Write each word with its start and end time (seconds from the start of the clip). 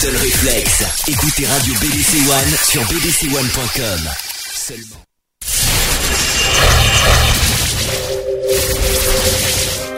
seul 0.00 0.16
réflexe, 0.16 0.82
écoutez 1.08 1.46
Radio 1.46 1.74
BDC 1.74 2.14
One 2.30 2.56
sur 2.64 2.82
bdc1.com. 2.84 4.00
Seulement. 4.54 4.96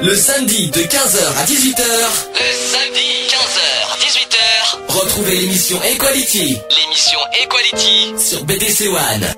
Le 0.03 0.17
samedi 0.17 0.71
de 0.73 0.81
15h 0.81 1.37
à 1.39 1.45
18h. 1.45 1.85
Le 2.35 2.53
samedi 2.73 3.29
15h 3.29 3.63
18h. 4.01 4.39
Retrouvez 4.89 5.37
l'émission 5.37 5.81
Equality. 5.85 6.59
L'émission 6.81 7.21
Equality 7.41 8.15
sur 8.19 8.45
BDC 8.45 8.89
One. 8.89 9.33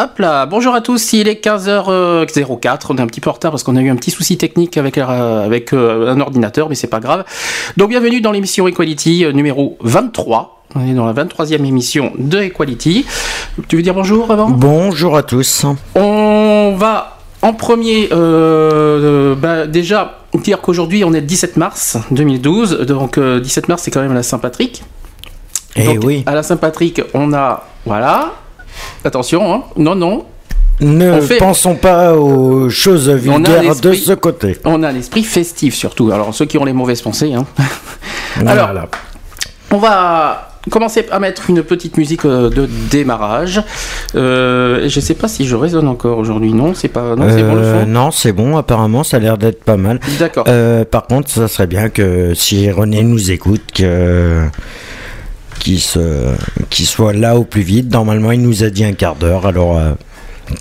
Hop 0.00 0.20
là, 0.20 0.46
bonjour 0.46 0.76
à 0.76 0.80
tous, 0.80 1.12
il 1.12 1.26
est 1.26 1.44
15h04, 1.44 2.86
on 2.90 2.96
est 2.98 3.00
un 3.00 3.06
petit 3.08 3.20
peu 3.20 3.30
en 3.30 3.32
retard 3.32 3.50
parce 3.50 3.64
qu'on 3.64 3.74
a 3.74 3.80
eu 3.80 3.90
un 3.90 3.96
petit 3.96 4.12
souci 4.12 4.38
technique 4.38 4.76
avec, 4.76 4.96
euh, 4.96 5.44
avec 5.44 5.72
euh, 5.72 6.06
un 6.06 6.20
ordinateur, 6.20 6.68
mais 6.68 6.76
c'est 6.76 6.86
pas 6.86 7.00
grave. 7.00 7.24
Donc 7.76 7.88
bienvenue 7.88 8.20
dans 8.20 8.30
l'émission 8.30 8.68
Equality 8.68 9.24
euh, 9.24 9.32
numéro 9.32 9.76
23. 9.80 10.62
On 10.76 10.86
est 10.86 10.94
dans 10.94 11.04
la 11.04 11.14
23e 11.14 11.64
émission 11.64 12.12
de 12.16 12.38
Equality. 12.38 13.06
Tu 13.66 13.74
veux 13.74 13.82
dire 13.82 13.92
bonjour 13.92 14.30
avant 14.30 14.50
Bonjour 14.50 15.16
à 15.16 15.24
tous. 15.24 15.66
On 15.96 16.76
va 16.78 17.18
en 17.42 17.52
premier 17.52 18.08
euh, 18.12 19.34
bah, 19.34 19.66
déjà 19.66 20.20
dire 20.32 20.60
qu'aujourd'hui 20.60 21.02
on 21.02 21.12
est 21.12 21.20
le 21.22 21.26
17 21.26 21.56
mars 21.56 21.96
2012, 22.12 22.82
donc 22.82 23.18
17 23.18 23.68
mars 23.68 23.82
c'est 23.82 23.90
quand 23.90 24.02
même 24.02 24.14
la 24.14 24.22
Saint-Patrick. 24.22 24.84
Et 25.74 25.86
Donc, 25.86 26.04
oui. 26.04 26.22
À 26.26 26.36
la 26.36 26.44
Saint-Patrick, 26.44 27.02
on 27.14 27.32
a. 27.32 27.64
Voilà. 27.84 28.32
Attention, 29.04 29.54
hein. 29.54 29.62
Non, 29.76 29.94
non. 29.94 30.24
Ne 30.80 31.20
fait- 31.20 31.38
pensons 31.38 31.74
pas 31.74 32.14
aux 32.14 32.70
choses 32.70 33.10
vulgaires 33.10 33.74
de 33.76 33.92
ce 33.92 34.12
côté. 34.12 34.56
On 34.64 34.82
a 34.84 34.92
l'esprit 34.92 35.24
festif 35.24 35.74
surtout. 35.74 36.12
Alors, 36.12 36.32
ceux 36.34 36.44
qui 36.44 36.56
ont 36.56 36.64
les 36.64 36.72
mauvaises 36.72 37.02
pensées. 37.02 37.34
Hein. 37.34 37.46
Alors, 38.46 38.70
on 39.72 39.78
va 39.78 40.48
commencer 40.70 41.06
à 41.10 41.18
mettre 41.18 41.50
une 41.50 41.62
petite 41.62 41.96
musique 41.96 42.24
euh, 42.24 42.50
de 42.50 42.68
démarrage. 42.90 43.62
Euh, 44.14 44.88
je 44.88 45.00
sais 45.00 45.14
pas 45.14 45.28
si 45.28 45.46
je 45.46 45.56
résonne 45.56 45.88
encore 45.88 46.18
aujourd'hui. 46.18 46.52
Non, 46.52 46.74
c'est 46.74 46.88
pas. 46.88 47.16
Non, 47.16 47.26
c'est 47.28 47.42
bon 47.42 47.54
le 47.54 47.62
Euh, 47.62 47.84
non, 47.84 48.10
c'est 48.10 48.32
bon, 48.32 48.56
apparemment, 48.56 49.02
ça 49.02 49.16
a 49.16 49.20
l'air 49.20 49.38
d'être 49.38 49.64
pas 49.64 49.76
mal. 49.76 49.98
D'accord. 50.18 50.44
Euh, 50.48 50.84
par 50.84 51.06
contre, 51.06 51.28
ça 51.28 51.48
serait 51.48 51.66
bien 51.66 51.88
que 51.88 52.34
si 52.34 52.70
René 52.70 53.02
nous 53.02 53.30
écoute, 53.30 53.62
que 53.74 54.42
qu'il 55.58 55.80
se 55.80 56.34
qu'il 56.70 56.86
soit 56.86 57.12
là 57.12 57.36
au 57.36 57.44
plus 57.44 57.62
vite. 57.62 57.90
Normalement, 57.92 58.32
il 58.32 58.40
nous 58.42 58.64
a 58.64 58.70
dit 58.70 58.84
un 58.84 58.92
quart 58.92 59.16
d'heure, 59.16 59.46
alors 59.46 59.76
euh, 59.78 59.92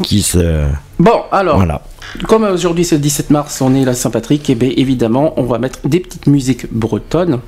qu'il 0.03 0.23
se 0.23 0.65
Bon, 0.99 1.21
alors. 1.31 1.57
voilà. 1.57 1.81
Comme 2.27 2.43
aujourd'hui 2.43 2.85
c'est 2.85 2.95
le 2.95 3.01
17 3.01 3.29
mars, 3.31 3.61
on 3.61 3.75
est 3.75 3.83
la 3.83 3.93
Saint-Patrick, 3.93 4.49
et 4.49 4.55
bien 4.55 4.71
évidemment, 4.77 5.33
on 5.37 5.43
va 5.43 5.59
mettre 5.59 5.79
des 5.87 5.99
petites 5.99 6.27
musiques 6.27 6.71
bretonnes. 6.71 7.39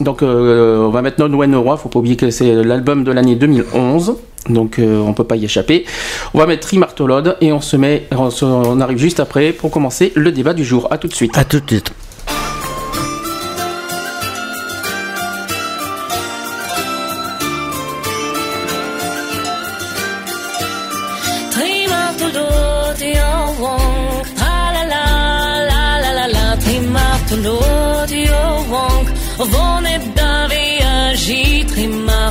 Donc 0.00 0.22
euh, 0.22 0.78
on 0.86 0.90
va 0.90 1.02
mettre 1.02 1.26
Non 1.26 1.34
When 1.36 1.54
Roi, 1.54 1.76
faut 1.76 1.88
pas 1.88 2.00
oublier 2.00 2.16
que 2.16 2.30
c'est 2.30 2.52
l'album 2.64 3.04
de 3.04 3.12
l'année 3.12 3.36
2011. 3.36 4.16
Donc 4.50 4.78
euh, 4.78 4.98
on 5.00 5.14
peut 5.14 5.24
pas 5.24 5.36
y 5.36 5.44
échapper. 5.44 5.86
On 6.34 6.38
va 6.38 6.46
mettre 6.46 6.66
Trimartolode 6.66 7.36
et 7.40 7.52
on 7.52 7.60
se 7.62 7.76
met, 7.76 8.06
on, 8.10 8.28
se- 8.30 8.44
on 8.44 8.80
arrive 8.80 8.98
juste 8.98 9.20
après 9.20 9.52
pour 9.52 9.70
commencer 9.70 10.12
le 10.16 10.32
débat 10.32 10.52
du 10.52 10.64
jour. 10.64 10.88
À 10.90 10.98
tout 10.98 11.08
de 11.08 11.14
suite. 11.14 11.36
À 11.38 11.44
tout 11.44 11.60
de 11.60 11.66
suite. 11.70 11.92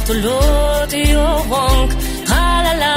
Trimartolodiowonk, 0.03 1.95
ah 2.27 2.59
la 2.65 2.73
la 2.75 2.93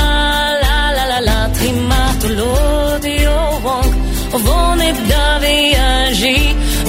la 0.62 0.76
la 0.96 1.04
la 1.06 1.18
la, 1.20 1.38
Trimartolodiowonk, 1.54 3.92
Vonet 4.44 4.96
Daviagi, 5.06 6.38
Vonet 6.84 6.85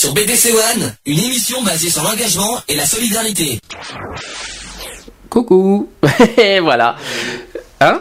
sur 0.00 0.14
BDC 0.14 0.54
One, 0.54 0.92
une 1.04 1.18
émission 1.18 1.62
basée 1.62 1.90
sur 1.90 2.02
l'engagement 2.02 2.56
et 2.70 2.74
la 2.74 2.86
solidarité. 2.86 3.60
Coucou 5.28 5.90
Et 6.38 6.58
voilà. 6.58 6.96
Hein 7.82 8.00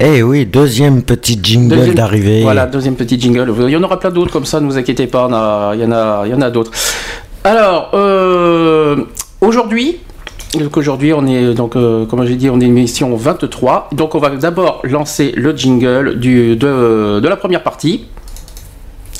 Eh 0.00 0.22
oui, 0.22 0.46
deuxième 0.46 1.02
petit 1.02 1.38
jingle 1.42 1.92
d'arrivée. 1.92 2.40
Voilà, 2.40 2.64
deuxième 2.64 2.94
petit 2.96 3.20
jingle. 3.20 3.52
Il 3.66 3.68
y 3.68 3.76
en 3.76 3.82
aura 3.82 4.00
plein 4.00 4.08
d'autres 4.10 4.32
comme 4.32 4.46
ça, 4.46 4.60
ne 4.60 4.64
vous 4.66 4.78
inquiétez 4.78 5.06
pas, 5.06 5.26
on 5.28 5.34
a- 5.34 5.72
il 5.74 5.82
y 5.82 5.84
en 5.84 5.92
a, 5.92 6.22
il 6.24 6.30
y 6.30 6.34
en 6.34 6.40
a 6.40 6.48
d'autres. 6.50 6.70
Alors, 7.44 7.90
euh, 7.92 9.04
aujourd'hui, 9.42 9.98
donc 10.58 10.74
aujourd'hui, 10.78 11.12
on 11.12 11.26
est, 11.26 11.52
donc, 11.52 11.76
euh, 11.76 12.06
comme 12.06 12.24
j'ai 12.24 12.36
dit, 12.36 12.48
on 12.48 12.58
est 12.62 12.64
une 12.64 12.78
émission 12.78 13.14
23. 13.14 13.90
Donc, 13.92 14.14
on 14.14 14.20
va 14.20 14.30
d'abord 14.30 14.80
lancer 14.84 15.32
le 15.36 15.54
jingle 15.54 16.18
du, 16.18 16.56
de, 16.56 17.20
de 17.20 17.28
la 17.28 17.36
première 17.36 17.62
partie. 17.62 18.06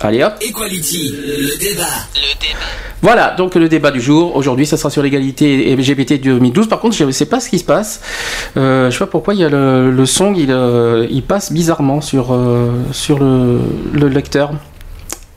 Allez 0.05 0.23
hop. 0.23 0.35
Equality, 0.43 1.15
le 1.27 1.59
débat. 1.59 1.85
Le 2.15 2.39
débat. 2.39 2.59
Voilà, 3.01 3.35
donc 3.37 3.55
le 3.55 3.69
débat 3.71 3.91
du 3.91 4.03
jour. 4.03 4.37
Aujourd'hui, 4.37 4.67
ça 4.67 4.77
sera 4.77 4.91
sur 4.91 5.03
l'égalité 5.03 5.75
LGBT 5.75 6.21
2012. 6.21 6.69
Par 6.69 6.79
contre, 6.81 6.95
je 6.95 7.05
ne 7.05 7.11
sais 7.11 7.25
pas 7.25 7.41
ce 7.41 7.49
qui 7.49 7.59
se 7.59 7.65
passe. 7.65 8.03
Euh, 8.59 8.91
je 8.91 8.93
sais 8.93 8.99
pas 8.99 9.07
pourquoi 9.11 9.33
il 9.33 9.41
y 9.41 9.45
a 9.45 9.49
le, 9.49 9.91
le 9.91 10.07
son, 10.07 10.35
il, 10.35 10.51
euh, 10.51 11.07
il 11.11 11.23
passe 11.23 11.53
bizarrement 11.53 12.03
sur, 12.03 12.35
euh, 12.35 12.71
sur 12.93 13.19
le, 13.19 13.61
le 13.95 14.09
lecteur. 14.09 14.53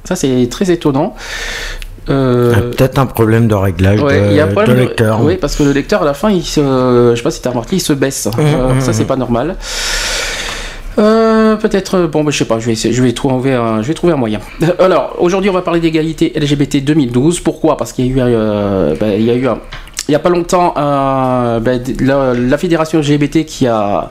Ça, 0.04 0.18
c'est 0.18 0.48
très 0.52 0.70
étonnant. 0.70 1.16
Euh, 2.10 2.72
Peut-être 2.72 3.00
un 3.00 3.06
problème 3.06 3.48
de 3.48 3.56
réglage 3.56 4.02
ouais, 4.02 4.22
de, 4.22 4.26
il 4.32 4.34
y 4.36 4.40
a 4.40 4.46
un 4.46 4.48
de 4.48 4.52
problème 4.54 4.78
de- 4.78 4.82
lecteur. 4.82 5.22
Oui, 5.22 5.38
parce 5.38 5.56
que 5.56 5.64
le 5.64 5.72
lecteur, 5.74 6.02
à 6.04 6.06
la 6.06 6.14
fin, 6.14 6.30
il 6.30 6.44
se, 6.44 6.62
je 7.12 7.16
sais 7.16 7.24
pas 7.24 7.32
si 7.32 7.42
tu 7.42 7.48
as 7.48 7.52
remarqué, 7.52 7.76
il 7.78 7.82
se 7.82 7.94
baisse. 7.94 8.28
Euh, 8.40 8.74
mmh, 8.76 8.82
ça, 8.82 8.94
c'est 8.94 9.04
mmh. 9.04 9.08
pas 9.08 9.16
normal. 9.18 9.56
Euh, 11.00 11.56
peut-être, 11.58 12.08
bon, 12.08 12.24
bah, 12.24 12.32
je 12.32 12.38
sais 12.40 12.46
pas, 12.46 12.60
je 12.60 12.66
vais, 12.66 12.74
essayer, 12.74 12.94
je 12.94 13.04
vais 13.04 13.12
trouver 13.14 13.54
un, 13.54 13.82
je 13.82 13.88
vais 13.88 13.94
trouver 13.94 14.14
un 14.14 14.18
moyen. 14.18 14.40
Euh, 14.64 14.68
Alors, 14.80 15.16
aujourd'hui, 15.20 15.50
on 15.50 15.54
va 15.54 15.62
parler 15.62 15.80
d'égalité 15.80 16.34
LGBT 16.36 16.84
2012. 16.84 17.40
Pourquoi? 17.42 17.78
Parce 17.78 17.94
qu'il 17.94 18.06
y 18.08 18.10
a 18.10 18.14
eu, 18.14 18.34
euh, 18.34 18.96
bah, 19.00 19.08
il 19.16 19.24
y 19.26 19.30
a 19.30 19.36
eu 19.36 19.48
un, 19.48 19.60
il 20.10 20.14
y 20.14 20.16
a 20.16 20.20
pas 20.20 20.30
longtemps, 20.30 20.74
un- 20.78 21.60
bah, 21.60 21.74
la, 22.00 22.34
la 22.34 22.58
fédération 22.58 23.00
LGBT 23.00 23.46
qui 23.46 23.68
a, 23.68 24.10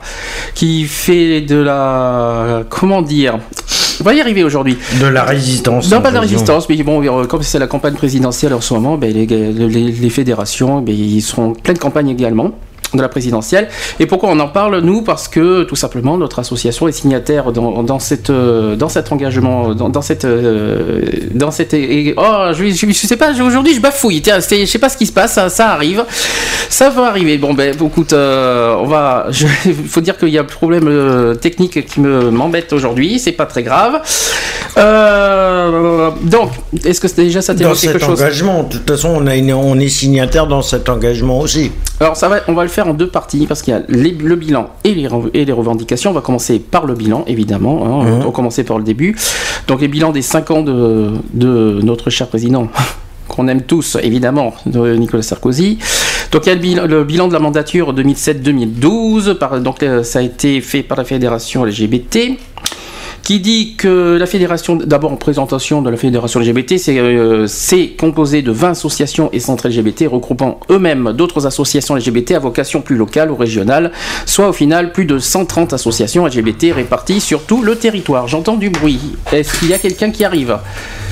qui 0.53 0.85
fait 0.85 1.41
de 1.41 1.57
la, 1.57 2.63
comment 2.69 3.01
dire, 3.01 3.39
on 3.99 4.03
va 4.03 4.13
y 4.13 4.21
arriver 4.21 4.43
aujourd'hui. 4.43 4.77
De 5.01 5.07
la 5.07 5.23
résistance. 5.23 5.91
Non, 5.91 6.01
pas 6.01 6.09
de 6.09 6.13
la 6.15 6.21
résistance, 6.21 6.69
mais 6.69 6.81
bon, 6.83 7.01
euh, 7.03 7.25
comme 7.25 7.41
c'est 7.41 7.57
la 7.59 7.65
campagne 7.67 7.95
présidentielle 7.95 8.53
en 8.53 8.61
ce 8.61 8.73
moment, 8.75 8.95
ben, 8.97 9.11
les, 9.11 9.25
les- 9.25 9.91
les 9.91 10.09
fédérations, 10.09 10.81
ben, 10.81 10.93
ils 10.95 11.21
seront 11.21 11.49
en 11.49 11.53
pleine 11.53 11.79
campagne 11.79 12.09
également 12.09 12.51
de 12.93 13.01
la 13.01 13.09
présidentielle. 13.09 13.67
Et 13.99 14.05
pourquoi 14.05 14.29
on 14.29 14.39
en 14.39 14.47
parle 14.47 14.79
nous? 14.79 15.01
Parce 15.01 15.27
que 15.27 15.63
tout 15.63 15.75
simplement 15.75 16.17
notre 16.17 16.39
association 16.39 16.87
est 16.87 16.91
signataire 16.91 17.51
dans, 17.51 17.83
dans 17.83 17.99
cette 17.99 18.29
euh, 18.29 18.75
dans 18.75 18.89
cet 18.89 19.11
engagement, 19.11 19.73
dans, 19.75 19.89
dans 19.89 20.01
cette 20.01 20.25
euh, 20.25 21.01
dans 21.33 21.51
cette 21.51 21.73
et- 21.73 22.13
oh 22.17 22.47
je, 22.53 22.69
je, 22.69 22.87
je 22.87 22.93
sais 22.93 23.17
pas 23.17 23.31
aujourd'hui 23.31 23.73
je 23.75 23.81
bafouille. 23.81 24.21
Tiens, 24.21 24.39
je 24.39 24.65
sais 24.65 24.79
pas 24.79 24.89
ce 24.89 24.97
qui 24.97 25.05
se 25.05 25.11
passe, 25.11 25.33
ça, 25.33 25.49
ça 25.49 25.69
arrive, 25.71 26.03
ça 26.69 26.89
va 26.89 27.07
arriver. 27.07 27.37
Bon 27.37 27.53
ben 27.53 27.73
écoute, 27.73 28.13
euh, 28.13 28.75
on 28.79 28.85
va. 28.85 29.27
Il 29.65 29.73
faut 29.87 30.01
dire 30.01 30.17
qu'il 30.17 30.29
y 30.29 30.37
a 30.37 30.41
un 30.41 30.45
problème 30.45 30.87
euh, 30.87 31.35
technique 31.35 31.85
qui 31.85 31.99
me 31.99 32.29
m'embête 32.31 32.71
aujourd'hui. 32.73 33.19
C'est 33.19 33.31
pas 33.33 33.45
très 33.45 33.63
grave. 33.63 34.01
Euh, 34.77 36.11
donc, 36.23 36.51
est-ce 36.85 37.01
que 37.01 37.07
déjà 37.15 37.41
ça 37.41 37.53
Dans 37.53 37.59
t'évoque 37.59 37.75
cet 37.77 37.91
quelque 37.93 38.05
chose? 38.05 38.21
engagement, 38.21 38.63
de 38.63 38.73
toute 38.77 38.89
façon, 38.89 39.09
on, 39.15 39.25
a 39.27 39.35
une- 39.35 39.53
on 39.53 39.77
est 39.79 39.89
signataire 39.89 40.47
dans 40.47 40.61
cet 40.61 40.87
engagement 40.89 41.39
aussi. 41.39 41.71
Alors 41.99 42.15
ça 42.15 42.29
va, 42.29 42.37
on 42.47 42.53
va 42.53 42.61
le 42.63 42.69
faire 42.69 42.76
en 42.85 42.93
deux 42.93 43.07
parties 43.07 43.45
parce 43.47 43.61
qu'il 43.61 43.73
y 43.73 43.77
a 43.77 43.81
les- 43.89 44.11
le 44.11 44.35
bilan 44.35 44.69
et 44.83 44.93
les, 44.93 45.07
et 45.33 45.45
les 45.45 45.51
revendications. 45.53 46.11
On 46.11 46.13
va 46.13 46.21
commencer 46.21 46.59
par 46.59 46.85
le 46.85 46.93
bilan 46.93 47.23
évidemment. 47.27 47.85
hein, 47.85 48.05
Mhm. 48.05 48.21
On 48.21 48.25
va 48.25 48.31
commencer 48.31 48.63
par 48.63 48.77
le 48.77 48.83
début. 48.83 49.15
Donc 49.67 49.81
les 49.81 49.87
bilans 49.87 50.11
des 50.11 50.21
cinq 50.21 50.51
ans 50.51 50.61
de, 50.61 51.11
de 51.33 51.79
notre 51.83 52.09
cher 52.09 52.27
président. 52.27 52.67
qu'on 53.27 53.49
aime 53.49 53.61
tous, 53.63 53.97
évidemment, 54.01 54.53
de 54.65 54.95
Nicolas 54.95 55.21
Sarkozy. 55.21 55.77
Donc 56.31 56.45
il 56.45 56.49
y 56.49 56.51
a 56.53 56.55
le 56.55 56.61
bilan, 56.61 56.85
le 56.87 57.03
bilan 57.03 57.27
de 57.27 57.33
la 57.33 57.39
mandature 57.39 57.93
2007-2012, 57.93 59.33
par- 59.37 59.59
donc 59.59 59.83
euh, 59.83 60.01
ça 60.03 60.19
a 60.19 60.21
été 60.21 60.61
fait 60.61 60.81
par 60.81 60.97
la 60.97 61.03
fédération 61.03 61.65
LGBT 61.65 62.37
qui 63.27 63.41
dit 63.41 63.73
que 63.75 64.15
la 64.17 64.25
fédération, 64.25 64.77
d'abord 64.77 65.11
en 65.11 65.17
présentation 65.17 65.81
de 65.81 65.89
la 65.89 65.97
fédération 65.97 66.39
LGBT, 66.39 66.77
c'est 66.77 66.97
euh, 66.97 67.45
c'est 67.45 67.89
composé 67.89 68.41
de 68.41 68.53
20 68.53 68.69
associations 68.69 69.29
et 69.33 69.41
centres 69.41 69.67
LGBT 69.67 70.05
regroupant 70.09 70.61
eux-mêmes 70.69 71.11
d'autres 71.11 71.45
associations 71.45 71.95
LGBT 71.95 72.31
à 72.35 72.39
vocation 72.39 72.79
plus 72.79 72.95
locale 72.95 73.29
ou 73.29 73.35
régionale, 73.35 73.91
soit 74.25 74.47
au 74.47 74.53
final 74.53 74.93
plus 74.93 75.03
de 75.03 75.19
130 75.19 75.73
associations 75.73 76.25
LGBT 76.25 76.71
réparties 76.73 77.19
sur 77.19 77.43
tout 77.43 77.63
le 77.63 77.75
territoire. 77.75 78.29
J'entends 78.29 78.55
du 78.55 78.69
bruit. 78.69 79.01
Est-ce 79.33 79.59
qu'il 79.59 79.67
y 79.67 79.73
a 79.73 79.77
quelqu'un 79.77 80.11
qui 80.11 80.23
arrive? 80.23 80.57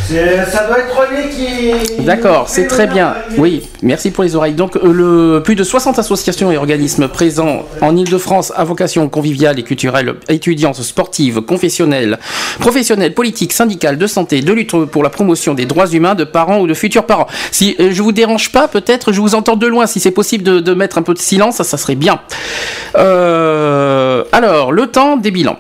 Ça 0.08 0.68
doit 0.68 0.80
être 0.80 0.96
René 0.96 1.30
qui. 1.30 2.04
D'accord, 2.04 2.48
c'est 2.48 2.68
très 2.68 2.86
bien. 2.86 3.16
Oui, 3.38 3.64
merci 3.82 4.12
pour 4.12 4.24
les 4.24 4.36
oreilles. 4.36 4.54
Donc, 4.54 4.76
euh, 4.76 4.92
le, 4.92 5.42
plus 5.44 5.56
de 5.56 5.64
60 5.64 5.98
associations 5.98 6.52
et 6.52 6.58
organismes 6.58 7.08
présents 7.08 7.64
en 7.82 7.98
Ile-de-France 7.98 8.54
à 8.56 8.64
vocation 8.64 9.10
conviviale 9.10 9.58
et 9.58 9.64
culturelle, 9.64 10.16
étudiantes, 10.30 10.76
sportives, 10.82 11.42
confessionnelles, 11.42 12.20
professionnelles, 12.60 13.16
politiques, 13.16 13.54
syndicales, 13.54 13.98
de 13.98 14.08
santé, 14.08 14.42
de 14.42 14.54
lutte 14.54 14.76
pour 14.86 15.04
la 15.04 15.10
promotion 15.10 15.56
des 15.56 15.66
droits 15.66 15.88
humains 15.88 16.16
de 16.16 16.24
parents 16.24 16.60
ou 16.60 16.68
de 16.68 16.76
futurs 16.76 17.06
parents. 17.06 17.28
Si 17.52 17.76
euh, 17.80 17.90
je 17.92 18.02
vous 18.04 18.12
dérange 18.12 18.52
pas, 18.52 18.68
peut-être 18.68 19.12
je 19.12 19.22
vous 19.22 19.34
entends 19.34 19.56
de 19.56 19.68
loin. 19.68 19.88
Si 19.88 20.00
c'est 20.00 20.12
possible 20.12 20.44
de, 20.44 20.60
de 20.60 20.74
mettre 20.76 21.00
un 21.00 21.04
peu 21.04 21.14
de 21.16 21.20
silence, 21.20 21.56
ça, 21.56 21.64
ça 21.64 21.78
serait 21.78 21.96
bien. 21.96 22.22
Euh, 22.96 24.24
alors, 24.32 24.72
le 24.72 24.88
temps 24.88 25.18
des 25.18 25.32
bilans. 25.32 25.58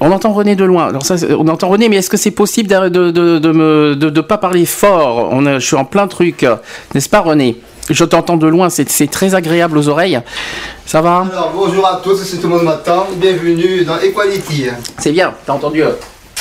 On 0.00 0.12
entend 0.12 0.32
René 0.32 0.56
de 0.56 0.64
loin. 0.64 0.86
Alors 0.88 1.04
ça, 1.06 1.16
c'est- 1.16 1.32
on 1.32 1.48
entend 1.48 1.68
René, 1.68 1.88
mais 1.88 1.96
est-ce 1.96 2.10
que 2.10 2.16
c'est 2.16 2.30
possible 2.30 2.68
de 2.68 2.88
de, 2.88 3.10
de, 3.10 3.38
de 3.38 3.52
me 3.52 3.96
de, 3.96 4.10
de 4.10 4.20
pas 4.20 4.38
parler 4.38 4.66
fort 4.66 5.28
On 5.32 5.42
Je 5.58 5.64
suis 5.64 5.76
en 5.76 5.84
plein 5.84 6.06
truc, 6.06 6.44
n'est-ce 6.94 7.08
pas 7.08 7.20
René? 7.20 7.56
Je 7.88 8.04
t'entends 8.04 8.36
de 8.36 8.46
loin, 8.48 8.68
c'est 8.68 8.88
c'est 8.90 9.06
très 9.06 9.34
agréable 9.34 9.78
aux 9.78 9.88
oreilles. 9.88 10.20
Ça 10.86 11.00
va? 11.00 11.24
Alors 11.32 11.52
bonjour 11.54 11.86
à 11.86 12.00
tous, 12.02 12.16
c'est 12.16 12.36
tout 12.38 12.48
le 12.48 12.54
monde 12.56 12.64
m'attend. 12.64 13.06
Bienvenue 13.16 13.84
dans 13.84 13.98
Equality. 14.00 14.66
C'est 14.98 15.12
bien, 15.12 15.32
t'as 15.46 15.52
entendu 15.52 15.82
euh, 15.82 15.92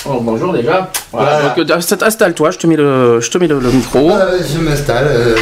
oh, 0.08 0.20
Bonjour 0.22 0.54
déjà. 0.54 0.92
Voilà, 1.12 1.40
Voilà. 1.40 1.50
donc, 1.56 1.70
euh, 1.72 1.78
insta- 1.78 2.04
installe-toi, 2.04 2.52
je 2.52 2.58
te 2.58 2.68
mets 2.68 2.76
le, 2.76 3.20
je 3.22 3.30
te 3.30 3.38
mets 3.38 3.48
le, 3.48 3.60
le 3.60 3.70
micro. 3.72 4.12
Euh, 4.12 4.40
je 4.54 4.60
m'installe. 4.60 5.06
euh, 5.08 5.36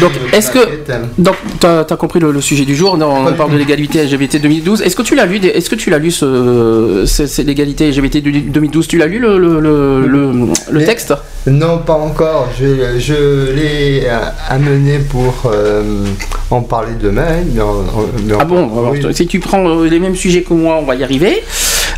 Donc, 0.00 0.12
est-ce 0.32 0.50
que- 0.50 0.58
maquette. 0.58 0.92
Donc, 1.18 1.36
t'as 1.60 1.80
as 1.80 1.96
compris 1.96 2.20
le, 2.20 2.32
le 2.32 2.40
sujet 2.40 2.64
du 2.64 2.74
jour? 2.74 2.96
On, 3.00 3.32
parle 3.34 3.52
de 3.52 3.58
l'égalité 3.58 4.02
LGBT 4.04 4.36
2012. 4.40 4.82
Est-ce 4.82 4.96
que 4.96 5.02
tu 5.02 5.14
l'as 5.14 5.26
lu 5.26 5.38
Est-ce 5.44 5.70
que 5.70 5.74
tu 5.76 5.90
l'as 5.90 5.98
lu 5.98 6.10
ce, 6.10 7.42
l'égalité 7.42 7.88
LGBT 7.90 8.20
du- 8.20 8.40
2012 8.42 8.88
Tu 8.88 8.98
l'as 8.98 9.06
lu 9.06 9.18
le, 9.18 9.38
le, 9.38 9.60
le, 9.60 10.06
le- 10.06 10.32
le 10.32 10.78
Mais- 10.78 10.84
texte? 10.84 11.14
Non, 11.46 11.78
pas 11.78 11.94
encore. 11.94 12.48
Je, 12.58 12.98
je 12.98 13.50
l'ai 13.52 14.02
euh, 14.06 14.18
amené 14.48 14.98
pour 15.00 15.34
euh, 15.46 15.82
en 16.50 16.60
parler 16.62 16.92
demain. 17.00 17.22
mais 17.52 17.60
en- 17.60 17.68
en- 17.70 18.06
mais 18.24 18.34
en- 18.34 18.38
Ah 18.40 18.44
bon? 18.44 18.64
Alors, 18.78 18.92
oui. 18.92 19.02
Si 19.12 19.26
tu 19.26 19.40
prends 19.40 19.82
les 19.82 19.98
mêmes 19.98 20.14
sujets 20.16 20.42
que 20.42 20.54
moi, 20.54 20.76
on 20.80 20.84
va 20.84 20.94
y 20.94 21.02
arriver. 21.02 21.42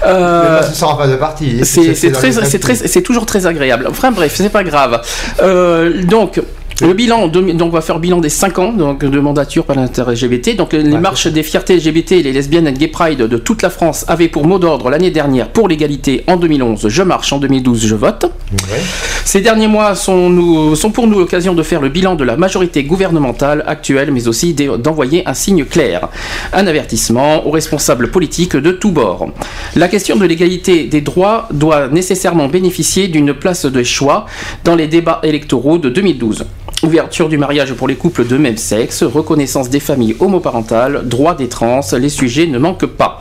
Euh, 0.05 0.63
ce 0.63 0.75
sera 0.75 0.97
pas 0.99 1.07
de 1.07 1.17
partie. 1.17 1.61
c'est 1.65 3.03
toujours 3.03 3.27
très 3.27 3.47
agréable. 3.47 3.87
Enfin 3.89 4.11
bref, 4.11 4.35
c'est 4.37 4.49
pas 4.49 4.65
grave. 4.65 5.01
Euh, 5.43 6.03
donc. 6.03 6.41
Le 6.83 6.93
bilan, 6.93 7.29
donc 7.29 7.47
on 7.63 7.69
va 7.69 7.81
faire 7.81 7.95
le 7.95 8.01
bilan 8.01 8.19
des 8.19 8.29
5 8.29 8.59
ans 8.59 8.73
donc, 8.73 9.05
de 9.05 9.21
mandature 9.21 9.65
par 9.65 9.77
l'intérêt 9.77 10.15
LGBT. 10.15 10.57
Donc 10.57 10.73
les 10.73 10.83
Ouais, 10.83 10.99
marches 10.99 11.29
des 11.29 11.43
fiertés 11.45 11.77
LGBT 11.77 12.13
et 12.13 12.23
les 12.23 12.33
lesbiennes 12.33 12.67
et 12.67 12.73
gay 12.73 12.89
pride 12.89 13.19
de 13.23 13.37
toute 13.37 13.63
la 13.63 13.71
France 13.71 14.05
avaient 14.09 14.29
pour 14.29 14.45
mot 14.47 14.59
d'ordre 14.59 14.91
l'année 14.91 15.11
dernière 15.13 15.49
pour 15.51 15.69
l'égalité 15.69 16.25
en 16.27 16.37
2011, 16.37 16.89
je 16.89 17.03
marche, 17.03 17.33
en 17.33 17.39
2012, 17.39 17.87
je 17.87 17.95
vote. 17.95 18.25
Ouais. 18.53 18.81
Ces 19.25 19.41
derniers 19.41 19.69
mois 19.69 19.95
sont, 19.95 20.29
nous, 20.31 20.75
sont 20.75 20.91
pour 20.91 21.07
nous 21.07 21.19
l'occasion 21.19 21.55
de 21.55 21.63
faire 21.63 21.81
le 21.81 21.89
bilan 21.91 22.17
de 22.17 22.25
la 22.25 22.37
majorité 22.37 22.83
gouvernementale 22.83 23.63
actuelle, 23.67 24.11
mais 24.13 24.27
aussi 24.29 24.53
d'e- 24.53 24.77
d'envoyer 24.77 25.27
un 25.27 25.35
signe 25.35 25.65
clair, 25.65 26.09
un 26.53 26.67
avertissement 26.67 27.47
aux 27.47 27.51
responsables 27.51 28.11
politiques 28.11 28.57
de 28.57 28.73
tous 28.73 28.91
bords. 28.91 29.29
La 29.77 29.89
question 29.89 30.17
de 30.17 30.27
l'égalité 30.27 30.85
des 30.85 31.01
droits 31.01 31.49
doit 31.53 31.89
nécessairement 31.89 32.49
bénéficier 32.49 33.09
d'une 33.09 33.33
place 33.33 33.65
de 33.65 33.83
choix 33.85 34.27
dans 34.65 34.75
les 34.75 34.87
débats 34.89 35.21
électoraux 35.23 35.79
de 35.79 35.89
2012. 35.89 36.45
Ouverture 36.85 37.31
du 37.31 37.39
mariage 37.39 37.73
pour 37.73 37.89
les 37.89 37.95
couples 37.95 38.27
de 38.27 38.37
même 38.37 38.59
sexe, 38.59 39.05
reconnaissance 39.05 39.71
des 39.71 39.81
familles 39.81 40.17
homoparentales, 40.21 41.09
droit 41.09 41.35
des 41.35 41.49
trans, 41.49 41.81
les 41.99 42.11
sujets 42.11 42.47
ne 42.47 42.59
manquent 42.59 42.85
pas. 42.85 43.21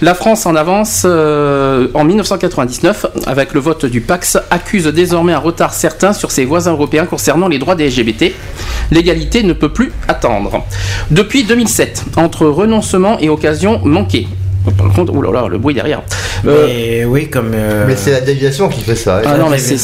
La 0.00 0.14
France 0.14 0.46
en 0.46 0.54
avance 0.54 1.02
euh, 1.04 1.88
en 1.94 2.04
1999 2.04 3.06
avec 3.26 3.52
le 3.52 3.58
vote 3.58 3.84
du 3.84 4.00
Pax 4.00 4.38
accuse 4.50 4.86
désormais 4.86 5.32
un 5.32 5.38
retard 5.38 5.74
certain 5.74 6.12
sur 6.12 6.30
ses 6.30 6.44
voisins 6.44 6.70
européens 6.70 7.04
concernant 7.04 7.48
les 7.48 7.58
droits 7.58 7.74
des 7.74 7.90
LGBT. 7.90 8.32
L'égalité 8.92 9.42
ne 9.42 9.54
peut 9.54 9.72
plus 9.72 9.90
attendre. 10.06 10.64
Depuis 11.10 11.42
2007, 11.42 12.04
entre 12.16 12.46
renoncement 12.46 13.18
et 13.18 13.28
occasion 13.28 13.80
manquée. 13.84 14.28
Par 14.76 14.92
contre, 14.92 15.12
oh 15.16 15.22
là 15.22 15.32
là, 15.32 15.48
le 15.48 15.58
bruit 15.58 15.74
derrière. 15.74 16.02
Euh, 16.46 16.66
Mais 16.66 17.04
oui, 17.04 17.28
comme. 17.30 17.52
euh, 17.54 17.84
Mais 17.86 17.96
c'est 17.96 18.10
la 18.10 18.20
déviation 18.20 18.68
qui 18.68 18.80
fait 18.82 18.94
ça. 18.94 19.22
Ah 19.24 19.36
non, 19.38 19.48
mais 19.48 19.58
c'est- 19.58 19.76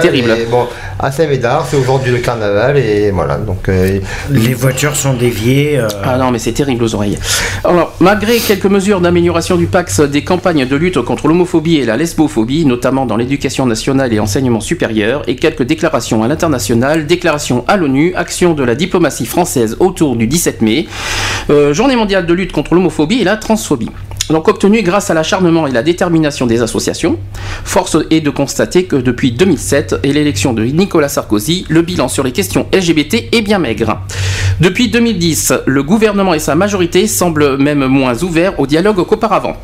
terrible. 0.00 0.30
Bon, 0.50 0.66
à 0.98 1.10
Saint-Médard, 1.10 1.66
c'est 1.68 1.76
aujourd'hui 1.76 2.12
le 2.12 2.18
carnaval 2.18 2.78
et 2.78 3.10
voilà. 3.10 3.36
Donc, 3.38 3.68
euh, 3.68 3.98
les 4.30 4.54
voitures 4.54 4.94
sont 4.94 5.14
déviées. 5.14 5.78
euh, 5.78 5.88
Ah 6.04 6.16
non, 6.16 6.30
mais 6.30 6.38
c'est 6.38 6.52
terrible 6.52 6.84
aux 6.84 6.94
oreilles. 6.94 7.18
Alors, 7.64 7.92
malgré 8.00 8.38
quelques 8.38 8.66
mesures 8.66 9.00
d'amélioration 9.00 9.56
du 9.56 9.66
PAX, 9.66 10.00
des 10.00 10.22
campagnes 10.22 10.66
de 10.66 10.76
lutte 10.76 11.00
contre 11.02 11.26
l'homophobie 11.28 11.76
et 11.76 11.84
la 11.84 11.96
lesbophobie, 11.96 12.64
notamment 12.66 13.04
dans 13.06 13.16
l'éducation 13.16 13.66
nationale 13.66 14.12
et 14.12 14.20
enseignement 14.20 14.60
supérieur, 14.60 15.22
et 15.28 15.36
quelques 15.36 15.62
déclarations 15.64 16.22
à 16.22 16.28
l'international, 16.28 17.06
déclarations 17.06 17.64
à 17.68 17.76
l'ONU, 17.76 18.14
actions 18.14 18.54
de 18.54 18.62
la 18.62 18.74
diplomatie 18.76 19.26
française 19.26 19.76
autour 19.80 20.14
du 20.16 20.26
17 20.26 20.62
mai, 20.62 20.86
euh, 21.50 21.74
journée 21.74 21.96
mondiale 21.96 22.26
de 22.26 22.32
lutte 22.34 22.52
contre 22.52 22.74
l'homophobie 22.74 23.20
et 23.20 23.24
la 23.24 23.36
transphobie. 23.36 23.71
Donc 24.28 24.48
obtenu 24.48 24.82
grâce 24.82 25.10
à 25.10 25.14
l'acharnement 25.14 25.66
et 25.66 25.72
la 25.72 25.82
détermination 25.82 26.46
des 26.46 26.62
associations, 26.62 27.18
force 27.64 27.98
est 28.10 28.20
de 28.20 28.30
constater 28.30 28.84
que 28.84 28.96
depuis 28.96 29.32
2007 29.32 29.96
et 30.02 30.12
l'élection 30.12 30.52
de 30.52 30.64
Nicolas 30.64 31.08
Sarkozy, 31.08 31.66
le 31.68 31.82
bilan 31.82 32.08
sur 32.08 32.24
les 32.24 32.32
questions 32.32 32.66
LGBT 32.72 33.28
est 33.32 33.42
bien 33.42 33.58
maigre. 33.58 34.00
Depuis 34.60 34.88
2010, 34.90 35.52
le 35.66 35.82
gouvernement 35.82 36.34
et 36.34 36.38
sa 36.38 36.54
majorité 36.54 37.06
semblent 37.06 37.58
même 37.58 37.84
moins 37.86 38.22
ouverts 38.22 38.58
au 38.60 38.66
dialogue 38.66 39.04
qu'auparavant. 39.06 39.56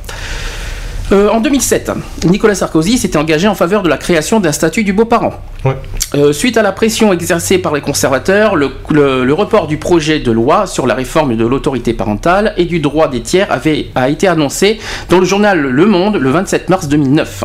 Euh, 1.11 1.31
en 1.31 1.41
2007, 1.41 1.91
Nicolas 2.27 2.55
Sarkozy 2.55 2.99
s'était 2.99 3.17
engagé 3.17 3.49
en 3.49 3.55
faveur 3.55 3.83
de 3.83 3.88
la 3.88 3.97
création 3.97 4.41
d'un 4.41 4.53
statut 4.53 4.85
du 4.85 4.93
beau-parent. 4.93 5.33
Ouais. 5.65 5.75
Euh, 6.15 6.33
suite 6.35 6.59
à 6.59 6.62
la 6.62 6.71
pression 6.73 7.12
exercée 7.15 7.57
par 7.57 7.73
les 7.75 7.81
conservateurs, 7.81 8.57
le, 8.57 8.71
le- 8.91 9.25
le 9.25 9.33
report 9.33 9.69
du 9.69 9.79
projet 9.79 10.19
de 10.21 10.31
loi 10.31 10.67
sur 10.67 10.87
la 10.87 10.95
réforme 10.95 11.35
de 11.37 11.47
l'autorité 11.47 11.95
parentale 11.95 12.53
et 12.59 12.67
du 12.67 12.81
droit 12.81 13.09
des 13.09 13.21
tiers 13.23 13.50
avait, 13.50 13.87
a 13.95 14.11
été 14.11 14.29
annoncé 14.29 14.79
dans 15.09 15.19
le 15.19 15.25
journal 15.25 15.59
Le 15.61 15.87
Monde 15.87 16.17
le 16.17 16.31
27 16.31 16.69
mars 16.69 16.88
2009. 16.88 17.45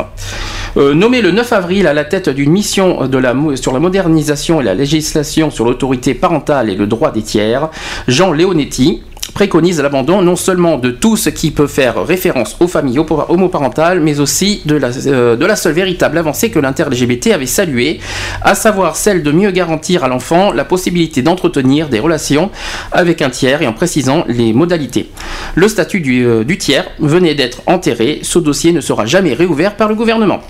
Euh, 0.76 0.92
nommé 0.92 1.22
le 1.22 1.30
9 1.30 1.52
avril 1.54 1.86
à 1.86 1.94
la 1.94 2.04
tête 2.04 2.28
d'une 2.28 2.50
mission 2.50 3.06
de 3.06 3.16
la, 3.18 3.32
mo- 3.32 3.56
sur 3.56 3.72
la 3.72 3.78
modernisation 3.80 4.60
et 4.60 4.64
la 4.64 4.74
législation 4.74 5.50
sur 5.50 5.64
l'autorité 5.64 6.12
parentale 6.14 6.68
et 6.68 6.74
le 6.74 6.86
droit 6.86 7.12
des 7.12 7.22
tiers, 7.22 7.68
Jean 8.08 8.30
Leonetti 8.32 9.02
préconise 9.34 9.80
l'abandon 9.82 10.22
non 10.22 10.36
seulement 10.36 10.78
de 10.78 10.90
tout 10.90 11.16
ce 11.16 11.28
qui 11.28 11.50
peut 11.50 11.66
faire 11.66 12.06
référence 12.06 12.56
aux 12.60 12.68
familles 12.68 12.98
homo- 13.00 13.24
homoparentales, 13.28 14.00
mais 14.00 14.20
aussi 14.20 14.62
de 14.64 14.76
la, 14.76 14.88
euh, 15.06 15.36
de 15.36 15.44
la 15.44 15.56
seule 15.56 15.72
véritable 15.74 16.16
avancée 16.18 16.50
que 16.50 16.58
l'inter-LGBT 16.60 17.32
avait 17.32 17.46
saluée, 17.46 17.98
à 18.42 18.54
savoir 18.54 18.96
celle 18.96 19.22
de 19.22 19.32
mieux 19.32 19.50
garantir 19.50 20.04
à 20.04 20.08
l'enfant 20.08 20.52
la 20.52 20.64
possibilité 20.64 21.20
d'entretenir 21.22 21.88
des 21.88 21.98
relations 22.00 22.50
avec 22.92 23.20
un 23.22 23.30
tiers 23.30 23.60
et 23.62 23.66
en 23.66 23.72
précisant 23.72 24.24
les 24.28 24.52
modalités. 24.52 25.10
Le 25.56 25.68
statut 25.68 26.00
du, 26.00 26.24
euh, 26.24 26.44
du 26.44 26.56
tiers 26.56 26.86
venait 27.00 27.34
d'être 27.34 27.60
enterré, 27.66 28.20
ce 28.22 28.38
dossier 28.38 28.72
ne 28.72 28.80
sera 28.80 29.04
jamais 29.04 29.34
réouvert 29.34 29.76
par 29.76 29.88
le 29.88 29.94
gouvernement. 29.96 30.40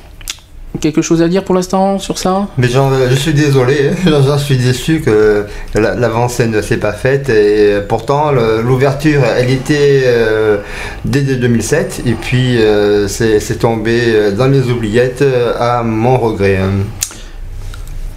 Quelque 0.80 1.02
chose 1.02 1.22
à 1.22 1.28
dire 1.28 1.44
pour 1.44 1.54
l'instant 1.54 1.98
sur 1.98 2.18
ça? 2.18 2.48
Mais 2.58 2.68
j'en- 2.68 2.90
je 3.08 3.14
suis 3.14 3.32
désolé, 3.32 3.90
hein. 3.90 4.10
j'en 4.26 4.36
suis 4.38 4.56
déçu 4.58 5.00
que 5.00 5.46
la- 5.74 5.94
l'avancée 5.94 6.46
ne 6.48 6.60
s'est 6.60 6.76
pas 6.78 6.92
faite 6.92 7.28
et 7.28 7.78
pourtant 7.88 8.32
le- 8.32 8.60
l'ouverture 8.60 9.22
elle 9.24 9.50
était 9.50 10.02
euh, 10.04 10.58
dès 11.04 11.22
2007 11.22 12.02
et 12.06 12.12
puis 12.12 12.58
euh, 12.60 13.06
c'est 13.08 13.58
tombé 13.58 14.32
dans 14.36 14.46
les 14.46 14.62
oubliettes 14.68 15.22
euh, 15.22 15.52
à 15.58 15.82
mon 15.84 16.18
regret. 16.18 16.58
hein. 16.58 16.70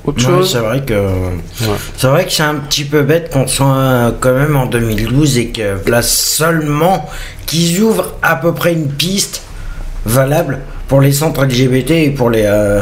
Autre 0.03 0.17
ouais, 0.25 0.37
chose? 0.37 0.51
c'est 0.53 0.59
vrai 0.59 0.81
que 0.83 0.93
c'est 1.97 2.07
vrai 2.07 2.25
que 2.25 2.31
c'est 2.31 2.43
un 2.43 2.55
petit 2.55 2.85
peu 2.85 3.01
bête 3.03 3.29
qu'on 3.31 3.45
soit 3.45 3.67
euh, 3.75 4.11
quand 4.19 4.33
même 4.33 4.55
en 4.55 4.65
2012 4.65 5.37
et 5.37 5.47
que 5.49 5.77
là 5.89 6.01
seulement 6.01 7.07
qu'ils 7.45 7.81
ouvrent 7.81 8.13
à 8.23 8.35
peu 8.37 8.53
près 8.53 8.73
une 8.73 8.87
piste 8.87 9.41
valable 10.05 10.59
pour 10.87 11.01
les 11.01 11.11
centres 11.11 11.43
LGBT 11.43 11.91
et 11.91 12.09
pour 12.11 12.29
les 12.29 12.45
euh, 12.45 12.81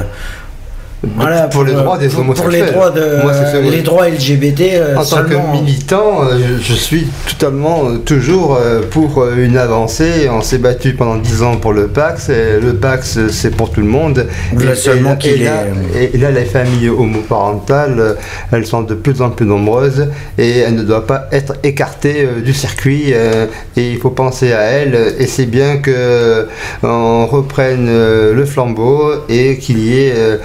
voilà, 1.15 1.43
pour 1.47 1.63
les 1.63 1.73
droits 1.73 1.97
des 1.97 2.07
pour- 2.07 2.23
pour 2.23 2.31
homosexuels. 2.39 2.65
les 2.65 2.71
droits 2.71 2.89
de 2.91 3.21
Moi, 3.21 3.31
les 3.71 3.81
droits 3.81 4.09
LGBT 4.09 4.61
euh, 4.75 4.95
En 4.97 5.03
tant 5.05 5.23
que 5.23 5.51
militant, 5.53 6.21
euh, 6.23 6.37
je, 6.59 6.63
je 6.63 6.73
suis 6.73 7.07
totalement 7.29 7.83
euh, 7.89 7.97
toujours 7.97 8.55
euh, 8.59 8.81
pour 8.89 9.25
une 9.37 9.57
avancée. 9.57 10.29
On 10.31 10.41
s'est 10.41 10.57
battu 10.57 10.93
pendant 10.93 11.17
10 11.17 11.43
ans 11.43 11.57
pour 11.57 11.73
le 11.73 11.87
Pax. 11.87 12.29
et 12.29 12.59
le 12.61 12.73
Pax, 12.73 13.19
c'est 13.29 13.55
pour 13.55 13.71
tout 13.71 13.81
le 13.81 13.87
monde. 13.87 14.25
Là, 14.57 14.75
seulement 14.75 15.15
qu'il 15.15 15.43
là, 15.43 15.63
est- 15.95 16.15
et 16.15 16.17
là, 16.17 16.31
les 16.31 16.45
familles 16.45 16.89
homoparentales, 16.89 18.15
elles 18.51 18.65
sont 18.65 18.81
de 18.81 18.95
plus 18.95 19.21
en 19.21 19.29
plus 19.29 19.45
nombreuses 19.45 20.07
et 20.37 20.59
elles 20.59 20.75
ne 20.75 20.83
doivent 20.83 21.05
pas 21.05 21.27
être 21.31 21.53
écartées 21.63 22.27
du 22.43 22.53
circuit. 22.53 23.13
et 23.13 23.91
il 23.91 23.97
faut 23.97 24.09
penser 24.09 24.53
à 24.53 24.61
elles. 24.61 25.15
Et 25.19 25.27
c'est 25.27 25.45
bien 25.45 25.77
que 25.77 26.47
on 26.83 27.25
reprenne 27.27 27.87
le 27.87 28.45
flambeau 28.45 29.11
et 29.29 29.57
qu'il 29.57 29.79
y 29.79 29.99
ait 29.99 30.13
euh, 30.15 30.37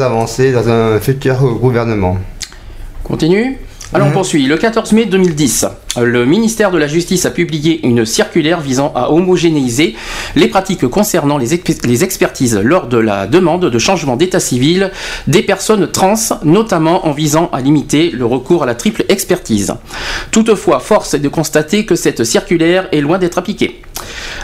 des 0.00 0.04
avancées 0.04 0.52
dans 0.52 0.68
un 0.68 0.98
futur 0.98 1.36
gouvernement. 1.60 2.16
Continue 3.04 3.58
alors 3.92 4.06
on 4.06 4.12
poursuit. 4.12 4.46
Le 4.46 4.56
14 4.56 4.92
mai 4.92 5.04
2010, 5.06 5.66
le 6.00 6.24
ministère 6.24 6.70
de 6.70 6.78
la 6.78 6.86
Justice 6.86 7.26
a 7.26 7.30
publié 7.32 7.84
une 7.84 8.04
circulaire 8.04 8.60
visant 8.60 8.92
à 8.94 9.10
homogénéiser 9.10 9.96
les 10.36 10.46
pratiques 10.46 10.86
concernant 10.86 11.38
les, 11.38 11.56
exp- 11.56 11.84
les 11.84 12.04
expertises 12.04 12.56
lors 12.62 12.86
de 12.86 12.98
la 12.98 13.26
demande 13.26 13.68
de 13.68 13.78
changement 13.80 14.14
d'état 14.14 14.38
civil 14.38 14.92
des 15.26 15.42
personnes 15.42 15.90
trans, 15.90 16.14
notamment 16.44 17.08
en 17.08 17.10
visant 17.10 17.50
à 17.52 17.60
limiter 17.60 18.10
le 18.12 18.24
recours 18.26 18.62
à 18.62 18.66
la 18.66 18.76
triple 18.76 19.04
expertise. 19.08 19.74
Toutefois, 20.30 20.78
force 20.78 21.14
est 21.14 21.18
de 21.18 21.28
constater 21.28 21.84
que 21.84 21.96
cette 21.96 22.22
circulaire 22.22 22.86
est 22.92 23.00
loin 23.00 23.18
d'être 23.18 23.38
appliquée. 23.38 23.82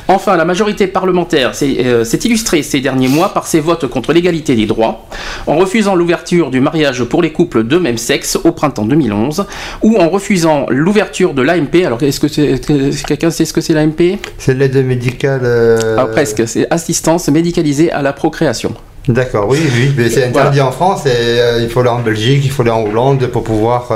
Enfin, 0.08 0.36
la 0.36 0.44
majorité 0.44 0.86
parlementaire 0.86 1.54
s'est 1.54 1.76
euh, 1.84 2.04
s'est 2.04 2.18
illustrée 2.18 2.62
ces 2.62 2.80
derniers 2.80 3.08
mois 3.08 3.30
par 3.34 3.46
ses 3.46 3.60
votes 3.60 3.86
contre 3.88 4.12
l'égalité 4.12 4.54
des 4.54 4.66
droits, 4.66 5.06
en 5.46 5.56
refusant 5.56 5.94
l'ouverture 5.94 6.50
du 6.50 6.60
mariage 6.60 7.04
pour 7.04 7.22
les 7.22 7.32
couples 7.32 7.64
de 7.64 7.78
même 7.78 7.98
sexe 7.98 8.38
au 8.44 8.52
printemps 8.52 8.84
2011, 8.86 9.46
ou 9.82 9.96
en 9.98 10.08
refusant 10.08 10.66
l'ouverture 10.68 11.34
de 11.34 11.42
l'AMP. 11.42 11.84
Alors, 11.84 12.02
est-ce 12.02 12.20
que, 12.20 13.06
quelqu'un 13.06 13.30
sait 13.30 13.44
ce 13.44 13.52
que 13.52 13.60
c'est 13.60 13.74
l'AMP 13.74 14.18
C'est 14.38 14.54
l'aide 14.54 14.76
médicale. 14.84 15.40
euh, 15.44 15.96
Ah, 15.98 16.06
Presque, 16.06 16.46
c'est 16.46 16.66
assistance 16.70 17.28
médicalisée 17.28 17.90
à 17.92 18.02
la 18.02 18.12
procréation. 18.12 18.72
D'accord, 19.08 19.46
oui, 19.48 19.58
oui, 19.76 19.92
mais 19.96 20.10
c'est 20.10 20.24
interdit 20.24 20.60
en 20.60 20.72
France 20.72 21.06
et 21.06 21.10
euh, 21.14 21.60
il 21.62 21.68
faut 21.68 21.78
aller 21.80 21.90
en 21.90 22.00
Belgique, 22.00 22.40
il 22.44 22.50
faut 22.50 22.62
aller 22.62 22.72
en 22.72 22.82
Hollande 22.82 23.26
pour 23.28 23.44
pouvoir 23.44 23.92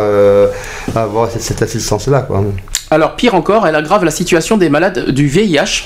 avoir 0.95 1.31
cette, 1.31 1.43
cette 1.43 1.63
assistance-là, 1.63 2.23
quoi. 2.23 2.45
Alors 2.93 3.15
pire 3.15 3.35
encore, 3.37 3.69
elle 3.69 3.77
aggrave 3.77 4.05
la 4.05 4.11
situation 4.11 4.57
des 4.57 4.69
malades 4.69 5.11
du 5.11 5.29
VIH 5.29 5.85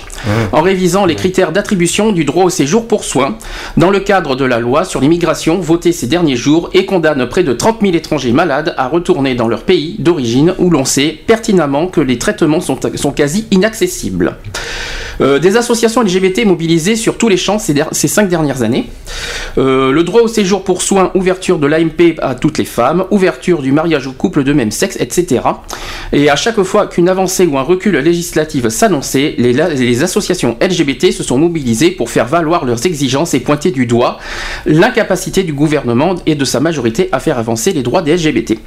en 0.53 0.63
révisant 0.63 1.05
les 1.05 1.15
critères 1.17 1.53
d'attribution 1.53 2.13
du 2.13 2.25
droit 2.25 2.45
au 2.45 2.49
séjour 2.51 2.89
pour 2.89 3.05
soins 3.05 3.37
dans 3.77 3.91
le 3.91 4.01
cadre 4.01 4.37
de 4.37 4.45
la 4.47 4.59
loi 4.59 4.85
sur 4.87 5.01
l'immigration 5.03 5.59
votée 5.59 5.93
ces 5.93 6.07
derniers 6.07 6.37
jours 6.37 6.71
et 6.73 6.87
condamne 6.87 7.27
près 7.29 7.43
de 7.43 7.53
30 7.53 7.83
000 7.83 7.93
étrangers 7.95 8.33
malades 8.33 8.75
à 8.79 8.89
retourner 8.89 9.35
dans 9.35 9.49
leur 9.49 9.65
pays 9.65 9.97
d'origine 9.99 10.55
où 10.59 10.71
l'on 10.71 10.87
sait 10.87 11.15
pertinemment 11.27 11.89
que 11.89 12.01
les 12.01 12.19
traitements 12.19 12.61
sont, 12.61 12.79
sont 12.95 13.13
quasi 13.13 13.47
inaccessibles. 13.51 14.37
Euh, 15.21 15.39
des 15.39 15.57
associations 15.57 16.03
LGBT 16.03 16.45
mobilisées 16.45 16.97
sur 16.97 17.19
tous 17.19 17.29
les 17.29 17.37
champs 17.37 17.61
ces, 17.61 17.73
der- 17.73 17.89
ces 17.93 18.09
cinq 18.09 18.29
dernières 18.29 18.63
années. 18.63 18.87
Euh, 19.59 19.93
le 19.93 20.03
droit 20.03 20.23
au 20.23 20.27
séjour 20.27 20.65
pour 20.65 20.83
soins, 20.83 21.13
ouverture 21.15 21.59
de 21.61 21.69
l'AMP 21.69 22.17
à 22.21 22.35
toutes 22.35 22.59
les 22.59 22.65
femmes, 22.65 23.05
ouverture 23.13 23.63
du 23.63 23.71
mariage 23.71 24.09
aux 24.09 24.13
couples 24.13 24.43
de 24.43 24.53
même 24.53 24.73
sexe, 24.73 24.97
etc. 24.99 25.43
Et 26.13 26.29
à 26.31 26.35
chaque 26.35 26.61
fois 26.65 26.89
qu'une 26.95 27.09
avancée 27.09 27.45
ou 27.45 27.59
un 27.59 27.63
recul 27.63 27.97
législatif 27.97 28.69
s'annonçait, 28.69 29.35
les, 29.37 30.03
associations 30.05 30.57
LGBT 30.61 31.11
se 31.11 31.25
sont 31.25 31.39
mobilisées 31.39 31.91
pour 31.91 32.09
faire 32.09 32.27
valoir 32.27 32.65
leurs 32.65 32.87
exigences 32.87 33.35
et 33.35 33.41
pointer 33.41 33.73
du 33.73 33.85
doigt 33.87 34.19
l'incapacité 34.65 35.43
du 35.43 35.53
gouvernement 35.53 36.15
et 36.25 36.37
de 36.37 36.45
sa 36.45 36.61
majorité 36.61 37.09
à 37.11 37.19
faire 37.19 37.37
avancer 37.37 37.73
les 37.73 37.83
droits 37.83 38.03
des 38.03 38.17
LGBT. 38.17 38.59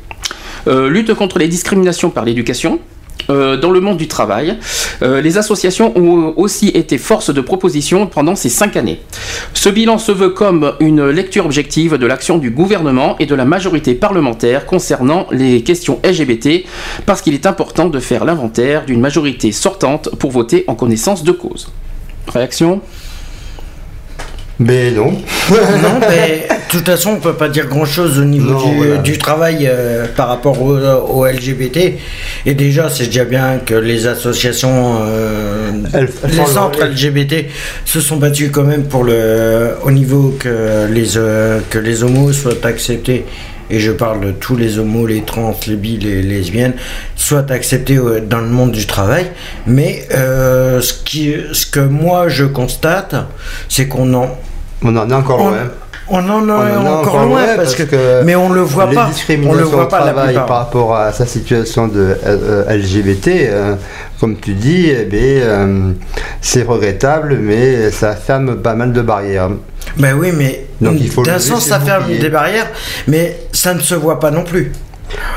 Euh, 0.68 0.90
lutte 0.90 1.14
contre 1.14 1.40
les 1.40 1.48
discriminations 1.48 2.10
par 2.10 2.26
l'éducation. 2.26 2.82
Euh, 3.30 3.58
dans 3.58 3.72
le 3.72 3.80
monde 3.80 3.98
du 3.98 4.08
travail, 4.08 4.58
euh, 5.02 5.22
les 5.22 5.38
associations 5.38 5.98
ont 5.98 6.34
aussi 6.38 6.70
été 6.70 6.98
force 6.98 7.34
de 7.34 7.42
proposition 7.42 8.08
pendant 8.08 8.36
ces 8.36 8.50
cinq 8.50 8.76
années. 8.78 9.02
Ce 9.54 9.70
bilan 9.70 9.98
se 9.98 10.12
veut 10.12 10.30
comme 10.30 10.74
une 10.80 11.08
lecture 11.10 11.46
objective 11.46 11.96
de 11.96 12.06
l'action 12.08 12.38
du 12.38 12.52
gouvernement 12.52 13.16
et 13.20 13.26
de 13.26 13.36
la 13.36 13.46
majorité 13.46 13.96
parlementaire 13.96 14.66
concernant 14.66 15.28
les 15.32 15.62
questions 15.64 16.00
LGBT, 16.04 16.66
parce 17.06 17.22
qu'il 17.22 17.34
est 17.34 17.46
important 17.46 17.90
de 17.90 18.00
faire 18.00 18.26
l'inventaire 18.26 18.86
d'une 18.86 19.02
majorité 19.02 19.52
sortante 19.52 20.10
pour 20.18 20.32
voter 20.32 20.64
en 20.68 20.76
connaissance 20.76 21.24
de 21.24 21.32
cause. 21.32 21.72
Réaction? 22.28 22.82
Mais 24.60 24.90
non. 24.92 25.12
non, 25.52 26.00
mais 26.10 26.48
de 26.68 26.72
toute 26.72 26.86
façon, 26.86 27.12
on 27.12 27.20
peut 27.20 27.34
pas 27.36 27.48
dire 27.50 27.68
grand 27.68 27.86
chose 27.86 28.18
au 28.20 28.24
niveau 28.26 28.52
Non, 28.54 28.70
du, 28.72 28.76
voilà. 28.78 28.98
du 28.98 29.18
travail 29.20 29.68
euh, 29.70 30.06
par 30.16 30.30
rapport 30.30 30.60
au, 30.62 30.76
au 30.78 31.26
LGBT. 31.28 31.94
Et 32.46 32.54
déjà, 32.56 32.90
c'est 32.90 33.06
déjà 33.06 33.26
bien 33.26 33.60
que 33.64 33.76
les 33.76 34.08
associations, 34.08 34.98
euh, 35.02 35.72
Elles- 35.94 36.10
elles 36.24 36.30
les 36.32 36.46
centres 36.46 36.80
leur- 36.80 36.90
LGBT 36.90 37.46
se 37.86 38.02
sont 38.02 38.18
battus 38.18 38.50
quand 38.52 38.64
même 38.64 38.86
pour 38.86 39.04
le, 39.04 39.76
au 39.84 39.92
niveau 39.92 40.36
que 40.40 40.88
les, 40.92 41.18
euh, 41.18 41.60
que 41.70 41.78
les 41.78 42.04
homos 42.04 42.34
soient 42.34 42.66
acceptés 42.66 43.26
et 43.70 43.80
je 43.80 43.92
parle 43.92 44.22
de 44.26 44.32
tous 44.32 44.56
les 44.56 44.80
homos, 44.80 45.06
les 45.06 45.22
trans, 45.24 45.54
les 45.68 45.76
bi, 45.76 45.98
les 45.98 46.22
lesbiennes, 46.22 46.74
soient 47.18 47.52
acceptés 47.52 48.00
dans 48.30 48.40
le 48.40 48.48
monde 48.48 48.72
du 48.72 48.86
travail. 48.88 49.26
Mais 49.68 50.08
ce, 50.10 50.94
qui, 51.04 51.34
ce 51.52 51.66
que 51.66 51.82
moi 51.82 52.30
je 52.30 52.46
constate, 52.46 53.14
c'est 53.68 53.90
qu'on 53.90 54.14
en, 54.14 54.38
On 54.84 54.96
en 54.96 55.10
est 55.10 55.14
encore 55.14 55.40
loin. 55.40 55.58
on 56.10 56.18
en 56.18 56.48
est 56.48 56.52
On 56.52 56.56
en 56.56 56.86
est 56.86 56.90
encore 56.90 57.26
loin 57.26 57.44
parce, 57.56 57.76
que, 57.76 58.24
mais 58.24 58.36
on 58.36 58.50
le 58.50 58.62
voit 58.62 58.86
les 58.86 58.96
pas. 58.96 59.10
On 59.46 59.54
le 59.54 59.64
voit 59.64 59.88
pas 59.90 60.02
travail 60.02 60.36
par 60.36 60.60
rapport 60.60 60.96
à 60.96 61.12
sa 61.12 61.26
situation 61.26 61.88
de 61.88 62.00
euh, 62.00 62.66
euh, 62.68 62.78
LGBT, 62.78 63.28
euh, 63.28 63.76
comme 64.20 64.38
tu 64.38 64.54
dis, 64.54 64.90
eh 64.90 65.08
euh, 65.14 65.92
c'est 66.42 66.64
regrettable, 66.64 67.38
mais 67.42 67.92
ça 67.92 68.16
ferme 68.16 68.58
pas 68.58 68.76
mal 68.76 68.94
de 68.94 69.02
barrières. 69.02 69.50
Ben 69.98 70.14
oui, 70.14 70.32
mais 70.36 70.68
d'un 70.80 71.40
sens 71.40 71.66
ça 71.66 71.80
ferme 71.80 72.06
des 72.08 72.30
barrières, 72.30 72.68
mais 73.08 73.40
ça 73.52 73.74
ne 73.74 73.80
se 73.80 73.96
voit 73.96 74.20
pas 74.20 74.32
non 74.32 74.44
plus. 74.44 74.72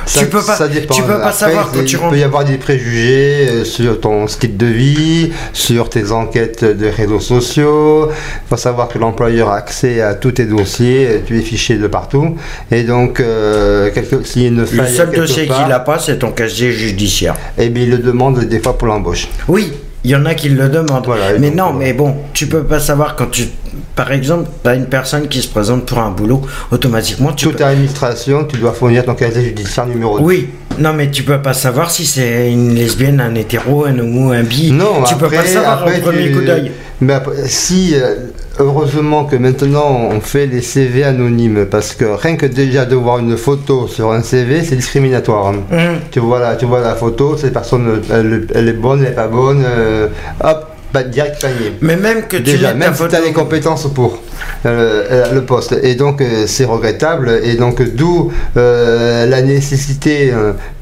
Ça- 0.06 0.20
tu 0.20 0.26
peux 0.26 0.42
pas, 0.42 0.56
ça 0.56 0.66
dépend. 0.68 0.94
tu 0.94 1.02
peux 1.02 1.08
pas 1.08 1.26
Après, 1.26 1.32
savoir 1.32 1.70
quand 1.70 1.78
il 1.80 1.84
tu 1.84 1.96
peut 1.96 2.02
rentres. 2.02 2.16
y 2.16 2.22
avoir 2.24 2.44
des 2.44 2.56
préjugés 2.56 3.48
euh, 3.48 3.64
sur 3.64 4.00
ton 4.00 4.26
style 4.26 4.56
de 4.56 4.66
vie, 4.66 5.32
sur 5.52 5.88
tes 5.88 6.10
enquêtes 6.10 6.64
de 6.64 6.86
réseaux 6.88 7.20
sociaux. 7.20 8.08
Il 8.10 8.48
faut 8.48 8.56
savoir 8.56 8.88
que 8.88 8.98
l'employeur 8.98 9.48
a 9.50 9.56
accès 9.56 10.00
à 10.00 10.14
tous 10.14 10.32
tes 10.32 10.46
dossiers, 10.46 11.06
euh, 11.08 11.18
tu 11.24 11.38
es 11.38 11.42
fiché 11.42 11.76
de 11.76 11.86
partout. 11.86 12.36
Et 12.72 12.82
donc, 12.82 13.20
euh, 13.20 13.90
quelque- 13.92 14.24
s'il 14.26 14.42
y 14.42 14.44
a 14.46 14.48
une 14.48 14.60
Le 14.60 14.66
faille 14.66 14.92
seul 14.94 15.10
quelque 15.10 15.20
dossier 15.20 15.46
part, 15.46 15.62
qu'il 15.64 15.72
a 15.72 15.80
pas, 15.80 15.98
c'est 15.98 16.18
ton 16.18 16.32
casier 16.32 16.72
judiciaire. 16.72 17.36
eh 17.58 17.68
bien, 17.68 17.84
il 17.84 17.90
le 17.90 17.98
demande 17.98 18.40
des 18.40 18.58
fois 18.58 18.76
pour 18.76 18.88
l'embauche. 18.88 19.28
Oui, 19.46 19.72
il 20.04 20.10
y 20.10 20.16
en 20.16 20.24
a 20.26 20.34
qui 20.34 20.48
le 20.48 20.68
demandent. 20.68 21.04
Voilà, 21.06 21.38
mais 21.38 21.50
non, 21.50 21.72
mais 21.72 21.92
bon, 21.92 22.14
tu 22.32 22.46
peux 22.46 22.62
pas 22.64 22.80
savoir 22.80 23.16
quand 23.16 23.30
tu. 23.30 23.48
Par 23.94 24.12
exemple, 24.12 24.48
tu 24.62 24.68
as 24.70 24.74
une 24.74 24.86
personne 24.86 25.28
qui 25.28 25.42
se 25.42 25.48
présente 25.48 25.84
pour 25.86 25.98
un 25.98 26.10
boulot, 26.10 26.42
automatiquement 26.70 27.32
tu 27.32 27.46
Toute 27.46 27.58
peux. 27.58 27.64
administration, 27.64 28.44
tu 28.44 28.56
dois 28.56 28.72
fournir 28.72 29.04
ton 29.04 29.14
casier 29.14 29.42
judiciaire 29.44 29.86
numéro 29.86 30.18
2. 30.18 30.24
Oui, 30.24 30.48
non, 30.78 30.92
mais 30.94 31.10
tu 31.10 31.22
peux 31.22 31.40
pas 31.42 31.52
savoir 31.52 31.90
si 31.90 32.06
c'est 32.06 32.50
une 32.50 32.74
lesbienne, 32.74 33.20
un 33.20 33.34
hétéro, 33.34 33.84
un 33.84 33.98
homo, 33.98 34.32
un 34.32 34.42
bi. 34.42 34.72
Non, 34.72 35.02
tu 35.06 35.14
après, 35.14 35.28
peux 35.28 35.36
pas 35.36 35.44
savoir 35.46 35.82
après, 35.82 35.98
au 35.98 36.02
premier 36.02 36.28
tu- 36.28 36.32
coup 36.34 36.44
d'œil. 36.44 36.72
Mais 37.02 37.12
après, 37.14 37.34
si, 37.46 37.94
euh, 37.94 38.14
heureusement 38.60 39.24
que 39.24 39.36
maintenant 39.36 40.08
on 40.10 40.20
fait 40.20 40.46
les 40.46 40.60
CV 40.62 41.02
anonymes, 41.04 41.66
parce 41.66 41.94
que 41.94 42.04
rien 42.04 42.36
que 42.36 42.46
déjà 42.46 42.84
de 42.86 42.94
voir 42.94 43.18
une 43.18 43.36
photo 43.36 43.86
sur 43.88 44.12
un 44.12 44.22
CV, 44.22 44.62
c'est 44.62 44.76
discriminatoire. 44.76 45.48
hein. 45.48 45.54
Hum. 45.72 45.98
Tu 46.10 46.20
vois 46.20 46.38
la, 46.40 46.56
tu 46.56 46.66
vois 46.66 46.80
la 46.80 46.94
photo, 46.94 47.36
cette 47.36 47.52
personne, 47.52 48.00
elle, 48.12 48.46
elle 48.54 48.68
est 48.68 48.72
bonne, 48.72 49.00
elle 49.02 49.12
est 49.12 49.14
pas 49.16 49.28
bonne, 49.28 49.62
euh, 49.66 50.08
hop, 50.44 50.69
pas 50.92 51.02
direct 51.02 51.40
panier. 51.40 51.72
Mais 51.80 51.96
même 51.96 52.26
que 52.26 52.36
tu 52.36 52.42
Déjà, 52.42 52.74
même 52.74 52.94
si 52.94 53.08
tu 53.08 53.14
as 53.14 53.20
les 53.20 53.32
compétences 53.32 53.86
pour 53.92 54.20
euh, 54.66 55.06
euh, 55.10 55.32
le 55.32 55.44
poste. 55.44 55.74
Et 55.82 55.94
donc, 55.94 56.20
euh, 56.20 56.44
c'est 56.46 56.64
regrettable. 56.64 57.40
Et 57.44 57.54
donc, 57.54 57.82
d'où 57.94 58.30
euh, 58.56 59.26
la 59.26 59.42
nécessité 59.42 60.32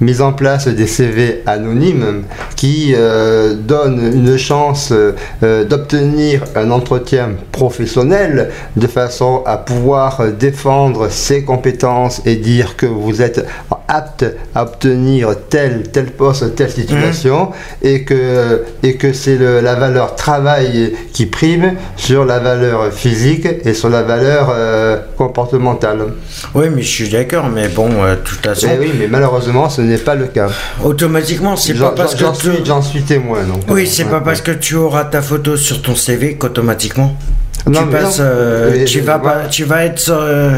mise 0.01 0.21
en 0.21 0.33
place 0.33 0.69
des 0.69 0.87
CV 0.87 1.43
anonymes 1.47 2.25
qui 2.57 2.95
donnent 3.67 4.11
une 4.15 4.37
chance 4.37 4.93
d'obtenir 5.43 6.45
un 6.57 6.71
entretien 6.71 7.31
professionnel 7.53 8.51
de 8.77 8.87
façon 8.87 9.43
à 9.47 9.57
pouvoir 9.57 10.23
défendre 10.39 11.09
ses 11.11 11.45
compétences 11.45 12.23
et 12.27 12.37
dire 12.37 12.77
que 12.77 12.87
vous 12.87 13.23
êtes 13.23 13.47
apte 13.89 14.25
à 14.55 14.63
obtenir 14.63 15.31
tel, 15.49 15.85
tel 15.91 16.07
poste, 16.13 16.55
telle 16.55 16.71
situation 16.71 17.51
et 17.83 18.05
que, 18.05 18.63
et 18.83 18.97
que 18.97 19.13
c'est 19.13 19.39
la 19.39 19.75
valeur 19.75 20.15
travail 20.15 20.93
qui 21.13 21.27
prime 21.27 21.75
sur 21.97 22.25
la 22.25 22.39
valeur 22.39 22.93
physique 22.93 23.47
et 23.65 23.73
sur 23.75 23.89
la 23.89 24.03
valeur 24.03 24.53
euh, 24.55 24.99
comportementale. 25.17 26.01
Oui, 26.55 26.67
mais 26.75 26.83
je 26.83 26.89
suis 26.89 27.09
d'accord, 27.09 27.49
mais 27.49 27.69
bon, 27.69 27.89
euh, 28.03 28.17
toute 28.23 28.45
façon, 28.45 28.69
Eh 28.75 28.79
oui, 28.79 28.93
mais 28.99 29.07
malheureusement, 29.09 29.69
ce 29.69 29.81
n'est 29.81 29.97
pas 29.99 30.15
le 30.15 30.27
cas. 30.27 30.49
automatiquement, 30.85 31.57
c'est 31.57 31.75
J'en 31.75 31.91
pas 31.91 31.95
parce 32.03 32.17
j'en 32.17 32.33
que 32.33 32.39
suis, 32.39 32.51
tu... 32.59 32.67
j'en 32.67 32.83
suis 32.83 33.03
témoin. 33.03 33.43
Donc, 33.45 33.63
Oui, 33.71 33.87
c'est 33.87 34.05
ouais, 34.05 34.11
pas 34.11 34.21
parce 34.21 34.43
que 34.43 34.53
tu 34.53 34.75
auras 34.75 35.05
ta 35.05 35.23
photo 35.23 35.57
sur 35.57 35.81
ton 35.83 35.95
CV 35.95 36.35
qu'automatiquement 36.35 37.17
Non, 37.67 37.83
tu 37.83 37.89
passes, 37.89 38.19
euh, 38.21 38.85
tu 38.87 39.01
vas 39.01 39.19
pas, 39.19 39.43
tu 39.51 39.65
vas 39.65 39.85
être, 39.85 40.09
euh, 40.11 40.57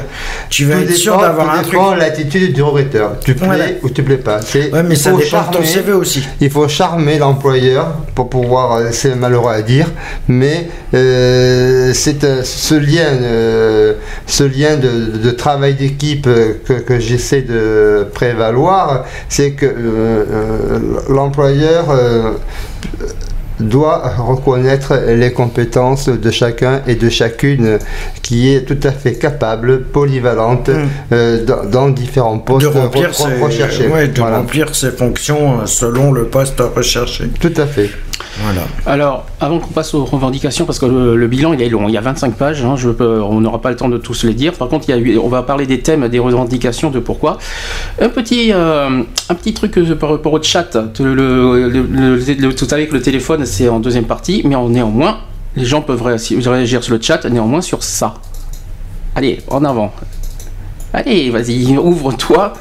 tu 0.49 0.65
vas 0.67 0.77
Tout 0.77 0.83
être 0.83 0.93
sûr 0.95 1.19
d'avoir 1.19 1.59
un 1.59 1.63
truc. 1.63 1.79
l'attitude 1.99 2.53
du 2.53 2.63
recruteur. 2.63 3.19
Tu 3.25 3.35
plais 3.35 3.47
Voilà. 3.47 3.65
ou 3.83 3.91
tu 3.91 4.03
plais 4.05 4.17
pas. 4.19 4.41
C'est- 4.43 4.71
Ouais, 4.73 4.83
mais 4.85 4.95
ça 4.95 5.11
dépend 5.13 5.43
de 5.51 5.57
ton 5.57 5.65
CV 5.65 5.93
aussi. 5.93 6.23
Il 6.41 6.51
faut 6.51 6.69
charmer 6.69 7.19
l'employeur 7.19 7.95
pour 8.15 8.29
pouvoir, 8.31 8.77
euh, 8.77 8.89
c'est 8.93 9.17
malheureux 9.17 9.53
à 9.53 9.63
dire, 9.63 9.87
mais 10.29 10.69
euh, 10.95 11.93
c'est 11.95 12.45
ce 12.45 12.75
lien, 12.75 13.09
ce 14.27 14.45
lien 14.45 14.77
de, 14.77 15.17
de 15.19 15.31
travail 15.33 15.75
d'équipe 15.75 16.29
que, 16.65 16.75
que 16.75 17.01
j'essaie 17.01 17.43
de 17.43 18.07
prévaloir, 18.15 19.05
c'est 19.29 19.53
que 19.53 19.67
l'employeur 21.09 21.87
doit 23.61 24.03
reconnaître 24.19 24.95
les 25.09 25.33
compétences 25.33 26.09
de 26.09 26.31
chacun 26.31 26.83
et 26.87 26.95
de 26.95 27.09
chacune 27.09 27.79
qui 28.23 28.53
est 28.55 28.63
tout 28.63 28.79
à 28.87 28.91
fait 28.93 29.15
capable, 29.15 29.83
polyvalente, 29.83 30.69
Mm. 30.69 30.89
euh, 31.13 31.45
dans, 31.45 31.65
dans 31.65 31.89
différents 31.91 32.39
postes 32.39 32.67
de 32.67 32.79
remplir, 32.79 33.11
re- 33.11 33.13
ses, 33.15 33.43
recherchés. 33.43 33.89
ouais, 33.89 34.09
de 34.09 34.21
Voilà. 34.21 34.39
remplir 34.39 34.75
ses 34.75 34.91
fonctions 34.91 35.61
euh, 35.61 35.67
selon 35.67 36.13
le 36.13 36.25
poste 36.25 36.61
recherché. 36.77 37.29
Tout 37.41 37.53
à 37.57 37.67
fait. 37.67 37.91
Alors, 38.87 39.27
avant 39.41 39.59
qu'on 39.59 39.69
passe 39.73 39.93
aux 39.95 40.05
revendications, 40.05 40.65
parce 40.65 40.79
que 40.79 40.87
le, 40.87 41.17
le 41.17 41.27
bilan 41.27 41.53
il 41.53 41.63
est 41.63 41.69
long, 41.69 41.89
il 41.89 41.93
y 41.95 41.99
a 41.99 42.01
25 42.01 42.35
pages, 42.35 42.65
hein, 42.65 42.75
on 43.01 43.41
n'aura 43.41 43.61
pas 43.61 43.71
le 43.71 43.77
temps 43.77 43.89
de 43.89 43.99
tous 43.99 44.25
les 44.25 44.35
dire. 44.35 44.53
Par 44.53 44.69
contre, 44.69 44.89
il 44.89 45.13
y 45.13 45.17
a 45.17 45.21
on 45.21 45.29
va 45.29 45.43
parler 45.43 45.67
des 45.67 45.81
thèmes, 45.81 46.09
des 46.09 46.19
revendications, 46.19 46.91
de 46.91 46.99
pourquoi. 47.01 47.39
Un 48.01 48.09
petit, 48.09 48.53
euh, 48.53 49.03
un 49.29 49.35
petit 49.35 49.53
truc 49.55 49.79
par 49.99 50.11
rapport 50.11 50.33
au 50.33 50.43
chat. 50.43 50.77
Le, 51.01 51.15
le- 51.15 51.69
le- 51.69 51.87
le- 51.87 52.17
le- 52.17 52.93
le 52.93 53.01
téléphone 53.03 53.45
c'est 53.47 53.69
en 53.69 53.81
deuxième 53.81 54.05
partie, 54.05 54.43
mais 54.45 54.57
néanmoins, 54.69 55.19
les 55.57 55.65
gens 55.65 55.83
peuvent 55.83 56.03
réagir 56.03 56.83
sur 56.85 56.95
le 56.95 57.01
chat, 57.03 57.25
néanmoins 57.25 57.61
sur 57.61 57.83
ça. 57.83 58.15
Allez, 59.17 59.41
en 59.49 59.65
avant. 59.65 59.93
Allez, 60.93 61.31
vas-y, 61.31 61.77
ouvre-toi. 61.77 62.53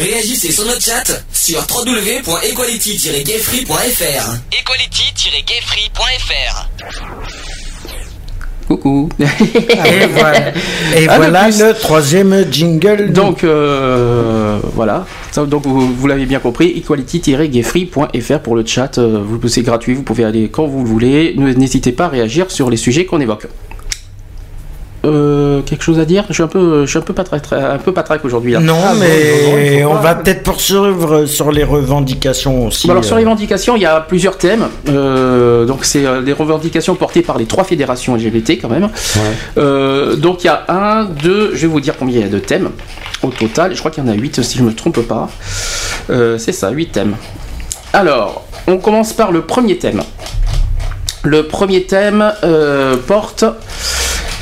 Réagissez 0.00 0.50
sur 0.52 0.64
notre 0.66 0.82
chat 0.82 1.04
sur 1.32 1.60
www.equality-gayfree.fr 1.70 4.34
Equality-gayfree.fr 4.52 6.68
Coucou. 8.66 9.10
Et 9.20 9.26
voilà, 10.14 10.48
et 10.96 11.06
Ah, 11.08 11.16
voilà 11.18 11.48
le 11.48 11.52
plus. 11.52 11.62
le 11.62 11.74
troisième 11.74 12.46
jingle. 12.50 13.12
Donc 13.12 13.44
euh, 13.44 14.58
voilà, 14.74 15.06
donc 15.36 15.66
vous, 15.66 15.94
vous 15.94 16.06
l'avez 16.06 16.24
bien 16.26 16.40
compris, 16.40 16.72
equality-gayfree.fr 16.78 18.38
pour 18.40 18.56
le 18.56 18.64
chat, 18.66 18.96
euh, 18.98 19.20
vous 19.22 19.46
c'est 19.48 19.60
gratuit, 19.62 19.92
vous 19.94 20.02
pouvez 20.02 20.24
aller 20.24 20.48
quand 20.48 20.66
vous 20.66 20.82
le 20.82 20.88
voulez, 20.88 21.34
n'hésitez 21.36 21.92
pas 21.92 22.06
à 22.06 22.08
réagir 22.08 22.50
sur 22.50 22.70
les 22.70 22.78
sujets 22.78 23.04
qu'on 23.04 23.20
évoque. 23.20 23.46
Euh, 25.04 25.60
quelque 25.62 25.82
chose 25.84 25.98
à 25.98 26.04
dire 26.04 26.24
Je 26.28 26.34
suis 26.34 26.42
un 26.42 26.48
peu, 26.48 26.86
je 26.86 26.90
suis 26.90 26.98
un 26.98 27.02
peu 27.02 27.12
patraque, 27.12 27.44
un 27.52 27.78
peu 27.78 27.92
patraque 27.92 28.24
aujourd'hui 28.24 28.52
là. 28.52 28.60
Non, 28.60 28.76
Ah, 28.82 28.92
bon, 28.94 29.00
mais 29.00 29.82
bon, 29.82 29.90
on 29.92 30.00
va 30.00 30.14
peut-être 30.14 30.42
poursuivre 30.42 31.26
sur 31.26 31.52
les 31.52 31.64
revendications 31.64 32.66
aussi. 32.66 32.86
Bon, 32.86 32.92
alors 32.92 33.04
sur 33.04 33.16
euh. 33.16 33.18
les 33.18 33.24
revendications, 33.24 33.76
il 33.76 33.82
y 33.82 33.86
a 33.86 34.00
plusieurs 34.00 34.38
thèmes. 34.38 34.66
Euh, 34.88 35.64
donc 35.66 35.84
c'est 35.84 36.04
euh, 36.06 36.22
des 36.22 36.32
revendications 36.32 36.94
portées 36.94 37.22
par 37.22 37.38
les 37.38 37.46
trois 37.46 37.64
fédérations 37.64 38.16
LGBT 38.16 38.52
quand 38.60 38.68
même. 38.68 38.88
Euh, 39.58 40.16
donc 40.16 40.44
il 40.44 40.46
y 40.46 40.50
a 40.50 40.64
un, 40.68 41.04
deux, 41.04 41.50
je 41.54 41.62
vais 41.62 41.66
vous 41.66 41.80
dire 41.80 41.94
combien 41.98 42.18
il 42.18 42.22
y 42.22 42.26
a 42.26 42.28
de 42.28 42.38
thèmes 42.38 42.70
au 43.22 43.28
total. 43.30 43.74
Je 43.74 43.78
crois 43.78 43.90
qu'il 43.90 44.04
y 44.04 44.06
en 44.06 44.10
a 44.10 44.14
huit 44.14 44.42
si 44.42 44.58
je 44.58 44.62
ne 44.62 44.68
me 44.68 44.74
trompe 44.74 45.00
pas. 45.00 45.28
Euh, 46.10 46.38
c'est 46.38 46.52
ça, 46.52 46.70
huit 46.70 46.92
thèmes. 46.92 47.16
Alors, 47.92 48.44
on 48.66 48.78
commence 48.78 49.12
par 49.12 49.32
le 49.32 49.42
premier 49.42 49.78
thème. 49.78 50.02
Le 51.22 51.46
premier 51.46 51.84
thème 51.84 52.32
euh, 52.42 52.96
porte 53.06 53.44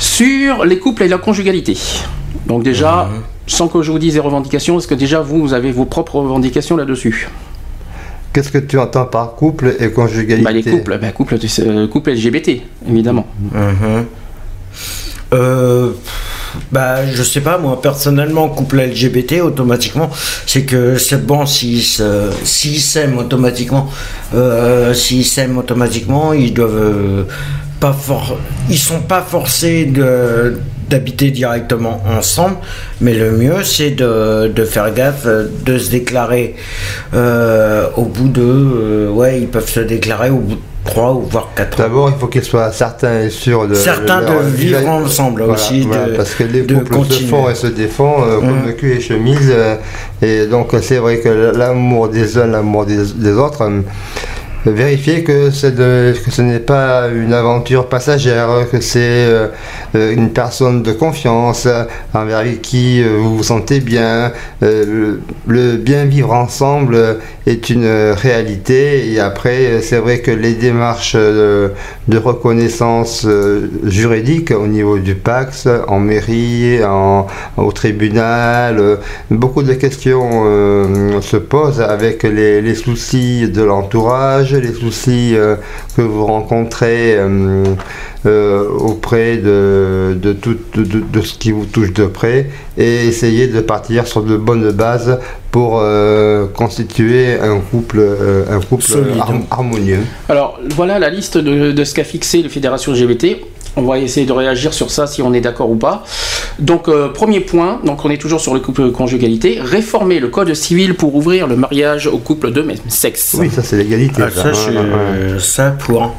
sur 0.03 0.65
les 0.65 0.79
couples 0.79 1.03
et 1.03 1.07
la 1.07 1.17
conjugalité. 1.17 1.77
Donc 2.45 2.63
déjà, 2.63 3.09
sans 3.47 3.69
que 3.69 3.81
je 3.81 3.91
vous 3.91 3.99
dise 3.99 4.15
les 4.15 4.19
revendications, 4.19 4.77
est-ce 4.77 4.87
que 4.87 4.95
déjà 4.95 5.21
vous, 5.21 5.39
vous 5.39 5.53
avez 5.53 5.71
vos 5.71 5.85
propres 5.85 6.17
revendications 6.19 6.75
là-dessus 6.75 7.29
Qu'est-ce 8.33 8.51
que 8.51 8.57
tu 8.57 8.77
entends 8.79 9.05
par 9.05 9.35
couple 9.35 9.75
et 9.79 9.91
conjugalité 9.91 10.43
Bah, 10.43 10.51
les 10.51 10.63
couples, 10.63 10.97
bah, 10.99 11.11
couple, 11.11 11.37
euh, 11.59 11.87
couple 11.87 12.11
LGBT, 12.11 12.61
évidemment. 12.89 13.27
Mhm. 13.53 14.05
Euh, 15.33 15.91
bah, 16.71 17.05
je 17.11 17.23
sais 17.23 17.41
pas, 17.41 17.57
moi, 17.57 17.81
personnellement, 17.81 18.49
couple 18.49 18.81
LGBT, 18.81 19.41
automatiquement, 19.41 20.09
c'est 20.45 20.63
que 20.63 20.97
c'est 20.97 21.25
bon 21.25 21.45
s'ils 21.45 21.81
s'aiment 21.83 23.17
automatiquement, 23.17 23.89
euh, 24.35 24.93
s'ils 24.93 25.25
s'aiment 25.25 25.57
automatiquement, 25.57 26.33
ils 26.33 26.53
doivent 26.53 26.75
euh, 26.75 27.23
pas 27.83 27.91
for- 28.07 28.37
ils 28.69 28.77
sont 28.89 29.01
pas 29.13 29.21
forcés 29.33 29.83
de 29.85 30.57
d'habiter 30.89 31.31
directement 31.31 32.01
ensemble, 32.17 32.57
mais 33.01 33.13
le 33.23 33.31
mieux 33.31 33.61
c'est 33.63 33.91
de, 33.91 34.47
de 34.59 34.63
faire 34.73 34.93
gaffe, 34.93 35.25
de 35.69 35.77
se 35.83 35.89
déclarer 35.97 36.55
euh, 37.13 37.87
au 37.97 38.03
bout 38.15 38.29
de, 38.29 38.41
euh, 38.41 39.09
ouais, 39.09 39.39
ils 39.41 39.47
peuvent 39.47 39.69
se 39.69 39.79
déclarer 39.81 40.29
au 40.29 40.37
bout 40.47 40.57
3 40.85 41.13
ou 41.13 41.21
voire 41.21 41.49
4 41.55 41.79
ans. 41.79 41.83
D'abord, 41.83 42.09
il 42.13 42.19
faut 42.19 42.27
qu'ils 42.27 42.43
soient 42.43 42.71
certains 42.73 43.21
et 43.21 43.29
sûrs 43.29 43.67
de. 43.69 43.73
Certains 43.73 44.21
de 44.21 44.25
leur- 44.27 44.41
vivre 44.43 44.87
ensemble 44.89 45.41
Voilà, 45.43 45.53
aussi, 45.59 45.81
voilà, 45.81 46.07
de- 46.09 46.15
parce 46.17 46.33
que 46.35 46.43
les 46.43 46.61
de 46.63 46.75
couples 46.75 47.11
se 47.11 47.23
font 47.23 47.49
et 47.49 47.55
se 47.55 47.67
défendent 47.67 48.27
euh, 48.29 48.39
comme 48.41 48.61
Mm. 48.63 48.65
le 48.67 48.71
cul 48.73 48.91
et 48.97 48.99
chemise. 49.01 49.49
euh, 49.49 49.75
et 50.21 50.45
donc, 50.47 50.67
c'est 50.81 50.97
vrai 50.97 51.19
que 51.19 51.29
l'amour 51.57 52.09
des 52.09 52.37
uns, 52.37 52.47
l'amour 52.47 52.85
des, 52.85 52.97
des 53.15 53.31
autres. 53.45 53.63
Vérifier 54.65 55.23
que, 55.23 55.49
que 55.49 56.31
ce 56.31 56.41
n'est 56.41 56.59
pas 56.59 57.09
une 57.09 57.33
aventure 57.33 57.89
passagère, 57.89 58.47
que 58.71 58.79
c'est 58.79 58.99
euh, 59.01 59.47
euh, 59.95 60.13
une 60.13 60.29
personne 60.29 60.83
de 60.83 60.93
confiance 60.93 61.65
euh, 61.65 61.83
envers 62.13 62.43
qui 62.61 63.03
vous 63.03 63.37
vous 63.37 63.43
sentez 63.43 63.79
bien. 63.81 64.31
Le, 64.61 65.19
bien 65.77 66.05
vivre 66.05 66.31
ensemble 66.31 67.19
est 67.45 67.69
une 67.69 68.11
réalité. 68.11 69.11
Et 69.11 69.19
après, 69.19 69.81
c'est 69.81 69.97
vrai 69.97 70.19
que 70.19 70.31
les 70.31 70.53
démarches 70.53 71.15
de 71.15 72.17
reconnaissance 72.17 73.27
juridique 73.83 74.51
au 74.51 74.67
niveau 74.67 74.97
du 74.97 75.15
PAX, 75.15 75.67
en 75.87 75.99
mairie, 75.99 76.79
au 77.57 77.71
tribunal, 77.71 78.99
beaucoup 79.29 79.63
de 79.63 79.73
questions 79.73 81.21
se 81.21 81.37
posent 81.37 81.81
avec 81.81 82.23
les, 82.23 82.61
les 82.61 82.75
soucis 82.75 83.49
de 83.49 83.63
l'entourage, 83.63 84.52
les 84.59 84.73
soucis 84.73 85.31
euh, 85.35 85.55
que 85.95 86.01
vous 86.01 86.25
rencontrez 86.25 87.15
euh, 87.17 87.63
euh, 88.25 88.67
auprès 88.69 89.37
de, 89.37 90.17
de, 90.21 90.33
tout, 90.33 90.55
de, 90.75 90.83
de- 90.83 90.99
de 91.11 91.21
ce 91.21 91.37
qui 91.37 91.51
vous 91.51 91.65
touche 91.65 91.91
de 91.93 92.05
près 92.05 92.49
et 92.77 93.05
essayer 93.07 93.47
de 93.47 93.59
partir 93.61 94.07
sur 94.07 94.23
de 94.23 94.37
bonnes 94.37 94.71
bases 94.71 95.19
pour 95.51 95.79
euh, 95.81 96.47
constituer 96.47 97.39
un 97.39 97.59
couple, 97.59 97.97
euh, 97.99 98.45
un 98.49 98.59
couple 98.59 98.83
har- 99.19 99.33
harmonieux. 99.51 99.99
Alors 100.29 100.59
voilà 100.75 100.99
la 100.99 101.09
liste 101.09 101.37
de, 101.37 101.71
de 101.71 101.83
ce 101.83 101.93
qu'a 101.93 102.03
fixé 102.03 102.41
la 102.41 102.49
Fédération 102.49 102.93
LGBT. 102.93 103.37
On 103.75 103.81
va 103.83 103.97
essayer 103.97 104.25
de 104.27 104.31
réagir 104.31 104.73
sur 104.73 104.91
ça 104.91 105.07
si 105.07 105.21
on 105.23 105.33
est 105.33 105.41
d'accord 105.41 105.69
ou 105.71 105.75
pas. 105.75 106.03
Donc 106.59 106.87
euh, 106.87 107.09
premier 107.09 107.39
point, 107.39 107.79
donc 107.83 108.05
on 108.05 108.09
est 108.11 108.17
toujours 108.19 108.39
sur 108.39 108.53
le 108.53 108.59
couple 108.59 108.91
conjugalité, 108.91 109.57
réformer 109.59 110.19
le 110.19 110.27
code 110.27 110.53
civil 110.53 110.93
pour 110.93 111.15
ouvrir 111.15 111.47
le 111.47 111.55
mariage 111.55 112.05
aux 112.07 112.19
couples 112.19 112.51
de 112.51 112.61
même 112.61 112.77
sexe. 112.87 113.35
Oui, 113.39 113.49
ça 113.49 113.63
c'est 113.63 113.77
l'égalité. 113.77 114.21
Ah, 114.21 115.39
ça, 115.39 115.71
pour. 115.71 116.15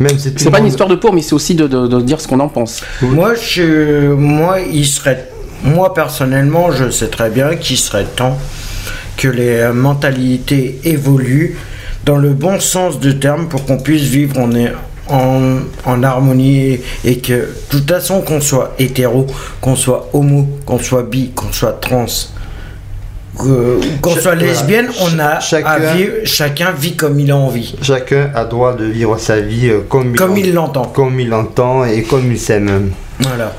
Même 0.00 0.18
si 0.18 0.32
C'est 0.36 0.50
pas 0.50 0.58
une 0.60 0.66
histoire 0.66 0.88
de 0.88 0.94
pour, 0.96 1.12
mais 1.12 1.22
c'est 1.22 1.34
aussi 1.34 1.54
de, 1.54 1.66
de- 1.68 1.86
de 1.86 2.00
dire 2.00 2.20
ce 2.20 2.26
qu'on 2.26 2.40
en 2.40 2.48
pense. 2.48 2.82
Moi, 3.02 3.34
je, 3.34 4.08
moi, 4.14 4.56
il 4.60 4.86
serait, 4.86 5.28
moi 5.62 5.92
personnellement, 5.94 6.70
je 6.72 6.88
sais 6.90 7.08
très 7.08 7.28
bien 7.30 7.54
qu'il 7.54 7.76
serait 7.76 8.06
temps 8.16 8.36
que 9.18 9.28
les 9.28 9.68
mentalités 9.74 10.80
évoluent 10.84 11.56
dans 12.06 12.16
le 12.16 12.30
bon 12.30 12.58
sens 12.60 12.98
du 12.98 13.18
terme 13.18 13.46
pour 13.48 13.66
qu'on 13.66 13.76
puisse 13.76 14.04
vivre 14.04 14.38
en, 14.38 14.50
en, 15.10 15.58
en 15.84 16.02
harmonie 16.02 16.78
et, 17.04 17.18
que, 17.18 17.32
de 17.32 17.48
toute 17.68 17.90
façon, 17.90 18.20
qu'on 18.22 18.40
soit 18.40 18.74
hétéro, 18.78 19.26
qu'on 19.60 19.76
soit 19.76 20.08
homo, 20.12 20.48
qu'on 20.64 20.78
soit 20.78 21.02
bi, 21.02 21.30
qu'on 21.34 21.52
soit 21.52 21.72
trans, 21.80 22.06
qu'on 23.36 24.14
soit 24.16 24.34
lesbienne, 24.34 24.88
on 25.00 25.18
a 25.18 25.24
à 25.36 25.40
Chacun- 25.40 25.78
vivre, 25.94 26.12
chacun 26.24 26.72
vit 26.72 26.96
comme 26.96 27.18
il 27.20 27.30
a 27.30 27.36
envie, 27.36 27.74
Chacun 27.80 28.30
a 28.34 28.44
droit 28.44 28.74
de 28.74 28.84
vivre 28.84 29.18
sa 29.18 29.40
vie 29.40 29.68
euh, 29.68 29.80
comme, 29.88 30.14
il 30.36 30.52
l'entend. 30.52 30.86
comme 30.86 31.18
il 31.20 31.28
l'entend 31.28 31.84
et 31.84 32.02
comme 32.02 32.30
il 32.30 32.38
s'aime. 32.38 32.90
Voilà. 33.20 33.52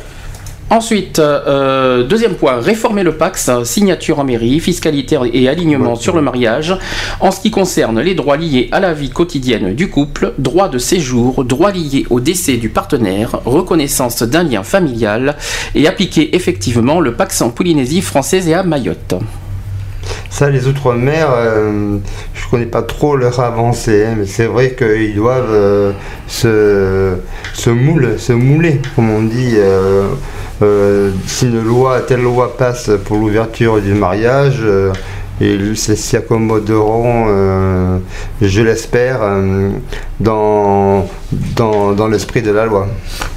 Ensuite, 0.76 1.20
euh, 1.20 2.04
deuxième 2.04 2.36
point, 2.36 2.62
réformer 2.62 3.04
le 3.04 3.12
PAX, 3.18 3.50
euh, 3.50 3.66
signature 3.66 4.20
en 4.20 4.24
mairie, 4.24 4.62
fiscalité 4.62 5.18
et 5.34 5.50
alignement 5.50 5.96
Ouais. 5.96 6.00
sur 6.00 6.16
le 6.16 6.22
mariage, 6.22 6.78
en 7.20 7.30
ce 7.30 7.42
qui 7.42 7.52
concerne 7.52 8.00
les 8.00 8.16
droits 8.16 8.38
liés 8.38 8.70
à 8.72 8.80
la 8.80 8.94
vie 8.94 9.10
quotidienne 9.10 9.76
du 9.76 9.90
couple, 9.90 10.32
droit 10.38 10.70
de 10.70 10.78
séjour, 10.78 11.44
droits 11.44 11.74
liés 11.74 12.06
au 12.10 12.22
décès 12.22 12.56
du 12.56 12.70
partenaire, 12.70 13.42
reconnaissance 13.44 14.24
d'un 14.24 14.44
lien 14.44 14.64
familial, 14.64 15.36
et 15.76 15.90
appliquer 15.90 16.38
effectivement 16.38 17.02
le 17.02 17.16
PAX 17.16 17.42
en 17.42 17.50
Polynésie 17.50 18.02
française 18.02 18.48
et 18.48 18.54
à 18.54 18.64
Mayotte. 18.64 19.16
Ça, 20.30 20.50
les 20.50 20.68
Outre-mer, 20.68 21.28
euh, 21.36 21.98
je 22.34 22.48
connais 22.50 22.66
pas 22.66 22.82
trop 22.82 23.18
leur 23.18 23.42
avancée, 23.42 24.06
hein, 24.06 24.16
mais 24.18 24.26
c'est 24.26 24.46
vrai 24.46 24.74
qu'ils 24.74 25.16
doivent 25.16 25.52
euh, 25.52 25.92
se, 26.28 27.16
se, 27.54 27.70
moule, 27.70 28.16
se 28.18 28.32
mouler, 28.32 28.80
comme 28.96 29.10
on 29.10 29.24
dit. 29.24 29.56
euh, 29.58 30.08
euh, 30.62 31.12
si 31.28 31.46
une 31.46 31.64
loi, 31.64 32.02
telle 32.02 32.22
loi 32.22 32.56
passe 32.58 32.90
pour 33.06 33.18
l'ouverture 33.18 33.80
du 33.82 33.94
mariage, 33.94 34.58
euh, 34.62 34.92
ils 35.40 35.72
s- 35.72 35.96
s'y 35.96 36.18
accommoderont, 36.18 37.26
euh, 37.30 37.98
je 38.42 38.62
l'espère, 38.62 39.20
euh, 39.24 39.70
dans, 40.20 41.08
dans, 41.56 41.94
dans 41.94 42.08
l'esprit 42.08 42.42
de 42.44 42.52
la 42.52 42.66
loi. 42.66 42.88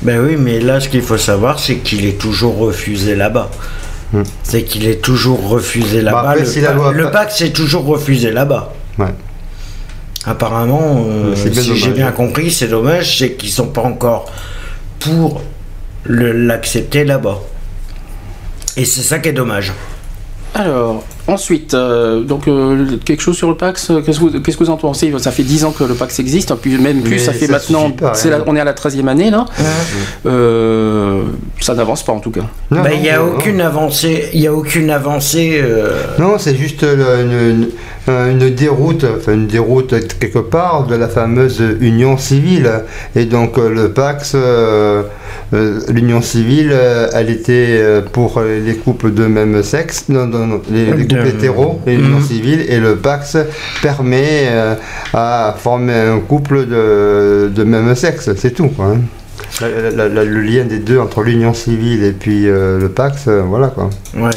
Ben 0.03 0.21
oui, 0.23 0.37
mais 0.39 0.61
là, 0.61 0.81
ce 0.81 0.89
qu'il 0.89 1.03
faut 1.03 1.17
savoir, 1.19 1.59
c'est 1.59 1.77
qu'il 1.77 2.05
est 2.05 2.19
toujours 2.19 2.59
refusé 2.59 3.15
là-bas. 3.15 3.51
Hmm. 4.13 4.23
C'est 4.43 4.63
qu'il 4.65 4.87
est 4.87 5.01
toujours 5.03 5.49
refusé 5.49 6.03
là-bas. 6.03 6.21
après, 6.31 6.41
le, 6.41 6.47
si 6.47 6.61
la 6.61 6.69
pa- 6.69 6.75
loi 6.75 6.93
le 6.93 7.05
pa- 7.05 7.11
pacte, 7.11 7.33
c'est 7.37 7.53
toujours 7.53 7.87
refusé 7.87 8.31
là-bas. 8.31 8.73
Ouais. 8.99 9.07
Apparemment, 10.27 11.05
euh, 11.07 11.35
si 11.37 11.77
j'ai 11.77 11.91
bien 11.91 12.11
compris, 12.13 12.51
c'est 12.51 12.69
dommage, 12.69 13.19
c'est 13.19 13.33
qu'ils 13.33 13.51
sont 13.51 13.67
pas 13.67 13.83
encore 13.83 14.27
pour 14.99 15.43
l'accepter 16.07 17.05
là-bas. 17.05 17.41
Et 18.77 18.85
c'est 18.85 19.03
ça 19.03 19.19
qui 19.19 19.29
est 19.29 19.33
dommage. 19.33 19.73
Alors, 20.55 21.05
ensuite, 21.27 21.75
euh, 21.75 22.21
donc 22.23 22.49
euh, 22.49 22.97
quelque 23.05 23.23
chose 23.23 23.37
sur 23.37 23.49
le 23.49 23.57
PAX, 23.57 23.91
euh, 23.91 24.01
qu'est-ce 24.03 24.19
que 24.21 24.25
vous, 24.25 24.41
qu'est-ce 24.41 24.57
que 24.57 24.65
vous 24.65 24.71
en 24.71 24.77
pensez? 24.77 25.13
Ça 25.19 25.31
fait 25.31 25.43
10 25.43 25.65
ans 25.65 25.73
que 25.73 25.85
le 25.85 25.95
PAX 25.95 26.19
existe, 26.19 26.55
puis 26.57 26.77
même 26.79 27.01
plus, 27.03 27.13
Mais 27.13 27.19
ça 27.19 27.33
fait 27.33 27.47
ça 27.47 27.53
maintenant, 27.53 27.91
pas, 27.91 28.13
hein. 28.15 28.31
la- 28.31 28.45
on 28.47 28.55
est 28.57 28.61
à 28.61 28.65
la 28.65 28.73
13e 28.75 29.09
année 29.09 29.31
là, 29.31 29.47
Euh, 30.27 31.23
ça 31.61 31.75
n'avance 31.75 32.05
pas 32.05 32.13
en 32.13 32.21
tout 32.21 32.31
cas. 32.31 32.43
Non, 32.71 32.83
il 32.93 33.01
n'y 33.01 33.09
a 33.11 33.19
non, 33.19 33.27
non. 33.27 33.33
aucune 33.37 33.61
avancée. 33.61 34.29
Il 34.35 34.41
y 34.41 34.47
a 34.47 34.53
aucune 34.55 34.91
avancée. 34.91 35.63
Non, 36.19 36.37
c'est 36.39 36.57
juste 36.57 36.83
le- 36.83 37.23
une, 37.23 37.33
une- 37.53 37.69
une 38.43 38.51
déroute, 38.55 39.05
enfin 39.17 39.33
une 39.33 39.47
déroute 39.47 39.95
quelque 40.19 40.39
part 40.39 40.87
de 40.87 40.95
la 40.95 41.09
fameuse 41.09 41.63
union 41.81 42.17
civile. 42.19 42.71
Et 43.17 43.25
donc 43.25 43.57
le 43.57 43.93
Pax, 43.93 44.33
euh, 44.35 45.03
euh, 45.55 45.81
l'union 45.89 46.21
civile, 46.21 46.75
elle 47.15 47.31
était 47.31 47.83
pour 48.13 48.41
les 48.43 48.75
couples 48.77 49.13
de 49.13 49.27
même 49.27 49.63
sexe, 49.63 50.05
non, 50.09 50.27
non, 50.27 50.47
non, 50.47 50.61
les, 50.71 50.93
les 50.93 51.07
De- 51.15 51.23
couples 51.23 51.37
hétéros, 51.37 51.81
l'union 51.87 52.19
Mhm. 52.19 52.23
civile, 52.23 52.65
et 52.69 52.79
le 52.81 52.97
Pax 52.97 53.37
permet 53.83 54.49
euh, 54.51 54.75
à 55.13 55.55
former 55.59 55.95
un 55.95 56.21
couple 56.21 56.67
de, 56.67 57.51
de 57.55 57.65
même 57.65 57.95
sexe, 57.95 58.31
c'est 58.37 58.53
tout. 58.53 58.69
Quoi, 58.69 58.87
hein. 58.97 59.01
La- 59.61 59.91
la- 59.91 60.09
la- 60.09 60.25
le 60.25 60.41
lien 60.41 60.65
des 60.65 60.79
deux 60.79 60.99
entre 60.99 61.23
l'union 61.23 61.55
civile 61.55 62.03
et 62.03 62.13
puis 62.13 62.49
euh, 62.49 62.79
le 62.81 62.89
Pax, 62.89 63.25
euh, 63.29 63.43
voilà 63.47 63.69
quoi. 63.69 63.89
ouais. 64.17 64.31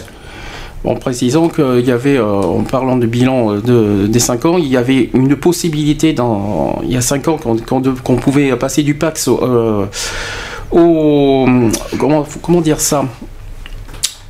En 0.84 0.94
précisant 0.96 1.50
qu'il 1.50 1.86
y 1.86 1.92
avait, 1.92 2.18
euh, 2.18 2.24
en 2.24 2.62
parlant 2.64 2.96
de 2.98 3.08
bilan 3.08 3.56
euh, 3.56 3.62
de, 3.62 4.08
des 4.08 4.20
5 4.20 4.46
ans, 4.46 4.58
il 4.58 4.68
y 4.68 4.78
avait 4.78 5.10
une 5.14 5.36
possibilité 5.36 6.14
dans, 6.14 6.80
il 6.84 6.92
y 6.92 6.98
a 6.98 7.02
5 7.02 7.28
ans 7.28 7.38
qu'on 8.04 8.16
pouvait 8.16 8.56
passer 8.56 8.84
du 8.84 8.94
PAX 8.94 9.28
au, 9.28 9.40
euh, 9.44 9.86
au- 10.72 11.46
comment, 12.00 12.26
comment 12.42 12.62
dire 12.62 12.80
ça? 12.80 13.06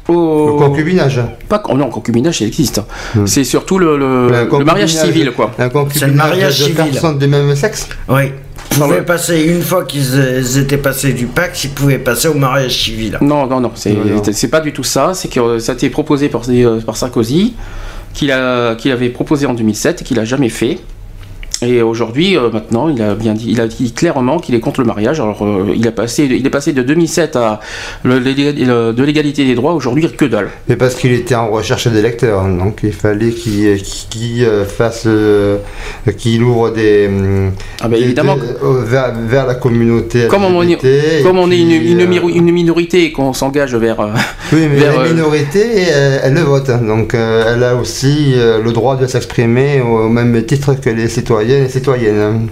Au, 0.10 0.48
Le 0.48 0.65
concubinage. 0.65 1.22
pas, 1.50 1.62
non, 1.76 1.89
concubinage, 1.89 2.39
ça 2.39 2.46
existe. 2.46 2.82
Hmm. 3.15 3.26
C'est 3.26 3.43
surtout 3.43 3.78
le, 3.80 3.98
le- 3.98 4.34
Un 4.34 4.60
le 4.60 4.65
mariage 4.65 4.93
civil, 4.96 5.32
quoi. 5.36 5.52
Un 5.60 5.70
concubinage 5.70 6.10
le 6.10 6.15
mariage 6.15 6.60
de 6.60 6.63
civil. 6.65 6.76
personnes 6.91 7.20
de 7.20 7.26
même 7.28 7.56
sexe 7.56 7.88
Oui. 8.08 8.32
Ils 8.72 8.80
pouvaient 8.80 9.02
passer, 9.02 9.43
une 9.43 9.62
fois 9.62 9.86
qu'ils 9.86 10.04
ils 10.39 10.58
étaient 10.58 10.78
passés 10.78 11.13
du 11.13 11.26
pacte, 11.26 11.63
ils 11.63 11.70
pouvaient 11.72 12.00
passer 12.00 12.28
au 12.28 12.34
mariage 12.34 12.84
civil. 12.84 13.17
Non, 13.22 13.48
non, 13.48 13.60
non, 13.60 13.72
c'est 13.76 14.50
pas 14.50 14.60
du 14.60 14.74
tout 14.74 14.84
ça. 14.84 15.12
C'est 15.13 15.30
que 15.30 15.39
euh, 15.39 15.60
ça 15.60 15.72
a 15.72 15.76
été 15.76 15.89
proposé 15.89 16.28
par, 16.30 16.41
euh, 16.50 16.80
par 16.82 16.98
Sarkozy, 16.98 17.54
qu'il 18.13 18.32
avait 18.32 19.10
proposé 19.10 19.46
en 19.46 19.54
2007 19.54 20.02
et 20.02 20.04
qu'il 20.04 20.20
a 20.20 20.26
jamais 20.26 20.50
fait. 20.50 20.80
Et 21.63 21.82
aujourd'hui, 21.82 22.38
euh, 22.38 22.52
maintenant, 22.52 22.88
il 22.88 23.02
a 23.02 23.15
bien 23.15 23.34
dit, 23.34 23.48
il 23.50 23.60
a 23.62 23.67
dit 23.67 23.91
clairement 23.91 24.38
qu'il 24.38 24.54
est 24.54 24.60
contre 24.60 24.82
le 24.82 24.86
mariage. 24.86 25.20
Alors, 25.20 25.43
euh, 25.43 25.74
il 25.76 25.88
a 25.88 25.91
passé, 25.91 26.28
il 26.30 26.46
est 26.46 26.50
passé 26.52 26.72
de 26.72 26.84
2007 26.84 27.36
à 27.36 27.60
le- 28.04 28.20
de 28.20 29.04
l'égalité 29.04 29.43
des 29.43 29.56
droits. 29.56 29.74
Aujourd'hui, 29.74 30.08
que 30.15 30.26
dalle. 30.26 30.50
Mais 30.67 30.76
parce 30.76 30.93
qu'il 30.93 31.12
était 31.13 31.34
en 31.36 31.50
recherche 31.50 31.88
d'électeurs, 31.88 32.43
donc 32.48 32.82
il 32.84 32.93
fallait 32.93 33.32
qu'il 33.32 34.43
euh, 34.43 34.65
fasse, 34.65 35.04
euh, 35.08 35.58
qu'il 36.17 36.43
ouvre 36.43 36.70
des, 36.72 37.08
hum, 37.08 37.52
Ah 37.82 37.88
ben 37.88 37.98
des- 37.98 38.04
évidemment, 38.04 38.36
vers, 38.86 39.13
vers 39.28 39.48
la 39.48 39.56
communauté 39.56 40.28
comme 40.28 40.43
on, 40.43 40.62
est- 40.62 41.24
comme 41.24 41.39
on 41.39 41.50
est 41.50 41.60
une, 41.60 42.52
minorité 42.52 43.06
et 43.06 43.12
qu'on 43.12 43.34
s'engage 43.34 43.74
vers, 43.76 43.98
oui, 44.54 44.60
mais 44.70 44.78
vers, 44.78 45.02
la 45.02 45.10
minorité, 45.10 45.60
elle, 45.89 46.22
elle 46.24 46.34
le 46.34 46.41
vote, 46.41 46.70
hein. 46.70 46.82
donc 46.86 47.13
elle 47.15 47.63
a 47.63 47.76
aussi 47.76 48.36
le 48.36 48.72
droit 48.72 48.96
de 48.96 49.08
s'exprimer 49.08 49.82
au 49.82 50.08
même 50.10 50.43
titre 50.46 50.76
que 50.80 50.89
les 50.89 51.08
citoyennes 51.47 51.65
et 51.65 51.69
citoyennes. 51.69 52.49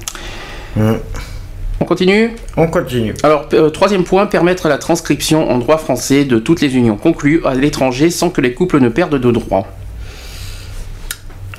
on 1.80 1.86
continue. 1.86 2.32
On 2.56 2.68
continue. 2.68 3.14
Alors, 3.24 3.48
euh, 3.54 3.70
troisième 3.70 4.04
point, 4.04 4.26
permettre 4.26 4.70
la 4.70 4.78
transcription 4.78 5.50
en 5.50 5.58
droit 5.58 5.78
français 5.78 6.24
de 6.26 6.40
toutes 6.40 6.62
les 6.62 6.76
unions 6.76 6.96
conclues 6.96 7.42
à 7.46 7.54
l'étranger 7.54 8.10
sans 8.10 8.30
que 8.30 8.42
les 8.42 8.54
couples 8.54 8.80
ne 8.80 8.90
perdent 8.90 9.20
de 9.20 9.32
droits. 9.32 9.68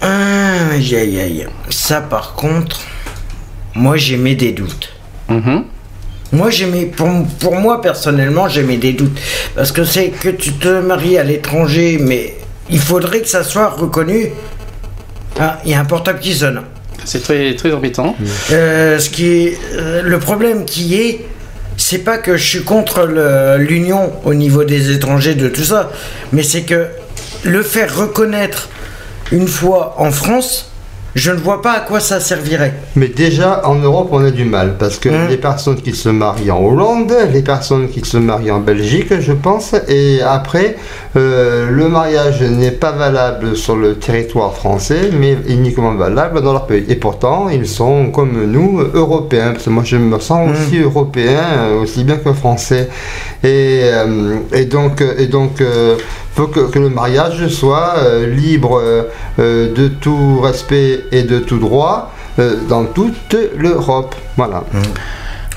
Ah, 0.00 0.70
Aïe, 0.72 0.94
aïe, 0.96 1.20
aïe. 1.20 1.46
Ça, 1.70 2.00
par 2.00 2.34
contre, 2.34 2.80
moi 3.74 3.96
j'aimais 3.96 4.34
des 4.34 4.52
doutes. 4.52 4.92
Mhm. 5.28 5.64
Moi, 6.32 6.50
j'aimais, 6.50 6.86
pour, 6.86 7.08
pour 7.38 7.54
moi 7.56 7.80
personnellement, 7.80 8.48
j'aimais 8.48 8.76
des 8.78 8.92
doutes. 8.92 9.18
Parce 9.54 9.72
que 9.72 9.84
c'est 9.84 10.08
que 10.08 10.28
tu 10.28 10.52
te 10.52 10.80
maries 10.80 11.18
à 11.18 11.22
l'étranger, 11.22 11.98
mais 12.00 12.34
il 12.68 12.80
faudrait 12.80 13.20
que 13.20 13.28
ça 13.28 13.44
soit 13.44 13.68
reconnu. 13.68 14.30
Ah, 15.38 15.58
il 15.64 15.70
y 15.70 15.74
a 15.74 15.80
un 15.80 15.84
portable 15.84 16.18
qui 16.18 16.34
sonne. 16.34 16.62
C'est 17.04 17.22
très, 17.22 17.54
très 17.54 17.72
embêtant. 17.72 18.16
Euh, 18.52 18.98
ce 18.98 19.10
qui 19.10 19.26
est, 19.28 19.58
euh, 19.74 20.02
le 20.02 20.18
problème 20.18 20.64
qui 20.64 20.96
est, 20.96 21.26
c'est 21.76 21.98
pas 21.98 22.18
que 22.18 22.36
je 22.36 22.44
suis 22.44 22.64
contre 22.64 23.04
l'union 23.58 24.12
au 24.24 24.34
niveau 24.34 24.64
des 24.64 24.92
étrangers 24.92 25.34
de 25.34 25.48
tout 25.48 25.64
ça, 25.64 25.90
mais 26.32 26.42
c'est 26.42 26.62
que 26.62 26.86
le 27.44 27.62
faire 27.62 27.94
reconnaître 27.94 28.70
une 29.30 29.46
fois 29.46 29.94
en 29.98 30.10
France, 30.10 30.72
je 31.16 31.30
ne 31.32 31.38
vois 31.38 31.62
pas 31.62 31.72
à 31.72 31.80
quoi 31.80 31.98
ça 31.98 32.20
servirait. 32.20 32.74
Mais 32.94 33.08
déjà, 33.08 33.62
en 33.66 33.76
Europe, 33.76 34.10
on 34.12 34.22
a 34.24 34.30
du 34.30 34.44
mal, 34.44 34.76
parce 34.78 34.98
que 34.98 35.08
Hum. 35.08 35.28
les 35.28 35.38
personnes 35.38 35.80
qui 35.80 35.94
se 35.94 36.10
marient 36.10 36.50
en 36.50 36.62
Hollande, 36.62 37.12
les 37.32 37.42
personnes 37.42 37.88
qui 37.88 38.02
se 38.04 38.18
marient 38.18 38.50
en 38.50 38.60
Belgique, 38.60 39.18
je 39.20 39.32
pense, 39.32 39.74
et 39.88 40.20
après, 40.22 40.76
euh, 41.16 41.70
le 41.70 41.88
mariage 41.88 42.42
n'est 42.42 42.70
pas 42.70 42.92
valable 42.92 43.56
sur 43.56 43.76
le 43.76 43.94
territoire 43.94 44.54
français, 44.54 45.10
mais 45.18 45.36
uniquement 45.48 45.94
valable 45.94 46.42
dans 46.42 46.52
leur 46.52 46.66
pays. 46.66 46.84
Et 46.88 46.96
pourtant, 46.96 47.48
ils 47.48 47.66
sont 47.66 48.10
comme 48.10 48.44
nous, 48.46 48.80
européens, 48.92 49.52
parce 49.52 49.64
que 49.64 49.70
moi 49.70 49.84
je 49.84 49.96
me 49.96 50.18
sens 50.20 50.50
aussi 50.50 50.78
européen, 50.80 51.40
euh, 51.58 51.82
aussi 51.82 52.04
bien 52.04 52.16
que 52.16 52.32
français. 52.34 52.88
Et, 53.42 53.80
euh, 53.84 54.36
et 54.52 54.66
donc, 54.66 55.02
et 55.18 55.26
donc 55.28 55.60
euh, 55.60 55.96
faut 56.36 56.48
que, 56.48 56.78
le 56.78 56.90
mariage 56.90 57.48
soit 57.48 57.94
euh, 57.96 58.26
libre 58.26 58.78
euh, 58.78 59.04
euh, 59.38 59.72
de 59.74 59.88
tout 59.88 60.40
respect 60.40 61.06
et 61.10 61.22
de 61.22 61.38
tout 61.38 61.58
droit 61.58 62.12
dans 62.68 62.84
toute 62.84 63.34
l'Europe. 63.56 64.14
Voilà. 64.36 64.62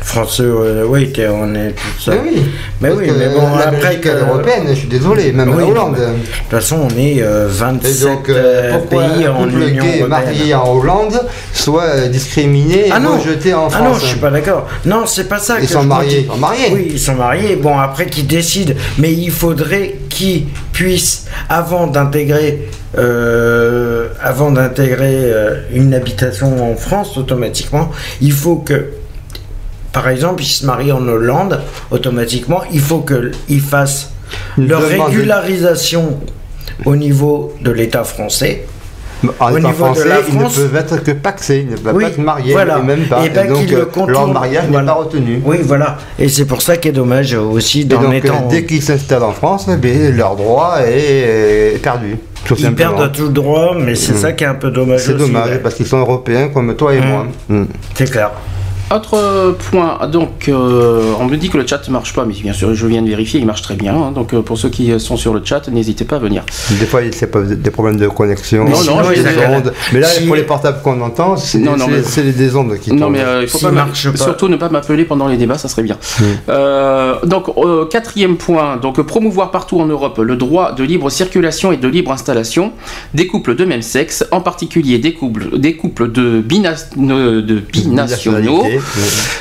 Français, 0.10 0.42
euh, 0.42 0.86
oui, 0.88 1.14
on 1.32 1.54
est 1.54 1.70
tout 1.70 2.02
ça. 2.04 2.14
Mais 2.14 2.20
oui, 2.32 2.42
Mais 2.82 2.90
oui, 2.92 3.12
mais 3.16 3.30
bon, 3.30 3.56
la 3.56 3.68
après 3.68 3.98
que- 3.98 4.10
européenne, 4.10 4.66
je 4.70 4.74
suis 4.74 4.88
désolé, 4.88 5.32
même 5.32 5.50
Oui, 5.54 5.62
la 5.62 5.68
Hollande. 5.70 5.96
De 5.98 6.02
toute 6.02 6.50
façon, 6.50 6.88
on 6.92 6.98
est 6.98 7.22
euh, 7.22 7.48
Et 7.48 7.52
27 7.52 8.02
donc, 8.02 8.30
euh, 8.30 8.74
euh, 8.74 8.78
pays 8.80 9.26
un 9.26 9.34
en 9.34 9.48
Union 9.48 9.84
gay 9.84 10.04
marié 10.08 10.56
en 10.56 10.74
Hollande 10.76 11.22
soit 11.54 12.08
discriminé 12.08 12.88
et 12.88 12.92
Ah 12.92 13.00
non, 13.00 13.18
rejeté 13.20 13.54
en 13.54 13.68
ah 13.68 13.70
France 13.70 13.88
non, 13.88 13.94
je 14.00 14.06
suis 14.08 14.18
pas 14.18 14.32
d'accord. 14.32 14.68
Non, 14.84 15.06
c'est 15.06 15.30
pas 15.30 15.38
ça. 15.38 15.58
Ils 15.60 15.68
que 15.68 15.74
sont 15.74 15.84
je 15.84 15.88
mariés, 15.88 16.22
ils 16.22 16.28
sont 16.32 16.38
mariés. 16.38 16.70
Oui, 16.74 16.88
ils 16.94 17.00
sont 17.00 17.16
mariés. 17.16 17.56
Bon, 17.56 17.78
après 17.78 18.08
qu'ils 18.08 18.26
décident, 18.26 18.74
mais 18.98 19.14
il 19.14 19.30
faudrait 19.30 19.96
qu'ils 20.10 20.46
puissent, 20.74 21.26
avant 21.50 21.86
d'intégrer, 21.86 22.68
euh, 22.98 24.08
avant 24.24 24.50
d'intégrer 24.50 25.18
euh, 25.26 25.62
une 25.72 25.94
habitation 25.94 26.72
en 26.72 26.76
France, 26.76 27.16
automatiquement, 27.16 27.92
il 28.22 28.32
faut 28.32 28.56
que, 28.56 28.88
par 29.92 30.08
exemple, 30.10 30.44
ils 30.44 30.48
se 30.48 30.66
marient 30.66 30.92
en 30.92 31.08
Hollande, 31.08 31.62
automatiquement, 31.92 32.62
il 32.72 32.80
faut 32.80 33.00
qu'ils 33.00 33.62
fassent 33.62 34.12
Une 34.58 34.68
leur 34.68 34.82
régularisation 34.84 36.20
au 36.86 36.96
niveau 36.96 37.54
de 37.62 37.72
l'État 37.72 38.04
français. 38.04 38.66
En 39.40 39.52
Au 39.52 39.58
étant 39.58 39.68
niveau 39.68 39.72
de 39.72 39.74
français, 39.96 40.08
la 40.08 40.20
ils 40.22 40.34
ne 40.36 40.40
France- 40.40 40.56
peuvent 40.56 40.76
être 40.78 41.04
que 41.04 41.12
paxés, 41.12 41.66
ils 41.68 41.72
ne 41.72 41.76
peuvent 41.78 41.94
Oui, 41.94 42.04
pas 42.06 42.10
être 42.10 42.18
mariés, 42.20 42.54
voilà. 42.54 42.80
et 42.80 42.84
même 42.84 43.04
pas. 43.06 43.26
Et 43.26 43.30
ben 43.30 43.50
donc, 43.50 43.66
qu'ils 43.66 43.76
le 43.76 43.82
euh, 43.82 44.06
leur 44.08 44.28
mariage 44.28 44.64
voilà. 44.70 44.82
n'est 44.82 44.88
pas 44.88 44.94
retenu. 44.94 45.42
Oui, 45.44 45.58
voilà. 45.62 45.98
Et 46.18 46.30
c'est 46.30 46.46
pour 46.46 46.62
ça 46.62 46.78
qu'il 46.78 46.92
est 46.92 46.94
dommage 46.94 47.34
aussi 47.34 47.82
Et 47.82 47.84
d'en 47.84 48.02
donc, 48.04 48.14
étant. 48.14 48.34
euh, 48.46 48.50
dès 48.50 48.64
qu'ils 48.66 48.82
s'installent 48.82 49.24
en 49.24 49.34
France, 49.34 49.66
eh 49.70 49.76
bien, 49.76 50.12
leur 50.12 50.38
droit 50.38 50.78
est, 50.88 51.82
perdu. 51.84 52.16
Tout 52.46 52.56
Ils 52.58 52.64
simplement. 52.64 52.96
perdent 52.96 53.12
tout 53.12 53.24
le 53.24 53.30
droit, 53.30 53.76
mais 53.78 53.96
c'est 53.96 54.14
Mm. 54.14 54.18
ça 54.18 54.32
qui 54.32 54.46
est 54.46 54.48
un 54.48 54.56
peu 54.56 54.72
dommage 54.72 55.02
C'est 55.02 55.10
aussi. 55.16 55.20
dommage 55.26 55.50
ouais. 55.50 55.58
parce 55.60 55.76
qu'ils 55.76 55.88
sont 55.88 55.98
européens 56.00 56.48
comme 56.48 56.74
toi 56.78 56.94
et 56.96 57.02
Mm. 57.02 57.06
moi. 57.06 57.26
Mm. 57.50 57.64
C'est 57.96 58.10
clair. 58.10 58.32
Autre 58.92 59.56
point, 59.70 60.00
donc 60.12 60.50
euh, 60.50 61.14
on 61.20 61.26
me 61.26 61.38
dit 61.38 61.50
que 61.50 61.58
le 61.60 61.68
chat 61.68 61.80
ne 61.88 61.94
marche 61.94 62.12
pas, 62.14 62.26
mais 62.26 62.34
bien 62.34 62.54
sûr 62.54 62.74
je 62.74 62.88
viens 62.88 63.04
de 63.04 63.08
vérifier, 63.08 63.40
il 63.40 63.46
marche 63.46 63.62
très 63.62 63.76
bien. 63.76 63.94
hein. 63.96 64.12
donc 64.12 64.34
euh, 64.34 64.42
pour 64.42 64.58
ceux 64.58 64.70
qui 64.70 65.00
sont 65.00 65.16
sur 65.16 65.32
le 65.32 65.42
chat, 65.46 65.68
n'hésitez 65.68 66.06
pas 66.06 66.16
à 66.16 66.20
venir. 66.20 66.44
Des 66.80 66.86
fois, 66.88 67.02
c'est 67.12 67.28
pas 67.30 67.42
des 67.42 67.70
problèmes 67.70 67.98
de 67.98 68.08
connexion, 68.08 68.66
Non, 68.66 68.84
non, 68.84 69.08
des 69.10 69.18
je 69.18 69.22
les 69.22 69.28
ai- 69.44 69.46
ondes. 69.46 69.74
Mais 69.94 70.00
là, 70.00 70.08
Si- 70.08 70.26
pour 70.26 70.36
les 70.36 70.42
portables 70.42 70.82
qu'on 70.82 71.00
entend, 71.02 71.38
c'est 71.38 71.60
mais- 71.60 72.32
des 72.32 72.56
ondes 72.56 72.80
qui 72.80 72.92
Non 72.92 73.06
tombent. 73.06 73.14
mais 73.14 73.22
euh, 73.22 73.44
il 73.44 73.48
faut 73.48 73.60
pas, 73.60 73.70
m'a- 73.72 73.86
marche 73.86 74.10
pas. 74.10 74.18
surtout 74.18 74.48
ne 74.48 74.56
pas 74.56 74.70
m'appeler 74.70 75.06
pendant 75.06 75.28
les 75.28 75.38
débats, 75.38 75.60
ça 75.60 75.68
serait 75.68 75.84
bien. 75.84 75.98
Euh, 76.50 77.16
donc 77.26 77.46
euh, 77.58 77.86
quatrième 77.86 78.38
point, 78.38 78.78
donc 78.78 79.00
promouvoir 79.04 79.52
partout 79.52 79.80
en 79.80 79.86
Europe 79.86 80.18
le 80.18 80.36
droit 80.36 80.72
de 80.74 80.84
libre 80.84 81.12
circulation 81.12 81.72
et 81.72 81.78
de 81.78 81.88
libre 81.88 82.12
installation 82.12 82.72
des 83.14 83.28
couples 83.28 83.56
de 83.56 83.66
même 83.66 83.84
sexe, 83.84 84.26
en 84.32 84.42
particulier 84.42 84.98
des 84.98 85.14
couples, 85.14 85.60
des 85.60 85.76
couples 85.76 86.12
de, 86.12 86.42
binas- 86.42 86.88
euh, 86.98 87.42
de 87.44 87.56
binationaux. 87.56 88.64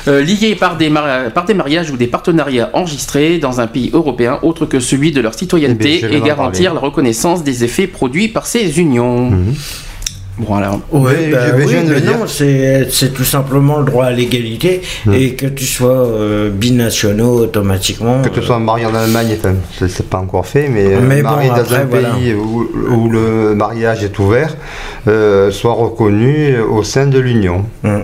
Euh, 0.08 0.22
liés 0.22 0.54
par 0.54 0.76
des, 0.76 0.88
mari- 0.90 1.30
par 1.34 1.44
des 1.44 1.54
mariages 1.54 1.90
ou 1.90 1.96
des 1.96 2.06
partenariats 2.06 2.70
enregistrés 2.72 3.38
dans 3.38 3.60
un 3.60 3.66
pays 3.66 3.90
européen 3.92 4.38
autre 4.42 4.66
que 4.66 4.80
celui 4.80 5.12
de 5.12 5.20
leur 5.20 5.32
Eh 5.32 5.36
bien, 5.36 5.38
citoyenneté 5.40 5.98
vais 6.06 6.16
et 6.16 6.20
garantir 6.20 6.70
parler. 6.70 6.80
la 6.80 6.80
reconnaissance 6.88 7.42
des 7.44 7.64
effets 7.64 7.86
produits 7.86 8.28
par 8.28 8.46
ces 8.46 8.78
unions. 8.78 9.30
Mhm. 9.30 9.54
Mais 10.40 10.46
bah 11.32 11.48
je 11.48 11.56
vais 11.56 11.64
oui, 11.64 11.74
mais 11.88 12.00
non, 12.00 12.26
c'est 12.28 13.12
tout 13.12 13.24
simplement 13.24 13.78
le 13.80 13.86
droit 13.86 14.04
à 14.06 14.12
l'égalité 14.12 14.82
Mm. 15.04 15.12
et 15.14 15.34
que 15.34 15.46
tu 15.46 15.64
sois 15.64 16.06
euh, 16.06 16.48
binationaux 16.50 17.40
automatiquement. 17.40 18.22
Que 18.22 18.28
tu 18.28 18.38
euh, 18.38 18.42
sois 18.42 18.60
marié 18.60 18.86
en 18.86 18.94
Allemagne, 18.94 19.34
enfin, 19.36 19.54
c'est- 19.88 20.08
pas 20.08 20.18
encore 20.18 20.46
fait, 20.46 20.68
mais, 20.68 20.96
Mais 21.00 21.22
bon, 21.22 21.30
marié 21.30 21.48
dans 21.48 21.56
après, 21.56 21.76
un 21.78 21.84
voilà. 21.86 22.10
pays 22.10 22.34
où, 22.34 22.68
où 22.88 23.08
le 23.10 23.56
mariage 23.56 24.04
est 24.04 24.16
ouvert, 24.20 24.56
euh, 25.08 25.50
soit 25.50 25.72
reconnu 25.72 26.56
au 26.60 26.84
sein 26.84 27.08
de 27.08 27.18
l'Union. 27.18 27.64
mm. 27.82 27.98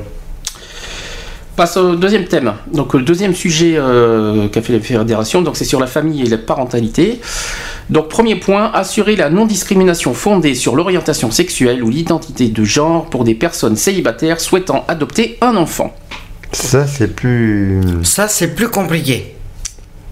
Passe 1.57 1.77
au 1.77 1.95
deuxième 1.95 2.25
thème. 2.25 2.53
Donc 2.73 2.95
le 2.95 3.03
deuxième 3.03 3.35
sujet 3.35 3.75
euh, 3.77 4.49
qu'a 4.49 4.61
fait 4.61 4.73
la 4.73 4.81
fédération, 4.81 5.41
donc 5.41 5.57
c'est 5.57 5.65
sur 5.65 5.79
la 5.79 5.87
famille 5.87 6.23
et 6.23 6.27
la 6.27 6.39
parentalité. 6.39 7.21
Donc 7.91 8.09
premier 8.09 8.37
point, 8.37 8.73
assurer 8.73 9.15
la 9.15 9.31
non-discrimination 9.31 10.15
fondée 10.15 10.55
sur 10.55 10.75
l'orientation 10.75 11.31
sexuelle 11.31 11.85
ou 11.85 11.91
l'identité 11.91 12.49
de 12.49 12.65
genre 12.65 13.07
pour 13.07 13.23
des 13.23 13.35
personnes 13.35 13.77
célibataires 13.77 14.41
souhaitant 14.41 14.85
adopter 14.89 15.39
un 15.43 15.57
enfant. 15.57 15.95
Ça, 16.51 16.87
c'est 16.87 17.15
plus. 17.15 17.81
Ça, 18.03 18.27
c'est 18.27 18.55
plus 18.55 18.69
compliqué. 18.69 19.35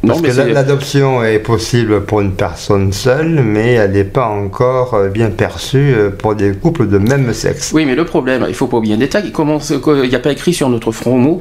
Non, 0.05 0.21
Parce 0.21 0.37
mais 0.37 0.45
que 0.45 0.53
l'adoption 0.53 1.23
est 1.23 1.39
possible 1.39 2.03
pour 2.05 2.21
une 2.23 2.33
personne 2.33 2.93
seule, 2.93 3.41
mais 3.45 3.75
elle 3.75 3.93
n'est 3.93 4.03
pas 4.03 4.27
encore 4.27 4.95
euh, 4.95 5.09
bien 5.09 5.31
perçue 5.31 5.95
euh, 5.95 6.11
pour 6.11 6.35
des 6.35 6.53
couples 6.55 6.89
de 6.89 6.99
même 6.99 7.33
sexe. 7.33 7.71
Oui, 7.73 7.85
mais 7.87 7.95
le 7.95 8.05
problème, 8.05 8.45
il 8.49 8.55
faut 8.55 8.67
pas 8.67 8.79
oublier 8.79 8.95
un 8.97 8.99
détail. 8.99 9.33
Il 9.33 10.09
n'y 10.09 10.15
a 10.15 10.19
pas 10.19 10.33
écrit 10.33 10.53
sur 10.55 10.69
notre 10.69 10.91
front 10.91 11.19
mot, 11.19 11.41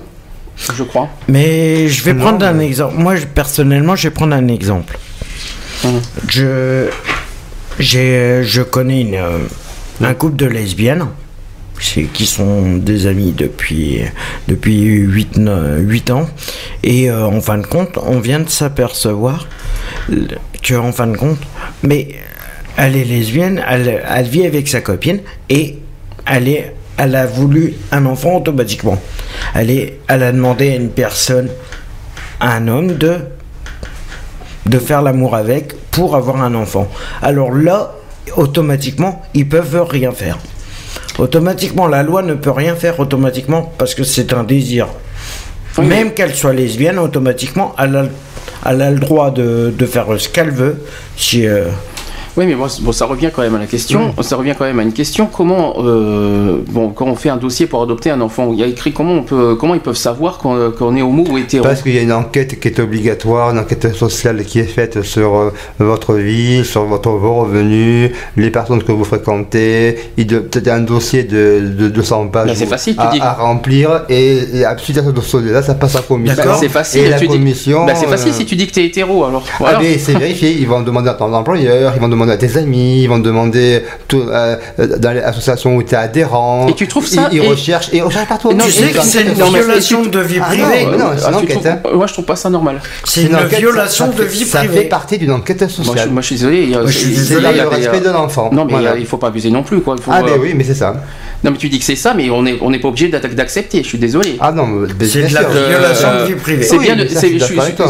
je 0.75 0.83
crois. 0.83 1.09
Mais 1.27 1.87
je 1.87 2.03
vais 2.03 2.13
Non, 2.13 2.21
prendre 2.25 2.45
un 2.45 2.59
exemple. 2.59 2.93
Moi, 2.97 3.15
je- 3.15 3.25
personnellement, 3.25 3.95
je 3.95 4.03
vais 4.09 4.13
prendre 4.13 4.35
un 4.35 4.47
exemple. 4.47 4.95
Mhm. 5.83 5.91
Je, 6.27 6.85
j'ai, 7.79 8.41
je 8.43 8.61
connais 8.61 9.01
une, 9.01 9.15
euh, 9.15 9.39
un 10.03 10.13
couple 10.13 10.35
de 10.35 10.45
lesbiennes 10.45 11.07
qui 12.13 12.25
sont 12.25 12.77
des 12.77 13.07
amis 13.07 13.33
depuis, 13.35 14.01
depuis 14.47 14.83
8, 14.83 15.39
8 15.79 16.11
ans. 16.11 16.29
Et 16.83 17.09
euh, 17.09 17.25
en 17.25 17.41
fin 17.41 17.57
de 17.57 17.65
compte, 17.65 17.97
on 17.97 18.19
vient 18.19 18.39
de 18.39 18.49
s'apercevoir 18.49 19.47
que, 20.61 20.75
en 20.75 20.91
fin 20.91 21.07
de 21.07 21.17
compte, 21.17 21.39
mais 21.83 22.09
elle 22.77 22.95
est 22.95 23.03
lesbienne, 23.03 23.63
elle, 23.67 24.01
elle 24.07 24.27
vit 24.27 24.45
avec 24.45 24.67
sa 24.67 24.81
copine 24.81 25.19
et 25.49 25.79
elle, 26.25 26.47
est, 26.47 26.73
elle 26.97 27.15
a 27.15 27.25
voulu 27.25 27.73
un 27.91 28.05
enfant 28.05 28.37
automatiquement. 28.37 28.99
Elle, 29.55 29.71
est, 29.71 29.99
elle 30.07 30.23
a 30.23 30.31
demandé 30.31 30.69
à 30.71 30.75
une 30.75 30.91
personne, 30.91 31.49
à 32.39 32.55
un 32.55 32.67
homme, 32.67 32.95
de, 32.97 33.17
de 34.67 34.77
faire 34.77 35.01
l'amour 35.01 35.35
avec 35.35 35.73
pour 35.91 36.15
avoir 36.15 36.41
un 36.41 36.53
enfant. 36.53 36.87
Alors 37.21 37.51
là, 37.51 37.95
automatiquement, 38.37 39.21
ils 39.33 39.49
peuvent 39.49 39.85
rien 39.89 40.11
faire. 40.11 40.37
Automatiquement, 41.19 41.87
la 41.87 42.03
loi 42.03 42.21
ne 42.21 42.33
peut 42.33 42.51
rien 42.51 42.75
faire 42.75 42.99
automatiquement 42.99 43.71
parce 43.77 43.95
que 43.95 44.03
c'est 44.03 44.33
un 44.33 44.43
désir. 44.43 44.87
Oui, 45.77 45.85
Même 45.85 46.13
qu'elle 46.13 46.33
soit 46.35 46.53
lesbienne, 46.53 46.99
automatiquement, 46.99 47.75
elle 47.77 47.95
a, 47.95 48.05
elle 48.65 48.81
a 48.81 48.91
le 48.91 48.99
droit 48.99 49.31
de, 49.31 49.73
de 49.77 49.85
faire 49.85 50.07
ce 50.17 50.27
qu'elle 50.29 50.51
veut. 50.51 50.83
Si, 51.17 51.45
euh, 51.47 51.65
Oui, 52.37 52.45
mais 52.47 52.55
bon, 52.55 52.91
ça 52.91 53.05
revient 53.05 53.29
quand 53.35 53.41
même 53.41 53.55
à 53.55 53.59
la 53.59 53.65
question. 53.65 54.13
Ça 54.21 54.35
revient 54.37 54.53
quand 54.57 54.65
même 54.65 54.79
à 54.79 54.83
une 54.83 54.93
question. 54.93 55.27
Comment, 55.31 55.75
euh, 55.79 56.57
bon, 56.69 56.89
quand 56.89 57.05
on 57.05 57.15
fait 57.15 57.29
un 57.29 57.37
dossier 57.37 57.65
pour 57.65 57.81
adopter 57.83 58.09
un 58.09 58.21
enfant, 58.21 58.51
il 58.53 58.59
y 58.59 58.63
a 58.63 58.67
écrit 58.67 58.93
comment 58.93 59.13
on 59.15 59.23
peut, 59.23 59.55
comment 59.59 59.73
ils 59.75 59.81
peuvent 59.81 59.95
savoir 59.97 60.37
qu'on 60.37 60.95
est 60.95 61.01
homo 61.01 61.25
ou 61.29 61.37
hétéro? 61.37 61.63
Parce 61.63 61.81
qu'il 61.81 61.93
y 61.93 61.97
a 61.97 62.01
une 62.01 62.13
enquête 62.13 62.59
qui 62.59 62.67
est 62.69 62.79
obligatoire, 62.79 63.51
une 63.51 63.59
enquête 63.59 63.93
sociale 63.93 64.43
qui 64.45 64.59
est 64.59 64.63
faite 64.63 65.01
sur 65.01 65.35
euh, 65.35 65.49
votre 65.79 66.13
vie, 66.13 66.63
sur 66.63 66.85
votre, 66.85 67.09
vos 67.11 67.41
revenus, 67.41 68.11
les 68.37 68.49
personnes 68.49 68.81
que 68.83 68.91
vous 68.91 69.03
fréquentez. 69.03 69.97
Il 70.17 70.27
doit 70.27 70.39
peut-être 70.41 70.69
un 70.69 70.79
dossier 70.81 71.23
de, 71.23 71.59
de 71.77 71.89
200 71.89 72.27
pages 72.27 72.57
Ben, 72.59 72.67
facile, 72.67 72.95
tu 72.95 73.19
à, 73.21 73.33
remplir 73.33 74.03
et, 74.09 74.37
et 74.59 74.65
à- 74.65 74.77
suite 74.77 74.97
à 74.97 75.03
ce 75.03 75.09
dossier-là, 75.09 75.61
ça 75.63 75.75
passe 75.75 75.95
à 75.95 75.99
la 75.99 76.03
commission. 76.05 76.43
Ben, 76.43 76.55
c'est 76.59 76.69
facile. 76.69 77.01
Et 77.01 77.09
la 77.09 77.19
tu 77.19 77.27
dis- 77.27 77.33
commission. 77.33 77.85
Ben, 77.85 77.95
c'est 77.95 78.07
facile 78.07 78.31
euh, 78.31 78.35
si 78.35 78.45
tu 78.45 78.55
dis 78.55 78.67
que 78.67 78.73
t'es 78.73 78.85
hétéro. 78.85 79.25
Alors, 79.25 79.43
Ah 79.47 79.55
voilà. 79.59 79.79
mais 79.79 79.97
c'est 79.97 80.13
vérifié, 80.17 80.51
ils 80.57 80.67
vont 80.67 80.81
demander 80.81 81.09
à 81.09 81.13
ton 81.13 81.33
employeur, 81.33 81.93
ils 81.95 82.01
vont 82.01 82.07
demander 82.07 82.20
demander 82.25 82.33
à 82.33 82.37
tes 82.37 82.57
amis, 82.57 83.03
ils 83.03 83.07
vont 83.07 83.19
demander 83.19 83.83
tout, 84.07 84.21
euh, 84.29 84.55
dans 84.97 85.11
les 85.11 85.21
associations 85.21 85.75
où 85.75 85.83
tu 85.83 85.93
es 85.93 85.97
adhérent. 85.97 86.67
Et 86.69 86.73
tu 86.73 86.87
trouves 86.87 87.07
ça 87.07 87.29
Ils, 87.31 87.37
ils 87.39 87.43
et- 87.43 87.47
recherchent, 87.47 87.89
ils 87.93 88.01
recherchent 88.01 88.27
partout. 88.27 88.51
Non, 88.53 88.65
tu 88.65 88.71
sais 88.71 88.91
que 88.91 89.01
c'est 89.01 89.21
une 89.23 89.37
Non, 89.37 89.51
violation 89.51 90.03
de 90.05 90.19
vie 90.19 90.39
Ah 90.41 90.45
privée. 90.45 90.85
non, 90.85 90.97
non, 90.97 91.05
c'est 91.17 91.25
une 91.25 91.31
tu 91.31 91.35
enquête. 91.35 91.49
trouves- 91.51 91.67
hein. 91.67 91.79
Moi, 91.95 92.07
je 92.07 92.13
trouve 92.13 92.25
pas 92.25 92.35
ça 92.35 92.49
normal. 92.49 92.81
C'est 93.05 93.23
une, 93.23 93.35
enquête, 93.35 93.59
violation 93.59 94.11
ça 94.11 94.17
de 94.17 94.23
vie 94.23 94.45
Ça 94.45 94.61
fait 94.61 94.67
privée. 94.67 94.83
partie 94.85 95.17
d'une 95.17 95.31
enquête 95.31 95.61
Moi, 95.61 95.69
je, 95.69 95.83
sociale. 95.83 96.09
moi, 96.11 96.21
je 96.21 96.27
suis 96.27 96.35
désolé. 96.35 96.61
il 96.63 96.69
y 96.71 96.75
a- 96.75 96.81
Moi, 96.81 96.89
je 96.91 96.97
suis 96.97 97.07
il 97.09 97.13
y 97.13 97.17
a- 97.17 97.19
désolé, 97.21 97.47
il 97.51 97.57
y 97.57 97.59
a 97.59 97.63
le 97.63 97.69
respect 97.69 97.99
de 97.99 98.09
l'enfant. 98.09 98.49
Non, 98.51 98.65
mais 98.65 98.71
Voilà. 98.73 98.91
euh, 98.91 98.99
il 98.99 99.05
faut 99.05 99.17
pas 99.17 99.27
abuser 99.27 99.49
non 99.49 99.63
plus, 99.63 99.81
quoi. 99.81 99.95
Il 99.97 100.03
faut, 100.03 100.11
Ah, 100.13 100.19
euh, 100.21 100.25
ben 100.25 100.39
oui, 100.41 100.53
mais 100.55 100.63
c'est 100.63 100.75
ça. 100.75 100.93
Non, 101.43 101.49
mais 101.51 101.57
tu 101.57 101.69
dis 101.69 101.79
que 101.79 101.85
c'est 101.85 101.95
ça, 101.95 102.13
mais 102.13 102.29
on 102.29 102.43
n'est 102.43 102.57
on 102.61 102.69
n'est 102.69 102.79
pas 102.79 102.87
obligé 102.89 103.07
d'ac- 103.09 103.33
d'accepter. 103.33 103.81
Je 103.81 103.87
suis 103.87 103.97
désolé. 103.97 104.37
Ah 104.39 104.51
non, 104.51 104.67
mais 104.67 104.93
bien 104.93 105.07
C'est 105.07 105.27
de 105.27 105.33
la 105.33 105.41
sûr. 105.41 105.49
violation 105.49 106.07
Euh, 106.09 106.21
de 106.21 106.27
vie 106.33 106.39
privée. 106.39 106.63
C'est 106.63 106.77
Oui, 106.77 106.85
bien. 106.85 106.95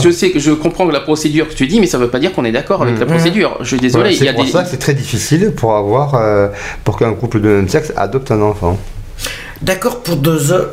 je 0.01 0.09
sais 0.11 0.31
que 0.31 0.39
je 0.39 0.51
comprends 0.51 0.85
la 0.85 1.01
procédure 1.01 1.49
que 1.49 1.53
tu 1.53 1.67
dis, 1.67 1.79
mais 1.81 1.87
ça 1.87 1.97
veut 1.97 2.07
pas 2.09 2.19
dire 2.19 2.31
qu'on 2.31 2.45
est 2.45 2.51
d'accord 2.53 2.81
avec 2.81 2.97
la 2.97 3.05
Mhm. 3.05 3.11
procédure. 3.11 3.57
Je 3.61 3.67
suis 3.67 3.77
désolé. 3.77 4.03
Voilà, 4.03 4.15
il 4.15 4.23
y 4.23 4.27
a 4.27 4.31
c'est 4.31 4.35
pour 4.35 4.45
des. 4.45 4.51
ça 4.51 4.63
que 4.63 4.69
c'est 4.69 4.77
très 4.77 4.93
difficile 4.93 5.51
pour 5.55 5.75
avoir, 5.75 6.15
euh, 6.15 6.47
pour 6.85 6.97
qu'un 6.97 7.13
couple 7.13 7.41
de 7.41 7.49
même 7.49 7.67
sexe 7.67 7.91
adopte 7.97 8.31
un 8.31 8.41
enfant. 8.41 8.77
D'accord 9.61 10.01
pour 10.01 10.15
deux 10.15 10.51
hommes. 10.51 10.67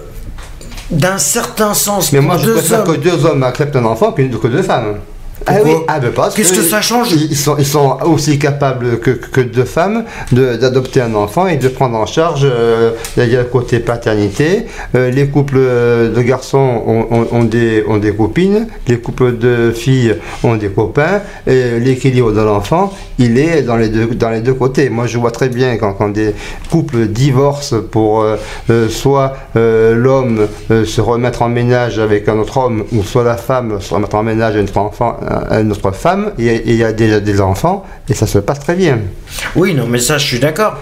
D'un 0.90 1.18
certain 1.18 1.74
sens, 1.74 2.12
Mais 2.12 2.20
moi, 2.20 2.38
je 2.38 2.46
deux 2.46 2.54
préfère 2.54 2.84
que 2.84 2.92
deux 2.92 3.26
hommes 3.26 3.42
acceptent 3.42 3.76
un 3.76 3.84
enfant 3.84 4.10
que 4.12 4.48
deux 4.48 4.62
femmes. 4.62 4.98
Ah 5.46 5.54
oui, 5.64 5.70
ah 5.88 5.98
ben 6.00 6.10
parce 6.14 6.34
Qu'est-ce 6.34 6.52
que 6.52 6.62
ça 6.62 6.80
change 6.82 7.12
ils 7.12 7.36
sont, 7.36 7.56
ils 7.58 7.64
sont 7.66 7.96
aussi 8.04 8.38
capables 8.38 8.98
que, 9.00 9.10
que 9.10 9.40
deux 9.40 9.64
femmes 9.64 10.04
de- 10.32 10.56
d'adopter 10.56 11.00
un 11.00 11.14
enfant 11.14 11.46
et 11.46 11.56
de 11.56 11.68
prendre 11.68 11.96
en 11.96 12.06
charge 12.06 12.42
euh, 12.44 12.90
le 13.16 13.42
côté 13.44 13.78
paternité. 13.78 14.66
Euh, 14.94 15.10
les 15.10 15.28
couples 15.28 15.58
de 15.58 16.20
garçons 16.22 16.82
ont, 16.86 17.06
ont- 17.10 17.26
ont 17.32 17.44
des, 17.44 17.84
ont 17.88 17.98
des 17.98 18.12
copines, 18.12 18.66
les 18.88 18.98
couples 18.98 19.38
de 19.38 19.72
filles 19.74 20.16
ont 20.44 20.56
des 20.56 20.68
copains. 20.68 21.22
et 21.46 21.78
L'équilibre 21.80 22.32
de 22.32 22.40
l'enfant, 22.40 22.92
il 23.18 23.38
est 23.38 23.62
dans 23.62 23.76
les, 23.76 23.88
deux, 23.88 24.06
dans 24.06 24.30
les 24.30 24.40
deux 24.40 24.54
côtés. 24.54 24.90
Moi, 24.90 25.06
je 25.06 25.18
vois 25.18 25.30
très 25.30 25.48
bien 25.48 25.76
quand, 25.76 25.92
quand 25.94 26.08
des 26.10 26.34
couples 26.70 27.06
divorcent 27.06 27.76
pour 27.90 28.22
euh, 28.22 28.36
euh, 28.70 28.88
soit 28.88 29.34
l'homme 29.54 30.46
se 30.68 31.00
remettre 31.00 31.42
en 31.42 31.48
ménage 31.48 31.98
avec 31.98 32.28
un 32.28 32.38
autre 32.38 32.56
homme, 32.58 32.84
ou 32.92 33.02
soit 33.02 33.24
la 33.24 33.36
femme 33.36 33.80
se 33.80 33.92
remettre 33.94 34.14
en 34.16 34.22
ménage 34.22 34.54
avec 34.54 34.66
notre 34.66 34.78
enfant, 34.78 35.16
à 35.28 35.60
autre 35.62 35.92
femme, 35.92 36.32
et 36.38 36.62
il 36.66 36.76
y 36.76 36.84
a 36.84 36.92
déjà 36.92 37.20
des 37.20 37.40
enfants, 37.40 37.84
et 38.08 38.14
ça 38.14 38.26
se 38.26 38.38
passe 38.38 38.60
très 38.60 38.74
bien. 38.74 38.98
Oui, 39.56 39.74
non, 39.74 39.86
mais 39.86 39.98
ça, 39.98 40.16
je 40.18 40.26
suis 40.26 40.38
d'accord. 40.40 40.74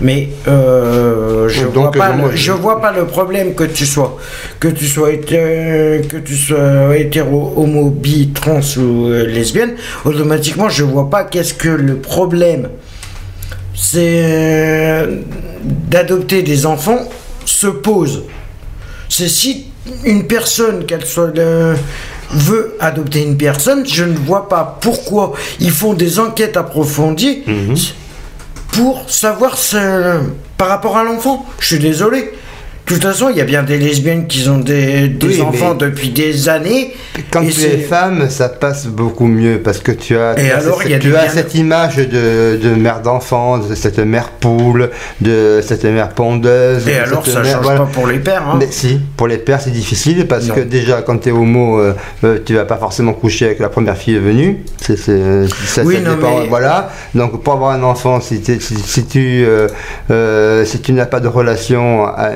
Mais 0.00 0.28
euh, 0.48 1.48
je 1.48 1.66
Donc, 1.66 1.74
vois 1.74 1.90
pas, 1.92 2.10
euh, 2.10 2.22
le, 2.22 2.30
je- 2.32 2.36
je 2.36 2.52
vois 2.52 2.80
pas 2.80 2.92
le 2.92 3.04
problème 3.06 3.54
que 3.54 3.62
tu 3.62 3.86
sois, 3.86 4.18
que 4.58 4.66
tu 4.66 4.86
sois 4.86 5.12
hété- 5.12 6.02
que 6.08 6.16
tu 6.18 6.34
sois 6.36 6.96
hétéro, 6.96 7.54
homo, 7.56 7.90
bi, 7.90 8.30
trans 8.34 8.58
ou 8.76 9.06
euh, 9.06 9.24
lesbienne. 9.24 9.74
Automatiquement, 10.04 10.68
je 10.68 10.82
vois 10.82 11.08
pas 11.08 11.22
qu'est-ce 11.22 11.54
que 11.54 11.68
le 11.68 11.96
problème. 11.98 12.70
C'est 13.72 14.20
euh, 14.24 15.18
d'adopter 15.62 16.42
des 16.42 16.66
enfants 16.66 16.98
se 17.44 17.68
pose. 17.68 18.24
C'est 19.08 19.28
si 19.28 19.66
une 20.04 20.26
personne, 20.26 20.86
qu'elle 20.86 21.04
soit 21.04 21.28
veut 22.34 22.76
adopter 22.80 23.22
une 23.22 23.36
personne, 23.36 23.86
je 23.86 24.04
ne 24.04 24.16
vois 24.16 24.48
pas 24.48 24.78
pourquoi 24.80 25.32
ils 25.60 25.70
font 25.70 25.94
des 25.94 26.18
enquêtes 26.18 26.56
approfondies 26.56 27.42
Mhm. 27.46 27.76
pour 28.72 29.08
savoir 29.08 29.56
ce- 29.56 30.20
par 30.58 30.68
rapport 30.68 30.96
à 30.96 31.04
l'enfant. 31.04 31.46
Je 31.60 31.66
suis 31.66 31.78
désolé. 31.78 32.32
De 32.86 32.92
toute 32.92 33.02
façon, 33.02 33.30
il 33.30 33.38
y 33.38 33.40
a 33.40 33.44
bien 33.44 33.62
des 33.62 33.78
lesbiennes 33.78 34.26
qui 34.26 34.46
ont 34.46 34.58
des, 34.58 35.08
des 35.08 35.26
Oui, 35.26 35.40
enfants 35.40 35.74
depuis 35.74 36.10
des 36.10 36.50
années. 36.50 36.92
Quand 37.30 37.40
tu 37.40 37.62
es 37.62 37.78
femme, 37.78 38.28
ça 38.28 38.50
passe 38.50 38.86
beaucoup 38.88 39.24
mieux 39.26 39.58
parce 39.64 39.78
que 39.78 39.90
tu 39.90 40.18
as, 40.18 40.38
Et 40.38 40.44
tu 40.44 40.50
as 40.50 40.58
alors, 40.58 40.82
cette, 40.82 40.98
tu 41.00 41.16
as 41.16 41.54
image 41.54 41.96
de, 41.96 42.58
de 42.62 42.68
mère 42.74 43.00
d'enfant, 43.00 43.56
de 43.56 43.74
cette 43.74 43.98
mère 44.00 44.28
poule, 44.28 44.90
de 45.22 45.60
cette 45.66 45.84
mère 45.84 46.10
pondeuse. 46.10 46.86
Et 46.86 46.96
alors, 46.98 47.26
ça 47.26 47.40
mère- 47.40 47.52
change 47.54 47.62
voilà. 47.62 47.80
pas 47.80 47.86
pour 47.86 48.06
les 48.06 48.18
pères. 48.18 48.46
hein. 48.46 48.56
Mais 48.58 48.68
si, 48.70 49.00
pour 49.16 49.28
les 49.28 49.38
pères 49.38 49.62
c'est 49.62 49.70
difficile 49.70 50.26
parce 50.26 50.44
Non. 50.48 50.54
que 50.54 50.60
déjà 50.60 51.00
quand 51.00 51.16
tu 51.16 51.30
es 51.30 51.32
homo, 51.32 51.78
euh, 51.80 51.94
euh, 52.24 52.38
tu 52.44 52.54
vas 52.54 52.66
pas 52.66 52.76
forcément 52.76 53.14
coucher 53.14 53.46
avec 53.46 53.60
la 53.60 53.70
première 53.70 53.96
fille 53.96 54.18
venue. 54.18 54.62
C'est, 54.82 54.98
ça, 54.98 55.82
Oui, 55.84 55.94
ça 55.94 56.00
non, 56.02 56.16
dépend, 56.16 56.40
mais- 56.40 56.48
Voilà. 56.48 56.90
Donc 57.14 57.42
pour 57.42 57.54
avoir 57.54 57.70
un 57.70 57.82
enfant, 57.82 58.20
si, 58.20 58.42
t'es- 58.42 58.60
si, 58.60 58.76
si 58.76 59.06
tu, 59.06 59.42
euh, 59.46 59.68
euh, 60.10 60.66
si 60.66 60.80
tu 60.80 60.92
n'as 60.92 61.06
pas 61.06 61.20
de 61.20 61.28
relation 61.28 62.06
euh, 62.08 62.34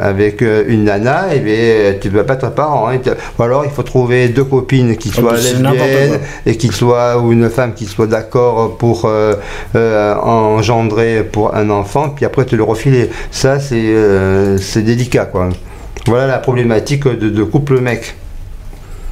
avec 0.00 0.42
euh, 0.42 0.64
une 0.68 0.84
nana, 0.84 1.34
et 1.34 1.40
bien, 1.40 1.94
tu 2.00 2.08
ne 2.10 2.14
vas 2.16 2.24
pas 2.24 2.34
être 2.34 2.50
parent. 2.54 2.88
hein. 2.88 2.98
Ou 3.38 3.42
alors 3.42 3.64
il 3.64 3.70
faut 3.70 3.82
trouver 3.82 4.28
deux 4.28 4.44
copines 4.44 4.96
qui 4.96 5.10
Ah, 5.12 5.20
soient 5.20 5.32
n'importe 5.60 5.88
lesbiennes 5.90 6.20
et 6.46 6.56
qui 6.56 6.68
soient, 6.68 7.18
ou 7.20 7.32
une 7.32 7.50
femme 7.50 7.74
qui 7.74 7.84
soit 7.86 8.06
d'accord 8.06 8.76
pour 8.78 9.04
euh, 9.04 9.34
euh, 9.74 10.14
engendrer 10.16 11.24
pour 11.30 11.54
un 11.54 11.68
enfant, 11.70 12.08
puis 12.10 12.24
après 12.24 12.44
te 12.44 12.56
le 12.56 12.62
refiler. 12.62 13.10
Ça 13.30 13.60
c'est 13.60 13.74
euh, 13.76 14.58
délicat 14.76 15.26
quoi. 15.26 15.48
Voilà 16.06 16.26
la 16.26 16.38
problématique 16.38 17.06
de, 17.08 17.28
de 17.28 17.42
couple 17.42 17.80
mec. 17.80 18.14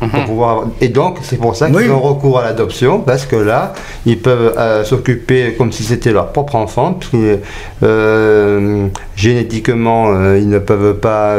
Pour 0.00 0.24
pouvoir 0.24 0.50
avoir- 0.50 0.66
Et 0.80 0.88
donc, 0.88 1.18
c'est 1.22 1.36
pour 1.38 1.56
ça 1.56 1.66
qu'ils 1.68 1.76
Oui. 1.76 1.90
ont 1.90 2.00
recours 2.00 2.38
à 2.38 2.44
l'adoption, 2.44 3.00
parce 3.00 3.24
que 3.26 3.36
là, 3.36 3.72
ils 4.04 4.18
peuvent 4.20 4.52
euh, 4.58 4.84
s'occuper 4.84 5.54
comme 5.56 5.72
si 5.72 5.82
c'était 5.84 6.12
leur 6.12 6.32
propre 6.32 6.56
enfant, 6.56 6.94
parce 6.94 7.10
que 7.10 7.38
euh, 7.82 8.86
génétiquement, 9.16 10.08
euh, 10.14 10.38
ils 10.38 10.48
ne 10.48 10.58
peuvent 10.58 10.94
pas 10.98 11.34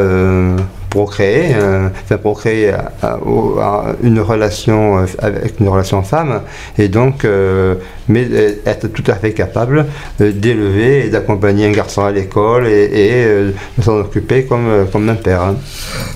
procréer, 0.99 1.53
euh, 1.55 1.89
enfin 2.03 2.17
procréer 2.17 2.69
à- 2.71 2.91
à- 3.01 3.17
au- 3.19 3.59
à 3.59 3.95
une 4.01 4.19
relation 4.21 4.99
euh, 4.99 5.05
avec 5.19 5.59
une 5.59 5.67
relation 5.67 6.01
femme, 6.03 6.41
et 6.77 6.87
donc, 6.87 7.25
euh, 7.25 7.75
mais 8.07 8.25
euh, 8.31 8.53
être 8.65 8.87
tout 8.87 9.03
à 9.07 9.15
fait 9.15 9.33
capable 9.33 9.85
euh, 10.21 10.31
d'élever 10.31 11.05
et 11.05 11.09
d'accompagner 11.09 11.67
un 11.67 11.71
garçon 11.81 12.05
à 12.05 12.11
l'école 12.11 12.67
et, 12.67 12.83
et, 12.85 13.11
euh, 13.25 13.51
de 13.77 13.83
s'en 13.83 13.97
occuper 13.99 14.45
comme, 14.45 14.67
euh, 14.69 14.85
comme 14.91 15.09
un 15.09 15.15
père. 15.15 15.41
hein. 15.41 15.55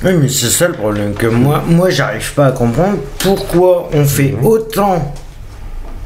Oui, 0.05 0.11
mais 0.21 0.29
c'est 0.29 0.49
ça 0.59 0.67
le 0.69 0.75
problème 0.75 1.13
que 1.13 1.27
moi, 1.27 1.61
moi, 1.67 1.89
j'arrive 1.89 2.33
pas 2.33 2.47
à 2.47 2.51
comprendre 2.53 2.99
pourquoi 3.19 3.89
on 3.93 4.05
fait 4.05 4.33
autant 4.41 5.13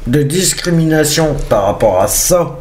de 0.06 0.22
discrimination 0.22 1.36
par 1.48 1.62
rapport 1.66 2.00
à 2.00 2.08
ça, 2.08 2.58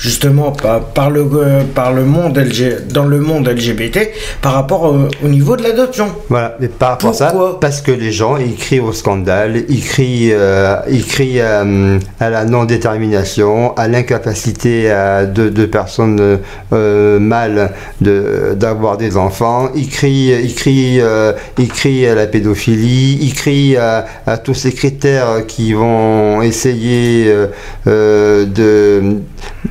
justement 0.00 0.50
par, 0.52 0.80
par 0.80 1.10
le 1.10 1.20
euh, 1.34 1.62
par 1.74 1.92
le 1.92 2.04
monde 2.04 2.36
LG, 2.36 2.88
dans 2.88 3.04
le 3.04 3.20
monde 3.20 3.46
LGBT, 3.48 3.98
par 4.42 4.54
rapport 4.54 4.82
au, 4.82 5.08
au 5.24 5.28
niveau 5.28 5.56
de 5.56 5.62
l'adoption. 5.62 6.08
Voilà, 6.28 6.56
mais 6.60 6.68
par 6.68 6.90
rapport 6.90 7.10
à 7.10 7.14
ça, 7.14 7.34
parce 7.60 7.80
que 7.82 7.92
les 7.92 8.10
gens, 8.10 8.36
ils 8.36 8.56
crient 8.56 8.80
au 8.80 8.92
scandale, 8.92 9.64
ils 9.68 9.84
crient, 9.84 10.30
euh, 10.32 10.76
ils 10.90 11.04
crient 11.06 11.40
euh, 11.40 11.98
à 12.18 12.30
la 12.30 12.44
non-détermination, 12.44 13.76
à 13.76 13.86
l'incapacité 13.88 14.90
de, 15.34 15.48
de 15.48 15.66
personnes 15.66 16.38
euh, 16.72 17.18
mâles 17.20 17.70
de, 18.00 18.54
d'avoir 18.56 18.96
des 18.96 19.16
enfants, 19.16 19.68
ils 19.74 19.88
crient, 19.88 20.32
ils, 20.42 20.54
crient, 20.54 21.00
euh, 21.00 21.32
ils 21.58 21.68
crient 21.68 22.06
à 22.06 22.14
la 22.14 22.26
pédophilie, 22.26 23.18
ils 23.20 23.34
crient 23.34 23.76
à, 23.76 24.06
à 24.26 24.38
tous 24.38 24.54
ces 24.54 24.72
critères 24.72 25.46
qui 25.46 25.72
vont 25.72 26.42
essayer 26.42 27.26
euh, 27.28 27.46
euh, 27.86 28.44
de 28.46 29.18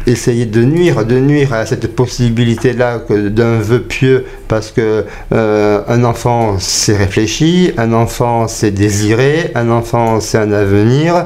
essayer 0.07 0.45
de 0.45 0.63
nuire, 0.63 1.05
de 1.05 1.19
nuire 1.19 1.53
à 1.53 1.65
cette 1.65 1.95
possibilité-là 1.95 3.01
d'un 3.09 3.59
vœu 3.59 3.79
pieux, 3.81 4.25
parce 4.47 4.71
que 4.71 5.05
euh, 5.33 5.81
un 5.87 6.03
enfant 6.03 6.57
c'est 6.59 6.95
réfléchi, 6.97 7.71
un 7.77 7.93
enfant 7.93 8.47
c'est 8.47 8.71
désiré, 8.71 9.51
un 9.55 9.69
enfant 9.69 10.19
c'est 10.19 10.37
un 10.37 10.51
avenir. 10.51 11.25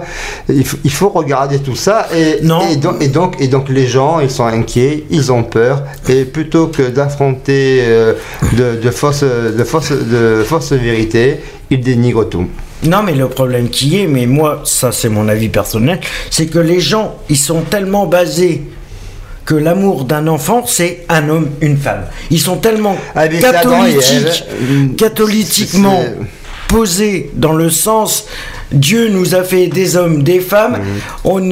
Il, 0.50 0.66
faut- 0.66 0.78
il 0.84 0.92
faut 0.92 1.10
regarder 1.10 1.60
tout 1.60 1.76
ça 1.76 2.08
et, 2.16 2.44
Non. 2.44 2.62
et 2.72 2.76
donc, 2.78 2.96
et 3.02 3.08
donc 3.08 3.36
et 3.40 3.48
donc 3.48 3.70
les 3.70 3.88
gens 3.88 4.20
ils 4.20 4.30
sont 4.32 4.46
inquiets, 4.46 5.06
ils 5.10 5.32
ont 5.32 5.44
peur 5.44 5.84
et 6.10 6.26
plutôt 6.26 6.68
que 6.68 6.84
d'affronter 6.90 7.80
euh, 7.84 8.14
de, 8.58 8.82
de 8.82 8.92
fausses 8.92 9.24
de 9.24 9.64
fausses 9.64 9.92
de 9.92 10.44
fausses 10.46 10.74
vérités, 10.74 11.38
ils 11.70 11.80
dénigrent 11.82 12.28
tout. 12.30 12.48
Non, 12.86 13.02
mais 13.04 13.14
le 13.14 13.28
problème 13.30 13.70
qui 13.70 14.00
est, 14.02 14.08
mais 14.08 14.26
moi, 14.26 14.62
ça 14.66 14.92
c'est 14.92 15.10
mon 15.10 15.28
avis 15.28 15.50
personnel, 15.50 16.00
c'est 16.30 16.48
que 16.48 16.60
les 16.60 16.80
gens, 16.80 17.16
ils 17.30 17.38
sont 17.38 17.62
tellement 17.62 18.06
basés 18.08 18.64
que 19.46 19.56
l'amour 19.56 20.06
d'un 20.06 20.28
enfant, 20.28 20.64
c'est 20.66 21.06
un 21.10 21.28
homme, 21.30 21.50
une 21.62 21.78
femme. 21.78 22.06
Ils 22.32 22.40
sont 22.40 22.58
tellement 22.58 22.96
Ah, 23.16 23.28
catholiques, 23.28 24.46
catholiquement 24.98 26.04
posés 26.68 27.30
dans 27.36 27.54
le 27.54 27.70
sens 27.70 28.26
Dieu 28.72 29.10
nous 29.10 29.36
a 29.36 29.44
fait 29.44 29.68
des 29.68 29.96
hommes, 29.96 30.24
des 30.24 30.40
femmes. 30.40 30.78
Mhm. 30.80 31.00
On- 31.26 31.52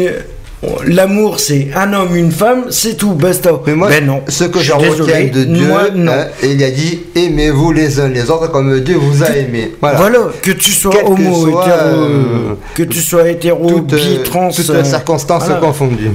L'amour, 0.85 1.39
c'est 1.39 1.69
un 1.75 1.91
homme, 1.93 2.15
une 2.15 2.31
femme, 2.31 2.65
c'est 2.69 2.95
tout, 2.95 3.13
basta. 3.13 3.49
Mais 3.65 3.73
moi, 3.73 3.89
ben 3.89 4.05
non. 4.05 4.21
ce 4.27 4.43
que 4.43 4.59
Je 4.59 4.71
retiens 4.73 5.25
de 5.33 5.43
Dieu, 5.45 5.67
Moi, 5.67 5.89
non. 5.95 6.11
hein, 6.11 6.27
il 6.43 6.63
a 6.63 6.69
dit 6.69 6.99
aimez-vous 7.15 7.71
les 7.71 7.99
uns 7.99 8.09
les 8.09 8.29
autres 8.29 8.51
comme 8.51 8.79
Dieu 8.81 8.95
vous 8.97 9.23
a 9.23 9.29
aimé. 9.35 9.71
Voilà. 9.81 9.97
Voilà, 9.97 10.19
que 10.41 10.51
tu 10.51 10.69
sois 10.71 10.91
Quel 10.93 11.03
que 11.05 11.09
homo, 11.09 11.49
soit, 11.49 11.65
hétéro, 11.65 11.99
euh, 12.01 12.53
que 12.75 12.83
tu 12.83 12.99
sois 13.01 13.27
hétéro, 13.29 13.67
Toutes, 13.69 13.95
bi, 13.95 14.17
euh, 14.19 14.23
trans. 14.23 14.49
toutes 14.51 14.69
euh, 14.69 14.83
circonstances 14.83 15.45
voilà. 15.45 15.59
confondues. 15.61 16.11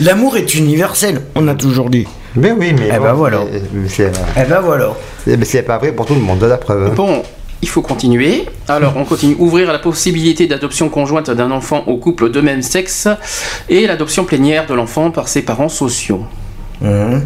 L'amour 0.00 0.36
est 0.36 0.54
universel, 0.56 1.20
on 1.36 1.46
a 1.46 1.54
toujours 1.54 1.88
dit. 1.88 2.06
Mais 2.34 2.50
oui, 2.50 2.74
mais 2.76 2.88
Eh 2.92 2.96
bon, 2.98 3.04
ben 3.04 3.12
voilà. 3.12 3.40
c'est 3.88 4.10
Eh 4.36 4.44
ben 4.48 4.60
voilà. 4.60 4.92
mais 5.26 5.44
c'est 5.44 5.62
pas 5.62 5.78
vrai 5.78 5.92
pour 5.92 6.06
tout 6.06 6.14
le 6.14 6.20
monde, 6.20 6.42
la 6.42 6.56
preuve. 6.56 6.86
hein. 6.88 6.92
Bon, 6.96 7.22
Il 7.62 7.68
faut 7.68 7.80
continuer. 7.82 8.44
Alors, 8.68 8.96
on 8.96 9.04
continue. 9.04 9.36
Ouvrir 9.38 9.72
la 9.72 9.78
possibilité 9.78 10.46
d'adoption 10.48 10.88
conjointe 10.88 11.30
d'un 11.30 11.52
enfant 11.52 11.84
au 11.86 11.96
couple 11.96 12.30
de 12.30 12.40
même 12.40 12.60
sexe 12.60 13.06
et 13.68 13.86
l'adoption 13.86 14.24
plénière 14.24 14.66
de 14.66 14.74
l'enfant 14.74 15.12
par 15.12 15.28
ses 15.28 15.42
parents 15.42 15.68
sociaux. 15.68 16.24
Mhm. 16.80 17.24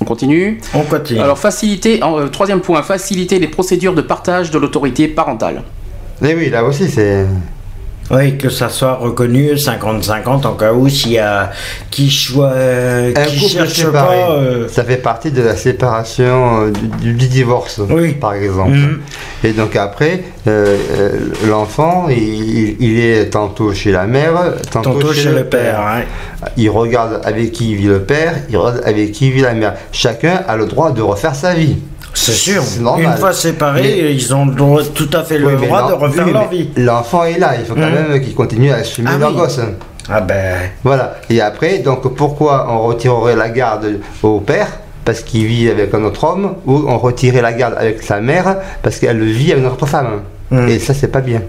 On 0.00 0.04
continue. 0.04 0.60
On 0.74 0.82
continue. 0.82 1.20
Alors, 1.20 1.38
faciliter, 1.38 2.02
en, 2.02 2.18
euh, 2.18 2.26
troisième 2.26 2.60
point, 2.60 2.82
faciliter 2.82 3.38
les 3.38 3.48
procédures 3.48 3.94
de 3.94 4.02
partage 4.02 4.50
de 4.50 4.58
l'autorité 4.58 5.08
parentale. 5.08 5.62
Et 6.22 6.34
oui, 6.34 6.50
là 6.50 6.64
aussi, 6.64 6.88
c'est. 6.90 7.26
Oui, 8.10 8.38
que 8.38 8.48
ça 8.50 8.68
soit 8.68 8.94
reconnu 8.94 9.54
50-50 9.54 10.46
en 10.46 10.52
cas 10.54 10.72
où 10.72 10.88
s'il 10.88 11.12
y 11.12 11.18
a 11.18 11.50
qui, 11.90 12.08
choi- 12.08 12.52
euh, 12.54 13.12
qui 13.26 13.48
cherche 13.48 13.72
séparé, 13.74 14.18
pas. 14.20 14.30
euh, 14.32 14.68
ça 14.68 14.84
fait 14.84 14.96
partie 14.98 15.32
de 15.32 15.42
la 15.42 15.56
séparation 15.56 16.66
euh, 16.66 16.70
du, 17.00 17.14
du 17.14 17.26
divorce, 17.26 17.80
Oui. 17.90 18.12
par 18.12 18.34
exemple. 18.34 18.70
Mhm. 18.76 19.00
Et 19.42 19.52
donc 19.52 19.74
après, 19.74 20.22
euh, 20.46 20.76
l'enfant, 21.48 22.06
il, 22.08 23.00
est 23.00 23.30
tantôt 23.30 23.72
chez 23.74 23.90
la 23.90 24.06
mère, 24.06 24.54
tantôt, 24.70 24.92
Tantôt 24.94 25.12
chez 25.12 25.30
le 25.32 25.44
père. 25.44 25.80
hein. 25.80 26.02
Il 26.56 26.70
regarde 26.70 27.20
avec 27.24 27.50
qui 27.50 27.74
vit 27.74 27.86
le 27.86 28.02
père, 28.02 28.34
il 28.48 28.56
regarde 28.56 28.82
avec 28.84 29.10
qui 29.12 29.32
vit 29.32 29.40
la 29.42 29.54
mère. 29.54 29.74
Chacun 29.90 30.42
a 30.46 30.56
le 30.56 30.66
droit 30.66 30.92
de 30.92 31.02
refaire 31.02 31.34
sa 31.34 31.54
vie. 31.54 31.76
C'est 32.16 32.32
sûr. 32.32 32.62
Normal. 32.80 33.04
Une 33.12 33.16
fois 33.18 33.32
séparés, 33.32 33.82
Mais- 34.02 34.14
ils 34.14 34.34
ont 34.34 34.46
tout 34.94 35.10
à 35.12 35.22
fait 35.22 35.38
le 35.38 35.48
Oui, 35.48 35.66
droit 35.66 35.86
de 35.88 35.92
refaire 35.92 36.26
oui, 36.26 36.32
leur 36.32 36.48
vie. 36.48 36.68
L'enfant 36.76 37.24
est 37.24 37.38
là, 37.38 37.52
il 37.58 37.66
faut 37.66 37.74
quand 37.74 37.80
Mhm. 37.80 38.08
même 38.10 38.20
qu'il 38.22 38.34
continue 38.34 38.70
à 38.72 38.76
assumer 38.76 39.10
Ah 39.14 39.18
leur 39.18 39.30
oui. 39.30 39.36
gosse. 39.36 39.60
Ah 40.08 40.20
ben. 40.20 40.56
Voilà. 40.82 41.16
Et 41.28 41.40
après, 41.40 41.78
donc 41.78 42.14
pourquoi 42.14 42.66
on 42.70 42.80
retirerait 42.86 43.36
la 43.36 43.50
garde 43.50 44.00
au 44.22 44.40
père? 44.40 44.68
Parce 45.04 45.20
qu'il 45.20 45.46
vit 45.46 45.68
avec 45.70 45.92
un 45.94 46.02
autre 46.04 46.24
homme, 46.24 46.54
ou 46.66 46.84
on 46.88 46.98
retirait 46.98 47.42
la 47.42 47.52
garde 47.52 47.74
avec 47.78 48.02
sa 48.02 48.20
mère 48.20 48.56
parce 48.82 48.98
qu'elle 48.98 49.22
vit 49.22 49.52
avec 49.52 49.62
une 49.64 49.70
autre 49.70 49.86
femme. 49.86 50.22
Hmm. 50.50 50.66
Et 50.68 50.78
ça, 50.80 50.94
c'est 50.94 51.08
pas 51.08 51.20
bien. 51.20 51.42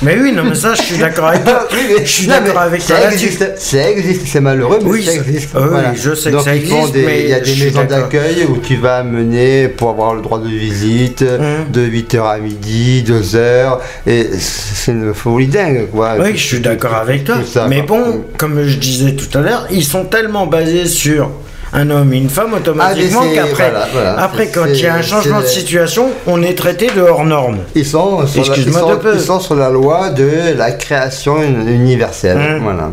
Mais 0.00 0.16
oui, 0.20 0.32
non, 0.32 0.44
mais 0.44 0.54
ça, 0.54 0.74
je 0.74 0.82
suis 0.82 0.98
d'accord 0.98 1.26
avec 1.28 1.44
toi. 1.44 1.68
Je 2.04 2.08
suis 2.10 2.26
d'accord 2.26 2.58
avec 2.58 2.84
toi 2.84 2.96
ça 2.96 3.12
existe, 3.12 3.52
ça 3.58 3.90
existe, 3.90 4.22
c'est 4.26 4.40
malheureux, 4.40 4.78
mais 4.82 4.90
Oui, 4.90 5.04
ça 5.04 5.12
existe. 5.14 5.50
oui, 5.54 5.80
je 5.94 6.14
sais 6.14 6.30
que 6.32 6.40
ça 6.40 6.54
existe, 6.56 6.92
des- 6.92 7.04
mais 7.04 7.20
Il 7.22 7.28
y 7.28 7.34
a 7.34 7.40
des 7.40 7.54
maisons 7.56 7.84
d'accueil 7.84 8.44
où 8.48 8.56
tu 8.58 8.76
vas 8.76 9.02
mener 9.04 9.68
pour 9.68 9.90
avoir 9.90 10.14
le 10.14 10.22
droit 10.22 10.38
de 10.40 10.48
visite 10.48 11.22
Mhm. 11.22 11.70
de 11.72 11.80
8h 11.82 12.24
à 12.26 12.38
midi, 12.38 13.02
2h, 13.06 13.78
et 14.06 14.26
c'est 14.38 14.92
une 14.92 15.14
folie 15.14 15.46
dingue, 15.46 15.88
quoi. 15.92 16.14
Oui, 16.18 16.32
je 16.36 16.42
suis 16.42 16.60
d'accord 16.60 16.94
avec 16.94 17.24
toi. 17.24 17.36
Ça, 17.46 17.66
mais 17.68 17.82
bon, 17.82 18.24
comme 18.38 18.66
je 18.66 18.76
disais 18.78 19.12
tout 19.12 19.36
à 19.38 19.42
l'heure, 19.42 19.66
ils 19.70 19.84
sont 19.84 20.04
tellement 20.04 20.46
basés 20.46 20.86
sur 20.86 21.30
un 21.74 21.90
homme 21.90 22.12
et 22.12 22.18
une 22.18 22.28
femme 22.28 22.52
automatiquement 22.54 23.22
Ah, 23.24 23.34
qu'après, 23.34 23.70
voilà, 23.70 23.86
voilà. 23.92 24.20
après 24.22 24.48
quand 24.48 24.66
il 24.66 24.80
y 24.80 24.86
a 24.86 24.94
un 24.94 25.02
changement 25.02 25.40
de 25.40 25.46
situation, 25.46 26.10
on 26.26 26.42
est 26.42 26.54
traité 26.54 26.88
de 26.94 27.00
hors 27.00 27.24
norme. 27.24 27.58
Ils 27.74 27.86
sont, 27.86 28.26
sur 28.26 28.44
la, 28.48 28.56
ils, 28.56 28.72
sont, 28.72 28.98
ils 29.14 29.20
sont 29.20 29.40
sur 29.40 29.54
la 29.54 29.70
loi 29.70 30.10
de 30.10 30.56
la 30.56 30.72
création 30.72 31.42
universelle. 31.42 32.60
Voilà. 32.62 32.90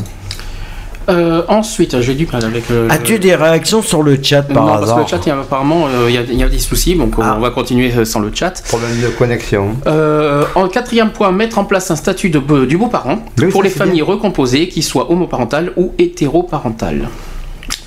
Euh, 1.10 1.42
ensuite, 1.48 2.00
j'ai 2.02 2.14
du 2.14 2.28
mal 2.32 2.46
avec 2.46 2.70
le. 2.70 2.88
As-tu 2.92 3.18
des 3.18 3.34
réactions 3.34 3.82
sur 3.82 4.04
le 4.04 4.20
chat 4.22 4.44
par 4.44 4.64
non, 4.64 4.68
parce 4.70 4.80
que 4.82 4.84
hasard 4.86 5.00
le 5.00 5.08
chat, 5.08 5.20
il 5.26 5.30
y 5.30 5.32
a, 5.32 5.40
apparemment, 5.40 5.88
euh, 5.88 6.06
il 6.08 6.14
y, 6.14 6.18
a, 6.20 6.22
il 6.22 6.38
y 6.38 6.44
a 6.44 6.50
des 6.50 6.60
soucis, 6.60 6.96
donc 6.96 7.14
Ah. 7.20 7.34
on 7.36 7.42
va 7.42 7.50
continuer 7.50 7.92
euh, 7.98 8.06
sans 8.06 8.20
le 8.20 8.30
chat. 8.32 8.62
Problème 8.68 9.02
de 9.02 9.08
connexion. 9.08 9.70
Euh, 9.88 10.44
en 10.54 10.68
quatrième 10.68 11.10
point, 11.10 11.32
mettre 11.32 11.58
en 11.58 11.66
place 11.66 11.90
un 11.90 11.96
statut 11.96 12.30
de, 12.30 12.40
du 12.66 12.78
beau-parent 12.78 13.20
Oui, 13.40 13.48
pour 13.48 13.64
les 13.64 13.72
familles 13.72 14.04
recomposées, 14.04 14.68
qui 14.70 14.84
soient 14.84 15.10
homoparentales 15.12 15.72
ou 15.78 15.94
hétéroparentales. 15.98 17.10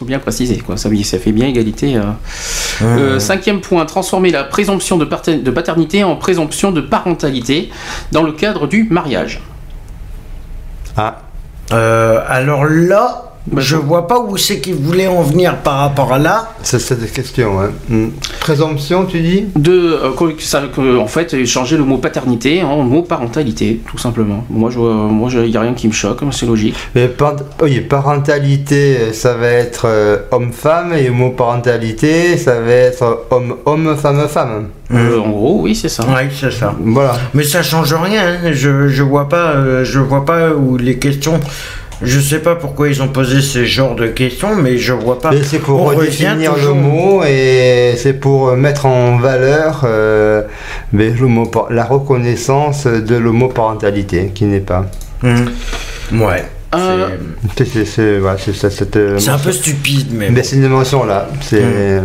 Faut 0.02 0.08
bien 0.08 0.18
préciser, 0.18 0.58
quoi. 0.58 0.76
Ça, 0.76 0.88
ça 1.04 1.18
fait 1.18 1.30
bien 1.32 1.46
égalité. 1.46 1.96
euh. 1.96 2.02
Euh, 2.82 3.18
cinquième 3.20 3.60
point, 3.60 3.86
transformer 3.86 4.30
la 4.32 4.42
présomption 4.42 4.96
de, 4.98 5.04
de 5.04 5.50
paternité 5.52 6.02
en 6.02 6.16
présomption 6.16 6.72
de 6.72 6.80
parentalité 6.80 7.70
dans 8.10 8.24
le 8.24 8.32
cadre 8.32 8.66
du 8.66 8.88
mariage. 8.90 9.40
Ah, 10.96 11.18
Euh, 11.72 12.20
alors 12.28 12.64
là, 12.66 13.31
je 13.56 13.60
je- 13.60 13.76
vois 13.76 14.06
pas 14.06 14.20
où 14.20 14.36
c'est 14.36 14.60
qu'ils 14.60 14.74
voulaient 14.74 15.06
en 15.08 15.22
venir 15.22 15.56
par 15.58 15.78
rapport 15.78 16.12
à 16.12 16.18
là. 16.18 16.52
ça, 16.62 16.78
c'est 16.78 17.00
des 17.00 17.08
questions. 17.08 17.60
Hein. 17.60 17.70
Hmm. 17.88 18.08
Présomption, 18.40 19.04
tu 19.06 19.20
dis? 19.20 19.46
De, 19.56 19.72
euh, 19.72 20.10
que- 20.16 20.32
que 20.36 20.42
ça- 20.42 20.62
que, 20.74 20.98
en 20.98 21.06
fait, 21.06 21.44
changer 21.44 21.76
le 21.76 21.84
mot 21.84 21.98
paternité 21.98 22.62
en 22.62 22.82
mot 22.82 23.02
parentalité, 23.02 23.80
tout 23.88 23.98
simplement. 23.98 24.44
Moi, 24.50 24.70
je, 24.70 24.78
moi, 24.78 25.28
il 25.32 25.50
n'y 25.50 25.56
a 25.56 25.60
rien 25.60 25.74
qui 25.74 25.88
me 25.88 25.92
choque, 25.92 26.20
c'est 26.30 26.46
logique. 26.46 26.74
Mais 26.94 27.08
par- 27.08 27.36
oui, 27.62 27.80
parentalité, 27.80 28.96
euh, 29.00 29.12
ça 29.12 29.34
va 29.34 29.48
être 29.48 29.86
euh, 29.86 30.18
homme-femme, 30.30 30.92
et 30.94 31.08
homoparentalité, 31.10 32.36
ça 32.36 32.60
va 32.60 32.72
être 32.72 33.26
homme-homme, 33.30 33.96
femme-femme. 33.96 34.68
Euh, 34.92 35.18
en 35.18 35.30
gros, 35.30 35.60
oui, 35.62 35.74
c'est 35.74 35.88
ça. 35.88 36.04
Oui, 36.08 36.28
c'est 36.38 36.50
ça. 36.52 36.74
Voilà. 36.80 37.14
Mais 37.34 37.44
ça 37.44 37.62
change 37.62 37.94
rien. 37.94 38.22
hein. 38.44 38.52
Je, 38.52 38.88
je 38.88 39.02
vois 39.02 39.28
pas, 39.28 39.52
euh, 39.52 39.84
je 39.84 39.98
vois 39.98 40.24
pas 40.24 40.50
où 40.50 40.76
les 40.76 40.98
questions. 40.98 41.40
Je 42.04 42.20
sais 42.20 42.38
pas 42.40 42.54
pourquoi 42.56 42.88
ils 42.88 43.02
ont 43.02 43.08
posé 43.08 43.40
ce 43.40 43.64
genre 43.64 43.94
de 43.94 44.06
questions, 44.06 44.54
mais 44.56 44.78
je 44.78 44.92
vois 44.92 45.18
pas. 45.20 45.30
C'est 45.44 45.58
pour 45.58 45.80
On 45.80 45.84
redéfinir 45.86 46.54
le 46.56 46.74
mot 46.74 47.22
et 47.24 47.94
c'est 47.96 48.14
pour 48.14 48.52
mettre 48.56 48.86
en 48.86 49.18
valeur 49.18 49.82
euh, 49.84 50.42
l'homo- 50.92 51.66
la 51.70 51.84
reconnaissance 51.84 52.86
de 52.86 53.16
l'homoparentalité 53.16 54.30
qui 54.34 54.44
n'est 54.44 54.60
pas. 54.60 54.86
Hmm. 55.22 55.46
Ouais. 56.20 56.44
Euh, 56.74 57.08
C'est- 57.56 58.96
euh, 58.96 59.18
C'est 59.18 59.30
un 59.30 59.38
peu 59.38 59.52
stupide, 59.52 60.08
mais. 60.12 60.30
mais 60.30 60.42
c'est 60.42 60.56
une 60.56 60.68
mention 60.68 61.04
là. 61.04 61.28
C'est 61.40 62.00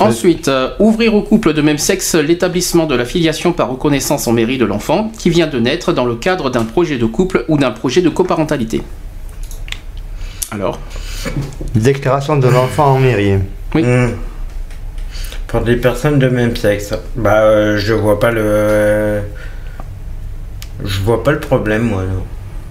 Ensuite, 0.00 0.48
euh, 0.48 0.70
ouvrir 0.78 1.14
au 1.14 1.20
couple 1.20 1.52
de 1.52 1.60
même 1.60 1.76
sexe 1.76 2.14
l'établissement 2.14 2.86
de 2.86 2.94
la 2.94 3.04
filiation 3.04 3.52
par 3.52 3.68
reconnaissance 3.68 4.26
en 4.28 4.32
mairie 4.32 4.56
de 4.56 4.64
l'enfant 4.64 5.12
qui 5.18 5.28
vient 5.28 5.46
de 5.46 5.58
naître 5.60 5.92
dans 5.92 6.06
le 6.06 6.14
cadre 6.14 6.48
d'un 6.48 6.64
projet 6.64 6.96
de 6.96 7.04
couple 7.04 7.44
ou 7.48 7.58
d'un 7.58 7.70
projet 7.70 8.00
de 8.00 8.08
coparentalité. 8.08 8.80
Alors, 10.52 10.78
déclaration 11.74 12.36
de 12.36 12.48
l'enfant 12.48 12.94
en 12.94 12.98
mairie. 12.98 13.38
Oui. 13.74 13.84
Hmm. 13.84 14.10
Pour 15.46 15.60
des 15.62 15.76
personnes 15.76 16.18
de 16.18 16.28
même 16.28 16.54
sexe, 16.56 16.92
bah 17.16 17.40
euh, 17.42 17.76
je 17.76 17.92
vois 17.94 18.18
pas 18.20 18.30
le. 18.30 19.20
Je 20.84 21.00
vois 21.00 21.22
pas 21.22 21.32
le 21.32 21.40
problème, 21.40 21.82
moi. 21.82 22.02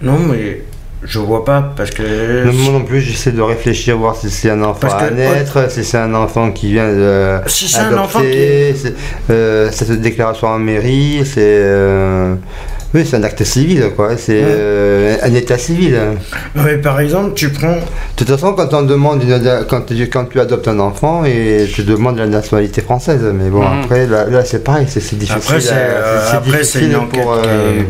Non, 0.01 0.13
Non, 0.13 0.19
mais 0.19 0.61
je 1.03 1.19
vois 1.19 1.43
pas 1.45 1.73
parce 1.75 1.91
que. 1.91 2.43
Moi 2.45 2.71
non 2.71 2.84
plus, 2.84 3.01
j'essaie 3.01 3.32
de 3.32 3.41
réfléchir, 3.41 3.97
voir 3.97 4.15
si 4.15 4.30
c'est 4.30 4.49
un 4.49 4.61
enfant 4.63 4.80
Parce 4.82 4.95
que- 4.95 5.07
à 5.07 5.11
naître, 5.11 5.69
si 5.71 5.84
c'est 5.84 5.97
un 5.97 6.13
enfant 6.15 6.51
qui 6.51 6.71
vient 6.71 6.89
de. 6.91 7.39
Si 7.47 7.67
c'est 7.67 7.80
un 7.80 7.97
enfant 7.97 8.19
c'est- 8.21 8.93
euh, 9.30 9.69
cette 9.71 9.99
déclaration 10.01 10.47
en 10.47 10.59
mairie, 10.59 11.21
c'est. 11.25 11.61
Oui, 12.94 13.06
c'est 13.06 13.18
un 13.18 13.24
acte 13.24 13.44
civil, 13.44 13.92
quoi. 13.96 14.18
C'est 14.18 14.42
euh, 14.44 15.16
un 15.22 15.34
état 15.34 15.58
civil. 15.58 15.98
Mais 16.56 16.78
par 16.78 17.00
exemple, 17.00 17.34
tu 17.36 17.50
prends. 17.50 17.76
De 17.76 17.82
toute 18.16 18.28
façon, 18.30 18.54
quand 18.54 18.74
on 18.74 18.82
demande 18.82 19.24
une- 19.24 19.66
quand, 19.70 19.82
tu, 19.82 20.10
quand 20.10 20.26
tu 20.26 20.40
adoptes 20.40 20.68
un 20.68 20.80
enfant 20.80 21.24
et 21.26 21.68
tu 21.74 21.84
demandes 21.84 22.18
la 22.18 22.28
nationalité 22.28 22.82
française, 22.82 23.22
mais 23.34 23.50
bon, 23.50 23.62
Mhm. 23.62 23.82
après, 23.84 24.08
là, 24.08 24.26
là, 24.26 24.44
c'est 24.44 24.64
pareil, 24.64 24.86
c'est 24.90 25.00
difficile. 25.18 25.36
Après, 25.38 25.62
c'est 25.62 25.74
euh, 25.74 26.88
une 26.88 26.96
enquête. 26.96 27.22
pour, 27.22 27.34
euh. 27.34 27.82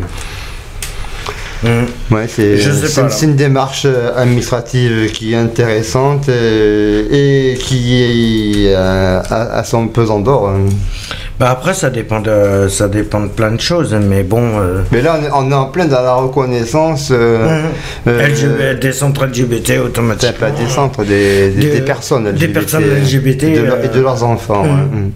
Ouais, 2.09 2.25
c'est 2.29 3.25
une 3.25 3.35
démarche 3.35 3.83
euh, 3.85 4.11
administrative 4.15 5.11
qui 5.11 5.33
est 5.33 5.35
intéressante 5.35 6.29
euh, 6.29 7.03
et 7.11 7.57
qui 7.57 8.01
est, 8.69 8.75
son 9.65 9.87
pesant 9.89 10.19
d'or. 10.19 10.53
Bah 11.39 11.51
après, 11.51 11.73
ça 11.73 11.89
dépend 11.89 12.19
de, 12.19 12.67
ça 12.67 12.89
dépend 12.89 13.21
de 13.21 13.27
plein 13.29 13.51
de 13.51 13.61
choses, 13.61 13.93
mais 13.93 14.23
bon. 14.23 14.59
euh, 14.59 14.81
Mais 14.91 15.01
là, 15.01 15.17
on 15.33 15.49
est, 15.49 15.53
en 15.53 15.65
plein 15.67 15.85
dans 15.85 16.01
la 16.01 16.13
reconnaissance 16.15 17.09
euh, 17.11 17.61
hmm. 17.61 18.09
euh, 18.09 18.27
LGBT, 18.27 18.79
des 18.81 18.91
centres 18.91 19.25
LGBT 19.25 19.79
automatiquement. 19.85 20.47
pas 20.49 20.51
des 20.51 20.67
centres, 20.67 21.05
des, 21.05 21.49
des, 21.51 21.61
Des- 21.61 21.71
des 21.79 21.81
personnes 21.81 22.25
des 22.25 22.31
LGBT, 22.47 22.53
personnes 22.53 22.83
LGBT, 22.83 23.43
et 23.43 23.57
de, 23.59 23.63
leur- 23.63 23.83
et 23.85 23.87
de 23.87 24.01
leurs 24.01 24.21
enfants. 24.23 24.63
mhm. 24.65 24.69
ouais. 24.69 24.99
Mhm. 24.99 25.11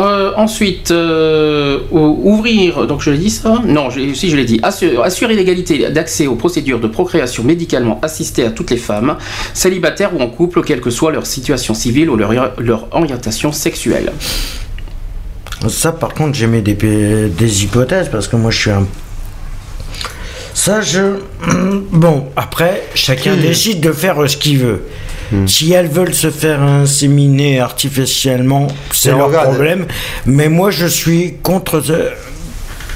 Euh, 0.00 0.30
ensuite, 0.36 0.92
euh, 0.92 1.80
ou- 1.90 2.20
ouvrir, 2.32 2.86
donc 2.86 3.00
je 3.02 3.10
l'ai 3.10 3.18
dit 3.18 3.30
ça 3.30 3.60
Non, 3.64 3.90
je- 3.90 4.14
si 4.14 4.30
je 4.30 4.36
l'ai 4.36 4.44
dit, 4.44 4.60
assurer, 4.62 4.96
assurer 5.02 5.34
l'égalité 5.34 5.90
d'accès 5.90 6.28
aux 6.28 6.36
procédures 6.36 6.78
de 6.78 6.86
procréation 6.86 7.42
médicalement 7.42 7.98
assistée 8.02 8.44
à 8.44 8.50
toutes 8.52 8.70
les 8.70 8.76
femmes, 8.76 9.16
célibataires 9.54 10.10
ou 10.16 10.20
en 10.22 10.28
couple, 10.28 10.62
quelle 10.62 10.80
que 10.80 10.90
soit 10.90 11.10
leur 11.10 11.26
situation 11.26 11.74
civile 11.74 12.10
ou 12.10 12.16
leur, 12.16 12.30
leur 12.58 12.86
orientation 12.92 13.50
sexuelle. 13.50 14.12
Ça, 15.66 15.90
par 15.90 16.14
contre, 16.14 16.36
j'aimais 16.38 16.60
des, 16.62 16.74
des 17.28 17.64
hypothèses 17.64 18.08
parce 18.08 18.28
que 18.28 18.36
moi, 18.36 18.52
je 18.52 18.58
suis 18.60 18.70
un. 18.70 18.86
Ça, 20.54 20.80
je. 20.80 21.00
Bon, 21.90 22.26
après, 22.36 22.84
chacun 22.94 23.34
Hmm. 23.34 23.40
décide 23.40 23.80
de 23.80 23.90
faire 23.90 24.16
ce 24.30 24.36
qu'il 24.36 24.58
veut. 24.58 24.82
Si 25.46 25.72
elles 25.72 25.88
veulent 25.88 26.14
se 26.14 26.30
faire 26.30 26.62
inséminer 26.62 27.60
artificiellement, 27.60 28.68
c'est 28.92 29.10
leur 29.10 29.26
regarde. 29.28 29.50
problème. 29.50 29.86
Mais 30.26 30.48
moi, 30.48 30.70
je 30.70 30.86
suis 30.86 31.34
contre. 31.42 31.80
ce- 31.80 32.10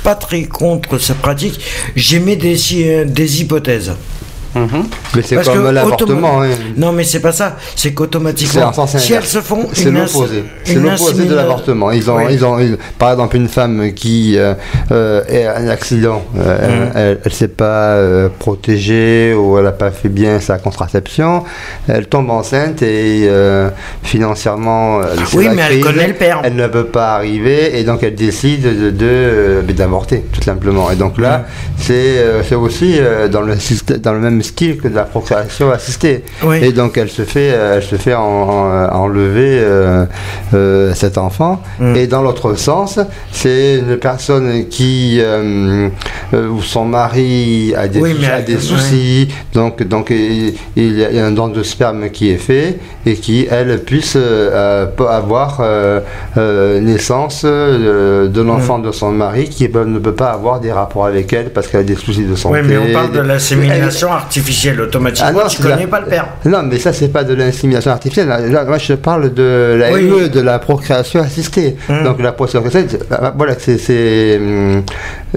Pas 0.02 0.14
très 0.16 0.42
contre 0.44 0.98
cette 0.98 1.18
pratique. 1.18 1.60
J'aimais 1.94 2.36
des, 2.36 2.56
des 3.04 3.40
hypothèses. 3.40 3.92
Mhm. 4.54 4.84
Mais 5.16 5.22
c'est 5.22 5.36
Parce 5.36 5.48
comme 5.48 5.64
que 5.64 5.68
l'avortement. 5.70 6.42
hein. 6.42 6.48
Non, 6.76 6.92
mais 6.92 7.04
c'est 7.04 7.20
pas 7.20 7.32
ça. 7.32 7.56
C'est 7.76 7.92
qu'automatiquement, 7.94 8.70
si 8.86 9.12
elles 9.14 9.24
se 9.24 9.40
font 9.40 9.66
C'est 9.72 9.90
l'opposé. 9.90 10.44
C'est 10.64 10.74
l'opposé 10.74 11.24
de 11.24 11.34
l'avortement. 11.34 11.90
Ils 11.90 12.10
ont, 12.10 12.16
Oui. 12.16 12.24
ils 12.30 12.44
ont, 12.44 12.58
ils- 12.58 12.76
par 12.98 13.12
exemple, 13.12 13.36
une 13.36 13.48
femme 13.48 13.92
qui 13.94 14.36
euh, 14.38 14.54
euh, 14.90 15.22
est 15.28 15.46
un 15.46 15.68
accident, 15.68 16.22
euh, 16.38 16.86
Mhm. 16.86 16.92
elle, 16.94 17.20
elle 17.24 17.32
s'est 17.32 17.48
pas 17.48 17.92
euh, 17.94 18.28
protégée 18.38 19.34
ou 19.34 19.56
elle 19.58 19.64
n'a 19.64 19.72
pas 19.72 19.90
fait 19.90 20.08
bien 20.10 20.38
sa 20.40 20.58
contraception, 20.58 21.44
elle 21.88 22.06
tombe 22.06 22.30
enceinte 22.30 22.82
et 22.82 23.26
euh, 23.28 23.70
financièrement, 24.02 25.00
euh, 25.00 25.04
Oui, 25.34 25.48
mais 25.54 25.62
elle 25.70 25.80
connaît 25.80 26.08
le 26.08 26.14
père. 26.14 26.40
Elle 26.44 26.56
ne 26.56 26.66
peut 26.66 26.84
pas 26.84 27.14
arriver 27.14 27.78
et 27.78 27.84
donc 27.84 28.02
elle 28.02 28.14
décide 28.14 28.62
de, 28.62 28.90
de, 28.90 28.98
euh, 29.02 29.62
d'avorter 29.62 30.24
tout 30.32 30.42
simplement. 30.42 30.90
Et 30.90 30.96
donc 30.96 31.18
là, 31.18 31.38
Mhm. 31.38 31.44
c'est, 31.78 31.92
euh, 32.18 32.42
c'est 32.46 32.54
aussi 32.54 32.96
euh, 32.98 33.28
dans 33.28 33.40
le 33.40 33.54
dans 33.98 34.12
le 34.12 34.18
même 34.20 34.41
style 34.42 34.76
que 34.78 34.88
de 34.88 34.94
la 34.94 35.04
procréation 35.04 35.70
assistée. 35.70 36.24
Oui. 36.42 36.58
Et 36.62 36.72
donc 36.72 36.96
elle 36.98 37.08
se 37.10 37.22
fait, 37.22 37.50
euh, 37.52 37.76
elle 37.76 37.82
se 37.82 37.96
fait 37.96 38.14
en- 38.14 38.22
en- 38.22 38.88
enlever 39.02 39.58
euh, 39.60 40.04
euh, 40.54 40.92
cet 40.94 41.18
enfant. 41.18 41.62
Mm. 41.78 41.96
Et 41.96 42.06
dans 42.06 42.22
l'autre 42.22 42.54
sens, 42.54 42.98
c'est 43.30 43.78
une 43.78 43.96
personne 43.96 44.66
qui 44.68 45.18
euh, 45.20 45.88
euh, 46.34 46.48
où 46.48 46.62
son 46.62 46.84
mari 46.84 47.74
a 47.76 47.88
des, 47.88 48.00
Oui, 48.00 48.12
soucis- 48.14 48.30
a 48.30 48.42
des 48.42 48.58
soucis. 48.58 49.28
Donc 49.54 49.82
donc 49.82 50.10
il, 50.10 50.54
il 50.76 50.98
y 50.98 51.18
a 51.18 51.24
un 51.26 51.32
don 51.32 51.48
de 51.48 51.62
sperme 51.62 52.10
qui 52.10 52.30
est 52.30 52.36
fait 52.38 52.78
et 53.06 53.14
qui 53.14 53.46
elle 53.50 53.78
puisse 53.82 54.14
euh, 54.16 54.86
avoir 55.08 55.58
euh, 55.60 56.00
euh, 56.36 56.80
naissance 56.80 57.42
euh, 57.44 58.28
de 58.28 58.40
l'enfant 58.42 58.78
Mm. 58.78 58.82
de 58.84 58.92
son 58.92 59.10
mari 59.12 59.48
qui 59.48 59.64
ne 59.68 59.98
peut 59.98 60.14
pas 60.14 60.30
avoir 60.30 60.60
des 60.60 60.72
rapports 60.72 61.06
avec 61.06 61.32
elle 61.32 61.50
parce 61.50 61.66
qu'elle 61.68 61.80
a 61.80 61.84
des 61.84 61.96
soucis 61.96 62.24
de 62.24 62.34
santé. 62.36 62.60
Oui, 62.60 62.66
mais 62.68 62.78
on 62.78 62.92
parle 62.92 63.12
de 63.12 63.20
l'insémination 63.20 64.10
artificielle. 64.36 64.80
Automatiquement, 64.80 65.30
Ah 65.30 65.42
non, 65.44 65.48
tu 65.48 65.62
la- 65.62 65.70
connais 65.74 65.86
pas 65.86 66.00
le 66.00 66.06
père. 66.06 66.26
non, 66.46 66.62
mais 66.62 66.78
ça, 66.78 66.92
c'est 66.92 67.08
pas 67.08 67.24
de 67.24 67.34
l'insémination 67.34 67.90
artificielle. 67.90 68.28
Là, 68.28 68.64
moi, 68.64 68.78
je 68.78 68.94
parle 68.94 69.32
de 69.34 69.76
la 69.78 69.92
Oui. 69.92 70.04
ME, 70.04 70.28
de 70.28 70.40
la 70.40 70.58
procréation 70.58 71.20
assistée. 71.20 71.76
Hum. 71.88 72.04
Donc, 72.04 72.20
la 72.22 72.32
procréation 72.32 72.66
assistée, 72.66 72.98
c'est- 72.98 73.32
voilà, 73.36 73.54
c'est- 73.58 73.78
c'est 73.78 74.38
hum, 74.38 74.82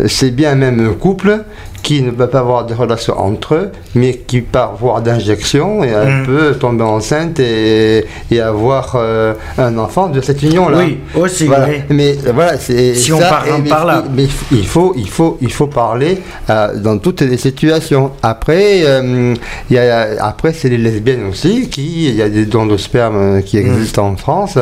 c'est 0.08 0.32
bien 0.32 0.56
même 0.56 0.96
couple 0.96 1.40
qui 1.86 2.02
ne 2.02 2.10
peut 2.10 2.26
pas 2.28 2.40
avoir 2.40 2.66
de 2.66 2.74
relation 2.74 3.14
entre 3.30 3.54
eux, 3.54 3.70
mais 3.94 4.14
qui 4.28 4.42
par 4.42 4.76
voie 4.76 5.00
d'injection, 5.02 5.84
et 5.84 5.90
elle 5.90 6.08
Hum. 6.22 6.26
peut 6.26 6.56
tomber 6.56 6.84
enceinte 6.84 7.40
et, 7.40 8.06
et 8.32 8.40
avoir 8.42 8.94
euh, 8.96 9.34
un 9.60 9.78
enfant 9.78 10.08
de 10.16 10.20
cette 10.28 10.42
union-là. 10.42 10.80
Oui, 10.80 10.98
aussi, 11.16 11.46
Voilà. 11.46 11.68
oui. 11.70 11.78
Mais 11.92 12.14
voilà, 12.34 12.58
c'est 12.58 12.96
Si 12.96 13.14
on 13.14 13.20
ça, 13.20 13.44
et- 13.48 13.62
mais, 13.62 13.70
par 13.70 13.86
là. 13.86 14.04
mais 14.16 14.26
il 14.52 14.66
faut, 14.66 14.94
il 14.98 15.08
faut, 15.10 15.38
il 15.42 15.52
faut 15.58 15.68
parler 15.68 16.14
euh, 16.50 16.76
dans 16.88 16.98
toutes 16.98 17.22
les 17.22 17.38
situations. 17.38 18.06
Après, 18.24 18.82
euh, 18.84 19.36
il 19.70 19.76
y 19.76 19.80
a, 19.80 20.26
après 20.26 20.54
c'est 20.54 20.70
les 20.70 20.80
lesbiennes 20.80 21.28
aussi 21.30 21.70
qui, 21.70 22.10
il 22.10 22.16
y 22.16 22.22
a 22.24 22.30
des 22.30 22.46
dons 22.46 22.66
de 22.66 22.78
sperme 22.78 23.44
qui 23.44 23.58
Mm. 23.58 23.66
existent 23.68 24.08
en 24.08 24.16
France, 24.18 24.58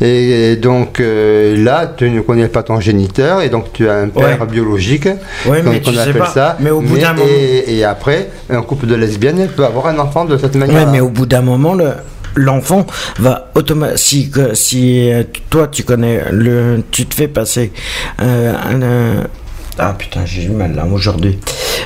et, 0.00 0.54
donc 0.56 1.02
là, 1.68 1.78
tu 1.96 2.08
ne 2.10 2.20
connais 2.20 2.48
pas 2.48 2.62
ton 2.62 2.78
géniteur 2.80 3.42
et 3.42 3.48
donc 3.48 3.72
tu 3.72 3.88
as 3.88 3.94
un 3.94 4.08
père 4.08 4.38
Ouais. 4.40 4.46
biologique, 4.46 5.08
Ouais, 5.46 5.62
tu 5.62 5.88
on 5.88 5.92
sais 5.92 5.98
appelle 6.00 6.18
pas. 6.18 6.26
ça. 6.26 6.56
Mais 6.60 6.70
au 6.70 6.80
bout 6.80 6.98
d'un 6.98 7.12
moment- 7.14 7.26
et, 7.28 7.78
et 7.78 7.84
après, 7.84 8.30
un 8.50 8.62
couple 8.62 8.86
de 8.86 8.94
lesbiennes 8.94 9.48
peut 9.48 9.64
avoir 9.64 9.86
un 9.86 9.98
enfant 9.98 10.24
de 10.24 10.36
cette 10.38 10.54
manière. 10.56 10.76
Ouais, 10.86 10.90
mais 10.92 11.00
au 11.00 11.08
bout 11.08 11.26
d'un 11.26 11.42
moment, 11.42 11.74
le 11.74 11.92
l'enfant 12.36 12.86
va 13.18 13.50
automatiquement 13.56 14.54
si, 14.54 15.10
euh, 15.12 15.24
toi 15.50 15.66
tu 15.66 15.82
connais 15.82 16.22
le 16.30 16.80
tu 16.92 17.04
te 17.06 17.14
fais 17.14 17.26
passer 17.26 17.72
euh, 18.22 18.52
un, 18.54 19.24
ah 19.78 19.94
putain 19.98 20.20
j'ai 20.26 20.42
du 20.42 20.50
mal 20.50 20.74
là 20.74 20.84
aujourd'hui 20.92 21.38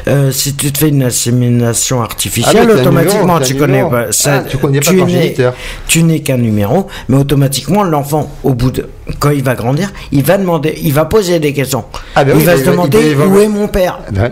Euh, 0.07 0.30
si 0.32 0.55
tu 0.55 0.70
te 0.72 0.78
fais 0.78 0.89
une 0.89 1.03
insémination 1.03 2.01
Ah, 2.01 2.05
artificielle 2.05 2.70
un 2.70 2.74
automatiquement 2.80 3.20
numéro, 3.22 3.39
t'as 3.39 3.45
tu 3.47 3.55
connais 3.57 3.82
pas 3.89 4.12
ça 4.12 4.43
Ah, 4.45 4.45
tu 4.49 4.59
connais 4.59 4.80
pas 4.80 4.91
tu 4.91 4.99
ton 4.99 5.07
n'es- 5.07 5.12
géniteur. 5.12 5.55
tu 5.87 6.03
n'es 6.03 6.20
qu'un 6.20 6.37
numéro 6.37 6.89
mais 7.09 7.16
automatiquement 7.16 7.85
l'enfant 7.85 8.30
au 8.43 8.53
bout 8.55 8.70
de 8.70 8.89
quand 9.18 9.30
il 9.30 9.43
va 9.43 9.55
grandir 9.55 9.93
il 10.12 10.22
va 10.22 10.37
demander 10.39 10.74
il 10.82 10.93
va 10.93 11.05
poser 11.07 11.39
des 11.39 11.53
questions 11.53 11.85
Ah, 12.16 12.24
ben 12.24 12.32
il 12.35 12.39
oui, 12.39 12.45
va 12.45 12.55
il 12.57 12.61
se 12.61 12.64
demander 12.70 12.99
il 13.11 13.16
va- 13.16 13.26
où 13.26 13.39
est 13.39 13.49
mon 13.49 13.68
père? 13.68 14.01
Ah 14.16 14.30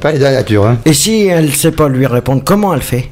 pas 0.00 0.12
nature. 0.32 0.66
Hein. 0.66 0.78
et 0.84 0.92
si 0.92 1.26
elle 1.26 1.52
sait 1.54 1.72
pas 1.72 1.88
lui 1.88 2.06
répondre 2.06 2.42
comment 2.44 2.74
elle 2.74 2.82
fait? 2.82 3.08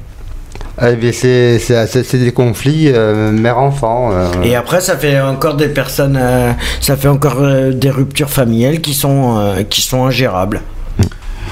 Ah, 0.79 0.89
c'est, 1.11 2.13
des 2.13 2.31
conflits 2.31 2.91
euh, 2.93 3.31
mère-enfant. 3.31 4.11
euh. 4.11 4.27
Et 4.43 4.55
après, 4.55 4.79
ça 4.79 4.95
fait 4.95 5.19
encore 5.19 5.55
des 5.55 5.69
personnes, 5.69 6.17
euh, 6.21 6.51
ça 6.81 6.95
fait 6.95 7.07
encore 7.07 7.37
euh, 7.41 7.71
des 7.71 7.89
ruptures 7.89 8.29
familiales 8.29 8.79
qui 8.81 8.93
sont, 8.93 9.37
euh, 9.39 9.63
qui 9.63 9.81
sont 9.81 10.05
ingérables. 10.05 10.61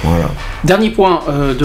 Voilà. 0.04 0.30
Dernier 0.64 0.92
point 0.92 1.22
euh, 1.28 1.56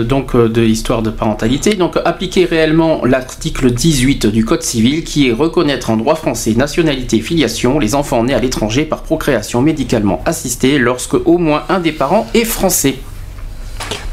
de, 0.00 0.04
donc, 0.04 0.34
de 0.34 0.60
l'histoire 0.62 1.02
de 1.02 1.10
parentalité. 1.10 1.74
Donc, 1.74 1.98
appliquer 2.06 2.46
réellement 2.46 3.04
l'article 3.04 3.70
18 3.70 4.26
du 4.26 4.46
Code 4.46 4.62
civil 4.62 5.04
qui 5.04 5.28
est 5.28 5.32
reconnaître 5.32 5.90
en 5.90 5.98
droit 5.98 6.14
français 6.14 6.54
nationalité 6.54 7.20
filiation 7.20 7.78
les 7.78 7.94
enfants 7.94 8.24
nés 8.24 8.32
à 8.32 8.38
l'étranger 8.38 8.84
par 8.84 9.02
procréation 9.02 9.60
médicalement 9.60 10.22
assistée 10.24 10.78
lorsque 10.78 11.14
au 11.26 11.36
moins 11.36 11.64
un 11.68 11.80
des 11.80 11.92
parents 11.92 12.26
est 12.32 12.44
français. 12.46 12.94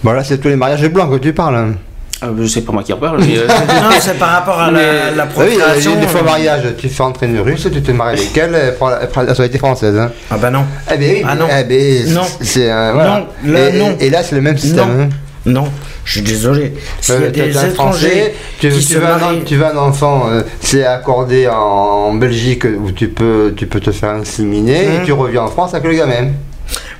Bon, 0.03 0.11
là, 0.11 0.25
c'est 0.25 0.39
tous 0.39 0.49
les 0.49 0.57
mariages 0.57 0.89
blancs 0.91 1.09
que 1.11 1.17
tu 1.23 1.31
parles. 1.31 1.75
Hein. 2.21 2.27
Euh, 2.27 2.41
je 2.41 2.47
sais 2.47 2.61
pas 2.61 2.71
moi 2.71 2.83
qui 2.83 2.93
en 2.93 2.97
parle, 2.97 3.19
mais. 3.19 3.37
euh, 3.37 3.47
non, 3.47 3.89
c'est 3.99 4.17
par 4.17 4.29
rapport 4.29 4.59
à 4.59 4.71
la, 4.71 4.79
Mais- 4.79 5.15
la 5.15 5.23
Ah 5.23 5.27
oui, 5.37 5.55
procréation. 5.55 5.95
les, 5.95 6.01
les 6.01 6.07
faux 6.07 6.17
euh, 6.19 6.23
mariages, 6.23 6.63
tu 6.77 6.89
fais 6.89 7.03
entrer 7.03 7.27
une 7.27 7.39
russe, 7.39 7.67
tu 7.71 7.81
te 7.81 7.91
maries 7.91 8.19
avec 8.19 8.37
elle, 8.37 8.55
elle 8.55 8.75
prend 8.75 8.89
la, 8.89 9.01
elle 9.01 9.09
prend 9.09 9.21
la 9.21 9.27
nationalité 9.27 9.57
française. 9.57 9.97
Hein. 9.97 10.11
Ah 10.29 10.37
bah 10.37 10.49
non. 10.49 10.63
Eh 10.93 10.97
ben 10.97 11.11
oui, 11.17 11.23
Ah 11.27 11.35
non. 11.35 11.47
eh 11.49 11.63
ben, 11.63 12.13
Non. 12.13 12.21
c'est. 12.41 12.65
Voilà. 12.67 13.25
Non, 13.43 13.53
là, 13.53 13.69
et, 13.69 13.77
non. 13.79 13.95
et 13.99 14.09
là, 14.09 14.23
c'est 14.23 14.35
le 14.35 14.41
même 14.41 14.57
système. 14.57 14.87
Non. 14.97 15.03
hein. 15.03 15.09
Non, 15.43 15.63
je 16.05 16.11
suis 16.11 16.21
désolé. 16.21 16.73
S'il 16.99 17.15
y 17.15 17.17
a 17.17 17.21
Euh, 17.21 17.29
des 17.31 17.65
étrangers 17.65 18.35
tu, 18.59 18.69
qui 18.69 18.75
tu 18.75 18.81
se 18.83 18.99
veux 18.99 19.05
un, 19.07 19.39
tu 19.43 19.55
veux 19.55 19.65
un 19.65 19.75
enfant, 19.75 20.27
euh, 20.29 20.43
c'est 20.59 20.85
accordé 20.85 21.47
en, 21.47 21.55
en 21.55 22.13
Belgique 22.13 22.63
où 22.65 22.91
tu 22.91 23.07
peux, 23.07 23.51
tu 23.57 23.65
peux 23.65 23.79
te 23.79 23.89
faire 23.91 24.11
inséminer 24.11 24.81
et 24.83 25.03
tu 25.03 25.13
reviens 25.13 25.41
en 25.41 25.47
France 25.47 25.73
avec 25.73 25.87
le 25.91 25.97
gamin. 25.97 26.27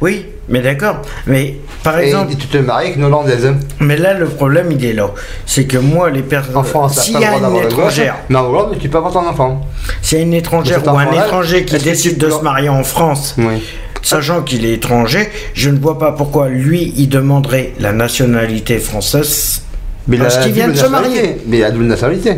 Oui, 0.02 0.26
mais 0.49 0.62
d'accord. 0.62 1.02
Mais 1.28 1.58
par 1.84 1.99
Et, 1.99 2.08
exemple, 2.08 2.34
tu 2.36 2.47
te 2.47 2.58
maries 2.58 2.86
avec 2.88 2.97
une 2.97 3.04
Hollandaise. 3.04 3.54
mais 3.80 3.97
là 3.97 4.14
le 4.14 4.26
problème 4.26 4.72
il 4.72 4.84
est 4.84 4.93
là, 4.93 5.12
c'est 5.45 5.66
que 5.66 5.78
moi 5.78 6.10
les 6.10 6.22
personnes, 6.24 6.58
En 6.58 6.64
France, 6.64 6.99
s'il 7.02 7.20
y 7.20 7.24
a 7.26 7.38
une 7.38 7.56
étrangère, 7.56 8.16
mais 8.30 8.36
en 8.38 8.45
Hollande, 8.49 8.78
tu 8.80 8.89
peux 8.89 8.97
avoir 8.97 9.14
ton 9.14 9.28
enfant. 9.28 9.62
s'il 10.02 10.18
y 10.18 10.22
a 10.22 10.24
une 10.24 10.34
étrangère 10.34 10.82
ou 10.86 10.97
un 10.97 11.12
étranger 11.12 11.66
qui 11.66 11.78
décide 11.78 12.18
de 12.18 12.30
se 12.30 12.41
marier 12.41 12.70
en 12.70 12.84
France, 12.84 13.36
Oui. 13.38 13.64
Sachant 14.04 14.41
qu'il 14.41 14.66
est 14.66 14.74
étranger, 14.74 15.30
je 15.54 15.70
ne 15.70 15.78
vois 15.78 15.99
pas 15.99 16.12
pourquoi 16.12 16.49
lui, 16.49 16.91
il 16.97 17.08
demanderait 17.08 17.74
la 17.80 17.91
nationalité 17.91 18.80
française. 18.80 19.62
Mais 20.08 20.18
Parce 20.18 20.39
qu'il 20.39 20.54
vient 20.54 20.70
de 20.70 20.74
se 20.76 20.88
marier. 20.88 21.38
Mais 21.45 21.60
il 21.60 21.64
a 21.64 21.70
double 21.70 21.86
nationalité. 21.86 22.38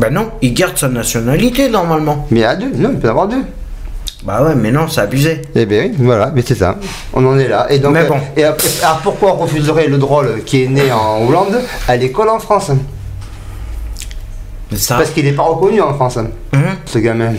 Ben 0.00 0.10
non, 0.10 0.30
il 0.42 0.52
garde 0.52 0.76
sa 0.76 0.88
nationalité 0.88 1.68
normalement. 1.68 2.26
Mais 2.32 2.40
il 2.40 2.44
a 2.44 2.56
deux. 2.56 2.72
Non, 2.76 2.90
il 2.92 2.98
peut 2.98 3.06
en 3.06 3.10
avoir 3.10 3.28
deux. 3.28 3.44
Bah 4.24 4.40
ouais, 4.44 4.54
mais 4.54 4.70
non, 4.70 4.86
c'est 4.88 5.00
abusé. 5.00 5.42
Eh 5.54 5.66
bien 5.66 5.82
oui, 5.82 5.92
voilà, 5.98 6.30
mais 6.34 6.42
c'est 6.46 6.54
ça. 6.54 6.76
On 7.12 7.26
en 7.26 7.36
est 7.38 7.48
là. 7.48 7.66
Et 7.70 7.78
donc, 7.80 7.92
Mais 7.94 8.04
bon. 8.06 8.16
et 8.36 8.44
après, 8.44 8.68
alors 8.82 9.00
pourquoi 9.02 9.32
on 9.32 9.36
refuserait 9.36 9.88
le 9.88 9.98
drôle 9.98 10.42
qui 10.46 10.62
est 10.64 10.68
né 10.68 10.92
en 10.92 11.26
Hollande 11.26 11.58
à 11.88 11.96
l'école 11.96 12.28
en 12.28 12.38
France? 12.38 12.70
Mais 14.70 14.78
ça. 14.78 14.96
Parce 14.96 15.10
qu'il 15.10 15.24
n'est 15.24 15.32
pas 15.32 15.42
reconnu 15.42 15.80
en 15.80 15.94
France, 15.94 16.16
Hum 16.18 16.60
ce 16.86 16.98
gamin. 16.98 17.32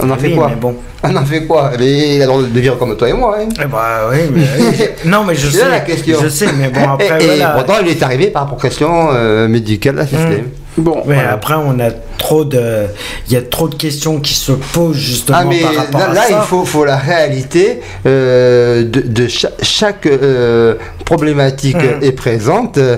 On 0.00 0.10
en 0.10 0.16
fait 0.16 0.28
Oui, 0.28 0.34
quoi? 0.36 0.48
mais 0.48 0.56
bon. 0.56 0.74
On 1.04 1.14
en 1.14 1.24
fait 1.24 1.44
quoi? 1.46 1.70
Eh 1.74 1.76
bien, 1.76 1.86
Il 1.86 2.22
a 2.22 2.24
le 2.24 2.32
droit 2.32 2.42
de 2.42 2.60
vivre 2.60 2.78
comme 2.78 2.96
toi 2.96 3.08
et 3.08 3.12
moi. 3.12 3.36
Hein. 3.38 3.48
Eh 3.62 3.66
bah 3.66 4.08
oui, 4.10 4.18
mais 4.32 4.42
oui. 4.58 4.84
Non, 5.04 5.24
mais 5.24 5.34
je 5.34 5.48
sais. 5.48 5.58
là 5.58 5.68
la 5.68 5.80
question. 5.80 6.18
Je 6.22 6.28
sais, 6.28 6.46
mais 6.58 6.70
bon, 6.70 6.88
après, 6.94 7.06
et, 7.20 7.24
et 7.24 7.26
voilà. 7.36 7.50
pourtant, 7.50 7.74
il 7.82 7.88
est 7.88 8.02
arrivé 8.02 8.28
par 8.28 8.56
question 8.56 9.10
euh, 9.12 9.46
médicale 9.48 9.98
assistée. 10.00 10.44
Bon, 10.78 11.02
Mais 11.06 11.14
voilà. 11.16 11.32
après, 11.32 11.54
on 11.54 11.78
a 11.80 11.90
trop 12.18 12.44
de. 12.44 12.84
Il 13.28 13.32
y 13.34 13.36
a 13.36 13.42
trop 13.42 13.68
de 13.68 13.74
questions 13.74 14.20
qui 14.20 14.32
se 14.34 14.52
posent 14.52 14.96
justement 14.96 15.38
Ah 15.42 15.44
mais 15.44 15.60
par 15.60 15.74
rapport 15.74 16.00
là, 16.00 16.06
à 16.10 16.14
là, 16.14 16.22
ça. 16.22 16.38
il 16.42 16.46
faut, 16.48 16.64
faut 16.64 16.84
la 16.84 16.96
réalité 16.96 17.80
euh, 18.06 18.82
de, 18.84 19.00
de 19.02 19.28
cha- 19.28 19.50
chaque, 19.60 20.06
euh, 20.06 20.74
problématique 21.04 21.76
Mhm. 21.76 22.02
est 22.02 22.12
présente, 22.12 22.78
euh, 22.78 22.96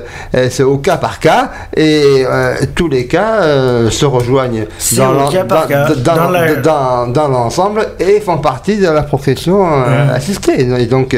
c'est 0.51 0.63
au 0.63 0.79
cas 0.79 0.99
par 0.99 1.19
cas 1.19 1.51
et 1.77 2.25
tous 2.77 2.87
les 2.89 3.07
cas 3.09 3.41
se 3.91 4.05
rejoignent 4.05 4.67
dans- 4.97 5.15
la- 6.31 7.29
l'ensemble 7.29 7.89
et 7.99 8.21
font 8.21 8.39
partie 8.39 8.77
de 8.77 8.87
la 8.89 9.03
profession 9.03 9.67
Mhm. 9.67 10.11
assistée. 10.15 10.61
Et 10.79 10.87
donc 10.87 11.17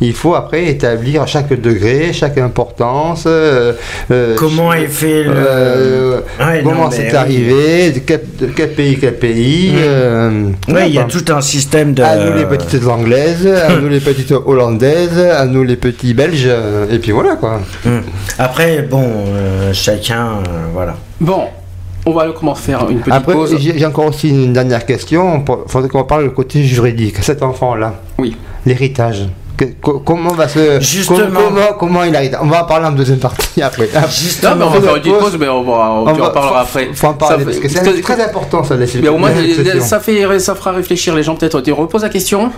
il 0.00 0.14
faut 0.14 0.34
après 0.34 0.66
établir 0.68 1.26
chaque 1.28 1.52
degré, 1.60 2.12
chaque 2.14 2.38
importance. 2.38 3.26
Comment 4.36 4.72
est 4.72 4.86
fait 4.86 5.24
le. 5.24 5.97
Euh, 5.98 6.20
Ouais, 6.40 6.62
comment 6.64 6.90
c'est 6.90 7.10
oui. 7.10 7.16
arrivé, 7.16 7.90
de 7.92 7.98
quel, 8.00 8.20
de 8.40 8.46
quel 8.46 8.72
pays, 8.74 8.98
quel 9.00 9.16
pays. 9.18 9.70
Mhm. 9.72 9.78
euh, 9.82 10.30
Oui, 10.68 10.80
il 10.86 10.94
y 10.94 10.98
a 10.98 11.04
tout 11.04 11.24
un 11.30 11.40
système 11.40 11.94
de. 11.94 12.02
À 12.02 12.16
nous 12.16 12.36
les 12.36 12.46
petites 12.46 12.86
anglaises, 12.86 13.46
à 13.46 13.76
nous 13.76 13.88
les 13.88 14.00
petites 14.00 14.32
hollandaises, 14.32 15.18
à 15.18 15.44
nous 15.46 15.62
les 15.64 15.76
petits 15.76 16.14
belges, 16.14 16.44
euh, 16.46 16.86
et 16.90 16.98
puis 16.98 17.12
voilà 17.12 17.36
quoi. 17.36 17.60
Hum. 17.86 18.02
Après, 18.38 18.82
bon, 18.82 19.04
euh, 19.28 19.72
chacun, 19.72 20.26
euh, 20.38 20.66
voilà. 20.72 20.96
Bon, 21.20 21.42
on 22.06 22.12
va 22.12 22.26
comment 22.38 22.54
faire 22.54 22.88
une 22.88 23.00
petite 23.00 23.12
Après, 23.12 23.32
pause. 23.34 23.56
j'ai 23.58 23.78
j'ai 23.78 23.86
encore 23.86 24.06
aussi 24.06 24.28
une 24.30 24.52
dernière 24.52 24.86
question. 24.86 25.42
Il 25.46 25.70
faudrait 25.70 25.88
qu'on 25.88 26.04
parle 26.04 26.24
du 26.24 26.30
côté 26.30 26.62
juridique. 26.64 27.16
Cet 27.22 27.42
enfant-là, 27.42 27.94
Oui. 28.18 28.36
l'héritage. 28.64 29.28
Que- 29.58 29.90
comment 30.04 30.30
va 30.32 30.46
se. 30.48 30.80
Justement. 30.80 31.18
com- 31.18 31.28
Comment, 31.34 31.72
comment 31.78 32.04
il 32.04 32.14
arrive 32.16 32.38
On 32.40 32.46
va 32.46 32.62
en 32.62 32.66
parler 32.66 32.86
en 32.86 32.92
deuxième 32.92 33.18
partie 33.18 33.60
après. 33.62 33.88
Non, 33.92 34.54
mais 34.56 34.64
on 34.64 34.70
va 34.70 34.80
Fait 34.80 34.80
faire 34.86 34.96
une 34.96 35.02
petite 35.02 35.12
pause. 35.14 35.22
pause, 35.32 35.36
mais 35.40 35.48
on, 35.48 35.62
va, 35.64 35.72
on, 35.72 36.06
On 36.08 36.14
tu 36.14 36.22
en 36.22 36.30
parlera 36.30 36.64
faut- 36.64 36.78
après. 36.78 36.94
Faut 36.94 37.06
en 37.08 37.14
parler 37.14 37.38
Ça 37.40 37.44
parce 37.44 37.58
que 37.58 37.68
c'est 37.68 38.00
très 38.02 38.24
important 38.24 38.62
ça, 38.64 38.76
les 38.76 38.86
Mais 39.02 39.08
au 39.08 39.18
moins, 39.18 39.30
ça, 39.80 39.98
fait, 40.00 40.38
ça 40.38 40.54
fera 40.54 40.70
réfléchir 40.72 41.14
les 41.14 41.22
gens 41.24 41.34
peut-être. 41.34 41.60
Tu 41.60 41.72
reposes 41.72 42.02
la 42.02 42.08
question 42.08 42.52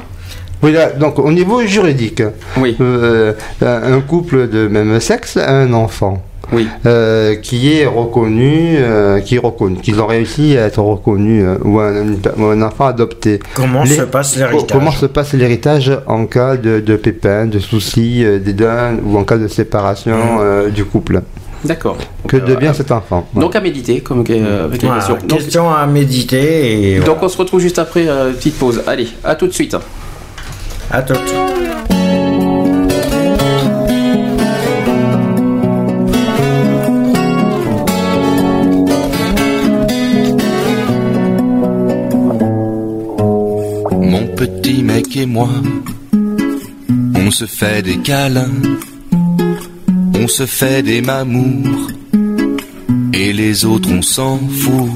Oui, 0.63 0.73
là, 0.73 0.91
donc 0.91 1.19
au 1.19 1.33
niveau 1.33 1.63
juridique, 1.65 2.23
Oui. 2.59 2.77
euh, 2.83 3.33
un 3.63 4.01
couple 4.03 4.49
de 4.49 4.69
même 4.69 5.01
sexe 5.01 5.39
a 5.39 5.51
un 5.51 5.73
enfant. 5.73 6.23
Oui. 6.53 6.67
euh, 6.87 7.37
qui 7.37 7.73
est 7.73 7.87
reconnu, 7.87 8.77
euh, 8.79 9.21
qui 9.21 9.37
est 9.37 9.39
reconnu, 9.39 9.77
qu'ils 9.77 10.01
ont 10.01 10.07
réussi 10.07 10.57
à 10.59 10.67
être 10.67 10.81
reconnus, 10.81 11.45
euh, 11.47 11.59
ou, 11.65 11.79
un, 11.81 12.07
ou 12.39 12.45
un 12.47 12.63
enfant 12.63 12.87
adopté. 12.87 13.39
Comment 13.55 13.85
Les- 13.85 13.97
se 13.97 14.03
passe 14.03 14.37
l'héritage 14.37 14.67
Comment 14.73 14.91
se 14.91 15.07
passe 15.07 15.33
l'héritage 15.33 15.93
en 16.07 16.27
cas 16.27 16.57
de, 16.57 16.81
de 16.81 16.97
pépins, 16.97 17.47
de 17.47 17.59
soucis, 17.59 18.25
euh, 18.25 18.39
d'édins 18.39 18.97
ou 19.05 19.17
en 19.17 19.25
cas 19.25 19.37
de 19.39 19.49
séparation 19.49 20.17
euh, 20.41 20.69
du 20.71 20.85
couple? 20.85 21.23
D'accord. 21.65 21.99
Que 22.27 22.39
euh, 22.39 22.41
devient 22.41 22.73
cet 22.75 22.91
enfant? 22.91 23.29
Donc 23.35 23.55
à 23.55 23.61
méditer, 23.61 24.01
comme 24.01 24.25
euh, 24.31 24.65
avec 24.65 24.81
les 24.81 24.89
Voilà, 24.89 25.03
questions. 25.03 25.19
Donc, 25.27 25.39
question 25.39 25.71
à 25.71 25.87
méditer 25.87 26.95
et 26.95 26.97
donc 26.97 27.05
voilà. 27.07 27.25
on 27.25 27.29
se 27.29 27.37
retrouve 27.37 27.61
juste 27.61 27.79
après 27.79 28.09
euh, 28.09 28.33
petite 28.33 28.59
pause. 28.59 28.83
Allez, 28.87 29.09
à 29.23 29.35
tout 29.35 29.47
de 29.47 29.53
suite. 29.53 29.77
à 30.91 31.03
tout. 31.03 31.13
Mon 31.93 32.00
petit 44.41 44.83
mec 44.83 45.19
et 45.19 45.27
moi, 45.27 45.51
on 47.15 47.31
se 47.31 47.45
fait 47.45 47.83
des 47.83 47.99
câlins, 47.99 48.63
on 50.15 50.27
se 50.29 50.47
fait 50.47 50.83
des 50.83 51.03
mamours, 51.03 51.89
et 53.13 53.35
les 53.35 53.67
autres 53.67 53.91
on 53.93 54.01
s'en 54.01 54.39
fout. 54.39 54.93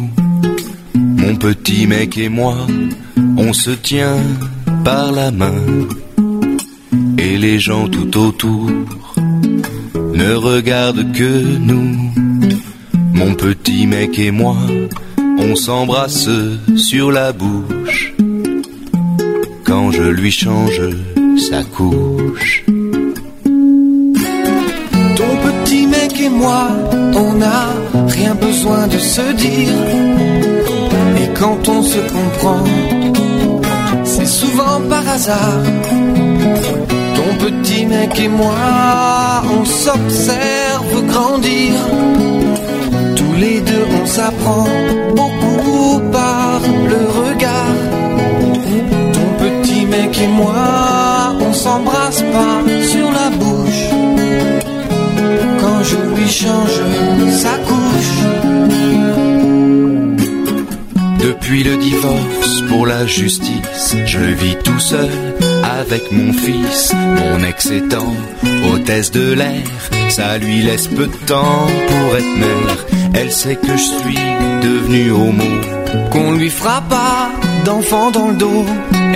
Mon 0.94 1.36
petit 1.36 1.86
mec 1.86 2.16
et 2.16 2.30
moi, 2.30 2.56
on 3.36 3.52
se 3.52 3.72
tient 3.72 4.16
par 4.82 5.12
la 5.12 5.30
main, 5.30 5.62
et 7.18 7.36
les 7.36 7.58
gens 7.58 7.86
tout 7.86 8.16
autour 8.16 8.70
ne 10.14 10.32
regardent 10.36 11.12
que 11.12 11.58
nous. 11.58 11.90
Mon 13.12 13.34
petit 13.34 13.86
mec 13.86 14.18
et 14.18 14.30
moi, 14.30 14.56
on 15.36 15.54
s'embrasse 15.54 16.30
sur 16.76 17.12
la 17.12 17.32
bouche 17.32 18.14
quand 19.74 19.90
je 19.90 20.04
lui 20.20 20.30
change 20.30 20.82
sa 21.48 21.60
couche. 21.64 22.64
Ton 25.18 25.32
petit 25.46 25.84
mec 25.94 26.12
et 26.26 26.32
moi, 26.42 26.68
on 27.24 27.32
n'a 27.42 27.64
rien 28.18 28.34
besoin 28.36 28.86
de 28.86 28.98
se 29.14 29.26
dire. 29.46 29.76
Et 31.20 31.28
quand 31.40 31.60
on 31.76 31.82
se 31.82 32.00
comprend, 32.16 32.64
c'est 34.04 34.30
souvent 34.40 34.78
par 34.92 35.04
hasard. 35.16 35.62
Ton 37.18 37.30
petit 37.44 37.84
mec 37.86 38.12
et 38.26 38.28
moi, 38.28 38.60
on 39.58 39.64
s'observe 39.64 40.94
grandir. 41.12 41.72
Tous 43.18 43.34
les 43.44 43.58
deux, 43.60 43.86
on 44.00 44.06
s'apprend 44.06 44.68
beaucoup 45.16 46.00
par 46.12 46.60
le 46.92 47.13
moi, 50.34 51.36
on 51.40 51.52
s'embrasse 51.52 52.22
pas 52.22 52.56
sur 52.92 53.08
la 53.20 53.28
bouche 53.40 53.84
quand 55.60 55.82
je 55.90 55.96
lui 56.14 56.28
change 56.28 56.80
sa 57.42 57.54
couche. 57.68 58.14
Depuis 61.26 61.62
le 61.62 61.76
divorce 61.76 62.62
pour 62.68 62.86
la 62.86 63.06
justice, 63.06 63.96
je 64.06 64.18
vis 64.18 64.56
tout 64.62 64.78
seul 64.78 65.10
avec 65.80 66.12
mon 66.12 66.32
fils. 66.32 66.92
Mon 66.94 67.44
ex 67.44 67.70
étant 67.70 68.12
hôtesse 68.72 69.10
de 69.10 69.32
l'air, 69.32 69.64
ça 70.08 70.38
lui 70.38 70.62
laisse 70.62 70.88
peu 70.88 71.06
de 71.06 71.26
temps 71.26 71.66
pour 71.88 72.16
être 72.16 72.36
mère. 72.38 72.78
Elle 73.14 73.32
sait 73.32 73.56
que 73.56 73.76
je 73.76 73.88
suis 74.00 74.24
devenu 74.62 75.10
homo. 75.12 75.50
Qu'on 76.10 76.32
lui 76.32 76.50
fera 76.50 76.82
pas 76.82 77.13
d'enfant 77.64 78.10
dans 78.10 78.28
le 78.28 78.36
dos. 78.36 78.64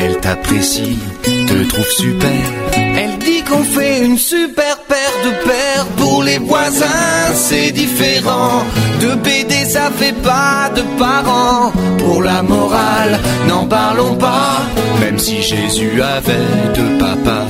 Elle 0.00 0.16
t'apprécie, 0.18 0.98
te 1.22 1.68
trouve 1.68 1.90
super. 1.90 2.42
Elle 2.72 3.18
dit 3.18 3.42
qu'on 3.44 3.62
fait 3.62 4.04
une 4.04 4.18
super 4.18 4.78
paire 4.88 5.16
de 5.24 5.30
paires 5.48 5.86
pour 5.96 6.22
les 6.22 6.38
voisins, 6.38 7.32
c'est 7.34 7.70
différent. 7.70 8.64
De 9.00 9.14
BD, 9.14 9.64
ça 9.64 9.90
fait 9.90 10.16
pas 10.22 10.70
de 10.74 10.82
parents. 10.98 11.72
Pour 11.98 12.22
la 12.22 12.42
morale, 12.42 13.18
n'en 13.46 13.66
parlons 13.66 14.16
pas. 14.16 14.62
Même 15.00 15.18
si 15.18 15.42
Jésus 15.42 16.02
avait 16.02 16.72
deux 16.74 16.98
papas. 16.98 17.46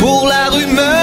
Pour 0.00 0.28
la 0.28 0.44
rumeur, 0.50 1.01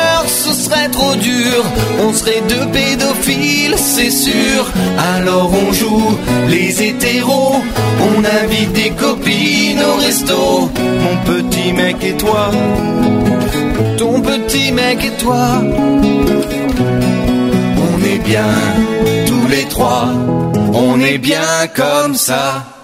On 2.01 2.13
serait 2.13 2.41
deux 2.49 2.65
pédophiles, 2.71 3.75
c'est 3.77 4.09
sûr. 4.09 4.65
Alors 4.97 5.51
on 5.53 5.71
joue 5.73 6.17
les 6.47 6.81
hétéros. 6.81 7.61
On 8.01 8.23
invite 8.43 8.73
des 8.73 8.89
copines 8.91 9.81
au 9.81 9.95
resto. 10.01 10.71
Mon 11.03 11.17
petit 11.25 11.73
mec 11.73 11.97
et 12.03 12.17
toi, 12.17 12.51
Ton 13.97 14.21
petit 14.21 14.71
mec 14.71 15.03
et 15.03 15.17
toi. 15.23 15.61
On 17.91 18.03
est 18.03 18.19
bien, 18.19 18.53
tous 19.27 19.47
les 19.49 19.65
trois. 19.65 20.09
On 20.73 20.99
est 21.01 21.17
bien 21.17 21.67
comme 21.75 22.15
ça. 22.15 22.78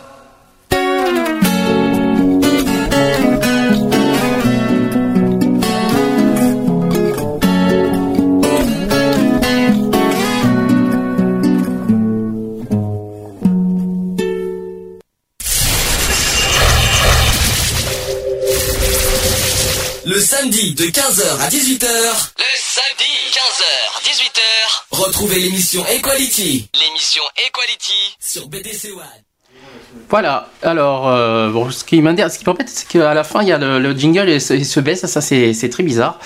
Samedi 20.45 20.75
de 20.75 20.83
15h 20.83 21.41
à 21.41 21.49
18h. 21.49 21.87
Le 22.37 22.51
samedi 22.59 23.11
15h 23.31 24.03
18h. 24.03 24.41
Retrouvez 24.91 25.39
l'émission 25.39 25.83
Equality. 25.87 26.69
L'émission 26.75 27.23
Equality 27.47 28.15
sur 28.19 28.47
BDC 28.47 28.91
One. 28.95 29.01
Voilà, 30.07 30.49
alors, 30.61 31.07
euh, 31.09 31.49
bon, 31.49 31.71
ce 31.71 31.83
qui 31.83 31.99
m'intéresse, 31.99 32.33
ce 32.33 32.39
qui 32.39 32.45
m'embête, 32.45 32.69
c'est 32.69 32.87
qu'à 32.87 33.15
la 33.15 33.23
fin, 33.23 33.41
il 33.41 33.47
y 33.47 33.51
a 33.53 33.57
le, 33.57 33.79
le 33.79 33.97
jingle 33.97 34.29
et 34.29 34.39
se, 34.39 34.53
il 34.53 34.65
se 34.65 34.79
baisse, 34.79 35.05
ça 35.07 35.21
c'est 35.21 35.53
c'est 35.53 35.69
très 35.69 35.81
bizarre. 35.81 36.19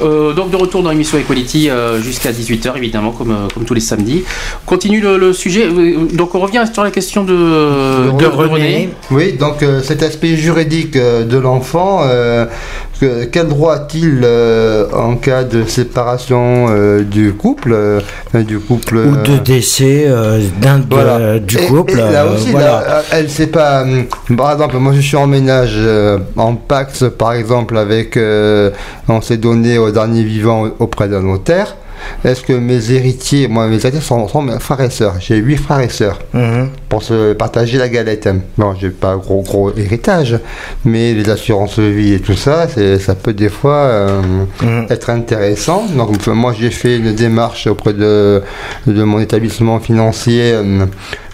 Euh, 0.00 0.32
donc 0.32 0.50
de 0.50 0.56
retour 0.56 0.82
dans 0.82 0.90
l'émission 0.90 1.18
Equality 1.18 1.70
euh, 1.70 2.00
jusqu'à 2.00 2.30
18h 2.30 2.76
évidemment 2.76 3.10
comme, 3.10 3.32
euh, 3.32 3.48
comme 3.52 3.64
tous 3.64 3.74
les 3.74 3.80
samedis. 3.80 4.24
On 4.64 4.66
Continue 4.66 5.00
le, 5.00 5.16
le 5.18 5.32
sujet. 5.32 5.68
Donc 6.12 6.34
on 6.34 6.40
revient 6.40 6.64
sur 6.72 6.84
la 6.84 6.90
question 6.90 7.24
de, 7.24 7.32
de, 8.12 8.16
de 8.16 8.26
René. 8.26 8.90
Oui, 9.10 9.32
donc 9.32 9.62
euh, 9.62 9.82
cet 9.82 10.02
aspect 10.02 10.36
juridique 10.36 10.92
de 10.92 11.38
l'enfant, 11.38 12.02
euh, 12.04 12.46
que- 13.00 13.24
quel 13.24 13.48
droit 13.48 13.74
a-t-il 13.74 14.20
euh, 14.24 14.86
en 14.92 15.16
cas 15.16 15.44
de 15.44 15.64
séparation 15.64 16.66
euh, 16.70 17.02
du 17.02 17.32
couple, 17.32 17.72
euh, 17.72 18.00
du 18.34 18.58
couple 18.58 18.96
Ou 18.98 19.16
de 19.16 19.38
décès 19.38 20.08
d'un 20.60 20.80
Voilà. 20.90 21.38
du 21.38 21.56
Et- 21.58 21.66
couple. 21.66 21.92
et 21.92 22.12
là 22.12 22.26
aussi, 22.26 22.50
voilà. 22.50 22.66
là, 22.66 23.02
elle 23.12 23.28
sait 23.30 23.46
pas. 23.48 23.82
hum, 23.82 24.06
Par 24.36 24.52
exemple, 24.52 24.76
moi 24.78 24.92
je 24.94 25.00
suis 25.00 25.16
en 25.16 25.26
ménage 25.26 25.78
en 26.36 26.54
Pax, 26.54 27.04
par 27.16 27.32
exemple, 27.32 27.76
avec. 27.78 28.18
on 29.08 29.20
s'est 29.20 29.36
donné 29.38 29.78
au 29.78 29.90
dernier 29.90 30.22
vivant 30.22 30.66
auprès 30.78 31.08
d'un 31.08 31.22
notaire. 31.22 31.76
Est-ce 32.24 32.42
que 32.42 32.52
mes 32.52 32.90
héritiers, 32.92 33.48
moi 33.48 33.66
mes 33.68 33.76
héritiers 33.76 34.00
sont, 34.00 34.26
sont 34.28 34.42
mes 34.42 34.58
frères 34.58 34.80
et 34.80 34.90
sœurs? 34.90 35.16
J'ai 35.20 35.36
huit 35.36 35.56
frères 35.56 35.80
et 35.80 35.88
sœurs 35.88 36.18
Mhm. 36.34 36.68
pour 36.88 37.02
se 37.02 37.32
partager 37.34 37.78
la 37.78 37.88
galette. 37.88 38.28
Bon, 38.56 38.74
j'ai 38.80 38.90
pas 38.90 39.16
gros 39.16 39.42
gros 39.42 39.72
héritage, 39.76 40.38
mais 40.84 41.14
les 41.14 41.28
assurances 41.30 41.78
vie 41.78 42.14
et 42.14 42.20
tout 42.20 42.34
ça, 42.34 42.66
ça 42.98 43.14
peut 43.14 43.32
des 43.32 43.48
fois 43.48 43.76
euh, 43.76 44.20
Mhm. 44.62 44.86
être 44.90 45.10
intéressant. 45.10 45.86
Donc 45.96 46.26
moi 46.26 46.54
j'ai 46.58 46.70
fait 46.70 46.96
une 46.96 47.14
démarche 47.14 47.66
auprès 47.66 47.92
de, 47.92 48.42
de 48.86 49.02
mon 49.04 49.20
établissement 49.20 49.78
financier, 49.80 50.52
euh, 50.54 50.86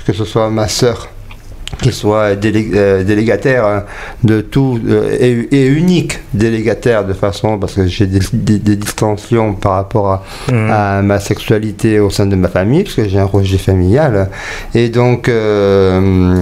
que 0.07 0.13
ce 0.13 0.25
soit 0.25 0.51
ma 0.51 0.69
sœur 0.69 1.09
qui 1.83 1.93
soit 1.93 2.35
délé- 2.37 2.71
euh, 2.75 3.03
délégataire 3.05 3.65
hein, 3.67 3.85
de 4.23 4.41
tout 4.41 4.79
euh, 4.89 5.17
et, 5.19 5.49
et 5.57 5.67
unique 5.67 6.21
délégataire 6.33 7.05
de 7.05 7.13
façon 7.13 7.59
parce 7.59 7.75
que 7.75 7.87
j'ai 7.87 8.07
des, 8.07 8.21
des- 8.33 8.59
des 8.59 8.77
distensions 8.77 9.55
par 9.55 9.73
rapport 9.73 10.09
à, 10.13 10.23
Mhm. 10.51 10.71
à 10.71 11.03
ma 11.03 11.21
sexualité 11.21 12.01
au 12.01 12.11
sein 12.11 12.27
de 12.27 12.37
ma 12.37 12.49
famille 12.49 12.85
parce 12.85 12.95
que 12.97 13.09
j'ai 13.09 13.19
un 13.19 13.25
rejet 13.25 13.59
familial 13.59 14.29
et 14.75 14.89
donc 14.89 15.29
euh, 15.29 16.41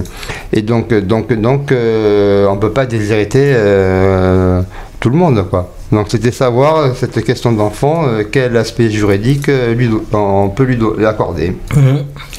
et 0.51 0.61
donc 0.61 0.93
donc 0.93 1.33
donc 1.33 1.71
euh, 1.71 2.47
on 2.47 2.57
peut 2.57 2.71
pas 2.71 2.85
déshériter 2.85 3.53
euh, 3.55 4.61
tout 5.03 5.09
le 5.09 5.17
monde, 5.17 5.45
quoi. 5.49 5.69
Donc 5.91 6.07
c'était 6.09 6.31
savoir 6.31 6.77
euh, 6.77 6.89
cette 6.95 7.21
question 7.25 7.51
d'enfant, 7.51 8.05
euh, 8.07 8.23
quel 8.31 8.55
aspect 8.55 8.89
juridique 8.89 9.49
euh, 9.49 9.73
lui, 9.75 9.89
on 10.13 10.47
peut 10.47 10.63
lui, 10.63 10.79
accorder. 11.05 11.57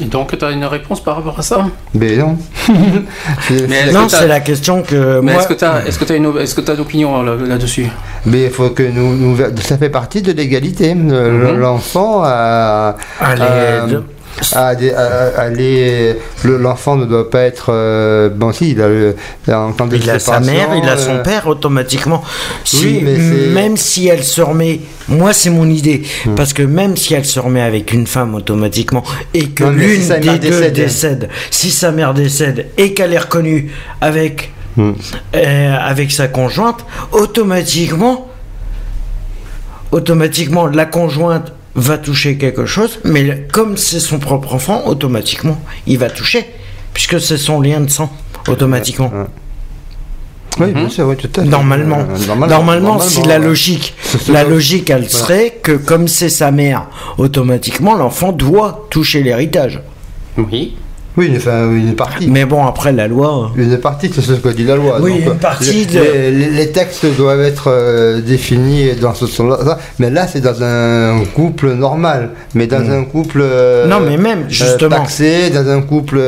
Et 0.00 0.04
donc, 0.06 0.36
tu 0.38 0.42
as 0.44 0.50
une 0.50 0.64
réponse 0.64 1.04
par 1.04 1.16
rapport 1.16 1.38
à 1.38 1.42
ça? 1.42 1.66
Mais 1.94 2.16
non. 2.16 2.38
C'est- 3.46 3.68
Mais 3.68 3.92
Non, 3.92 4.06
que 4.06 4.12
c'est 4.12 4.26
la 4.26 4.40
question 4.40 4.82
que 4.82 5.20
Mais 5.20 5.32
moi. 5.34 5.42
est-ce 5.42 5.48
que 5.48 5.54
tu 5.54 5.64
as, 5.64 5.86
est-ce 5.86 5.98
que 5.98 6.04
t'as 6.06 6.16
une, 6.16 6.32
est-ce 6.40 6.54
que 6.54 6.62
t'as 6.62 6.74
d'opinion 6.74 7.22
là- 7.22 7.36
là-dessus? 7.36 7.86
Mais 8.24 8.44
il 8.44 8.50
faut 8.50 8.70
que 8.70 8.82
nous, 8.82 9.14
nous- 9.14 9.36
ça 9.60 9.76
fait 9.76 9.90
partie 9.90 10.22
de 10.22 10.32
l'égalité. 10.32 10.94
Mhm. 10.94 11.58
L'enfant 11.58 12.22
a, 12.24 12.96
Allez, 13.20 13.42
a- 13.42 13.86
de- 13.86 13.96
a 13.98 14.00
des- 14.74 14.92
a- 14.92 15.32
a 15.38 15.48
les- 15.48 16.16
le- 16.44 16.56
l'enfant 16.58 16.96
ne 16.96 17.04
doit 17.06 17.30
pas 17.30 17.42
être 17.42 17.66
euh, 17.72 18.28
bon 18.28 18.52
si 18.52 18.70
il 18.72 18.80
a, 18.82 18.88
le- 18.88 19.14
en 19.48 19.72
temps 19.72 19.86
de 19.86 19.96
Il 19.96 20.10
a 20.10 20.18
sa 20.18 20.40
mère, 20.40 20.68
il 20.76 20.88
a 20.88 20.96
son 20.96 21.16
euh, 21.16 21.22
père 21.22 21.46
automatiquement. 21.46 22.22
Si, 22.64 22.84
Oui, 22.84 23.00
mais 23.04 23.16
c'est- 23.16 23.52
même 23.52 23.76
si 23.76 24.08
elle 24.08 24.24
se 24.24 24.40
remet, 24.42 24.80
moi 25.08 25.32
c'est 25.32 25.50
mon 25.50 25.68
idée, 25.68 26.02
Hmm. 26.26 26.34
parce 26.34 26.52
que 26.52 26.62
même 26.62 26.96
si 26.96 27.14
elle 27.14 27.24
se 27.24 27.38
remet 27.40 27.60
avec 27.62 27.92
une 27.92 28.06
femme 28.06 28.34
automatiquement 28.34 29.04
et 29.32 29.48
que 29.48 29.64
l'une 29.64 30.00
si 30.02 30.08
des 30.08 30.38
deux 30.38 30.38
décède. 30.38 30.72
décède, 30.74 31.28
si 31.50 31.70
sa 31.70 31.92
mère 31.92 32.12
décède 32.14 32.66
et 32.76 32.92
qu'elle 32.94 33.12
est 33.12 33.18
reconnue 33.18 33.70
avec 34.00 34.52
Hmm. 34.76 34.92
euh, 35.36 35.76
avec 35.80 36.10
sa 36.10 36.26
conjointe, 36.26 36.84
automatiquement, 37.12 38.28
automatiquement 39.92 40.66
la 40.66 40.84
conjointe 40.86 41.52
va 41.74 41.98
toucher 41.98 42.36
quelque 42.36 42.66
chose, 42.66 43.00
mais 43.04 43.22
le- 43.22 43.38
comme 43.52 43.76
c'est 43.76 44.00
son 44.00 44.18
propre 44.18 44.54
enfant, 44.54 44.86
automatiquement 44.86 45.60
il 45.86 45.98
va 45.98 46.08
toucher, 46.10 46.46
puisque 46.92 47.20
c'est 47.20 47.36
son 47.38 47.60
lien 47.60 47.80
de 47.80 47.90
sang, 47.90 48.12
automatiquement. 48.48 49.10
Ouais. 49.12 49.24
Oui, 50.60 50.72
bien 50.72 50.88
sûr, 50.88 51.08
oui, 51.08 51.16
tout 51.16 51.28
à 51.34 51.42
fait. 51.42 51.48
Normalement. 51.48 52.06
Euh, 52.08 52.46
normalement, 52.46 53.00
si 53.00 53.22
la 53.22 53.40
ouais. 53.40 53.44
logique, 53.46 53.94
la 54.28 54.44
logique, 54.44 54.88
elle 54.88 55.10
serait 55.10 55.58
que 55.62 55.72
comme 55.72 56.06
c'est 56.06 56.28
sa 56.28 56.52
mère, 56.52 56.86
automatiquement 57.18 57.94
l'enfant 57.96 58.30
doit 58.30 58.86
toucher 58.90 59.24
l'héritage. 59.24 59.80
Oui. 60.38 60.76
Oui, 61.16 61.26
une, 61.28 61.36
enfin, 61.36 61.70
une 61.70 61.94
partie. 61.94 62.28
Mais 62.28 62.44
bon, 62.44 62.66
après 62.66 62.92
la 62.92 63.06
loi. 63.06 63.52
Une 63.56 63.78
partie, 63.78 64.10
c'est 64.12 64.20
ce 64.20 64.32
que 64.32 64.48
dit 64.48 64.64
la 64.64 64.74
loi. 64.76 64.98
Oui, 65.00 65.12
Donc, 65.12 65.20
une 65.20 65.28
euh, 65.28 65.34
partie 65.34 65.84
les, 65.84 65.86
de- 65.86 66.00
les- 66.00 66.30
les- 66.32 66.50
les 66.50 66.70
textes 66.72 67.06
doivent 67.16 67.40
être 67.42 67.68
euh, 67.68 68.20
définis 68.20 68.94
dans 69.00 69.14
ce 69.14 69.26
sens-là. 69.26 69.78
Mais 70.00 70.10
là, 70.10 70.26
c'est 70.26 70.40
dans 70.40 70.60
un 70.62 71.22
couple 71.34 71.72
normal. 71.74 72.30
Mais 72.54 72.66
dans 72.66 72.90
un 72.90 73.04
couple. 73.04 73.40
euh, 73.42 73.86
Hmm. 73.86 73.90
Non, 73.90 74.00
mais 74.00 74.16
même, 74.16 74.40
euh, 74.40 74.48
justement. 74.48 74.96
taxé, 74.96 75.50
dans 75.50 75.68
un 75.68 75.82
couple. 75.82 76.18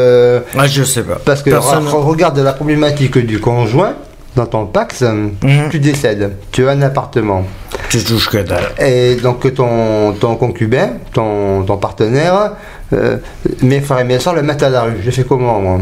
Ah, 0.57 0.66
je 0.66 0.82
sais 0.84 1.03
pas. 1.03 1.18
parce 1.24 1.43
que 1.43 1.51
Personne- 1.51 1.84
re- 1.87 2.03
regarde 2.05 2.39
la 2.39 2.53
problématique 2.53 3.18
du 3.18 3.41
conjoint. 3.41 3.95
Dans 4.37 4.45
ton 4.45 4.66
Pax, 4.66 5.01
Mhm. 5.03 5.70
tu 5.70 5.78
décèdes, 5.78 6.32
tu 6.53 6.68
as 6.68 6.72
un 6.72 6.82
appartement. 6.82 7.45
Tu 7.91 8.03
touches 8.05 8.28
que 8.28 8.39
dalle. 8.39 8.72
Et 8.78 9.16
donc 9.16 9.53
ton, 9.55 10.12
ton 10.12 10.37
concubin, 10.37 10.91
ton, 11.12 11.62
ton 11.62 11.76
partenaire, 11.76 12.53
euh, 12.93 13.16
mes 13.62 13.80
frères 13.80 14.01
et 14.01 14.05
mes 14.05 14.18
soeurs 14.18 14.34
le 14.34 14.43
mettent 14.43 14.62
à 14.62 14.70
la 14.70 14.82
rue. 14.82 14.99
Je 15.05 15.11
fais 15.11 15.24
comment 15.24 15.61
moi 15.61 15.80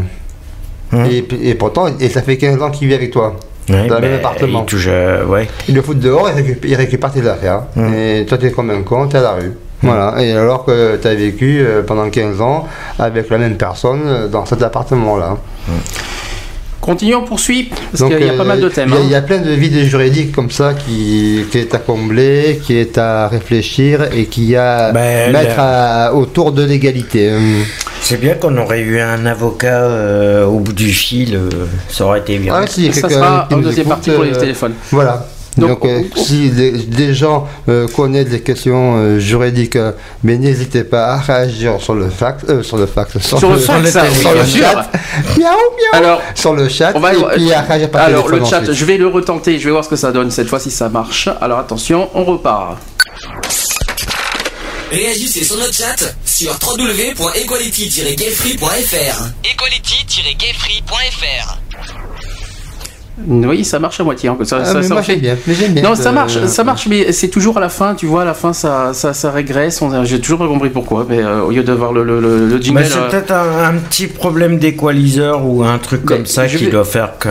Mhm. 0.91 1.07
et, 1.43 1.55
pourtant, 1.55 1.87
et 1.99 2.09
ça 2.09 2.21
fait 2.21 2.37
15 2.37 2.61
ans 2.61 2.69
qu'il 2.69 2.87
vit 2.87 2.93
avec 2.93 3.11
toi. 3.11 3.35
Ouais, 3.67 3.87
dans 3.87 3.95
le 3.95 4.01
même 4.01 4.11
ben, 4.11 4.17
appartement. 4.19 4.59
Il 4.61 4.65
touche, 4.65 4.85
euh, 4.87 5.25
ouais. 5.25 5.47
Il 5.67 5.73
le 5.73 5.81
fout 5.81 5.97
dehors, 5.97 6.29
il 6.29 6.35
récupère, 6.35 6.69
il 6.69 6.75
récupère 6.75 7.11
tes 7.11 7.27
affaires. 7.27 7.61
Mhm. 7.75 7.93
Et 7.95 8.25
toi, 8.27 8.37
tu 8.37 8.45
es 8.45 8.51
comme 8.51 8.69
un 8.69 8.83
con, 8.83 9.07
tu 9.07 9.15
es 9.15 9.19
à 9.19 9.23
la 9.23 9.31
rue. 9.33 9.53
Voilà. 9.81 10.13
Et 10.21 10.31
alors 10.33 10.63
que 10.65 10.97
tu 10.97 11.07
as 11.07 11.15
vécu 11.15 11.59
euh, 11.59 11.81
pendant 11.81 12.07
15 12.09 12.39
ans 12.41 12.67
avec 12.99 13.29
la 13.29 13.37
même 13.39 13.57
personne 13.57 14.29
dans 14.31 14.45
cet 14.45 14.61
appartement-là. 14.61 15.37
Continuons, 16.85 17.21
on 17.23 17.25
poursuit, 17.25 17.69
parce 17.91 18.03
qu'il 18.03 18.23
y 18.25 18.29
a 18.29 18.33
euh, 18.33 18.37
pas 18.37 18.43
mal 18.43 18.61
de 18.61 18.69
thèmes. 18.69 18.89
Il 18.89 18.93
y 18.93 18.95
a- 18.95 18.99
hein. 18.99 19.03
il 19.05 19.11
y, 19.11 19.15
a 19.15 19.21
plein 19.23 19.39
de 19.39 19.49
vides 19.51 19.83
juridiques 19.85 20.31
comme 20.31 20.51
ça 20.51 20.75
qui, 20.75 21.43
qui 21.49 21.57
est 21.57 21.73
à 21.73 21.79
combler, 21.79 22.59
qui 22.63 22.77
est 22.77 22.97
à 22.99 23.27
réfléchir 23.27 24.07
et 24.15 24.25
qui 24.25 24.55
a 24.55 24.91
Ben, 24.91 25.31
mettre 25.31 25.55
à- 25.57 26.13
autour 26.13 26.51
de 26.51 26.63
l'égalité. 26.63 27.33
Hum. 27.33 27.63
C'est 28.01 28.19
bien 28.21 28.35
qu'on 28.35 28.55
aurait 28.57 28.81
eu 28.81 28.99
un 28.99 29.25
avocat 29.25 29.81
euh, 29.81 30.45
au 30.45 30.59
bout 30.59 30.73
du 30.73 30.89
fil, 30.91 31.35
euh, 31.35 31.49
ça 31.89 32.05
aurait 32.05 32.19
été 32.19 32.37
bien. 32.37 32.53
Ah, 32.55 32.67
si, 32.67 32.93
Ça 32.93 33.09
sera 33.09 33.47
en 33.51 33.57
deuxième 33.57 33.87
écoute, 33.87 33.89
partie 33.89 34.11
pour 34.11 34.23
les 34.23 34.33
euh, 34.33 34.39
téléphones. 34.39 34.73
Voilà. 34.91 35.25
Donc, 35.57 35.69
Donc, 35.69 35.85
euh, 35.85 36.01
si 36.17 36.49
des, 36.49 36.71
des 36.71 37.13
gens 37.13 37.47
euh, 37.69 37.87
connaissent 37.87 38.27
des 38.29 38.41
questions 38.41 38.97
euh, 38.97 39.19
juridiques, 39.19 39.75
euh, 39.77 39.91
mais 40.23 40.37
n'hésitez 40.37 40.83
pas 40.83 41.13
à 41.13 41.17
réagir 41.17 41.79
sur 41.81 41.95
le 41.95 42.09
fax, 42.09 42.43
euh, 42.49 42.61
sur 42.61 42.75
le 42.77 42.85
fax, 42.85 43.17
Sur 43.19 43.49
le 43.49 43.57
fax, 43.57 43.89
ça, 43.91 44.11
sur 44.11 44.33
le 44.33 44.45
chat, 44.45 44.91
miaou, 45.37 45.45
miaou, 45.45 45.93
Alors, 45.93 46.21
sur 46.35 46.53
le 46.53 46.67
chat, 46.67 46.91
on 46.95 46.99
va 46.99 47.13
et 47.13 47.17
puis 47.35 47.53
à 47.53 47.61
réagir 47.61 47.89
par 47.89 48.01
Alors, 48.03 48.27
le 48.27 48.43
chat, 48.45 48.59
ensuite. 48.59 48.73
je 48.73 48.85
vais 48.85 48.97
le 48.97 49.07
retenter, 49.07 49.57
je 49.59 49.63
vais 49.65 49.71
voir 49.71 49.85
ce 49.85 49.89
que 49.89 49.95
ça 49.95 50.11
donne 50.11 50.29
cette 50.29 50.49
fois 50.49 50.59
si 50.59 50.69
ça 50.71 50.89
marche. 50.89 51.29
Alors, 51.39 51.59
attention, 51.59 52.09
on 52.13 52.25
repart. 52.25 52.77
Réagissez 54.91 55.43
sur 55.43 55.57
notre 55.57 55.73
chat 55.73 55.95
sur 56.25 56.51
www.equality-gayfree.fr 56.61 59.31
Equality-gayfree.fr 59.43 61.57
Oui, 63.27 63.63
ça 63.63 63.79
marche 63.79 63.99
à 63.99 64.03
moitié. 64.03 64.27
hein, 64.29 64.37
Ça, 64.43 64.57
Ah, 64.61 64.65
ça- 64.65 64.73
mais 64.75 64.83
ça 64.83 64.93
moi 64.93 65.01
fait- 65.01 65.13
j'aime 65.13 65.21
bien, 65.21 65.37
mais 65.47 65.53
j'aime 65.53 65.71
bien. 65.73 65.83
Non, 65.83 65.95
ça 65.95 66.09
euh, 66.09 66.11
marche, 66.11 66.45
ça 66.47 66.63
marche, 66.65 66.87
mais 66.87 67.13
c'est 67.13 67.29
toujours 67.29 67.57
à 67.57 67.61
la 67.61 67.69
fin, 67.69 67.95
tu 67.95 68.05
vois, 68.07 68.23
à 68.23 68.25
la 68.25 68.33
fin, 68.33 68.51
ça, 68.51 68.91
ça, 68.93 69.13
ça 69.13 69.31
régresse. 69.31 69.81
On- 69.81 70.03
J'ai 70.03 70.19
toujours 70.19 70.39
pas 70.39 70.47
compris 70.47 70.69
pourquoi, 70.69 71.05
mais 71.09 71.19
euh, 71.23 71.41
au 71.43 71.51
lieu 71.51 71.63
d'avoir 71.63 71.93
le, 71.93 72.03
le, 72.03 72.19
le, 72.19 72.47
le 72.47 72.61
jingle. 72.61 72.81
Bah, 72.81 72.87
c'est 72.89 72.97
euh, 72.99 73.09
peut-être 73.09 73.31
un, 73.31 73.69
un 73.69 73.73
petit 73.77 74.07
problème 74.07 74.59
d'équaliseur 74.59 75.45
ou 75.45 75.63
un 75.63 75.77
truc 75.77 76.01
Mais 76.01 76.07
comme 76.17 76.25
ça 76.25 76.45
qui 76.47 76.65
vais- 76.65 76.71
doit 76.71 76.83
faire 76.83 77.17
que. 77.17 77.29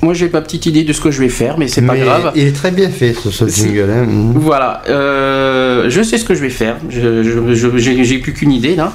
moi, 0.00 0.14
j'ai 0.14 0.30
ma 0.30 0.40
petite 0.40 0.64
idée 0.66 0.84
de 0.84 0.92
ce 0.94 1.00
que 1.02 1.10
je 1.10 1.20
vais 1.20 1.28
faire, 1.28 1.58
mais 1.58 1.68
c'est 1.68 1.82
pas 1.82 1.96
grave. 1.98 2.32
Il 2.34 2.46
est 2.46 2.56
très 2.56 2.70
bien 2.70 2.88
fait 2.88 3.12
ce, 3.12 3.30
ce 3.30 3.46
jingle. 3.46 3.90
hein. 3.90 4.06
Voilà, 4.34 4.82
euh, 4.88 5.84
je 5.88 6.02
sais 6.02 6.16
ce 6.16 6.24
que 6.24 6.34
je 6.34 6.40
vais 6.40 6.48
faire. 6.50 6.76
Je, 6.88 7.22
je- 7.22 7.54
je- 7.54 7.76
j'ai, 7.76 8.04
j'ai 8.04 8.18
plus 8.18 8.32
qu'une 8.32 8.52
idée 8.52 8.74
là. 8.74 8.90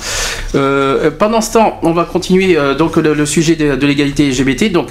Euh, 0.56 1.12
pendant 1.18 1.42
ce 1.42 1.54
temps, 1.54 1.80
on 1.84 1.92
va 1.92 2.04
continuer 2.06 2.58
euh, 2.58 2.74
donc 2.74 2.98
le, 2.98 3.14
le 3.14 3.26
sujet 3.28 3.56
de, 3.56 3.76
de 3.76 3.88
l'égalité 3.88 4.28
LGBT. 4.28 4.72
Donc 4.72 4.89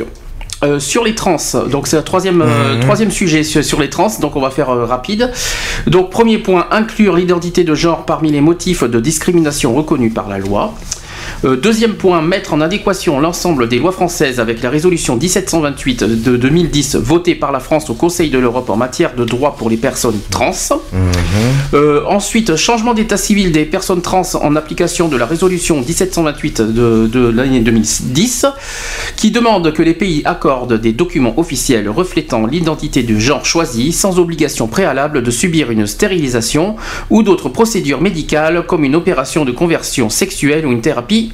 euh, 0.63 0.79
sur 0.79 1.05
les 1.05 1.15
trans, 1.15 1.37
donc 1.71 1.87
c'est 1.87 1.97
le 1.97 2.03
troisième, 2.05 2.43
euh, 2.43 2.75
Mhm. 2.75 2.81
troisième 2.81 3.11
sujet 3.11 3.43
sur, 3.45 3.65
sur 3.65 3.81
les 3.81 3.89
trans, 3.89 4.11
donc 4.21 4.37
on 4.37 4.41
va 4.41 4.51
faire 4.51 4.71
euh, 4.71 4.85
rapide. 4.85 5.31
Donc 5.87 6.11
premier 6.11 6.39
point, 6.39 6.67
inclure 6.71 7.17
l'identité 7.17 7.65
de 7.65 7.75
genre 7.75 8.05
parmi 8.05 8.31
les 8.31 8.41
motifs 8.41 8.85
de 8.85 9.01
discrimination 9.01 9.75
reconnus 9.75 10.13
par 10.13 10.29
la 10.29 10.39
loi. 10.39 10.75
Euh, 11.45 11.57
deuxième 11.57 11.95
point, 11.95 12.21
mettre 12.21 12.53
en 12.53 12.61
adéquation 12.61 13.19
l'ensemble 13.19 13.69
des 13.69 13.79
lois 13.79 13.93
françaises 13.93 14.41
avec 14.41 14.63
la 14.63 14.69
résolution 14.69 15.17
1728 15.17 16.03
de 16.03 16.37
2010 16.37 16.97
votée 16.97 17.35
par 17.35 17.51
la 17.51 17.61
France 17.61 17.89
au 17.89 17.95
Conseil 17.95 18.29
de 18.29 18.39
l'Europe 18.39 18.69
en 18.69 18.77
matière 18.77 19.15
de 19.15 19.25
droits 19.25 19.57
pour 19.57 19.71
les 19.71 19.79
personnes 19.79 20.19
trans. 20.31 20.53
Euh, 21.73 22.03
ensuite, 22.07 22.57
changement 22.57 22.93
d'état 22.93 23.17
civil 23.17 23.53
des 23.53 23.65
personnes 23.65 24.03
trans 24.03 24.23
en 24.35 24.55
application 24.55 25.09
de 25.09 25.17
la 25.17 25.25
résolution 25.25 25.79
1728 25.79 26.61
de, 26.61 27.07
de 27.07 27.29
l'année 27.29 27.61
2010, 27.61 28.47
qui 29.17 29.31
demande 29.31 29.73
que 29.73 29.83
les 29.83 29.95
pays 29.95 30.23
accordent 30.27 30.79
des 30.79 30.93
documents 30.93 31.39
officiels 31.39 31.89
reflétant 31.89 32.45
l'identité 32.45 33.03
de 33.03 33.19
genre 33.19 33.47
choisi 33.47 33.93
sans 33.93 34.19
obligation 34.19 34.67
préalable 34.67 35.23
de 35.23 35.31
subir 35.31 35.71
une 35.71 35.87
stérilisation 35.87 36.77
ou 37.09 37.23
d'autres 37.23 37.49
procédures 37.49 38.03
médicales 38.03 38.67
comme 38.67 38.85
une 38.85 38.97
opération 38.97 39.45
de 39.45 39.53
conversion 39.53 40.11
sexuelle 40.11 40.67
ou 40.67 40.73
une 40.73 40.81
thérapie 40.83 41.30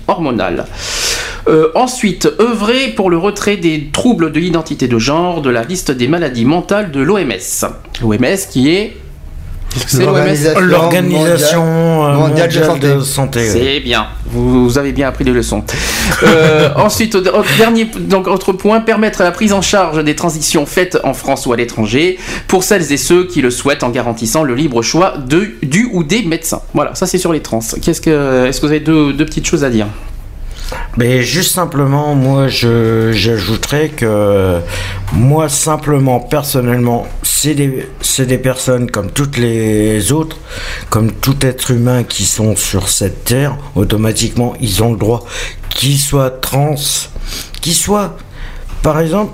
Euh, 1.48 1.70
ensuite, 1.74 2.28
œuvrer 2.40 2.88
pour 2.88 3.08
le 3.08 3.18
retrait 3.18 3.56
des 3.56 3.88
troubles 3.92 4.32
de 4.32 4.40
l'identité 4.40 4.88
de 4.88 4.98
genre 4.98 5.42
de 5.42 5.50
la 5.50 5.62
liste 5.62 5.92
des 5.92 6.08
maladies 6.08 6.44
mentales 6.44 6.90
de 6.90 7.00
l'OMS. 7.00 7.66
L'OMS 8.00 8.36
qui 8.50 8.70
est... 8.70 8.96
C'est 9.86 10.04
L'Organisation 10.60 11.60
euh, 12.06 12.14
mondiale 12.14 12.48
de 12.50 12.58
mondiale 12.60 12.78
de 12.98 13.00
santé. 13.00 13.04
santé. 13.04 13.48
c'est 13.50 13.80
bien. 13.80 14.06
Vous, 14.26 14.64
vous 14.68 14.78
avez 14.78 14.92
bien 14.92 15.08
appris 15.08 15.24
les 15.24 15.32
leçons. 15.32 15.62
Euh, 16.22 16.70
ensuite, 16.76 17.14
au- 17.14 17.18
au 17.18 17.42
dernier, 17.58 17.84
donc 17.98 18.26
autre 18.28 18.52
point, 18.52 18.80
permettre 18.80 19.22
la 19.22 19.32
prise 19.32 19.52
en 19.52 19.60
charge 19.60 20.02
des 20.02 20.14
transitions 20.14 20.64
faites 20.64 20.96
en 21.04 21.12
France 21.14 21.46
ou 21.46 21.52
à 21.52 21.56
l'étranger 21.56 22.16
pour 22.48 22.62
celles 22.62 22.90
et 22.92 22.96
ceux 22.96 23.26
qui 23.26 23.42
le 23.42 23.50
souhaitent 23.50 23.82
en 23.82 23.90
garantissant 23.90 24.42
le 24.44 24.54
libre 24.54 24.82
choix 24.82 25.14
de, 25.18 25.48
du 25.62 25.88
ou 25.92 26.04
des 26.04 26.22
médecins. 26.22 26.62
Voilà, 26.74 26.94
ça 26.94 27.06
c'est 27.06 27.18
sur 27.18 27.32
les 27.32 27.40
trans. 27.40 27.58
Qu'est-ce 27.82 28.00
que, 28.00 28.46
est-ce 28.46 28.60
que 28.60 28.66
vous 28.66 28.72
avez 28.72 28.80
deux, 28.80 29.12
deux 29.12 29.26
petites 29.26 29.46
choses 29.46 29.64
à 29.64 29.68
dire? 29.70 29.86
Mais 30.96 31.22
juste 31.22 31.52
simplement, 31.52 32.14
moi, 32.14 32.48
je 32.48 33.12
j'ajouterais 33.12 33.90
que 33.90 34.60
moi, 35.12 35.48
simplement, 35.48 36.20
personnellement, 36.20 37.06
c'est 37.22 37.54
des, 37.54 37.88
c'est 38.00 38.26
des 38.26 38.38
personnes 38.38 38.90
comme 38.90 39.10
toutes 39.10 39.36
les 39.36 40.12
autres, 40.12 40.38
comme 40.90 41.12
tout 41.12 41.36
être 41.42 41.70
humain 41.70 42.02
qui 42.02 42.24
sont 42.24 42.56
sur 42.56 42.88
cette 42.88 43.24
terre, 43.24 43.56
automatiquement, 43.74 44.54
ils 44.60 44.82
ont 44.82 44.92
le 44.92 44.98
droit, 44.98 45.24
qu'ils 45.68 45.98
soient 45.98 46.30
trans, 46.30 46.74
qu'ils 47.60 47.74
soient, 47.74 48.16
par 48.82 48.98
exemple, 49.00 49.32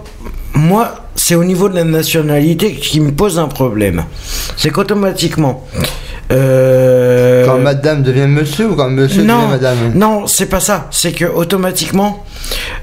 moi, 0.55 0.95
c'est 1.15 1.35
au 1.35 1.45
niveau 1.45 1.69
de 1.69 1.75
la 1.75 1.85
nationalité 1.85 2.75
qui 2.75 3.01
me 3.01 3.13
pose 3.13 3.39
un 3.39 3.49
problème. 3.49 4.05
C'est 4.57 4.71
qu'automatiquement, 4.71 5.67
Euh, 6.31 7.45
Quand 7.47 7.59
madame 7.59 8.03
devient 8.03 8.27
monsieur 8.27 8.71
ou 8.71 8.75
quand 8.77 8.89
monsieur 8.89 9.23
non, 9.23 9.39
devient 9.39 9.51
madame 9.51 9.77
non, 9.95 10.27
c'est 10.27 10.47
pas 10.47 10.61
ça. 10.61 10.87
C'est 10.91 11.13
que 11.13 11.25
automatiquement, 11.25 12.25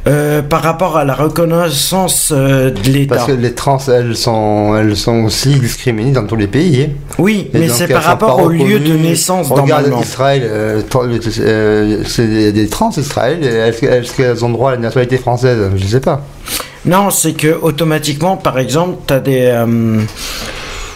euh, 0.08 0.42
par 0.42 0.62
rapport 0.62 0.98
à 0.98 1.06
la 1.06 1.14
reconnaissance 1.16 2.32
euh, 2.36 2.70
de 2.70 2.90
l'État. 2.90 3.16
Parce 3.16 3.28
que 3.28 3.32
les 3.34 3.54
trans, 3.54 3.80
elles 3.88 4.16
sont, 4.16 4.76
elles 4.78 4.96
sont 4.96 5.24
aussi 5.24 5.56
discriminées 5.56 6.12
dans 6.12 6.26
tous 6.26 6.36
les 6.36 6.48
pays. 6.48 6.84
hein. 6.90 7.14
Oui, 7.18 7.50
Et 7.54 7.58
mais 7.60 7.70
c'est 7.70 7.88
par 7.88 8.04
rapport 8.04 8.40
au 8.44 8.50
lieu 8.50 8.80
de 8.80 8.94
naissance 8.94 9.50
Regarde. 9.50 9.92
Israël, 10.02 10.84
c'est 12.06 12.28
des, 12.28 12.52
des 12.52 12.68
trans 12.68 12.92
Israël. 12.96 13.44
Est-ce 13.44 13.82
que- 13.82 13.86
est-ce 13.88 14.14
qu'elles 14.16 14.46
ont 14.46 14.50
droit 14.50 14.72
à 14.72 14.76
la 14.76 14.82
nationalité 14.82 15.18
française? 15.18 15.58
Je 15.76 15.86
sais 15.88 16.00
pas. 16.02 16.22
Non, 16.86 17.10
c'est 17.10 17.34
que 17.34 17.58
automatiquement, 17.62 18.38
par 18.38 18.58
exemple, 18.58 18.98
t'as 19.06 19.20
des, 19.20 19.48
euh, 19.48 20.00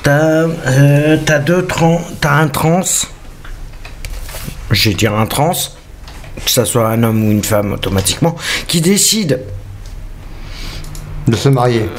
t'as, 0.04 0.47
euh, 0.68 1.18
t'as 1.26 1.39
deux 1.39 1.66
trans, 1.66 2.01
t'as 2.22 2.34
un 2.34 2.47
trans. 2.47 2.82
Je 4.70 4.89
vais 4.89 4.95
dire 4.95 5.14
un 5.14 5.26
trans, 5.26 5.54
que 6.45 6.51
ça 6.51 6.66
soit 6.66 6.88
un 6.89 7.04
homme 7.04 7.28
ou 7.28 7.32
une 7.32 7.43
femme, 7.43 7.74
automatiquement, 7.74 8.36
qui 8.68 8.82
décide 8.82 9.41
De 11.28 11.36
se 11.36 11.49
marier. 11.49 11.89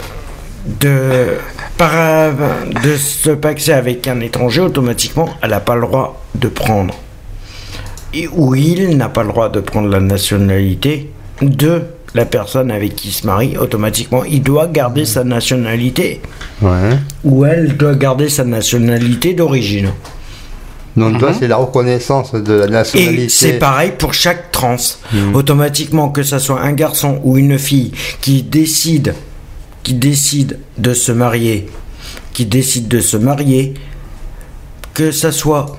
de 0.80 1.38
par, 1.76 2.32
de 2.84 2.96
se 2.96 3.30
paxer 3.30 3.72
avec 3.72 4.06
un 4.06 4.20
étranger, 4.20 4.60
automatiquement, 4.60 5.28
elle 5.42 5.50
n'a 5.50 5.60
pas 5.60 5.74
le 5.74 5.82
droit 5.82 6.22
de 6.34 6.48
prendre. 6.48 6.94
Et, 8.12 8.28
ou 8.28 8.54
il 8.54 8.96
n'a 8.96 9.08
pas 9.08 9.22
le 9.22 9.30
droit 9.30 9.48
de 9.48 9.60
prendre 9.60 9.88
la 9.88 10.00
nationalité 10.00 11.10
de 11.42 11.82
la 12.14 12.24
personne 12.24 12.70
avec 12.70 12.94
qui 12.94 13.08
il 13.08 13.12
se 13.12 13.26
marie, 13.26 13.56
automatiquement, 13.58 14.24
il 14.24 14.42
doit 14.42 14.68
garder 14.68 15.04
sa 15.04 15.24
nationalité. 15.24 16.20
Ouais. 16.62 16.98
Ou 17.24 17.44
elle 17.44 17.76
doit 17.76 17.96
garder 17.96 18.28
sa 18.28 18.44
nationalité 18.44 19.34
d'origine. 19.34 19.90
Donc 20.96 21.18
toi, 21.18 21.32
c'est 21.36 21.48
la 21.48 21.56
reconnaissance 21.56 22.32
de 22.32 22.54
la 22.54 22.68
nationalité. 22.68 23.18
Mhm. 23.18 23.24
Et 23.24 23.28
c'est 23.28 23.52
pareil 23.54 23.92
pour 23.98 24.14
chaque 24.14 24.52
trans. 24.52 24.76
Automatiquement, 25.34 26.08
que 26.10 26.22
ce 26.22 26.38
soit 26.38 26.60
un 26.60 26.72
garçon 26.72 27.20
ou 27.24 27.36
une 27.36 27.58
fille 27.58 27.90
qui 28.20 28.44
décide, 28.44 29.14
qui 29.82 29.94
décide 29.94 30.60
de 30.78 30.94
se 30.94 31.10
marier, 31.10 31.66
qui 32.32 32.46
décide 32.46 32.86
de 32.86 33.00
se 33.00 33.16
marier, 33.16 33.74
que 34.94 35.10
ça 35.10 35.32
soit, 35.32 35.76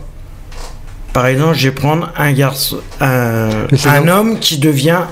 par 1.13 1.27
exemple, 1.27 1.55
je 1.55 1.69
vais 1.69 1.75
prendre 1.75 2.11
un 2.17 2.33
garçon, 2.33 2.79
un, 2.99 3.67
un 3.85 4.07
homme 4.09 4.39
qui 4.39 4.57
devient 4.57 5.03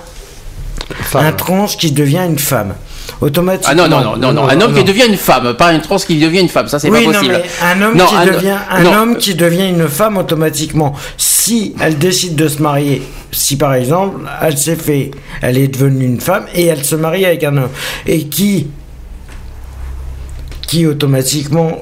Femme. 1.01 1.25
un 1.25 1.31
trans 1.31 1.65
qui 1.65 1.91
devient 1.91 2.21
une 2.27 2.39
femme. 2.39 2.73
Automatiquement. 3.21 3.71
Ah 3.71 3.75
non, 3.75 3.87
non, 3.87 4.01
non, 4.03 4.17
non, 4.17 4.33
non, 4.33 4.47
un 4.49 4.59
homme 4.61 4.73
qui 4.73 4.83
devient 4.83 5.05
une 5.07 5.17
femme, 5.17 5.53
pas 5.55 5.67
un 5.69 5.79
trans 5.79 5.97
qui 5.97 6.19
devient 6.19 6.39
une 6.41 6.49
femme, 6.49 6.67
ça 6.67 6.79
c'est 6.79 6.89
oui, 6.89 6.99
pas 7.05 7.05
non, 7.05 7.13
possible. 7.13 7.33
mais 7.41 7.65
un 7.65 7.81
homme 7.81 7.97
Non, 7.97 8.05
qui 8.05 8.15
un- 8.15 8.25
devient 8.25 8.57
un 8.69 8.83
non. 8.83 8.93
homme 8.93 9.17
qui 9.17 9.35
devient 9.35 9.69
une 9.69 9.87
femme 9.87 10.17
automatiquement. 10.17 10.93
Si 11.17 11.75
elle 11.81 11.97
décide 11.97 12.35
de 12.35 12.47
se 12.47 12.61
marier, 12.61 13.01
si 13.31 13.57
par 13.57 13.73
exemple 13.75 14.21
elle 14.41 14.57
s'est 14.57 14.75
fait, 14.75 15.11
elle 15.41 15.57
est 15.57 15.67
devenue 15.67 16.05
une 16.05 16.19
femme 16.21 16.45
et 16.53 16.65
elle 16.65 16.83
se 16.83 16.95
marie 16.95 17.25
avec 17.25 17.43
un 17.43 17.55
homme 17.57 17.69
et 18.07 18.23
qui 18.27 18.67
qui 20.67 20.85
automatiquement 20.87 21.77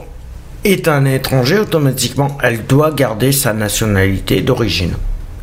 est 0.63 0.87
un 0.87 1.05
étranger, 1.05 1.59
automatiquement 1.59 2.37
elle 2.43 2.65
doit 2.65 2.91
garder 2.91 3.31
sa 3.31 3.53
nationalité 3.53 4.41
d'origine. 4.41 4.93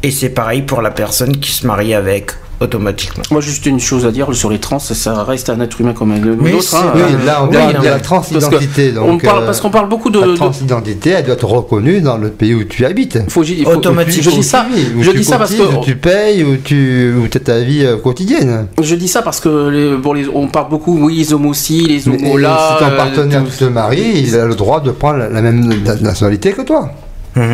Et 0.02 0.10
c'est 0.10 0.28
pareil 0.30 0.62
pour 0.62 0.80
la 0.82 0.90
personne 0.90 1.38
qui 1.38 1.50
se 1.50 1.66
marie 1.66 1.94
avec 1.94 2.32
automatiquement. 2.60 3.22
Moi, 3.30 3.40
juste 3.40 3.66
une 3.66 3.80
chose 3.80 4.04
à 4.06 4.10
dire 4.10 4.26
sur 4.34 4.50
les 4.50 4.58
trans, 4.58 4.78
ça 4.78 5.22
reste 5.24 5.50
un 5.50 5.60
être 5.60 5.80
humain 5.80 5.92
comme 5.92 6.12
un 6.12 6.18
Mais 6.18 6.52
autre. 6.52 6.74
hein. 6.74 6.92
Oui, 6.94 7.00
Euh, 7.02 7.26
là, 7.26 7.42
on 7.44 7.48
oui, 7.48 7.54
parle 7.56 7.74
non, 7.74 7.80
de 7.80 7.84
la 7.86 8.00
transidentité. 8.00 8.92
on 9.00 9.06
Donc, 9.12 9.24
parle, 9.24 9.42
euh, 9.42 9.46
parce 9.46 9.60
qu'on 9.60 9.70
parle 9.70 9.88
beaucoup 9.88 10.10
de. 10.10 10.20
la 10.20 10.26
de- 10.28 10.34
transidentité, 10.36 11.10
elle 11.10 11.24
doit 11.24 11.34
être 11.34 11.46
reconnue 11.46 12.00
dans 12.00 12.16
le 12.16 12.30
pays 12.30 12.54
où 12.54 12.64
tu 12.64 12.84
habites. 12.84 13.18
faut- 13.28 13.42
il 13.44 13.64
faut- 13.64 13.70
Automatiquement. 13.70 14.30
Je 14.32 14.36
dis 14.36 14.42
ça, 14.42 14.66
Où 14.96 15.02
je 15.02 15.10
tu 15.10 15.18
dis 15.18 15.24
ça 15.24 15.38
parce 15.38 15.54
que 15.54 15.62
où 15.62 15.84
tu 15.84 15.96
payes, 15.96 16.42
où 16.44 16.56
tu 16.56 17.14
où 17.16 17.24
as 17.26 17.38
ta 17.40 17.60
vie 17.60 17.84
euh, 17.84 17.96
quotidienne. 17.96 18.66
je 18.82 18.94
dis 18.94 19.08
ça 19.08 19.22
parce 19.22 19.40
que 19.40 19.68
les, 19.68 19.96
bon, 19.96 20.12
les- 20.12 20.28
on 20.32 20.48
parle 20.48 20.68
beaucoup, 20.70 20.98
oui, 21.00 21.16
les 21.18 21.32
homos 21.32 21.54
ci, 21.54 21.80
les 21.86 22.08
homos 22.08 22.36
là. 22.38 22.76
si 22.78 22.84
ton 22.84 22.90
euh, 22.90 22.96
partenaire 22.96 23.44
tout- 23.44 23.50
se 23.50 23.64
marie, 23.66 24.24
il 24.26 24.34
a 24.36 24.44
le 24.46 24.54
droit 24.54 24.80
de 24.80 24.90
prendre 24.90 25.18
la, 25.18 25.28
la 25.28 25.42
même 25.42 25.64
na- 25.84 25.94
nationalité 25.96 26.52
que 26.52 26.62
toi. 26.62 26.90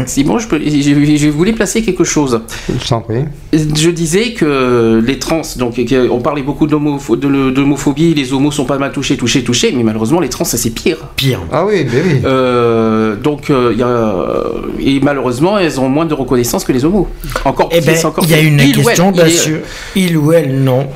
Si 0.07 0.24
bon, 0.24 0.39
je, 0.39 0.49
peux, 0.49 0.61
je, 0.61 1.16
je 1.16 1.28
voulais 1.28 1.53
placer 1.53 1.82
quelque 1.82 2.05
chose. 2.05 2.41
Je 2.68 2.89
t'en 2.89 3.01
prie. 3.01 3.24
Je 3.53 3.91
disais 3.91 4.32
que 4.32 5.03
les 5.05 5.18
trans, 5.18 5.43
donc 5.59 5.80
on 6.11 6.20
parlait 6.20 6.43
beaucoup 6.43 6.66
d'homophobie, 6.66 8.14
les 8.14 8.32
homos 8.32 8.51
sont 8.51 8.64
pas 8.64 8.78
mal 8.78 8.93
touchés, 8.93 9.16
touchés, 9.16 9.43
touchés, 9.45 9.72
mais 9.72 9.82
malheureusement 9.82 10.20
les 10.20 10.28
trans 10.28 10.45
c'est 10.45 10.70
pire. 10.70 10.99
Pire. 11.16 11.41
Ah 11.53 11.64
oui, 11.64 11.85
ben 11.85 12.03
oui. 12.05 12.20
Euh, 12.24 13.16
donc 13.16 13.51
euh, 13.51 13.70
il 13.72 13.78
y 13.78 13.82
a, 13.82 14.14
et 14.80 15.01
malheureusement 15.01 15.59
elles 15.59 15.80
ont 15.80 15.89
moins 15.89 16.07
de 16.07 16.14
reconnaissance 16.14 16.64
que 16.64 16.72
les 16.72 16.85
homos. 16.85 17.09
Encore 17.45 17.68
Eh 17.72 17.80
ben, 17.80 17.97
il 18.22 18.30
y 18.30 18.35
a 18.35 18.41
une 18.41 18.61
il 18.61 18.76
question 18.76 19.12
elle, 19.16 19.30
il. 19.95 20.05
Il 20.05 20.16
ou 20.16 20.32
elle 20.32 20.62
n'ont 20.62 20.87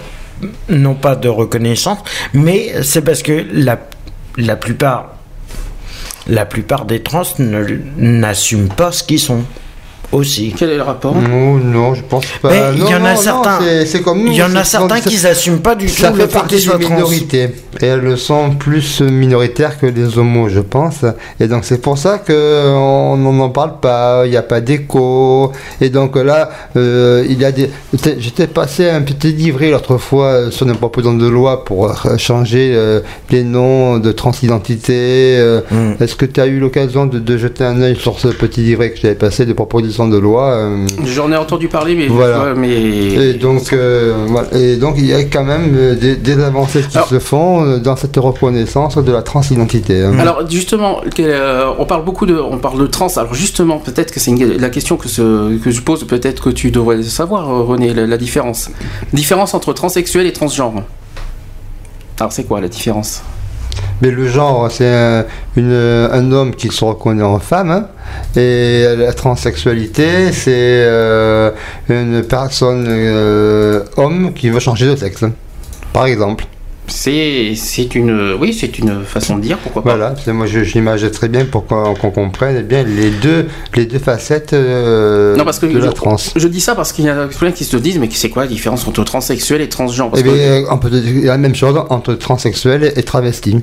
n'ont 0.69 0.95
pas 0.95 1.17
de 1.17 1.29
reconnaissance, 1.29 1.99
mais 2.33 2.73
c'est 2.83 3.03
parce 3.03 3.23
que 3.23 3.45
la, 3.53 3.79
la 4.37 4.57
plupart 4.57 5.18
la 6.27 6.45
plupart 6.45 6.85
des 6.85 7.03
trans 7.03 7.23
n'assument 7.39 8.69
pas 8.69 8.93
ce 8.93 9.03
qu'ils 9.03 9.21
sont 9.21 9.45
aussi. 10.13 10.55
Quel 10.57 10.71
est 10.71 10.77
le 10.77 10.83
rapport? 10.83 11.15
Non, 11.15 11.55
non, 11.57 11.95
je 11.95 12.03
pense 12.03 12.25
pas. 12.41 12.51
Mais 12.51 12.63
il 12.75 12.79
y 12.79 12.83
Non, 12.83 12.87
en 12.87 12.95
a 12.95 12.99
non, 12.99 13.09
non, 13.15 13.17
certains. 13.17 13.59
c'est- 13.87 14.01
comme. 14.03 14.27
Il 14.27 14.35
y 14.35 14.43
en 14.43 14.55
a 14.57 14.65
certains 14.65 15.01
qui 15.01 15.21
n'assument 15.23 15.59
pas 15.61 15.75
du 15.75 15.87
tout 15.87 15.93
Ça 15.93 16.11
le 16.11 16.17
fait 16.21 16.27
partie 16.33 16.57
des 16.67 16.79
minorités. 16.85 17.49
Et 17.81 17.87
elles 17.87 18.17
sont 18.19 18.51
plus 18.51 19.01
minoritaires 19.03 19.79
que 19.79 19.87
les 19.87 20.19
homos, 20.19 20.49
je 20.49 20.61
pense. 20.61 21.05
Et 21.39 21.47
donc 21.47 21.65
c'est 21.65 21.81
pour 21.81 21.97
ça 21.99 22.19
qu'on 22.19 23.17
n'en 23.17 23.39
en 23.41 23.51
parle 23.51 23.79
pas, 23.81 24.23
il 24.25 24.31
n'y 24.31 24.37
a 24.37 24.43
pas 24.43 24.61
d'écho. 24.61 25.53
Et 25.81 25.91
donc 25.91 26.17
là, 26.17 26.51
euh, 26.77 27.25
il 27.29 27.39
y 27.41 27.45
a 27.45 27.53
des... 27.53 27.71
J'étais- 28.19 28.47
passé 28.49 28.89
un 28.89 29.03
petit 29.03 29.33
livret 29.33 29.71
l'autre 29.71 29.99
fois 29.99 30.25
euh, 30.27 30.51
sur 30.51 30.67
une 30.67 30.75
proposition 30.75 31.15
de 31.15 31.29
loi 31.29 31.65
pour 31.65 31.93
changer 32.17 32.73
euh, 32.75 33.01
les 33.31 33.45
noms 33.45 33.99
de 33.99 34.11
transidentité. 34.13 35.37
euh, 35.39 35.61
Mm. 35.71 36.03
Est-ce 36.03 36.15
que 36.15 36.25
tu 36.25 36.41
as 36.41 36.47
eu 36.47 36.59
l'occasion 36.61 37.07
de, 37.07 37.19
de 37.19 37.37
jeter 37.37 37.65
un 37.65 37.81
œil 37.83 37.97
sur 37.97 38.19
ce 38.19 38.29
petit 38.29 38.63
livret 38.63 38.91
que 38.91 38.99
j'avais 39.01 39.15
passé 39.15 39.45
de 39.45 39.53
de 40.07 40.17
loi 40.19 40.53
euh, 40.53 40.87
J'en 41.05 41.33
ai 41.33 41.37
entendu 41.37 41.67
parler, 41.67 41.97
mais 41.97 42.07
Voilà. 42.07 42.55
mais 42.55 42.71
et 42.71 43.35
donc, 43.35 43.73
euh, 43.73 44.15
voilà. 44.29 44.49
et 44.57 44.77
donc, 44.77 44.95
il 44.99 45.07
y 45.07 45.13
a 45.15 45.25
quand 45.25 45.43
même 45.45 45.73
euh, 45.75 45.95
des, 45.97 46.15
des 46.15 46.41
avancées 46.45 46.83
qui 46.89 46.97
Alors- 46.97 47.09
se 47.09 47.19
font 47.19 47.79
dans 47.79 47.97
cette 47.97 48.17
reconnaissance 48.17 48.97
de 48.99 49.11
la 49.13 49.23
transidentité. 49.23 50.03
hein. 50.05 50.17
Alors 50.21 50.49
justement, 50.49 51.01
on 51.79 51.85
parle 51.87 52.05
beaucoup 52.05 52.27
de, 52.27 52.39
on 52.39 52.59
parle 52.59 52.79
de 52.79 52.87
trans. 52.87 53.09
Alors 53.17 53.35
justement, 53.35 53.79
peut-être 53.79 54.13
que 54.13 54.21
c'est 54.21 54.35
la 54.37 54.71
question 54.71 54.97
que, 54.97 55.09
ce- 55.09 55.57
que 55.59 55.71
je 55.71 55.81
pose. 55.81 56.05
Peut-être 56.05 56.43
que 56.45 56.51
tu 56.51 56.71
devrais 56.71 57.03
savoir, 57.03 57.49
René, 57.67 57.93
la, 57.95 58.07
la 58.07 58.17
différence. 58.19 58.71
Différence 59.13 59.55
entre 59.55 59.73
transsexuel 59.73 60.27
et 60.27 60.33
transgenre. 60.33 60.83
Alors 62.21 62.33
c'est 62.33 62.45
quoi 62.45 62.61
la 62.61 62.69
différence? 62.69 63.23
Mais 64.01 64.11
le 64.11 64.29
genre, 64.29 64.71
c'est 64.71 65.25
un, 65.57 66.33
homme 66.33 66.55
qui 66.55 66.69
se 66.69 66.85
reconnaît 66.85 67.23
en 67.23 67.39
femme. 67.39 67.71
hein. 67.71 67.87
et 68.37 68.85
la 68.97 69.13
transsexualité, 69.13 70.33
c'est 70.33 70.53
euh, 70.55 71.51
une 71.89 72.23
personne 72.23 72.87
euh, 72.89 73.83
homme 73.97 74.33
qui 74.35 74.51
veut 74.51 74.61
changer 74.61 74.87
de 74.87 74.97
sexe. 74.97 75.23
hein. 75.25 75.33
Par 75.93 76.07
exemple. 76.07 76.45
C'est, 76.91 77.53
une, 77.95 78.33
oui, 78.41 78.55
c'est 78.59 78.79
une 78.79 79.03
façon 79.05 79.37
de 79.37 79.43
dire. 79.43 79.59
Pourquoi 79.59 79.83
pas 79.85 79.91
Voilà, 79.97 80.15
moi 80.29 80.47
je- 80.47 80.65
j'imagine 80.65 81.11
très 81.11 81.29
bien 81.29 81.45
pour 81.45 81.67
qu'on 81.67 81.93
comprenne 82.11 82.63
bien 82.63 82.83
les 82.83 83.11
deux, 83.11 83.47
les 83.77 83.85
deux 83.85 83.99
facettes 83.99 84.55
euh, 84.55 85.37
Non, 85.37 85.45
parce 85.45 85.59
que 85.59 85.67
de 85.67 85.73
je, 85.79 85.85
la 85.85 85.93
trans. 85.93 86.17
je 86.35 86.49
dis 86.49 86.63
ça 86.63 86.75
parce 86.75 86.93
qu'il 86.95 87.05
y 87.05 87.11
a 87.11 87.27
plein 87.27 87.53
qui 87.53 87.65
se 87.65 87.77
disent, 87.77 87.99
mais 87.99 88.09
c'est 88.11 88.31
quoi 88.31 88.45
la 88.45 88.49
différence 88.49 88.89
entre 88.89 89.05
transsexuel 89.05 89.61
et 89.61 89.69
transgenre? 89.69 90.09
Parce 90.11 90.23
Eh 90.23 90.25
bien, 90.25 90.33
que- 90.33 90.39
euh, 90.39 90.65
on 90.71 90.79
peut 90.79 90.89
dire 90.89 91.27
la 91.27 91.37
même 91.37 91.55
chose 91.55 91.79
entre 91.91 92.15
transsexuel 92.15 92.91
et 92.97 93.03
travesti. 93.03 93.59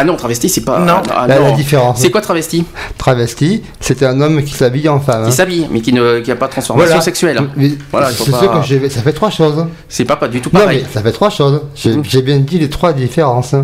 Ah 0.00 0.04
non, 0.04 0.14
travesti, 0.14 0.48
c'est 0.48 0.60
pas. 0.60 0.78
Non. 0.78 1.02
ah, 1.12 1.26
La, 1.26 1.38
la 1.40 1.48
non. 1.50 1.56
différence. 1.56 1.98
C'est 2.00 2.10
quoi 2.10 2.20
travesti? 2.20 2.64
Travesti, 2.98 3.62
c'est 3.80 4.02
un 4.04 4.20
homme 4.20 4.44
qui 4.44 4.54
s'habille 4.54 4.88
en 4.88 5.00
femme. 5.00 5.24
Qui 5.24 5.28
hein. 5.28 5.32
s'habille, 5.32 5.66
mais 5.72 5.80
qui 5.80 5.92
ne, 5.92 6.20
qui 6.20 6.30
a 6.30 6.36
pas 6.36 6.46
de 6.46 6.52
transformation 6.52 6.88
Voilà. 6.90 7.02
sexuelle. 7.02 7.40
Mais 7.56 7.70
Voilà, 7.90 8.10
c'est 8.10 8.30
pas- 8.30 8.38
sûr 8.38 8.52
que 8.52 8.62
j'ai- 8.66 8.88
ça 8.90 9.02
fait 9.02 9.12
trois 9.12 9.30
choses. 9.30 9.66
C'est 9.88 10.04
pas 10.04 10.14
pas 10.16 10.28
du 10.28 10.40
tout 10.40 10.50
Non, 10.52 10.60
pareil. 10.60 10.84
mais 10.86 10.92
ça 10.94 11.02
fait 11.02 11.10
trois 11.12 11.30
choses. 11.30 11.62
J'ai 11.74 11.96
j'ai 12.04 12.22
bien 12.22 12.38
dit 12.38 12.58
les 12.60 12.70
trois 12.70 12.92
différences. 12.92 13.54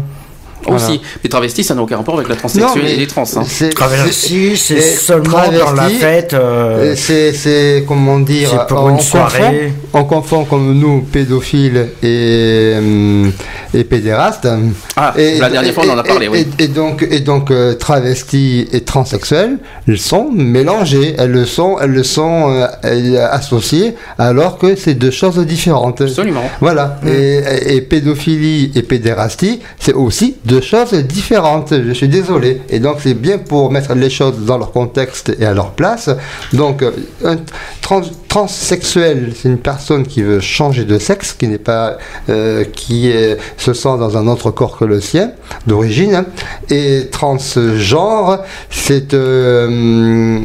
Voilà. 0.66 0.84
Aussi, 0.84 1.00
les 1.22 1.28
travestis, 1.30 1.64
ça 1.64 1.74
n'a 1.74 1.82
aucun 1.82 1.96
rapport 1.98 2.14
avec 2.16 2.28
la 2.28 2.36
transsexuelle 2.36 2.82
mais 2.84 2.92
et 2.94 2.96
les 2.96 3.06
trans. 3.06 3.24
hein. 3.36 3.42
c'est- 3.46 3.70
Travesti, 3.70 4.56
seulement 4.56 5.38
dans 5.46 5.50
la 5.50 5.58
travesti, 5.58 5.98
fête. 5.98 6.34
euh, 6.34 6.92
Et 6.92 6.96
C'est, 6.96 7.32
c'est, 7.32 7.84
comment 7.86 8.18
dire, 8.20 8.48
C'est 8.50 8.66
pour 8.68 8.84
on 8.84 8.90
une 8.90 8.96
confond- 8.96 9.02
soirée. 9.28 9.72
on 9.92 10.04
confond 10.04 10.44
comme 10.44 10.72
nous, 10.78 11.00
pédophiles 11.02 11.88
et, 12.02 12.74
hum, 12.78 13.32
et 13.72 13.84
pédéraste. 13.84 14.48
Ah, 14.96 15.12
et, 15.16 15.38
la 15.38 15.50
dernière 15.50 15.74
fois, 15.74 15.84
on 15.86 15.90
en 15.90 15.98
a 15.98 16.02
parlé, 16.02 16.26
et- 16.26 16.28
oui. 16.28 16.46
et, 16.58 16.64
et 16.64 16.68
donc, 16.68 17.06
et 17.10 17.20
donc 17.20 17.50
euh, 17.50 17.74
travestis 17.74 18.66
et 18.72 18.80
transsexuels, 18.82 19.58
ils 19.88 19.98
sont 19.98 20.30
mélangés. 20.32 21.14
Elles 21.18 21.30
le 21.32 21.44
sont, 21.46 21.78
elles 21.80 21.90
le 21.92 22.02
sont 22.04 22.50
euh, 22.50 22.66
euh, 22.84 23.26
associées, 23.30 23.94
alors 24.18 24.58
que 24.58 24.76
c'est 24.76 24.94
deux 24.94 25.10
choses 25.10 25.38
différentes. 25.38 26.00
Absolument. 26.00 26.48
Voilà. 26.60 26.98
Et, 27.06 27.76
et 27.76 27.80
pédophilie 27.80 28.72
et 28.74 28.82
pédérastie, 28.82 29.60
c'est 29.78 29.92
aussi 29.92 30.36
deux 30.44 30.53
choses 30.60 30.92
différentes. 30.94 31.72
Je 31.72 31.92
suis 31.92 32.08
désolé. 32.08 32.62
Et 32.68 32.78
donc, 32.80 32.96
c'est 33.00 33.14
bien 33.14 33.38
pour 33.38 33.70
mettre 33.70 33.94
les 33.94 34.10
choses 34.10 34.38
dans 34.44 34.58
leur 34.58 34.72
contexte 34.72 35.34
et 35.38 35.44
à 35.46 35.54
leur 35.54 35.70
place. 35.72 36.10
Donc, 36.52 36.82
euh, 36.82 36.90
un 37.24 37.36
trans- 37.80 38.02
transsexuel, 38.34 39.32
c'est 39.36 39.48
une 39.48 39.58
personne 39.58 40.04
qui 40.04 40.20
veut 40.22 40.40
changer 40.40 40.84
de 40.84 40.98
sexe, 40.98 41.34
qui 41.38 41.46
n'est 41.46 41.56
pas, 41.72 41.98
euh, 42.28 42.64
qui 42.64 43.08
est- 43.08 43.38
se 43.58 43.72
sent 43.72 43.96
dans 44.00 44.16
un 44.16 44.26
autre 44.26 44.50
corps 44.50 44.76
que 44.76 44.84
le 44.84 45.00
sien, 45.00 45.30
d'origine. 45.68 46.14
hein. 46.16 46.24
Et 46.68 47.08
transgenre, 47.12 48.40
c'est 48.70 49.14
euh, 49.14 50.40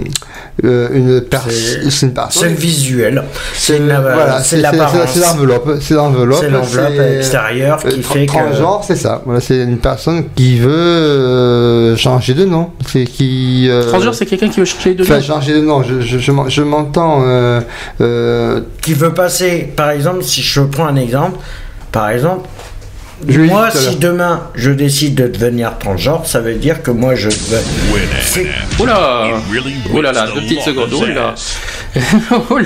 euh, 0.65 0.89
une, 0.93 1.21
pers- 1.21 1.47
une 1.81 2.13
personne. 2.13 2.49
C'est 2.49 2.53
visuel. 2.53 3.23
C'est 3.55 3.77
une- 3.77 3.85
voilà, 3.87 4.39
c'est 4.43 4.57
c'est- 4.57 4.61
l'apparence. 4.61 5.09
c'est- 5.13 5.19
c'est 5.21 5.25
l'enveloppe. 5.25 5.69
C'est 5.81 5.93
l'enveloppe. 5.95 6.39
C'est 6.41 6.49
l'enveloppe 6.49 6.93
c'est- 6.95 7.17
extérieure 7.17 7.77
qui 7.79 7.87
euh, 7.87 8.01
fait 8.03 8.25
que- 8.27 8.31
Transgenre, 8.31 8.83
c'est 8.85 8.95
ça. 8.97 9.21
Voilà, 9.25 9.39
c'est 9.41 9.63
une 9.63 9.77
personne 9.79 10.25
qui 10.35 10.59
veut 10.59 10.69
euh, 10.71 11.95
changer 11.97 12.35
de 12.35 12.45
nom. 12.45 12.69
C'est 12.85 13.05
qui. 13.05 13.67
euh, 13.67 13.87
Transgenre, 13.89 14.13
c'est 14.13 14.25
quelqu'un 14.27 14.49
qui 14.49 14.59
veut 14.59 14.65
changer 14.65 14.93
de 14.93 15.03
Enfin, 15.03 15.15
nom. 15.15 15.21
changer 15.21 15.53
de 15.53 15.61
nom. 15.61 15.81
Je, 15.81 16.01
je, 16.01 16.17
je 16.47 16.61
m'entends. 16.61 17.23
Euh, 18.01 18.61
qui 18.81 18.93
veut 18.93 19.13
passer, 19.13 19.71
par 19.75 19.89
exemple, 19.91 20.23
si 20.23 20.41
je 20.41 20.61
prends 20.61 20.87
un 20.87 20.95
exemple, 20.95 21.37
par 21.91 22.09
exemple, 22.09 22.47
Je 23.27 23.41
moi, 23.41 23.69
si 23.71 23.97
demain 23.97 24.43
je 24.55 24.71
décide 24.71 25.15
de 25.15 25.27
devenir 25.27 25.77
transgenre, 25.77 26.25
ça 26.25 26.39
veut 26.39 26.55
dire 26.55 26.81
que 26.83 26.91
moi 26.91 27.15
je 27.15 27.27
Oula 28.79 30.01
là 30.01 30.11
là, 30.13 30.27
deux 30.33 30.41
petites 30.41 30.61
secondes. 30.61 30.89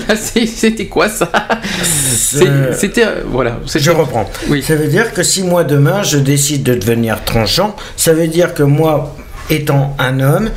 Là, 0.07 0.15
c'est- 0.15 0.45
c'était 0.45 0.85
quoi 0.87 1.09
ça 1.09 1.29
C'était. 2.73 3.07
Voilà. 3.25 3.59
Je 3.65 3.89
reprends. 3.91 4.29
Oui. 4.49 4.61
Ça 4.61 4.75
veut 4.75 4.87
dire 4.87 5.11
que 5.13 5.23
si 5.23 5.43
moi 5.43 5.63
demain 5.63 6.03
je 6.03 6.17
décide 6.19 6.61
de 6.63 6.75
devenir 6.75 7.23
transgenre, 7.23 7.75
ça 7.97 8.13
veut 8.13 8.27
dire 8.27 8.53
que 8.53 8.63
moi, 8.63 9.15
étant 9.49 9.95
un 9.97 10.19
homme, 10.19 10.49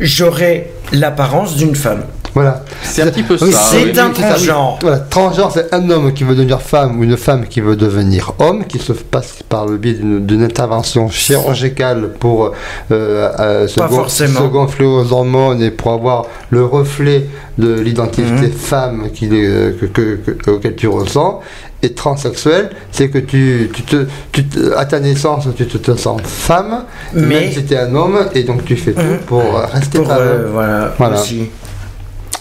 j'aurai 0.00 0.70
l'apparence 0.92 1.56
d'une 1.56 1.74
femme. 1.74 2.04
Voilà. 2.34 2.64
C'est 2.82 3.02
un 3.02 3.06
petit 3.08 3.22
peu 3.22 3.36
Oui, 3.40 3.52
ça. 3.52 3.58
c'est 3.70 3.84
oui. 3.84 3.98
un 3.98 4.10
transgenre. 4.10 4.78
Voilà, 4.80 4.98
transgenre, 5.00 5.50
c'est 5.52 5.72
un 5.74 5.88
homme 5.90 6.12
qui 6.14 6.24
veut 6.24 6.34
devenir 6.34 6.60
femme 6.62 6.98
ou 6.98 7.04
une 7.04 7.16
femme 7.16 7.46
qui 7.46 7.60
veut 7.60 7.76
devenir 7.76 8.32
homme, 8.38 8.64
qui 8.64 8.78
se 8.78 8.92
passe 8.92 9.40
par 9.48 9.66
le 9.66 9.76
biais 9.76 9.94
d'une 10.00 10.42
intervention 10.42 11.08
chirurgicale 11.10 12.10
pour 12.18 12.52
euh, 12.90 13.30
euh, 13.38 13.68
se, 13.68 13.76
Pas 13.78 13.88
gon- 13.88 13.96
forcément. 13.96 14.40
se 14.40 14.44
gonfler 14.46 14.86
aux 14.86 15.12
hormones 15.12 15.62
et 15.62 15.70
pour 15.70 15.92
avoir 15.92 16.26
le 16.50 16.64
reflet 16.64 17.26
de 17.58 17.74
l'identité 17.80 18.22
Mhm. 18.46 18.52
femme 18.52 19.10
qu'il 19.12 19.34
est, 19.34 19.46
euh, 19.46 19.72
que, 19.78 19.86
que- 19.86 20.30
que- 20.32 20.50
auquel 20.50 20.74
tu 20.74 20.88
ressens. 20.88 21.40
Et 21.84 21.94
transsexuel, 21.94 22.70
c'est 22.92 23.08
que 23.08 23.18
tu, 23.18 23.68
tu 23.74 23.82
te, 23.82 24.06
tu 24.30 24.44
te- 24.46 24.72
à 24.76 24.84
ta 24.84 25.00
naissance, 25.00 25.48
tu 25.56 25.66
te, 25.66 25.76
te 25.78 25.96
sens 25.96 26.20
femme, 26.22 26.84
Mais- 27.12 27.26
même 27.26 27.50
si 27.52 27.64
tu 27.64 27.74
es 27.74 27.78
un 27.78 27.92
homme, 27.94 28.18
et 28.34 28.44
donc 28.44 28.64
tu 28.64 28.76
fais 28.76 28.92
tout 28.92 29.00
Mhm. 29.00 29.18
pour 29.26 29.40
euh, 29.56 29.66
rester 29.66 29.98
Pour, 29.98 30.06
femme. 30.06 30.18
euh, 30.20 30.48
voilà, 30.52 30.94
Voilà. 30.96 31.20
aussi. 31.20 31.50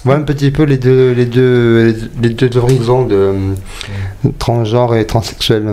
Voilà 0.04 0.20
un 0.22 0.24
petit 0.24 0.52
peu 0.52 0.64
les 0.64 0.78
deux, 0.78 1.12
les 1.12 1.26
deux, 1.26 1.95
les 2.22 2.30
deux, 2.30 2.58
horizons 2.58 3.06
de 3.06 3.16
euh, 3.16 3.34
transgenre 4.39 4.95
et 4.95 5.06
transsexuel. 5.06 5.64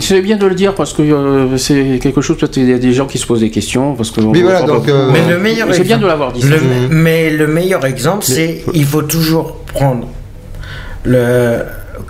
C'est 0.00 0.22
bien 0.22 0.36
de 0.36 0.46
le 0.46 0.54
dire 0.54 0.74
parce 0.74 0.92
que 0.94 1.02
euh, 1.02 1.56
c'est 1.58 1.98
quelque 2.00 2.20
chose. 2.20 2.38
Peut-être 2.38 2.56
il 2.56 2.70
y 2.70 2.72
a 2.72 2.78
des 2.78 2.92
gens 2.92 3.06
qui 3.06 3.18
se 3.18 3.26
posent 3.26 3.40
des 3.40 3.50
questions 3.50 3.94
parce 3.94 4.10
que. 4.10 4.20
Oui, 4.22 4.42
voilà, 4.42 4.64
on- 4.64 4.66
donc, 4.66 4.84
on- 4.88 4.90
euh, 4.90 5.10
Mais 5.12 5.28
le 5.28 5.38
meilleur 5.38 5.68
C'est 5.72 5.84
bien 5.84 5.98
de 5.98 6.06
l'avoir 6.06 6.32
dit. 6.32 6.42
Le-. 6.42 6.56
Mhm. 6.56 6.88
Mais 6.90 7.30
le 7.30 7.46
meilleur 7.46 7.84
exemple, 7.84 8.24
c'est 8.24 8.64
il 8.72 8.84
faut 8.86 9.02
toujours 9.02 9.56
prendre 9.72 10.08
le. 11.04 11.58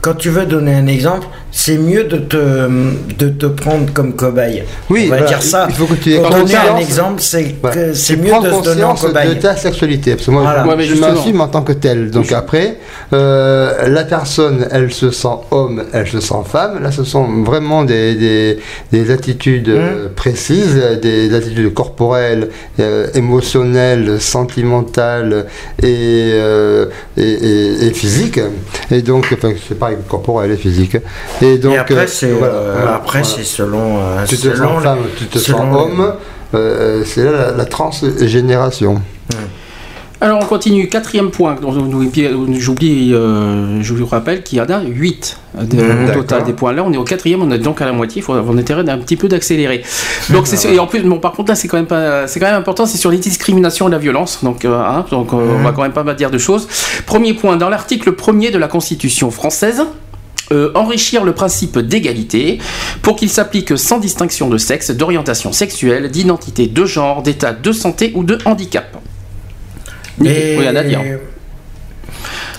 Quand 0.03 0.15
tu 0.15 0.31
veux 0.31 0.47
donner 0.47 0.75
un 0.75 0.87
exemple, 0.87 1.27
c'est 1.57 1.79
mieux 1.79 2.03
de 2.05 2.17
te, 2.19 2.69
de 3.17 3.29
te 3.29 3.47
prendre 3.47 3.87
comme 3.93 4.15
cobaye. 4.15 4.65
Oui, 4.91 5.05
On 5.07 5.11
va 5.11 5.17
voilà, 5.19 5.27
dire 5.29 5.43
ça. 5.43 5.67
il 5.69 5.75
faut 5.77 5.87
que 5.87 5.95
tu 5.95 6.13
aies 6.13 6.19
Pour 6.19 6.31
donner 6.31 6.43
conscience- 6.43 6.69
un 6.75 6.77
exemple, 6.79 7.23
c'est 7.23 7.45
que 7.45 8.15
mieux 8.17 8.33
de 8.43 8.53
se 8.53 8.63
donner 8.65 8.83
en 8.83 8.95
de 8.95 9.35
ta 9.41 9.55
sexualité. 9.57 10.15
Parce 10.17 10.27
que 10.27 10.31
moi, 10.33 10.43
Voilà. 10.43 10.65
je- 10.65 10.69
Ouais, 10.69 10.83
je 10.85 10.95
m'assume 11.01 11.41
en 11.41 11.49
tant 11.49 11.63
que 11.63 11.73
tel. 11.73 12.11
Donc 12.11 12.33
après, 12.33 12.79
euh, 13.13 13.89
la 13.89 14.03
personne, 14.05 14.67
elle 14.73 14.93
se 14.93 15.11
sent 15.13 15.29
homme, 15.53 15.85
elle 15.93 16.09
se 16.09 16.21
sent 16.21 16.43
femme. 16.51 16.83
Là, 16.83 16.91
ce 16.91 17.05
sont 17.05 17.27
vraiment 17.45 17.85
des, 17.85 18.15
des, 18.17 18.59
des 18.93 19.11
attitudes 19.13 19.69
Mmh. 19.69 19.73
euh, 19.79 20.09
précises, 20.15 20.77
des 21.01 21.33
attitudes 21.35 21.73
corporelles, 21.73 22.49
euh, 22.81 23.07
émotionnelles, 23.15 24.21
sentimentales 24.21 25.47
et, 25.83 25.87
euh, 26.33 26.87
et, 27.17 27.23
et- 27.23 27.87
et 27.87 27.91
physiques. 27.93 28.41
Et 28.91 29.03
donc, 29.03 29.29
enfin, 29.33 29.53
c'est 29.69 29.79
pareil, 29.79 29.97
corporel 30.09 30.51
et 30.51 30.57
physique. 30.57 30.97
Et 31.45 31.59
donc, 31.59 31.75
Et 31.75 31.79
après, 31.79 31.95
euh, 31.95 32.07
c'est 32.07 32.31
voilà, 32.33 32.55
euh, 32.55 32.75
voilà, 32.77 32.95
après 32.97 33.21
voilà. 33.23 33.37
c'est 33.37 33.45
selon. 33.45 33.99
euh, 33.99 34.25
tu 34.27 34.37
te 34.37 34.43
selon 34.43 34.75
sens 34.75 34.83
femme, 34.83 34.99
tu 35.19 35.25
te 35.27 35.39
selon 35.39 35.59
sens 35.59 35.67
les- 35.69 35.77
homme, 36.03 36.13
euh, 36.55 37.03
c'est 37.05 37.25
là 37.25 37.31
la, 37.33 37.51
la 37.53 37.65
transgénération. 37.65 39.01
Alors 40.21 40.39
on 40.43 40.47
continue, 40.47 40.89
quatrième 40.89 41.31
point, 41.31 41.55
j'oublie, 42.59 43.13
euh, 43.13 43.83
je 43.83 43.93
vous 43.93 44.07
rappelle 44.07 44.43
qu'il 44.43 44.57
y 44.57 44.61
en 44.61 44.65
a 44.71 44.81
8 44.81 45.39
Mmh, 45.55 45.61
au 45.61 45.65
d'accord. 46.07 46.15
total 46.15 46.45
des 46.45 46.53
points. 46.53 46.73
Là 46.73 46.83
on 46.85 46.93
est 46.93 46.97
au 46.97 47.05
quatrième, 47.05 47.43
on 47.43 47.51
est 47.51 47.59
donc 47.59 47.81
à 47.83 47.85
la 47.85 47.93
moitié, 47.93 48.23
il 48.23 48.25
faut 48.25 48.33
avoir 48.33 48.57
intérêt 48.57 48.83
d'un 48.85 48.97
petit 48.99 49.17
peu 49.17 49.29
d'accélérer. 49.29 49.83
Donc 50.31 50.47
c'est 50.47 50.73
et 50.73 50.79
en 50.79 50.87
plus, 50.87 51.01
bon 51.03 51.19
par 51.19 51.33
contre 51.33 51.51
là 51.51 51.55
c'est 51.57 51.69
quand 51.69 51.77
même 51.77 51.87
pas, 51.87 52.27
c'est 52.27 52.41
quand 52.41 52.47
même 52.47 52.55
important, 52.55 52.87
c'est 52.87 52.97
sur 52.99 53.11
les 53.11 53.19
discriminations 53.19 53.87
et 53.89 53.91
la 53.91 53.99
violence, 53.99 54.39
donc, 54.43 54.65
euh, 54.65 54.81
hein, 54.81 55.05
donc 55.11 55.33
on 55.33 55.63
va 55.63 55.73
quand 55.73 55.83
même 55.83 55.93
pas 55.93 56.05
mal 56.05 56.17
dire 56.17 56.31
de 56.31 56.39
choses. 56.39 56.67
Premier 57.07 57.35
point, 57.35 57.57
dans 57.57 57.69
l'article 57.69 58.13
premier 58.13 58.51
de 58.51 58.59
la 58.59 58.67
Constitution 58.69 59.31
française, 59.31 59.83
euh, 60.53 60.71
enrichir 60.75 61.25
le 61.25 61.33
principe 61.33 61.79
d'égalité 61.79 62.59
pour 63.03 63.17
qu'il 63.17 63.31
s'applique 63.31 63.77
sans 63.79 63.99
distinction 63.99 64.49
de 64.49 64.59
sexe, 64.59 64.91
d'orientation 64.91 65.53
sexuelle, 65.53 66.11
d'identité 66.11 66.67
de 66.67 66.85
genre, 66.85 67.23
d'état 67.23 67.53
de 67.53 67.73
santé 67.73 68.13
ou 68.15 68.25
de 68.25 68.39
handicap. 68.45 68.97
Et- 70.25 70.57
Rien 70.59 70.77
à 70.77 70.83
dire. 70.85 71.01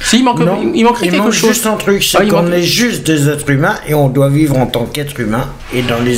Si, 0.07 0.17
il, 0.19 0.23
manque, 0.23 0.39
Non, 0.39 0.59
il 0.73 0.83
manquerait 0.85 1.07
il 1.07 1.11
quelque 1.11 1.23
manque 1.23 1.31
chose. 1.33 1.49
juste 1.49 1.65
un 1.65 1.75
truc, 1.77 2.03
c'est 2.03 2.19
Ah, 2.19 2.23
il 2.23 2.29
qu'on 2.31 2.43
manque- 2.43 2.53
est 2.53 2.61
juste 2.61 3.05
des 3.07 3.27
êtres 3.27 3.49
humains 3.49 3.75
et 3.87 3.93
on 3.95 4.07
doit 4.07 4.29
vivre 4.29 4.55
en 4.57 4.67
tant 4.67 4.85
qu'être 4.85 5.19
humain 5.19 5.47
et 5.73 5.81
dans 5.81 5.99
les 5.99 6.15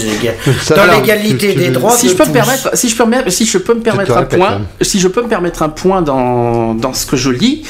l'égalité 0.99 1.53
des 1.53 1.69
droits 1.69 1.91
si 1.91 2.07
de 2.07 2.11
je 2.11 2.15
peux 2.17 2.23
tous. 2.23 2.29
me 2.29 2.33
permettre, 2.33 2.69
si 2.77 2.89
je 2.89 2.95
peux 2.97 3.05
me, 3.05 3.29
si 3.29 3.45
je 3.45 3.57
peux 3.57 3.73
me 3.73 3.79
permettre 3.81 4.17
un 4.17 4.23
point, 4.23 4.51
hein. 4.55 4.61
si 4.81 4.99
je 4.99 5.07
peux 5.07 5.23
me 5.23 5.27
permettre 5.29 5.61
un 5.63 5.69
point 5.69 6.01
dans, 6.01 6.73
dans 6.73 6.93
ce 6.93 7.05
que 7.05 7.15
je 7.17 7.29
lis, 7.31 7.63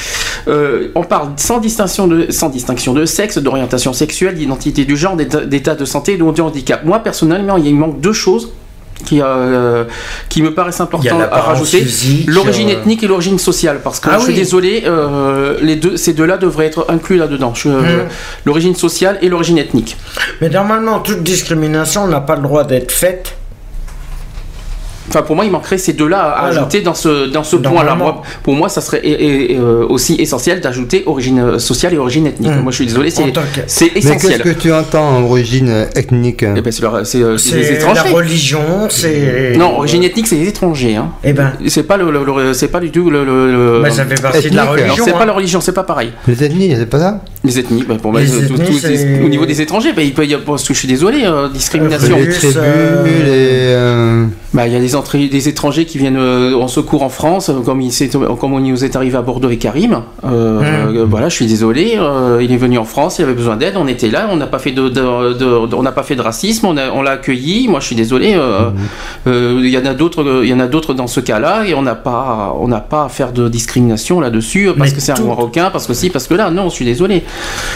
euh, 0.47 0.89
on 0.95 1.03
parle 1.03 1.29
sans 1.37 1.59
distinction 1.59 2.07
de 2.07 2.31
sans 2.31 2.49
distinction 2.49 2.93
de 2.93 3.05
sexe, 3.05 3.37
d'orientation 3.37 3.93
sexuelle, 3.93 4.35
d'identité 4.35 4.85
du 4.85 4.97
genre, 4.97 5.15
d'état 5.15 5.45
d'état 5.45 5.75
de 5.75 5.85
santé 5.85 6.13
et 6.13 6.17
de 6.17 6.23
handicap. 6.23 6.83
Moi 6.83 6.99
personnellement, 6.99 7.57
il 7.57 7.75
manque 7.75 7.99
deux 8.01 8.13
choses 8.13 8.51
qui 9.05 9.21
euh, 9.21 9.83
qui 10.29 10.41
me 10.41 10.53
paraissent 10.53 10.81
importantes 10.81 11.21
à 11.31 11.41
rajouter 11.41 11.85
l'origine 12.27 12.69
euh, 12.69 12.73
ethnique 12.73 13.03
et 13.03 13.07
l'origine 13.07 13.39
sociale 13.39 13.79
parce 13.83 13.99
que 13.99 14.09
Ah 14.11 14.17
je 14.17 14.25
suis 14.25 14.33
désolé 14.33 14.83
euh, 14.85 15.57
les 15.61 15.75
deux 15.75 15.97
ces 15.97 16.13
deux-là 16.13 16.37
devraient 16.37 16.65
être 16.65 16.85
inclus 16.89 17.17
là-dedans 17.17 17.53
Hmm. 17.65 18.07
l'origine 18.45 18.75
sociale 18.75 19.17
et 19.21 19.29
l'origine 19.29 19.57
ethnique 19.57 19.97
Mais 20.41 20.49
normalement, 20.49 20.99
toute 20.99 21.23
discrimination 21.23 22.07
n'a 22.07 22.21
pas 22.21 22.35
le 22.35 22.41
droit 22.41 22.63
d'être 22.63 22.91
faite. 22.91 23.36
Enfin, 25.09 25.21
pour 25.21 25.35
moi, 25.35 25.45
il 25.45 25.51
manquerait 25.51 25.77
ces 25.77 25.93
deux-là 25.93 26.19
à 26.21 26.47
ajouter 26.47 26.81
dans 26.81 26.93
ce, 26.93 27.27
dans 27.29 27.43
ce 27.43 27.55
point-là. 27.55 27.95
Moi, 27.95 28.21
pour 28.43 28.55
moi, 28.55 28.69
ça 28.69 28.81
serait 28.81 28.99
et- 29.03 29.53
et, 29.53 29.57
euh, 29.57 29.85
aussi 29.87 30.15
essentiel 30.19 30.59
d'ajouter 30.59 31.03
origine 31.05 31.39
euh, 31.39 31.59
sociale 31.59 31.93
et 31.93 31.97
origine 31.97 32.27
ethnique. 32.27 32.51
Mm. 32.51 32.61
Moi, 32.61 32.71
je 32.71 32.75
suis 32.77 32.85
désolé, 32.85 33.09
c'est 33.09 33.23
c'est 33.67 33.85
Mais 33.85 34.01
qu'est-ce 34.01 34.07
essentiel. 34.15 34.41
que 34.41 34.49
tu 34.49 34.71
entends 34.73 35.17
en 35.17 35.23
origine 35.23 35.87
ethnique 35.95 36.43
Eh 36.43 36.61
ben, 36.61 36.71
c'est 36.71 36.83
euh, 37.21 37.31
les 37.33 37.37
C'est 37.37 37.55
la 37.61 37.71
étrangers. 37.71 38.09
religion, 38.13 38.59
c'est. 38.89 39.53
Non, 39.57 39.77
origine 39.77 40.03
ethnique, 40.03 40.27
c'est 40.27 40.35
les 40.35 40.47
étrangers. 40.49 40.95
Hein. 40.95 41.09
Eh 41.23 41.33
ben, 41.33 41.53
C'est 41.67 41.83
pas 41.83 41.97
le, 41.97 42.11
le- 42.11 42.23
le- 42.25 42.53
c'est 42.53 42.67
pas 42.67 42.79
du 42.79 42.91
tout 42.91 43.09
le. 43.09 43.23
le- 43.23 43.51
le- 43.51 43.81
bah, 43.81 43.89
ça 43.89 44.05
fait 44.05 44.21
partie 44.21 44.49
de 44.49 44.55
la 44.55 44.65
religion. 44.65 45.03
c'est 45.05 45.11
hein. 45.13 45.17
pas 45.17 45.25
la 45.25 45.33
religion, 45.33 45.61
c'est 45.61 45.71
pas 45.71 45.83
pareil. 45.83 46.11
Les 46.27 46.43
ethnies, 46.43 46.73
c'est 46.77 46.85
pas 46.85 46.99
ça? 46.99 47.21
Les 47.43 47.59
ethnies, 47.59 47.83
bah, 47.87 47.95
pour 48.01 48.11
moi, 48.11 48.21
Les 48.21 48.27
tout- 48.27 48.55
tout- 48.55 48.61
ethnies, 48.61 49.23
au 49.25 49.29
niveau 49.29 49.45
des 49.45 49.61
étrangers, 49.61 49.93
bah, 49.93 50.01
il 50.01 50.13
peut 50.13 50.25
y 50.25 50.33
avoir, 50.33 50.45
parce 50.55 50.67
que 50.67 50.73
je 50.73 50.79
suis 50.79 50.87
désolé, 50.87 51.21
euh, 51.23 51.47
discrimination. 51.49 52.17
Euh, 52.17 52.25
Les 52.25 52.29
tribus, 52.33 52.57
euh, 52.57 53.03
les. 53.05 53.11
euh, 53.75 54.25
Bah, 54.53 54.67
il 54.67 54.73
y 54.73 54.75
a 54.75 54.79
des, 54.79 54.95
entrées, 54.97 55.27
des 55.27 55.47
étrangers 55.47 55.85
qui 55.85 55.97
viennent 55.97 56.17
euh, 56.17 56.53
en 56.55 56.67
secours 56.67 57.03
en 57.03 57.09
France, 57.09 57.49
euh, 57.49 57.61
comme 57.63 57.81
il, 57.81 57.91
comme 58.39 58.53
on 58.53 58.59
nous 58.59 58.83
est 58.83 58.95
arrivé 58.95 59.17
à 59.17 59.21
Bordeaux 59.21 59.47
avec 59.47 59.59
Karim. 59.59 60.01
Euh, 60.25 60.57
Mmh. 60.57 61.03
voilà, 61.09 61.29
je 61.29 61.35
suis 61.35 61.45
désolé. 61.45 61.97
il 62.41 62.51
est 62.51 62.57
venu 62.57 62.77
en 62.77 62.83
France, 62.83 63.19
il 63.19 63.23
avait 63.23 63.33
besoin 63.33 63.55
d'aide, 63.55 63.73
on 63.77 63.87
était 63.87 64.09
là, 64.09 64.27
on 64.31 64.35
n'a 64.37 64.47
pas 64.47 64.59
fait 64.59 64.71
de, 64.71 64.89
de- 64.89 65.33
de- 65.33 65.75
on 65.75 65.83
n'a 65.83 65.91
pas 65.91 66.03
fait 66.03 66.15
de 66.15 66.21
racisme, 66.21 66.65
on, 66.67 66.73
l'a 67.01 67.11
accueilli. 67.11 67.67
Moi, 67.67 67.79
je 67.79 67.85
suis 67.85 67.95
désolé. 67.95 68.35
euh, 68.35 68.69
Il 69.63 69.69
y 69.69 69.77
en 69.77 69.85
a 69.85 69.93
d'autres, 69.93 70.41
il 70.43 70.49
y 70.49 70.53
en 70.53 70.59
a 70.59 70.67
d'autres 70.67 70.93
dans 70.93 71.07
ce 71.07 71.19
cas-là, 71.19 71.65
et 71.67 71.73
on 71.73 71.81
n'a 71.81 71.95
pas, 71.95 72.55
on 72.59 72.67
n'a 72.67 72.79
pas 72.79 73.05
à 73.05 73.09
faire 73.09 73.31
de 73.31 73.47
discrimination 73.49 74.19
là-dessus 74.19 74.69
parce 74.77 74.89
Mais 74.91 74.95
que 74.95 75.01
c'est 75.01 75.11
un 75.11 75.15
tout- 75.15 75.25
Marocain, 75.25 75.69
parce 75.71 75.85
que 75.87 75.93
si, 75.93 76.09
parce 76.09 76.27
que 76.27 76.33
là, 76.33 76.49
non, 76.49 76.65
je 76.69 76.75
suis 76.75 76.85
désolé. 76.85 77.23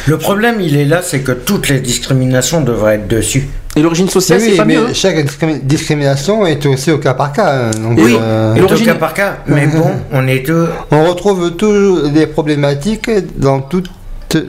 Le 0.07 0.17
problème, 0.17 0.59
il 0.61 0.75
est 0.77 0.85
là, 0.85 1.01
c'est 1.03 1.21
que 1.21 1.31
toutes 1.31 1.69
les 1.69 1.79
discriminations 1.79 2.61
devraient 2.61 2.95
être 2.95 3.07
dessus. 3.07 3.47
Et 3.75 3.81
l'origine 3.81 4.09
sociale, 4.09 4.39
Oui, 4.41 4.49
c'est 4.51 4.57
pas 4.57 4.65
mais 4.65 4.75
mieux. 4.75 4.87
hein. 4.87 4.93
chaque 4.93 5.15
discrim- 5.25 5.59
discrimination 5.63 6.45
est 6.45 6.65
aussi 6.65 6.91
au 6.91 6.97
cas 6.97 7.13
par 7.13 7.31
cas. 7.31 7.67
hein. 7.67 7.71
Donc, 7.81 7.97
Oui. 8.03 8.17
euh, 8.19 8.53
Et 8.55 8.59
au 8.59 8.63
l'origine- 8.63 8.85
cas 8.87 8.95
par 8.95 9.13
cas. 9.13 9.37
Mais 9.47 9.65
bon, 9.75 9.89
on 10.11 10.27
est 10.27 10.39
deux. 10.39 10.67
on 10.91 11.05
retrouve 11.05 11.51
toujours 11.55 12.09
des 12.09 12.27
problématiques 12.27 13.09
dans 13.37 13.61
toutes. 13.61 13.89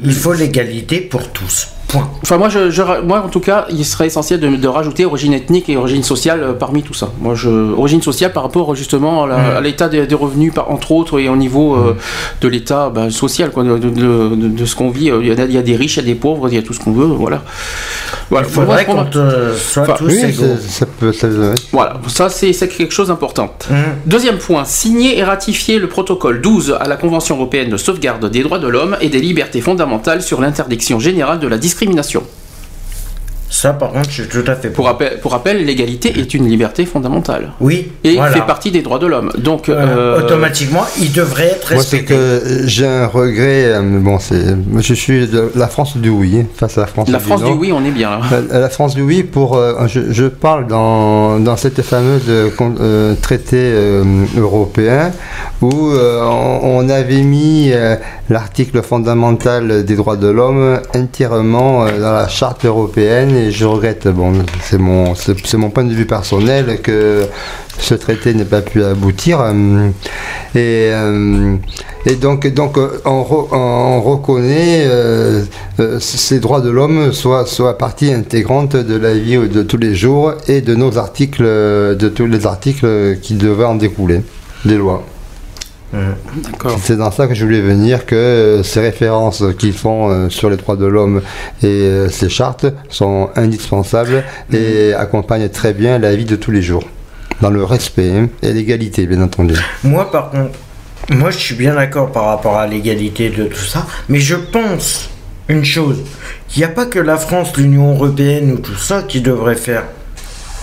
Il 0.03 0.13
faut 0.15 0.33
l'égalité 0.33 1.01
pour 1.01 1.29
tous. 1.33 1.69
Point. 1.93 2.09
Enfin, 2.23 2.39
moi, 2.39 2.49
je, 2.49 2.71
je- 2.71 2.83
moi, 3.05 3.23
en 3.25 3.29
tout 3.29 3.41
cas, 3.41 3.67
il 3.71 3.85
serait 3.85 4.07
essentiel 4.07 4.41
de, 4.41 4.49
de 4.57 4.69
rajouter 4.69 5.05
origine 5.05 5.33
ethnique 5.35 5.69
et 5.69 5.77
origine 5.77 6.03
sociale 6.03 6.43
euh, 6.43 6.53
parmi 6.55 6.83
tout 6.83 6.95
ça. 6.95 7.11
Moi, 7.21 7.35
je, 7.35 7.49
origine 7.51 8.01
sociale 8.03 8.33
par 8.33 8.43
rapport 8.45 8.75
justement 8.75 9.25
à 9.25 9.61
Mm. 9.61 9.63
l'état 9.63 9.89
des, 9.89 10.07
des 10.07 10.15
revenus, 10.15 10.53
par, 10.55 10.71
entre 10.71 10.93
autres, 10.93 11.19
et 11.21 11.29
au 11.29 11.37
niveau 11.37 11.75
euh, 11.77 11.97
de 12.41 12.49
l'état 12.49 12.91
bah, 12.91 13.11
social, 13.11 13.51
quoi, 13.51 13.63
de, 13.65 13.77
de- 13.79 13.89
de- 13.91 14.49
de 14.49 14.65
ce 14.65 14.75
qu'on 14.75 14.91
vit. 14.91 15.11
Il 15.21 15.27
y, 15.27 15.31
a, 15.31 15.45
il 15.45 15.53
y 15.53 15.59
a 15.59 15.63
des 15.63 15.77
riches, 15.77 15.97
il 15.97 16.01
y 16.01 16.03
a 16.03 16.07
des 16.07 16.15
pauvres, 16.15 16.49
il 16.49 16.55
y 16.55 16.59
a 16.59 16.63
tout 16.63 16.73
ce 16.73 16.81
qu'on 16.81 16.93
veut, 16.93 17.05
voilà. 17.07 17.43
Voilà, 18.31 18.47
Il 18.49 18.53
faudrait 18.55 18.85
qu'on 18.87 19.05
soit 19.57 19.83
Enfin, 19.83 19.95
tous 19.99 20.07
Oui, 20.07 20.19
égaux. 20.25 20.45
c'est- 20.61 20.71
ça 20.71 20.87
peut. 20.87 21.13
ça- 21.13 21.29
ouais. 21.29 21.55
voilà, 21.73 21.95
ça 22.09 22.29
c'est 22.31 22.53
quelque 22.53 22.93
chose 22.95 23.09
d'important. 23.09 23.55
Hum. 23.71 23.77
Deuxième 24.07 24.39
point, 24.39 24.65
signer 24.65 25.19
et 25.19 25.25
ratifier 25.25 25.79
le 25.79 25.89
protocole 25.89 26.41
12 26.41 26.77
à 26.81 26.89
la 26.89 26.97
Convention 26.97 27.37
européenne 27.37 27.69
de 27.69 27.77
sauvegarde 27.77 28.31
des 28.31 28.43
droits 28.43 28.59
de 28.59 28.69
l'homme 28.69 28.97
et 29.03 29.09
des 29.11 29.21
libertés 29.21 29.61
fondamentales 29.61 30.23
sur 30.23 30.41
l'interdiction 30.41 30.99
générale 30.99 31.39
de 31.41 31.49
la 31.49 31.59
discrimination 31.59 31.82
discrimination. 31.83 32.23
Ça, 33.53 33.75
par 33.75 33.93
contre, 33.93 34.09
je 34.09 34.23
suis 34.23 34.29
tout 34.29 34.43
à 34.47 34.55
fait 34.57 34.71
Pour 34.71 34.87
rappel, 34.87 35.21
pour 35.21 35.33
rappel, 35.33 35.65
l'égalité 35.67 36.09
est 36.19 36.33
une 36.33 36.49
liberté 36.49 36.87
fondamentale 36.87 37.51
Oui, 37.61 37.93
et 38.03 38.15
voilà. 38.15 38.33
fait 38.33 38.47
partie 38.47 38.71
des 38.71 38.81
droits 38.81 38.99
de 38.99 39.07
l'homme. 39.07 39.31
Donc, 39.37 39.69
Euh, 39.69 39.75
euh, 39.77 40.19
Automatiquement, 40.21 40.85
il 40.99 41.13
devrait 41.13 41.49
être 41.49 41.75
Moi, 41.75 41.83
c'est 41.83 41.99
respecté. 41.99 42.15
que 42.15 42.19
euh, 42.19 42.67
j'ai 42.67 42.87
un 42.87 43.07
regret, 43.07 43.65
euh, 43.67 43.83
mais 43.83 43.99
bon, 44.01 44.19
c'est. 44.19 44.57
Je 44.79 44.95
suis 44.95 45.29
de 45.29 45.53
la 45.55 45.69
France 45.69 45.99
du 45.99 46.09
oui, 46.09 46.39
hein, 46.41 46.47
face 46.57 46.79
à 46.79 46.83
la 46.83 46.87
France 46.87 47.11
la 47.11 47.19
du 47.19 47.25
France 47.25 47.45
du 47.45 47.53
oui, 47.53 47.73
on 47.73 47.85
est 47.85 47.91
bien 47.91 48.11
là. 48.11 48.21
La, 48.51 48.59
la 48.61 48.69
France 48.71 48.95
du 48.95 49.03
oui 49.03 49.23
pour 49.23 49.57
euh, 49.57 49.87
je, 49.87 50.01
je 50.13 50.25
parle 50.25 50.67
dans, 50.67 51.39
dans 51.39 51.59
cette 51.59 51.83
fameuse 51.83 52.23
euh, 52.29 52.49
euh, 52.81 53.15
traité 53.21 53.59
euh, 53.61 54.03
européen 54.39 55.11
où 55.61 55.91
euh, 55.91 56.21
on, 56.23 56.61
on 56.85 56.89
avait 56.89 57.21
mis 57.23 57.71
euh, 57.73 57.97
l'article 58.31 58.81
fondamental 58.83 59.85
des 59.85 59.97
droits 59.97 60.17
de 60.17 60.29
l'homme 60.29 60.81
entièrement 60.95 61.85
euh, 61.85 62.01
dans 62.01 62.13
la 62.13 62.29
charte 62.29 62.65
européenne 62.65 63.37
et 63.43 63.51
je 63.51 63.65
regrette 63.65 64.09
bon 64.09 64.33
c'est 64.63 64.79
mon 64.79 65.15
mon 65.55 65.71
point 65.71 65.85
de 65.85 65.93
vue 65.93 66.07
personnel 66.07 66.81
que 66.83 67.27
ce 67.79 67.95
traité 67.95 68.35
n'ait 68.35 68.45
pas 68.45 68.61
pu 68.61 68.83
aboutir 68.85 69.41
euh, 69.41 69.89
et 70.55 70.91
euh, 70.93 71.57
et 72.05 72.17
donc, 72.17 72.47
donc 72.53 72.79
on, 73.05 73.23
re- 73.23 73.49
on 73.53 74.03
reconnaît 74.03 74.85
euh, 74.87 75.45
ces 76.01 76.41
droits 76.41 76.61
de 76.61 76.69
l'homme 76.69 77.13
soit, 77.13 77.47
soit 77.47 77.79
partie 77.79 78.13
intégrante 78.13 78.75
de 78.75 78.97
la 78.97 79.15
vie 79.15 79.37
de 79.37 79.63
tous 79.63 79.77
les 79.77 79.95
jours 79.95 80.35
et 80.49 80.63
de 80.63 80.75
nos 80.75 80.99
articles, 80.99 81.45
de 81.45 82.09
tous 82.13 82.27
les 82.27 82.45
articles 82.45 83.19
qui 83.23 83.35
devaient 83.35 83.67
en 83.67 83.77
découler, 83.77 84.23
des 84.65 84.77
lois. 84.77 85.05
D'accord. 85.93 86.79
C'est 86.83 86.97
dans 86.97 87.11
ça 87.11 87.27
que 87.27 87.35
je 87.35 87.45
voulais 87.45 87.61
venir, 87.61 88.07
que 88.07 88.15
euh, 88.15 88.63
ces 88.63 88.81
références 88.81 89.45
qu'ils 89.59 89.75
font 89.75 90.09
euh, 90.09 90.29
sur 90.31 90.49
les 90.49 90.57
droits 90.57 90.77
de 90.77 90.87
l'homme 90.87 91.21
et 91.63 91.67
euh, 91.67 92.09
ces 92.09 92.31
chartes 92.31 92.67
sont 92.89 93.29
indispensables 93.37 94.25
et 94.53 94.95
accompagnent 94.95 95.51
très 95.51 95.75
bien 95.75 95.99
la 95.99 96.17
vie 96.17 96.25
de 96.25 96.37
tous 96.37 96.51
les 96.51 96.63
jours, 96.63 96.85
dans 97.43 97.51
le 97.51 97.63
respect 97.63 98.11
hein, 98.11 98.29
et 98.43 98.53
l'égalité, 98.55 99.07
bien 99.07 99.21
entendu. 99.21 99.55
Moi, 99.85 100.11
par 100.11 100.31
contre, 100.31 100.59
moi, 101.11 101.31
je 101.31 101.39
suis 101.39 101.55
bien 101.55 101.75
d'accord 101.75 102.11
par 102.11 102.25
rapport 102.25 102.57
à 102.57 102.67
l'égalité 102.67 103.29
de 103.29 103.45
tout 103.45 103.65
ça, 103.65 103.87
mais 104.09 104.19
je 104.19 104.37
pense 104.37 105.11
une 105.49 105.65
chose 105.65 105.99
qu'il 106.49 106.61
n'y 106.61 106.65
a 106.65 106.69
pas 106.69 106.87
que 106.87 107.01
la 107.01 107.19
France, 107.19 107.57
l'Union 107.57 107.93
européenne 107.93 108.53
ou 108.53 108.59
tout 108.59 108.77
ça 108.77 109.03
qui 109.03 109.21
devrait 109.21 109.57
faire. 109.57 109.85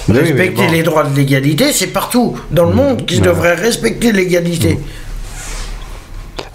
Oui, 0.07 0.17
respecter 0.17 0.65
bon. 0.65 0.71
les 0.71 0.81
droits 0.81 1.03
de 1.03 1.15
l'égalité, 1.15 1.71
c'est 1.71 1.87
partout 1.87 2.35
dans 2.49 2.65
le 2.65 2.73
monde 2.73 3.05
qui 3.05 3.19
devrait 3.19 3.53
respecter 3.53 4.11
l'égalité. 4.11 4.79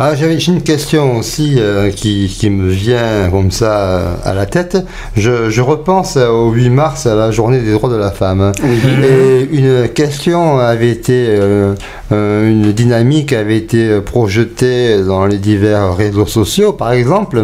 Ah, 0.01 0.17
j'avais 0.17 0.41
j'ai 0.41 0.51
une 0.51 0.63
question 0.63 1.19
aussi 1.19 1.55
euh, 1.57 1.89
qui, 1.93 2.27
qui 2.27 2.51
me 2.51 2.69
vient 2.69 3.31
comme 3.31 3.53
ça 3.53 3.79
euh, 3.79 4.15
à 4.25 4.35
la 4.35 4.45
tête. 4.45 4.77
Je, 5.17 5.51
je 5.51 5.61
repense 5.61 6.17
au 6.17 6.51
8 6.51 6.69
mars, 6.71 7.07
à 7.07 7.15
la 7.15 7.31
journée 7.31 7.61
des 7.61 7.71
droits 7.71 7.89
de 7.89 7.95
la 7.95 8.11
femme. 8.11 8.51
Et 8.65 9.49
une 9.53 9.89
question 9.89 10.59
avait 10.59 10.91
été, 10.91 11.27
euh, 11.29 11.75
une 12.11 12.73
dynamique 12.73 13.33
avait 13.33 13.57
été 13.57 14.01
projetée 14.01 15.01
dans 15.05 15.27
les 15.27 15.39
divers 15.39 15.95
réseaux 15.95 16.27
sociaux, 16.27 16.73
par 16.73 16.91
exemple, 16.91 17.41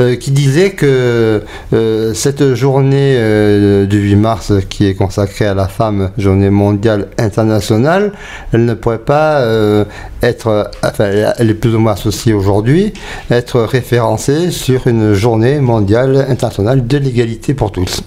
euh, 0.00 0.16
qui 0.16 0.32
disait 0.32 0.70
que 0.70 1.44
cette 2.12 2.54
journée 2.54 3.86
du 3.86 4.00
8 4.00 4.16
mars 4.16 4.52
qui 4.68 4.88
est 4.88 4.94
consacrée 4.94 5.46
à 5.46 5.54
la 5.54 5.68
femme, 5.68 6.10
journée 6.18 6.50
mondiale 6.50 7.06
internationale, 7.18 8.12
elle 8.52 8.64
ne 8.64 8.74
pourrait 8.74 8.98
pas 8.98 9.44
être, 10.22 10.70
enfin, 10.82 11.08
elle 11.38 11.51
plus 11.54 11.74
ou 11.74 11.78
moins 11.78 11.92
associée 11.92 12.32
aujourd'hui, 12.32 12.92
être 13.30 13.60
référencée 13.60 14.50
sur 14.50 14.86
une 14.86 15.14
journée 15.14 15.60
mondiale 15.60 16.26
internationale 16.28 16.86
de 16.86 16.98
l'égalité 16.98 17.54
pour 17.54 17.72
tous. 17.72 18.02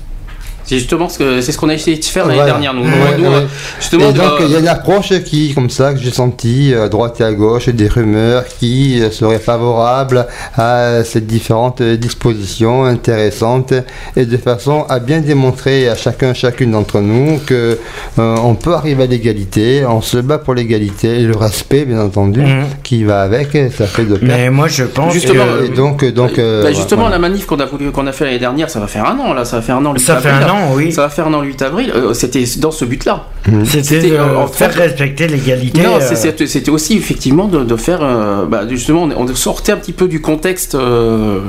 C'est 0.66 0.78
justement 0.80 1.10
ce 1.10 1.20
que 1.20 1.42
c'est 1.42 1.52
ce 1.52 1.58
qu'on 1.58 1.70
a 1.70 1.74
essayé 1.74 1.98
de 1.98 2.04
faire 2.06 2.24
l'année 2.26 2.36
Voilà. 2.40 2.52
dernière. 2.54 2.74
Nous, 2.74 2.82
Ouais, 2.84 3.18
Nous, 3.18 3.24
ouais. 3.26 3.36
euh, 3.36 3.46
justement, 3.80 4.10
Et 4.10 4.14
donc 4.14 4.26
euh, 4.42 4.46
il 4.46 4.52
y 4.52 4.56
a 4.56 4.60
une 4.60 4.68
approche 4.68 5.14
qui, 5.24 5.54
comme 5.54 5.70
ça, 5.70 5.94
que 5.94 6.00
j'ai 6.00 6.12
senti 6.12 6.74
à 6.74 6.90
droite 6.90 7.22
et 7.22 7.24
à 7.24 7.32
gauche, 7.34 7.70
des 7.70 7.88
rumeurs 7.88 8.44
qui 8.60 9.02
euh, 9.02 9.12
seraient 9.12 9.40
favorables 9.40 10.26
à 10.58 11.04
ces 11.04 11.22
différentes 11.22 11.82
euh, 11.82 11.98
dispositions 11.98 12.84
intéressantes 12.86 13.74
et 14.16 14.26
de 14.26 14.38
façon 14.38 14.86
à 14.90 15.00
bien 15.00 15.20
démontrer 15.20 15.88
à 15.90 15.96
chacun, 15.96 16.34
chacune 16.34 16.72
d'entre 16.72 17.00
nous 17.00 17.40
que 17.46 17.78
euh, 18.20 18.36
on 18.44 18.56
peut 18.56 18.74
arriver 18.74 19.04
à 19.04 19.08
l'égalité, 19.08 19.86
on 19.88 20.02
se 20.02 20.18
bat 20.18 20.38
pour 20.38 20.54
l'égalité 20.56 21.20
et 21.20 21.24
le 21.24 21.36
respect, 21.36 21.86
bien 21.86 22.00
entendu, 22.02 22.42
Mhm. 22.42 22.66
qui 22.84 23.04
va 23.04 23.22
avec, 23.22 23.52
ça 23.78 23.86
fait 23.88 24.06
de 24.06 24.16
pair. 24.16 24.28
Mais 24.38 24.50
moi, 24.50 24.68
je 24.68 24.84
pense 24.84 25.14
Justement, 25.14 25.44
que 25.60 25.66
Et 25.66 25.70
donc, 25.70 26.04
donc 26.14 26.40
euh, 26.40 26.64
bah, 26.64 26.72
justement, 26.72 27.02
voilà. 27.04 27.16
la 27.18 27.20
manif 27.20 27.46
qu'on 27.46 27.60
a 27.60 27.66
voulu- 27.66 27.92
qu'on 27.92 28.08
a 28.08 28.12
fait 28.12 28.26
l'année 28.26 28.40
dernière, 28.40 28.70
ça 28.70 28.80
va 28.80 28.88
faire 28.88 29.06
un 29.06 29.18
an 29.20 29.34
là, 29.34 29.46
ça 29.46 29.58
va 29.58 29.62
faire 29.62 29.78
un 29.78 29.86
an. 29.86 29.94
le 29.94 30.00
8 30.00 30.06
ça 30.06 30.18
fait 30.18 30.30
un 30.30 30.40
là. 30.40 30.46
An, 30.56 30.74
oui. 30.76 30.92
Ça 30.92 31.02
va 31.02 31.10
faire 31.10 31.28
un 31.28 31.34
an 31.34 31.42
le 31.42 31.48
8 31.48 31.62
avril. 31.62 31.92
euh, 31.96 32.14
C'était 32.14 32.44
dans 32.58 32.72
ce 32.72 32.86
but-là. 32.86 33.26
C'était 33.66 33.84
c'était, 33.84 34.10
de 34.10 34.16
euh, 34.16 34.38
en 34.38 34.48
faire 34.48 34.72
fait- 34.72 34.82
respecter 34.82 35.28
l'égalité. 35.28 35.82
Non, 35.84 35.98
euh, 36.02 36.16
c'était 36.48 36.70
aussi 36.72 36.98
effectivement 36.98 37.48
de, 37.48 37.64
de 37.64 37.76
faire, 37.76 38.00
euh, 38.02 38.46
bah, 38.46 38.64
justement, 38.68 39.04
on, 39.04 39.12
on 39.30 39.36
sortait 39.36 39.72
un 39.72 39.78
petit 39.78 39.94
peu 39.94 40.08
du 40.08 40.20
contexte 40.22 40.74
euh, 40.76 41.40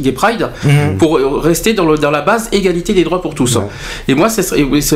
Gay 0.00 0.12
Pride 0.12 0.48
Mhm. 0.64 0.96
pour 0.98 1.18
euh, 1.18 1.38
rester 1.38 1.74
dans, 1.74 1.84
le, 1.84 1.98
dans 1.98 2.10
la 2.10 2.22
base 2.22 2.48
égalité 2.52 2.94
des 2.94 3.04
droits 3.04 3.20
pour 3.20 3.34
tous. 3.34 3.56
Ouais. 3.56 3.62
Et 4.08 4.14
moi, 4.14 4.28
c'est 4.30 4.42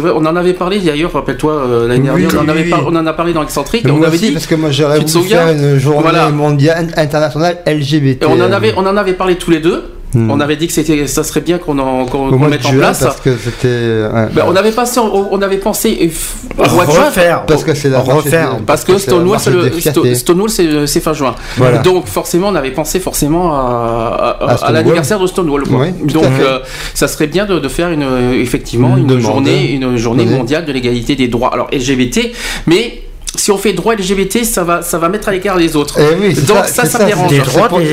vrai, 0.01 0.13
on 0.15 0.25
en 0.25 0.37
avait 0.37 0.55
parlé 0.55 0.79
d'ailleurs, 0.79 1.13
rappelle-toi, 1.13 1.53
euh, 1.53 1.89
l'année 1.89 2.11
Oui, 2.15 2.23
dernière, 2.23 2.41
on, 2.41 2.45
en 2.45 2.49
avait 2.49 2.63
oui. 2.65 2.71
par- 2.71 2.87
on 2.87 2.97
en 2.97 3.07
a 3.07 3.13
parlé 3.13 3.33
dans 3.33 3.41
l'excentrique, 3.43 3.85
et 3.87 3.91
on 3.91 4.03
avait 4.03 4.17
aussi, 4.17 4.27
dit, 4.29 4.33
parce 4.33 4.47
que 4.47 4.55
moi 4.55 4.71
j'aurais 4.71 5.01
voulu 5.01 5.29
faire 5.29 5.49
une 5.51 5.79
journée 5.79 6.01
Voilà. 6.03 6.31
mondiale 6.31 6.89
internationale 6.97 7.59
LGBT. 7.67 8.23
et 8.23 8.27
on 8.27 8.41
en 8.41 8.53
avait, 8.53 8.73
on 8.77 8.87
en 8.87 8.97
avait 8.97 9.13
parlé 9.15 9.35
tous 9.37 9.51
les 9.51 9.61
deux. 9.61 9.83
Hmm. 10.13 10.29
On 10.31 10.41
avait 10.41 10.57
dit 10.57 10.67
que 10.67 10.73
c'était, 10.73 11.07
ça 11.07 11.23
serait 11.23 11.41
bien 11.41 11.59
qu'on 11.59 11.79
en, 11.79 12.05
qu'on, 12.07 12.31
qu'on 12.31 12.39
mette 12.39 12.67
en 12.67 12.73
place. 12.73 12.99
parce 13.01 13.21
que 13.21 13.37
c'était 13.37 13.69
ouais, 14.13 14.27
Ben, 14.33 14.45
on 14.49 14.57
avait 14.57 14.73
pensé, 14.73 14.99
on, 14.99 15.33
on 15.33 15.41
avait 15.41 15.59
pensé 15.59 15.97
euh, 16.03 16.07
f- 16.07 16.71
au 16.71 16.75
mois 16.75 16.85
de 16.87 16.91
juin, 16.91 17.05
refaire. 17.07 17.47
parce 17.47 17.63
que 17.63 17.75
c'est 17.75 17.89
la 17.91 18.01
refaire, 18.01 18.51
marche- 18.51 18.63
Parce 18.67 18.85
que 18.85 18.99
Stonewall, 18.99 19.29
marche 19.31 19.43
c'est 19.45 19.51
le- 19.51 19.63
des 19.63 19.71
fiertés. 19.71 20.01
Sto- 20.15 20.15
Stonewall, 20.15 20.51
c'est 20.51 20.87
c'est 20.89 21.01
fin 21.01 21.13
juin. 21.13 21.35
Voilà. 21.57 21.79
Donc 21.79 22.07
forcément, 22.07 22.49
on 22.49 22.55
avait 22.57 22.73
pensé 22.73 22.99
forcément 22.99 23.53
à, 23.55 24.37
à- 24.41 24.45
À 24.49 24.51
à 24.53 24.57
Stonewall. 24.57 24.75
l'anniversaire 24.75 25.21
de 25.21 25.27
Stonewall. 25.29 25.63
quoi. 25.69 25.79
Oui, 25.83 25.93
tout 26.09 26.15
Donc 26.21 26.25
euh, 26.41 26.59
ça 26.95 27.07
serait 27.07 27.29
bien 27.29 27.47
de, 27.47 27.59
de 27.61 27.69
faire 27.69 27.91
une, 27.91 28.03
euh, 28.03 28.33
effectivement 28.41 28.97
Une 28.97 29.09
une, 29.11 29.21
journée, 29.21 29.71
une 29.73 29.97
journée 29.97 30.25
mondiale 30.27 30.65
de 30.65 30.73
l'égalité 30.73 31.15
des 31.15 31.29
droits. 31.29 31.51
Alors 31.53 31.69
LGBT, 31.73 32.33
mais 32.67 33.03
si 33.37 33.51
on 33.53 33.59
fait 33.59 33.73
droit 33.73 33.95
LGBT, 33.95 34.45
ça 34.45 34.65
va, 34.65 34.83
ça 34.83 34.99
va 34.99 35.09
mettre 35.09 35.29
à 35.29 35.33
l'écart 35.33 35.57
les 35.57 35.77
autres. 35.77 35.99
Eh 35.99 36.15
oui, 36.21 36.35
Donc 36.35 36.59
ça, 36.59 36.67
ça, 36.67 36.85
c'est 36.85 36.91
ça, 36.91 36.99
ça, 36.99 37.05
me 37.05 37.09
dérange. 37.09 37.31
des 37.31 37.37
c'est 37.37 37.43
droits 37.45 37.69
pour- 37.69 37.79
des- 37.79 37.87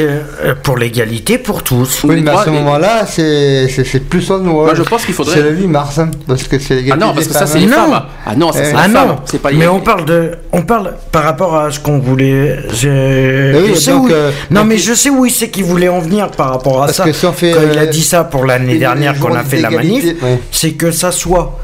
euh, 0.44 0.56
pour 0.64 0.78
l'égalité 0.78 1.38
pour 1.38 1.64
tous. 1.64 2.04
Oui, 2.04 2.16
les 2.16 2.22
mais 2.22 2.32
à 2.32 2.44
ce 2.44 2.50
moment-là, 2.50 3.06
c'est 3.06 4.00
plus 4.10 4.22
Stonewall. 4.24 4.66
Moi, 4.66 4.74
je 4.76 4.84
pense 4.84 5.06
qu'il 5.06 5.14
faudrait- 5.14 5.36
C'est 5.36 5.44
le 5.44 5.52
8 5.52 5.68
mars, 5.68 6.00
hein, 6.00 6.10
parce 6.28 6.44
que 6.44 6.58
c'est 6.60 6.74
Ah 6.74 6.78
l'égalité 6.78 7.06
non, 7.06 7.14
parce 7.14 7.28
des 7.28 7.34
que 7.34 7.40
ça 7.40 7.46
c'est 7.46 7.54
femmes. 7.60 7.62
les 7.62 7.68
Non. 7.68 7.92
femmes. 7.92 8.04
Ah 8.26 8.36
non, 8.36 8.52
ça 8.52 8.60
c'est 8.64 8.72
les 8.72 8.78
Ah 8.78 8.90
femmes. 8.90 9.08
non, 9.10 9.16
C'est 9.26 9.42
pas 9.42 9.52
mais 9.52 9.68
on 9.68 9.80
parle 9.80 10.06
de, 10.06 10.32
on 10.52 10.62
parle 10.64 10.94
par 11.12 11.24
rapport 11.24 11.56
à 11.56 11.72
ce 11.72 11.80
qu'on 11.80 12.00
voulait. 12.00 12.58
Je, 12.74 13.54
Eh 13.56 13.62
oui, 13.62 13.72
je 13.76 13.80
sais 13.80 13.92
donc, 13.92 14.10
où- 14.10 14.12
euh, 14.12 14.32
non, 14.50 14.64
mais 14.66 14.78
je 14.78 14.94
sais 14.94 15.10
où 15.10 15.26
il 15.26 15.32
sait 15.32 15.50
qu'il 15.50 15.66
voulait 15.66 15.88
en 15.90 16.00
venir 16.00 16.30
par 16.32 16.50
rapport 16.50 16.82
à 16.84 16.86
Parce 16.88 16.98
ça. 16.98 17.04
que 17.06 17.14
si 17.14 17.26
on 17.26 17.34
fait, 17.34 17.52
Quand 17.52 17.60
il 17.72 17.78
a 17.78 17.84
euh, 17.84 17.86
dit 17.86 18.04
ça 18.04 18.24
pour 18.24 18.44
l'année 18.46 18.74
les- 18.74 18.80
dernière 18.80 19.14
les 19.14 19.20
qu'on 19.20 19.36
a 19.36 19.44
fait 19.44 19.62
la 19.62 19.70
manif, 19.70 20.04
c'est 20.52 20.72
que 20.72 20.92
ça 20.92 21.12
soit 21.12 21.60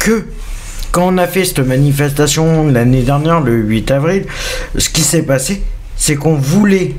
que 0.00 0.24
quand 0.96 1.12
on 1.12 1.18
a 1.18 1.26
fait 1.26 1.44
cette 1.44 1.58
manifestation 1.58 2.68
l'année 2.68 3.02
dernière, 3.02 3.40
le 3.42 3.54
8 3.54 3.90
avril, 3.90 4.24
ce 4.78 4.88
qui 4.88 5.02
s'est 5.02 5.24
passé, 5.24 5.60
c'est 5.94 6.16
qu'on 6.16 6.36
voulait 6.36 6.94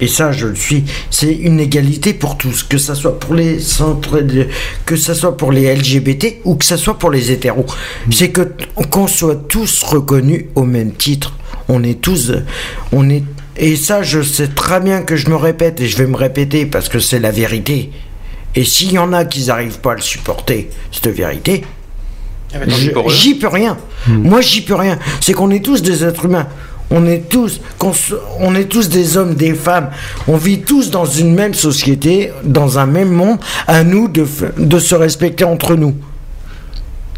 et 0.00 0.06
ça, 0.06 0.30
je 0.30 0.46
le 0.46 0.54
suis. 0.54 0.84
C'est 1.10 1.32
une 1.34 1.58
égalité 1.58 2.14
pour 2.14 2.38
tous, 2.38 2.62
que 2.62 2.78
ça 2.78 2.94
soit 2.94 3.18
pour 3.18 3.34
les 3.34 3.58
centres, 3.58 4.20
de- 4.20 4.46
que 4.86 4.94
ça 4.94 5.12
soit 5.12 5.36
pour 5.36 5.50
les 5.50 5.66
LGBT 5.74 6.40
ou 6.44 6.54
que 6.54 6.64
ça 6.64 6.76
soit 6.76 6.96
pour 6.96 7.10
les 7.10 7.32
hétéros. 7.32 7.66
C'est 8.12 8.30
que 8.30 8.42
qu'on 8.90 9.08
soit 9.08 9.48
tous 9.48 9.82
reconnus 9.82 10.44
au 10.54 10.62
même 10.62 10.92
titre. 10.92 11.34
On 11.68 11.82
est 11.82 12.00
tous, 12.00 12.30
on 12.92 13.10
est. 13.10 13.24
Et 13.56 13.74
ça, 13.74 14.04
je 14.04 14.22
sais 14.22 14.46
très 14.48 14.78
bien 14.78 15.02
que 15.02 15.16
je 15.16 15.28
me 15.30 15.36
répète 15.36 15.80
et 15.80 15.88
je 15.88 15.96
vais 15.98 16.06
me 16.06 16.16
répéter 16.16 16.64
parce 16.64 16.88
que 16.88 17.00
c'est 17.00 17.18
la 17.18 17.32
vérité. 17.32 17.90
Et 18.54 18.64
s'il 18.64 18.92
y 18.92 18.98
en 18.98 19.12
a 19.12 19.24
qui 19.24 19.46
n'arrivent 19.46 19.80
pas 19.80 19.92
à 19.92 19.96
le 19.96 20.00
supporter, 20.00 20.70
cette 20.92 21.08
vérité, 21.08 21.64
j'y 23.10 23.34
peux 23.34 23.48
rien. 23.48 23.76
Moi, 24.06 24.40
j'y 24.40 24.60
peux 24.62 24.74
rien. 24.74 24.98
C'est 25.20 25.32
qu'on 25.32 25.50
est 25.50 25.64
tous 25.64 25.82
des 25.82 26.04
êtres 26.04 26.26
humains. 26.26 26.46
On 26.90 27.06
est 27.06 27.28
tous, 27.30 27.60
qu'on 27.78 27.92
se- 27.94 28.14
on 28.40 28.54
est 28.54 28.66
tous 28.66 28.88
des 28.90 29.16
hommes, 29.16 29.34
des 29.34 29.54
femmes. 29.54 29.88
On 30.28 30.36
vit 30.36 30.60
tous 30.60 30.90
dans 30.90 31.06
une 31.06 31.34
même 31.34 31.54
société, 31.54 32.30
dans 32.44 32.78
un 32.78 32.86
même 32.86 33.10
monde. 33.10 33.38
À 33.66 33.82
nous 33.84 34.06
de, 34.08 34.26
de 34.58 34.78
se 34.78 34.94
respecter 34.94 35.44
entre 35.44 35.74
nous 35.76 35.94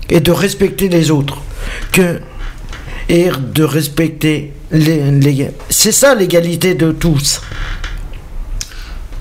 et 0.08 0.20
de 0.20 0.30
respecter 0.30 0.88
les 0.88 1.10
autres. 1.10 1.38
Que 1.92 2.20
et 3.08 3.28
de 3.54 3.62
respecter 3.64 4.52
les, 4.70 5.10
les- 5.10 5.50
c'est 5.68 5.92
ça 5.92 6.14
l'égalité 6.14 6.74
de 6.74 6.92
tous. 6.92 7.40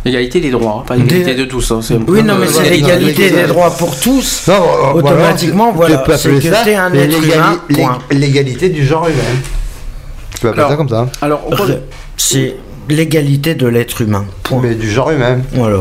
L'égalité 0.05 0.39
des 0.39 0.51
droits, 0.51 0.81
hein, 0.81 0.83
pas 0.87 0.95
l'égalité 0.95 1.33
Des- 1.33 1.41
de 1.41 1.45
tous. 1.45 1.71
hein, 1.71 1.79
c'est- 1.81 1.95
Oui, 2.07 2.21
non, 2.21 2.35
mais 2.39 2.45
c'est 2.47 2.69
l'égalité 2.69 3.31
des 3.31 3.43
droits 3.47 3.71
pour 3.71 3.99
tous. 3.99 4.43
Non, 4.47 4.53
euh, 4.53 4.93
Automatiquement, 4.99 5.71
voilà, 5.73 6.03
c'est 6.15 6.29
appeler 6.29 6.39
que 6.39 6.63
t'es 6.63 6.75
un 6.75 6.93
être 6.93 7.23
humain. 7.23 7.97
L'égalité 8.11 8.69
du 8.69 8.85
genre 8.85 9.07
humain. 9.07 9.15
Tu 10.31 10.39
peux 10.41 10.49
appeler 10.49 10.59
Alors, 10.61 10.71
ça 10.71 10.77
comme 10.77 10.89
ça. 10.89 11.07
Alors, 11.21 11.41
on 11.47 11.55
pose- 11.55 11.79
C'est 12.17 12.55
l'égalité 12.87 13.55
de 13.55 13.65
l'être 13.67 13.99
humain. 14.01 14.25
Point. 14.43 14.61
Mais 14.61 14.75
du 14.75 14.89
genre 14.89 15.09
humain. 15.11 15.39
Voilà. 15.53 15.79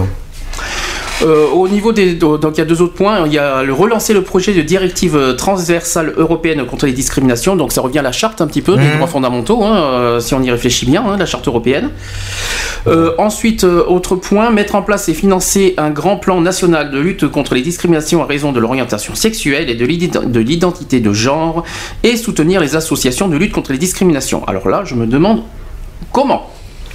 Euh, 1.22 1.46
au 1.48 1.68
niveau 1.68 1.92
des. 1.92 2.14
Donc, 2.14 2.42
il 2.54 2.58
y 2.58 2.60
a 2.60 2.64
deux 2.64 2.82
autres 2.82 2.94
points. 2.94 3.26
Il 3.26 3.32
y 3.32 3.38
a 3.38 3.62
le 3.62 3.72
relancer 3.72 4.12
le 4.12 4.22
projet 4.22 4.52
de 4.52 4.62
directive 4.62 5.16
euh, 5.16 5.32
transversale 5.34 6.12
européenne 6.16 6.64
contre 6.66 6.86
les 6.86 6.92
discriminations. 6.92 7.56
Donc, 7.56 7.72
ça 7.72 7.80
revient 7.80 8.00
à 8.00 8.02
la 8.02 8.12
charte 8.12 8.40
un 8.40 8.46
petit 8.46 8.62
peu 8.62 8.76
des 8.76 8.88
droits 8.96 9.06
fondamentaux, 9.06 9.62
hein, 9.64 9.76
euh, 9.76 10.20
si 10.20 10.34
on 10.34 10.42
y 10.42 10.50
réfléchit 10.50 10.86
bien, 10.86 11.04
hein, 11.06 11.16
la 11.16 11.26
charte 11.26 11.46
européenne. 11.46 11.90
Euh, 12.86 13.12
ensuite, 13.18 13.64
euh, 13.64 13.84
autre 13.86 14.16
point, 14.16 14.50
mettre 14.50 14.74
en 14.74 14.82
place 14.82 15.08
et 15.08 15.14
financer 15.14 15.74
un 15.78 15.90
grand 15.90 16.16
plan 16.16 16.40
national 16.40 16.90
de 16.90 16.98
lutte 16.98 17.28
contre 17.28 17.54
les 17.54 17.62
discriminations 17.62 18.22
à 18.22 18.26
raison 18.26 18.52
de 18.52 18.60
l'orientation 18.60 19.14
sexuelle 19.14 19.70
et 19.70 19.74
de 19.74 20.40
l'identité 20.40 21.00
de 21.00 21.12
genre 21.12 21.64
et 22.02 22.16
soutenir 22.16 22.60
les 22.60 22.76
associations 22.76 23.28
de 23.28 23.36
lutte 23.36 23.52
contre 23.52 23.72
les 23.72 23.78
discriminations. 23.78 24.44
Alors 24.46 24.68
là, 24.68 24.82
je 24.84 24.94
me 24.94 25.06
demande 25.06 25.42
comment 26.12 26.50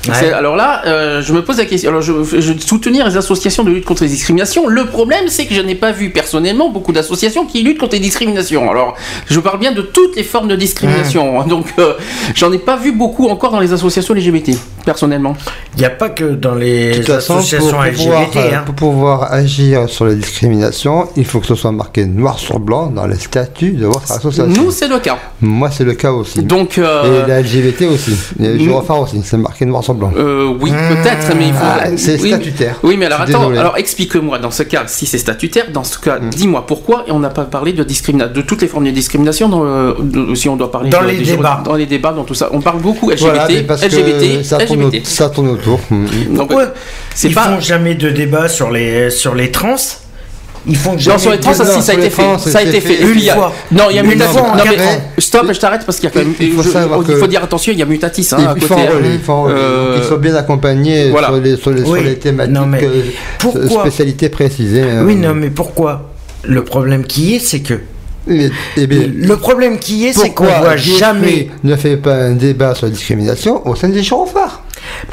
Ouais. 0.09 0.31
Alors 0.31 0.55
là, 0.55 0.81
euh, 0.85 1.21
je 1.21 1.33
me 1.33 1.43
pose 1.43 1.57
la 1.57 1.65
question. 1.65 1.89
Alors, 1.89 2.01
je, 2.01 2.13
je 2.23 2.53
soutenir 2.59 3.07
les 3.07 3.17
associations 3.17 3.63
de 3.63 3.71
lutte 3.71 3.85
contre 3.85 4.03
les 4.03 4.09
discriminations. 4.09 4.67
Le 4.67 4.85
problème, 4.85 5.27
c'est 5.27 5.45
que 5.45 5.53
je 5.53 5.61
n'ai 5.61 5.75
pas 5.75 5.91
vu 5.91 6.09
personnellement 6.11 6.69
beaucoup 6.69 6.91
d'associations 6.91 7.45
qui 7.45 7.61
luttent 7.63 7.79
contre 7.79 7.93
les 7.93 7.99
discriminations. 7.99 8.69
Alors, 8.69 8.95
je 9.27 9.39
parle 9.39 9.59
bien 9.59 9.71
de 9.71 9.81
toutes 9.81 10.15
les 10.15 10.23
formes 10.23 10.47
de 10.47 10.55
discrimination. 10.55 11.43
Donc, 11.47 11.65
euh, 11.79 11.93
j'en 12.35 12.51
ai 12.51 12.59
pas 12.59 12.77
vu 12.77 12.91
beaucoup 12.91 13.27
encore 13.29 13.51
dans 13.51 13.59
les 13.59 13.73
associations 13.73 14.13
LGBT, 14.13 14.51
personnellement. 14.85 15.35
Il 15.75 15.79
n'y 15.79 15.85
a 15.85 15.89
pas 15.89 16.09
que 16.09 16.23
dans 16.23 16.55
De 16.55 16.59
les 16.61 16.91
toute 16.97 17.07
façon, 17.07 17.37
associations 17.37 17.71
pour 17.71 17.83
LGBT. 17.83 17.97
pouvoir, 18.03 18.21
euh, 18.35 18.49
hein. 18.55 18.63
pour 18.65 18.75
pouvoir 18.75 19.33
agir 19.33 19.89
sur 19.89 20.05
les 20.05 20.15
discriminations, 20.15 21.07
il 21.15 21.25
faut 21.25 21.39
que 21.39 21.47
ce 21.47 21.55
soit 21.55 21.71
marqué 21.71 22.05
noir 22.05 22.39
sur 22.39 22.59
blanc 22.59 22.87
dans 22.87 23.05
les 23.07 23.17
statuts 23.19 23.71
de 23.71 23.85
votre 23.85 24.11
association. 24.11 24.47
Nous, 24.47 24.71
c'est 24.71 24.87
le 24.87 24.99
cas. 24.99 25.17
Moi, 25.41 25.69
c'est 25.71 25.83
le 25.83 25.93
cas 25.93 26.11
aussi. 26.11 26.41
Donc, 26.43 26.77
euh, 26.77 27.23
Et 27.25 27.27
la 27.27 27.41
LGBT 27.41 27.83
aussi. 27.93 28.11
Et 28.39 28.43
le 28.47 28.53
nous- 28.57 28.63
gyrophare 28.63 29.01
aussi. 29.01 29.21
C'est 29.23 29.37
marqué 29.37 29.65
noir 29.65 29.83
sur 29.83 29.93
blanc. 29.93 29.98
Euh, 30.17 30.53
oui, 30.59 30.71
peut-être, 30.71 31.35
mais 31.37 31.47
il 31.47 31.53
faut. 31.53 31.59
Ah, 31.63 31.87
c'est 31.97 32.21
oui, 32.21 32.29
statutaire. 32.29 32.75
Oui, 32.83 32.95
mais 32.97 33.05
alors 33.07 33.21
attends, 33.21 33.39
désolé. 33.39 33.57
alors 33.59 33.77
explique-moi 33.77 34.39
dans 34.39 34.51
ce 34.51 34.63
cas, 34.63 34.83
si 34.87 35.05
c'est 35.05 35.17
statutaire, 35.17 35.65
dans 35.73 35.83
ce 35.83 35.97
cas, 35.99 36.19
Mm. 36.19 36.29
dis-moi 36.29 36.65
pourquoi 36.65 37.03
et 37.07 37.11
on 37.11 37.19
n'a 37.19 37.29
pas 37.29 37.43
parlé 37.45 37.73
de 37.73 37.83
discrimination, 37.83 38.33
de 38.33 38.41
toutes 38.41 38.61
les 38.61 38.67
formes 38.67 38.85
de 38.85 38.91
discrimination, 38.91 39.49
dans, 39.49 39.63
le- 39.63 39.95
de- 40.01 40.35
si 40.35 40.47
on 40.49 40.55
doit 40.55 40.71
parler 40.71 40.89
Dans 40.89 41.01
de- 41.01 41.07
les 41.07 41.17
des- 41.17 41.23
débats. 41.35 41.61
dans 41.63 41.75
les 41.75 41.85
débats, 41.85 42.11
dans 42.13 42.23
tout 42.23 42.33
ça. 42.33 42.49
On 42.51 42.61
parle 42.61 42.79
beaucoup 42.81 43.09
LGBT, 43.11 43.21
Voilà, 43.29 43.47
mais 43.49 43.61
parce 43.63 43.81
LGBT, 43.83 44.37
que 44.39 44.43
ça 44.43 44.57
tourne, 44.57 44.81
LGBT. 44.81 45.05
ça 45.07 45.29
tourne 45.29 45.49
autour. 45.49 45.79
Mm. 45.89 46.35
Donc, 46.35 46.51
Ouais. 46.51 46.65
c'est 47.13 47.29
Ils 47.29 47.35
pas. 47.35 47.43
font 47.43 47.59
jamais 47.59 47.95
de 47.95 48.09
débat 48.09 48.47
sur 48.49 48.71
les, 48.71 49.09
sur 49.09 49.35
les 49.35 49.51
trans? 49.51 49.75
Ils 50.67 50.75
font 50.75 50.93
Non, 50.93 51.17
sur 51.17 51.31
les 51.31 51.39
trans, 51.39 51.53
ça, 51.53 51.63
débat. 51.63 51.75
si, 51.75 51.81
ça 51.81 51.91
a 51.93 51.95
été 51.95 52.09
fait. 52.09 52.21
Ça 52.49 52.59
a 52.59 52.61
été 52.63 52.81
fait. 52.81 52.99
Non, 53.71 53.83
il 53.89 53.95
y 53.95 53.99
a 53.99 54.03
Mutatis. 54.03 54.35
Non, 54.35 54.43
mais 54.65 54.77
stop, 55.17 55.53
je 55.53 55.59
t'arrête 55.59 55.81
parce 55.85 55.99
qu'il 55.99 56.09
y 56.09 56.11
a 56.11 56.13
quand 56.13 56.19
même. 56.19 56.33
Il 56.39 56.51
faut 56.53 56.63
je- 56.63 56.69
savoir 56.69 56.99
il 57.01 57.07
que- 57.07 57.15
faut 57.15 57.27
dire 57.27 57.43
attention, 57.43 57.71
il 57.71 57.79
y 57.79 57.81
a 57.81 57.85
Mutatis 57.85 58.27
hein, 58.31 58.37
à 58.49 58.53
il 58.55 58.61
faut 58.61 58.75
côté. 58.75 58.87
hein. 58.87 58.99
il 59.05 59.19
faut. 59.19 59.47
Euh, 59.47 59.95
Donc, 59.95 60.03
ils 60.03 60.09
sont 60.09 60.17
bien 60.17 60.35
accompagnés 60.35 61.09
voilà. 61.09 61.27
sur, 61.27 61.37
les, 61.39 61.55
sur, 61.57 61.71
les, 61.71 61.81
sur 61.83 61.89
Oui. 61.91 62.03
les 62.03 62.15
thématiques, 62.17 62.57
euh, 62.83 63.01
pourquoi 63.39 63.81
spécialités 63.81 64.29
précisées. 64.29 64.83
euh. 64.83 65.03
Oui, 65.05 65.15
non, 65.15 65.33
mais 65.33 65.49
pourquoi 65.49 66.09
Le 66.43 66.63
problème 66.63 67.05
qui 67.05 67.35
est, 67.35 67.39
c'est 67.39 67.61
que. 67.61 67.75
Mais- 68.27 68.51
eh 68.77 68.85
bien, 68.85 69.09
Le 69.15 69.37
problème 69.37 69.79
qui 69.79 70.05
est, 70.07 70.13
c'est 70.13 70.31
qu'on 70.31 70.43
voit 70.43 70.75
jamais. 70.77 71.49
ne 71.63 71.75
fait 71.75 71.97
pas 71.97 72.15
un 72.15 72.33
débat 72.33 72.75
sur 72.75 72.85
la 72.85 72.91
discrimination 72.91 73.65
au 73.67 73.75
sein 73.75 73.89
des 73.89 74.03
gyrophares 74.03 74.58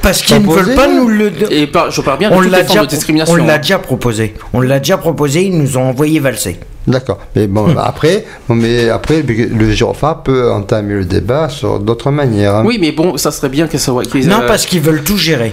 Parce 0.02 0.22
qu'ils 0.22 0.40
ne 0.42 0.46
veulent 0.48 0.74
pas 0.74 0.88
nous 0.88 1.08
le. 1.08 1.32
Et 1.50 1.66
par- 1.66 1.90
je 1.90 2.00
parle 2.00 2.18
bien 2.18 2.30
de 2.30 2.34
On 2.34 2.40
l'a 2.40 2.62
déjà, 2.62 2.82
de 2.82 2.86
discrimination. 2.86 3.34
on 3.34 3.36
l'a 3.44 3.54
hein. 3.54 3.58
déjà 3.58 3.78
proposé. 3.78 4.34
On 4.52 4.60
l'a 4.60 4.78
déjà 4.78 4.96
proposé. 4.98 5.44
Ils 5.44 5.56
nous 5.58 5.76
ont 5.76 5.84
envoyé 5.88 6.20
valser. 6.20 6.58
D'accord. 6.86 7.18
Mais 7.34 7.46
bon, 7.48 7.66
Hmm. 7.68 7.78
après, 7.78 8.24
mais 8.48 8.88
après, 8.90 9.22
le 9.22 9.70
gyrophare 9.72 10.22
peut 10.22 10.50
entamer 10.52 10.94
le 10.94 11.04
débat 11.04 11.48
sur 11.48 11.80
d'autres 11.80 12.10
manières. 12.12 12.54
hein. 12.56 12.62
Oui, 12.64 12.78
mais 12.80 12.92
bon, 12.92 13.16
ça 13.16 13.32
serait 13.32 13.48
bien 13.48 13.66
que 13.66 13.76
ça. 13.78 13.92
qu'ils, 14.10 14.28
Non, 14.28 14.42
euh, 14.42 14.46
parce 14.46 14.66
qu'ils 14.66 14.80
veulent 14.80 15.02
tout 15.02 15.16
gérer. 15.16 15.52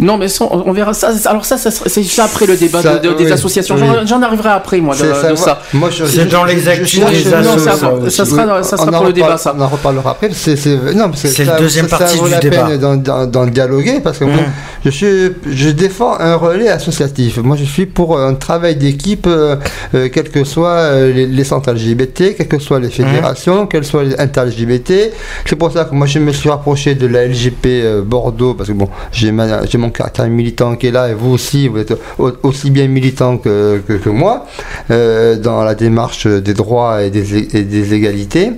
Non, 0.00 0.16
mais 0.16 0.28
ça, 0.28 0.46
on 0.50 0.72
verra 0.72 0.92
ça. 0.94 1.10
Alors 1.26 1.44
ça, 1.44 1.58
ça 1.58 1.70
c'est 1.70 2.02
ça 2.04 2.24
après 2.24 2.46
le 2.46 2.56
débat 2.56 2.80
Ça, 2.82 2.96
de- 2.96 3.08
de- 3.08 3.14
des 3.14 3.26
oui, 3.26 3.32
associations. 3.32 3.76
oui. 3.78 3.86
J'en- 4.06 4.22
arriverai 4.22 4.48
après, 4.50 4.78
moi, 4.80 4.94
de, 4.94 5.36
ça. 5.36 5.60
Moi, 5.72 5.90
je- 5.90 6.04
C'est 6.04 6.22
je- 6.24 6.28
dans 6.28 6.44
les 6.44 6.68
actus 6.68 7.00
des 7.00 7.04
non, 7.30 7.58
ça, 7.58 7.72
ça 7.72 7.76
ça 7.76 7.92
aussi. 7.92 8.16
sera, 8.16 8.62
ça 8.62 8.76
on 8.78 8.84
sera 8.86 8.92
pour 8.98 9.06
le 9.06 9.12
débat, 9.12 9.36
ça. 9.36 9.54
On 9.56 9.60
en 9.60 9.68
reparlera 9.68 10.10
après. 10.12 10.30
C'est 10.32 10.56
c'est- 10.56 10.76
non, 10.94 11.08
parce 11.10 11.22
que 11.22 11.28
C'est 11.28 11.44
ça- 11.44 11.52
la 11.52 11.58
deuxième 11.60 11.88
ça- 11.88 11.98
partie 11.98 12.14
ça 12.16 12.20
vaut 12.22 12.26
du 12.28 12.32
la 12.32 12.40
débat. 12.40 12.64
peine 12.64 12.78
d'en- 12.78 12.96
d'en 12.96 13.26
d'en 13.26 13.46
dialoguer 13.46 14.00
parce 14.02 14.18
que 14.18 14.24
moi, 14.24 14.36
Mm. 14.42 14.52
je 14.86 14.90
suis, 14.90 15.30
je 15.50 15.68
défends 15.70 16.16
un 16.18 16.34
relais 16.36 16.68
associatif. 16.68 17.38
Moi, 17.38 17.56
je 17.56 17.64
suis 17.64 17.86
pour 17.86 18.18
un 18.18 18.34
travail 18.34 18.76
d'équipe, 18.76 19.26
euh, 19.26 19.56
euh, 19.94 20.08
quels 20.12 20.30
que 20.30 20.44
soient 20.44 20.68
euh, 20.70 21.12
les, 21.12 21.26
les 21.26 21.44
centres 21.44 21.70
LGBT, 21.72 22.34
quelles 22.36 22.48
que 22.48 22.58
soient 22.58 22.80
les 22.80 22.90
fédérations, 22.90 23.66
quelles 23.66 23.84
soient 23.84 24.04
les 24.04 24.18
inter-LGBT. 24.18 25.12
C'est 25.46 25.56
pour 25.56 25.70
ça 25.72 25.84
que 25.84 25.94
moi, 25.94 26.06
je 26.06 26.18
me 26.18 26.32
suis 26.32 26.48
rapproché 26.48 26.94
de 26.94 27.06
la 27.06 27.24
LGP 27.26 27.66
euh, 27.82 28.02
Bordeaux 28.02 28.54
parce 28.54 28.68
que 28.68 28.74
bon, 28.74 28.88
j'ai 29.12 29.32
j'ai 29.70 29.78
mon 29.90 29.96
caractère 29.96 30.28
militant 30.28 30.76
qui 30.76 30.86
est 30.86 30.90
là 30.92 31.08
et 31.08 31.14
vous 31.14 31.32
aussi, 31.32 31.66
vous 31.68 31.78
êtes 31.78 31.94
au- 32.18 32.32
aussi 32.44 32.70
bien 32.70 32.86
militant 32.86 33.36
que, 33.38 33.82
que, 33.86 33.94
que 33.94 34.08
moi 34.08 34.46
euh, 34.90 35.36
dans 35.36 35.64
la 35.64 35.74
démarche 35.74 36.26
des 36.26 36.54
droits 36.54 37.02
et 37.02 37.10
des, 37.10 37.56
et 37.56 37.62
des 37.64 37.94
égalités. 37.94 38.52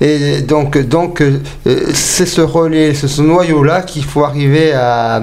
Et 0.00 0.42
donc, 0.42 0.76
donc 0.78 1.22
euh, 1.22 1.40
c'est 1.94 2.26
ce 2.26 2.40
relais, 2.42 2.92
c'est 2.94 3.08
ce 3.08 3.22
noyau-là 3.22 3.80
qu'il 3.82 4.04
faut 4.04 4.24
arriver 4.24 4.72
à, 4.74 5.22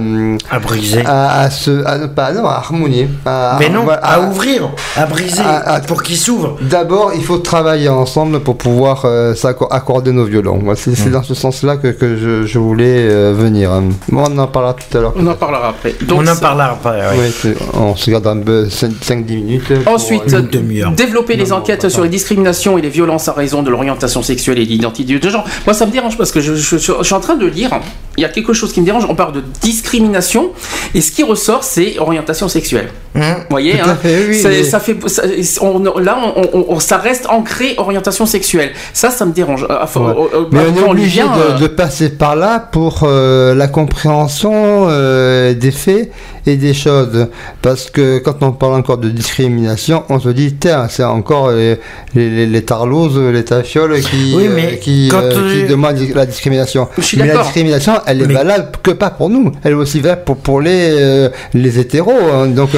À 0.50 0.60
briser. 0.60 1.04
à, 1.06 1.42
à 1.42 1.50
se, 1.52 1.86
à, 1.86 1.98
ne 2.00 2.08
pas, 2.08 2.32
non, 2.34 2.46
à 2.48 2.54
harmonier. 2.64 3.08
à- 3.26 3.58
Mais 3.60 3.70
non, 3.70 3.86
à 3.90 4.20
ouvrir, 4.22 4.72
à 4.96 5.06
briser, 5.06 5.42
à- 5.44 5.74
à- 5.76 5.80
pour 5.82 6.02
qu'ils 6.04 6.18
s'ouvrent. 6.18 6.56
D'abord, 6.62 7.12
il 7.16 7.24
faut 7.24 7.38
travailler 7.38 7.90
ensemble 7.90 8.40
pour 8.40 8.58
pouvoir 8.58 9.04
euh, 9.06 9.34
accorder 9.70 10.12
nos 10.12 10.26
violons. 10.26 10.60
C'est 10.76 10.96
c'est 10.96 11.10
dans 11.12 11.24
ce 11.24 11.36
sens-là 11.36 11.78
que, 11.78 11.90
que 11.90 12.18
je, 12.18 12.46
je 12.46 12.60
voulais 12.60 13.08
euh, 13.10 13.34
venir. 13.38 13.68
on 14.12 14.38
en 14.38 14.48
parlera 14.48 14.74
tout 14.74 14.98
à 14.98 15.02
l'heure. 15.02 15.14
On 15.18 15.28
en 15.28 15.36
parlera 15.36 15.51
après. 15.60 15.96
Donc, 16.02 16.22
On 16.24 16.28
en 16.28 16.36
parlera 16.36 16.72
après. 16.72 17.02
ouais. 17.18 17.32
Ouais, 17.46 17.56
on 17.74 17.96
se 17.96 18.10
garde 18.12 18.28
un 18.28 18.38
peu 18.38 18.66
5-10 18.68 19.24
minutes. 19.36 19.74
Ensuite, 19.86 20.24
Une 20.32 20.96
développer 20.96 21.36
les 21.36 21.46
Non, 21.48 21.58
enquêtes 21.58 21.90
sur 21.90 22.04
les 22.04 22.10
discriminations 22.10 22.78
et 22.78 22.82
les 22.82 22.90
violences 22.90 23.28
à 23.28 23.34
raison 23.34 23.62
de 23.64 23.70
l'orientation 23.70 24.22
sexuelle 24.24 24.60
et 24.60 24.66
de 24.66 24.70
l'identité 24.70 25.18
de 25.20 25.30
genre. 25.30 25.46
Moi, 25.66 25.74
ça 25.74 25.86
me 25.86 25.92
dérange 25.92 26.18
parce 26.18 26.32
que 26.32 26.40
je, 26.42 26.56
je- 26.56 26.78
je- 26.78 26.92
je 27.00 27.04
suis 27.04 27.14
en 27.14 27.20
train 27.20 27.36
de 27.36 27.46
lire. 27.46 27.70
Il 28.18 28.22
y 28.22 28.26
a 28.26 28.30
quelque 28.30 28.54
chose 28.54 28.74
qui 28.74 28.82
me 28.82 28.86
dérange. 28.86 29.06
On 29.10 29.16
parle 29.16 29.34
de 29.34 29.44
discrimination 29.62 30.52
et 30.94 31.02
ce 31.02 31.12
qui 31.12 31.24
ressort, 31.24 31.64
c'est 31.64 31.98
orientation 32.00 32.48
sexuelle. 32.48 32.90
Hum. 33.16 33.22
Vous 33.22 33.44
voyez, 33.50 33.78
Tout 33.78 33.90
à 33.90 33.92
hein, 33.92 33.98
fait, 34.02 34.26
oui, 34.30 34.36
c'est- 34.40 34.50
mais- 34.50 34.64
ça 34.64 34.80
fait, 34.80 34.96
ça- 35.08 35.24
on- 35.62 35.80
là, 36.00 36.18
on, 36.36 36.42
on- 36.54 36.66
on- 36.76 36.80
ça 36.80 36.98
reste 36.98 37.26
ancré 37.30 37.76
orientation 37.78 38.26
sexuelle. 38.26 38.72
Ça, 38.94 39.10
ça 39.12 39.26
me 39.26 39.34
dérange. 39.34 39.64
Ouais. 39.64 39.70
euh, 39.70 40.14
euh, 40.34 40.46
Mais 40.52 40.60
on 40.74 40.78
est 40.86 40.90
obligé 40.90 41.22
de, 41.22 41.28
euh, 41.28 41.58
de 41.58 41.68
passer 41.68 42.10
par 42.10 42.36
là 42.36 42.60
pour 42.60 43.02
euh, 43.04 43.54
la 43.56 43.68
compréhension 43.68 44.88
euh, 45.32 45.54
des 45.54 45.72
faits 45.72 46.12
et 46.46 46.56
des 46.58 46.74
choses. 46.74 47.28
Parce 47.62 47.90
que 47.90 48.20
quand 48.20 48.42
on 48.42 48.52
parle 48.52 48.76
encore 48.76 48.98
de 48.98 49.10
discrimination, 49.10 50.04
on 50.10 50.20
se 50.20 50.30
dit, 50.30 50.56
tiens, 50.60 50.88
c'est 50.90 51.04
encore 51.04 51.52
les, 51.52 51.78
les, 52.16 52.30
les, 52.30 52.46
les 52.48 52.62
tarloses, 52.64 53.18
les 53.18 53.44
tafioles 53.44 54.00
qui, 54.02 54.34
Oui, 54.36 54.48
euh, 54.48 54.76
qui, 54.82 55.10
euh, 55.14 55.16
euh, 55.22 55.64
qui 55.64 55.70
demandent 55.70 55.98
la 56.16 56.26
discrimination. 56.26 56.88
Mais 57.18 57.28
la 57.28 57.38
discrimination, 57.44 57.94
elle 58.06 58.22
est 58.22 58.28
Mais- 58.28 58.34
valable 58.34 58.68
que 58.84 58.92
pas 58.92 59.10
pour 59.10 59.30
nous. 59.30 59.52
Elle 59.64 59.72
est 59.72 59.76
aussi 59.76 60.00
valable 60.00 60.24
pour, 60.26 60.38
pour 60.38 60.62
les, 60.62 60.90
euh, 61.00 61.30
les 61.54 61.80
hétéros. 61.80 62.12
hein. 62.34 62.48
Donc, 62.48 62.70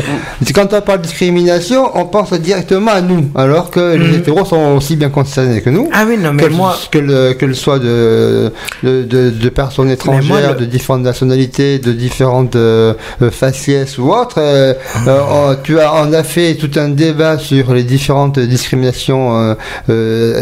quand 0.55 0.73
on 0.73 0.81
parle 0.81 0.99
de 0.99 1.03
discrimination, 1.07 1.89
on 1.95 2.05
pense 2.05 2.33
directement 2.33 2.91
à 2.91 3.01
nous. 3.01 3.25
Alors 3.35 3.71
que 3.71 3.95
les 3.95 4.07
Mhm. 4.09 4.15
hétéros 4.15 4.45
sont 4.45 4.75
aussi 4.77 4.95
bien 4.95 5.09
concernés 5.09 5.61
que 5.61 5.69
nous 5.69 5.89
Ah 5.93 6.05
oui, 6.07 6.17
non, 6.17 6.33
mais 6.33 6.43
qu'elle 6.43 6.51
moi, 6.53 6.75
qu'elle 6.91 7.55
soit 7.55 7.79
de, 7.79 8.51
de, 8.83 9.03
de- 9.03 9.29
de 9.29 9.49
personnes 9.49 9.89
étrangères, 9.89 10.23
moi, 10.23 10.39
le- 10.53 10.59
de 10.59 10.65
différentes 10.65 11.01
nationalités, 11.03 11.79
de 11.79 11.91
différentes 11.93 12.42
euh, 12.55 12.93
faciès 13.31 13.97
ou 13.97 14.11
autres. 14.11 14.39
euh, 14.39 14.73
euh, 15.07 15.19
on- 15.31 15.55
tu 15.63 15.79
as, 15.79 15.93
on 15.93 16.11
a 16.13 16.23
fait 16.23 16.55
tout 16.55 16.71
un 16.77 16.89
débat 16.89 17.37
sur 17.37 17.73
les 17.73 17.83
différentes 17.83 18.39
discriminations. 18.39 19.55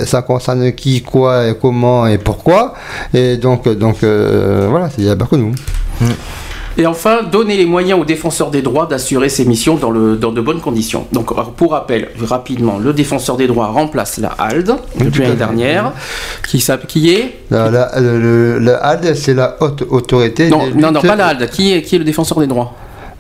ça 0.06 0.22
concerne 0.22 0.72
qui, 0.74 1.02
quoi, 1.02 1.48
et 1.48 1.56
comment 1.60 2.08
et 2.08 2.18
pourquoi. 2.18 2.74
Et 3.14 3.38
donc, 3.38 3.68
donc 3.70 3.98
voilà, 4.04 4.90
il 4.98 5.10
a 5.10 5.16
pas 5.16 5.26
que 5.26 5.36
nous. 5.36 5.54
Et 6.78 6.86
enfin, 6.86 7.24
donner 7.24 7.58
les 7.58 7.66
moyens 7.66 8.00
aux 8.00 8.06
défenseurs 8.06 8.50
des 8.50 8.62
droits 8.62 8.86
d'assurer 8.86 9.28
ces 9.30 9.44
missions 9.46 9.76
dans, 9.76 9.92
le, 9.92 10.16
dans 10.16 10.32
de 10.32 10.40
bonnes 10.40 10.62
conditions. 10.62 11.06
Donc, 11.12 11.28
pour 11.58 11.72
rappel, 11.72 12.10
rapidement, 12.24 12.78
le 12.80 12.94
défenseur 12.94 13.36
des 13.38 13.48
droits 13.48 13.68
remplace 13.68 14.18
la 14.20 14.30
HALD 14.38 14.72
depuis 15.00 15.22
l'année 15.24 15.36
dernière, 15.36 15.92
qui, 16.48 16.64
qui 16.88 17.12
est 17.14 17.34
La, 17.50 17.70
la, 17.70 17.92
le- 18.00 18.76
HALD, 18.82 19.16
c'est 19.16 19.34
la 19.34 19.58
haute 19.60 19.84
autorité. 19.90 20.50
non, 20.50 20.64
non, 20.76 20.92
non, 20.92 21.02
pas 21.02 21.16
la 21.16 21.28
HALD. 21.28 21.50
Qui 21.50 21.74
est, 21.74 21.82
qui 21.82 21.96
est 21.96 22.00
le 22.00 22.06
défenseur 22.06 22.40
des 22.40 22.48
droits 22.48 22.74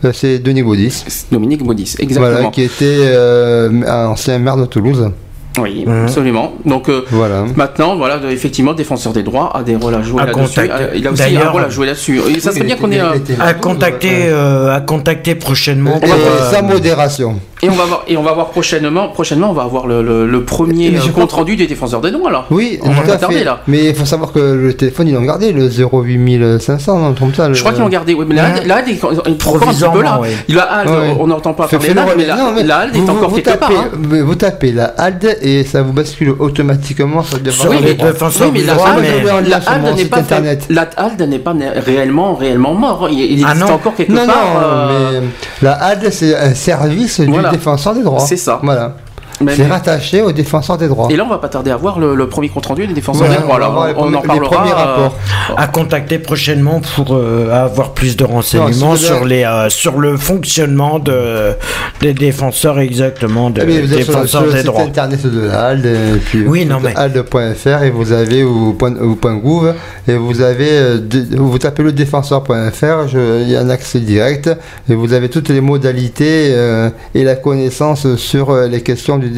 Euh, 0.05 0.11
C'est 0.13 0.39
Denis 0.39 0.63
Baudis. 0.63 1.03
Dominique 1.31 1.63
Baudis, 1.63 1.95
exactement. 1.99 2.31
Voilà, 2.35 2.49
qui 2.51 2.63
était 2.63 2.85
euh, 2.85 3.83
ancien 4.07 4.39
maire 4.39 4.57
de 4.57 4.65
Toulouse. 4.65 5.11
Oui, 5.59 5.83
Mhm. 5.85 6.03
absolument. 6.03 6.53
Donc 6.65 6.87
euh, 6.89 7.01
Voilà. 7.11 7.43
maintenant, 7.55 7.95
voilà, 7.97 8.19
effectivement, 8.29 8.71
le 8.71 8.77
défenseur 8.77 9.11
des 9.11 9.23
droits 9.23 9.51
a 9.55 9.63
des 9.63 9.75
rôles 9.75 9.95
à 9.95 10.01
jouer 10.01 10.23
là-dessus. 10.25 10.59
Euh, 10.61 10.87
Il 10.95 11.05
a 11.07 11.11
aussi 11.11 11.35
un 11.37 11.49
rôle 11.49 11.63
à 11.63 11.69
jouer 11.69 11.87
là-dessus. 11.87 12.21
Et 12.29 12.39
ça 12.39 12.51
serait 12.51 12.63
bien 12.63 12.75
qu'on 12.77 12.91
ait. 12.91 12.99
un- 12.99 13.11
À 13.39 13.53
contacter, 13.53 14.27
euh, 14.29 14.73
à 14.75 14.79
contacter 14.81 15.35
prochainement. 15.35 15.97
Et 15.97 16.05
pour, 16.05 16.13
euh, 16.13 16.51
sa 16.51 16.61
modération. 16.61 17.39
Et 17.63 17.69
on 17.69 17.73
va 17.73 17.85
voir, 17.85 18.03
et 18.07 18.17
on 18.17 18.23
va 18.23 18.31
voir 18.33 18.47
prochainement, 18.49 19.09
prochainement, 19.09 19.51
on 19.51 19.53
va 19.53 19.63
avoir 19.63 19.85
le, 19.87 20.01
le- 20.01 20.25
le 20.25 20.43
premier 20.45 20.95
euh, 20.95 20.99
crois 20.99 21.11
compte 21.23 21.31
rendu 21.33 21.55
des 21.55 21.67
défenseurs 21.67 22.01
des 22.01 22.09
droits 22.09 22.31
là. 22.31 22.45
Oui, 22.49 22.79
on 22.81 22.89
va 22.89 23.01
pas 23.03 23.17
tarder 23.17 23.43
là. 23.43 23.59
Mais 23.67 23.89
il 23.89 23.95
faut 23.95 24.05
savoir 24.05 24.31
que 24.31 24.39
le 24.39 24.73
téléphone, 24.73 25.07
ils 25.09 25.13
l'ont 25.13 25.21
gardé, 25.21 25.51
le 25.51 25.69
08500, 25.69 27.07
un 27.09 27.11
truc 27.13 27.19
comme 27.27 27.35
ça. 27.35 27.47
le- 27.49 27.53
Je 27.53 27.59
crois 27.59 27.73
qu'ils 27.73 27.81
l'ont 27.83 27.89
gardé. 27.89 28.13
Oui, 28.13 28.25
mais 28.27 28.35
la 28.35 28.45
HALD, 28.45 28.65
la 28.67 28.75
est 28.89 29.03
encore 29.03 29.11
un 29.11 29.15
petit 29.15 29.21
peu 29.21 29.39
là. 29.51 29.59
Provisoirement, 29.59 30.19
oui. 30.21 30.29
Il 30.47 30.57
a 30.59 30.63
HALD, 30.63 30.89
Ouais. 30.89 31.15
on 31.19 31.27
n'entend 31.27 31.53
pas 31.53 31.67
parler 31.67 31.93
là, 31.93 32.05
mais 32.17 32.25
la, 32.25 32.35
la 32.63 32.77
HALD 32.77 32.95
est 32.95 32.99
vous- 32.99 33.09
encore 33.11 33.33
quelque 33.35 33.57
part. 33.57 33.69
tapez, 33.69 33.75
hein. 33.75 33.89
vous- 33.93 34.25
Vous 34.25 34.35
tapez 34.35 34.71
la 34.71 34.85
HALD 34.97 35.37
et 35.41 35.63
ça 35.63 35.81
vous 35.81 35.93
bascule 35.93 36.29
automatiquement 36.39 37.23
sur 37.23 37.37
le 37.39 37.51
Sur 37.51 37.69
Oui, 37.69 37.77
mais, 37.81 37.93
défenseurs 37.93 38.47
oui, 38.47 38.53
mais 38.53 38.59
des 38.61 38.65
la 38.67 38.73
droits, 38.75 38.89
HALD, 38.89 39.01
mais- 39.23 39.31
en 39.31 39.39
lien 39.41 39.49
la 39.49 39.61
sur 39.61 39.71
HALD 39.71 39.83
mon 39.83 39.95
n'est 39.95 40.05
pas 40.05 40.15
fait- 40.17 40.21
internet. 40.21 40.65
la 40.69 40.89
HALD 40.97 41.21
n'est 41.27 41.39
pas 41.39 41.53
né- 41.53 41.69
réellement, 41.69 42.35
réellement 42.35 42.73
mort. 42.73 43.07
Il, 43.11 43.19
il 43.19 43.45
Ah 43.45 43.51
existe 43.51 43.69
encore 43.69 43.95
quelque 43.95 44.11
Non, 44.11 44.25
part. 44.25 44.35
non, 44.35 44.59
euh, 44.63 45.21
mais 45.21 45.27
la 45.61 45.73
HALD, 45.73 46.09
c'est 46.11 46.35
un 46.35 46.53
service 46.53 47.19
Voilà. 47.21 47.49
du 47.49 47.57
défenseur 47.57 47.93
des 47.93 48.03
droits. 48.03 48.19
C'est 48.19 48.37
ça. 48.37 48.59
Voilà. 48.63 48.95
Mais- 49.41 49.55
C'est 49.55 49.67
rattaché 49.67 50.21
au 50.21 50.31
défenseur 50.31 50.77
des 50.77 50.87
droits. 50.87 51.07
Et 51.11 51.15
là, 51.15 51.23
on 51.25 51.29
va 51.29 51.37
pas 51.37 51.49
tarder 51.49 51.71
à 51.71 51.77
voir 51.77 51.99
le, 51.99 52.15
le 52.15 52.29
premier 52.29 52.49
compte 52.49 52.65
rendu 52.65 52.87
des 52.87 52.93
défenseurs 52.93 53.27
Voilà, 53.27 53.37
des 53.37 53.43
droits. 53.43 53.55
on 53.55 53.59
va 53.59 53.65
là. 53.67 53.69
voir 53.73 53.87
les 53.87 53.93
on, 53.97 54.01
en 54.17 54.21
les 54.21 54.27
parlera. 54.27 54.49
premiers 54.49 54.71
euh, 54.71 54.75
rapports. 54.75 55.15
à 55.57 55.67
contacter 55.67 56.19
prochainement 56.19 56.81
pour 56.95 57.15
euh, 57.15 57.49
avoir 57.51 57.91
plus 57.93 58.15
de 58.17 58.23
renseignements 58.23 58.91
Non, 58.91 58.95
sur 58.95 59.25
les 59.25 59.43
euh, 59.43 59.69
sur 59.69 59.99
le 59.99 60.17
fonctionnement 60.17 60.99
de 60.99 61.53
des 62.01 62.13
défenseurs 62.13 62.79
exactement 62.79 63.49
de 63.49 63.61
Eh 63.61 63.65
bien, 63.65 63.81
vous 63.81 63.93
êtes 63.93 64.03
sur, 64.03 64.13
défenseurs 64.13 64.27
sur 64.27 64.41
le 64.41 64.51
des 64.51 64.57
site 64.59 64.65
droits. 64.67 64.81
internet 64.83 65.25
de 65.25 65.49
HALD, 65.49 65.85
et 65.85 66.17
puis 66.23 66.45
Oui, 66.47 66.65
non, 66.65 66.79
mais- 66.81 66.95
HALD.fr 66.95 67.83
et 67.83 67.89
vous 67.91 68.11
avez 68.11 68.43
ou 68.43 68.73
point, 68.73 68.93
ou 68.95 69.15
point 69.15 69.35
.gouv 69.35 69.73
et 70.07 70.15
vous 70.15 70.41
avez 70.41 70.69
euh, 70.71 70.97
de- 70.99 71.35
vous 71.37 71.57
tapez 71.59 71.83
le 71.83 71.91
défenseur.fr, 71.91 73.15
il 73.15 73.49
y 73.49 73.55
a 73.55 73.61
un 73.61 73.69
accès 73.69 73.99
direct 73.99 74.49
et 74.89 74.95
vous 74.95 75.13
avez 75.13 75.29
toutes 75.29 75.49
les 75.49 75.61
modalités 75.61 76.49
euh, 76.51 76.89
et 77.15 77.23
la 77.23 77.35
connaissance 77.35 78.15
sur 78.15 78.49
euh, 78.51 78.67
les 78.67 78.81
questions 78.81 79.17
du 79.17 79.29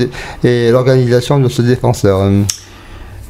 et 0.44 0.72
l'organisation 0.72 1.40
de 1.40 1.50
ce 1.50 1.62
défenseur. 1.62 2.30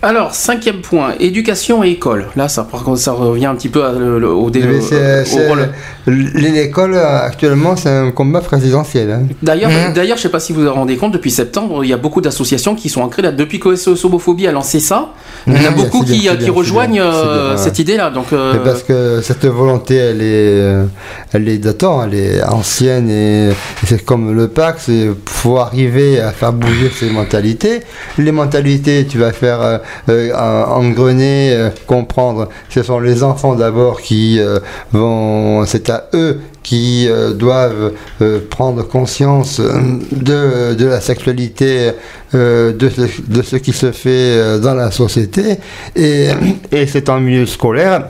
Euh, 0.04 0.08
Alors, 0.08 0.36
cinquième 0.36 0.82
point, 0.82 1.14
éducation 1.20 1.84
et 1.84 1.90
école. 1.92 2.28
Là, 2.36 2.48
ça, 2.50 2.64
par 2.64 2.84
contre, 2.84 3.00
ça 3.00 3.14
revient 3.14 3.46
un 3.48 3.56
petit 3.56 3.70
peu 3.70 3.84
à 3.84 3.92
le- 3.94 4.20
le- 4.20 4.30
au, 4.30 4.50
dé- 4.50 4.62
mais 4.64 4.82
c'est- 4.82 5.22
au 5.22 5.26
c'est- 5.26 5.48
rôle. 5.48 5.70
L'école 6.06 6.96
euh, 6.96 7.20
actuellement 7.26 7.76
c'est 7.78 7.90
un 7.90 8.12
combat 8.12 8.42
présidentiel. 8.42 9.10
hein. 9.12 9.24
D'ailleurs, 9.42 9.72
Mhm. 9.72 9.94
d'ailleurs, 9.94 10.18
je 10.18 10.24
sais 10.24 10.30
pas 10.30 10.42
si 10.42 10.52
vous 10.52 10.64
vous 10.64 10.74
rendez 10.74 10.98
compte, 10.98 11.14
depuis 11.14 11.32
septembre, 11.32 11.84
il 11.86 11.90
y 11.90 11.94
a 11.94 11.98
beaucoup 11.98 12.20
d'associations 12.20 12.76
qui 12.76 12.90
sont 12.90 13.02
ancrées 13.02 13.22
là. 13.22 13.32
Depuis 13.32 13.60
que 13.60 13.74
SOS 13.76 14.04
Homophobie 14.04 14.46
a 14.48 14.52
lancé 14.52 14.80
ça, 14.82 15.14
il 15.48 15.54
y 15.54 15.66
en 15.66 15.70
a 15.70 15.72
beaucoup 15.72 16.04
bien, 16.04 16.36
qui, 16.36 16.44
c'est 16.46 16.50
rejoignent 16.50 16.94
bien, 16.94 17.06
euh, 17.14 17.46
bien, 17.48 17.52
ouais. 17.56 17.64
cette 17.64 17.80
idée-là. 17.80 18.10
Donc, 18.10 18.34
euh, 18.34 18.56
parce 18.66 18.84
que 18.84 19.22
cette 19.22 19.46
volonté, 19.46 19.96
elle 19.96 20.22
est, 20.22 20.24
euh, 20.26 20.84
elle 21.32 21.48
est 21.48 21.58
datant, 21.58 22.04
elle 22.04 22.16
est 22.16 22.44
ancienne 22.44 23.10
et, 23.10 23.50
et 23.52 23.54
c'est 23.86 24.04
comme 24.04 24.36
le 24.36 24.50
pacte, 24.50 24.80
c'est 24.86 25.08
faut 25.26 25.58
arriver 25.60 26.20
à 26.20 26.32
faire 26.32 26.52
bouger 26.52 26.92
ces 26.94 27.10
mentalités. 27.10 27.80
Les 28.18 28.32
mentalités, 28.34 29.06
tu 29.10 29.18
vas 29.18 29.32
faire 29.32 29.62
euh, 29.62 29.74
euh, 29.74 29.78
engrener, 30.08 31.54
euh, 31.54 31.70
comprendre. 31.88 32.50
Ce 32.70 32.84
sont 32.84 33.00
les 33.00 33.24
enfants 33.24 33.56
d'abord 33.56 34.02
qui 34.02 34.40
euh, 34.40 34.60
vont, 34.92 35.66
c'est 35.66 35.90
à 35.90 36.10
eux 36.14 36.40
qui 36.64 37.08
euh, 37.10 37.34
doivent 37.34 37.92
euh, 38.22 38.40
prendre 38.50 38.84
conscience 38.84 39.60
euh, 39.60 39.74
de, 40.12 40.86
la 40.86 41.02
sexualité, 41.02 41.92
euh, 42.34 42.72
de, 42.74 42.90
ce, 42.90 43.58
qui 43.58 43.74
se 43.74 43.92
fait 43.92 44.10
euh, 44.10 44.60
dans 44.60 44.74
la 44.74 44.90
société. 44.90 45.58
Et, 45.96 46.30
et 46.72 46.88
c'est 46.88 47.10
en 47.10 47.20
milieu 47.20 47.46
scolaire 47.46 48.06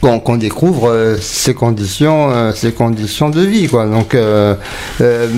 qu'on 0.00 0.20
qu'on 0.20 0.36
découvre 0.36 0.88
euh, 0.88 1.16
ces 1.20 1.54
conditions 1.54 2.30
euh, 2.30 2.52
ces 2.54 2.72
conditions 2.72 3.28
de 3.30 3.40
vie 3.42 3.66
quoi 3.68 3.86
donc 3.86 4.14
euh, 4.14 4.54
euh, 5.00 5.28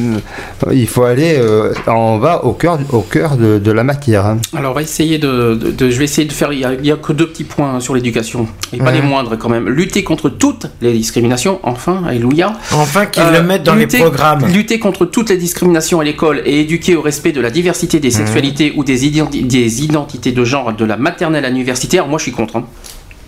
il 0.72 0.86
faut 0.86 1.04
aller 1.04 1.36
euh, 1.38 1.72
on 1.86 2.18
va 2.18 2.44
au 2.44 2.52
cœur 2.52 2.78
au 2.92 3.00
cœur 3.00 3.36
de, 3.36 3.58
de 3.58 3.72
la 3.72 3.84
matière 3.84 4.26
hein. 4.26 4.38
alors, 4.56 4.72
on 4.72 4.74
va 4.74 4.82
essayer 4.82 5.18
de, 5.18 5.54
de- 5.54 5.70
de- 5.70 5.90
Je 5.90 5.98
vais 5.98 6.04
essayer 6.04 6.26
de 6.26 6.32
faire. 6.32 6.52
Il 6.52 6.60
y 6.60 6.90
a, 6.92 6.96
que 6.96 7.12
deux 7.12 7.28
petits 7.28 7.44
points 7.44 7.80
sur 7.80 7.94
l'éducation, 7.94 8.46
et 8.72 8.78
pas 8.78 8.92
les 8.92 9.02
moindres 9.02 9.36
quand 9.38 9.48
même. 9.48 9.68
Lutter 9.68 10.04
contre 10.04 10.28
toutes 10.28 10.66
les 10.80 10.92
discriminations, 10.92 11.58
enfin, 11.62 12.02
alléluia. 12.06 12.52
Enfin 12.72 13.06
qu'ils 13.06 13.22
Euh, 13.22 13.32
le 13.40 13.42
mettent 13.42 13.62
dans 13.64 13.74
lutter- 13.74 13.98
les 13.98 14.04
programmes. 14.04 14.46
Lutter 14.46 14.78
contre 14.78 15.04
toutes 15.06 15.30
les 15.30 15.36
discriminations 15.36 16.00
à 16.00 16.04
l'école 16.04 16.42
et 16.44 16.60
éduquer 16.60 16.94
au 16.96 17.02
respect 17.02 17.32
de 17.32 17.40
la 17.40 17.50
diversité 17.50 17.98
des 18.00 18.10
sexualités 18.10 18.72
ou 18.76 18.84
des, 18.84 19.06
identi- 19.06 19.42
des 19.44 19.82
identités 19.84 20.32
de 20.32 20.44
genre 20.44 20.72
de 20.72 20.84
la 20.84 20.96
maternelle 20.96 21.44
à 21.44 21.50
l'universitaire. 21.50 22.06
Moi, 22.06 22.18
je 22.18 22.24
suis 22.24 22.32
contre. 22.32 22.56
hein. 22.56 22.64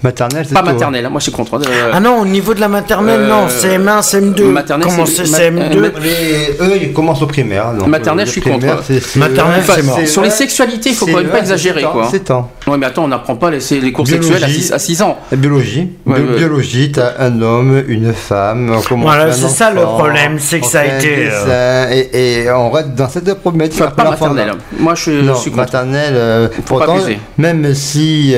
Maternelle 0.03 0.45
c'est 0.47 0.55
Pas 0.55 0.61
hein. 0.61 0.65
maternelle, 0.65 1.07
hein, 1.07 1.11
moi, 1.11 1.19
je 1.19 1.25
suis 1.25 1.33
contre. 1.33 1.55
euh, 1.57 1.91
Ah 1.93 2.01
non, 2.01 2.21
au 2.21 2.27
niveau 2.27 2.53
de 2.55 2.61
la 2.61 2.69
maternelle, 2.69 3.21
Euh, 3.21 3.29
non, 3.29 3.49
CM1, 3.49 4.01
CM2. 4.03 4.45
maternelle, 4.51 4.89
Comment 4.89 5.07
c'est- 5.07 5.25
c'est 5.25 5.51
ma- 5.51 5.61
CM2 5.69 5.85
euh, 5.85 5.91
Mais 6.03 6.67
eux 6.67 6.79
ils 6.83 6.93
commencent 6.93 7.23
au 7.23 7.27
primaire 7.27 7.73
donc, 7.73 7.89
Maternelle, 7.89 8.25
euh, 8.25 8.27
je 8.27 8.33
suis 8.33 8.41
primaire, 8.41 8.77
contre. 8.77 8.85
c'est- 8.85 9.01
c'est- 9.01 9.19
Maternelle, 9.19 9.61
enfin, 9.61 9.73
c'est 9.77 9.83
mort. 9.83 9.97
c'est- 10.01 10.07
Sur 10.07 10.23
les 10.23 10.31
sexualités, 10.31 10.91
il 10.91 10.95
faut 10.97 11.07
quand 11.07 11.17
même 11.17 11.29
pas 11.29 11.39
exagérer, 11.39 11.81
c'est 11.81 11.87
temps, 11.87 11.93
quoi. 11.93 12.09
c'est 12.11 12.25
temps 12.25 12.51
Ouais, 12.67 12.77
mais 12.79 12.87
attends, 12.87 13.05
on 13.05 13.09
n'apprend 13.09 13.37
pas 13.37 13.51
les, 13.51 13.59
les 13.81 13.93
cours 13.93 14.05
Biologie. 14.05 14.29
sexuels 14.29 14.45
à 14.51 14.53
6, 14.53 14.73
à 14.73 14.79
6 14.79 15.03
ans. 15.03 15.19
La 15.31 15.37
biologie, 15.37 15.89
Ouais, 16.07 16.21
Bi- 16.21 16.29
ouais. 16.31 16.37
biologie, 16.37 16.93
t'as 16.93 17.13
un 17.21 17.41
homme, 17.41 17.83
une 17.89 18.13
femme, 18.13 18.77
comment 18.89 19.05
Voilà, 19.05 19.33
c'est 19.33 19.49
ça 19.49 19.71
le 19.71 19.83
problème, 19.83 20.37
c'est 20.39 20.61
que 20.61 20.67
ça 20.67 20.81
a 20.81 20.85
été, 20.85 21.29
euh, 21.31 22.03
et, 22.13 22.51
on 22.51 22.71
reste 22.71 22.95
dans 22.95 23.09
cette 23.09 23.33
problématique. 23.35 23.81
Pas 23.97 24.11
maternelle. 24.11 24.53
Moi, 24.79 24.95
je, 24.95 25.01
suis- 25.03 25.27
contre. 25.27 25.57
maternelle, 25.57 26.15
euh, 26.17 26.49
pourtant, 26.67 26.97
même 27.39 27.75
si 27.75 28.35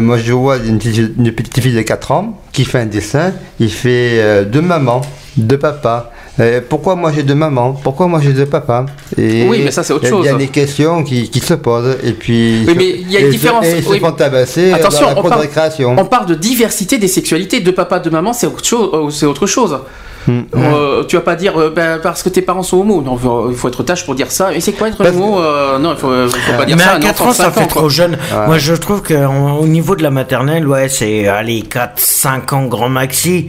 moi 0.00 0.18
je 0.18 0.32
vois 0.32 0.56
une 0.58 0.78
petite, 0.78 0.99
une 1.00 1.32
petite 1.32 1.60
fille 1.60 1.74
de 1.74 1.82
4 1.82 2.12
ans 2.12 2.40
qui 2.52 2.64
fait 2.64 2.78
un 2.78 2.86
dessin, 2.86 3.32
il 3.58 3.72
fait 3.72 4.20
euh, 4.20 4.44
deux 4.44 4.60
mamans, 4.60 5.02
deux 5.36 5.58
papas. 5.58 6.12
Euh, 6.38 6.60
pourquoi 6.66 6.94
moi 6.94 7.12
j'ai 7.14 7.22
deux 7.22 7.34
mamans? 7.34 7.72
Pourquoi 7.72 8.06
moi 8.06 8.20
j'ai 8.22 8.32
deux 8.32 8.46
papas? 8.46 8.86
Et 9.18 9.46
Oui, 9.48 9.62
mais 9.64 9.70
ça, 9.70 9.82
c'est 9.82 9.92
autre 9.92 10.04
il 10.06 10.10
y 10.10 10.12
a- 10.14 10.16
Il 10.20 10.24
y 10.24 10.28
a 10.28 10.30
chose. 10.32 10.38
des 10.38 10.46
questions 10.48 11.02
qui, 11.02 11.28
qui 11.28 11.40
se 11.40 11.54
posent 11.54 11.96
et 12.02 12.12
puis 12.12 12.64
Oui, 12.66 12.74
mais 12.76 12.88
il 12.88 13.10
y 13.10 13.16
a 13.16 13.20
une 13.20 13.26
et- 13.26 13.30
différence. 13.30 13.66
Et 13.66 13.82
se 13.82 13.88
Oui. 13.90 13.98
font 14.00 14.12
tabasser 14.12 14.72
Attention, 14.72 15.08
dans 15.08 15.14
la 15.14 15.20
on 15.20 15.28
parle- 15.28 15.40
récréation. 15.42 15.94
On 15.98 16.04
parle 16.06 16.26
de 16.26 16.34
diversité 16.34 16.98
des 16.98 17.08
sexualités. 17.08 17.60
De 17.60 17.70
papa, 17.72 17.98
de 17.98 18.10
maman, 18.10 18.32
c'est 18.32 18.46
autre 18.46 18.64
chose. 18.64 18.90
euh, 18.94 19.10
C'est 19.10 19.26
autre 19.26 19.46
chose. 19.46 19.78
Hmm. 20.26 20.40
Euh, 20.54 21.02
tu 21.04 21.16
vas 21.16 21.22
pas 21.22 21.34
dire 21.34 21.58
euh, 21.58 21.70
ben, 21.74 21.98
parce 22.02 22.22
que 22.22 22.28
tes 22.28 22.42
parents 22.42 22.62
sont 22.62 22.76
homo. 22.80 23.00
Non, 23.00 23.18
il 23.48 23.56
faut 23.56 23.68
être 23.68 23.82
tâche 23.82 24.04
pour 24.04 24.14
dire 24.14 24.30
ça. 24.30 24.52
Et 24.52 24.60
c'est 24.60 24.72
quoi 24.72 24.88
être 24.88 24.98
Parce 24.98 25.08
homo 25.10 25.40
Euh, 25.40 25.78
Non, 25.78 25.92
il 25.92 25.96
faut, 25.98 26.08
faut 26.28 26.58
pas 26.58 26.66
dire 26.66 26.76
Mais 26.76 26.82
ça. 26.82 26.90
à 26.92 26.96
un 26.96 27.00
4 27.00 27.22
enfant 27.22 27.30
ans, 27.30 27.32
ça 27.32 27.50
fait 27.50 27.66
trop 27.66 27.88
jeune. 27.88 28.12
Ouais. 28.12 28.46
Moi, 28.46 28.58
je 28.58 28.74
trouve 28.74 29.02
qu'au 29.02 29.66
niveau 29.66 29.96
de 29.96 30.02
la 30.02 30.10
maternelle, 30.10 30.68
ouais, 30.68 30.90
c'est, 30.90 31.26
allez, 31.26 31.62
4, 31.62 31.92
5 31.98 32.52
ans 32.52 32.66
grand 32.66 32.90
maxi, 32.90 33.48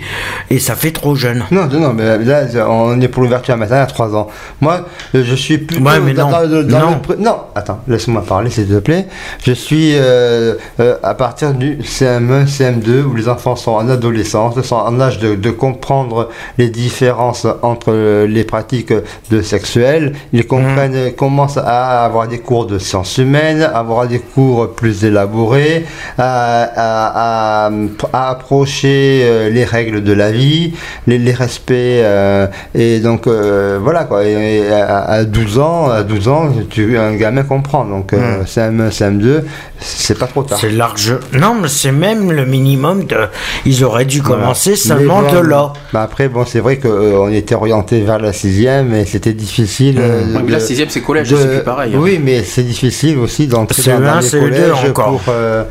et 0.49 0.59
ça 0.59 0.75
fait 0.75 0.91
trop 0.91 1.13
jeune. 1.13 1.43
Non, 1.51 1.65
non, 1.67 1.79
non, 1.81 1.93
mais 1.93 2.17
là, 2.23 2.45
on 2.71 3.01
est 3.01 3.07
pour 3.07 3.23
l'ouverture 3.23 3.53
à 3.53 3.57
matin 3.57 3.77
à 3.81 3.85
3 3.85 4.15
ans. 4.15 4.27
Moi, 4.61 4.81
je 5.13 5.35
suis 5.35 5.57
plutôt 5.57 5.83
Ouais, 5.83 5.99
mais 5.99 6.13
dans, 6.13 6.29
non. 6.29 6.31
dans 6.31 6.41
le- 6.49 6.63
dans 6.63 6.79
Non. 6.79 6.89
le 6.91 7.01
pré- 7.01 7.15
non, 7.19 7.35
attends, 7.55 7.79
laisse-moi 7.87 8.23
parler, 8.27 8.49
s'il 8.49 8.67
te 8.67 8.79
plaît. 8.79 9.07
Je 9.43 9.51
suis 9.51 9.91
euh, 9.95 10.55
euh, 10.79 10.95
à 11.03 11.13
partir 11.13 11.53
du 11.53 11.79
CM1, 11.83 12.45
CM2, 12.47 13.03
où 13.03 13.15
les 13.15 13.27
enfants 13.27 13.55
sont 13.55 13.71
en 13.71 13.89
adolescence, 13.89 14.59
sont 14.61 14.75
en 14.75 14.99
âge 14.99 15.19
de, 15.19 15.35
de 15.35 15.49
comprendre 15.51 16.29
les 16.57 16.69
différences 16.69 17.45
entre 17.61 17.91
euh, 17.91 18.27
les 18.27 18.43
pratiques 18.43 18.93
de 19.31 19.41
sexuelles. 19.41 20.13
Ils 20.33 20.47
comprennent, 20.47 21.11
commencent 21.13 21.57
à 21.57 22.05
avoir 22.05 22.27
des 22.27 22.39
cours 22.39 22.65
de 22.65 22.77
sciences 22.79 23.17
humaines, 23.17 23.61
à 23.61 23.79
avoir 23.79 24.07
des 24.07 24.19
cours 24.19 24.71
plus 24.73 25.03
élaborés, 25.03 25.85
à, 26.17 26.63
à- 26.63 27.67
à- 27.67 27.71
à 28.13 28.29
approcher 28.29 29.49
les 29.51 29.63
règles 29.65 30.03
de 30.03 30.13
la 30.13 30.31
vie, 30.31 30.73
les, 31.07 31.17
les 31.17 31.33
respects, 31.33 31.71
euh, 31.71 32.47
et 32.75 32.99
donc 32.99 33.27
euh, 33.27 33.79
voilà 33.81 34.03
quoi. 34.05 34.25
Et, 34.25 34.31
et 34.67 34.71
à, 34.71 34.99
à 35.03 35.23
12 35.23 35.59
ans, 35.59 35.89
à 35.89 36.03
12 36.03 36.27
ans, 36.27 36.49
tu 36.69 36.97
un 36.97 37.13
gamin 37.15 37.43
comprend. 37.43 37.85
Donc 37.85 38.13
euh, 38.13 38.43
CM1, 38.43 38.89
CM2, 38.91 39.43
c'est 39.79 40.17
pas 40.17 40.27
trop 40.27 40.43
tard. 40.43 40.57
C'est 40.59 40.71
large. 40.71 41.15
Non, 41.33 41.55
mais 41.61 41.67
c'est 41.67 41.91
même 41.91 42.31
le 42.31 42.45
minimum 42.45 43.05
de. 43.05 43.17
Ils 43.65 43.83
auraient 43.83 44.05
dû 44.05 44.21
commencer 44.21 44.75
seulement 44.75 45.21
bon, 45.21 45.31
de 45.33 45.37
là. 45.39 45.73
bah 45.93 46.01
après, 46.03 46.27
bon, 46.29 46.45
c'est 46.45 46.59
vrai 46.59 46.77
qu'on 46.77 47.29
était 47.29 47.55
orienté 47.55 48.01
vers 48.01 48.19
la 48.19 48.33
sixième 48.33 48.93
et 48.93 49.05
c'était 49.05 49.33
difficile. 49.33 49.97
euh, 49.99 50.21
Ouais, 50.21 50.39
mais 50.41 50.47
de- 50.47 50.51
la 50.51 50.59
sixième, 50.59 50.89
c'est 50.89 51.01
collège, 51.01 51.29
de- 51.29 51.35
c'est 51.37 51.47
plus 51.55 51.63
pareil. 51.63 51.93
hein. 51.95 51.99
Oui, 51.99 52.19
mais 52.23 52.43
c'est 52.43 52.63
difficile 52.63 53.17
aussi 53.17 53.47
d'entrer 53.47 53.83
dans, 53.91 53.99
dans 53.99 54.07
un, 54.07 54.19
les 54.21 54.29
deux 54.29 54.39
collèges 54.39 54.89
encore. 54.89 55.05
pour. 55.05 55.21
euh, 55.29 55.63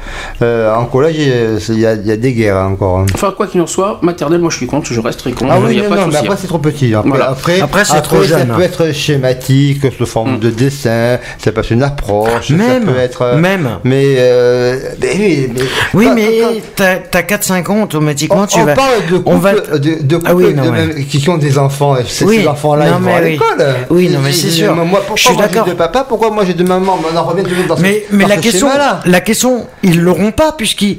euh, 0.43 0.75
en 0.75 0.87
collège, 0.87 1.17
il 1.19 1.79
y, 1.79 1.87
a- 1.87 1.95
il 1.95 2.07
y 2.07 2.12
a 2.12 2.17
des 2.17 2.33
guerres 2.33 2.57
hein, 2.57 2.71
encore. 2.73 2.99
hein. 3.01 3.07
Enfin, 3.15 3.33
quoi 3.37 3.47
qu'il 3.47 3.61
en 3.61 3.67
soit, 3.67 3.99
maternelle, 4.03 4.41
moi 4.41 4.51
je 4.51 4.57
suis 4.57 4.67
contre, 4.67 4.93
je 4.93 5.01
reste 5.01 5.21
très 5.21 5.33
contre. 5.33 5.53
Ah 5.53 5.59
il 5.61 5.67
oui, 5.67 5.77
y 5.77 5.81
a 5.81 5.83
non, 5.85 5.89
pas 5.89 5.97
de 5.97 6.01
non, 6.01 6.07
mais 6.09 6.17
après 6.17 6.37
c'est 6.41 6.47
trop 6.47 6.59
petit. 6.59 6.80
Après, 6.94 7.09
Voilà. 7.09 7.31
après, 7.31 7.61
Après, 7.61 7.85
c'est 7.85 8.01
trop 8.02 8.23
jeune. 8.23 8.48
Ça 8.48 8.55
peut 8.55 8.62
être 8.62 8.93
schématique, 8.93 9.82
sous 9.97 10.07
forme 10.07 10.39
de 10.39 10.51
dessin, 10.51 11.19
ça 11.39 11.52
peut 11.52 11.61
être 11.61 11.73
une 11.73 11.82
approche, 11.82 12.51
Même, 12.51 12.86
ça 12.86 12.93
peut 12.93 12.98
être. 12.98 13.23
euh, 13.23 13.36
même. 13.36 13.69
Mais, 13.85 14.16
euh, 14.19 14.78
mais 15.01 15.09
oui, 15.19 15.51
mais, 15.55 15.61
Oui, 15.94 16.05
quand- 16.07 16.15
mais 16.15 16.62
t'as 16.77 16.97
t'as 16.97 17.23
4-5 17.23 17.69
ans, 17.70 17.82
automatiquement, 17.82 18.43
on, 18.43 18.47
tu 18.47 18.59
on 18.61 18.65
vas. 18.65 18.74
parle 18.74 19.07
de 19.11 19.23
on 19.27 19.36
va 19.36 19.52
de, 19.55 20.02
de 20.02 20.19
Ah 20.24 20.35
oui, 20.35 20.55
non, 20.55 20.65
de 20.65 20.70
ouais. 20.70 20.86
même- 20.86 21.05
qui 21.07 21.28
ont 21.28 21.39
des 21.39 21.59
enfants. 21.59 21.94
Oui, 21.98 22.05
ces 22.09 22.47
enfants-là, 22.48 22.86
ils 22.89 23.02
vont 23.05 23.15
à 23.15 23.20
l'école. 23.20 23.66
Oui, 23.90 24.09
non, 24.09 24.20
mais 24.23 24.32
c'est 24.32 24.51
sûr. 24.51 24.74
Moi, 24.74 24.86
pourquoi 25.01 25.16
Je 25.16 25.23
suis 25.28 25.36
d'accord. 25.36 25.66
deux 25.66 25.74
papas 25.74 26.05
Pourquoi 26.05 26.31
moi 26.31 26.44
j'ai 26.44 26.55
deux 26.55 26.65
mamans? 26.65 26.98
On 27.12 27.16
en 27.16 27.24
revient 27.24 27.43
toujours 27.44 27.66
dans 27.66 27.78
Mais, 27.78 28.05
mais 28.11 28.27
la, 28.27 28.36
question, 28.36 28.69
la 29.05 29.20
question, 29.20 29.66
ils 29.82 30.01
l'auront 30.01 30.32
pas, 30.32 30.52
puisqu'ils. 30.52 30.98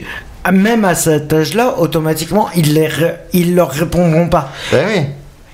Même 0.51 0.85
à 0.85 0.95
cet 0.95 1.31
âge-là, 1.31 1.75
automatiquement, 1.77 2.49
ils, 2.55 2.89
ils 3.31 3.53
leur 3.55 3.69
répondront 3.69 4.27
pas. 4.27 4.49
Ben 4.71 4.85
oui. 4.87 5.01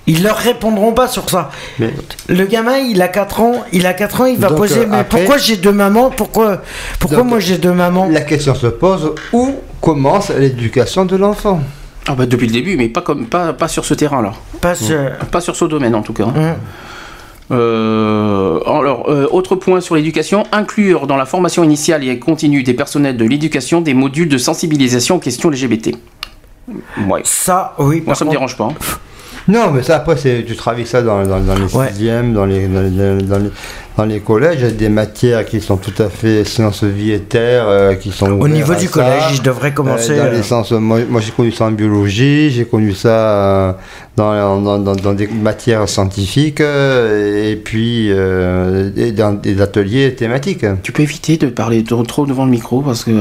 Ils 0.08 0.24
leur 0.24 0.38
répondront 0.38 0.94
pas 0.94 1.08
sur 1.08 1.30
ça. 1.30 1.52
Mais- 1.80 1.94
Le 2.30 2.46
gamin, 2.46 2.78
il 2.78 3.02
a 3.02 3.10
4 3.10 3.42
ans, 3.42 3.64
il 3.74 3.86
a 3.86 3.94
4 3.94 4.22
ans, 4.22 4.26
il 4.26 4.38
va 4.38 4.48
Donc, 4.48 4.58
poser, 4.58 4.80
euh, 4.82 4.86
mais 4.90 5.00
après- 5.00 5.20
pourquoi 5.20 5.38
j'ai 5.38 5.58
deux 5.58 5.72
mamans? 5.74 6.10
Pourquoi, 6.10 6.62
pourquoi 7.00 7.20
Donc, 7.20 7.28
moi 7.28 7.40
j'ai 7.40 7.58
deux 7.58 7.74
mamans? 7.74 8.08
La 8.10 8.22
question 8.22 8.56
se 8.56 8.68
pose 8.68 9.14
où 9.34 9.52
commence 9.82 10.30
l'éducation 10.30 11.06
de 11.06 11.16
l'enfant? 11.18 11.60
Ah 12.08 12.16
bah 12.16 12.26
depuis 12.26 12.48
le 12.48 12.54
début, 12.54 12.78
mais 12.78 12.88
pas 12.88 13.02
comme 13.02 13.26
pas, 13.26 13.52
pas 13.52 13.68
sur 13.68 13.84
ce 13.84 13.94
terrain-là. 13.94 14.32
Pas 14.62 14.76
ce- 14.76 15.10
Pas 15.30 15.42
sur 15.42 15.56
ce 15.58 15.66
domaine 15.66 15.94
en 15.94 16.02
tout 16.02 16.14
cas. 16.14 16.24
Hum. 16.24 16.56
Euh, 17.52 18.60
alors, 18.66 19.10
euh, 19.10 19.28
autre 19.32 19.56
point 19.56 19.80
sur 19.82 19.96
l'éducation, 19.96 20.44
inclure 20.52 21.08
dans 21.08 21.16
la 21.16 21.26
formation 21.26 21.64
initiale 21.64 22.04
et 22.08 22.20
continue 22.20 22.64
des 22.64 22.74
personnels 22.74 23.16
de 23.18 23.26
l'éducation 23.26 23.80
des 23.82 23.94
modules 23.94 24.28
de 24.30 24.38
sensibilisation 24.38 25.16
aux 25.16 25.20
questions 25.20 25.50
LGBT. 25.50 25.96
Ouais. 27.08 27.22
Ça, 27.24 27.74
oui. 27.80 27.98
Moi, 27.98 28.06
par 28.08 28.18
ça 28.18 28.26
me 28.26 28.32
dérange 28.32 28.58
pas. 28.58 28.66
hein. 28.66 28.74
Non, 29.48 29.72
mais 29.72 29.82
ça 29.82 29.96
après, 29.98 30.18
c'est, 30.18 30.44
tu 30.46 30.56
travailles 30.58 30.86
ça 30.86 31.02
dans, 31.02 31.24
dans, 31.26 31.40
dans 31.40 31.56
les 31.56 31.74
Ouais. 31.74 31.88
sixièmes, 31.88 32.34
dans 32.34 32.46
les, 32.46 32.68
dans, 32.68 32.82
les, 32.82 32.90
dans, 33.24 33.38
les, 33.40 33.50
dans 33.98 34.04
les 34.06 34.20
collèges, 34.20 34.58
il 34.60 34.66
y 34.66 34.68
a 34.68 34.72
des 34.72 34.90
matières 34.90 35.46
qui 35.46 35.62
sont 35.62 35.78
tout 35.78 35.94
à 36.04 36.10
fait 36.10 36.44
sciences 36.44 36.84
vie 36.84 37.14
et 37.14 37.20
terre, 37.22 37.66
euh, 37.68 37.94
qui 37.96 38.12
sont 38.12 38.30
Au 38.30 38.48
niveau 38.50 38.74
à 38.74 38.76
du 38.76 38.88
ça. 38.88 38.92
collège, 38.92 39.24
je 39.38 39.42
devrais 39.42 39.74
commencer. 39.74 40.12
Euh, 40.12 40.18
dans 40.18 40.26
euh, 40.34 40.38
les 40.38 40.44
sens, 40.44 40.72
moi, 40.72 41.00
moi, 41.10 41.22
j'ai 41.22 41.32
connu 41.32 41.52
ça 41.54 41.64
en 41.66 41.72
biologie, 41.72 42.52
j'ai 42.52 42.66
connu 42.66 42.92
ça 42.94 43.10
euh, 43.10 43.72
dans, 44.18 44.60
dans, 44.62 44.80
dans, 44.80 44.96
dans 44.96 45.14
des 45.14 45.28
matières 45.28 45.88
scientifiques, 45.88 46.60
euh, 46.60 47.50
et 47.52 47.56
puis 47.56 48.08
euh, 48.12 48.90
et 48.98 49.14
dans 49.14 49.32
des 49.32 49.62
ateliers 49.62 50.14
thématiques. 50.14 50.66
Tu 50.84 50.92
peux 50.92 51.04
éviter 51.04 51.38
de 51.38 51.48
parler 51.48 51.86
trop, 51.86 52.04
trop 52.04 52.26
devant 52.26 52.44
le 52.44 52.52
micro 52.52 52.82
parce 52.82 53.06
que 53.06 53.12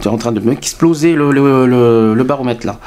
tu 0.00 0.04
es 0.04 0.10
en 0.10 0.16
train 0.16 0.30
de 0.32 0.38
m'exploser 0.40 1.14
le, 1.14 1.32
le, 1.32 1.66
le- 1.66 2.14
le 2.14 2.24
baromètre 2.24 2.64
là. 2.64 2.78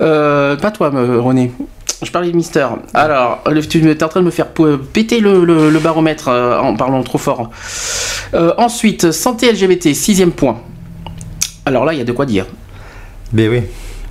Euh, 0.00 0.56
pas 0.56 0.70
toi, 0.70 0.90
René. 0.90 1.52
Je 2.02 2.10
parlais 2.10 2.30
de 2.30 2.36
Mister. 2.36 2.66
Alors, 2.94 3.42
tu 3.68 3.90
es 3.90 4.02
en 4.02 4.08
train 4.08 4.20
de 4.20 4.26
me 4.26 4.30
faire 4.30 4.48
péter 4.92 5.20
le, 5.20 5.44
le- 5.44 5.70
le 5.70 5.78
baromètre 5.78 6.28
euh, 6.28 6.58
en 6.58 6.74
parlant 6.74 7.02
trop 7.02 7.18
fort. 7.18 7.50
Euh, 8.34 8.54
ensuite, 8.56 9.10
santé 9.12 9.52
LGBT, 9.52 9.92
sixième 9.94 10.32
point. 10.32 10.60
Alors 11.66 11.84
là, 11.84 11.92
il 11.92 11.98
y 11.98 12.02
a 12.02 12.04
de 12.04 12.12
quoi 12.12 12.24
dire. 12.24 12.46
Mais 13.34 13.48
oui, 13.48 13.60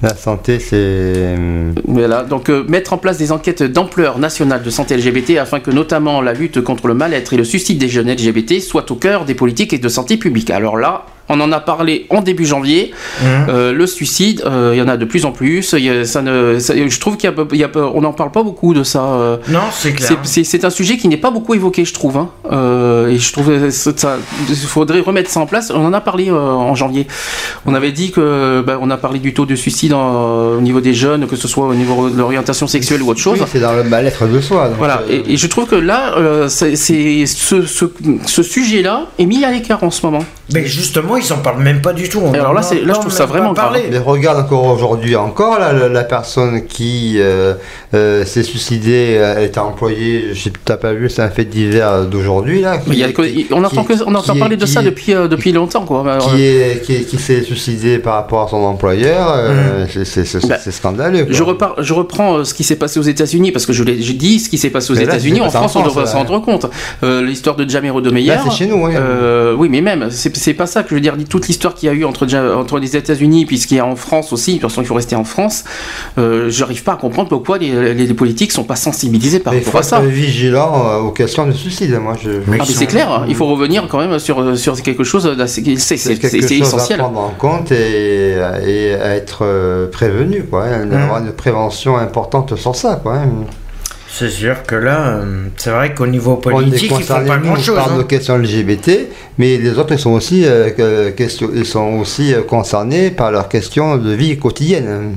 la 0.03 0.15
santé, 0.15 0.59
c'est. 0.59 1.35
Voilà, 1.85 2.23
donc 2.23 2.49
euh, 2.49 2.63
mettre 2.67 2.93
en 2.93 2.97
place 2.99 3.17
des 3.17 3.31
enquêtes 3.31 3.63
d'ampleur 3.63 4.19
nationale 4.19 4.61
de 4.61 4.69
santé 4.69 4.95
LGBT 4.95 5.37
afin 5.37 5.59
que 5.59 5.71
notamment 5.71 6.21
la 6.21 6.33
lutte 6.33 6.61
contre 6.61 6.87
le 6.87 6.93
mal-être 6.93 7.33
et 7.33 7.37
le 7.37 7.43
suicide 7.43 7.79
des 7.79 7.89
jeunes 7.89 8.09
LGBT 8.11 8.59
soient 8.61 8.89
au 8.91 8.95
cœur 8.95 9.25
des 9.25 9.33
politiques 9.35 9.73
et 9.73 9.79
de 9.79 9.89
santé 9.89 10.17
publique. 10.17 10.51
Alors 10.51 10.77
là, 10.77 11.05
on 11.29 11.39
en 11.39 11.51
a 11.51 11.59
parlé 11.59 12.05
en 12.09 12.21
début 12.21 12.45
janvier. 12.45 12.91
Euh, 13.23 13.71
le 13.71 13.87
suicide, 13.87 14.41
euh, 14.45 14.71
il 14.73 14.79
y 14.79 14.81
en 14.81 14.87
a 14.87 14.97
de 14.97 15.05
plus 15.05 15.25
en 15.25 15.31
plus. 15.31 15.73
Il 15.77 15.83
y 15.85 15.89
a- 15.89 16.05
ça 16.05 16.21
ne, 16.21 16.59
ça- 16.59 16.73
je 16.75 16.99
trouve 16.99 17.17
qu'il 17.17 17.29
y 17.29 17.33
a, 17.33 17.35
il 17.53 17.57
y 17.59 17.63
a- 17.63 17.69
on 17.93 18.01
n'en 18.01 18.13
parle 18.13 18.31
pas 18.31 18.43
beaucoup 18.43 18.73
de 18.73 18.83
ça. 18.83 19.03
euh. 19.03 19.37
Non, 19.47 19.59
c'est 19.71 19.93
clair. 19.93 20.09
C'est- 20.23 20.65
un 20.65 20.69
sujet 20.69 20.97
qui 20.97 21.07
n'est 21.07 21.17
pas 21.17 21.31
beaucoup 21.31 21.53
évoqué, 21.53 21.85
je 21.85 21.93
trouve. 21.93 22.17
hein. 22.17 22.29
Et 23.09 23.17
je 23.17 23.31
trouve 23.31 23.47
que 23.47 23.69
ça, 23.69 24.17
il 24.49 24.55
faudrait 24.55 24.99
remettre 24.99 25.29
ça 25.29 25.39
en 25.39 25.45
place. 25.45 25.71
On 25.73 25.85
en 25.85 25.93
a 25.93 26.01
parlé 26.01 26.29
en 26.31 26.75
janvier. 26.75 27.07
On 27.65 27.73
avait 27.73 27.91
dit 27.91 28.11
que, 28.11 28.61
bah, 28.65 28.77
on 28.81 28.89
a 28.89 28.97
parlé 28.97 29.19
du 29.19 29.33
taux 29.33 29.45
de 29.45 29.55
suicide 29.55 29.93
en- 29.93 30.57
au 30.57 30.61
niveau 30.61 30.81
des 30.81 30.93
jeunes, 30.93 31.27
que 31.27 31.35
ce 31.35 31.47
soit 31.47 31.65
au 31.67 31.73
niveau 31.75 32.09
de 32.09 32.17
l'orientation 32.17 32.67
sexuelle 32.67 33.01
ou 33.03 33.09
autre 33.09 33.19
chose. 33.19 33.39
Oui, 33.39 33.47
c'est 33.51 33.59
dans 33.59 33.73
le 33.73 33.83
mal-être 33.83 34.27
de 34.27 34.41
soi. 34.41 34.67
donc, 34.69 34.77
Voilà, 34.77 35.03
et, 35.09 35.33
et 35.33 35.37
je 35.37 35.47
trouve 35.47 35.65
que 35.67 35.75
là, 35.75 36.15
c'est 36.49 36.75
c'est- 36.75 37.25
ce, 37.25 37.65
ce, 37.65 37.85
ce 38.25 38.43
sujet-là 38.43 39.07
est 39.17 39.25
mis 39.25 39.43
à 39.45 39.51
l'écart 39.51 39.83
en 39.83 39.91
ce 39.91 40.05
moment. 40.05 40.23
Mais 40.53 40.65
justement, 40.65 41.17
ils 41.17 41.23
s'en 41.23 41.37
parlent 41.39 41.61
même 41.61 41.81
pas 41.81 41.93
du 41.93 42.09
tout. 42.09 42.21
On 42.23 42.33
alors 42.33 42.53
là, 42.53 42.61
c'est- 42.61 42.81
là, 42.81 42.93
je 42.95 42.99
trouve 42.99 43.11
ça 43.11 43.25
vraiment 43.25 43.53
grave. 43.53 43.77
Mais 43.91 43.97
regarde 43.97 44.39
encore 44.39 44.65
aujourd'hui 44.65 45.15
encore 45.15 45.59
là, 45.59 45.73
la, 45.73 45.89
la 45.89 46.03
personne 46.03 46.65
qui 46.65 47.15
euh, 47.17 47.53
euh, 47.93 48.25
s'est 48.25 48.43
suicidée, 48.43 49.17
euh, 49.19 49.43
est 49.43 49.57
employée, 49.57 50.29
je 50.33 50.39
sais 50.43 50.51
t'as 50.65 50.77
pas 50.77 50.93
vu, 50.93 51.09
c'est 51.09 51.21
un 51.21 51.29
fait 51.29 51.45
divers 51.45 52.05
d'aujourd'hui 52.05 52.61
là. 52.61 52.79
Mais 52.87 52.95
il 52.95 52.99
y 52.99 53.03
a- 53.03 53.11
qui- 53.11 53.47
on 53.51 53.63
entend, 53.63 53.83
qui- 53.83 53.97
que, 53.97 54.03
on 54.05 54.15
entend 54.15 54.35
parler 54.35 54.57
de 54.57 54.65
ça 54.65 54.81
depuis, 54.81 55.13
euh, 55.13 55.27
depuis 55.27 55.51
longtemps. 55.51 55.85
Quoi. 55.85 56.01
Alors, 56.11 56.33
Qui 56.33 56.43
est 56.43 56.83
qui, 56.85 56.95
est- 56.95 57.03
qui 57.03 57.17
s'est 57.17 57.41
suicidé 57.43 57.99
par 57.99 58.15
rapport 58.15 58.43
à 58.43 58.47
son 58.49 58.57
employeur, 58.57 59.33
euh, 59.35 59.85
c'est- 59.89 60.05
c'est- 60.25 60.47
Bah, 60.47 60.57
c'est 60.63 60.71
scandaleux. 60.71 61.25
quoi. 61.25 61.33
Je, 61.33 61.43
repars, 61.43 61.75
je 61.79 61.93
reprends 61.93 62.43
ce 62.43 62.53
qui 62.53 62.63
s'est 62.63 62.75
passé 62.75 62.99
aux 62.99 63.03
États-Unis 63.03 63.51
parce 63.51 63.65
que 63.65 63.73
je 63.73 63.83
l'ai 63.83 63.95
dit 63.95 64.39
ce 64.39 64.49
qui 64.49 64.57
s'est 64.57 64.69
passé 64.69 64.91
aux 64.91 64.95
États-Unis. 64.95 65.41
En 65.41 65.49
France, 65.49 65.75
on 65.75 65.83
devrait 65.83 66.05
s'en 66.05 66.19
rendre 66.23 66.39
compte. 66.41 66.65
L'histoire 67.03 67.55
de 67.55 67.67
Jamero 67.69 68.01
de 68.01 68.09
Meyer. 68.11 68.33
C'est 68.43 68.51
chez 68.51 68.67
nous, 68.67 68.85
oui. 68.85 68.93
Euh, 68.95 69.53
oui, 69.57 69.67
mais 69.69 69.81
même, 69.81 70.07
c'est 70.09 70.29
c'est 70.39 70.55
pas 70.55 70.65
ça 70.65 70.81
que 70.83 70.89
je 70.89 70.95
veux 70.95 71.01
dire. 71.01 71.15
Toute 71.29 71.47
l'histoire 71.47 71.75
qu'il 71.75 71.87
y 71.87 71.91
a 71.91 71.93
eu 71.95 72.03
entre, 72.05 72.25
les 72.79 72.95
États-Unis, 72.97 73.45
puisqu'il 73.45 73.75
y 73.75 73.79
a 73.79 73.85
en 73.85 73.95
France 73.95 74.33
aussi, 74.33 74.55
de 74.55 74.59
toute 74.61 74.69
façon, 74.69 74.81
il 74.81 74.85
faut 74.87 74.95
rester 74.95 75.15
en 75.15 75.23
France. 75.23 75.63
Euh, 76.17 76.49
J'arrive 76.49 76.83
pas 76.83 76.93
à 76.93 76.95
comprendre 76.95 77.29
pourquoi 77.29 77.57
les, 77.59 77.93
les, 77.93 78.07
les 78.07 78.13
politiques 78.13 78.51
sont 78.51 78.63
pas 78.63 78.75
sensibilisés 78.75 79.39
par 79.39 79.53
Mais 79.53 79.59
il 79.59 79.65
rapport 79.65 79.83
faut 79.83 79.95
à 79.95 79.99
être 79.99 80.03
ça. 80.05 80.09
vigilant 80.09 80.85
euh, 80.85 80.97
aux 81.01 81.11
questions 81.11 81.45
de 81.45 81.51
suicide. 81.51 81.93
Moi, 82.01 82.15
je. 82.21 82.31
Ah, 82.31 82.51
mais 82.51 82.65
c'est 82.65 82.87
clair, 82.87 83.11
hein. 83.11 83.25
il 83.27 83.35
faut 83.35 83.45
revenir 83.45 83.87
quand 83.89 83.99
même 83.99 84.17
sur, 84.19 84.57
sur 84.57 84.81
quelque 84.81 85.03
chose 85.03 85.25
d'assez. 85.37 85.63
C'est 85.77 85.95
essentiel. 86.57 86.99
à 87.01 87.03
prendre 87.03 87.19
en 87.19 87.29
compte 87.37 87.71
et, 87.71 88.31
et 88.65 88.93
à 88.95 89.15
être 89.15 89.39
euh, 89.43 89.87
prévenu, 89.91 90.43
quoi. 90.43 90.65
hein, 90.65 90.85
D'avoir 90.85 91.19
une 91.23 91.31
prévention 91.33 91.97
importante 91.97 92.55
sur 92.55 92.75
ça, 92.75 92.99
quoi. 93.01 93.15
hein. 93.17 93.29
C'est 94.11 94.29
sûr 94.29 94.63
que 94.63 94.75
là, 94.75 95.17
euh, 95.19 95.45
c'est 95.55 95.69
vrai 95.69 95.93
qu'au 95.93 96.07
niveau 96.07 96.33
On 96.33 96.37
politique, 96.37 96.91
ils 96.99 97.03
font 97.03 97.23
pas 97.25 97.37
nous, 97.37 97.43
grand 97.43 97.55
chose. 97.57 97.75
par 97.75 97.95
nos 97.95 98.03
questions 98.03 98.37
LGBT, 98.37 99.07
mais 99.37 99.57
les 99.57 99.77
autres 99.77 99.93
ils 99.93 99.99
sont 99.99 100.11
aussi, 100.11 100.45
euh, 100.45 101.11
question- 101.11 101.51
ils 101.53 101.65
sont 101.65 101.99
aussi 101.99 102.33
euh, 102.33 102.41
concernés 102.41 103.11
par 103.11 103.31
leurs 103.31 103.47
questions 103.47 103.97
de 103.97 104.11
vie 104.11 104.37
quotidienne. 104.37 105.15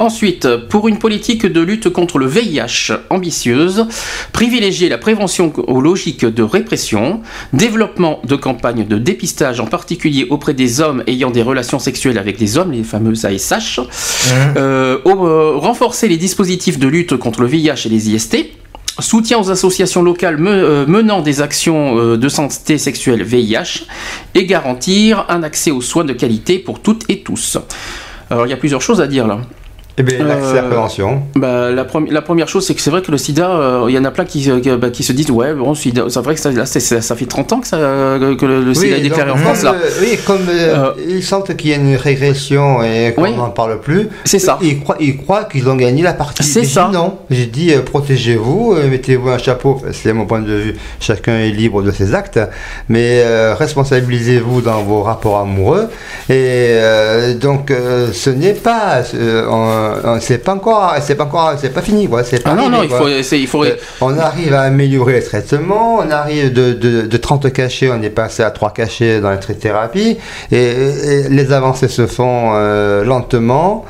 Ensuite, 0.00 0.48
pour 0.70 0.88
une 0.88 0.98
politique 0.98 1.44
de 1.44 1.60
lutte 1.60 1.90
contre 1.90 2.16
le 2.18 2.26
VIH 2.26 2.90
ambitieuse, 3.10 3.86
privilégier 4.32 4.88
la 4.88 4.96
prévention 4.96 5.52
aux 5.68 5.82
logiques 5.82 6.24
de 6.24 6.42
répression, 6.42 7.20
développement 7.52 8.18
de 8.26 8.34
campagnes 8.34 8.86
de 8.86 8.96
dépistage 8.96 9.60
en 9.60 9.66
particulier 9.66 10.26
auprès 10.30 10.54
des 10.54 10.80
hommes 10.80 11.04
ayant 11.06 11.30
des 11.30 11.42
relations 11.42 11.78
sexuelles 11.78 12.16
avec 12.16 12.38
des 12.38 12.56
hommes, 12.56 12.72
les 12.72 12.82
fameuses 12.82 13.26
ASH, 13.26 13.78
euh, 14.56 14.96
au- 15.04 15.26
euh, 15.26 15.52
renforcer 15.56 16.08
les 16.08 16.16
dispositifs 16.16 16.78
de 16.78 16.88
lutte 16.88 17.18
contre 17.18 17.42
le 17.42 17.46
VIH 17.48 17.84
et 17.84 17.88
les 17.90 18.08
IST, 18.08 18.46
soutien 19.00 19.38
aux 19.38 19.50
associations 19.50 20.02
locales 20.02 20.38
euh, 20.40 20.86
menant 20.86 21.20
des 21.20 21.42
actions 21.42 21.98
euh, 21.98 22.16
de 22.16 22.28
santé 22.30 22.78
sexuelle 22.78 23.22
VIH 23.22 23.84
et 24.34 24.46
garantir 24.46 25.26
un 25.28 25.42
accès 25.42 25.70
aux 25.70 25.82
soins 25.82 26.04
de 26.04 26.14
qualité 26.14 26.58
pour 26.58 26.80
toutes 26.80 27.04
et 27.10 27.20
tous. 27.20 27.58
Alors 28.30 28.46
il 28.46 28.50
y 28.50 28.54
a 28.54 28.56
plusieurs 28.56 28.80
choses 28.80 29.02
à 29.02 29.06
dire 29.06 29.26
là. 29.26 29.40
Eh 30.00 30.02
bien, 30.02 30.24
l'accès 30.24 30.50
à 30.52 30.54
la 30.54 30.62
Euh, 30.62 30.68
prévention. 30.68 31.22
Bah, 31.36 31.70
la, 31.70 31.84
premi- 31.84 32.10
la 32.10 32.22
première 32.22 32.48
chose, 32.48 32.66
c'est 32.66 32.74
que 32.74 32.80
c'est 32.80 32.90
vrai 32.90 33.02
que 33.02 33.10
le 33.10 33.18
sida, 33.18 33.50
euh, 33.50 33.84
il 33.88 33.94
y 33.94 33.98
en 33.98 34.04
a 34.04 34.10
plein 34.10 34.24
qui, 34.24 34.50
euh, 34.50 34.60
qui, 34.60 34.70
bah, 34.70 34.90
qui 34.90 35.02
se 35.02 35.12
disent 35.12 35.30
Ouais, 35.30 35.52
bon, 35.54 35.74
c'est 35.74 35.90
vrai 36.24 36.34
que 36.34 36.40
ça, 36.40 36.50
là, 36.50 36.64
fait 36.66 37.26
30 37.26 37.52
ans 37.52 37.60
que, 37.60 37.66
ça, 37.66 37.76
que 37.78 38.46
le, 38.46 38.62
le 38.62 38.74
sida 38.74 38.96
est 38.96 39.00
déclaré 39.02 39.30
en 39.30 39.36
France. 39.36 39.62
Là. 39.62 39.74
oui, 40.00 40.18
comme 40.26 40.46
ils 41.08 41.22
sentent 41.22 41.54
qu'il 41.56 41.70
y 41.70 41.74
a 41.74 41.76
une 41.76 41.96
régression 41.96 42.82
et 42.82 43.12
qu'on 43.14 43.22
Oui. 43.24 43.36
n'en 43.36 43.50
parle 43.50 43.78
plus, 43.80 44.08
C'est 44.24 44.38
ça. 44.38 44.58
Ils 44.62 44.80
croient, 44.80 44.96
ils 45.00 45.16
croient 45.18 45.44
qu'ils 45.44 45.68
ont 45.68 45.76
gagné 45.76 46.02
la 46.02 46.14
partie. 46.14 46.42
C'est 46.42 46.64
ça. 46.64 46.88
non. 46.92 47.18
J'ai 47.30 47.46
dit 47.46 47.72
protégez-vous, 47.84 48.76
mettez-vous 48.90 49.28
un 49.28 49.38
chapeau. 49.38 49.80
C'est 49.92 50.12
mon 50.12 50.26
point 50.26 50.40
de 50.40 50.52
vue. 50.52 50.76
Chacun 51.00 51.36
est 51.38 51.50
libre 51.50 51.82
de 51.82 51.90
ses 51.90 52.14
actes, 52.14 52.40
mais 52.88 53.22
euh, 53.24 53.54
responsabilisez-vous 53.54 54.62
dans 54.62 54.82
vos 54.82 55.02
rapports 55.02 55.38
amoureux. 55.38 55.88
Et 56.28 56.34
euh, 56.38 57.34
donc, 57.34 57.70
euh, 57.70 58.08
ce 58.12 58.30
n'est 58.30 58.54
pas 58.54 59.02
euh, 60.04 60.18
c'est 60.20 60.38
pas 60.38 60.54
encore, 60.54 60.94
c'est 61.00 61.14
pas 61.14 61.24
encore, 61.24 61.54
c'est 61.58 61.70
pas 61.72 61.82
fini, 61.82 62.08
quoi. 62.08 62.24
C'est 62.24 62.42
pas 62.42 62.50
Ah 62.52 62.54
non, 62.54 62.62
arrivé, 62.62 62.76
non, 62.76 62.82
il 62.84 62.88
quoi. 62.88 62.98
faut, 62.98 63.22
c'est- 63.22 63.40
il 63.40 63.46
faut. 63.46 63.64
Euh, 63.64 63.76
on 64.00 64.16
arrive 64.18 64.54
à 64.54 64.62
améliorer 64.62 65.14
les 65.14 65.22
traitements, 65.22 65.96
on 65.96 66.10
arrive 66.10 66.52
de, 66.52 66.72
de, 66.72 67.02
de 67.02 67.16
30 67.16 67.52
cachets, 67.52 67.90
on 67.90 68.02
est 68.02 68.10
passé 68.10 68.42
à 68.42 68.50
3 68.50 68.72
cachets 68.72 69.20
dans 69.20 69.30
la 69.30 69.36
thérapie, 69.38 70.18
et, 70.52 70.56
et 70.56 71.28
les 71.28 71.52
avancées 71.52 71.88
se 71.88 72.06
font 72.06 72.50
euh, 72.54 73.04
lentement, 73.04 73.84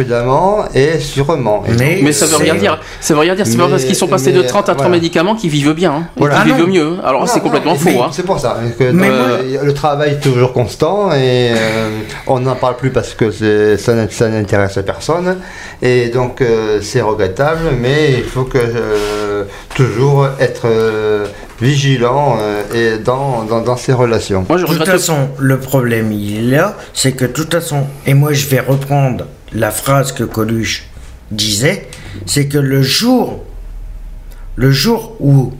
prudemment 0.00 0.64
et 0.74 0.98
sûrement. 0.98 1.64
Et 1.66 1.72
Mais- 1.78 2.00
Mais 2.02 2.12
ça 2.12 2.26
veut 2.26 2.36
rien 2.36 2.54
dire. 2.54 2.78
Ça 3.00 3.14
veut 3.14 3.20
rien 3.20 3.34
dire. 3.34 3.46
C'est 3.46 3.56
pas 3.56 3.68
parce 3.68 3.84
qu'ils 3.84 3.96
sont 3.96 4.08
passés 4.08 4.32
de 4.32 4.42
mais, 4.42 4.46
30 4.46 4.68
à 4.68 4.72
30 4.74 4.76
voilà. 4.76 4.90
médicaments 4.90 5.34
qu'ils 5.34 5.48
vivent 5.50 5.72
bien. 5.72 5.92
hein, 5.92 6.02
Voilà. 6.16 6.34
qu'ils 6.42 6.52
Ah 6.52 6.56
vivent 6.56 6.66
non. 6.66 6.72
mieux. 6.72 6.92
Alors 7.04 7.26
c'est 7.28 7.40
complètement 7.40 7.74
faux. 7.76 8.02
hein. 8.02 8.10
C'est 8.12 8.24
pour 8.26 8.38
ça. 8.38 8.58
que 8.78 8.84
Mais 8.92 9.08
dans- 9.08 9.14
moi- 9.16 9.64
le 9.64 9.74
travail 9.74 10.12
est 10.12 10.20
toujours 10.20 10.52
constant 10.52 11.12
et 11.12 11.50
euh, 11.52 11.88
on 12.26 12.40
n'en 12.40 12.56
parle 12.56 12.76
plus 12.76 12.90
parce 12.90 13.14
que 13.14 13.30
ça 13.78 13.94
n'int- 13.94 14.10
ça 14.10 14.28
n'intéresse 14.28 14.78
personne. 14.84 15.38
Et 15.82 16.08
donc 16.08 16.40
euh, 16.42 16.80
c'est 16.82 17.00
regrettable, 17.00 17.70
mais 17.80 18.12
il 18.18 18.24
faut 18.24 18.44
que 18.44 18.58
euh, 18.58 19.44
toujours 19.74 20.28
être 20.40 20.62
euh, 20.66 21.26
vigilant 21.60 22.36
euh, 22.38 22.96
et 22.96 22.98
dans, 23.02 23.44
dans, 23.44 23.60
dans 23.62 23.76
ces 23.76 23.92
relations. 23.94 24.44
Moi, 24.48 24.58
je 24.58 24.66
De 24.66 24.74
toute 24.74 24.86
façon, 24.86 25.28
le 25.38 25.58
problème 25.58 26.12
il 26.12 26.52
est 26.52 26.56
là, 26.56 26.76
c'est 26.92 27.12
que 27.12 27.24
de 27.24 27.32
toute 27.32 27.52
façon, 27.52 27.84
et 28.06 28.12
moi 28.14 28.32
je 28.34 28.46
vais 28.46 28.60
reprendre 28.60 29.24
la 29.52 29.70
phrase 29.70 30.12
que 30.12 30.24
Coluche 30.24 30.84
disait, 31.30 31.88
c'est 32.26 32.46
que 32.46 32.58
le 32.58 32.82
jour, 32.82 33.44
le 34.56 34.70
jour 34.70 35.16
où 35.20 35.52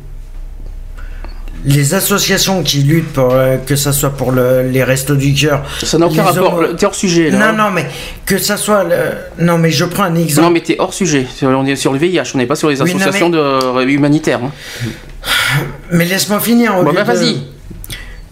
les 1.65 1.95
associations 1.95 2.63
qui 2.63 2.83
luttent 2.83 3.13
pour 3.13 3.33
euh, 3.33 3.57
que 3.57 3.75
ça 3.75 3.93
soit 3.93 4.11
pour 4.11 4.31
le- 4.31 4.69
les 4.71 4.85
restos 4.85 5.17
du 5.17 5.35
cœur, 5.35 5.65
Ça 5.83 5.99
n'a 5.99 6.07
aucun 6.07 6.23
rapport. 6.23 6.59
homo- 6.59 6.75
T'es 6.75 6.87
hors 6.87 6.95
sujet. 6.95 7.31
Là. 7.31 7.51
Non, 7.53 7.65
non, 7.65 7.71
mais 7.73 7.87
que 8.25 8.39
ça 8.39 8.57
soit 8.57 8.85
le... 8.85 9.45
non, 9.45 9.59
mais 9.59 9.71
je 9.71 9.85
prends 9.85 10.05
un 10.05 10.11
Non, 10.11 10.21
exemple. 10.23 10.53
mais 10.53 10.61
t'es 10.61 10.77
hors 10.79 10.95
sujet. 10.95 11.27
On 11.43 11.67
est 11.67 11.75
sur 11.75 11.93
le 11.93 11.99
VIH. 11.99 12.23
On 12.35 12.39
n'est 12.39 12.47
pas 12.47 12.55
sur 12.55 12.69
les 12.69 12.81
Oui, 12.83 12.91
non, 12.93 13.01
associations 13.01 13.31
de, 13.31 13.39
euh, 13.39 13.85
humanitaires. 13.89 14.41
hein. 14.45 14.53
Mais 15.91 16.05
laisse-moi 16.05 16.39
finir. 16.39 16.75
Bon, 16.85 16.93
bah, 16.93 17.03
de- 17.03 17.07
vas-y. 17.07 17.37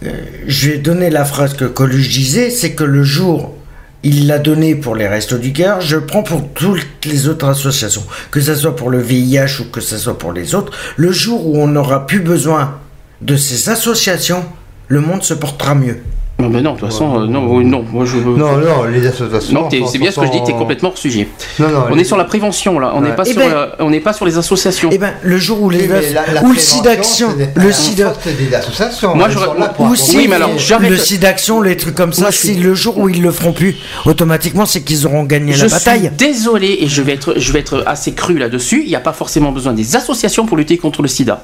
Euh, 0.05 0.11
je 0.47 0.69
vais 0.71 0.77
donner 0.77 1.09
la 1.09 1.25
phrase 1.25 1.55
que 1.55 1.65
Coluche 1.65 2.09
disait, 2.09 2.49
c'est 2.51 2.71
que 2.73 2.83
le 2.85 3.03
jour 3.03 3.54
il 4.03 4.27
l'a 4.27 4.39
donné 4.39 4.75
pour 4.75 4.95
les 4.95 5.07
Restos 5.07 5.37
du 5.37 5.51
Cœur, 5.51 5.81
je 5.81 5.97
prends 5.97 6.23
pour 6.23 6.47
toutes 6.49 7.05
les 7.05 7.27
autres 7.27 7.47
associations, 7.47 8.03
que 8.31 8.39
ce 8.39 8.55
soit 8.55 8.75
pour 8.75 8.89
le 8.89 8.99
VIH 8.99 9.61
ou 9.61 9.65
que 9.71 9.81
ce 9.81 9.97
soit 9.97 10.17
pour 10.17 10.31
les 10.31 10.53
autres. 10.53 10.71
Le 10.95 11.11
jour 11.11 11.47
où 11.47 11.57
on 11.57 11.67
n'aura 11.67 12.05
plus 12.05 12.19
besoin 12.19 12.79
de 13.21 13.35
ces 13.35 13.69
associations, 13.69 14.45
le 14.87 15.01
monde 15.01 15.23
se 15.23 15.33
portera 15.33 15.75
mieux. 15.75 16.01
Non, 16.37 16.49
mais 16.49 16.61
non, 16.61 16.73
de 16.73 16.79
toute 16.79 16.89
façon, 16.89 17.21
euh, 17.21 17.27
non, 17.27 17.61
non. 17.63 17.85
Moi, 17.93 18.03
je. 18.03 18.17
Non, 18.17 18.57
non, 18.57 18.83
les 18.91 19.07
associations. 19.07 19.53
Non, 19.53 19.69
t'es- 19.69 19.79
sont- 19.79 19.87
c'est 19.87 19.97
bien 19.99 20.11
ce 20.11 20.19
que 20.19 20.25
je 20.25 20.31
dis, 20.33 20.43
t'es 20.45 20.51
sont- 20.51 20.57
complètement 20.57 20.89
hors 20.89 20.97
sujet. 20.97 21.29
Non, 21.59 21.69
non, 21.69 21.83
On 21.89 21.95
les- 21.95 22.01
est 22.01 22.03
sur 22.03 22.17
la 22.17 22.25
prévention 22.25 22.77
là, 22.77 22.91
on 22.93 22.99
n'est 22.99 23.11
Ouais. 23.11 23.15
pas, 23.15 23.23
Eh 23.25 23.31
sur 23.31 23.41
ben- 23.41 23.49
la- 23.49 23.75
on 23.79 23.89
n'est 23.89 24.01
pas 24.01 24.11
sur 24.11 24.25
les 24.25 24.37
associations. 24.37 24.89
Eh 24.91 24.97
ben, 24.97 25.13
le 25.23 25.37
jour 25.37 25.61
où 25.61 25.69
les 25.69 25.83
Oui, 25.83 25.87
mais 25.89 25.95
as- 26.17 26.25
la- 26.27 26.33
la 26.33 26.43
ou 26.43 26.51
le 26.51 26.55
prévention, 26.55 27.29
le 27.55 27.63
la 27.67 27.71
SIDA, 27.71 28.09
faute 28.13 28.33
des 28.37 28.53
associations. 28.53 29.15
Moi, 29.15 29.27
elles 29.27 29.31
j'aurais- 29.33 29.45
sont 29.45 29.53
là 29.53 29.69
pour 29.69 29.85
ou 29.85 29.95
si 29.95 30.27
mais 30.27 30.35
alors, 30.35 30.51
j'arrête- 30.57 30.89
le 30.89 30.97
SIDAction, 30.97 31.61
les 31.61 31.77
trucs 31.77 31.95
comme 31.95 32.11
ça, 32.11 32.23
Moi, 32.23 32.31
je 32.31 32.37
suis- 32.37 32.55
le 32.55 32.75
jour 32.75 32.97
où 32.97 33.07
ils 33.07 33.21
le 33.21 33.31
feront 33.31 33.53
plus, 33.53 33.75
automatiquement, 34.05 34.65
c'est 34.65 34.81
qu'ils 34.81 35.05
auront 35.07 35.23
gagné 35.23 35.53
je 35.53 35.63
la 35.63 35.69
suis 35.69 35.77
bataille. 35.85 36.11
désolé 36.17 36.79
et 36.81 36.87
je 36.87 37.01
vais 37.01 37.13
être, 37.13 37.35
je 37.37 37.53
vais 37.53 37.59
être 37.59 37.81
assez 37.85 38.11
cru 38.11 38.37
là-dessus. 38.37 38.81
Il 38.83 38.89
n'y 38.89 38.95
a 38.95 38.99
pas 38.99 39.13
forcément 39.13 39.53
besoin 39.53 39.71
des 39.71 39.95
associations 39.95 40.45
pour 40.45 40.57
lutter 40.57 40.77
contre 40.77 41.01
le 41.01 41.07
SIDA. 41.07 41.43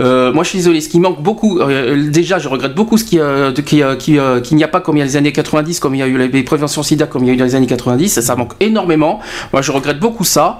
Euh, 0.00 0.32
moi, 0.32 0.44
je 0.44 0.50
suis 0.50 0.58
désolé. 0.58 0.80
Ce 0.80 0.88
qui 0.88 1.00
manque 1.00 1.20
beaucoup, 1.20 1.58
euh, 1.60 2.08
déjà, 2.08 2.38
je 2.38 2.46
regrette 2.48 2.74
beaucoup 2.76 2.98
ce 2.98 3.04
qui, 3.04 3.18
euh, 3.18 3.50
de- 3.50 3.60
qui, 3.62 3.82
euh, 3.82 3.96
qui, 3.96 4.11
euh, 4.18 4.40
qu'il 4.40 4.56
n'y 4.56 4.64
a 4.64 4.68
pas 4.68 4.80
comme 4.80 4.96
il 4.96 5.00
y 5.00 5.02
a 5.02 5.06
les 5.06 5.16
années 5.16 5.32
90, 5.32 5.80
comme 5.80 5.94
il 5.94 5.98
y 5.98 6.02
a 6.02 6.06
eu 6.06 6.16
les 6.28 6.42
préventions 6.42 6.82
SIDA, 6.82 7.06
comme 7.06 7.22
il 7.24 7.28
y 7.28 7.30
a 7.30 7.34
eu 7.34 7.36
dans 7.36 7.44
les 7.44 7.54
années 7.54 7.66
90. 7.66 8.20
Ça 8.20 8.36
manque 8.36 8.52
énormément. 8.60 9.20
Moi, 9.52 9.62
je 9.62 9.72
regrette 9.72 9.98
beaucoup 10.00 10.24
ça. 10.24 10.58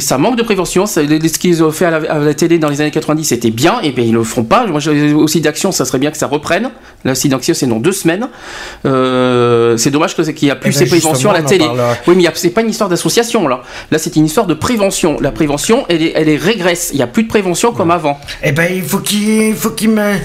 Ça 0.00 0.18
manque 0.18 0.36
de 0.36 0.42
prévention. 0.42 0.86
Ça- 0.86 1.02
Ce 1.02 1.38
qu'ils 1.38 1.62
ont 1.64 1.70
fait 1.72 1.86
à 1.86 1.90
la, 1.98 2.12
à 2.12 2.18
la 2.18 2.34
télé 2.34 2.58
dans 2.58 2.68
les 2.68 2.80
années 2.80 2.90
90, 2.90 3.24
c'était 3.24 3.50
bien. 3.50 3.80
Et 3.82 3.90
bien, 3.92 4.04
ils 4.04 4.12
le 4.12 4.22
feront 4.24 4.44
pas. 4.44 4.66
Moi, 4.66 4.80
aussi 5.16 5.40
d'action, 5.40 5.72
ça 5.72 5.84
serait 5.84 5.98
bien 5.98 6.10
que 6.10 6.16
ça 6.18 6.26
reprenne. 6.26 6.70
La 7.04 7.14
SIDA, 7.14 7.38
c'est 7.40 7.66
dans 7.66 7.80
deux 7.80 7.92
semaines. 7.92 8.28
Euh, 8.86 9.76
c'est 9.76 9.90
dommage 9.90 10.14
qu'il 10.14 10.24
n'y 10.42 10.50
a 10.50 10.56
plus 10.56 10.70
Eh 10.70 10.72
ben, 10.72 10.78
ces 10.78 10.86
préventions 10.86 11.30
à 11.30 11.34
la 11.34 11.42
télé. 11.48 11.64
Oui, 12.06 12.14
mais 12.16 12.24
c'est 12.34 12.50
pas 12.50 12.60
une 12.62 12.70
histoire 12.70 12.88
d'association 12.88 13.48
là. 13.48 13.62
Là, 13.90 13.98
c'est 13.98 14.16
une 14.16 14.26
histoire 14.26 14.46
de 14.46 14.54
prévention. 14.54 15.18
La 15.20 15.32
prévention, 15.32 15.84
elle 15.88 16.02
est, 16.02 16.12
elle 16.14 16.28
est 16.28 16.36
régresse. 16.36 16.90
Il 16.92 16.96
n'y 16.96 17.02
a 17.02 17.06
plus 17.06 17.24
de 17.24 17.28
prévention 17.28 17.72
comme 17.72 17.90
avant. 17.90 18.18
Eh 18.42 18.52
ben, 18.52 18.68
il 18.74 18.82
faut 18.82 18.98
qu'il 18.98 19.28
il 19.48 19.54
faut 19.54 19.70
qu'il 19.70 19.90
me- 19.90 20.16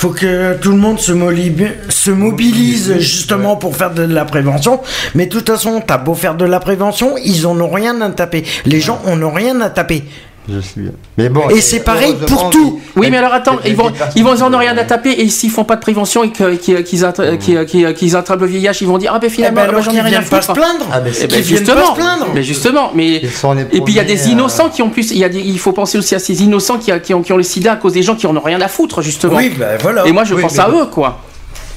faut 0.00 0.08
que 0.08 0.54
tout 0.54 0.70
le 0.70 0.78
monde 0.78 0.98
se, 0.98 1.12
mobilise 1.12 2.98
justement 3.00 3.56
pour 3.56 3.76
faire 3.76 3.90
de 3.90 4.02
la 4.02 4.24
prévention. 4.24 4.80
Mais 5.14 5.26
de 5.26 5.30
toute 5.30 5.46
façon, 5.46 5.82
t'as 5.86 5.98
beau 5.98 6.14
faire 6.14 6.36
de 6.36 6.46
la 6.46 6.58
prévention, 6.58 7.16
ils 7.22 7.46
en 7.46 7.60
ont 7.60 7.68
rien 7.68 8.00
à 8.00 8.08
taper. 8.08 8.44
Les 8.64 8.80
gens 8.80 9.02
en 9.04 9.22
ont 9.22 9.30
rien 9.30 9.60
à 9.60 9.68
taper. 9.68 10.04
Je. 10.50 10.80
Mais 11.18 11.28
bon, 11.28 11.48
Et 11.50 11.60
c'est 11.60 11.80
pareil 11.80 12.14
pour 12.26 12.50
tout. 12.50 12.80
Oui, 12.96 13.08
mais 13.10 13.16
alors 13.18 13.32
attends, 13.32 13.58
il- 13.64 13.70
ils 13.70 13.76
vont, 13.76 13.90
il- 13.90 14.20
ils 14.20 14.24
vont, 14.24 14.34
ils 14.34 14.42
en 14.42 14.52
ont 14.52 14.58
rien 14.58 14.76
à 14.76 14.84
taper 14.84 15.10
et 15.10 15.28
s'ils 15.28 15.50
font 15.50 15.64
pas 15.64 15.76
de 15.76 15.80
prévention 15.80 16.24
et 16.24 16.30
qu'ils 16.30 16.82
qu'ils 16.84 17.04
attra- 17.04 17.36
qu'ils- 17.38 17.64
qu'ils- 17.66 17.94
qu'ils 17.94 18.16
attrapent 18.16 18.40
le 18.40 18.46
VIH, 18.46 18.78
ils 18.80 18.86
vont 18.86 18.98
dire 18.98 19.12
ah 19.14 19.18
ben 19.18 19.26
Eh 19.28 19.34
finalement 19.34 19.60
ah 19.64 19.72
ben, 19.72 19.80
j'en 19.82 19.90
ai 19.92 20.00
rien 20.00 20.04
à 20.04 20.08
viennent 20.20 20.24
pas 20.24 20.42
se 20.42 20.46
foutre. 20.48 20.60
Ah, 20.92 21.00
Eh 21.00 21.26
ben, 21.26 21.28
pas 21.28 21.42
justement, 21.42 21.86
se 21.94 22.00
plaindre. 22.00 22.26
mais 22.34 22.42
justement, 22.42 22.90
mais 22.94 23.16
et 23.16 23.20
puis 23.80 23.92
il 23.92 23.94
y 23.94 24.00
a 24.00 24.04
des 24.04 24.22
à- 24.28 24.30
innocents 24.32 24.68
qui 24.68 24.82
ont 24.82 24.90
plus, 24.90 25.10
il 25.12 25.18
y 25.18 25.24
a 25.24 25.28
des, 25.28 25.40
il 25.40 25.58
faut 25.58 25.72
penser 25.72 25.98
aussi 25.98 26.14
à 26.14 26.18
ces 26.18 26.42
innocents 26.42 26.78
qui, 26.78 26.92
ont, 27.14 27.22
qui 27.22 27.32
ont 27.32 27.36
le 27.36 27.42
SIDA 27.42 27.72
à 27.72 27.76
cause 27.76 27.92
des 27.92 28.02
gens 28.02 28.14
qui 28.16 28.26
en 28.26 28.36
ont 28.36 28.40
rien 28.40 28.60
à 28.60 28.68
foutre 28.68 29.02
justement. 29.02 29.36
Oui, 29.36 29.52
ben 29.58 29.78
voilà. 29.80 30.06
Et 30.06 30.12
moi 30.12 30.24
je 30.24 30.34
Oui, 30.34 30.42
pense 30.42 30.58
à 30.58 30.68
eux 30.70 30.86
quoi. 30.86 31.20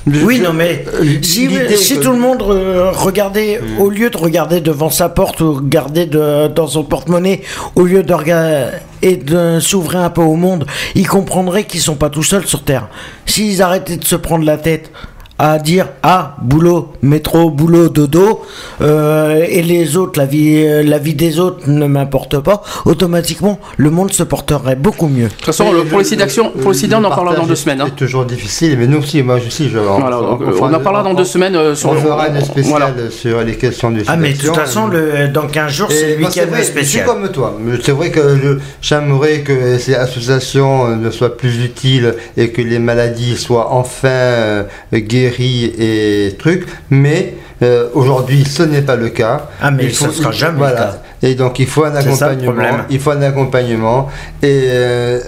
Oui, 0.05 0.39
non, 0.41 0.51
mais 0.51 0.83
si, 1.21 1.47
l'idée 1.47 1.77
si 1.77 1.97
tout 1.99 2.11
le 2.11 2.17
monde 2.17 2.41
euh, 2.41 2.91
regardait, 2.91 3.61
au 3.79 3.89
lieu 3.89 4.09
de 4.09 4.17
regarder 4.17 4.59
devant 4.59 4.89
sa 4.89 5.07
porte 5.07 5.39
ou 5.39 5.53
regarder 5.53 6.05
de- 6.05 6.47
dans 6.49 6.67
son 6.67 6.83
porte-monnaie, 6.83 7.41
au 7.75 7.83
lieu 7.83 8.03
de 8.03 8.13
regarder 8.13 8.67
et 9.01 9.15
de 9.15 9.59
s'ouvrir 9.61 10.01
un 10.01 10.09
peu 10.09 10.21
au 10.21 10.35
monde, 10.35 10.65
ils 10.95 11.07
comprendraient 11.07 11.63
qu'ils 11.65 11.79
sont 11.81 11.95
pas 11.95 12.09
tout 12.09 12.23
seuls 12.23 12.45
sur 12.45 12.63
Terre. 12.63 12.89
S'ils 13.25 13.61
arrêtaient 13.61 13.97
de 13.97 14.05
se 14.05 14.15
prendre 14.17 14.43
la 14.45 14.57
tête 14.57 14.91
à 15.39 15.57
dire 15.59 15.87
ah 16.03 16.35
boulot 16.41 16.93
métro 17.01 17.49
boulot 17.49 17.89
dodo 17.89 18.41
euh, 18.81 19.43
et 19.47 19.61
les 19.63 19.97
autres 19.97 20.19
la 20.19 20.25
vie 20.25 20.63
euh, 20.65 20.83
la 20.83 20.99
vie 20.99 21.15
des 21.15 21.39
autres 21.39 21.67
ne 21.69 21.87
m'importe 21.87 22.37
pas 22.39 22.61
automatiquement 22.85 23.59
le 23.77 23.89
monde 23.89 24.11
se 24.13 24.23
porterait 24.23 24.75
beaucoup 24.75 25.07
mieux 25.07 25.25
De 25.25 25.29
toute 25.29 25.45
façon, 25.45 25.71
le- 25.71 25.83
pour 25.85 25.97
le 25.97 26.03
sida 26.03 26.23
action, 26.25 26.51
pour 26.51 26.71
le 26.71 26.77
sida, 26.77 26.99
on 26.99 27.03
en 27.03 27.09
parlera 27.09 27.35
dans 27.35 27.45
deux 27.47 27.55
semaines. 27.55 27.81
hein. 27.81 27.85
C'est 27.89 27.95
toujours 28.05 28.25
difficile, 28.25 28.77
mais 28.79 28.87
nous 28.87 28.99
aussi, 28.99 29.21
moi 29.23 29.35
aussi, 29.35 29.69
je. 29.69 29.77
Voilà, 29.79 30.17
donc, 30.17 30.41
on 30.61 30.73
en 30.73 30.79
parlera 30.79 31.03
dans 31.03 31.13
deux 31.13 31.25
semaines 31.25 31.55
euh, 31.55 31.75
sur 31.75 31.89
On 31.89 31.95
fera 31.95 32.27
une 32.29 32.39
spéciale 32.41 32.93
voilà. 32.93 33.09
sur 33.11 33.41
les 33.41 33.55
questions 33.55 33.91
du 33.91 34.01
ah 34.07 34.15
mais 34.15 34.33
de 34.33 34.37
toute 34.41 34.55
façon 34.55 34.87
le, 34.87 35.27
dans 35.29 35.47
15 35.47 35.71
jours 35.71 35.87
c'est 35.91 36.15
le 36.17 36.25
week-end 36.25 36.45
vrai, 36.47 36.59
Je 36.59 36.63
suis 36.63 36.71
spécial 36.73 37.05
comme 37.05 37.27
toi. 37.29 37.57
C'est 37.83 37.91
vrai 37.91 38.11
que 38.11 38.37
je- 38.41 38.59
j'aimerais 38.81 39.41
que 39.41 39.77
ces 39.79 39.95
associations 39.95 40.87
euh, 40.87 40.95
ne 40.95 41.09
soient 41.09 41.35
plus 41.35 41.63
utiles 41.63 42.15
et 42.37 42.49
que 42.49 42.61
les 42.61 42.79
maladies 42.79 43.35
soient 43.37 43.71
enfin 43.71 44.07
euh, 44.09 44.63
guéries 44.93 45.22
et 45.29 46.35
trucs. 46.37 46.65
Mais 46.89 47.35
euh, 47.61 47.89
aujourd'hui, 47.93 48.43
ce 48.45 48.63
n'est 48.63 48.81
pas 48.81 48.95
le 48.95 49.09
cas. 49.09 49.49
Ah, 49.61 49.71
mais 49.71 49.85
Il 49.85 49.93
ça 49.93 50.09
sera 50.11 50.31
jamais 50.31 50.53
le 50.53 50.57
voilà. 50.57 50.75
cas. 50.81 51.01
Et 51.21 51.35
donc, 51.35 51.59
il 51.59 51.67
faut 51.67 51.83
un 51.85 51.93
ça, 51.93 51.99
accompagnement. 52.27 52.83
il 52.89 52.99
faut 52.99 53.11
un 53.11 53.21
accompagnement. 53.21 54.09
Et 54.41 54.63
euh, 54.67 55.19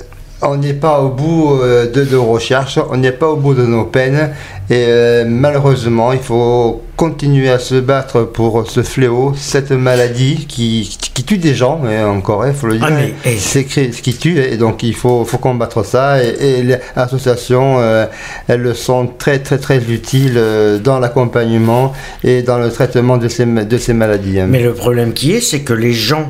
on 0.49 0.57
n'est 0.57 0.73
pas 0.73 0.99
au 1.01 1.09
bout 1.09 1.59
euh, 1.61 1.89
de 1.91 2.03
nos 2.05 2.23
recherches, 2.25 2.79
on 2.89 2.97
n'est 2.97 3.11
pas 3.11 3.27
au 3.27 3.35
bout 3.35 3.53
de 3.53 3.65
nos 3.65 3.85
peines. 3.85 4.31
Et 4.69 4.85
euh, 4.87 5.25
malheureusement, 5.27 6.11
il 6.13 6.19
faut 6.19 6.81
continuer 6.95 7.49
à 7.49 7.59
se 7.59 7.75
battre 7.75 8.21
pour 8.23 8.69
ce 8.69 8.81
fléau, 8.81 9.33
cette 9.37 9.71
maladie 9.71 10.45
qui, 10.47 10.97
qui 11.13 11.23
tue 11.23 11.37
des 11.37 11.53
gens, 11.53 11.81
et 11.87 12.01
encore, 12.03 12.47
il 12.47 12.53
faut 12.53 12.67
le 12.67 12.77
dire, 12.77 12.87
Ah, 12.87 12.91
mais, 12.91 13.13
hey. 13.25 13.37
c'est 13.37 13.67
ce 13.69 14.01
qui 14.01 14.13
tue, 14.15 14.39
et 14.39 14.57
donc 14.57 14.81
il 14.81 14.95
faut, 14.95 15.23
faut 15.25 15.37
combattre 15.37 15.85
ça. 15.85 16.23
Et, 16.23 16.29
et 16.59 16.63
les 16.63 16.77
associations, 16.95 17.77
euh, 17.79 18.05
elles 18.47 18.73
sont 18.75 19.07
très 19.17 19.39
très 19.39 19.57
très 19.59 19.77
utiles 19.77 20.41
dans 20.83 20.99
l'accompagnement 20.99 21.93
et 22.23 22.41
dans 22.41 22.57
le 22.57 22.71
traitement 22.71 23.17
de 23.17 23.27
ces, 23.27 23.45
ma- 23.45 23.65
de 23.65 23.77
ces 23.77 23.93
maladies. 23.93 24.39
hein. 24.39 24.47
Mais 24.49 24.63
le 24.63 24.73
problème 24.73 25.13
qui 25.13 25.33
est, 25.33 25.41
c'est 25.41 25.61
que 25.61 25.73
les 25.73 25.93
gens, 25.93 26.27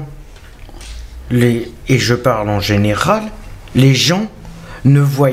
les, 1.31 1.71
et 1.87 1.97
je 1.97 2.15
parle 2.15 2.49
en 2.49 2.59
général, 2.59 3.23
les 3.75 3.93
gens 3.93 4.25
ne 4.85 4.99
voient, 5.01 5.29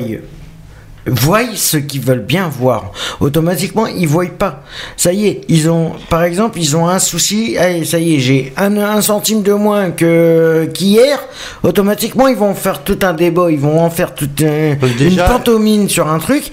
voient 1.05 1.41
ce 1.55 1.77
qu'ils 1.77 2.01
veulent 2.01 2.25
bien 2.25 2.47
voir. 2.47 2.91
Automatiquement, 3.19 3.87
ils 3.87 4.07
voient 4.07 4.25
pas. 4.37 4.63
Ça 4.97 5.11
y 5.13 5.27
est, 5.27 5.41
ils 5.49 5.69
ont, 5.69 5.93
par 6.09 6.23
exemple, 6.23 6.59
ils 6.59 6.75
ont 6.77 6.87
un 6.87 6.99
souci. 6.99 7.57
Allez, 7.57 7.83
ça 7.85 7.99
y 7.99 8.15
est, 8.15 8.19
j'ai 8.19 8.53
un, 8.57 8.77
un 8.77 9.01
centime 9.01 9.41
de 9.43 9.53
moins 9.53 9.91
que 9.91 10.69
qu'hier. 10.73 11.19
Automatiquement, 11.63 12.27
ils 12.27 12.37
vont 12.37 12.53
faire 12.55 12.83
tout 12.83 12.99
un 13.01 13.13
débat. 13.13 13.51
Ils 13.51 13.59
vont 13.59 13.79
en 13.81 13.89
faire 13.89 14.13
toute 14.15 14.41
un- 14.41 14.75
déjà- 14.97 15.25
une 15.25 15.31
pantomime 15.31 15.89
sur 15.89 16.07
un 16.07 16.19
truc. 16.19 16.51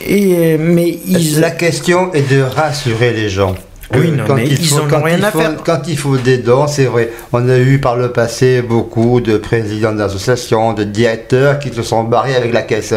Et 0.00 0.56
mais 0.58 0.96
ils, 1.06 1.40
La 1.40 1.50
question 1.50 2.12
est 2.12 2.30
de 2.30 2.40
rassurer 2.40 3.12
les 3.12 3.28
gens. 3.28 3.56
Oui, 3.94 4.10
non, 4.10 4.34
mais 4.34 4.46
ils 4.46 4.74
en 4.74 4.82
ont 4.82 4.88
quand 4.88 5.02
rien 5.02 5.16
il 5.18 5.24
à 5.24 5.30
faut- 5.30 5.38
faire. 5.40 5.52
Quand 5.64 5.80
il 5.88 5.96
faut 5.96 6.16
des 6.18 6.36
dons, 6.38 6.66
c'est 6.66 6.84
vrai. 6.84 7.10
On 7.32 7.48
a 7.48 7.56
eu 7.58 7.78
par 7.78 7.96
le 7.96 8.08
passé 8.12 8.60
beaucoup 8.60 9.20
de 9.22 9.38
présidents 9.38 9.92
d'associations, 9.92 10.74
de 10.74 10.84
directeurs 10.84 11.58
qui 11.58 11.72
se 11.72 11.82
sont 11.82 12.04
barrés 12.04 12.34
avec 12.36 12.52
la 12.52 12.60
caisse. 12.62 12.92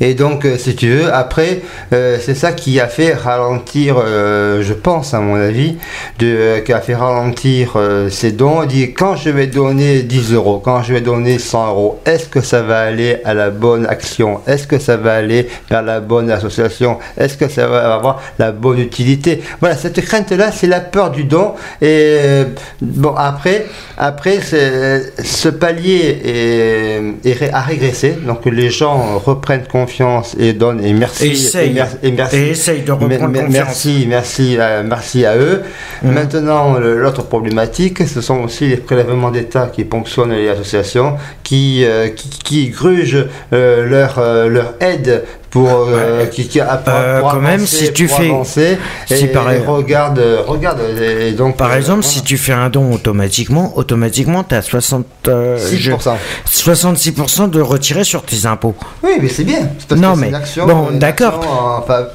Et 0.00 0.14
donc, 0.14 0.44
euh, 0.44 0.56
si 0.56 0.76
tu 0.76 0.88
veux, 0.88 1.12
après, 1.12 1.62
euh, 1.92 2.18
c'est 2.20 2.36
ça 2.36 2.52
qui 2.52 2.78
a 2.78 2.86
fait 2.86 3.12
ralentir, 3.12 3.96
euh, 3.98 4.62
je 4.62 4.72
pense, 4.72 5.14
à 5.14 5.20
mon 5.20 5.34
avis, 5.34 5.78
de, 6.20 6.26
euh, 6.26 6.60
qui 6.60 6.72
a 6.72 6.80
fait 6.80 6.94
ralentir 6.94 7.76
ces 8.10 8.30
dons. 8.32 8.60
On 8.62 8.64
dit, 8.66 8.92
quand 8.92 9.16
je 9.16 9.30
vais 9.30 9.46
donner 9.48 10.02
10 10.02 10.32
euros, 10.32 10.60
quand 10.64 10.82
je 10.82 10.92
vais 10.94 11.00
donner 11.00 11.38
100 11.40 11.68
euros, 11.70 12.00
est-ce 12.06 12.26
que 12.28 12.40
ça 12.40 12.62
va 12.62 12.80
aller 12.82 13.18
à 13.24 13.34
la 13.34 13.50
bonne 13.50 13.84
action? 13.86 14.40
Est-ce 14.46 14.66
que 14.68 14.78
ça 14.78 14.96
va 14.96 15.14
aller 15.14 15.48
vers 15.68 15.82
la 15.82 16.00
bonne 16.00 16.30
association? 16.30 16.98
Est-ce 17.18 17.36
que 17.36 17.48
ça 17.48 17.66
va 17.66 17.94
avoir 17.94 18.22
la 18.38 18.52
bonne 18.52 18.78
utilité? 18.78 19.42
Voilà, 19.60 19.76
cette 19.76 20.00
crainte-là, 20.36 20.52
c'est 20.56 20.66
la 20.66 20.80
peur 20.80 21.10
du 21.10 21.24
don. 21.24 21.54
Et 21.80 22.16
euh, 22.20 22.44
bon, 22.80 23.14
après, 23.16 23.66
après 23.98 24.40
ce 24.40 25.48
palier 25.48 26.18
est, 26.24 27.28
est 27.28 27.32
ré- 27.32 27.50
a 27.52 27.60
régressé. 27.60 28.16
Donc 28.26 28.44
les 28.46 28.70
gens 28.70 29.18
reprennent 29.18 29.66
confiance 29.66 30.36
et 30.38 30.52
donnent. 30.52 30.84
Et 30.84 30.92
merci. 30.92 31.28
Essaye. 31.28 31.70
Et, 31.70 31.74
mer- 31.74 31.96
et 32.02 32.12
merci. 32.12 32.36
Et 32.36 32.50
essaye 32.50 32.82
de 32.82 32.92
reprendre. 32.92 33.44
Merci, 33.48 34.06
merci, 34.08 34.58
à- 34.58 34.82
merci 34.82 35.24
à 35.24 35.36
eux. 35.36 35.62
Mhm. 36.02 36.12
Maintenant, 36.12 36.78
l'autre 36.78 37.22
problématique, 37.24 38.06
ce 38.06 38.20
sont 38.20 38.40
aussi 38.42 38.66
les 38.68 38.76
prélèvements 38.76 39.30
d'État 39.30 39.70
qui 39.72 39.84
ponctionnent 39.84 40.32
les 40.32 40.48
associations, 40.48 41.16
qui, 41.42 41.84
euh, 41.84 42.08
qui, 42.08 42.28
qui 42.28 42.68
grugent 42.68 43.26
euh, 43.52 43.86
leur, 43.86 44.18
euh, 44.18 44.48
leur 44.48 44.74
aide 44.80 45.24
pour, 45.64 45.88
euh, 45.90 46.26
qui, 46.26 46.46
qui, 46.48 46.58
pour- 46.58 46.66
Euh, 46.88 47.20
pour 47.20 47.30
quand 47.32 47.40
même, 47.40 47.66
si 47.66 47.92
tu 47.92 48.08
fais- 48.08 48.26
avancer. 48.26 48.78
si 49.06 49.24
et, 49.24 49.26
par- 49.28 49.50
et 49.52 49.58
regarde, 49.58 50.20
regarde, 50.46 50.80
et 51.00 51.32
donc. 51.32 51.56
Par 51.56 51.72
euh, 51.72 51.76
exemple, 51.76 52.00
voilà. 52.02 52.14
si 52.16 52.22
tu 52.22 52.36
fais 52.36 52.52
un 52.52 52.68
don 52.70 52.92
automatiquement, 52.92 53.72
automatiquement, 53.76 54.44
tu 54.44 54.54
as 54.54 54.62
60, 54.62 55.06
euh, 55.28 55.58
je- 55.58 55.92
6%. 55.92 56.16
66% 56.44 57.48
de 57.48 57.60
retiré 57.60 58.04
sur 58.04 58.22
tes 58.22 58.46
impôts. 58.46 58.74
Oui, 59.02 59.12
mais 59.20 59.28
c'est 59.28 59.44
bien. 59.44 59.68
parce 59.88 60.00
Non, 60.00 60.14
que 60.14 60.18
mais- 60.20 60.28
une 60.28 60.34
action- 60.34 60.66
bon, 60.66 60.88
d'accord. 60.92 61.40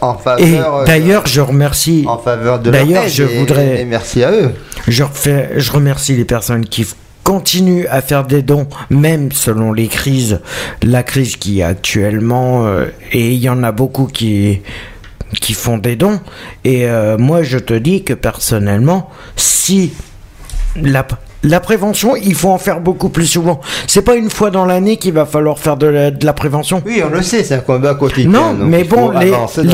En, 0.01 0.07
en 0.07 0.13
Et 0.15 0.23
faveur. 0.23 0.76
euh, 0.77 0.85
d'ailleurs, 0.85 1.23
je 1.26 1.41
remercie, 1.41 2.05
en 2.07 2.18
faveur 2.18 2.59
de 2.59 2.69
leur 2.72 2.81
d'ailleurs, 2.85 3.07
je 3.07 3.23
et- 3.23 3.39
voudrais- 3.39 3.81
et 3.81 3.85
merci 3.85 4.23
à 4.23 4.31
eux. 4.31 4.51
je, 4.88 5.03
refais, 5.03 5.49
je 5.57 5.72
remercie 5.72 6.15
les 6.15 6.26
personnes 6.26 6.65
qui 6.65 6.85
continuent 7.23 7.85
à 7.89 8.02
faire 8.02 8.26
des 8.26 8.41
dons, 8.41 8.68
même 8.89 9.31
selon 9.31 9.73
les 9.73 9.88
crises, 9.88 10.41
la 10.81 11.03
crise 11.03 11.35
qui 11.35 11.60
est 11.60 11.64
actuellement, 11.64 12.65
euh, 12.65 12.85
et 13.11 13.31
il 13.31 13.39
y 13.39 13.49
en 13.49 13.64
a 13.64 13.72
beaucoup 13.72 14.06
qui 14.06 14.61
qui 15.39 15.53
font 15.53 15.77
des 15.77 15.95
dons. 15.95 16.19
Et 16.65 16.89
euh, 16.89 17.18
moi, 17.18 17.41
je 17.43 17.57
te 17.57 17.73
dis 17.73 18.03
que 18.03 18.14
personnellement, 18.14 19.10
si 19.38 19.93
la, 20.76 21.07
la 21.43 21.59
prévention, 21.59 22.15
il 22.15 22.35
faut 22.35 22.49
en 22.49 22.57
faire 22.57 22.81
beaucoup 22.81 23.09
plus 23.09 23.26
souvent. 23.26 23.61
C'est 23.88 24.03
pas 24.03 24.15
une 24.15 24.30
fois 24.30 24.51
dans 24.51 24.65
l'année 24.65 24.97
qu'il 24.97 25.13
va 25.13 25.26
falloir 25.26 25.57
faire 25.59 25.77
de 25.77 25.88
la, 25.88 26.11
de 26.11 26.26
la 26.26 26.34
prévention. 26.34 26.84
Oui, 26.85 27.01
on 27.05 27.09
le 27.09 27.22
sait, 27.22 27.43
c'est 27.43 27.55
un 27.55 27.59
combat 27.59 27.95
quotidien. 27.95 28.30
Non, 28.30 28.53
donc 28.53 28.68
mais 28.69 28.84
bon, 28.84 29.09
les, 29.11 29.31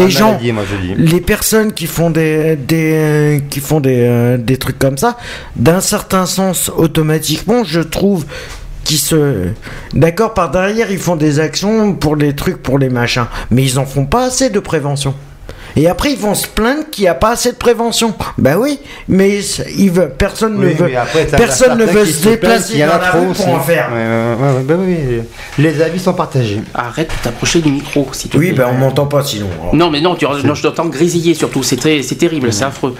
gens, 0.09 0.31
maladie, 0.31 0.51
moi, 0.53 0.63
les 0.97 1.21
personnes 1.21 1.73
qui 1.73 1.87
font 1.87 2.09
des, 2.09 2.55
des 2.55 3.43
qui 3.49 3.59
font 3.59 3.79
des, 3.79 3.99
euh, 3.99 4.37
des 4.37 4.57
trucs 4.57 4.79
comme 4.79 4.97
ça, 4.97 5.17
d'un 5.55 5.81
certain 5.81 6.25
sens, 6.25 6.71
automatiquement, 6.75 7.63
je 7.63 7.81
trouve 7.81 8.25
qu'ils 8.83 8.97
se, 8.97 9.49
d'accord, 9.93 10.33
par 10.33 10.49
derrière, 10.49 10.89
ils 10.91 10.97
font 10.97 11.17
des 11.17 11.39
actions 11.41 11.93
pour 11.93 12.15
les 12.15 12.33
trucs, 12.33 12.63
pour 12.63 12.79
les 12.79 12.89
machins, 12.89 13.25
mais 13.51 13.63
ils 13.63 13.77
en 13.79 13.85
font 13.85 14.05
pas 14.05 14.25
assez 14.25 14.49
de 14.49 14.59
prévention. 14.59 15.13
Et 15.79 15.87
après, 15.87 16.11
ils 16.11 16.17
vont 16.17 16.33
se 16.33 16.47
plaindre 16.47 16.89
qu'il 16.91 17.03
n'y 17.03 17.07
a 17.07 17.13
pas 17.13 17.29
assez 17.29 17.51
de 17.51 17.57
prévention. 17.57 18.13
Ben 18.39 18.57
oui, 18.57 18.79
mais 19.07 19.39
ils 19.77 19.91
veulent, 19.91 20.11
personne 20.17 20.55
Oui, 20.57 20.71
ne 20.71 20.73
veut, 20.73 20.97
après, 20.97 21.25
personne 21.25 21.77
ne 21.77 21.85
veut 21.85 22.03
se 22.03 22.27
déplacer 22.29 22.71
qu'il 22.73 22.81
y 22.81 22.83
en 22.83 22.87
dans 22.87 22.93
a 22.95 22.97
la 22.99 23.07
trop 23.09 23.19
rue 23.19 23.25
pour 23.27 23.31
aussi. 23.45 23.49
en 23.49 23.59
faire. 23.59 23.89
Ouais, 23.93 23.97
ouais, 23.97 24.47
ouais, 24.49 24.57
ouais, 24.57 24.63
ben 24.63 24.79
oui, 24.81 25.21
les 25.59 25.81
avis 25.81 25.99
sont 25.99 26.13
partagés. 26.13 26.61
Arrête 26.73 27.09
de 27.09 27.23
t'approcher 27.23 27.61
du 27.61 27.71
micro, 27.71 28.07
s'il 28.11 28.31
te 28.31 28.37
Oui, 28.37 28.47
plaît. 28.53 28.57
ben 28.65 28.69
on 28.73 28.77
m'entend 28.79 29.05
pas 29.05 29.23
sinon. 29.23 29.47
alors. 29.61 29.75
Non, 29.75 29.91
mais 29.91 30.01
non, 30.01 30.15
tu, 30.15 30.25
non 30.25 30.55
je 30.55 30.63
t'entends 30.63 30.87
grésiller 30.87 31.35
surtout, 31.35 31.61
c'est 31.61 31.77
très- 31.77 32.01
c'est 32.01 32.15
terrible, 32.15 32.51
c'est 32.51 32.65
affreux. 32.65 32.95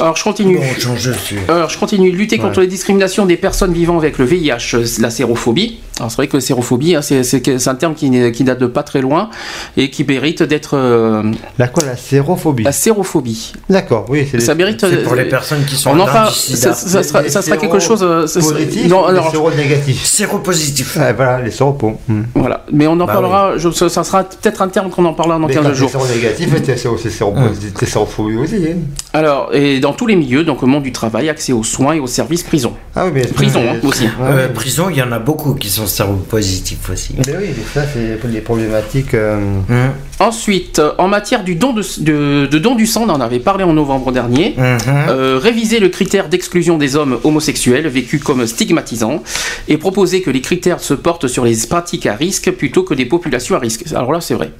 Alors, 0.00 0.16
je 0.16 0.22
continue. 0.22 0.58
Bon. 0.58 1.52
Alors, 1.52 1.68
je 1.68 1.76
continue. 1.78 2.12
Lutter 2.12 2.38
contre 2.38 2.60
les 2.60 2.68
discriminations 2.68 3.26
des 3.26 3.36
personnes 3.36 3.72
vivant 3.72 3.98
avec 3.98 4.18
le 4.18 4.24
VIH, 4.24 4.76
la 5.00 5.10
sérophobie. 5.10 5.80
Alors, 5.98 6.12
c'est 6.12 6.16
vrai 6.18 6.28
que 6.28 6.36
la 6.36 6.40
sérophobie, 6.40 6.94
hein, 6.94 7.02
c'est 7.02 7.66
un 7.66 7.74
terme 7.74 7.94
qui, 7.94 8.08
qui 8.30 8.44
date 8.44 8.60
de 8.60 8.66
pas 8.66 8.84
très 8.84 9.00
loin 9.00 9.30
et 9.76 9.90
qui 9.90 10.04
mérite 10.04 10.44
d'être. 10.44 10.76
euh, 10.76 11.24
La 11.58 11.66
quoi, 11.66 11.82
la 11.90 11.96
sérophobie 11.96 12.62
la 12.64 12.72
sérophobie. 12.72 13.52
D'accord, 13.68 14.06
oui, 14.08 14.26
c'est 14.30 14.40
Ça 14.40 14.54
mérite. 14.54 14.80
C'est 14.80 15.02
pour 15.02 15.12
euh, 15.14 15.16
les 15.16 15.24
personnes 15.26 15.64
qui 15.64 15.76
sont 15.76 15.90
On 15.90 16.00
en 16.00 16.06
parle. 16.06 16.30
Ça, 16.32 16.72
ça 16.74 17.02
sera, 17.02 17.28
ça 17.28 17.42
sera 17.42 17.56
quelque 17.56 17.78
chose. 17.78 18.02
euh, 18.02 18.22
positif 18.26 18.86
non, 18.88 19.02
ou 19.02 19.06
alors, 19.06 19.24
les 19.26 19.30
séronégatifs 19.30 20.04
Séropositif. 20.04 20.96
Ouais, 20.96 21.12
Voilà, 21.12 21.40
les 21.40 21.50
séropos. 21.50 21.94
Hmm. 22.08 22.22
voilà. 22.34 22.64
Mais 22.72 22.86
on 22.86 22.92
en 22.92 23.06
Bah 23.06 23.12
parlera. 23.14 23.56
je- 23.56 23.70
ça, 23.70 24.04
sera 24.04 24.24
peut-être 24.24 24.62
un 24.62 24.68
terme 24.68 24.90
qu'on 24.90 25.04
en 25.04 25.14
parlera 25.14 25.38
dans 25.38 25.46
Mais 25.46 25.54
15 25.54 25.64
quand 25.66 25.74
jours. 25.74 25.90
c'est 25.90 25.98
séronégatif, 25.98 26.76
séro- 26.76 26.96
c'est 26.98 27.10
séropositif, 27.10 27.74
t'es 27.74 27.86
sérophobie 27.86 28.36
aussi. 28.36 28.56
hein. 28.56 28.76
Alors, 29.12 29.50
et 29.54 29.80
dans 29.80 29.92
tous 29.92 30.06
les 30.06 30.16
milieux, 30.16 30.44
donc 30.44 30.62
au 30.62 30.66
monde 30.66 30.82
du 30.82 30.92
travail, 30.92 31.28
accès 31.28 31.52
aux 31.52 31.64
soins 31.64 31.94
et 31.94 32.00
aux 32.00 32.06
services 32.06 32.42
prison. 32.42 32.72
Ah 32.96 33.04
oui, 33.06 33.12
mais 33.14 33.26
Prison, 33.26 33.60
hein, 33.68 33.76
aussi. 33.84 34.04
Ouais, 34.04 34.10
Euh, 34.22 34.46
oui. 34.48 34.54
prison, 34.54 34.88
il 34.90 34.96
y 34.96 35.02
en 35.02 35.12
a 35.12 35.18
beaucoup 35.18 35.54
qui 35.54 35.68
sont 35.68 35.86
séropositifs 35.86 36.90
aussi. 36.90 37.14
Mais 37.16 37.36
oui, 37.36 37.46
mais 37.56 37.62
ça, 37.72 37.86
c'est 37.92 38.18
pour 38.18 38.28
les 38.28 38.40
problématiques. 38.40 39.14
euh, 39.14 39.36
Hum, 39.68 39.90
Ensuite, 40.20 40.80
euh, 40.80 40.92
en 40.98 41.06
matière 41.06 41.44
du 41.44 41.54
don 41.54 41.72
de, 41.72 41.82
de- 42.00 42.46
de 42.46 42.58
don 42.58 42.74
du 42.74 42.86
sang, 42.86 43.04
on 43.06 43.10
en 43.10 43.20
avait 43.20 43.38
parlé 43.38 43.62
en 43.62 43.72
novembre 43.72 44.10
dernier. 44.10 44.56
Euh, 44.58 45.38
réviser 45.40 45.78
le 45.78 45.88
critère 45.90 46.28
d'exclusion 46.28 46.76
des 46.76 46.96
hommes 46.96 47.18
homosexuels 47.22 47.86
vécu 47.86 48.18
comme 48.18 48.44
stigmatisant 48.46 49.22
et 49.68 49.76
proposer 49.76 50.22
que 50.22 50.30
les 50.30 50.40
critères 50.40 50.80
se 50.80 50.94
portent 50.94 51.28
sur 51.28 51.44
les 51.44 51.56
pratiques 51.68 52.06
à 52.06 52.14
risque 52.16 52.50
plutôt 52.50 52.82
que 52.82 52.94
des 52.94 53.04
populations 53.06 53.54
à 53.54 53.60
risque. 53.60 53.84
Alors 53.94 54.10
là, 54.12 54.20
c'est 54.20 54.34
vrai. 54.34 54.50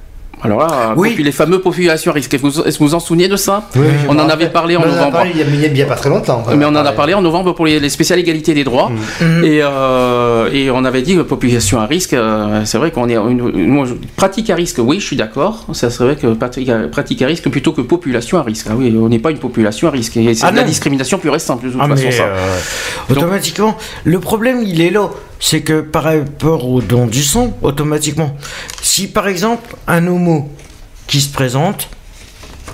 Alors 0.41 0.59
là, 0.59 0.93
Oui. 0.95 1.15
les 1.19 1.31
fameux 1.31 1.59
populations 1.59 2.11
à 2.11 2.13
risque. 2.15 2.33
Est-ce 2.33 2.41
que 2.41 2.47
vous 2.47 2.85
vous 2.87 2.95
en 2.95 2.99
souvenez 2.99 3.27
de 3.27 3.35
ça 3.35 3.67
oui, 3.75 3.85
On 4.07 4.17
en 4.17 4.29
avait 4.29 4.49
parlé 4.49 4.75
en 4.77 4.81
On 4.81 4.83
en 4.83 4.87
a 4.87 4.95
novembre. 4.95 5.11
parlé 5.11 5.31
il 5.35 5.75
y 5.77 5.81
a- 5.81 5.85
pas 5.85 5.95
très 5.95 6.09
longtemps. 6.09 6.43
Mais 6.55 6.65
on 6.65 6.69
en 6.69 6.75
a 6.85 6.91
parlé 6.93 7.13
en 7.13 7.21
novembre 7.21 7.53
pour 7.53 7.65
les, 7.65 7.79
les 7.79 7.89
spéciales 7.89 8.19
égalité 8.19 8.53
des 8.53 8.63
droits. 8.63 8.89
Mhm. 9.21 9.43
Et, 9.43 9.59
euh, 9.61 10.49
et 10.53 10.71
on 10.71 10.85
avait 10.85 11.01
dit 11.01 11.15
que 11.15 11.21
population 11.21 11.79
à 11.79 11.85
risque, 11.85 12.13
euh, 12.13 12.61
c'est 12.65 12.77
vrai 12.77 12.91
qu'on 12.91 13.09
est. 13.09 13.15
Une, 13.15 13.51
une- 13.53 13.97
pratique 14.15 14.49
à 14.49 14.55
risque, 14.55 14.77
oui, 14.79 14.99
je 14.99 15.05
suis 15.05 15.15
d'accord. 15.15 15.65
Ça 15.73 15.89
serait 15.89 16.05
vrai 16.05 16.15
que 16.15 16.27
pratique 16.33 17.21
à, 17.21 17.25
risque 17.27 17.49
plutôt 17.49 17.71
que 17.73 17.81
population 17.81 18.37
à 18.37 18.43
risque. 18.43 18.67
Ah 18.69 18.73
oui, 18.77 18.95
on 18.99 19.09
n'est 19.09 19.19
pas 19.19 19.31
une 19.31 19.39
population 19.39 19.87
à 19.87 19.91
risque. 19.91 20.15
Et 20.17 20.33
c'est 20.33 20.45
Ah 20.45 20.51
de 20.51 20.57
la 20.57 20.63
discrimination 20.63 21.17
pure 21.17 21.35
et 21.35 21.39
simple, 21.39 21.65
de 21.67 21.71
toute 21.71 21.81
Ah, 21.83 21.87
façon, 21.87 22.03
mais, 22.05 22.11
ça. 22.11 22.23
euh, 22.23 22.55
automatiquement, 23.11 23.75
le 24.03 24.19
problème 24.19 24.61
il 24.63 24.81
est 24.81 24.89
là, 24.89 25.09
c'est 25.39 25.61
que 25.61 25.81
par 25.81 26.03
rapport 26.03 26.67
au 26.67 26.81
don 26.81 27.05
du 27.07 27.23
sang, 27.23 27.53
automatiquement, 27.61 28.35
si 28.81 29.07
par 29.07 29.27
exemple 29.27 29.75
un 29.87 30.05
homo 30.07 30.49
qui 31.07 31.21
se 31.21 31.29
présente, 31.31 31.89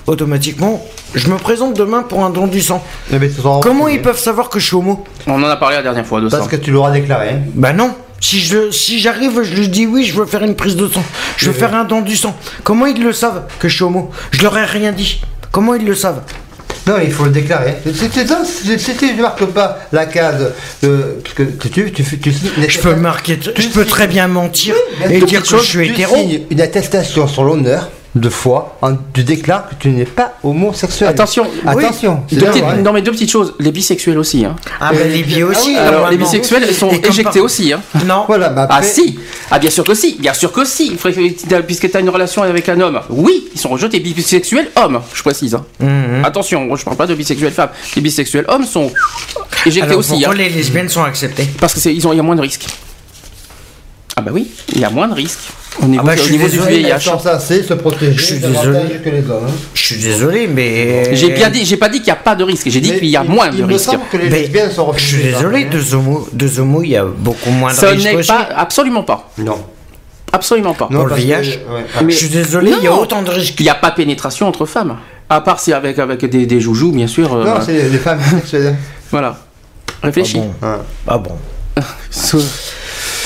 automatiquement, 0.06 0.84
je 1.14 1.28
me 1.28 1.36
présente 1.36 1.74
demain 1.76 2.02
pour 2.02 2.24
un 2.24 2.30
don 2.30 2.46
du 2.46 2.60
sang. 2.60 2.84
Mais 3.10 3.18
mais 3.18 3.28
ce 3.28 3.40
sont- 3.40 3.60
Comment 3.60 3.88
ils 3.88 4.02
peuvent 4.02 4.18
savoir 4.18 4.48
que 4.48 4.58
je 4.58 4.66
suis 4.66 4.76
homo? 4.76 5.04
On 5.26 5.42
en 5.42 5.48
a 5.48 5.56
parlé 5.56 5.76
la 5.76 5.82
dernière 5.82 6.06
fois 6.06 6.20
de 6.20 6.28
Parce 6.28 6.44
ça. 6.44 6.48
que 6.50 6.56
tu 6.56 6.70
l'auras 6.70 6.90
déclaré. 6.92 7.30
hein. 7.30 7.40
Bah 7.54 7.72
non. 7.72 7.94
Si 8.20 8.40
je 8.40 8.70
si 8.70 8.98
j'arrive, 8.98 9.42
je 9.42 9.54
lui 9.54 9.68
dis 9.68 9.86
oui, 9.86 10.04
je 10.04 10.14
veux 10.14 10.24
faire 10.26 10.42
une 10.42 10.54
prise 10.56 10.74
de 10.74 10.88
sang, 10.88 11.02
je 11.36 11.46
veux 11.46 11.52
faire 11.52 11.74
un 11.74 11.84
don 11.84 12.00
du 12.00 12.16
sang. 12.16 12.34
Comment 12.64 12.86
ils 12.86 13.02
le 13.02 13.12
savent 13.12 13.44
que 13.58 13.68
je 13.68 13.74
suis 13.76 13.84
homo? 13.84 14.10
Je 14.32 14.42
leur 14.42 14.56
ai 14.56 14.64
rien 14.64 14.92
dit. 14.92 15.20
Comment 15.52 15.74
ils 15.74 15.84
le 15.84 15.94
savent? 15.94 16.22
Non, 16.86 16.94
il 17.02 17.10
faut 17.10 17.24
le 17.24 17.30
déclarer. 17.30 17.74
Si 17.92 18.08
tu 18.08 19.14
ne 19.14 19.22
marques 19.22 19.44
pas 19.46 19.78
la 19.90 20.06
case, 20.06 20.52
euh, 20.84 21.14
parce 21.22 21.34
que 21.34 21.42
tu, 21.42 21.70
tu, 21.70 22.04
tu, 22.04 22.18
tu, 22.18 22.32
Je 22.68 22.78
peux 22.78 22.94
marquer, 22.94 23.38
je 23.42 23.68
peux 23.68 23.84
très 23.84 24.06
bien 24.06 24.28
mentir 24.28 24.74
et 25.10 25.20
dire 25.20 25.42
que 25.42 25.48
je 25.48 25.56
suis 25.56 25.88
hétéro. 25.88 26.16
une 26.48 26.60
attestation 26.60 27.26
sur 27.26 27.42
l'honneur 27.42 27.90
de 28.16 28.28
foi, 28.30 28.76
en- 28.82 28.96
tu 29.12 29.22
déclares 29.24 29.68
que 29.68 29.74
tu 29.78 29.88
n'es 29.90 30.04
pas 30.06 30.32
homosexuel. 30.42 31.08
Attention, 31.10 31.46
attention. 31.66 32.22
Deux 32.32 32.40
petites- 32.46 32.62
ouais. 32.64 32.82
non 32.82 32.92
mais 32.92 33.02
deux 33.02 33.12
petites 33.12 33.30
choses, 33.30 33.54
les 33.60 33.70
bisexuels 33.72 34.18
aussi. 34.18 34.44
Hein. 34.44 34.56
Ah 34.80 34.90
ben 34.92 35.10
les 35.10 35.22
biais 35.22 35.42
aussi. 35.42 35.76
Alors 35.76 36.08
les 36.10 36.16
bisexuels 36.16 36.64
ils 36.68 36.74
sont 36.74 36.90
éjectés 36.90 37.22
par- 37.38 37.42
aussi. 37.44 37.72
Hein. 37.72 37.80
Non. 38.06 38.24
Voilà, 38.26 38.50
mais 38.50 38.62
Ah 38.68 38.82
si 38.82 39.18
Ah 39.50 39.58
bien 39.58 39.70
sûr 39.70 39.84
que 39.84 39.94
si, 39.94 40.16
bien 40.18 40.32
sûr 40.34 40.50
que 40.52 40.64
si. 40.64 40.96
Puisque 41.66 41.90
tu 41.90 41.96
as 41.96 42.00
une 42.00 42.08
relation 42.10 42.42
avec 42.42 42.68
un 42.68 42.80
homme, 42.80 43.00
oui, 43.10 43.48
ils 43.54 43.60
sont 43.60 43.68
rejetés 43.68 44.00
bisexuels 44.00 44.68
hommes, 44.76 45.00
je 45.14 45.22
précise. 45.22 45.54
hein. 45.54 45.64
Mhm. 45.80 46.24
Attention, 46.24 46.74
je 46.74 46.84
parle 46.84 46.96
pas 46.96 47.06
de 47.06 47.14
bisexuels 47.14 47.52
femmes. 47.52 47.70
Les 47.94 48.02
bisexuels 48.02 48.44
hommes 48.48 48.64
sont 48.64 48.90
éjectés 49.66 49.86
Alors 49.88 49.98
aussi. 50.00 50.10
pourquoi 50.12 50.32
hein. 50.32 50.36
les 50.36 50.48
lesbiennes 50.48 50.88
sont 50.88 51.04
acceptées? 51.04 51.46
Parce 51.60 51.74
que 51.74 51.80
c'est- 51.80 51.94
ils 51.94 52.06
ont, 52.06 52.12
il 52.12 52.16
y 52.16 52.20
a 52.20 52.22
moins 52.22 52.36
de 52.36 52.40
risques. 52.40 52.66
Ah 54.18 54.22
bah 54.22 54.30
oui, 54.32 54.50
il 54.72 54.80
y 54.80 54.84
a 54.84 54.88
moins 54.88 55.08
de 55.08 55.12
risques 55.14 55.40
au 55.82 55.84
niveau, 55.84 56.02
bah, 56.02 56.16
je 56.16 56.22
au 56.22 56.24
suis 56.24 56.32
niveau 56.38 56.48
du 56.48 56.56
désolé, 56.56 56.78
VIH. 56.84 57.00
se 57.00 57.74
protéger 57.74 58.12
Je 58.16 58.24
suis 58.24 58.38
désolé. 58.38 58.78
que 59.04 59.10
les 59.10 59.18
hommes. 59.30 59.44
hein. 59.46 59.52
Je 59.74 59.82
suis 59.82 59.96
désolé, 59.98 60.46
mais 60.46 61.14
J'ai 61.14 61.28
bien 61.32 61.50
dit, 61.50 61.66
j'ai 61.66 61.76
pas 61.76 61.90
dit 61.90 61.98
qu'il 61.98 62.06
n'y 62.06 62.12
a 62.12 62.16
pas 62.16 62.34
de 62.34 62.42
risque, 62.42 62.66
j'ai 62.70 62.80
dit 62.80 62.94
qu'il 62.98 63.08
y 63.08 63.16
a 63.18 63.22
il- 63.22 63.28
moins 63.30 63.48
il 63.52 63.58
de 63.58 63.62
me 63.64 63.74
risques. 63.74 63.90
je 64.96 65.04
suis 65.04 65.22
désolé, 65.22 65.64
deux 65.66 65.94
homos, 65.94 66.26
deux 66.32 66.58
homos, 66.60 66.82
il 66.82 66.90
y 66.92 66.96
a 66.96 67.04
beaucoup 67.04 67.50
moins 67.50 67.72
de 67.72 67.76
Ce 67.76 67.84
risques 67.84 68.06
n'est 68.10 68.22
pas, 68.22 68.48
absolument 68.56 69.02
pas, 69.02 69.28
Non. 69.36 69.58
absolument 70.32 70.72
pas. 70.72 70.88
Non, 70.90 71.00
Pour 71.00 71.08
le 71.08 71.14
que- 71.14 71.20
VIH 71.20 71.34
ouais. 71.34 71.84
Mais- 72.02 72.12
Je 72.12 72.16
suis 72.16 72.28
désolé, 72.30 72.72
il 72.78 72.84
y 72.84 72.86
a 72.86 72.94
autant 72.94 73.20
de 73.20 73.30
risques. 73.30 73.56
Il 73.60 73.64
n'y 73.64 73.68
a 73.68 73.74
pas 73.74 73.90
pénétration 73.90 74.48
entre 74.48 74.64
femmes. 74.64 74.96
À 75.28 75.42
part 75.42 75.60
si 75.60 75.74
avec, 75.74 75.98
avec 75.98 76.24
des, 76.24 76.46
des 76.46 76.60
joujoux, 76.60 76.90
bien 76.92 77.06
sûr. 77.06 77.34
euh, 77.34 77.44
Non, 77.44 77.60
c'est 77.60 77.86
les 77.90 77.98
femmes 77.98 78.20
sexuelles. 78.30 78.76
Voilà. 79.10 79.36
Réfléchis. 80.02 80.40
Ah 80.40 80.48
bon 80.62 80.66
Ouais. 80.68 80.76
Ah 81.06 81.18
bon. 81.18 81.32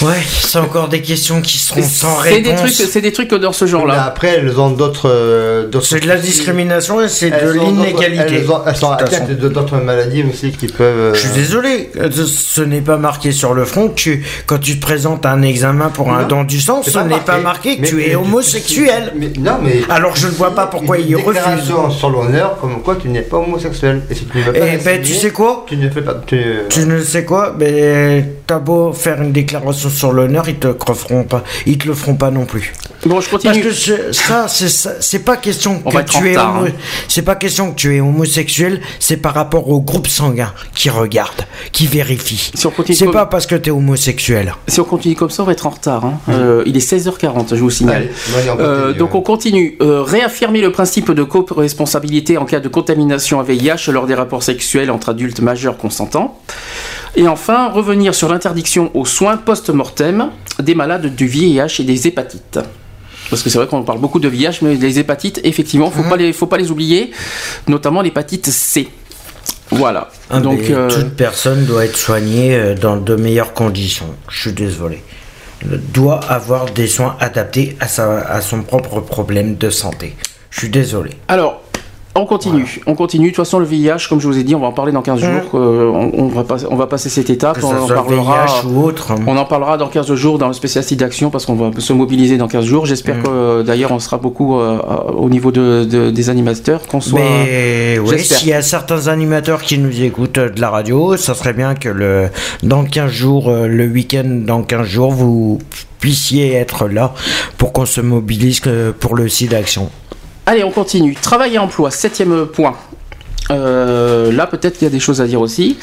Ouais, 0.03 0.17
c'est 0.27 0.59
encore 0.59 0.89
des 0.89 1.03
questions 1.03 1.43
qui 1.43 1.59
seront 1.59 1.83
sans 1.83 2.17
réponse. 2.17 2.71
c'est 2.73 3.01
des 3.03 3.13
trucs 3.13 3.35
dans 3.35 3.53
ce 3.53 3.65
Mais 3.67 3.71
genre-là. 3.71 4.05
après, 4.05 4.29
elles 4.39 4.59
ont 4.59 4.71
d'autres. 4.71 5.09
euh, 5.11 5.69
C'est 5.83 6.01
de 6.01 6.09
la 6.09 6.17
discrimination 6.17 7.03
et 7.03 7.09
c'est 7.09 7.31
de 7.31 7.51
l'inégalité. 7.53 8.37
Elles, 8.45 8.51
ont- 8.51 9.49
d'autres 9.51 9.77
maladies 9.79 10.25
aussi 10.31 10.53
qui 10.53 10.67
peuvent. 10.69 10.87
euh, 10.99 11.15
Je 11.15 11.21
suis 11.21 11.31
désolé, 11.31 11.91
euh, 11.99 12.09
ce- 12.11 12.63
n'est 12.63 12.81
pas 12.81 12.97
marqué 12.97 13.33
sur 13.33 13.53
le 13.55 13.65
front 13.65 13.89
que 13.89 13.95
tu, 13.95 14.25
quand 14.47 14.59
tu 14.59 14.77
te 14.79 14.81
présentes 14.83 15.27
à 15.27 15.33
un 15.33 15.43
examen 15.43 15.89
pour 15.89 16.13
un 16.13 16.25
don 16.25 16.45
du 16.45 16.61
sang, 16.61 16.83
ce 16.83 16.99
n'est 17.01 17.19
pas 17.21 17.39
marqué 17.39 17.79
que 17.79 17.87
tu 17.87 18.03
es 18.05 18.15
homosexuel. 18.15 19.13
non, 19.39 19.59
mais. 19.63 19.81
Alors 19.91 20.17
je 20.17 20.27
ne 20.29 20.33
vois 20.33 20.55
pas 20.55 20.67
pourquoi 20.67 20.99
une 20.99 21.09
il 21.09 21.17
refuse. 21.17 21.35
déclaration 21.35 21.91
sur 21.91 22.11
l'honneur 22.11 22.57
comme 22.61 22.83
quoi 22.83 22.97
tu 22.97 23.09
n'es 23.09 23.23
pas 23.23 23.39
homosexuel. 23.39 24.03
Et 24.11 24.15
si 24.15 24.25
tu 24.27 24.39
ne 24.39 24.43
veux 24.45 24.53
pas. 24.53 24.59
Eh 24.75 24.77
ben, 24.79 25.03
tu 25.03 25.15
sais 25.15 25.31
quoi 25.31 25.65
Tu 25.69 25.77
ne 25.77 25.91
fais 25.91 26.03
pas. 26.03 26.15
Tu... 26.27 26.43
Tu 26.69 26.81
ne 26.87 27.01
sais 27.03 27.25
quoi 27.25 27.55
Mais 27.59 28.25
t'as 28.51 28.59
beau 28.59 28.93
faire 28.93 29.23
une 29.23 29.31
déclaration 29.31 29.89
sur 29.89 30.13
l'honneur, 30.13 30.49
ils 30.49 30.59
te 30.59 30.75
feront 30.93 31.23
pas, 31.23 31.45
ils 31.67 31.79
te 31.79 31.87
le 31.87 31.95
feront 31.95 32.17
pas 32.17 32.33
non 32.33 32.47
plus. 32.47 32.73
Bon, 33.07 33.21
je 33.21 33.31
Parce 33.31 33.43
continue. 33.45 33.63
que 33.65 33.71
je- 33.71 34.13
ça, 34.13 34.47
c'est 35.01 35.19
pas 35.21 35.37
question 35.39 35.81
On 35.87 35.91
que 35.91 36.03
tu 36.03 36.33
es 36.33 36.37
hein. 36.37 36.65
c'est 37.09 37.23
pas 37.23 37.35
question 37.35 37.71
que 37.71 37.77
tu 37.77 37.97
es 37.97 38.01
homosexuel, 38.01 38.81
c'est 38.99 39.17
par 39.17 39.33
rapport 39.33 39.71
au 39.71 39.81
groupe 39.81 40.07
sanguin 40.07 40.53
qui 40.75 40.91
regarde, 40.91 41.47
qui 41.73 41.87
vérifie. 41.87 42.51
Si 42.55 42.67
on 42.67 42.71
continue 42.71 42.97
C'est 42.97 43.07
comme- 43.07 43.15
pas 43.15 43.25
parce 43.27 43.47
que 43.47 43.55
t'es 43.55 43.71
homosexuel. 43.71 44.55
Si 44.69 44.81
on 44.81 44.85
continue 44.85 45.15
comme 45.15 45.31
ça, 45.31 45.43
on 45.43 45.47
va 45.47 45.53
être 45.53 45.67
en 45.67 45.71
retard. 45.71 46.05
hein. 46.05 46.19
Euh, 46.29 46.63
il 46.67 46.77
est 46.77 46.81
16h40, 46.81 47.55
je 47.57 47.61
vous 47.63 47.71
signale. 47.71 48.09
Allez, 48.35 48.39
allez, 48.43 48.51
on 48.51 48.61
Euh, 48.61 48.93
donc 48.93 49.15
on 49.15 49.23
continue. 49.23 49.77
Euh, 49.81 50.03
réaffirmer 50.03 50.61
le 50.61 50.71
principe 50.71 51.11
de 51.11 51.23
co-responsabilité 51.23 52.37
en 52.37 52.45
cas 52.45 52.61
de 52.61 52.69
contamination 52.69 53.41
à 53.41 53.45
VIH 53.45 53.91
lors 53.93 54.07
des 54.07 54.15
rapports 54.15 54.43
sexuels 54.43 54.91
entre 54.91 55.09
adultes 55.11 55.41
majeurs 55.41 55.79
consentants. 55.79 56.39
Et 57.17 57.27
enfin, 57.27 57.71
revenir 57.71 58.15
sur 58.15 58.29
l'interdiction 58.29 58.91
aux 58.95 59.07
soins 59.07 59.37
post-mortem 59.39 60.29
des 60.61 60.75
malades 60.75 61.15
du 61.17 61.27
VIH 61.27 61.81
et 61.81 61.85
des 61.85 62.07
hépatites. 62.07 62.61
Parce 63.31 63.43
que 63.43 63.48
c'est 63.48 63.59
vrai 63.59 63.66
qu'on 63.69 63.82
parle 63.85 64.01
beaucoup 64.01 64.19
de 64.19 64.28
VIH, 64.28 64.59
mais 64.62 64.74
les 64.74 64.98
hépatites, 64.98 65.40
effectivement, 65.44 65.90
faut 65.90 66.02
pas 66.02 66.16
les, 66.16 66.32
faut 66.32 66.47
pas 66.47 66.59
les 66.59 66.70
oublier, 66.70 67.12
notamment 67.69 68.02
l'hépatite 68.02 68.47
C. 68.47 68.89
Voilà. 69.70 70.09
Ah, 70.28 70.40
Donc, 70.40 70.69
euh, 70.69 70.90
toute 70.90 71.15
personne 71.15 71.65
doit 71.65 71.85
être 71.85 71.97
soignée 71.97 72.57
euh, 72.57 72.74
dans 72.74 72.97
de 72.97 73.15
meilleures 73.15 73.55
conditions. 73.55 74.15
Je 74.28 74.40
suis 74.40 74.52
désolé. 74.52 75.02
Doit 75.93 76.20
avoir 76.24 76.66
des 76.66 76.89
soins 76.89 77.16
adaptés 77.20 77.77
à, 77.81 77.86
sa, 77.86 78.19
à 78.19 78.40
son 78.40 78.62
propre 78.62 79.01
problème 79.01 79.57
de 79.57 79.70
santé. 79.70 80.16
Je 80.51 80.61
suis 80.61 80.69
désolé. 80.70 81.11
Alors, 81.28 81.62
on 82.21 82.27
continue. 82.27 82.81
On 82.87 82.95
continue. 82.95 83.31
De 83.31 83.35
toute 83.35 83.45
façon, 83.45 83.59
le 83.59 83.65
VIH, 83.65 84.07
comme 84.09 84.21
je 84.21 84.27
vous 84.27 84.39
ai 84.39 84.43
dit, 84.45 84.55
on 84.55 84.61
va 84.61 84.67
en 84.69 84.73
parler 84.73 84.93
dans 84.93 85.03
15 85.03 85.21
jours. 85.21 85.31
Euh, 85.55 85.91
on, 85.93 86.11
on 86.25 86.29
va 86.29 86.45
pas- 86.45 86.65
on 86.71 86.77
va 86.77 86.87
passer 86.87 87.09
cette 87.09 87.31
étape. 87.31 87.59
Que 87.59 87.65
on 87.65 87.71
en 87.85 87.87
parlera. 87.89 88.47
Ou 88.69 88.83
autre. 88.85 89.13
On 89.27 89.37
en 89.37 89.45
parlera 89.45 89.77
dans 89.77 89.89
15 89.89 90.13
jours 90.15 90.39
dans 90.39 90.49
le 90.49 90.53
spécialiste 90.53 90.95
d'action 90.95 91.31
parce 91.31 91.47
qu'on 91.47 91.55
va 91.55 91.71
se 91.79 91.93
mobiliser 91.93 92.37
dans 92.37 92.49
15 92.49 92.65
jours. 92.65 92.87
J'espère 92.87 93.17
Mm. 93.17 93.23
que 93.23 93.29
euh, 93.29 93.63
d'ailleurs 93.63 93.93
on 93.93 93.99
sera 93.99 94.19
beaucoup 94.19 94.59
euh, 94.59 94.79
au 95.17 95.29
niveau 95.29 95.51
de, 95.51 95.85
de- 95.85 96.11
des 96.11 96.31
animateurs, 96.31 96.87
qu'on 96.87 97.01
soit. 97.01 97.21
Mais 97.21 97.99
oui, 97.99 98.19
s'il 98.21 98.49
y 98.49 98.53
a 98.53 98.63
certains 98.63 99.09
animateurs 99.09 99.63
qui 99.63 99.79
nous 99.79 100.03
écoutent 100.03 100.39
de 100.39 100.61
la 100.61 100.71
radio, 100.71 101.17
ça 101.17 101.35
serait 101.35 101.53
bien 101.55 101.75
que 101.75 101.89
le, 101.89 102.29
dans 102.63 102.85
15 102.85 103.11
jours, 103.11 103.51
le 103.51 103.87
week-end, 103.87 104.25
dans 104.47 104.63
15 104.63 104.87
jours, 104.87 105.13
vous 105.13 105.59
puissiez 105.99 106.55
être 106.55 106.89
là 106.89 107.13
pour 107.59 107.73
qu'on 107.73 107.87
se 107.87 108.01
mobilise 108.01 108.61
pour 109.01 109.15
le 109.17 109.29
site 109.29 109.51
d'action. 109.51 109.91
Allez, 110.51 110.65
on 110.65 110.73
continue. 110.73 111.15
Travail 111.15 111.55
et 111.55 111.59
emploi, 111.59 111.93
septième 111.93 112.45
point. 112.47 112.75
Euh, 113.53 114.33
là, 114.33 114.49
peut-être 114.49 114.79
qu'il 114.79 114.83
y 114.83 114.89
a 114.89 114.91
des 114.91 114.99
choses 114.99 115.21
à 115.21 115.27
dire 115.29 115.41
aussi. 115.41 115.79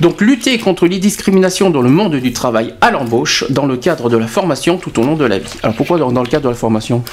Donc, 0.00 0.20
lutter 0.20 0.58
contre 0.58 0.88
les 0.88 0.98
discriminations 0.98 1.70
dans 1.70 1.80
le 1.80 1.90
monde 1.90 2.16
du 2.16 2.32
travail 2.32 2.74
à 2.80 2.90
l'embauche 2.90 3.44
dans 3.50 3.66
le 3.66 3.76
cadre 3.76 4.10
de 4.10 4.16
la 4.16 4.26
formation 4.26 4.78
tout 4.78 4.98
au 4.98 5.04
long 5.04 5.14
de 5.14 5.24
la 5.24 5.38
vie. 5.38 5.52
Alors, 5.62 5.76
pourquoi 5.76 5.96
dans, 5.98 6.10
dans 6.10 6.22
le 6.22 6.28
cadre 6.28 6.42
de 6.46 6.48
la 6.48 6.56
formation? 6.56 7.04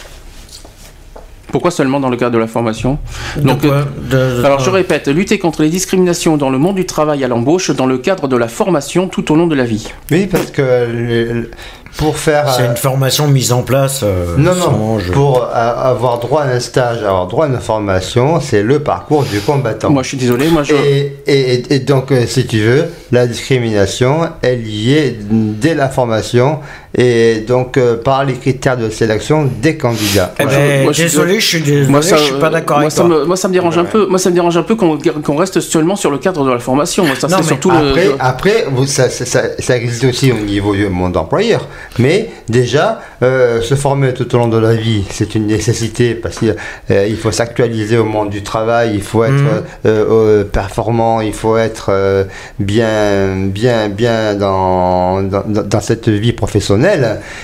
Pourquoi 1.51 1.69
seulement 1.71 1.99
dans 2.01 2.09
le 2.09 2.17
cadre 2.17 2.31
de 2.33 2.39
la 2.39 2.47
formation? 2.47 2.97
Donc, 3.37 3.61
De 3.61 3.67
quoi 3.69 3.85
De- 4.09 4.39
de- 4.39 4.43
Alors 4.43 4.59
je 4.59 4.69
répète, 4.69 5.07
lutter 5.07 5.39
contre 5.39 5.61
les 5.61 5.69
discriminations 5.69 6.35
dans 6.35 6.49
le 6.49 6.57
monde 6.57 6.75
du 6.75 6.85
travail 6.85 7.23
à 7.23 7.27
l'embauche 7.29 7.71
dans 7.71 7.85
le 7.85 7.97
cadre 7.99 8.27
de 8.27 8.35
la 8.35 8.47
formation 8.47 9.07
tout 9.07 9.31
au 9.31 9.35
long 9.35 9.47
de 9.47 9.55
la 9.55 9.63
vie. 9.65 9.87
Oui, 10.11 10.25
parce 10.27 10.51
que 10.51 10.61
le- 10.91 11.51
pour 11.97 12.17
faire. 12.17 12.53
C'est 12.53 12.63
euh, 12.63 12.69
une 12.71 12.77
formation 12.77 13.27
mise 13.27 13.51
en 13.51 13.63
place. 13.63 14.01
euh, 14.03 14.35
Non, 14.37 14.53
non, 14.55 14.97
pour 15.13 15.43
euh, 15.43 15.47
avoir 15.53 16.19
droit 16.19 16.43
à 16.43 16.47
un 16.49 16.59
stage, 16.59 16.99
avoir 17.03 17.27
droit 17.27 17.45
à 17.45 17.49
une 17.49 17.59
formation, 17.59 18.39
c'est 18.39 18.63
le 18.63 18.79
parcours 18.79 19.23
du 19.23 19.39
combattant. 19.41 19.89
Moi 19.89 20.03
je 20.03 20.09
suis 20.09 20.17
désolé, 20.17 20.47
moi 20.49 20.63
je... 20.63 20.73
Et, 20.73 21.17
et- 21.27 21.73
et 21.75 21.79
donc, 21.79 22.11
euh, 22.11 22.25
si 22.27 22.45
tu 22.45 22.59
veux, 22.59 22.85
la 23.11 23.27
discrimination, 23.27 24.29
est 24.43 25.15
dès 25.29 25.75
la 25.75 25.89
formation 25.89 26.59
et 26.95 27.43
donc 27.47 27.77
euh, 27.77 27.97
par 27.97 28.23
les 28.25 28.33
critères 28.33 28.77
de 28.77 28.89
sélection 28.89 29.49
des 29.61 29.77
candidats. 29.77 30.33
Eh 30.39 30.45
ben, 30.45 30.83
moi, 30.83 30.93
désolé, 30.93 31.39
je 31.39 31.45
suis 31.45 31.61
désolé, 31.61 31.87
Moi, 31.87 32.01
ça, 32.01 32.17
je 32.17 32.23
suis 32.23 32.33
pas 32.35 32.49
d'accord 32.49 32.77
moi, 32.77 32.83
avec 32.85 32.91
ça 32.91 33.03
toi. 33.03 33.19
me, 33.19 33.25
moi 33.25 33.35
ça 33.35 33.47
me 33.47 33.53
dérange 33.53 33.77
un 33.77 33.83
peu. 33.85 34.05
Moi 34.07 34.19
ça 34.19 34.29
me 34.29 34.35
dérange 34.35 34.57
un 34.57 34.63
peu 34.63 34.75
qu'on 34.75 35.35
reste 35.35 35.59
seulement 35.59 35.95
sur 35.95 36.11
le 36.11 36.17
cadre 36.17 36.45
de 36.45 36.51
la 36.51 36.59
formation. 36.59 37.05
Moi 37.05 37.15
ça 37.15 37.27
Non, 37.27 37.37
c'est 37.37 37.41
mais 37.43 37.47
surtout 37.47 37.71
Après, 37.71 38.05
le. 38.05 38.15
après 38.19 38.65
vous, 38.71 38.85
ça, 38.85 39.09
ça- 39.09 39.25
ça- 39.25 39.49
ça 39.59 39.75
existe 39.77 40.05
aussi 40.05 40.31
au 40.31 40.35
niveau 40.45 40.75
du 40.75 40.87
monde 40.87 41.17
employeur. 41.17 41.67
Mais 41.99 42.29
déjà, 42.47 43.01
euh, 43.23 43.61
se 43.61 43.75
former 43.75 44.13
tout 44.13 44.33
au 44.33 44.37
long 44.37 44.47
de 44.47 44.57
la 44.57 44.73
vie, 44.75 45.03
c'est 45.09 45.35
une 45.35 45.47
nécessité 45.47 46.15
parce 46.15 46.37
qu'il 46.39 46.55
euh, 46.91 47.15
faut 47.21 47.31
s'actualiser 47.31 47.97
au 47.97 48.05
monde 48.05 48.29
du 48.29 48.43
travail, 48.43 48.91
il 48.95 49.01
faut 49.01 49.23
être 49.23 49.33
Mhm. 49.33 49.47
euh, 49.85 50.05
euh, 50.09 50.43
performant, 50.45 51.21
il 51.21 51.33
faut 51.33 51.57
être 51.57 51.87
euh, 51.89 52.23
bien, 52.59 53.35
bien, 53.47 53.89
bien 53.89 54.35
dans, 54.35 55.21
dans, 55.21 55.43
dans 55.45 55.81
cette 55.81 56.09
vie 56.09 56.33
professionnelle. 56.33 56.76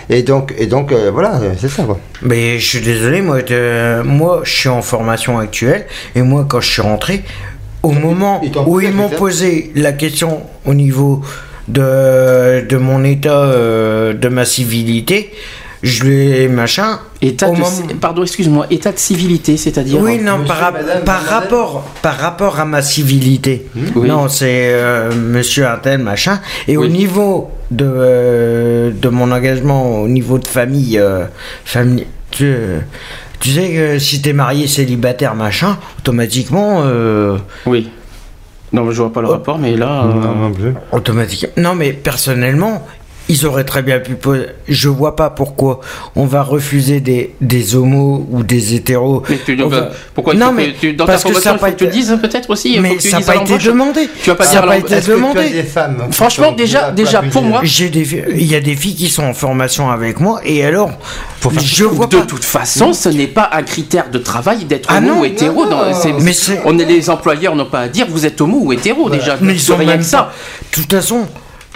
Et 0.09 0.23
donc, 0.23 0.53
et 0.57 0.67
donc 0.67 0.91
euh, 0.91 1.11
voilà, 1.11 1.39
c'est 1.57 1.69
ça. 1.69 1.83
Quoi. 1.83 1.99
Mais 2.21 2.59
je 2.59 2.65
suis 2.65 2.81
désolé, 2.81 3.21
moi, 3.21 3.39
euh, 3.51 4.03
moi, 4.03 4.41
je 4.43 4.51
suis 4.51 4.69
en 4.69 4.81
formation 4.81 5.37
actuelle 5.37 5.85
et 6.15 6.21
moi, 6.21 6.45
quand 6.47 6.61
je 6.61 6.69
suis 6.69 6.81
rentré, 6.81 7.23
au 7.81 7.91
moment 7.91 8.41
où 8.65 8.79
ils 8.79 8.93
m'ont 8.93 9.09
posé 9.09 9.71
la 9.75 9.91
question 9.91 10.41
au 10.65 10.73
niveau 10.73 11.21
de, 11.67 12.65
de 12.67 12.77
mon 12.77 13.03
état, 13.03 13.43
euh, 13.43 14.13
de 14.13 14.29
ma 14.29 14.45
civilité, 14.45 15.31
je 15.83 16.03
l'ai 16.05 16.47
machin. 16.47 16.99
État 17.21 17.49
de, 17.49 17.57
moment- 17.57 17.69
pardon, 18.01 18.23
excuse-moi, 18.23 18.65
état 18.71 18.91
de 18.91 18.97
civilité, 18.97 19.57
c'est-à-dire. 19.57 19.99
Oui, 20.01 20.17
non, 20.19 20.39
Monsieur, 20.39 20.47
par, 20.55 20.71
madame, 20.73 21.03
par 21.03 21.23
rapport, 21.23 21.83
par 22.01 22.17
rapport 22.17 22.59
à 22.59 22.65
ma 22.65 22.81
civilité. 22.81 23.67
Oui. 23.95 24.07
Non, 24.07 24.27
c'est 24.29 24.71
euh, 24.73 25.11
monsieur 25.13 25.67
un 25.67 25.77
tel, 25.77 25.99
machin. 26.01 26.39
Et 26.67 26.77
au 26.77 26.87
niveau 26.87 27.51
de, 27.69 27.85
euh, 27.87 28.91
de 28.91 29.09
mon 29.09 29.31
engagement, 29.31 30.01
au 30.01 30.07
niveau 30.07 30.39
de 30.39 30.47
famille, 30.47 30.97
euh, 30.97 31.25
famille 31.65 32.07
tu, 32.31 32.55
tu 33.39 33.49
sais 33.51 33.69
que 33.71 33.99
si 33.99 34.21
t'es 34.21 34.33
marié 34.33 34.67
célibataire, 34.67 35.35
machin, 35.35 35.77
automatiquement, 35.99 36.81
euh, 36.85 37.37
Oui. 37.65 37.89
Non, 38.71 38.89
je 38.89 39.01
vois 39.03 39.13
pas 39.13 39.21
le 39.21 39.27
Oh. 39.27 39.31
rapport, 39.33 39.59
mais 39.59 39.75
là. 39.77 40.05
euh, 40.05 40.71
automatiquement. 40.91 41.49
Non, 41.57 41.75
mais 41.75 41.93
personnellement, 41.93 42.83
ils 43.29 43.45
auraient 43.45 43.63
très 43.63 43.81
bien 43.81 43.99
pu 43.99 44.15
poser. 44.15 44.47
Je 44.67 44.89
vois 44.89 45.15
pas 45.15 45.29
pourquoi 45.29 45.79
on 46.15 46.25
va 46.25 46.43
refuser 46.43 46.99
des, 46.99 47.33
des 47.41 47.75
homos 47.75 48.27
ou 48.31 48.43
des 48.43 48.75
hétéros. 48.75 49.23
mais 49.29 49.39
tu, 49.45 49.55
va- 49.55 49.89
pourquoi 50.13 50.33
Non, 50.33 50.49
tu, 50.49 50.55
mais 50.55 50.73
tu- 50.79 50.93
dans 50.93 51.05
parce 51.05 51.23
ta 51.23 51.29
que 51.29 51.35
ça 51.39 51.51
a 51.51 51.53
il 51.53 51.55
faut 51.55 51.61
pas 51.61 51.71
que 51.71 51.77
tu 51.77 51.83
le 51.85 51.89
été- 51.89 51.97
dises 51.99 52.17
peut-être 52.21 52.49
aussi. 52.49 52.77
Mais 52.81 52.99
ça 52.99 53.19
n'a 53.19 53.25
pas 53.25 53.35
été 53.37 53.57
demandé. 53.57 54.09
Tu 54.21 54.29
vas 54.29 54.35
pas 54.35 54.43
ça 54.43 54.61
n'a 54.61 54.67
pas 54.67 54.77
été 54.77 54.99
demandé. 55.01 55.49
des 55.49 55.63
femmes 55.63 56.03
Franchement, 56.11 56.51
déjà- 56.51 56.85
pour 56.85 56.93
déjà, 56.93 57.21
pour 57.21 57.43
moi- 57.43 57.61
J'ai 57.63 57.89
des, 57.89 58.25
il 58.35 58.45
y 58.45 58.55
a 58.55 58.59
des 58.59 58.75
filles 58.75 58.95
qui 58.95 59.07
sont 59.09 59.23
en 59.23 59.33
formation 59.33 59.89
avec 59.89 60.19
moi 60.19 60.41
et 60.43 60.65
alors, 60.65 60.91
je 61.61 61.85
vois 61.85 62.07
de 62.07 62.17
pas. 62.17 62.25
toute 62.25 62.43
façon, 62.43 62.93
ce 62.93 63.09
n'est 63.09 63.27
pas 63.27 63.49
un 63.53 63.63
critère 63.63 64.09
de 64.11 64.17
travail 64.17 64.65
d'être 64.65 64.89
Ah 64.91 64.97
homo 64.97 65.07
non, 65.07 65.19
ou 65.21 65.25
hétéro. 65.25 65.63
non, 65.63 65.69
dans- 65.69 65.85
non. 65.89 65.93
c'est- 65.93 66.13
Mais 66.21 66.33
on 66.65 66.77
est 66.77 66.85
les 66.85 67.09
employeurs 67.09 67.55
n'ont 67.55 67.65
pas 67.65 67.81
à 67.81 67.87
dire 67.87 68.05
vous 68.09 68.25
êtes 68.25 68.39
homo 68.41 68.59
ou 68.61 68.73
hétéro 68.73 69.09
déjà. 69.09 69.37
Mais 69.41 69.53
ils 69.53 69.59
sont 69.61 69.77
rien 69.77 69.97
que 69.97 70.03
ça. 70.03 70.33
De 70.71 70.81
toute 70.81 70.91
façon, 70.91 71.25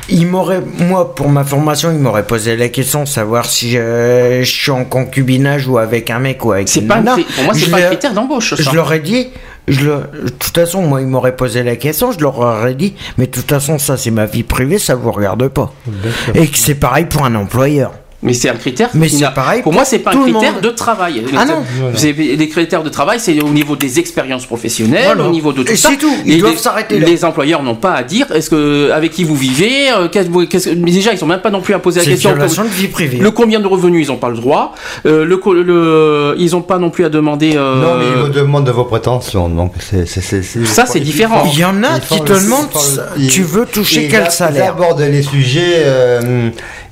ils 0.09 0.25
m'auraient, 0.27 0.61
moi, 0.79 1.13
pour 1.15 1.29
ma 1.29 1.43
formation, 1.43 1.91
ils 1.91 1.97
m'auraient 1.99 2.25
posé 2.27 2.55
la 2.55 2.69
question 2.69 3.03
de 3.03 3.07
savoir 3.07 3.45
si 3.45 3.77
euh, 3.77 4.43
je 4.43 4.51
suis 4.51 4.71
en 4.71 4.85
concubinage 4.85 5.67
ou 5.67 5.77
avec 5.77 6.09
un 6.09 6.19
mec 6.19 6.43
ou 6.45 6.51
avec 6.53 6.69
C'est 6.69 6.79
une 6.81 6.87
pas 6.87 6.97
nana. 7.01 7.15
pour 7.35 7.43
moi, 7.43 7.53
c'est 7.53 7.59
Je 7.65 7.71
pas 7.71 7.77
un 7.77 7.81
critère 7.87 8.13
d'embauche. 8.13 8.55
Je 8.57 8.71
leur 8.75 8.91
ai 8.93 8.99
dit, 8.99 9.27
je 9.67 9.81
le- 9.85 10.23
de 10.23 10.29
toute 10.29 10.55
façon, 10.55 10.81
moi, 10.81 11.01
ils 11.01 11.07
m'auraient 11.07 11.35
posé 11.35 11.63
la 11.63 11.75
question, 11.75 12.11
je 12.11 12.19
leur 12.19 12.39
aurais 12.39 12.73
dit, 12.75 12.93
mais 13.17 13.27
de 13.27 13.31
toute 13.31 13.49
façon, 13.49 13.77
ça, 13.79 13.97
c'est 13.97 14.11
ma 14.11 14.25
vie 14.25 14.43
privée, 14.43 14.79
ça 14.79 14.95
vous 14.95 15.11
regarde 15.11 15.47
pas. 15.49 15.73
Et 16.35 16.47
que 16.47 16.57
c'est 16.57 16.75
pareil 16.75 17.05
pour 17.05 17.25
un 17.25 17.35
employeur. 17.35 17.91
Mais 18.27 18.33
c'est 18.33 18.49
un 18.49 18.55
critère. 18.55 18.89
Mais 18.93 19.09
c'est 19.09 19.25
pareil 19.33 19.61
Pour 19.63 19.73
moi, 19.73 19.85
c'est 19.85 19.99
pas 19.99 20.11
un 20.13 20.21
critère 20.21 20.53
monde. 20.53 20.61
de 20.61 20.69
travail. 20.69 21.23
Ah 21.35 21.45
non. 21.45 21.63
Les 22.03 22.49
critères 22.49 22.83
de 22.83 22.89
travail, 22.89 23.19
c'est 23.19 23.39
au 23.41 23.49
niveau 23.49 23.75
des 23.75 23.99
expériences 23.99 24.45
professionnelles, 24.45 25.05
Voilà. 25.15 25.23
au 25.27 25.31
niveau 25.31 25.51
de 25.53 25.63
tout 25.63 25.71
Et 25.71 25.75
ça. 25.75 25.89
c'est 25.89 25.97
tout. 25.97 26.13
Ils 26.25 26.33
Et 26.33 26.37
doivent 26.37 26.51
les- 26.53 26.57
s'arrêter 26.57 26.99
là. 26.99 27.07
Les 27.07 27.23
employeurs 27.25 27.63
n'ont 27.63 27.75
pas 27.75 27.93
à 27.93 28.03
dire 28.03 28.27
est-ce 28.33 28.49
que 28.49 28.91
avec 28.91 29.11
qui 29.11 29.23
vous 29.23 29.35
vivez. 29.35 29.89
euh, 29.91 30.07
mais 30.77 30.91
déjà, 30.91 31.11
ils 31.13 31.17
sont 31.17 31.25
même 31.25 31.41
pas 31.41 31.49
non 31.49 31.61
plus 31.61 31.73
à 31.73 31.79
poser 31.79 31.99
la 32.01 32.05
question. 32.05 32.31
violation 32.31 32.63
de 32.63 32.69
vie 32.69 32.87
privée. 32.87 33.17
Le 33.17 33.31
combien 33.31 33.59
de 33.59 33.67
revenus, 33.67 34.07
ils 34.07 34.11
n'ont 34.11 34.17
pas 34.17 34.29
le 34.29 34.35
droit. 34.37 34.73
Euh, 35.05 35.25
le, 35.25 36.35
ils 36.37 36.51
n'ont 36.51 36.61
pas 36.61 36.77
non 36.77 36.89
plus 36.89 37.05
à 37.05 37.09
demander. 37.09 37.53
euh, 37.55 37.75
Non, 37.81 37.97
mais 37.99 38.05
ils 38.15 38.21
vous 38.23 38.29
demandent 38.29 38.65
de 38.65 38.71
vos 38.71 38.83
prétentions, 38.85 39.47
donc 39.49 39.73
Ça, 40.65 40.85
c'est 40.85 40.99
différent. 40.99 41.43
Il 41.53 41.59
y 41.59 41.65
en 41.65 41.83
a 41.83 41.99
qui 41.99 42.21
te 42.21 42.33
demandent 42.33 42.67
Tu 43.29 43.41
veux 43.43 43.65
toucher 43.65 44.07
quel 44.09 44.23
a- 44.23 44.25
Ils 44.27 44.31
salaire 44.31 44.71
abordent 44.73 45.01
les 45.01 45.21
sujets, 45.23 45.85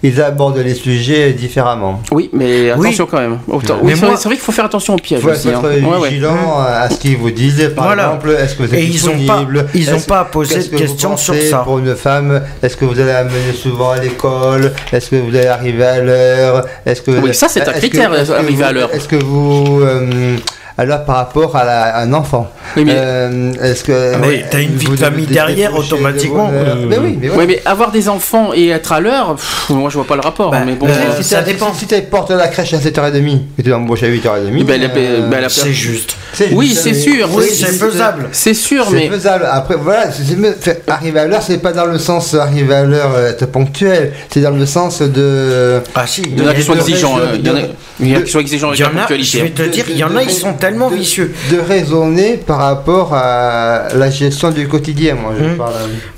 ils 0.03 0.21
abordent 0.21 0.57
les 0.59 0.75
sujets 0.75 1.24
différemment. 1.33 2.01
Oui, 2.11 2.29
mais 2.33 2.71
Oui. 2.77 2.87
attention 2.87 3.05
quand 3.05 3.19
même. 3.19 3.39
Autant- 3.47 3.77
Mais 3.83 3.93
oui, 3.93 3.99
c'est 3.99 4.05
moi- 4.05 4.15
c'est 4.17 4.27
vrai 4.27 4.35
qu'il 4.35 4.43
faut 4.43 4.51
faire 4.51 4.65
attention 4.65 4.93
au 4.93 4.97
piège 4.97 5.19
Il 5.21 5.23
faut 5.23 5.31
aussi. 5.31 5.49
être 5.49 5.57
hein. 5.65 5.85
Ouais, 5.85 5.97
ouais. 5.97 6.09
vigilant 6.09 6.59
à 6.59 6.89
ce 6.89 6.97
qu'ils 6.97 7.17
vous 7.17 7.31
disent. 7.31 7.71
Par 7.75 7.85
Voilà. 7.85 8.03
exemple, 8.05 8.29
est-ce 8.39 8.55
que 8.55 8.63
vous 8.63 8.73
êtes 8.73 8.79
Et 8.79 8.85
pas- 8.85 8.91
disponible 8.91 9.65
ils 9.73 9.89
ont 9.91 9.95
Est-ce- 9.97 10.05
pas 10.07 10.19
à 10.21 10.25
poser 10.25 10.55
qu'est-ce 10.55 10.65
de 10.67 10.71
que 10.71 10.75
vous 10.75 10.81
questions 10.83 11.17
sur 11.17 11.35
ça. 11.35 11.57
Pour 11.59 11.79
une 11.79 11.95
femme, 11.95 12.41
est-ce 12.63 12.77
que 12.77 12.85
vous 12.85 12.99
allez 12.99 13.11
amener 13.11 13.53
souvent 13.53 13.91
à 13.91 13.99
l'école 13.99 14.71
Est-ce 14.91 15.09
que 15.09 15.15
vous 15.17 15.35
allez 15.35 15.47
arriver 15.47 15.85
à 15.85 15.99
l'heure 16.01 16.65
Est-ce 16.85 17.01
que 17.01 17.11
Oui, 17.11 17.33
ça, 17.33 17.47
c'est 17.49 17.67
un 17.67 17.71
critère, 17.73 18.11
arriver 18.13 18.63
à 18.63 18.71
l'heure. 18.71 18.89
Est-ce 18.93 19.07
que 19.07 19.15
vous 19.17 19.81
euh, 19.81 20.35
alors 20.77 21.05
par 21.05 21.15
rapport 21.17 21.55
à, 21.55 21.63
la- 21.63 21.95
à 21.95 22.01
un 22.03 22.13
enfant 22.13 22.51
Oui, 22.75 22.83
mais- 22.85 22.93
euh, 22.95 23.53
est-ce 23.61 23.83
que 23.83 24.15
Mais 24.17 24.45
t'as 24.49 24.59
une 24.61 24.75
vie 24.75 24.87
de 24.89 24.95
famille 24.97 25.25
derrière, 25.25 25.71
de 25.71 25.77
automatiquement. 25.77 26.51
Euh, 26.53 26.75
Mais 26.87 26.97
oui, 26.97 27.17
mais 27.19 27.27
voilà. 27.27 27.43
Ouais, 27.43 27.47
mais 27.47 27.61
avoir 27.65 27.91
des 27.91 28.09
enfants 28.09 28.51
et 28.53 28.69
être 28.69 28.91
à 28.91 28.99
l'heure, 28.99 29.35
pff, 29.35 29.69
moi 29.69 29.89
je 29.89 29.95
vois 29.95 30.05
pas 30.05 30.15
le 30.15 30.21
rapport. 30.21 30.51
Bah, 30.51 30.63
mais 30.65 30.73
bon, 30.73 30.87
euh, 30.87 30.91
si 31.17 31.23
ça 31.23 31.41
dépend. 31.41 31.73
Si, 31.73 31.87
tu 31.87 31.95
portes 32.03 32.31
la 32.31 32.47
crèche 32.49 32.73
à 32.73 32.77
7h30 32.79 33.39
et 33.57 33.63
tu 33.63 33.69
es 33.69 33.73
embauché 33.73 34.07
à 34.07 34.09
8h30, 34.09 34.51
Eh 34.59 34.63
ben, 34.63 34.81
ben, 35.29 35.45
C'est 35.49 35.71
juste. 35.71 36.15
c'est 36.33 36.49
Oui, 36.51 36.67
juste, 36.67 36.81
c'est 36.81 36.93
sûr. 36.93 37.29
Oui, 37.33 37.45
c'est- 37.49 37.65
c'est 37.67 37.71
faisable. 37.85 38.29
c'est 38.31 38.53
sûr, 38.53 38.85
C'est 38.89 38.95
mais 38.95 39.09
faisable. 39.09 39.47
Après, 39.49 39.75
voilà, 39.75 40.11
c'est- 40.11 40.23
c'est 40.27 40.35
mieux- 40.35 40.55
fait- 40.59 40.83
arriver 40.87 41.19
à 41.21 41.27
l'heure, 41.27 41.41
c'est 41.41 41.57
pas 41.59 41.71
dans 41.71 41.85
le 41.85 41.97
sens 41.97 42.33
arriver 42.33 42.75
à 42.75 42.83
l'heure, 42.83 43.17
être 43.17 43.45
ponctuel, 43.45 44.11
c'est 44.29 44.41
dans 44.41 44.51
le 44.51 44.65
sens 44.65 45.01
de. 45.01 45.79
Ah 45.95 46.05
si. 46.05 46.21
de- 46.21 46.43
de- 46.43 47.49
euh, 47.49 47.67
Il 47.99 48.09
y 48.09 48.15
en 48.15 48.19
a- 48.19 48.21
qui 48.23 48.31
sont 48.31 48.39
exigeants 48.39 48.67
avec 48.69 48.79
Il 48.79 48.81
y 48.81 48.85
la 48.85 48.89
en 48.89 49.05
a, 49.05 49.17
je 49.17 49.37
vais 49.39 49.49
te 49.51 49.61
dire, 49.63 49.85
il 49.89 49.97
y 49.97 50.03
en 50.03 50.15
a, 50.15 50.23
ils 50.23 50.29
sont 50.29 50.53
tellement 50.53 50.89
de- 50.89 50.95
vicieux. 50.95 51.33
De 51.51 51.59
raisonner 51.59 52.37
par 52.37 52.57
rapport 52.59 53.13
à 53.13 53.87
la 53.95 54.09
gestion 54.09 54.51
du 54.51 54.67
quotidien, 54.67 55.15
moi 55.15 55.33
je 55.39 55.45
Hmm. 55.45 55.57
parle. 55.57 55.73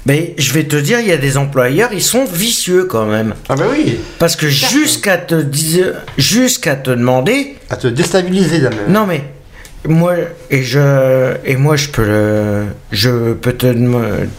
Mais 0.06 0.34
je 0.38 0.54
vais 0.54 0.64
te 0.64 0.76
dire, 0.78 1.00
il 1.00 1.08
y 1.08 1.12
a 1.12 1.18
des 1.18 1.38
employeurs, 1.38 1.90
ils 1.94 2.02
sont 2.02 2.26
vicieux 2.26 2.86
quand 2.86 3.06
même. 3.06 3.36
Ah 3.50 3.56
ben 3.56 3.66
oui, 3.72 4.00
Parce 4.18 4.36
que 4.36 4.48
jusqu'à 4.48 5.18
te 5.18 5.36
dire, 5.36 5.94
jusqu'à 6.18 6.76
te 6.76 6.90
demander, 6.90 7.56
à 7.70 7.76
te 7.76 7.88
déstabiliser 7.88 8.60
là 8.60 8.70
même. 8.70 8.80
non 8.92 9.06
mais 9.06 9.24
moi 9.88 10.16
et 10.50 10.64
je 10.64 11.34
et 11.46 11.56
moi 11.56 11.76
je 11.76 11.88
peux 11.90 12.04
le, 12.06 12.64
je 12.92 13.34
peux 13.34 13.54
te, 13.54 13.68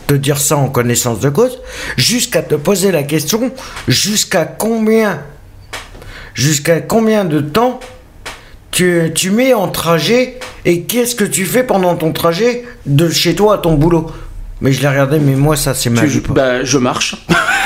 te 0.08 0.14
dire 0.14 0.38
ça 0.38 0.56
en 0.56 0.68
connaissance 0.68 1.20
de 1.20 1.28
cause, 1.30 1.58
jusqu'à 1.96 2.42
te 2.42 2.54
poser 2.56 2.90
la 2.90 3.02
question, 3.04 3.50
jusqu'à 3.86 4.44
combien, 4.44 5.20
jusqu'à 6.38 6.80
combien 6.80 7.24
de 7.24 7.40
temps 7.40 7.80
tu, 8.70 9.10
tu 9.14 9.30
mets 9.30 9.54
en 9.54 9.68
trajet 9.68 10.38
et 10.64 10.82
qu'est-ce 10.82 11.16
que 11.16 11.24
tu 11.24 11.44
fais 11.44 11.64
pendant 11.64 11.96
ton 11.96 12.12
trajet 12.12 12.64
de 12.86 13.10
chez 13.10 13.34
toi 13.34 13.56
à 13.56 13.58
ton 13.58 13.74
boulot? 13.74 14.06
Mais 14.60 14.72
je 14.72 14.80
l'ai 14.80 14.88
regardé, 14.88 15.18
mais 15.18 15.34
moi 15.34 15.56
ça 15.56 15.74
c'est 15.74 15.90
ma 15.90 16.04
vie. 16.04 16.20
bah, 16.30 16.62
je 16.62 16.78
marche. 16.78 17.16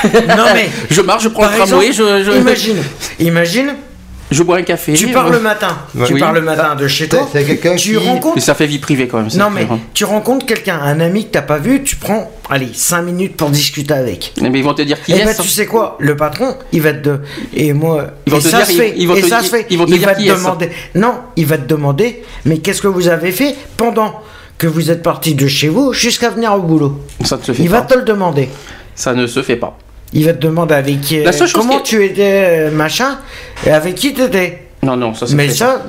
Non 0.03 0.45
mais 0.53 0.69
Je 0.89 1.01
marche, 1.01 1.23
je 1.23 1.29
prends 1.29 1.43
le 1.43 1.55
tramway, 1.55 1.87
exemple, 1.87 2.09
je, 2.19 2.31
je, 2.31 2.37
imagine, 2.37 2.77
imagine, 3.19 3.75
je 4.33 4.43
bois 4.43 4.57
un 4.57 4.63
café. 4.63 4.93
tu 4.93 5.07
pars 5.09 5.29
le 5.29 5.39
matin, 5.39 5.77
Ouais. 5.95 6.05
tu 6.07 6.13
Oui. 6.13 6.19
pars 6.19 6.33
le 6.33 6.41
matin 6.41 6.75
de 6.75 6.87
chez 6.87 7.05
C'est- 7.05 7.09
toi, 7.11 7.27
c'est 7.31 7.43
quelqu'un 7.43 7.75
tu 7.75 7.91
qui- 7.91 7.97
rencontres 7.97 8.35
Mais 8.35 8.41
ça 8.41 8.55
fait 8.55 8.65
vie 8.67 8.79
privée 8.79 9.07
quand 9.07 9.19
même. 9.19 9.29
Non 9.35 9.49
mais 9.49 9.67
tu 9.93 10.03
rencontres 10.05 10.45
quelqu'un, 10.45 10.79
un 10.81 10.99
ami 10.99 11.25
que 11.25 11.31
t'as 11.31 11.41
pas 11.41 11.57
vu, 11.57 11.83
tu 11.83 11.95
prends, 11.95 12.31
allez, 12.49 12.69
5 12.73 13.01
minutes 13.03 13.35
pour 13.37 13.49
discuter 13.49 13.93
avec. 13.93 14.33
Mais 14.41 14.49
ils 14.53 14.63
vont 14.63 14.73
te 14.73 14.81
dire 14.81 15.01
qui 15.01 15.11
Et 15.13 15.15
est. 15.19 15.25
ben 15.25 15.35
tu 15.35 15.47
sais 15.47 15.65
quoi, 15.65 15.97
le 15.99 16.15
patron, 16.17 16.55
il 16.71 16.81
va 16.81 16.93
te 16.93 17.17
et 17.53 17.73
moi, 17.73 18.07
Ils 18.25 18.31
vont 18.33 18.39
et 18.39 18.41
te 18.41 18.47
ça 18.49 18.57
dire- 18.57 18.65
se 18.67 18.71
ils- 18.73 18.77
fait, 18.77 18.93
ils 18.97 19.07
vont 19.07 19.15
et 19.15 19.21
te 19.21 19.27
ça 19.27 19.39
dire- 19.39 19.45
se 19.49 19.55
fait, 19.55 19.65
ils 19.69 19.77
vont 19.77 19.85
te 19.85 19.91
il 19.91 19.99
dire 19.99 20.07
va 20.07 20.15
qui 20.15 20.25
te 20.25 20.31
est-ce. 20.31 20.39
demander, 20.39 20.69
non, 20.95 21.13
il 21.35 21.45
va 21.45 21.57
te 21.57 21.67
demander, 21.67 22.23
mais 22.45 22.57
qu'est-ce 22.59 22.81
que 22.81 22.87
vous 22.87 23.07
avez 23.07 23.31
fait 23.31 23.55
pendant 23.77 24.21
que 24.57 24.67
vous 24.67 24.91
êtes 24.91 25.03
parti 25.03 25.35
de 25.35 25.47
chez 25.47 25.67
vous 25.69 25.93
jusqu'à 25.93 26.29
venir 26.29 26.53
au 26.53 26.61
boulot? 26.61 27.01
Ça 27.25 27.37
ne 27.37 27.41
se 27.41 27.51
fait 27.51 27.63
Il 27.63 27.69
pas. 27.69 27.81
va 27.81 27.85
te 27.85 27.95
le 27.95 28.03
demander. 28.03 28.49
Ça 28.95 29.13
ne 29.13 29.25
se 29.27 29.41
fait 29.41 29.55
pas. 29.55 29.77
Il 30.13 30.25
va 30.25 30.33
te 30.33 30.39
demander 30.39 30.75
avec 30.75 31.01
qui, 31.01 31.21
La 31.23 31.31
seule 31.31 31.47
chose 31.47 31.61
comment 31.61 31.79
qui- 31.79 31.89
tu 31.95 32.05
étais, 32.05 32.21
euh, 32.47 32.71
machin, 32.71 33.17
et 33.65 33.71
avec 33.71 33.95
qui 33.95 34.13
t'étais. 34.13 34.59
Non, 34.83 34.95
non, 34.97 35.13
ça 35.13 35.25
se 35.27 35.33
Mais 35.35 35.49
ça, 35.49 35.81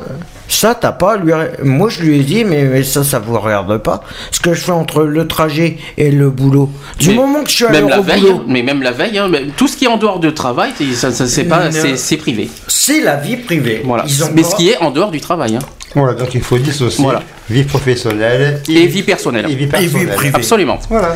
ça 0.49 0.75
t'as 0.75 0.93
pas 0.93 1.17
lui. 1.17 1.33
Moi 1.65 1.89
je 1.91 2.01
lui 2.03 2.21
ai 2.21 2.23
dit, 2.23 2.45
mais, 2.45 2.63
mais 2.63 2.85
ça, 2.85 3.03
ça 3.03 3.19
vous 3.19 3.39
regarde 3.39 3.77
pas. 3.79 4.03
Ce 4.31 4.39
que 4.41 4.55
je 4.55 4.61
fais 4.61 4.71
entre 4.73 5.03
le 5.03 5.27
trajet 5.27 5.79
et 5.99 6.11
le 6.13 6.31
boulot. 6.31 6.71
Du 6.99 7.09
Mais 7.09 7.15
moment 7.17 7.43
que 7.43 7.51
je 7.51 7.55
suis 7.57 7.65
à 7.67 7.71
même 7.71 7.81
l'heure 7.83 7.91
la 7.91 8.01
au 8.01 8.03
veille, 8.05 8.21
boulot, 8.21 8.45
mais 8.47 8.63
même 8.63 8.83
la 8.83 8.93
veille, 8.93 9.19
hein, 9.19 9.29
mais 9.29 9.43
tout 9.57 9.67
ce 9.67 9.77
qui 9.77 9.85
est 9.87 9.89
en 9.89 9.97
dehors 9.97 10.21
de 10.21 10.31
travail, 10.31 10.71
c'est- 10.79 10.93
ça, 10.95 11.11
ça, 11.11 11.27
c'est 11.27 11.45
pas, 11.45 11.71
c'est, 11.73 11.97
c'est 11.97 12.17
privé. 12.17 12.49
c'est 12.69 13.01
la 13.01 13.17
vie 13.17 13.37
privée. 13.37 13.83
Voilà. 13.85 14.05
Ils 14.07 14.23
ont 14.23 14.29
Mais 14.33 14.43
pas- 14.43 14.49
ce 14.51 14.55
qui 14.57 14.71
est 14.71 14.79
en 14.79 14.91
dehors 14.93 15.11
du 15.11 15.21
travail, 15.21 15.57
hein. 15.57 15.67
Voilà, 15.97 16.15
donc 16.15 16.33
il 16.35 16.41
faut 16.43 16.59
dissocier 16.59 17.05
Voilà. 17.05 17.23
vie 17.51 17.63
professionnelle 17.65 18.61
et 18.69 18.87
vie 18.87 19.03
personnelle. 19.03 19.47
et 19.49 19.55
vie 19.55 19.67
personnelle. 19.67 20.15
privée. 20.15 20.35
Absolument. 20.37 20.79
Voilà. 20.89 21.15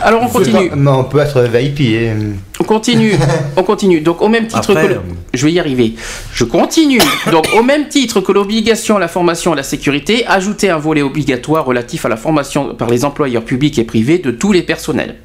Alors 0.00 0.22
on 0.22 0.28
continue. 0.28 0.70
Mais 0.74 0.90
on 0.90 1.04
peut 1.04 1.18
être 1.20 1.42
VIP. 1.42 1.80
hein. 2.08 2.32
On 2.60 2.64
continue, 2.64 3.12
on 3.56 3.62
continue. 3.62 4.00
Donc 4.00 4.22
au 4.22 4.28
même 4.28 4.46
titre 4.46 4.70
Après, 4.70 4.82
que 4.86 4.88
le- 4.88 4.94
euh, 4.96 5.00
je 5.34 5.44
vais 5.46 5.52
y 5.52 5.60
arriver. 5.60 5.94
Je 6.32 6.44
continue. 6.44 7.00
Donc 7.30 7.46
au 7.56 7.62
même 7.62 7.88
titre 7.88 8.20
que 8.20 8.32
l'obligation 8.32 8.96
à 8.96 9.00
la 9.00 9.08
formation 9.08 9.52
à 9.52 9.56
la 9.56 9.62
sécurité, 9.62 10.24
ajouter 10.26 10.70
un 10.70 10.78
volet 10.78 11.02
obligatoire 11.02 11.64
relatif 11.64 12.04
à 12.06 12.08
la 12.08 12.16
formation 12.16 12.74
par 12.74 12.88
les 12.88 13.04
employeurs 13.04 13.44
publics 13.44 13.78
et 13.78 13.84
privés 13.84 14.18
de 14.18 14.30
tous 14.30 14.52
les 14.52 14.62
personnels. 14.62 15.16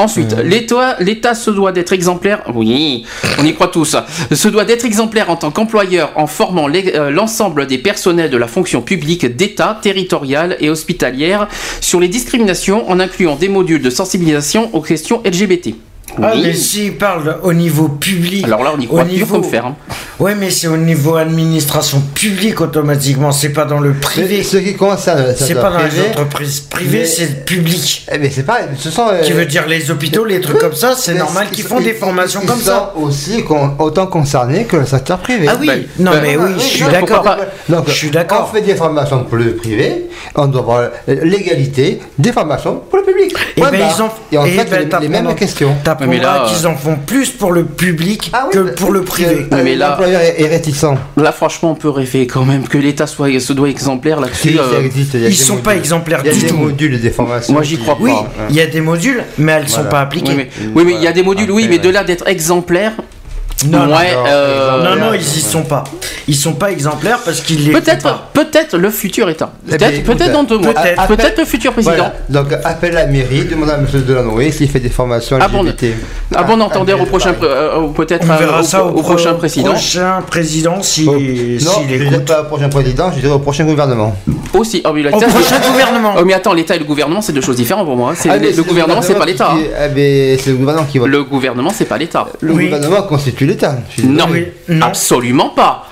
Ensuite, 0.00 0.34
l'État, 0.42 0.96
l'État 0.98 1.34
se 1.34 1.50
doit 1.50 1.72
d'être 1.72 1.92
exemplaire. 1.92 2.42
Oui, 2.54 3.04
on 3.38 3.44
y 3.44 3.52
croit 3.52 3.68
tous. 3.68 3.96
Se 4.32 4.48
doit 4.48 4.64
d'être 4.64 4.86
exemplaire 4.86 5.28
en 5.28 5.36
tant 5.36 5.50
qu'employeur 5.50 6.12
en 6.16 6.26
formant 6.26 6.68
euh, 6.70 7.10
l'ensemble 7.10 7.66
des 7.66 7.76
personnels 7.76 8.30
de 8.30 8.38
la 8.38 8.46
fonction 8.46 8.80
publique 8.80 9.36
d'État, 9.36 9.78
territoriale 9.82 10.56
et 10.60 10.70
hospitalière 10.70 11.48
sur 11.82 12.00
les 12.00 12.08
discriminations 12.08 12.90
en 12.90 12.98
incluant 12.98 13.36
des 13.36 13.48
modules 13.48 13.82
de 13.82 13.90
sensibilisation 13.90 14.74
aux 14.74 14.80
questions 14.80 15.20
LGBT. 15.22 15.74
Ah, 16.22 16.32
Oui. 16.34 16.42
mais 16.42 16.54
s'ils 16.54 16.96
parlent 16.98 17.38
au 17.42 17.52
niveau 17.52 17.88
public. 17.88 18.44
Alors 18.44 18.62
là, 18.64 18.72
on 18.76 18.80
y 18.80 18.84
au 18.86 18.88
croit 18.88 19.04
dur 19.04 19.12
niveau- 19.14 19.40
comme 19.40 19.44
fer. 19.50 19.64
hein. 19.66 19.76
Ouais, 20.18 20.34
mais 20.34 20.50
c'est 20.50 20.66
au 20.66 20.76
niveau 20.76 21.16
administration 21.16 22.02
publique 22.14 22.60
automatiquement. 22.60 23.32
C'est 23.32 23.50
pas 23.50 23.64
dans 23.64 23.80
le 23.80 23.92
privé. 23.94 24.42
Ce 24.42 24.58
qui 24.58 24.74
concerne 24.74 25.34
C'est 25.36 25.54
pas 25.54 25.70
dans 25.70 25.78
les 25.78 26.00
entreprises 26.10 26.60
privées, 26.60 26.98
mais- 27.00 27.06
c'est 27.06 27.44
public. 27.44 28.06
eh, 28.12 28.18
mais 28.18 28.28
c'est 28.30 28.42
pas. 28.42 28.58
Ce 28.78 28.90
sont. 28.90 29.06
euh, 29.08 29.22
Qui 29.22 29.32
veut 29.32 29.46
dire 29.46 29.66
les 29.66 29.90
hôpitaux, 29.90 30.24
les 30.24 30.40
trucs 30.40 30.58
comme 30.58 30.74
ça, 30.74 30.94
c'est 30.96 31.14
normal 31.14 31.46
ils 31.50 31.54
qu'ils 31.54 31.64
font 31.64 31.80
des 31.80 31.94
formations 31.94 32.40
comme 32.46 32.60
ça. 32.60 32.92
sont 32.94 33.00
aussi 33.02 33.42
con- 33.44 33.72
autant 33.78 34.06
concernés 34.06 34.64
que 34.64 34.76
le 34.76 34.86
secteur 34.86 35.18
privé. 35.18 35.46
Ah 35.48 35.56
oui, 35.58 35.66
Ben, 35.68 35.84
non 36.00 36.10
ben, 36.12 36.20
mais 36.22 36.36
oui, 36.36 36.44
oui, 36.48 36.54
je 36.58 36.64
suis 36.64 36.84
d'accord. 36.84 37.24
Donc, 37.68 37.84
Je 37.88 37.92
suis 37.92 38.10
On 38.32 38.44
fait 38.46 38.62
des 38.62 38.74
formations 38.74 39.24
pour 39.24 39.36
le 39.38 39.54
privé, 39.56 40.08
on 40.34 40.46
doit 40.46 40.60
avoir 40.60 40.82
l'égalité 41.06 42.00
des 42.18 42.32
formations 42.32 42.82
pour 42.88 42.98
le 42.98 43.04
public. 43.04 43.34
Et 43.56 43.60
Point 43.60 43.70
ben 43.70 43.80
ils 43.96 44.02
en 44.02 44.10
Et 44.32 44.38
on 44.38 44.44
eh 44.46 44.50
fait 44.50 44.64
ben, 44.70 45.00
les, 45.00 45.08
mêmes 45.08 45.34
questions. 45.34 45.74
T'apprendras 46.00 46.06
Mais 46.06 46.40
là, 46.40 46.44
qu'ils 46.48 46.66
en 46.66 46.74
font 46.76 46.96
plus 46.96 47.30
pour 47.30 47.52
le 47.52 47.64
public 47.64 48.30
Ah 48.32 48.46
oui, 48.46 48.52
que 48.54 48.58
pour 48.74 48.90
le 48.90 49.02
privé. 49.02 49.46
euh, 49.52 49.60
mais 49.62 49.76
là- 49.76 49.90
L'employeur 49.90 50.20
est, 50.22 50.40
est 50.40 50.46
réticent. 50.48 50.84
Là, 51.16 51.32
franchement, 51.32 51.72
on 51.72 51.74
peut 51.74 51.90
rêver 51.90 52.26
quand 52.26 52.44
même 52.44 52.66
que 52.66 52.78
l'État 52.78 53.06
soit, 53.06 53.38
se 53.38 53.52
doit 53.52 53.68
exemplaire 53.68 54.20
là-dessus. 54.20 54.58
Euh, 54.58 54.88
Ils 55.28 55.36
sont 55.36 55.52
modules. 55.54 55.62
pas 55.64 55.76
exemplaires 55.76 56.20
Il 56.24 56.28
y 56.28 56.30
a 56.30 56.34
du 56.34 56.40
des 56.40 56.46
tout. 56.48 56.56
modules 56.56 56.94
et 56.94 56.98
des 56.98 57.10
formations. 57.10 57.52
Moi, 57.52 57.62
j'y 57.62 57.76
qui- 57.76 57.82
crois 57.82 57.96
pas. 57.96 58.02
Oui, 58.02 58.12
il 58.48 58.56
y 58.56 58.60
a 58.60 58.66
des 58.66 58.80
modules, 58.80 59.22
mais 59.38 59.52
elles 59.52 59.68
sont 59.68 59.76
Voilà. 59.76 59.90
pas 59.90 60.00
appliquées. 60.00 60.32
Oui, 60.34 60.46
mais, 60.58 60.70
oui, 60.74 60.84
mais 60.86 60.92
il 60.94 61.02
y 61.02 61.06
a 61.06 61.12
des 61.12 61.22
modules, 61.22 61.50
oui, 61.50 61.64
Après, 61.64 61.76
mais 61.76 61.82
de 61.82 61.90
là 61.90 62.02
d'être 62.04 62.26
exemplaire. 62.28 62.92
Non, 63.66 63.86
non, 63.86 63.96
ouais, 63.96 64.14
non, 64.14 64.24
euh, 64.26 64.82
Non, 64.82 64.96
non, 65.00 65.10
Ouais. 65.10 65.18
ils 65.18 65.38
y 65.38 65.40
sont 65.40 65.62
pas. 65.62 65.84
Ils 66.28 66.34
sont 66.36 66.52
pas 66.54 66.70
exemplaires 66.70 67.18
parce 67.24 67.40
qu'ils 67.40 67.66
les 67.66 67.72
font 67.72 67.80
Peut-être, 67.80 68.20
peut-être 68.32 68.76
le 68.78 68.90
futur 68.90 69.28
État. 69.28 69.52
Eh 69.68 69.72
Peut-être, 69.76 70.04
peut-être 70.04 70.32
dans 70.32 70.44
deux 70.44 70.58
mois. 70.58 70.72
peut-être. 70.72 71.38
Le 71.38 71.44
futur 71.44 71.72
président. 71.72 71.94
Voilà. 71.96 72.14
Donc, 72.28 72.52
appelle 72.64 72.94
la 72.94 73.06
mairie, 73.06 73.44
demande 73.44 73.70
à 73.70 73.74
M. 73.78 73.86
Delanoë 73.92 74.52
s'il 74.52 74.68
fait 74.70 74.80
des 74.80 74.88
formations 74.88 75.38
Ah 75.40 75.48
bon. 75.48 75.64
Ah 76.34 76.42
bon 76.44 76.60
entendeur 76.60 76.98
Ah, 77.00 77.02
au 77.02 77.06
prochain, 77.06 77.34
euh, 77.42 77.88
peut-être 77.88 78.26
On 78.28 78.32
euh, 78.32 78.36
verra 78.36 78.60
au, 78.60 78.62
ça 78.64 78.84
au, 78.84 78.88
au 78.88 78.92
pro- 78.92 79.02
prochain 79.02 79.34
président. 79.34 79.72
prochain 79.72 80.22
président 80.26 80.82
si, 80.82 81.06
Oh, 81.08 81.16
s'il 81.18 81.64
non, 81.64 82.04
écoute. 82.06 82.24
pas 82.26 82.42
au 82.42 82.44
prochain 82.44 82.68
président, 82.68 83.10
je 83.14 83.20
dirais 83.20 83.32
au 83.34 83.38
prochain 83.40 83.64
gouvernement. 83.64 84.14
Aussi. 84.54 84.82
Oh, 84.84 84.90
mais 84.94 85.00
Au 85.00 85.04
l'État, 85.04 85.18
c'est- 85.20 85.26
prochain 85.28 85.56
gouvernement. 85.70 86.14
Oh, 86.18 86.22
mais 86.24 86.34
attends, 86.34 86.52
l'État 86.54 86.76
et 86.76 86.78
le 86.78 86.84
gouvernement, 86.84 87.20
c'est 87.20 87.32
deux 87.32 87.40
choses 87.40 87.56
différentes 87.56 87.86
pour 87.86 87.96
moi. 87.96 88.12
hein. 88.12 88.28
Ah, 88.28 88.36
le, 88.36 88.50
le 88.50 88.62
gouvernement, 88.62 89.02
c'est 89.02 89.14
pas 89.14 89.24
l'État. 89.26 89.50
ah, 89.52 89.88
c'est 89.94 90.46
le 90.46 90.54
gouvernement 90.56 90.86
qui 90.86 90.98
vote. 90.98 91.08
Le 91.08 91.24
gouvernement, 91.24 91.70
c'est 91.74 91.84
pas 91.86 91.98
l'État. 91.98 92.28
Le 92.40 92.52
gouvernement 92.52 93.02
constitue 93.02 93.46
l'État. 93.50 93.76
Non, 94.04 94.26
non. 94.68 94.86
absolument 94.86 95.50
pas. 95.50 95.86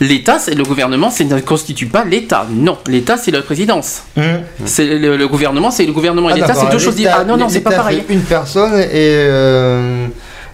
L'État, 0.00 0.38
c'est 0.40 0.54
le 0.54 0.64
gouvernement, 0.64 1.08
c'est 1.10 1.24
ne 1.24 1.38
constitue 1.40 1.86
pas 1.86 2.04
l'État. 2.04 2.46
Non, 2.50 2.76
l'État, 2.88 3.16
c'est 3.16 3.30
la 3.30 3.42
présidence. 3.42 4.02
Hum. 4.16 4.24
C'est 4.64 4.86
le, 4.86 5.16
le 5.16 5.28
gouvernement, 5.28 5.70
c'est 5.70 5.86
le 5.86 5.92
gouvernement 5.92 6.28
et 6.30 6.32
Ah, 6.32 6.36
l'État, 6.36 6.54
c'est 6.54 6.68
deux 6.70 6.78
choses 6.80 6.96
différentes. 6.96 7.20
Ah 7.22 7.24
non, 7.24 7.36
non, 7.36 7.48
c'est 7.48 7.60
pas 7.60 7.70
pareil. 7.70 8.02
Une 8.08 8.22
personne 8.22 8.74
et, 8.74 8.86
euh, 8.92 10.06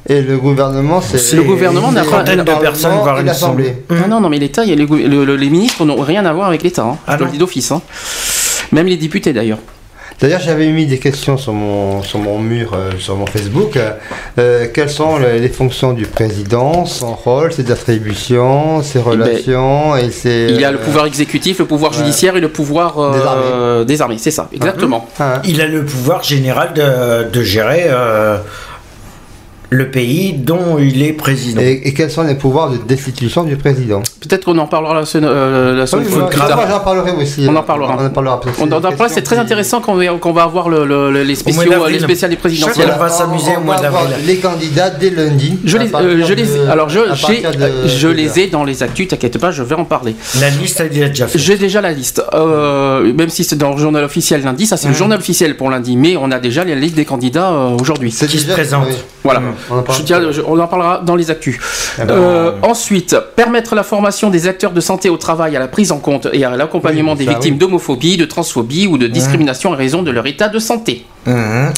Et 0.08 0.20
le 0.22 0.36
gouvernement, 0.38 1.00
c'est. 1.00 1.36
Le 1.36 1.42
gouvernement 1.42 1.90
n'a 1.90 2.04
pas- 2.04 2.22
de 2.22 2.42
personnes, 2.42 2.92
l'Assemblée. 3.24 3.76
Ah 3.90 4.06
non, 4.08 4.20
non, 4.20 4.28
mais 4.28 4.38
l'État, 4.38 4.64
les, 4.64 4.84
gou- 4.86 4.96
le- 4.96 5.24
le- 5.24 5.36
les 5.36 5.48
ministres 5.50 5.84
n'ont 5.86 6.00
rien 6.02 6.24
à 6.26 6.32
voir 6.32 6.48
avec 6.48 6.62
l'État. 6.62 6.82
hein. 6.84 6.98
Ah 7.06 7.14
je 7.14 7.20
le 7.20 7.24
non. 7.26 7.32
dis 7.32 7.38
d'office. 7.38 7.70
hein. 7.72 7.80
Même 8.72 8.86
les 8.86 8.96
députés 8.98 9.32
d'ailleurs. 9.32 9.58
D'ailleurs, 10.20 10.40
j'avais 10.40 10.68
mis 10.68 10.84
des 10.86 10.98
questions 10.98 11.38
sur 11.38 11.52
mon, 11.54 12.02
sur 12.02 12.18
mon 12.18 12.38
mur, 12.38 12.72
euh, 12.74 12.90
sur 12.98 13.16
mon 13.16 13.24
Facebook. 13.26 13.76
Euh, 13.76 13.92
euh, 14.38 14.66
quelles 14.72 14.90
sont 14.90 15.18
les, 15.18 15.38
les 15.40 15.48
fonctions 15.48 15.92
du 15.94 16.04
président, 16.06 16.84
son 16.84 17.14
rôle, 17.14 17.52
ses 17.52 17.70
attributions, 17.70 18.82
ses 18.82 18.98
relations 18.98 19.96
et 19.96 20.10
ses. 20.10 20.48
Il 20.50 20.60
y 20.60 20.64
a 20.64 20.72
le 20.72 20.78
pouvoir 20.78 21.06
exécutif, 21.06 21.58
le 21.60 21.64
pouvoir 21.64 21.92
ouais. 21.92 21.98
judiciaire 21.98 22.36
et 22.36 22.40
le 22.40 22.50
pouvoir 22.50 22.98
euh, 22.98 23.84
des 23.84 24.02
armées. 24.02 24.18
C'est 24.18 24.30
ça, 24.30 24.48
exactement. 24.52 25.08
hein. 25.20 25.40
Il 25.44 25.60
a 25.62 25.66
le 25.66 25.84
pouvoir 25.84 26.22
général 26.22 26.74
de, 26.74 27.30
de 27.30 27.42
gérer 27.42 27.84
euh, 27.86 28.36
le 29.72 29.88
pays 29.90 30.32
dont 30.32 30.78
il 30.80 31.00
est 31.02 31.12
président. 31.12 31.60
Et, 31.60 31.80
et 31.84 31.94
quels 31.94 32.10
sont 32.10 32.22
les 32.24 32.34
pouvoirs 32.34 32.70
de 32.70 32.76
destitution 32.78 33.44
du 33.44 33.56
président 33.56 34.02
Peut-être 34.20 34.44
qu'on 34.44 34.58
en 34.58 34.66
parlera 34.66 34.94
la 34.94 35.06
semaine, 35.06 35.30
euh, 35.32 35.76
la 35.76 35.86
semaine 35.86 36.06
Oui, 36.06 36.12
plus 36.12 36.20
moi, 36.20 36.30
tard. 36.48 36.56
moi, 36.56 36.66
j'en 36.68 36.80
parlerai 36.80 37.12
aussi. 37.12 37.46
On 37.48 37.54
en 37.54 37.62
parlera. 37.62 37.96
On 37.98 38.04
en 38.06 38.10
parlera. 38.10 38.40
On 38.44 38.52
c'est 38.52 38.62
en 38.74 38.80
parlera, 38.80 39.08
c'est 39.08 39.22
très 39.22 39.38
intéressant 39.38 39.80
qu'on 39.80 39.94
va, 40.32 40.42
avoir 40.42 40.68
le- 40.68 40.84
le- 40.84 41.12
le- 41.12 41.22
les 41.22 41.34
spéciaux, 41.36 41.70
d'avril. 41.70 41.94
les 41.94 42.00
spéciales 42.00 42.36
présidentielles. 42.36 42.86
Chacun 42.88 42.98
va 42.98 43.08
s'amuser 43.08 43.52
au 43.56 43.60
mois 43.60 43.76
on 43.78 43.82
d'avril. 43.82 44.08
Les 44.26 44.36
candidats 44.38 44.90
dès 44.90 45.10
lundi. 45.10 45.58
Je 45.64 45.76
les, 45.78 45.94
euh, 45.94 46.24
je 46.26 46.34
les, 46.34 46.42
de- 46.46 46.68
alors 46.68 46.88
je, 46.88 46.98
à 47.00 47.14
j'ai- 47.14 47.40
partir 47.42 47.50
de- 47.52 47.88
je 47.88 48.08
de- 48.08 48.12
les 48.12 48.40
ai 48.40 48.46
dans 48.48 48.64
les 48.64 48.82
actus, 48.82 49.06
t'inquiète 49.08 49.38
pas, 49.38 49.52
je 49.52 49.62
vais 49.62 49.76
en 49.76 49.84
parler. 49.84 50.16
La 50.40 50.50
liste, 50.50 50.80
elle 50.80 50.86
est 50.96 51.08
déjà 51.10 51.28
faite. 51.28 51.40
J'ai 51.40 51.56
déjà 51.56 51.80
la 51.80 51.92
liste, 51.92 52.22
Euh, 52.34 53.12
même 53.14 53.28
si 53.28 53.44
c'est 53.44 53.56
dans 53.56 53.70
le 53.72 53.78
journal 53.78 54.02
officiel 54.04 54.42
lundi, 54.42 54.66
ça 54.66 54.76
c'est 54.76 54.88
le 54.88 54.94
journal 54.94 55.18
officiel 55.18 55.56
pour 55.56 55.70
lundi, 55.70 55.96
mais 55.96 56.16
on 56.16 56.30
a 56.32 56.38
déjà 56.40 56.64
la 56.64 56.74
liste 56.74 56.94
des 56.96 57.04
candidats 57.04 57.50
euh, 57.52 57.76
aujourd'hui. 57.80 58.10
C'est 58.10 58.26
qui 58.26 58.38
se 58.38 58.42
déjà- 58.44 58.54
présente. 58.54 58.86
oui. 58.88 59.30
On 59.70 59.78
en 59.78 59.82
parle. 59.82 59.98
Je 59.98 60.02
tiens- 60.04 60.30
je- 60.32 60.42
on 60.42 60.58
en 60.58 60.66
parlera 60.68 61.00
dans 61.04 61.16
les 61.16 61.30
actus. 61.30 61.58
Ah 61.98 62.04
ben, 62.04 62.14
Euh, 62.14 62.52
ensuite, 62.62 63.16
permettre 63.36 63.74
la 63.74 63.82
formation 63.82 64.30
des 64.30 64.46
acteurs 64.46 64.70
de 64.72 64.80
santé 64.80 65.10
au 65.10 65.16
travail 65.16 65.56
à 65.56 65.58
la 65.58 65.68
prise 65.68 65.92
en 65.92 65.98
compte 65.98 66.28
et 66.32 66.44
à 66.44 66.56
l'accompagnement 66.56 67.12
Oui, 67.12 67.18
des 67.18 67.24
ça, 67.26 67.32
victimes 67.32 67.54
oui. 67.54 67.58
d'homophobie, 67.58 68.16
de 68.16 68.24
transphobie 68.24 68.86
ou 68.86 68.96
de 68.98 69.06
discrimination 69.06 69.70
en 69.70 69.76
raison 69.76 70.02
de 70.02 70.10
leur 70.10 70.26
état 70.26 70.48
de 70.48 70.58
santé. 70.58 71.04
Mhm. 71.26 71.72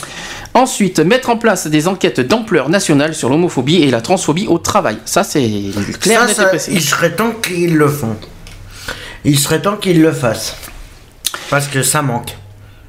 Ensuite, 0.55 1.01
mettre 1.01 1.31
en 1.31 1.37
place 1.39 1.67
des 1.67 1.89
enquêtes 1.89 2.21
d'ampleur 2.21 2.69
nationale 2.69 3.15
sur 3.15 3.31
l'homophobie 3.31 3.83
et 3.83 3.91
la 3.91 4.03
transphobie 4.03 4.47
au 4.49 4.59
travail. 4.59 4.99
Ça, 5.07 5.25
c'est 5.25 5.41
clair, 6.01 6.21
Ça, 6.21 6.27
net 6.27 6.37
ça, 6.37 6.43
et 6.45 6.49
précis. 6.49 6.71
il 6.75 6.83
serait 6.83 7.13
temps 7.13 7.31
qu'ils 7.43 7.75
le 7.75 7.89
font. 7.89 8.17
Il 9.25 9.39
serait 9.39 9.63
temps 9.63 9.77
qu'ils 9.77 10.03
le 10.03 10.13
fassent. 10.13 10.57
Parce 11.49 11.69
que 11.69 11.83
ça 11.83 12.03
manque 12.03 12.37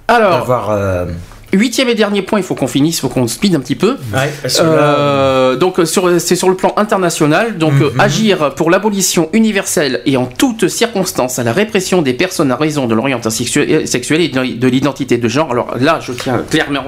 Alors, 0.07 0.39
d'avoir. 0.39 0.71
euh, 0.71 1.05
huitième 1.53 1.89
et 1.89 1.95
dernier 1.95 2.21
point, 2.21 2.39
il 2.39 2.43
faut 2.43 2.55
qu'on 2.55 2.67
finisse, 2.67 2.97
il 2.97 3.01
faut 3.01 3.09
qu'on 3.09 3.27
speed 3.27 3.55
un 3.55 3.59
petit 3.59 3.75
peu. 3.75 3.97
Ouais, 4.13 4.31
Euh, 4.59 5.55
donc 5.55 5.79
euh, 5.79 5.85
sur, 5.85 6.09
c'est 6.19 6.35
sur 6.35 6.49
le 6.49 6.55
plan 6.55 6.73
international, 6.77 7.57
donc 7.57 7.73
euh, 7.81 7.91
Mhm. 7.93 7.99
agir 7.99 8.55
pour 8.55 8.69
l'abolition 8.71 9.29
universelle 9.33 10.01
et 10.05 10.17
en 10.17 10.25
toutes 10.25 10.67
circonstances 10.67 11.39
à 11.39 11.43
la 11.43 11.53
répression 11.53 12.01
des 12.01 12.13
personnes 12.13 12.51
à 12.51 12.55
raison 12.55 12.87
de 12.87 12.93
l'orientation 12.95 13.43
sexuelle, 13.45 13.87
sexuelle 13.87 14.21
et 14.21 14.29
de 14.29 14.43
de 14.57 14.67
l'identité 14.67 15.17
de 15.17 15.27
genre. 15.27 15.51
Alors 15.51 15.75
là, 15.79 15.99
je 16.01 16.11
tiens 16.11 16.43
clairement, 16.49 16.83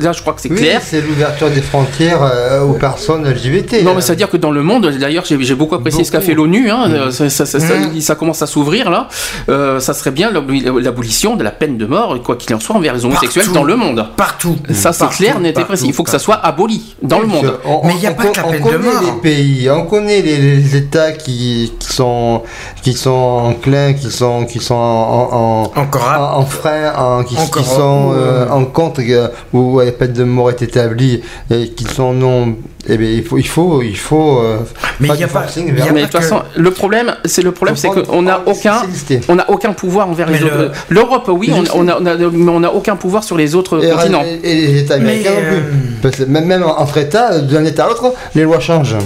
là 0.00 0.12
je 0.12 0.20
crois 0.20 0.34
que 0.34 0.40
c'est 0.40 0.50
Oui, 0.50 0.56
clair. 0.56 0.80
c'est 0.84 1.00
l'ouverture 1.00 1.50
des 1.50 1.62
frontières 1.62 2.22
euh, 2.22 2.60
aux 2.62 2.74
personnes 2.74 3.24
LGBT. 3.28 3.82
Non, 3.82 3.94
mais 3.94 4.00
ça 4.00 4.12
veut 4.12 4.16
dire 4.16 4.30
que 4.30 4.36
dans 4.36 4.50
le 4.50 4.62
monde, 4.62 4.86
d'ailleurs, 4.98 5.24
j'ai 5.24 5.36
j'ai 5.42 5.54
beaucoup 5.54 5.74
apprécié 5.74 6.04
ce 6.04 6.12
qu'a 6.12 6.20
fait 6.20 6.34
l'ONU, 6.34 6.70
hein, 6.70 6.84
euh, 6.90 7.10
ça, 7.10 7.28
ça- 7.30 7.46
ça- 7.46 7.58
ça- 7.60 7.76
Mhm. 7.76 8.00
ça 8.00 8.14
commence 8.14 8.42
à 8.42 8.46
s'ouvrir 8.46 8.90
là. 8.90 9.08
Euh, 9.48 9.80
ça 9.80 9.92
serait 9.94 10.10
bien 10.12 10.30
l'aboli- 10.30 10.64
l'abolition 10.80 11.36
de 11.36 11.42
la 11.44 11.50
peine 11.50 11.76
de 11.78 11.86
mort, 11.86 12.20
quoi 12.22 12.36
qu'il 12.36 12.54
en 12.54 12.60
soit, 12.60 12.76
envers 12.76 12.94
les 12.94 13.04
homosexuels 13.04 13.44
Partout. 13.46 13.58
dans 13.58 13.64
le 13.64 13.76
monde. 13.76 14.01
Partout. 14.04 14.56
Ça, 14.72 14.92
c'est 14.92 15.08
clair, 15.08 15.38
net 15.40 15.58
et 15.58 15.64
précis. 15.64 15.84
Il 15.86 15.92
faut 15.92 16.02
que 16.02 16.10
ça 16.10 16.18
soit 16.18 16.36
aboli 16.36 16.94
dans 17.02 17.20
le 17.20 17.26
monde. 17.26 17.58
On- 17.64 17.86
Mais 17.86 17.94
il 17.96 18.02
y 18.02 18.06
a 18.06 18.10
on- 18.10 18.14
pas 18.14 18.26
que 18.26 18.36
la 18.40 18.46
on 18.46 18.50
peine 18.50 18.62
de 18.62 18.68
connaît 18.68 18.78
mort. 18.92 19.02
les 19.02 19.20
pays, 19.20 19.70
on 19.70 19.86
connaît 19.86 20.22
les, 20.22 20.36
les 20.38 20.76
États 20.76 21.12
qui, 21.12 21.72
qui 21.78 21.92
sont 21.92 22.42
qui 22.82 22.94
sont 22.94 23.10
enclins, 23.10 23.92
qui 23.92 24.10
sont 24.10 24.44
qui 24.46 24.58
sont 24.60 24.74
en, 24.74 25.28
en, 25.32 25.62
Encore 25.80 26.08
un- 26.08 26.18
en, 26.18 26.38
en 26.38 26.46
frein, 26.46 26.92
en- 26.96 27.24
qui, 27.24 27.36
Encore 27.36 27.62
qui 27.62 27.68
sont 27.68 28.12
euh, 28.14 28.48
en 28.48 28.64
contre 28.64 29.00
euh, 29.08 29.28
où 29.52 29.80
la 29.80 29.92
peine 29.92 30.12
de 30.12 30.24
mort 30.24 30.50
est 30.50 30.62
établie 30.62 31.22
et 31.50 31.68
qui 31.70 31.84
sont 31.84 32.12
non. 32.12 32.56
Eh 32.88 32.96
bien, 32.96 33.10
il 33.10 33.24
faut 33.24 33.38
il 33.38 33.46
faut 33.46 33.80
il 33.82 33.96
faut. 33.96 34.38
euh, 34.40 34.58
Mais 34.98 35.08
il 35.14 35.20
y 35.20 35.24
a 35.24 35.28
pas- 35.28 35.42
forcing 35.42 35.68
il 35.68 35.78
y 35.78 35.80
a 35.80 35.84
vers- 35.84 35.94
Mais 35.94 36.00
de 36.00 36.06
toute 36.06 36.20
façon, 36.20 36.42
le 36.56 36.70
problème, 36.72 37.14
c'est 37.24 37.42
le 37.42 37.52
problème, 37.52 37.76
c'est 37.76 37.88
qu'on 37.88 38.22
n'a 38.22 38.42
aucun, 38.46 38.82
on 39.28 39.36
n'a 39.36 39.48
aucun 39.50 39.72
pouvoir 39.72 40.08
envers 40.08 40.28
Mais 40.28 40.38
les 40.40 40.44
le- 40.44 40.66
autres. 40.66 40.72
L'Europe, 40.88 41.28
oui, 41.32 41.48
Mais 41.52 41.68
on, 41.74 41.86
a, 41.88 41.96
on 42.00 42.06
a- 42.06 42.14
mais 42.16 42.50
on 42.50 42.60
n'a 42.60 42.72
aucun 42.72 42.96
pouvoir 42.96 43.22
sur 43.22 43.36
les 43.36 43.54
autres 43.54 43.84
Et, 43.84 43.90
continents. 43.90 44.24
et- 44.42 44.54
les 44.54 44.78
États 44.80 44.96
Mais, 44.98 45.10
américains 45.10 45.30
non 45.30 45.36
plus. 45.48 45.56
euh, 45.58 45.62
Parce 46.02 46.16
que 46.16 46.22
même, 46.24 46.46
même 46.46 46.64
entre 46.64 46.98
États, 46.98 47.38
d'un 47.38 47.64
État 47.64 47.84
à 47.84 47.88
l'autre, 47.88 48.12
les 48.34 48.42
lois 48.42 48.58
changent. 48.60 48.96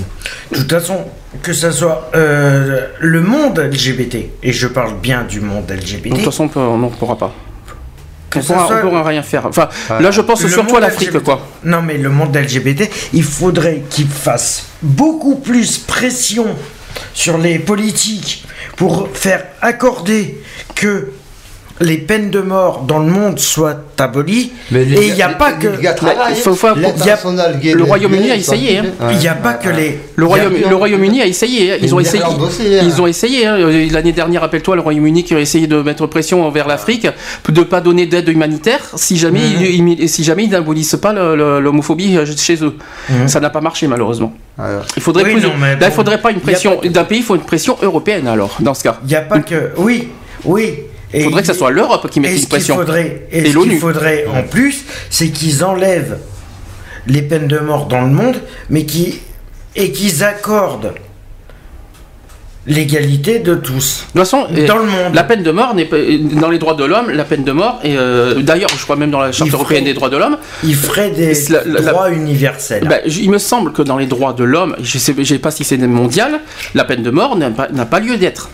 De 0.52 0.56
toute 0.58 0.72
façon, 0.72 0.96
que 1.42 1.52
ça 1.52 1.70
soit 1.70 2.10
euh, 2.14 2.80
le 2.98 3.20
monde 3.20 3.58
LGBT, 3.58 4.30
et 4.42 4.52
je 4.52 4.66
parle 4.68 4.94
bien 5.02 5.24
du 5.28 5.40
monde 5.40 5.70
LGBT. 5.70 6.10
De 6.12 6.14
toute 6.16 6.24
façon, 6.24 6.44
on 6.44 6.48
peut- 6.48 6.60
on 6.60 6.78
ne 6.78 6.88
pourra 6.88 7.16
pas. 7.18 7.34
Que 8.40 8.44
On 8.44 8.48
ça 8.48 8.54
pourra, 8.54 8.66
soit- 8.68 8.76
on 8.84 8.88
pourra 8.88 9.02
rien 9.04 9.22
faire. 9.22 9.46
Enfin, 9.46 9.68
là, 10.00 10.10
je 10.10 10.20
pense 10.20 10.46
surtout 10.46 10.76
à 10.76 10.80
l'Afrique, 10.80 11.18
quoi. 11.20 11.46
Non, 11.64 11.82
mais 11.82 11.98
le 11.98 12.08
monde 12.10 12.34
LGBT, 12.36 12.90
il 13.12 13.22
faudrait 13.24 13.82
qu'il 13.90 14.08
fasse 14.08 14.66
beaucoup 14.82 15.36
plus 15.36 15.78
pression 15.78 16.46
sur 17.12 17.38
les 17.38 17.58
politiques 17.58 18.44
pour 18.76 19.08
faire 19.12 19.44
accorder 19.60 20.40
que 20.74 21.10
les 21.80 21.98
peines 21.98 22.30
de 22.30 22.40
mort 22.40 22.84
dans 22.88 22.98
le 23.00 23.06
monde 23.10 23.38
soient 23.38 23.76
abolies. 23.98 24.52
Mais 24.70 24.84
les 24.84 24.96
Et 24.96 25.06
il 25.08 25.14
n'y 25.14 25.22
a 25.22 25.28
les- 25.28 25.34
pas 25.34 25.50
les 25.52 25.56
que. 25.68 25.94
travaillent. 25.94 26.32
il 26.34 26.36
faut- 26.36 26.54
faut- 26.54 26.68
gay 27.60 27.72
le 27.74 27.84
Royaume-Uni 27.84 28.30
a 28.30 28.36
essayé, 28.36 28.78
hein. 28.78 28.84
Il 29.10 29.18
n'y 29.18 29.28
a 29.28 29.32
Ouais, 29.32 29.38
pas 29.42 29.50
ouais, 29.50 29.56
que 29.62 29.68
ouais. 29.68 29.76
les. 29.76 30.00
Le, 30.16 30.74
Royaume-Uni 30.74 31.20
a 31.22 31.26
essayé. 31.26 31.72
hein. 31.72 31.76
Ils 31.82 31.94
ont 31.94 32.00
essayé. 32.00 32.22
Hein. 32.24 32.82
Ils 32.82 33.00
ont 33.02 33.06
essayé. 33.06 33.46
hein. 33.46 33.56
L'année 33.92 34.12
dernière, 34.12 34.40
rappelle-toi, 34.40 34.76
le 34.76 34.82
Royaume-Uni 34.82 35.24
qui 35.24 35.34
a 35.34 35.40
essayé 35.40 35.66
de 35.66 35.80
mettre 35.82 36.06
pression 36.06 36.46
envers 36.46 36.66
l'Afrique 36.66 37.06
de 37.48 37.62
pas 37.62 37.80
donner 37.80 38.06
d'aide 38.06 38.28
humanitaire 38.28 38.80
si 38.96 39.16
jamais 39.16 39.40
Mhm. 39.40 39.96
ils, 39.98 40.08
si 40.08 40.24
jamais 40.24 40.44
ils 40.44 40.50
n'abolissent 40.50 40.96
pas 40.96 41.12
l'homophobie 41.12 42.16
euh, 42.16 42.24
chez 42.36 42.62
eux. 42.64 42.74
Mhm. 43.10 43.28
Ça 43.28 43.40
n'a 43.40 43.50
pas 43.50 43.60
marché 43.60 43.86
malheureusement. 43.86 44.32
Alors, 44.58 44.84
Il 44.96 45.02
faudrait 45.02 45.24
Oui, 45.24 45.32
plus. 45.34 45.42
non, 45.42 45.52
mais 45.60 45.72
là, 45.72 45.76
bon, 45.76 45.86
il 45.86 45.92
faudrait 45.92 46.20
pas 46.20 46.30
une 46.30 46.40
pression 46.40 46.80
d'un 46.82 47.04
pays. 47.04 47.18
Il 47.18 47.24
faut 47.24 47.34
une 47.34 47.42
pression 47.42 47.76
européenne 47.82 48.26
alors 48.26 48.56
dans 48.60 48.72
ce 48.74 48.82
cas. 48.84 48.98
Il 49.04 49.08
n'y 49.08 49.14
a 49.16 49.20
pas 49.20 49.40
que. 49.40 49.70
Oui, 49.76 50.08
oui. 50.44 50.74
Il 51.14 51.22
faudrait 51.24 51.42
que 51.42 51.48
ce 51.48 51.54
soit 51.54 51.70
l'Europe 51.70 52.08
qui 52.10 52.20
mette 52.20 52.32
Et 52.32 52.40
une 52.40 52.46
pression. 52.46 52.76
faudrait, 52.76 53.26
et 53.30 53.38
Et 53.38 53.50
ce 53.52 53.58
qu'il 53.58 53.78
faudrait 53.78 54.26
en 54.26 54.42
plus, 54.42 54.84
c'est 55.10 55.28
qu'ils 55.28 55.64
enlèvent 55.64 56.18
les 57.06 57.22
peines 57.22 57.46
de 57.48 57.58
mort 57.58 57.86
dans 57.86 58.00
le 58.02 58.10
monde, 58.10 58.36
mais 58.70 58.84
qui 58.84 59.20
et 59.76 59.92
qu'ils 59.92 60.24
accordent 60.24 60.94
l'égalité 62.68 63.38
de 63.38 63.54
tous 63.54 64.06
De 64.14 64.18
toute 64.20 64.28
façon, 64.28 64.46
euh, 64.52 64.66
dans 64.66 64.78
le 64.78 64.86
monde. 64.86 65.14
la 65.14 65.22
peine 65.22 65.44
de 65.44 65.50
mort 65.52 65.72
n'est 65.76 65.84
pas 65.84 65.98
dans 66.40 66.50
les 66.50 66.58
droits 66.58 66.74
de 66.74 66.84
l'homme. 66.84 67.10
La 67.10 67.22
peine 67.24 67.44
de 67.44 67.52
mort 67.52 67.78
et 67.84 67.96
euh, 67.96 68.42
d'ailleurs, 68.42 68.70
je 68.76 68.82
crois 68.82 68.96
même 68.96 69.12
dans 69.12 69.20
la 69.20 69.30
charte 69.30 69.52
européenne 69.52 69.84
des 69.84 69.94
droits 69.94 70.08
de 70.08 70.16
l'homme. 70.16 70.36
Il 70.64 70.74
ferait 70.74 71.10
des 71.10 71.32
La- 71.50 71.62
la- 71.64 71.80
la- 71.80 71.92
droits 71.92 72.10
universels. 72.10 72.88
J- 73.06 73.20
il 73.22 73.30
me 73.30 73.38
semble 73.38 73.72
que 73.72 73.82
dans 73.82 73.96
les 73.98 74.06
droits 74.06 74.32
de 74.32 74.42
l'homme, 74.42 74.74
je 74.82 74.98
sais, 74.98 75.14
je 75.16 75.22
sais 75.22 75.38
pas 75.38 75.52
si 75.52 75.62
c'est 75.62 75.76
mondial, 75.78 76.40
la 76.74 76.84
peine 76.84 77.04
de 77.04 77.10
mort 77.10 77.36
n'a 77.36 77.50
pas, 77.50 77.68
n'a 77.68 77.86
pas 77.86 78.00
lieu 78.00 78.16
d'être. 78.16 78.50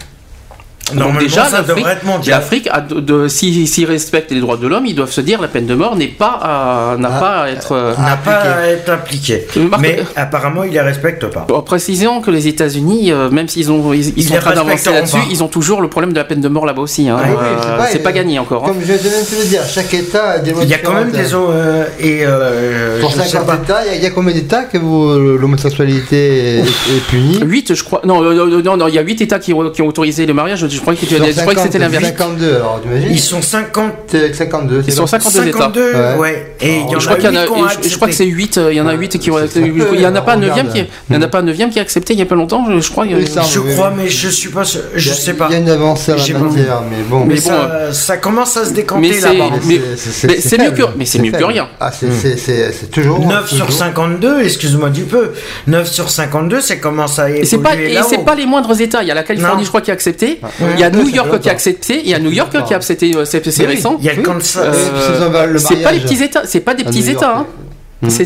Donc 0.94 1.18
déjà, 1.18 1.44
ça 1.44 1.58
l'Afrique, 1.58 1.76
devrait 1.76 1.92
être 1.92 2.04
mondial. 2.04 2.38
l'Afrique 2.40 2.68
a 2.72 2.80
de, 2.80 3.00
de- 3.00 3.28
si- 3.28 3.66
s'ils 3.66 3.86
respectent 3.86 4.30
les 4.32 4.40
droits 4.40 4.56
de 4.56 4.66
l'homme, 4.66 4.86
ils 4.86 4.94
doivent 4.94 5.10
se 5.10 5.20
dire 5.20 5.40
la 5.40 5.48
peine 5.48 5.66
de 5.66 5.74
mort 5.74 5.96
n'est 5.96 6.06
pas 6.08 6.38
à, 6.42 6.96
n'a 6.98 7.10
Ah. 7.16 7.20
pas 7.20 7.40
à 7.42 7.48
être. 7.50 7.72
euh, 7.72 7.94
n'a 7.96 8.16
pas 8.16 8.32
à 8.40 8.66
être 8.66 8.90
appliqué. 8.90 9.46
Euh, 9.56 9.68
Marc- 9.68 9.80
Mais 9.82 9.98
apparemment, 10.16 10.64
il 10.64 10.72
les 10.72 10.80
respecte 10.80 11.26
pas. 11.26 11.46
En 11.52 11.62
précisant 11.62 12.20
que 12.20 12.30
les 12.30 12.48
États-Unis, 12.48 13.12
euh, 13.12 13.30
même 13.30 13.48
s'ils 13.48 13.70
ont, 13.70 13.92
ils, 13.92 14.08
ils 14.08 14.12
Ils 14.18 14.24
sont 14.24 14.34
en 14.34 14.38
train 14.38 14.54
d'avancer 14.54 14.90
là-dessus, 14.92 15.16
pas. 15.16 15.24
ils 15.30 15.42
ont 15.42 15.48
toujours 15.48 15.80
le 15.82 15.88
problème 15.88 16.12
de 16.12 16.18
la 16.18 16.24
peine 16.24 16.40
de 16.40 16.48
mort 16.48 16.66
là-bas 16.66 16.82
aussi. 16.82 17.08
hein. 17.08 17.16
Ah 17.20 17.26
oui, 17.28 17.36
Euh, 17.40 17.76
pas, 17.78 17.86
c'est 17.86 18.00
euh, 18.00 18.02
pas 18.02 18.12
gagné 18.12 18.38
encore. 18.38 18.64
hein. 18.64 18.68
Comme 18.68 18.80
je 18.80 18.86
viens 18.86 18.96
de 18.96 19.00
te 19.00 19.40
le 19.42 19.48
dire, 19.48 19.62
chaque 19.66 19.92
État 19.94 20.30
a 20.32 20.38
des 20.38 20.52
Il 20.62 20.68
y 20.68 20.74
a 20.74 20.78
quand 20.78 20.92
même 20.94 21.10
des 21.10 21.34
euh, 21.34 21.84
et 22.00 22.20
euh, 22.24 23.00
Pour 23.00 23.10
je 23.10 23.16
sais 23.18 23.28
50 23.28 23.46
pas. 23.46 23.54
États, 23.82 23.94
il 23.96 24.02
y 24.02 24.06
a- 24.06 24.10
combien 24.10 24.32
d'États 24.34 24.64
que 24.64 24.78
vous- 24.78 25.38
l'homosexualité 25.38 26.58
est, 26.58 26.60
est 26.60 27.06
punie? 27.08 27.40
8, 27.42 27.74
je 27.74 27.82
crois. 27.84 28.00
Non, 28.04 28.22
euh, 28.22 28.34
euh, 28.58 28.62
non, 28.62 28.76
non, 28.76 28.88
il 28.88 28.94
y 28.94 28.98
a 28.98 29.02
8 29.02 29.20
États 29.20 29.38
qui, 29.38 29.52
ont- 29.52 29.70
qui 29.70 29.82
ont 29.82 29.86
autorisé 29.86 30.26
le 30.26 30.34
mariage. 30.34 30.66
Je 30.68 30.80
crois 30.82 30.94
que, 30.94 31.06
je 31.06 31.40
crois 31.40 31.54
que 31.54 31.60
c'était 31.60 31.78
50, 31.78 31.80
l'inverse. 31.80 32.04
52, 32.04 32.54
alors 32.56 32.80
tu 32.82 32.88
imagines 32.88 33.08
Ils 33.10 33.18
sont 33.20 33.42
50 33.42 33.92
C'est 34.08 34.34
52. 34.34 34.78
Ils 34.78 34.84
c'est 34.84 34.90
sont 34.92 35.02
bon. 35.02 35.06
52 35.06 35.48
États. 35.48 35.58
52, 35.58 35.80
Ouais. 35.92 36.16
ouais. 36.18 36.54
Et 36.60 36.76
il 36.80 36.90
y 36.90 36.96
en 36.96 37.00
Je 37.00 37.06
crois 37.06 37.12
a 37.12 37.20
qu'il 37.20 37.32
y 37.32 37.38
en 37.38 37.40
a, 37.40 37.44
je, 37.82 37.88
je 37.88 37.96
crois 37.96 38.08
que 38.08 38.14
c'est 38.14 38.24
accepté. 38.24 38.26
8, 38.26 38.60
il 38.70 38.76
y 38.76 38.80
en 38.80 38.86
a 38.86 38.92
8 38.92 39.18
qui 39.18 39.30
ont 39.30 39.36
accepté. 39.36 39.72
Il 39.94 40.00
y 40.00 40.06
en 40.06 40.14
a 40.14 40.20
pas 40.22 40.32
un 40.32 40.36
regarde. 40.36 40.56
neuvième 40.58 40.68
qui, 40.72 40.90
il 41.10 41.14
y 41.16 41.18
en 41.18 41.22
a 41.22 41.28
pas 41.28 41.38
un 41.38 41.42
neuvième 41.42 41.70
qui 41.70 41.78
a 41.78 41.82
accepté 41.82 42.12
il 42.12 42.18
y 42.18 42.22
a 42.22 42.26
pas 42.26 42.34
longtemps, 42.34 42.64
je, 42.80 42.90
crois. 42.90 43.06
Je 43.06 43.58
crois, 43.74 43.92
mais 43.96 44.08
je 44.08 44.28
suis 44.28 44.50
pas 44.50 44.64
sûr. 44.64 44.80
Il 44.94 44.98
y 44.98 45.00
Je 45.00 45.10
a- 45.10 45.14
sais 45.14 45.34
pas. 45.34 45.46
Il 45.50 45.52
y 45.52 45.56
a 45.56 45.58
une 45.58 45.68
avancée 45.70 46.12
en 46.12 46.18
J'ai 46.18 46.32
la 46.34 46.38
matière, 46.40 46.82
mais 46.90 47.02
bon. 47.08 47.24
Mais 47.24 47.34
Mais 47.34 47.40
bon, 47.40 47.92
ça, 47.92 48.16
commence 48.16 48.56
à 48.56 48.64
se 48.64 48.72
décanter 48.72 49.20
là-bas. 49.20 49.50
mais- 49.66 49.80
c'est 49.96 50.58
mieux 50.58 50.70
que- 50.70 50.76
faible, 50.76 50.92
mais 50.96 51.04
c'est 51.06 51.18
mieux 51.18 51.30
que 51.30 51.36
faible. 51.38 51.50
rien. 51.50 51.68
Ah, 51.80 51.90
c'est 51.92 52.12
c'est- 52.12 52.36
c'est- 52.36 52.72
c'est 52.72 52.90
toujours. 52.90 53.20
9 53.26 53.48
sur 53.48 53.66
toujours. 53.66 53.72
52, 53.72 54.42
excuse-moi 54.42 54.90
du 54.90 55.02
peu. 55.04 55.32
9 55.66 55.88
sur 55.90 56.10
52, 56.10 56.60
ça 56.60 56.76
commence 56.76 57.18
à 57.18 57.30
Et 57.30 57.44
c'est 57.44 57.58
pas, 57.58 57.74
évoluer 57.74 57.92
et 57.94 57.98
c'est 58.08 58.24
pas 58.24 58.34
les 58.34 58.46
moindres 58.46 58.78
États. 58.80 59.02
Il 59.02 59.08
y 59.08 59.10
a 59.10 59.14
la 59.14 59.22
Californie, 59.22 59.64
je 59.64 59.68
crois, 59.68 59.80
qui 59.80 59.90
a 59.90 59.94
accepté. 59.94 60.40
Il 60.74 60.80
y 60.80 60.84
a 60.84 60.90
New 60.90 61.08
York 61.08 61.40
qui 61.40 61.48
a 61.48 61.52
accepté. 61.52 62.00
Il 62.00 62.08
y 62.08 62.14
a 62.14 62.18
New 62.18 62.30
York 62.30 62.50
qui 62.66 62.72
a 62.72 62.76
accepté. 62.76 63.12
euh, 63.16 63.24
C'est 63.24 63.38
récent. 63.66 63.96
Il 63.98 64.04
y 64.04 64.08
a 64.08 64.12
le 64.12 64.18
Oui. 64.18 64.24
Kansas. 64.24 64.56
Euh, 64.56 64.72
Euh, 64.72 65.58
C'est 65.58 65.76
pas 65.82 65.92
les 65.92 65.98
mariage 65.98 66.02
petits 66.02 66.22
États. 66.24 66.42
C'est 66.46 66.60
pas 66.60 66.74
des 66.74 66.84
petits 66.84 67.00
New 67.00 67.06
York. 67.06 67.16
États. 67.18 67.36
hein. 67.38 67.46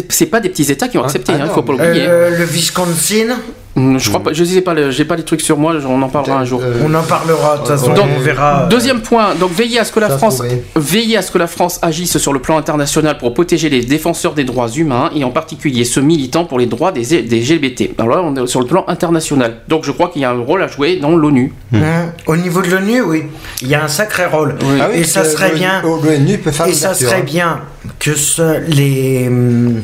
C'est 0.09 0.27
pas 0.27 0.41
des 0.41 0.49
petits 0.49 0.71
États 0.71 0.89
qui 0.89 0.97
ont 0.99 1.03
Ah, 1.03 1.07
accepté, 1.07 1.33
ah 1.35 1.39
il 1.41 1.45
non, 1.47 1.53
faut 1.53 1.63
pas 1.63 1.75
mais- 1.77 1.85
l'oublier. 1.87 2.07
Euh, 2.09 2.31
le 2.39 2.45
Wisconsin, 2.45 3.37
Je 3.77 4.09
crois 4.09 4.23
pas, 4.23 4.33
je 4.33 4.43
sais 4.43 4.63
pas, 4.63 4.91
j'ai 4.91 5.05
pas 5.05 5.17
les 5.17 5.23
trucs 5.23 5.43
sur 5.43 5.59
moi, 5.59 5.75
on 5.87 6.01
en 6.01 6.09
parlera 6.09 6.39
un 6.39 6.45
jour. 6.47 6.63
Euh, 6.65 6.83
on 6.85 6.95
en 6.95 7.03
parlera, 7.03 7.55
de 7.55 7.59
toute 7.59 7.69
façon, 7.69 7.93
Donc, 7.93 8.07
on 8.17 8.21
verra. 8.21 8.67
Deuxième 8.71 9.03
point, 9.03 9.35
donc 9.35 9.53
veiller 9.53 9.79
à 9.81 9.85
ce 9.85 9.93
que 9.93 10.01
la 10.01 10.09
France 10.17 10.43
veiller 10.75 11.19
à 11.19 11.23
ce 11.23 11.31
que 11.31 11.37
la 11.39 11.47
France 11.47 11.79
agisse 11.83 12.17
sur 12.17 12.33
le 12.33 12.39
plan 12.41 12.57
international 12.57 13.19
pour 13.19 13.35
protéger 13.35 13.69
les 13.69 13.83
défenseurs 13.83 14.33
des 14.33 14.45
droits 14.45 14.69
humains 14.71 15.11
et 15.15 15.25
en 15.25 15.31
particulier 15.31 15.85
ceux 15.85 16.01
militants 16.01 16.47
pour 16.47 16.59
les 16.59 16.67
droits 16.67 16.91
des, 16.91 17.23
des 17.23 17.41
LGBT. 17.41 17.91
Alors 17.99 18.17
là, 18.17 18.23
on 18.25 18.35
est 18.35 18.47
sur 18.47 18.61
le 18.61 18.67
plan 18.67 18.85
international. 18.89 19.57
Donc 19.69 19.85
je 19.85 19.93
crois 19.93 20.09
qu'il 20.09 20.23
y 20.23 20.25
a 20.25 20.31
un 20.31 20.39
rôle 20.41 20.63
à 20.63 20.69
jouer 20.69 20.97
dans 20.97 21.15
l'ONU. 21.15 21.53
Hum, 21.75 21.83
Au 22.27 22.37
niveau 22.37 22.63
de 22.63 22.69
l'ONU, 22.69 23.03
oui, 23.03 23.25
il 23.61 23.69
y 23.69 23.75
a 23.75 23.85
un 23.85 23.89
sacré 23.89 24.25
rôle. 24.27 24.55
Ah 24.81 24.89
oui, 24.91 25.01
et 25.01 25.05
ça 25.05 25.25
serait 25.25 25.53
bien. 25.53 25.83
L'ONU 25.83 26.39
peut 26.39 26.51
faire 26.51 26.67
Et 26.67 26.73
ça 26.73 26.95
serait 26.95 27.17
hein. 27.17 27.25
bien 27.25 27.61
que 27.99 28.15
ce- 28.15 28.61
les, 28.69 29.27
hum, 29.29 29.83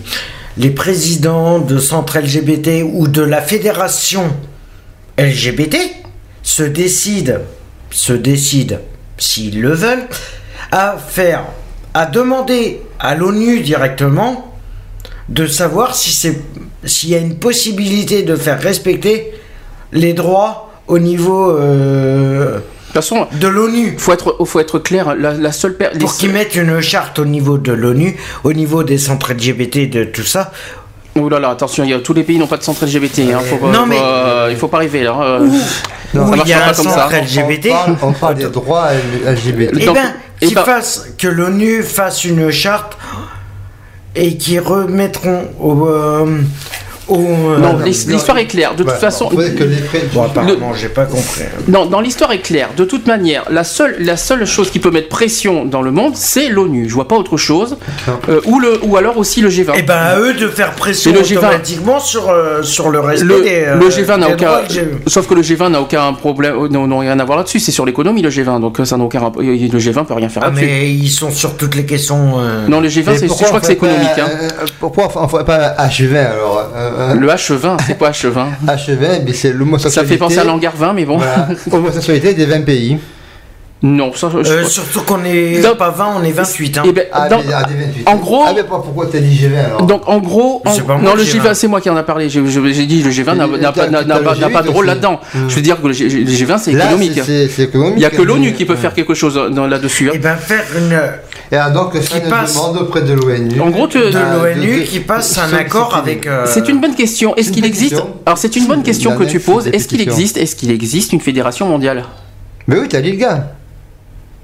les 0.59 0.71
présidents 0.71 1.59
de 1.59 1.79
centres 1.79 2.19
LGBT 2.19 2.85
ou 2.85 3.09
de 3.09 3.23
la 3.23 3.41
fédération 3.41 4.25
LGBT 5.19 5.77
se 6.43 6.63
décident, 6.63 7.41
se 7.91 8.13
décident, 8.13 8.79
s'ils 9.19 9.61
le 9.61 9.73
veulent, 9.73 10.09
à 10.71 10.97
faire, 10.97 11.45
à 11.95 12.07
demander 12.07 12.83
à 12.99 13.15
l'ONU 13.15 13.61
directement 13.61 14.55
de 15.29 15.47
savoir 15.47 15.95
si 15.95 16.13
c'est, 16.13 16.41
s'il 16.85 17.11
y 17.11 17.15
a 17.15 17.19
une 17.19 17.37
possibilité 17.37 18.23
de 18.23 18.37
faire 18.37 18.61
respecter 18.61 19.33
les 19.93 20.15
droits 20.15 20.73
au 20.89 20.99
niveau 20.99 21.51
euh, 21.51 22.59
toute 22.93 23.03
façon, 23.03 23.27
de 23.33 23.49
l'ONU. 23.49 23.95
faut 23.99 24.13
être, 24.13 24.37
faut 24.45 24.61
être 24.61 24.79
clair, 24.79 25.15
la, 25.17 25.33
la 25.33 25.53
seule 25.53 25.77
per- 25.77 25.91
Pour 25.99 26.15
qu'ils 26.17 26.31
mettent 26.31 26.55
une 26.57 26.81
charte 26.81 27.19
au 27.19 27.25
niveau 27.25 27.59
de 27.59 27.73
l'ONU, 27.73 28.17
au 28.45 28.53
niveau 28.53 28.83
des 28.83 28.99
centres 28.99 29.33
LGBT, 29.33 29.89
de 29.91 30.05
tout 30.05 30.23
ça. 30.25 30.53
Oh 31.15 31.29
là 31.29 31.39
là, 31.39 31.51
attention, 31.51 31.85
il 31.85 31.91
y 31.91 31.93
a, 31.95 31.99
tous 32.01 32.15
les 32.15 32.23
pays 32.23 32.39
n'ont 32.39 32.47
pas 32.47 32.57
de 32.57 32.63
centre 32.63 32.85
LGBT. 32.87 33.21
Hein, 33.35 33.41
faut 33.45 33.57
pas- 33.57 33.67
Non, 33.71 33.81
faut- 33.81 33.87
mais- 33.87 33.99
euh, 34.01 34.49
il 34.51 34.57
faut 34.57 34.69
pas 34.69 34.79
arriver 34.79 35.03
là. 35.03 35.15
euh, 35.21 35.41
Non, 36.15 36.27
ça 36.27 36.33
où 36.33 36.35
il 36.45 36.49
y 36.49 36.53
marchera 36.55 36.59
a 36.59 36.63
un 36.65 36.69
pas 36.69 36.75
comme 36.75 36.85
ça. 36.87 37.09
centre 37.11 37.15
LGBT. 37.17 37.67
On 37.71 37.75
parle, 37.75 37.97
on 38.03 38.13
parle 38.13 38.35
des 38.37 38.45
droits 38.47 38.89
LGBT. 39.27 39.71
Eh 39.75 39.89
eh 40.41 40.47
qu'ils 40.47 40.55
ben- 40.55 40.65
fassent, 40.65 41.09
que 41.19 41.29
l'ONU 41.29 41.83
fasse 41.83 42.25
une 42.25 42.51
charte 42.51 42.97
et 44.17 44.37
qu'ils 44.39 44.61
remettront 44.61 45.49
au. 45.61 45.87
Euh, 47.11 47.15
euh, 47.15 47.59
non, 47.59 47.79
l'his- 47.79 48.07
l'histoire 48.09 48.39
est 48.39 48.47
claire. 48.47 48.75
De 48.75 48.83
toute 48.85 48.93
façon, 48.93 49.29
faudrait 49.31 49.53
que 49.55 49.65
les 49.65 49.77
Bon, 50.15 50.23
apparemment, 50.25 50.73
j'ai 50.75 50.89
pas 50.89 51.05
compris. 51.05 51.43
Non, 51.69 51.87
dans 51.87 52.01
l'histoire 52.01 52.33
est 52.33 52.39
claire. 52.41 52.71
De 52.77 52.85
toute 52.85 53.07
manière, 53.07 53.45
la 53.51 53.65
seule, 53.65 53.97
la 54.01 54.17
seule 54.17 54.45
chose 54.47 54.71
qui 54.71 54.79
peut 54.79 54.91
mettre 54.91 55.09
pression 55.09 55.65
dans 55.65 55.83
le 55.83 55.91
monde, 55.91 56.13
c'est 56.17 56.49
l'ONU. 56.49 56.89
Je 56.89 56.95
vois 56.95 57.09
pas 57.09 57.17
autre 57.17 57.37
chose. 57.37 57.77
Euh, 58.29 58.41
ou, 58.47 58.59
le, 58.61 58.79
ou 58.85 58.97
alors 58.97 59.19
aussi 59.19 59.41
le 59.41 59.49
G20. 59.49 59.73
Eh 59.77 59.83
ben, 59.83 59.95
à 59.95 60.19
eux 60.19 60.35
de 60.35 60.49
faire 60.49 60.73
pression 60.73 61.13
le 61.13 61.21
G20 61.21 61.39
automatiquement 61.39 62.01
sur, 62.01 62.29
euh, 62.31 62.63
sur 62.63 62.89
le 62.91 63.01
respect 63.01 63.25
le, 63.27 63.43
des. 63.43 63.65
euh, 63.67 63.77
le 63.77 63.89
G20 63.89 64.19
n'a 64.19 64.29
aucun. 64.31 64.61
Sauf 65.07 65.27
que 65.27 65.35
le 65.35 65.43
G20 65.43 65.71
n'a 65.71 65.81
aucun 65.81 66.13
problème, 66.13 66.55
euh, 66.57 66.69
non, 66.69 66.87
non, 66.87 66.99
rien 66.99 67.19
à 67.19 67.25
voir 67.25 67.39
là-dessus. 67.39 67.61
C'est 67.61 67.73
sur 67.73 67.85
l'économie 67.87 68.23
le 68.23 68.31
G20, 68.31 68.61
donc 68.61 68.81
euh, 68.81 68.85
ça 68.85 68.97
n'a 68.97 69.05
aucun. 69.05 69.21
Le 69.39 69.79
G20 69.79 70.05
peut 70.05 70.15
rien 70.15 70.29
faire 70.29 70.43
Ah, 70.45 70.49
là-dessus. 70.49 70.65
mais 70.67 70.91
ils 70.91 71.11
sont 71.11 71.31
sur 71.31 71.57
toutes 71.57 71.75
les 71.75 71.85
questions. 71.87 72.39
euh, 72.39 72.67
Non, 72.69 72.81
le 72.81 72.89
G20, 72.89 73.03
Mais 73.13 73.19
c'est- 73.19 73.29
je 73.29 73.33
crois 73.45 73.61
que 73.61 73.67
c'est 73.67 73.73
économique. 73.75 74.09
hein. 74.19 74.29
euh, 74.43 74.49
pourquoi 74.81 75.11
on 75.17 75.29
ferait 75.29 75.45
pas 75.45 75.75
H20 75.79 76.17
alors 76.17 76.69
euh, 76.99 77.15
Le 77.15 77.27
H20, 77.29 77.79
c'est 77.87 77.99
quoi 77.99 78.11
H20 78.11 78.47
H20, 78.67 79.23
mais 79.25 79.33
c'est 79.33 79.49
Ça 79.49 79.55
l'homosexualité. 79.55 80.13
fait 80.15 80.19
penser 80.19 80.39
à 80.39 80.45
l'hangar 80.45 80.73
20, 80.77 80.93
mais 80.93 81.05
bon. 81.05 81.19
Voilà, 81.19 81.49
homosexualité 81.71 82.35
des 82.35 82.47
20 82.47 82.63
pays. 82.63 82.99
Non, 83.85 84.13
ça, 84.15 84.31
je- 84.31 84.49
euh, 84.49 84.65
surtout 84.65 85.01
qu'on 85.01 85.25
est 85.25 85.61
pas 85.77 85.91
20, 85.91 86.15
on 86.21 86.23
est 86.23 86.31
28. 86.31 86.79
Hein. 86.79 86.83
Eh 86.87 86.93
ben, 86.93 87.05
Ah, 87.13 87.29
dans- 87.29 87.39
mais, 87.39 87.47
ah, 87.53 87.65
des 87.65 87.75
28. 87.75 88.09
en 88.09 88.15
gros- 88.15 88.45
Ah, 88.47 88.53
mais 88.55 88.63
pas- 88.63 88.79
pourquoi 88.79 89.07
t'as 89.11 89.19
dit 89.19 89.37
G20 89.37 89.59
alors? 89.59 89.83
Donc 89.87 90.03
en 90.09 90.19
gros, 90.21 90.63
en- 90.65 90.79
pas 90.83 90.99
non 90.99 91.15
le 91.15 91.19
le 91.19 91.25
G20. 91.25 91.43
G20 91.49 91.55
c'est 91.55 91.67
moi 91.67 91.81
qui 91.81 91.91
en 91.91 91.97
a 91.97 92.05
parlé. 92.05 92.29
J'ai 92.29 92.41
dit 92.43 93.03
le 93.03 93.11
G20 93.11 93.35
n'a 93.35 93.47
Et 93.47 93.59
n'a 93.61 93.73
pas, 93.73 93.89
de 93.89 93.97
G8 93.97 94.69
rôle 94.71 94.87
là-dedans. 94.87 95.19
Hmm. 95.35 95.49
Je 95.49 95.55
veux 95.57 95.63
dire 95.63 95.83
que 95.83 95.87
le 95.89 95.93
G- 95.95 96.09
le 96.09 96.31
G20 96.31 96.59
c'est 96.59 96.71
Là, 96.71 96.85
économique. 96.85 97.21
c'est- 97.25 97.61
économique. 97.65 97.95
Il 97.97 97.99
n'y 97.99 98.05
a 98.05 98.11
que 98.11 98.23
l'ONU 98.23 98.53
qui 98.53 98.67
peut 98.67 98.77
faire 98.77 98.95
quelque 98.95 99.15
chose 99.15 99.35
dans- 99.53 99.67
là-dessus. 99.67 100.11
hein. 100.11 100.13
Eh 100.15 100.19
ben, 100.19 100.37
faire 100.37 100.63
une. 100.79 101.01
Et 101.53 101.57
alors, 101.57 101.85
donc, 101.93 102.03
ça 102.03 102.19
Qui 102.19 102.25
une 102.25 102.31
passe- 102.31 102.55
demande 102.55 102.79
auprès 102.79 103.03
de 103.03 103.13
l'ONU. 103.13 103.61
En 103.61 103.69
gros, 103.69 103.87
tu- 103.87 103.99
de 103.99 104.05
l'ONU 104.57 104.81
de- 104.81 104.83
qui 104.87 105.01
passe 105.01 105.37
un 105.39 105.53
accord 105.55 105.95
avec. 105.95 106.27
euh, 106.27 106.47
C'est 106.47 106.67
une 106.69 106.81
bonne 106.81 106.95
question. 106.95 107.37
Est-ce 107.37 107.53
qu'il 107.53 107.67
existe. 107.67 108.03
Alors 108.25 108.39
c'est 108.39 108.57
une 108.57 108.67
bonne 108.67 108.83
question 108.83 109.15
que 109.17 109.25
tu 109.25 109.39
poses. 109.39 109.67
Est-ce 109.69 109.87
qu'il 109.87 110.01
existe? 110.01 110.39
Est-ce 110.39 110.57
qu'il 110.57 110.71
existe 110.71 111.13
une 111.13 111.21
fédération 111.21 111.67
mondiale? 111.69 112.05
Mais 112.67 112.79
oui, 112.79 112.89
t'as 112.89 113.01
l'ILGA. 113.01 113.53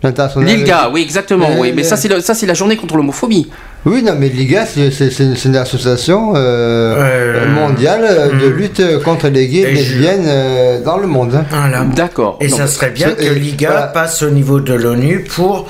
L'international- 0.03 0.49
L'ILGA, 0.49 0.91
oui 0.93 1.03
exactement. 1.03 1.49
Euh, 1.51 1.59
Oui, 1.61 1.73
mais 1.75 1.83
le- 1.83 1.89
ça 1.89 1.97
c'est 1.97 2.07
le- 2.09 2.21
ça 2.21 2.33
c'est 2.35 2.47
la 2.47 2.55
journée 2.55 2.77
contre 2.77 2.97
l'homophobie. 2.97 3.49
Oui, 3.85 4.03
non, 4.03 4.13
mais 4.17 4.29
l'ILGA, 4.29 4.65
c'est 4.67 4.91
une, 5.19 5.35
une 5.45 5.57
association 5.57 6.35
euh, 6.37 6.95
Euh, 6.99 7.49
mondiale 7.49 8.05
euh, 8.09 8.29
de 8.29 8.49
hmm. 8.49 8.57
lutte 8.57 8.83
contre 9.03 9.27
les 9.29 9.49
gays 9.49 9.63
et 9.63 9.77
je- 9.77 9.95
lesbiennes 9.95 10.25
euh, 10.27 10.85
dans 10.85 10.99
le 10.99 11.07
monde. 11.09 11.43
Voilà. 11.51 11.83
D'accord. 11.85 12.37
Et 12.41 12.47
Donc, 12.49 12.59
ça 12.59 12.67
serait 12.69 12.91
bien 12.91 13.11
que 13.13 13.25
l'IGA 13.25 13.71
voilà. 13.71 13.87
passe 13.89 14.23
au 14.23 14.31
niveau 14.31 14.61
de 14.61 14.75
l'ONU 14.75 15.25
pour 15.25 15.67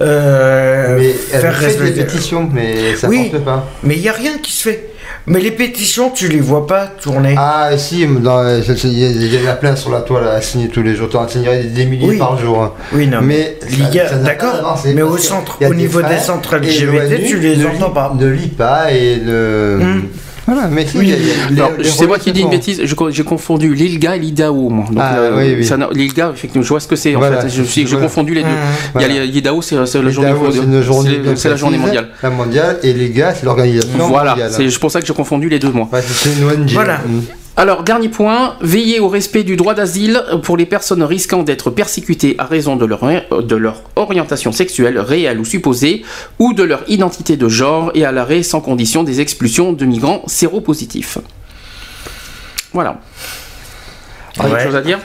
euh, 0.00 0.96
mais 0.98 1.12
faire 1.12 1.58
des 1.84 1.90
pétitions, 1.92 2.48
mais 2.52 2.96
ça 2.96 3.08
Oui. 3.08 3.30
porte 3.30 3.44
pas. 3.44 3.66
Mais 3.82 3.94
il 3.96 4.02
n'y 4.02 4.08
a 4.08 4.12
rien 4.12 4.38
qui 4.42 4.52
se 4.52 4.68
fait. 4.68 4.90
Mais 5.26 5.40
les 5.40 5.52
pétitions, 5.52 6.10
tu 6.10 6.28
les 6.28 6.40
vois 6.40 6.66
pas 6.66 6.86
tourner. 6.86 7.34
Ah, 7.38 7.70
si, 7.78 8.06
c'est- 8.06 8.88
il 8.88 9.34
y, 9.34 9.46
en 9.46 9.50
a 9.50 9.54
plein 9.54 9.74
sur 9.74 9.90
la 9.90 10.02
toile 10.02 10.28
à 10.28 10.40
signer 10.42 10.68
tous 10.68 10.82
les 10.82 10.94
jours. 10.94 11.08
Tu 11.08 11.16
en 11.16 11.26
signerais 11.26 11.62
des, 11.64 11.86
milliers 11.86 12.08
Oui. 12.08 12.18
par 12.18 12.36
jour. 12.38 12.62
hein. 12.62 12.72
oui, 12.92 13.06
non. 13.06 13.20
Mais 13.22 13.56
d'accord. 14.22 14.82
Mais 14.94 15.02
au 15.02 15.16
centre, 15.16 15.58
au 15.66 15.74
niveau 15.74 16.02
des 16.02 16.18
centres 16.18 16.56
LGBT, 16.56 17.24
tu 17.26 17.38
les 17.38 17.56
ne 17.56 17.66
entends 17.66 17.90
pas. 17.90 18.12
Ne 18.18 18.26
lit 18.28 18.48
pas 18.48 18.90
et 18.92 19.16
de. 19.16 19.78
Voilà, 20.46 20.68
mais. 20.68 20.86
Oui. 20.94 21.14
c'est 21.84 22.06
moi 22.06 22.18
qui 22.18 22.32
dis 22.32 22.42
une 22.42 22.50
bêtise, 22.50 22.82
j'ai 22.84 23.24
confondu 23.24 23.74
l'ILGA 23.74 24.16
et 24.16 24.18
l'IDAO. 24.18 24.72
Ah, 24.98 25.16
euh, 25.16 25.36
oui, 25.38 25.54
oui. 25.58 25.64
ça 25.64 25.76
n'a- 25.76 25.88
L'ILGA, 25.92 26.32
effectivement, 26.34 26.62
je 26.62 26.68
vois 26.68 26.80
ce 26.80 26.88
que 26.88 26.96
c'est. 26.96 27.14
En 27.16 27.20
fait, 27.20 27.48
j'ai 27.48 27.84
voilà. 27.84 28.06
confondu 28.06 28.34
les 28.34 28.42
deux. 28.42 28.48
Mmh. 28.48 28.52
Il 28.96 29.00
y 29.00 29.04
a 29.04 29.08
Voilà. 29.08 29.24
l'IDAO, 29.26 29.62
c'est 29.62 29.76
c'est 29.86 29.98
la 29.98 30.04
Les 30.04 30.12
journée, 30.12 30.30
c'est 30.52 30.58
une 30.58 30.82
journée 30.82 31.10
c'est- 31.10 31.18
bien 31.18 31.36
c'est 31.36 31.48
la 31.48 31.56
journée 31.56 31.78
mondiale. 31.78 32.08
La 32.22 32.30
mondiale 32.30 32.78
et 32.82 33.10
gars, 33.10 33.34
c'est 33.34 33.44
l'organisation 33.46 33.90
Voilà, 34.08 34.30
mondiale. 34.30 34.50
c'est 34.54 34.78
pour 34.78 34.90
ça 34.90 35.00
que 35.00 35.06
j'ai 35.06 35.14
confondu 35.14 35.48
les 35.48 35.58
deux, 35.58 35.70
moi. 35.70 35.88
Ouais, 35.92 36.00
c'est 36.06 36.30
une 36.38 36.44
ONG. 36.44 36.70
Voilà. 36.72 36.98
Mm. 36.98 37.20
Alors, 37.56 37.84
dernier 37.84 38.08
point, 38.08 38.56
veiller 38.62 38.98
au 38.98 39.08
respect 39.08 39.44
du 39.44 39.56
droit 39.56 39.74
d'asile 39.74 40.20
pour 40.42 40.56
les 40.56 40.66
personnes 40.66 41.04
risquant 41.04 41.44
d'être 41.44 41.70
persécutées 41.70 42.34
à 42.38 42.44
raison 42.46 42.74
de 42.74 42.84
leur, 42.84 43.00
de 43.42 43.54
leur 43.54 43.82
orientation 43.94 44.50
sexuelle 44.50 44.98
réelle 44.98 45.38
ou 45.38 45.44
supposée, 45.44 46.04
ou 46.40 46.52
de 46.52 46.64
leur 46.64 46.82
identité 46.88 47.36
de 47.36 47.48
genre, 47.48 47.92
et 47.94 48.04
à 48.04 48.10
l'arrêt 48.10 48.42
sans 48.42 48.60
condition 48.60 49.04
des 49.04 49.20
expulsions 49.20 49.72
de 49.72 49.84
migrants 49.84 50.22
séropositifs. 50.26 51.18
Voilà. 52.72 53.00
Quelque 54.34 54.52
Ouais. 54.52 54.64
chose 54.64 54.74
à 54.74 54.80
dire? 54.80 54.98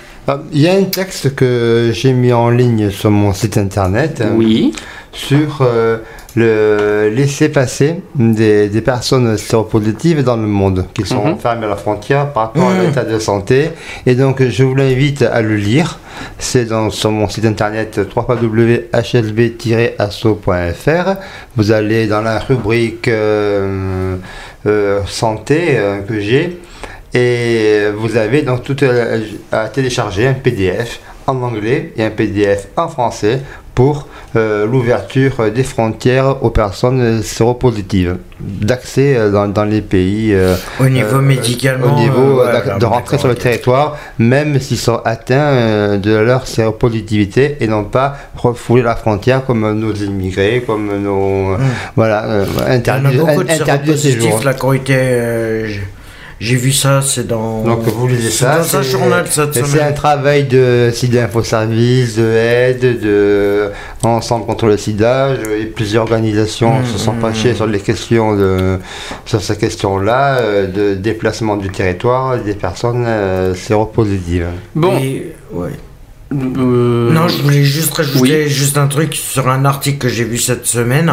Il 0.53 0.61
y 0.61 0.67
a 0.67 0.73
un 0.73 0.83
texte 0.83 1.33
que 1.35 1.91
j'ai 1.93 2.13
mis 2.13 2.31
en 2.33 2.49
ligne 2.49 2.89
sur 2.91 3.09
mon 3.11 3.33
site 3.33 3.57
internet 3.57 4.23
Oui. 4.35 4.73
sur 5.11 5.61
euh, 5.61 5.97
le 6.35 7.09
laisser-passer 7.09 8.01
des, 8.15 8.69
des 8.69 8.81
personnes 8.81 9.37
séropositives 9.37 10.23
dans 10.23 10.37
le 10.37 10.47
monde 10.47 10.85
qui 10.93 11.03
sont 11.05 11.25
Mhm. 11.25 11.37
fermées 11.39 11.65
à 11.65 11.69
la 11.69 11.75
frontière 11.75 12.31
par 12.31 12.43
rapport 12.43 12.69
à 12.69 12.73
Mhm. 12.75 12.81
l'état 12.85 13.03
de 13.05 13.17
santé. 13.17 13.71
Et 14.05 14.13
donc, 14.15 14.43
je 14.47 14.63
vous 14.63 14.75
l'invite 14.75 15.23
à 15.23 15.41
le 15.41 15.55
lire. 15.55 15.97
C'est 16.37 16.67
sur 16.91 17.11
mon 17.11 17.27
site 17.27 17.45
internet 17.45 17.99
www.hsb-asso.fr. 18.15 21.15
Vous 21.55 21.71
allez 21.71 22.05
dans 22.07 22.21
la 22.21 22.39
rubrique 22.39 23.07
euh, 23.07 24.15
euh, 24.65 24.99
santé 25.07 25.77
que 26.07 26.19
j'ai 26.19 26.59
et 27.13 27.85
vous 27.97 28.17
avez 28.17 28.41
donc 28.43 28.63
tout 28.63 28.77
euh, 28.83 29.21
à 29.51 29.67
télécharger 29.69 30.27
un 30.27 30.33
PDF 30.33 30.99
en 31.27 31.41
anglais 31.41 31.93
et 31.95 32.03
un 32.03 32.09
PDF 32.09 32.67
en 32.75 32.87
français 32.87 33.41
pour 33.79 34.07
euh, 34.35 34.65
l'ouverture 34.67 35.49
des 35.55 35.63
frontières 35.63 36.43
aux 36.43 36.49
personnes 36.49 37.23
séropositives, 37.23 38.17
d'accès 38.41 39.15
euh, 39.15 39.31
dans, 39.31 39.47
dans 39.47 39.63
les 39.63 39.79
pays, 39.81 40.33
euh, 40.33 40.55
Au 40.81 40.89
niveau 40.89 41.19
médicalement. 41.21 41.95
au 41.95 41.97
niveau 41.97 42.41
de 42.77 42.85
rentrer 42.85 43.17
sur 43.17 43.29
le 43.29 43.35
territoire, 43.35 43.97
même 44.17 44.59
s'ils 44.59 44.77
sont 44.77 44.99
atteints 45.05 45.97
de 45.97 46.13
leur 46.17 46.45
séropositivité 46.45 47.55
et 47.61 47.67
non 47.67 47.85
pas 47.85 48.17
refouler 48.35 48.83
la 48.83 48.97
frontière 48.97 49.45
comme 49.45 49.61
nos 49.79 49.93
immigrés, 49.93 50.61
comme 50.67 51.01
nos 51.01 51.55
voilà 51.95 52.25
en 52.27 52.61
a 52.65 52.71
interdits 52.71 53.17
beaucoup 53.17 53.43
de 53.43 53.95
séjour. 53.95 54.41
là 54.43 54.53
j'ai- 56.39 56.55
vu 56.55 56.71
ça, 56.71 57.01
c'est 57.01 57.27
dans. 57.27 57.63
Donc 57.63 57.81
vous 57.83 58.07
lisez 58.07 58.29
ça. 58.31 58.57
dans 58.59 58.77
un 58.77 58.83
c'est- 58.83 58.91
journal 58.91 59.25
cette 59.29 59.49
et 59.49 59.53
C'est 59.53 59.61
un 59.61 59.65
semaine. 59.65 59.93
travail 59.93 60.43
de 60.45 60.89
SIDA 60.93 61.25
Info 61.25 61.43
Service, 61.43 62.15
de 62.17 62.23
aide, 62.31 63.01
de 63.01 63.71
Ensemble 64.03 64.45
contre 64.45 64.65
le 64.67 64.77
SIDA. 64.77 65.33
Et 65.59 65.65
plusieurs 65.65 66.03
organisations 66.03 66.79
Mmh, 66.79 66.85
se 66.93 66.97
sont 66.97 67.13
mmh, 67.13 67.19
penchées 67.19 67.51
mmh. 67.51 67.55
sur 67.55 67.67
les 67.67 67.79
questions 67.79 68.35
de 68.35 68.79
sur 69.25 69.41
ces 69.41 69.57
questions-là 69.57 70.39
euh, 70.39 70.67
de 70.67 70.95
déplacement 70.95 71.57
du 71.57 71.69
territoire 71.69 72.37
des 72.37 72.53
personnes 72.55 73.05
euh, 73.05 73.53
séropositives. 73.55 74.47
Bon. 74.75 74.97
Et- 74.97 75.33
ouais. 75.51 75.71
euh, 76.31 77.11
Non, 77.11 77.27
je 77.27 77.41
voulais 77.41 77.63
juste 77.63 77.93
rajouter 77.93 78.43
Oui. 78.45 78.49
juste 78.49 78.77
un 78.77 78.87
truc 78.87 79.15
sur 79.15 79.49
un 79.49 79.65
article 79.65 79.97
que 79.97 80.09
j'ai 80.09 80.23
vu 80.23 80.37
cette 80.37 80.65
semaine 80.65 81.11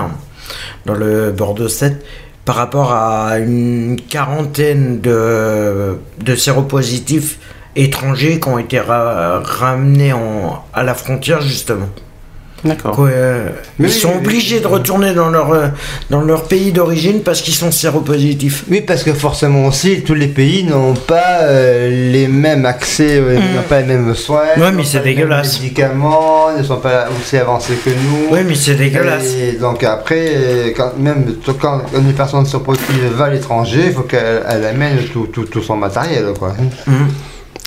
dans 0.85 0.95
le 0.95 1.33
Bordeaux 1.33 1.69
7. 1.69 2.05
Par 2.47 2.55
rapport 2.55 2.93
à 2.93 3.39
une 3.39 3.99
quarantaine 4.09 5.01
de, 5.01 5.99
séropositifs 6.37 7.39
étrangers 7.75 8.41
qui 8.41 8.49
ont 8.49 8.59
été 8.59 8.79
ra- 8.81 9.41
ramenés 9.45 10.13
en- 10.15 10.65
à 10.73 10.83
la 10.83 10.95
frontière 10.95 11.43
justement. 11.43 11.89
D'accord. 12.67 12.97
Euh, 13.09 13.49
Oui, 13.79 13.87
ils 13.89 13.93
sont 13.93 14.09
oui, 14.11 14.17
obligés 14.19 14.61
de 14.61 14.67
retourner 14.67 15.15
dans 15.15 15.29
leur, 15.31 15.53
euh, 15.53 15.69
dans 16.11 16.21
leur 16.21 16.45
pays 16.45 16.73
d'origine 16.73 17.21
parce 17.23 17.41
qu'ils 17.43 17.55
sont 17.55 17.71
séropositifs. 17.71 18.65
Oui, 18.71 18.81
parce 18.81 19.03
que 19.03 19.13
forcément 19.13 19.67
aussi, 19.67 20.03
tous 20.03 20.15
les 20.15 20.27
pays 20.29 20.65
n'ont 20.65 20.95
pas 20.95 21.43
euh, 21.43 22.11
les 22.13 22.29
mêmes 22.29 22.67
accès, 22.67 23.19
euh, 23.19 23.37
n'ont 23.37 23.63
pas 23.69 23.81
les 23.81 23.87
mêmes 23.87 24.15
soins. 24.15 24.43
Mm. 24.57 24.61
Ouais, 24.61 24.73
mais 24.73 24.85
c'est 24.85 24.99
pas 24.99 25.05
les 25.05 25.11
mêmes 25.15 25.25
dégueulasse. 25.25 25.61
médicaments, 25.61 26.57
ne 26.57 26.63
sont 26.63 26.77
pas 26.79 27.09
aussi 27.19 27.37
avancés 27.37 27.75
que 27.85 27.91
nous. 27.91 28.29
Oui, 28.35 28.41
mais 28.47 28.55
c'est 28.55 28.75
dégueulasse. 28.75 29.35
Et 29.35 29.53
donc 29.53 29.85
après, 29.85 30.73
quand, 30.77 30.93
même 30.99 31.37
quand 31.61 31.83
une 31.97 32.13
personne 32.13 32.47
surpositive 32.47 33.13
va 33.17 33.27
à 33.27 33.31
l'étranger, 33.31 33.85
il 33.87 33.93
faut 33.93 34.03
qu'elle 34.03 34.43
elle 34.49 34.65
amène 34.65 34.99
tout, 35.13 35.27
tout, 35.33 35.45
tout 35.45 35.63
son 35.63 35.77
matériel, 35.77 36.27
quoi. 36.39 36.55
Mhm. 36.87 37.09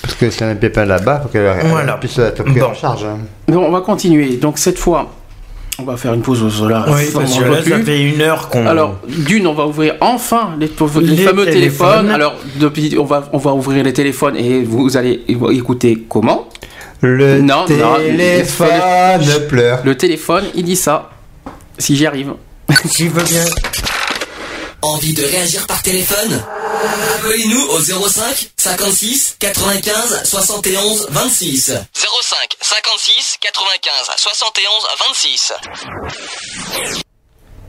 Parce 0.02 0.14
que 0.14 0.44
a 0.44 0.48
un 0.48 0.54
pépin 0.54 0.84
là-bas, 0.84 1.18
il 1.20 1.22
faut 1.24 1.28
qu'elle 1.28 1.46
elle 1.60 1.66
Voilà. 1.68 1.94
puisse 1.94 2.18
être 2.18 2.42
prise 2.42 2.58
Bon. 2.58 2.66
en 2.70 2.74
charge. 2.74 3.04
hein. 3.04 3.18
Bon, 3.48 3.64
on 3.66 3.70
va 3.70 3.80
continuer. 3.80 4.36
Donc 4.36 4.58
cette 4.58 4.78
fois, 4.78 5.10
on 5.78 5.82
va 5.84 5.96
faire 5.96 6.14
une 6.14 6.22
pause 6.22 6.42
au 6.42 6.50
solar. 6.50 6.86
Oui, 6.88 7.04
parce 7.12 7.36
que 7.38 7.44
là, 7.44 7.62
ça 7.62 7.78
fait 7.84 8.00
une 8.02 8.20
heure 8.20 8.48
qu'on. 8.48 8.66
Alors, 8.66 8.96
d'une, 9.08 9.46
on 9.46 9.54
va 9.54 9.66
ouvrir 9.66 9.96
enfin 10.00 10.50
les, 10.58 10.66
les 10.68 11.16
Les 11.16 11.16
fameux 11.24 11.44
téléphones. 11.44 11.52
téléphones. 11.52 12.10
Alors, 12.10 12.34
depuis, 12.56 12.96
on 12.98 13.04
va, 13.04 13.28
on 13.32 13.38
va 13.38 13.52
ouvrir 13.52 13.82
les 13.84 13.92
téléphones 13.92 14.36
et 14.36 14.62
vous 14.62 14.96
allez 14.96 15.22
écouter 15.28 16.04
comment 16.08 16.48
Le 17.02 17.40
Non, 17.40 17.64
non, 17.68 17.96
téléphone 17.96 18.68
il- 19.22 19.46
pleure. 19.48 19.80
Le 19.84 19.96
téléphone, 19.96 20.44
il 20.54 20.64
dit 20.64 20.76
ça. 20.76 21.10
Si 21.78 21.96
j'y 21.96 22.06
arrive. 22.06 22.32
S'il 22.86 23.08
veut 23.10 23.24
bien. 23.24 23.44
Envie 24.82 25.12
de 25.14 25.22
réagir 25.22 25.66
par 25.66 25.82
téléphone? 25.82 26.40
Appelez-nous 26.74 27.66
au 27.70 27.78
05 27.80 28.50
56 28.56 29.36
95 29.40 30.22
71 30.24 31.06
26. 31.10 31.66
05 31.94 32.56
56 32.60 33.36
95 33.40 33.92
71 34.16 34.72
26. 35.24 35.52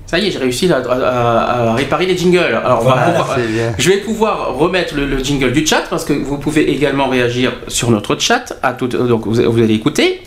Ça 0.07 0.19
y 0.19 0.27
est, 0.27 0.31
j'ai 0.31 0.37
réussi 0.39 0.71
à, 0.71 0.77
à- 0.77 1.71
à 1.71 1.73
réparer 1.75 2.05
les 2.05 2.17
jingles. 2.17 2.39
Alors, 2.39 2.81
on 2.81 2.83
va 2.85 2.91
Voilà, 2.95 3.11
pouvoir- 3.19 3.37
c'est 3.37 3.47
bien. 3.47 3.73
je 3.77 3.89
vais 3.89 3.97
pouvoir 3.97 4.55
remettre 4.55 4.93
le, 4.95 5.05
le 5.05 5.23
jingle 5.23 5.51
du 5.53 5.65
chat 5.65 5.83
parce 5.89 6.03
que 6.05 6.13
vous 6.13 6.37
pouvez 6.37 6.69
également 6.71 7.07
réagir 7.07 7.53
sur 7.69 7.89
notre 7.91 8.17
chat. 8.19 8.53
À 8.61 8.73
tout, 8.73 8.87
donc, 8.87 9.25
vous, 9.25 9.51
vous 9.51 9.59
allez 9.63 9.73
écouter. 9.75 10.21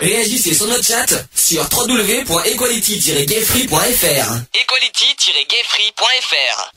Réagissez 0.00 0.54
sur 0.54 0.66
notre 0.66 0.82
chat 0.84 1.04
sur 1.34 1.60
www.equality-gayfree.fr. 1.62 4.34
Equality-gayfree.fr. 4.54 6.72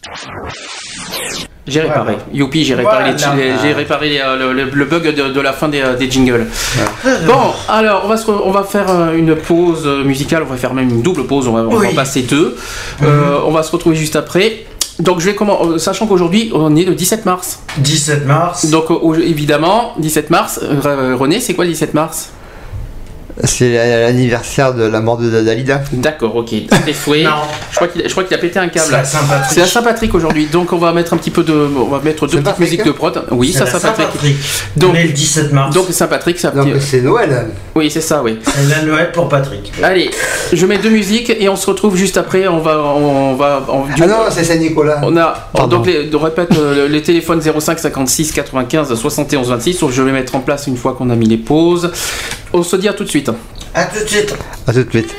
J'ai 1.66 1.80
réparé. 1.82 2.18
Youpi, 2.34 2.66
j'ai 2.66 2.76
réparé, 2.76 3.14
les- 3.14 3.18
Voilà. 3.18 3.36
les- 3.36 3.54
j'ai 3.62 3.72
réparé 3.72 4.10
les, 4.10 4.20
euh, 4.20 4.36
le, 4.38 4.52
le- 4.66 4.70
le 4.70 4.86
bug 4.86 5.16
de, 5.16 5.30
de 5.30 5.42
la 5.42 5.54
fin 5.54 5.70
des, 5.70 5.80
euh, 5.80 5.96
des 5.96 6.12
jingles. 6.12 6.48
Bon, 7.26 7.54
alors 7.70 8.02
on 8.04 8.10
va, 8.10 8.18
se 8.18 8.26
re- 8.26 8.42
on 8.44 8.52
va 8.52 8.64
faire 8.64 8.90
euh, 8.90 9.14
une 9.16 9.38
pause 9.38 9.88
musicale, 10.04 10.44
on 10.44 10.48
va 10.52 10.58
faire 10.58 10.74
même 10.74 10.90
une 10.90 11.02
double 11.02 11.26
pause, 11.26 11.48
on 11.48 11.54
va, 11.54 11.62
on 11.62 11.70
va 11.70 11.78
Oui. 11.78 11.88
en 11.92 11.96
passer 11.96 12.24
deux. 12.24 12.58
Euh, 13.04 13.40
on 13.46 13.52
va 13.52 13.64
se 13.64 13.72
retrouver 13.72 13.96
juste 13.96 14.18
après. 14.18 14.66
Donc 15.00 15.22
je 15.22 15.26
vais 15.28 15.36
comment, 15.36 15.78
sachant 15.80 16.08
qu'aujourd'hui 16.08 16.52
on 16.54 16.76
est 16.76 16.84
le 16.84 16.96
17 16.96 17.26
mars. 17.26 17.60
17 17.78 18.26
mars. 18.26 18.66
Donc 18.66 18.88
évidemment, 19.24 19.94
17 20.00 20.30
mars, 20.30 20.60
René, 20.84 21.40
c'est 21.40 21.54
quoi 21.54 21.64
le 21.64 21.72
17 21.72 21.94
mars? 21.94 22.32
C'est 23.44 23.74
l'anniversaire 24.06 24.74
de 24.74 24.84
la 24.84 25.02
mort 25.02 25.18
de 25.18 25.30
Dalida. 25.42 25.82
D'accord, 25.92 26.36
ok. 26.36 26.52
Non. 27.24 27.30
Je 27.72 27.76
crois 27.76 27.88
qu'il 27.88 28.04
je 28.06 28.10
crois 28.12 28.24
qu'il 28.24 28.36
a 28.36 28.40
pété 28.40 28.60
un 28.60 28.68
câble. 28.68 28.86
C'est 28.88 28.92
la 28.92 29.04
Saint-Patrick. 29.04 29.52
C'est 29.54 29.60
la 29.62 29.66
Saint-Patrick 29.68 30.14
aujourd'hui, 30.16 30.46
donc 30.48 30.72
on 30.74 30.78
va 30.78 30.92
mettre 30.94 31.14
un 31.14 31.18
petit 31.18 31.32
peu 31.32 31.44
de, 31.44 31.54
on 31.54 31.86
va 31.90 32.00
mettre 32.02 32.28
deux 32.28 32.42
petites 32.42 32.60
musiques 32.60 32.86
de 32.86 32.92
prod. 32.92 33.24
Oui, 33.32 33.52
C'est 33.52 33.66
ça 33.66 33.80
Saint-Patrick. 33.80 34.36
Donc- 34.78 34.92
On 34.92 34.96
est 34.96 35.06
le 35.06 35.14
17 35.14 35.52
mars. 35.54 35.74
Donc 35.76 35.88
Saint-Patrick, 35.90 36.38
c'est 36.40 36.48
un 36.48 36.52
Donc 36.52 36.74
petit- 36.74 36.86
c'est 36.86 37.02
Noël. 37.02 37.48
Oui, 37.76 37.90
c'est 37.90 38.02
ça, 38.02 38.22
oui. 38.24 38.40
c'est 38.44 38.70
la 38.70 38.84
Noël 38.84 39.12
pour 39.12 39.28
Patrick. 39.30 39.72
Allez, 39.82 40.12
je 40.52 40.66
mets 40.66 40.78
deux 40.78 40.90
musiques 40.92 41.30
et 41.32 41.50
on 41.50 41.56
se 41.56 41.66
retrouve 41.68 41.96
juste 41.96 42.18
après. 42.18 42.48
On 42.48 42.60
va, 42.60 42.80
on 42.80 43.36
va, 43.36 43.66
on, 43.70 43.86
du- 43.86 44.04
Ah 44.04 44.08
non, 44.08 44.16
c'est 44.30 44.44
Saint-Nicolas. 44.44 45.02
on 45.04 45.16
a, 45.18 45.50
Pardon. 45.54 45.78
donc 45.78 45.88
les, 45.88 46.10
répète 46.14 46.50
euh, 46.58 46.88
les 46.88 47.02
téléphones 47.02 47.42
05 47.42 47.80
56 47.80 48.32
95 48.32 48.94
71 48.94 49.50
26. 49.50 49.80
Je 49.90 50.02
vais 50.04 50.12
mettre 50.12 50.36
en 50.36 50.40
place 50.40 50.68
une 50.68 50.78
fois 50.78 50.94
qu'on 50.98 51.10
a 51.10 51.16
mis 51.16 51.28
les 51.28 51.38
pauses. 51.38 51.92
On 52.54 52.62
se 52.64 52.76
dit 52.76 52.88
à 52.88 52.94
tout 52.94 53.04
de 53.04 53.10
suite. 53.10 53.32
A 53.74 53.86
tout 53.86 54.04
de 54.04 54.08
suite. 54.08 54.34
À 54.68 54.74
tout 54.74 54.84
de 54.84 54.90
suite. 54.90 55.16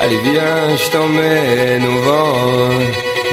Allez 0.00 0.18
viens, 0.24 0.76
je 0.76 0.90
t'emmène 0.90 1.84
au 1.84 1.98
vent, 2.00 2.34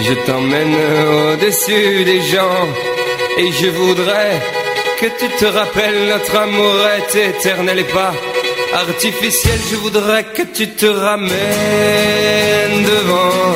je 0.01 0.13
t'emmène 0.25 0.75
au-dessus 0.75 2.03
des 2.03 2.21
gens, 2.21 2.67
et 3.37 3.51
je 3.51 3.67
voudrais 3.67 4.41
que 4.99 5.05
tu 5.19 5.29
te 5.39 5.45
rappelles 5.45 6.07
notre 6.09 6.35
amour 6.35 6.75
est 6.97 7.15
éternel 7.29 7.79
et 7.79 7.83
pas 7.83 8.13
artificiel. 8.73 9.59
Je 9.71 9.75
voudrais 9.77 10.23
que 10.25 10.41
tu 10.53 10.67
te 10.69 10.87
ramènes 10.87 11.29
devant, 12.83 13.55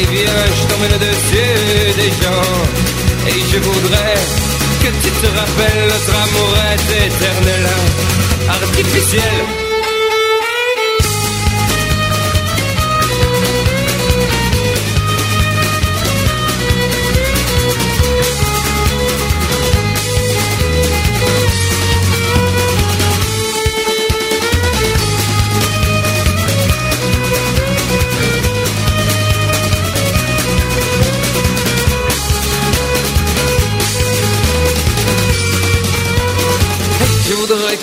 Allez 0.00 0.08
viens, 0.16 0.32
je 0.56 0.66
t'emmène 0.66 0.94
au-dessus 0.94 1.94
des 1.96 2.10
gens. 2.22 3.28
Et 3.28 3.40
je 3.52 3.58
voudrais 3.58 4.14
que 4.82 4.88
tu 5.02 5.10
te 5.10 5.26
rappelles 5.26 5.88
notre 5.88 6.14
amour 6.22 6.56
est 6.72 7.06
éternel, 7.06 7.68
artificiel. 8.48 9.69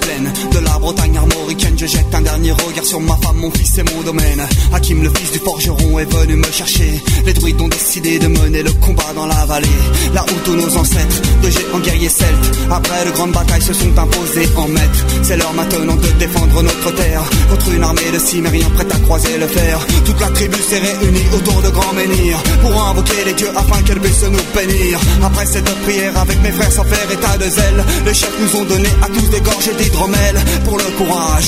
de 0.00 0.60
la 0.60 0.78
Bretagne 0.78 1.18
armoricaine. 1.58 1.78
Je 1.78 1.86
jette 1.86 2.14
un 2.14 2.22
dernier 2.22 2.52
regard 2.52 2.84
sur 2.84 3.00
ma 3.00 3.16
femme, 3.16 3.36
mon 3.36 3.50
fils 3.50 3.78
et 3.78 3.82
mon 3.94 4.02
domaine. 4.02 4.42
Hakim, 4.72 5.02
le 5.02 5.10
fils 5.10 5.32
du 5.32 5.38
forgeron, 5.38 5.98
est 5.98 6.12
venu 6.12 6.36
me 6.36 6.50
chercher. 6.52 7.00
Les 7.24 7.32
druides 7.32 7.60
ont 7.60 7.68
décidé 7.68 8.18
de 8.18 8.28
mener 8.28 8.62
le 8.62 8.72
combat 8.72 9.12
dans 9.14 9.26
la 9.26 9.46
vallée. 9.46 9.68
Là 10.14 10.24
où 10.24 10.34
tous 10.44 10.54
nos 10.54 10.76
ancêtres, 10.76 11.22
de 11.42 11.50
géants 11.50 11.80
guerriers 11.80 12.08
celtes, 12.08 12.50
après 12.70 13.04
de 13.06 13.10
grandes 13.10 13.32
batailles, 13.32 13.62
se 13.62 13.72
sont 13.72 13.96
imposés 13.98 14.48
en 14.56 14.68
maîtres. 14.68 15.06
C'est 15.22 15.36
l'heure 15.36 15.54
maintenant 15.54 15.96
de 15.96 16.08
défendre 16.18 16.62
notre 16.62 16.94
terre 16.94 17.22
contre 17.50 17.70
une 17.72 17.82
armée 17.82 18.10
de 18.12 18.18
cimériens 18.18 18.70
prête 18.70 18.94
à 18.94 18.98
croiser 18.98 19.38
le 19.38 19.46
fer. 19.46 19.78
Toute 20.04 20.20
la 20.20 20.28
tribu 20.28 20.56
s'est 20.68 20.78
réunie 20.78 21.26
autour 21.34 21.60
de 21.62 21.68
grands 21.70 21.92
menhirs 21.92 22.42
pour 22.62 22.84
invoquer 22.84 23.24
les 23.26 23.34
dieux 23.34 23.50
afin 23.56 23.82
qu'elle 23.82 24.00
puisse 24.00 24.22
nous 24.22 24.38
bénir. 24.54 24.98
Après 25.22 25.46
cette 25.46 25.70
prière 25.82 26.18
avec 26.18 26.40
mes 26.42 26.52
frères 26.52 26.72
sans 26.72 26.84
faire 26.84 27.10
état 27.10 27.36
de 27.36 27.48
zèle, 27.48 27.84
les 28.04 28.14
chefs 28.14 28.38
nous 28.40 28.60
ont 28.60 28.64
donné 28.64 28.88
à 29.02 29.06
tous 29.06 29.28
des 29.30 29.40
gorges 29.40 29.76
d'hydromel 29.76 30.36
pour 30.64 30.78
le 30.78 30.84
courage, 30.96 31.47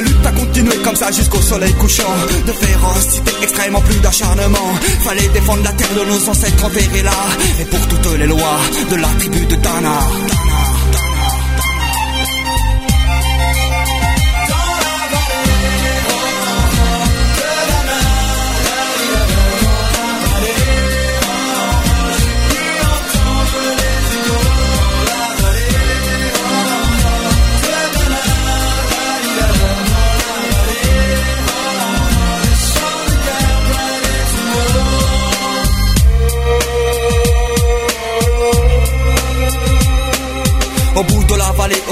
Lutte 0.00 0.26
a 0.26 0.32
continué 0.32 0.76
comme 0.84 0.96
ça 0.96 1.10
jusqu'au 1.10 1.40
soleil 1.40 1.72
couchant. 1.74 2.14
De 2.46 2.52
férocité 2.52 3.32
extrêmement 3.42 3.80
plus 3.80 4.00
d'acharnement. 4.00 4.74
Fallait 5.00 5.28
défendre 5.28 5.62
la 5.64 5.72
terre 5.72 5.94
de 5.94 6.04
nos 6.10 6.28
ancêtres 6.28 6.64
enterrés 6.64 7.02
là. 7.02 7.12
Et 7.60 7.64
pour 7.64 7.86
toutes 7.88 8.18
les 8.18 8.26
lois 8.26 8.60
de 8.90 8.96
la 8.96 9.08
tribu 9.18 9.46
de 9.46 9.56
Dana. 9.56 9.98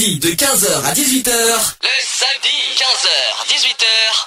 Samedi 0.00 0.18
de 0.18 0.28
15h 0.28 0.84
à 0.86 0.92
18h. 0.94 1.30
Le 1.82 1.88
samedi 2.06 2.56
15h 2.74 3.48
18h. 3.50 3.84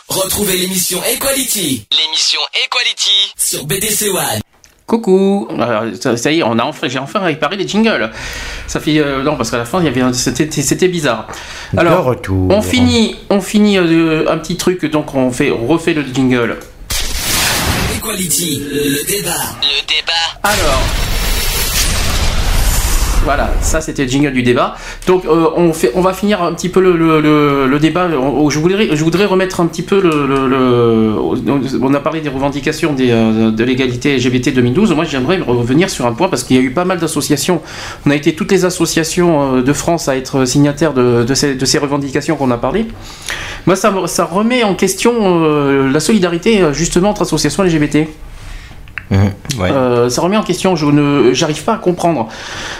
Retrouvez 0.08 0.58
l'émission 0.58 1.02
Equality. 1.04 1.88
L'émission 1.91 2.40
Equality 2.66 3.34
sur 3.38 3.66
BDC 3.66 4.10
One. 4.14 4.40
Coucou, 4.86 5.48
Alors, 5.60 5.84
ça, 6.18 6.32
y 6.32 6.40
est, 6.40 6.44
on 6.44 6.60
a 6.60 6.64
enfin, 6.64 6.88
j'ai 6.90 7.00
enfin 7.00 7.20
réparé 7.22 7.56
les 7.56 7.68
jingles. 7.68 8.12
Ça 8.68 8.80
fait 8.80 9.00
euh, 9.00 9.24
non 9.24 9.36
parce 9.36 9.50
qu'à 9.50 9.58
la 9.58 9.66
fin 9.66 9.80
il 9.80 9.86
y 9.86 9.88
avait 9.88 10.02
un- 10.02 10.14
c'était 10.14 10.50
c'était 10.62 10.88
bizarre. 10.90 11.28
De 11.74 11.80
Alors 11.80 12.04
retour. 12.06 12.52
on 12.52 12.62
finit 12.62 13.16
on 13.32 13.41
finit 13.41 13.78
euh, 13.80 14.30
un 14.32 14.38
petit 14.38 14.58
truc 14.58 14.86
donc 14.86 15.16
on 15.16 15.32
fait 15.32 15.50
on 15.52 15.66
refait 15.66 15.94
le 15.94 16.04
jingle. 16.14 16.60
Equality, 17.98 18.62
le 18.72 19.04
débat. 19.08 19.41
Le 19.62 19.88
débat. 19.88 20.14
Alors 20.44 20.82
voilà, 23.24 23.50
ça 23.62 23.80
c'était 23.80 24.04
le 24.04 24.10
jingle 24.10 24.34
du 24.34 24.44
débat. 24.44 24.76
Donc 25.08 25.26
euh, 25.26 25.48
on, 25.56 26.02
va 26.02 26.14
finir 26.14 26.44
un 26.44 26.54
petit 26.54 26.70
peu 26.70 26.82
le, 26.82 27.80
débat. 27.80 28.10
Je 28.10 28.60
voudrais, 28.60 29.26
remettre 29.26 29.62
un 29.62 29.68
petit 29.68 29.82
peu 29.82 30.02
le, 30.02 31.16
On 31.82 31.94
a 31.94 32.00
parlé 32.00 32.22
des 32.22 32.30
revendications 32.30 32.95
euh, 33.00 33.52
de 33.52 33.64
l'égalité 33.64 34.18
LGBT 34.18 34.54
2012. 34.54 34.94
Moi 34.94 35.06
j'aimerais 35.06 35.40
revenir 35.40 35.90
sur 35.90 36.06
un 36.06 36.14
point 36.14 36.28
parce 36.28 36.44
qu'il 36.44 36.58
y 36.58 36.60
a 36.60 36.62
eu 36.62 36.72
pas 36.72 36.86
mal 36.86 37.00
d'associations. 37.00 37.62
On 38.06 38.12
a 38.12 38.16
été 38.16 38.34
toutes 38.34 38.52
les 38.52 38.66
associations 38.66 39.58
euh, 39.58 39.62
de 39.62 39.74
France 39.74 40.10
à 40.10 40.18
être 40.18 40.45
signataires 40.45 40.94
de, 40.94 41.34
ces, 41.34 41.78
revendications 41.78 42.36
qu'on 42.36 42.52
a 42.52 42.58
parlé. 42.58 42.88
Moi 43.66 43.76
ça, 43.76 43.94
ça 44.08 44.26
remet 44.26 44.64
en 44.64 44.76
question 44.76 45.86
la 45.88 46.00
solidarité 46.00 46.62
justement 46.74 47.10
entre 47.10 47.22
associations 47.22 47.64
LGBT. 47.64 48.08
Euh, 49.72 50.10
ça 50.10 50.22
remet 50.22 50.38
en 50.38 50.44
question. 50.44 50.76
Je 50.76 50.86
ne, 50.86 51.34
j'arrive 51.34 51.64
pas 51.64 51.74
à 51.74 51.78
comprendre. 51.78 52.28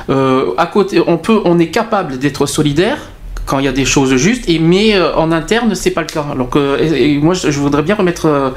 Euh, 0.10 0.52
à 0.58 0.66
côté, 0.66 1.02
on 1.06 1.18
peut, 1.18 1.40
on 1.45 1.60
est 1.60 1.68
capable 1.70 2.18
d'être 2.20 2.45
solidaire 2.45 2.98
quand 3.45 3.60
il 3.60 3.66
y 3.66 3.68
a 3.68 3.74
des 3.74 3.86
choses 3.86 4.16
justes, 4.16 4.48
et 4.50 4.58
mais 4.58 4.95
euh, 4.95 5.16
en 5.16 5.32
interne, 5.32 5.76
c'est 5.76 5.91
pas 5.91 6.02
le 6.02 6.08
cas. 6.08 6.26
Donc, 6.38 6.56
euh, 6.56 6.78
et- 6.80 7.14
et 7.16 7.18
moi, 7.20 7.34
je, 7.34 7.52
je 7.52 7.60
voudrais 7.60 7.82
bien 7.84 7.95
remettre. 7.95 8.26
euh, 8.28 8.50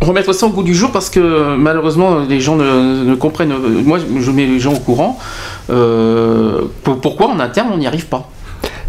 remettre 0.00 0.32
ça 0.34 0.46
au 0.46 0.50
goût 0.50 0.62
du 0.62 0.74
jour 0.74 0.92
parce 0.92 1.08
que 1.08 1.56
malheureusement 1.56 2.18
les 2.28 2.38
gens 2.38 2.54
ne, 2.54 3.02
ne 3.02 3.14
comprennent 3.14 3.54
moi 3.82 3.98
je 3.98 4.30
mets 4.30 4.44
les 4.46 4.60
gens 4.60 4.74
au 4.74 4.78
courant 4.78 5.18
euh, 5.70 6.60
pour- 6.84 7.00
pourquoi 7.00 7.28
en 7.28 7.40
interne 7.40 7.68
on 7.72 7.78
n'y 7.78 7.86
arrive 7.86 8.06
pas? 8.06 8.28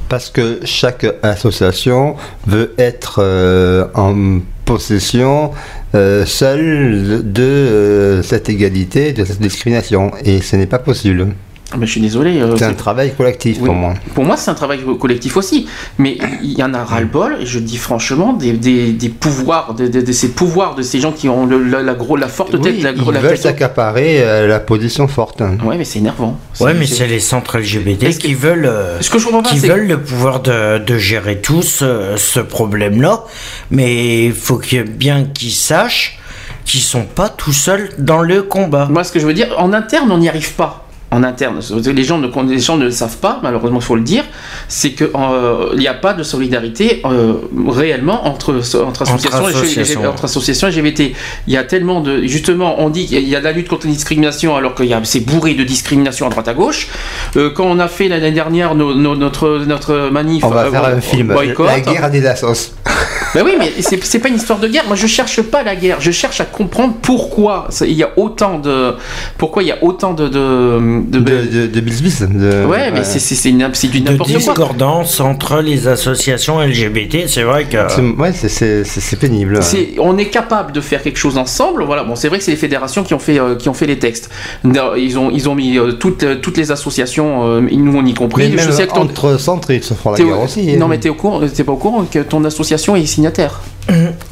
Parce 0.09 0.29
que 0.29 0.59
chaque 0.65 1.05
association 1.23 2.17
veut 2.45 2.73
être 2.77 3.19
euh, 3.23 3.87
en 3.95 4.39
possession 4.67 5.51
euh, 5.95 6.25
seule 6.25 7.23
de 7.23 7.41
euh, 7.41 8.21
cette 8.21 8.49
égalité, 8.49 9.13
de 9.13 9.23
cette 9.25 9.41
discrimination. 9.41 10.11
Et 10.23 10.41
ce 10.41 10.55
n'est 10.57 10.67
pas 10.67 10.77
possible. 10.77 11.29
Mais 11.77 11.85
je 11.85 11.91
suis 11.91 11.99
désolé. 12.01 12.39
euh, 12.39 12.55
C'est 12.57 12.63
un 12.63 12.73
travail 12.73 13.13
collectif 13.13 13.57
Oui. 13.59 13.65
pour 13.65 13.75
moi. 13.75 13.93
Pour 14.15 14.23
moi, 14.23 14.37
c'est 14.37 14.49
un 14.49 14.53
travail 14.53 14.79
collectif 14.99 15.35
aussi. 15.35 15.67
Mais 15.97 16.17
il 16.41 16.57
y 16.57 16.63
en 16.63 16.73
a 16.73 16.81
ras-le-bol, 16.83 17.39
et 17.41 17.45
je 17.45 17.59
dis 17.59 17.75
franchement, 17.77 18.31
des, 18.31 18.53
des, 18.53 18.93
des 18.93 19.09
pouvoirs, 19.09 19.73
de, 19.73 19.87
de- 19.87 19.99
de 19.99 20.11
ces 20.13 20.29
pouvoirs 20.29 20.75
de 20.75 20.81
ces 20.81 21.01
gens 21.01 21.11
qui 21.11 21.27
ont 21.27 21.45
le- 21.45 21.61
la, 21.61 21.81
la 21.81 21.93
gros, 21.93 22.15
la 22.15 22.29
forte 22.29 22.51
tête, 22.61 22.75
Oui, 22.77 22.81
la, 22.81 22.93
gros- 22.93 23.11
ils 23.11 23.15
la 23.15 23.19
veulent 23.19 23.31
tête. 23.31 23.41
s'accaparer 23.41 24.21
euh, 24.23 24.47
la 24.47 24.61
position 24.61 25.09
forte. 25.09 25.41
Ouais, 25.41 25.77
mais 25.77 25.83
c'est 25.83 25.99
énervant. 25.99 26.39
Ouais, 26.61 26.73
mais 26.73 26.85
c'est 26.85 27.07
les 27.07 27.19
centres 27.19 27.57
LGBT 27.57 27.99
que- 28.11 28.17
qui 28.17 28.33
veulent, 28.33 28.65
euh, 28.65 29.01
Ce 29.01 29.09
que 29.09 29.19
je 29.19 29.27
pas, 29.27 29.41
qui 29.41 29.59
veulent 29.59 29.87
le 29.87 29.99
pouvoir 30.01 30.39
de, 30.41 30.77
de 30.77 30.97
gérer 30.97 31.41
tout 31.41 31.63
ce, 31.63 32.13
ce 32.15 32.39
problème-là. 32.39 33.25
Mais 33.71 34.25
il 34.27 34.33
faut 34.33 34.61
bien 34.87 35.25
qu'ils 35.25 35.51
sachent 35.51 36.19
qu'ils 36.63 36.79
sont 36.81 37.03
pas 37.03 37.27
tout 37.29 37.51
seuls 37.53 37.89
dans 37.97 38.21
le 38.21 38.41
combat. 38.41 38.87
Moi, 38.89 39.03
ce 39.03 39.11
que 39.11 39.19
je 39.19 39.25
veux 39.25 39.33
dire, 39.33 39.53
en 39.57 39.73
interne, 39.73 40.09
on 40.11 40.17
n'y 40.17 40.29
arrive 40.29 40.53
pas. 40.53 40.86
En 41.17 41.23
interne, 41.23 41.59
les 41.93 42.03
gens 42.03 42.19
ne, 42.19 42.27
les 42.47 42.59
gens 42.59 42.77
ne 42.77 42.85
le 42.85 42.91
savent 42.91 43.17
pas, 43.17 43.39
malheureusement, 43.41 43.79
il 43.79 43.83
faut 43.83 43.95
le 43.95 44.01
dire, 44.03 44.23
c'est 44.67 44.91
qu'il 44.91 45.09
n'y 45.77 45.87
a 45.87 45.93
pas 45.95 46.13
de 46.13 46.21
solidarité 46.23 47.01
euh, 47.05 47.33
réellement 47.67 48.27
entre, 48.27 48.53
entre, 48.85 49.01
associations, 49.01 49.47
et- 49.47 49.51
associations. 49.55 50.05
entre 50.07 50.25
associations 50.25 50.67
LGBT. 50.67 51.01
Il 51.47 51.53
y 51.53 51.57
a 51.57 51.63
tellement 51.63 52.01
de. 52.01 52.21
Justement, 52.23 52.75
on 52.79 52.89
dit 52.89 53.07
qu'il 53.07 53.27
y 53.27 53.35
a 53.35 53.39
de 53.39 53.43
la 53.45 53.51
lutte 53.51 53.67
contre 53.67 53.87
la 53.87 53.93
discrimination, 53.93 54.55
alors 54.55 54.75
qu'il 54.75 54.85
y 54.85 54.93
a 54.93 55.01
c'est 55.03 55.21
bourré 55.21 55.53
de 55.55 55.63
discrimination 55.63 56.27
à 56.27 56.29
droite 56.29 56.47
à 56.49 56.53
gauche. 56.53 56.87
Euh, 57.35 57.49
quand 57.49 57.65
on 57.65 57.79
a 57.79 57.87
fait 57.87 58.07
l'année 58.09 58.31
dernière 58.31 58.75
nos- 58.75 58.93
nos- 58.93 59.15
notre, 59.15 59.63
notre 59.65 60.09
manif. 60.11 60.43
On 60.43 60.49
va 60.49 60.65
euh, 60.65 60.71
faire 60.71 60.85
un 60.85 61.01
film. 61.01 61.33
boycott, 61.33 61.65
La 61.67 61.79
guerre 61.79 62.11
des 62.11 62.25
assos. 62.27 62.73
Ben 63.33 63.43
oui, 63.45 63.53
mais 63.59 63.71
c'est 63.81 64.19
pas 64.19 64.29
une 64.29 64.35
histoire 64.35 64.59
de 64.59 64.67
guerre. 64.67 64.83
Moi, 64.87 64.95
je 64.95 65.07
cherche 65.07 65.41
pas 65.41 65.63
la 65.63 65.75
guerre. 65.75 65.97
Je 65.99 66.11
cherche 66.11 66.41
à 66.41 66.45
comprendre 66.45 66.95
pourquoi 67.01 67.67
il 67.81 67.91
y 67.93 68.03
a 68.03 68.09
autant 68.17 68.59
de, 68.59 68.93
pourquoi 69.37 69.63
il 69.63 69.67
y 69.69 69.71
a 69.71 69.77
autant 69.83 70.13
de, 70.13 70.27
de, 70.27 70.79
de- 71.07 71.19
De, 71.19 71.67
de, 71.67 71.67
de 71.67 71.79
de- 71.79 72.65
ouais, 72.65 72.91
mais 72.91 73.03
c'est 73.03 73.19
c'est 73.19 73.35
c'est 73.35 73.49
une- 73.49 73.69
c'est 73.73 73.87
du 73.87 74.01
De 74.01 74.11
n'importe 74.11 74.29
quoi. 74.31 74.37
discordance 74.39 75.19
entre 75.19 75.61
les 75.61 75.87
associations 75.87 76.59
LGBT, 76.61 77.27
c'est 77.27 77.43
vrai 77.43 77.65
que. 77.65 77.77
Ouais, 78.19 78.31
c'est- 78.33 78.49
c'est 78.49 78.83
c'est- 78.83 79.01
c'est 79.01 79.15
pénible. 79.17 79.61
C'est- 79.61 79.95
on 79.99 80.17
est 80.17 80.27
capable 80.29 80.71
de 80.71 80.81
faire 80.81 81.01
quelque 81.01 81.17
chose 81.19 81.37
ensemble. 81.37 81.83
Voilà. 81.83 82.03
Bon, 82.03 82.15
c'est 82.15 82.27
vrai 82.29 82.37
que 82.39 82.43
c'est 82.43 82.51
les 82.51 82.57
fédérations 82.57 83.03
qui 83.03 83.13
ont 83.13 83.19
fait 83.19 83.39
euh, 83.39 83.55
qui 83.55 83.69
ont 83.69 83.73
fait 83.73 83.87
les 83.87 83.99
textes. 83.99 84.29
Ils 84.97 85.17
ont 85.19 85.29
ils 85.31 85.47
ont 85.49 85.55
mis 85.55 85.77
euh, 85.77 85.93
toutes 85.93 86.23
euh, 86.23 86.35
toutes 86.41 86.57
les 86.57 86.71
associations. 86.71 87.47
euh, 87.47 87.61
nous 87.61 87.95
on 87.95 88.05
y 88.05 88.13
compris. 88.13 88.49
Mais 88.49 88.57
je 88.57 88.67
même 88.67 88.71
sais 88.75 88.87
que 88.87 88.93
ton- 88.93 89.01
entre 89.01 89.39
centres, 89.39 89.71
ils 89.71 89.83
se 89.83 89.93
font 89.93 90.11
la 90.11 90.17
guerre 90.17 90.41
aussi. 90.41 90.69
hein. 90.71 90.75
Non, 90.77 90.87
mais 90.87 90.97
t'es 90.99 91.09
au 91.09 91.13
courant, 91.15 91.39
t'es 91.47 91.63
pas 91.63 91.71
au 91.71 91.77
courant 91.77 92.03
que 92.05 92.19
ton 92.19 92.43
association 92.43 92.95
est 93.03 93.05
signataire. 93.07 93.61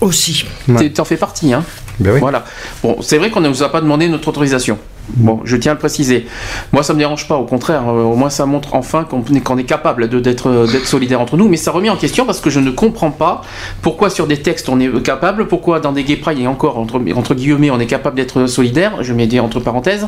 Aussi. 0.01 0.45
Ouais. 0.67 0.89
T'en 0.89 1.05
fais 1.05 1.15
partie, 1.17 1.53
hein. 1.53 1.63
Ben 1.99 2.11
oui. 2.13 2.19
Voilà. 2.19 2.43
Bon, 2.83 2.97
c'est 3.01 3.17
vrai 3.17 3.29
qu'on 3.31 3.39
ne 3.39 3.47
nous 3.47 3.63
a 3.63 3.71
pas 3.71 3.79
demandé 3.79 4.09
notre 4.09 4.27
autorisation. 4.27 4.77
Bon, 5.09 5.39
je 5.45 5.55
tiens 5.55 5.71
à 5.71 5.75
le 5.75 5.79
préciser. 5.79 6.25
Moi, 6.73 6.83
ça 6.83 6.93
me 6.93 6.97
dérange 6.99 7.27
pas, 7.27 7.35
au 7.37 7.45
contraire. 7.45 7.83
euh, 7.87 8.01
au 8.03 8.15
moins, 8.15 8.29
ça 8.29 8.45
montre 8.45 8.73
enfin 8.75 9.05
qu'on 9.05 9.23
est, 9.33 9.39
qu'on 9.39 9.57
est 9.57 9.63
capable 9.63 10.09
de- 10.09 10.19
d'être 10.19 10.49
euh, 10.49 10.67
d'être 10.67 10.87
solidaire 10.87 11.21
entre 11.21 11.37
nous. 11.37 11.47
Mais 11.47 11.55
ça 11.57 11.71
remet 11.71 11.89
en 11.89 11.95
question 11.95 12.25
parce 12.25 12.41
que 12.41 12.49
je 12.49 12.59
ne 12.59 12.71
comprends 12.71 13.11
pas 13.11 13.43
pourquoi 13.81 14.09
sur 14.09 14.27
des 14.27 14.41
textes 14.41 14.67
on 14.67 14.79
est 14.79 15.01
capable, 15.03 15.47
pourquoi 15.47 15.79
dans 15.79 15.93
des 15.93 16.03
gay 16.03 16.17
pride 16.17 16.39
et 16.39 16.47
encore 16.47 16.77
entre, 16.79 16.99
entre 17.15 17.33
guillemets 17.35 17.69
on 17.69 17.79
est 17.79 17.85
capable 17.85 18.17
d'être 18.17 18.47
solidaire. 18.47 19.03
Je 19.03 19.13
mets 19.13 19.27
des 19.27 19.39
entre 19.39 19.59
parenthèses, 19.61 20.07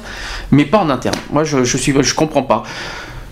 mais 0.51 0.65
pas 0.65 0.79
en 0.79 0.89
interne. 0.89 1.15
Moi, 1.31 1.43
je 1.45 1.63
je 1.63 1.77
suis 1.77 1.93
je 2.01 2.13
comprends 2.15 2.43
pas. 2.43 2.63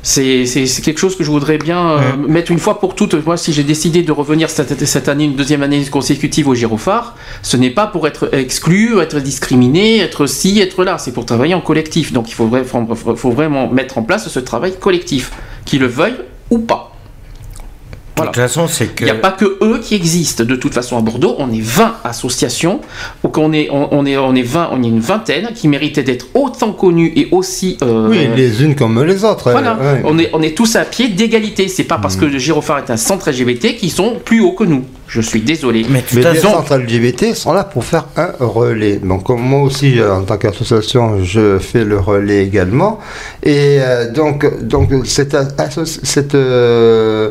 C'est 0.07 0.45
quelque 0.83 0.99
chose 0.99 1.15
que 1.17 1.23
je 1.23 1.31
voudrais 1.31 1.57
bien 1.57 1.89
euh, 1.93 1.99
mettre 2.27 2.51
une 2.51 2.59
fois 2.59 2.79
pour 2.79 2.93
toutes. 2.93 3.15
Moi, 3.25 3.37
si 3.37 3.53
j'ai 3.53 3.63
décidé 3.63 4.03
de 4.03 4.11
revenir 4.11 4.51
cette, 4.51 4.85
cette 4.85 5.09
année, 5.09 5.23
une 5.25 5.35
deuxième 5.35 5.63
année 5.63 5.83
consécutive 5.85 6.47
au 6.47 6.53
Girophare, 6.53 7.15
ce 7.41 7.57
n'est 7.57 7.71
pas 7.71 7.87
pour 7.87 8.07
être 8.07 8.29
exclu, 8.33 8.99
être 8.99 9.19
discriminé, 9.19 9.99
être 10.01 10.27
ci, 10.27 10.59
être 10.59 10.83
là. 10.83 10.99
C'est 10.99 11.11
pour 11.11 11.25
travailler 11.25 11.55
en 11.55 11.61
collectif. 11.61 12.13
Donc, 12.13 12.29
il 12.29 12.35
faut, 12.35 12.47
vra- 12.47 12.63
faut- 12.63 13.15
faut 13.15 13.31
vraiment 13.31 13.67
mettre 13.67 13.97
en 13.97 14.03
place 14.03 14.27
ce 14.29 14.39
travail 14.39 14.75
collectif, 14.79 15.31
qu'ils 15.65 15.79
le 15.79 15.87
veuillent 15.87 16.21
ou 16.51 16.59
pas. 16.59 16.94
Voilà. 18.17 18.31
De 18.31 18.35
toute 18.35 18.43
façon, 18.43 18.67
c'est 18.67 18.87
que. 18.87 19.03
Il 19.03 19.05
n'y 19.05 19.11
a 19.11 19.15
pas 19.15 19.31
que 19.31 19.57
eux 19.61 19.79
qui 19.83 19.93
existent. 19.95 20.43
De 20.45 20.55
toute 20.55 20.73
façon, 20.73 20.97
à 20.97 21.01
Bordeaux, 21.01 21.35
on 21.37 21.51
est 21.51 21.61
20 21.61 21.95
associations, 22.05 22.79
donc 23.23 23.37
on 23.37 23.51
est, 23.51 23.69
on, 23.69 23.93
on 23.93 24.05
est, 24.05 24.17
on 24.17 24.33
est 24.35 24.41
20, 24.41 24.69
on 24.71 24.83
est 24.83 24.87
une 24.87 24.99
vingtaine 25.01 25.49
qui 25.53 25.67
méritaient 25.67 26.03
d'être 26.03 26.27
autant 26.33 26.71
connues 26.71 27.11
et 27.15 27.27
aussi. 27.31 27.77
euh, 27.83 28.07
Oui, 28.09 28.27
les 28.35 28.63
unes 28.63 28.75
comme 28.75 29.03
les 29.03 29.23
autres. 29.25 29.51
voilà, 29.51 29.75
ouais. 29.75 30.01
on, 30.05 30.17
est, 30.17 30.29
on 30.33 30.41
est 30.41 30.55
tous 30.55 30.75
à 30.77 30.85
pied 30.85 31.09
d'égalité. 31.09 31.67
C'est 31.67 31.83
pas 31.83 31.97
parce 31.97 32.15
que 32.15 32.25
le 32.25 32.39
Girophare 32.39 32.77
est 32.79 32.89
un 32.89 32.97
centre 32.97 33.29
LGBT 33.29 33.75
qu'ils 33.75 33.91
sont 33.91 34.15
plus 34.23 34.39
hauts 34.41 34.53
que 34.53 34.63
nous. 34.63 34.85
Je 35.07 35.21
suis 35.21 35.41
désolé. 35.41 35.85
Mais 35.89 36.03
Mais 36.13 36.21
les 36.33 36.39
centres 36.51 36.75
LGBT 36.77 37.33
sont 37.35 37.53
là 37.53 37.63
pour 37.63 37.83
faire 37.83 38.07
un 38.17 38.31
relais. 38.39 38.97
Donc 38.97 39.29
moi 39.29 39.61
aussi, 39.61 39.99
euh, 39.99 40.15
en 40.15 40.23
tant 40.23 40.37
qu'association, 40.37 41.23
je 41.23 41.59
fais 41.59 41.83
le 41.85 41.99
relais 41.99 42.43
également. 42.43 42.99
Et 43.43 43.77
euh, 43.79 44.11
donc, 44.11 44.45
donc 44.63 44.89
cet, 45.05 45.35
a- 45.35 45.43
asso- 45.59 45.99
cet, 46.03 46.33
euh, 46.33 47.29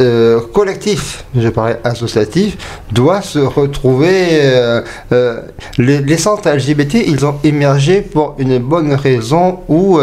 euh, 0.00 0.40
collectif, 0.52 1.24
je 1.36 1.48
parlais 1.48 1.76
associatif, 1.84 2.56
doit 2.92 3.20
se 3.22 3.38
retrouver. 3.38 4.28
euh, 4.32 4.80
euh, 5.12 5.40
les, 5.78 5.98
les 5.98 6.16
centres 6.16 6.48
LGBT, 6.48 6.94
ils 7.06 7.24
ont 7.26 7.36
émergé 7.44 8.00
pour 8.00 8.34
une 8.38 8.58
bonne 8.58 8.94
raison 8.94 9.58
où 9.68 9.98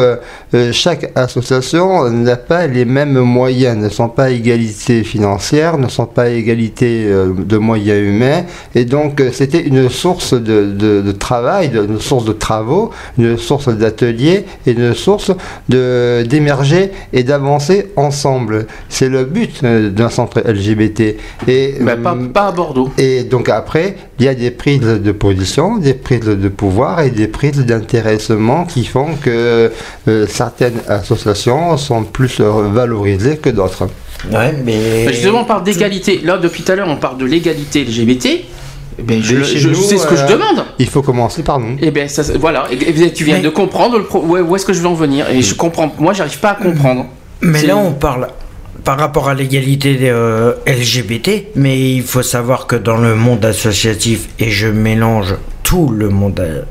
chaque 0.72 1.12
association 1.16 2.10
n'a 2.10 2.36
pas 2.36 2.68
les 2.68 2.86
mêmes 2.86 3.20
moyens, 3.20 3.78
ne 3.78 3.90
sont 3.90 4.10
pas 4.10 4.26
à 4.26 4.30
égalité 4.30 5.04
financière, 5.04 5.78
ne 5.78 5.88
sont 5.88 6.06
pas 6.06 6.24
à 6.24 6.30
égalité 6.30 6.99
euh, 7.06 7.32
de 7.38 7.58
moyens 7.58 8.02
humains. 8.02 8.44
Et 8.76 8.86
donc, 8.86 9.20
euh, 9.22 9.30
c'était 9.32 9.62
une 9.62 9.90
source 9.90 10.34
de, 10.34 10.66
de- 10.66 11.02
de 11.02 11.12
travail, 11.12 11.72
une 11.74 12.00
source 12.00 12.26
de 12.26 12.34
travaux, 12.34 12.92
une 13.18 13.38
source 13.38 13.70
d'ateliers 13.70 14.46
et 14.66 14.72
une 14.72 14.94
source 14.94 15.32
d'émerger 16.26 16.92
et 17.14 17.24
d'avancer 17.24 17.92
ensemble. 17.96 18.68
C'est 18.90 19.10
le 19.10 19.24
but 19.26 19.62
euh, 19.64 19.90
d'un 19.90 20.10
centre 20.10 20.42
LGBT. 20.46 21.16
Et, 21.48 21.76
Bah, 21.82 21.96
pas, 22.02 22.18
pas 22.34 22.48
à 22.48 22.52
Bordeaux. 22.52 22.90
et 22.98 23.24
donc 23.24 23.50
après, 23.50 23.96
il 24.20 24.26
y 24.26 24.28
a 24.28 24.36
des 24.36 24.52
prises 24.52 24.82
de 24.82 25.12
position, 25.12 25.78
des 25.78 25.94
prises 25.94 26.22
de 26.26 26.48
pouvoir 26.50 27.02
et 27.02 27.10
des 27.10 27.28
prises 27.28 27.66
d'intéressement 27.66 28.66
qui 28.66 28.86
font 28.86 29.10
que 29.22 29.72
euh, 30.08 30.26
certaines 30.28 30.80
associations 30.88 31.78
sont 31.78 32.04
plus 32.04 32.42
valorisées 32.42 33.38
que 33.38 33.50
d'autres. 33.50 33.88
Ouais, 34.32 34.54
mais. 34.66 35.04
Mais 35.06 35.14
Justement, 35.14 35.42
on 35.42 35.46
parle 35.46 35.64
d'égalité. 35.64 36.22
Là, 36.24 36.38
depuis 36.38 36.64
tout 36.64 36.72
à 36.72 36.76
l'heure, 36.76 36.88
on 36.90 36.98
parle 36.98 37.18
de 37.18 37.26
l'égalité 37.26 37.84
LGBT. 37.84 38.28
Eh 39.02 39.02
ben, 39.02 39.22
je, 39.24 39.44
je 39.44 39.70
nous, 39.70 39.76
sais 39.76 39.98
ce 39.98 40.06
que 40.06 40.16
je 40.18 40.24
euh, 40.24 40.28
demande. 40.28 40.66
Il 40.78 40.88
faut 40.88 41.02
commencer 41.02 41.42
par 41.42 41.58
nous. 41.60 41.78
Et 41.82 41.90
ben 41.90 42.10
ça, 42.10 42.22
voilà. 42.38 42.66
Et- 42.70 43.12
tu 43.14 43.24
viens 43.24 43.38
Mais- 43.38 43.42
de 43.44 43.50
comprendre 43.50 43.98
le 43.98 44.04
pro- 44.04 44.20
où 44.22 44.38
où 44.38 44.56
est-ce 44.58 44.66
que 44.66 44.74
je 44.74 44.82
veux 44.82 44.88
en 44.88 44.94
venir? 44.94 45.30
Et 45.30 45.42
je 45.42 45.56
comprends. 45.56 45.90
Moi, 46.00 46.12
j'arrive 46.14 46.40
pas 46.40 46.50
à 46.52 46.56
comprendre. 46.56 47.06
Mais 47.42 47.64
là, 47.64 47.78
on 47.78 47.94
parle 47.94 48.28
par 48.84 48.98
rapport 49.00 49.30
à 49.30 49.34
l'égalité 49.36 49.98
euh, 50.04 50.54
LGBT, 50.68 51.48
mais 51.56 51.80
il 51.94 52.02
faut 52.04 52.22
savoir 52.24 52.68
que 52.68 52.76
dans 52.76 52.98
le 52.98 53.16
monde 53.16 53.46
associatif, 53.46 54.28
et 54.40 54.50
je 54.50 54.68
mélange 54.68 55.36
tout 55.64 55.90
le 55.90 56.10
monde 56.10 56.40
euh, 56.42 56.64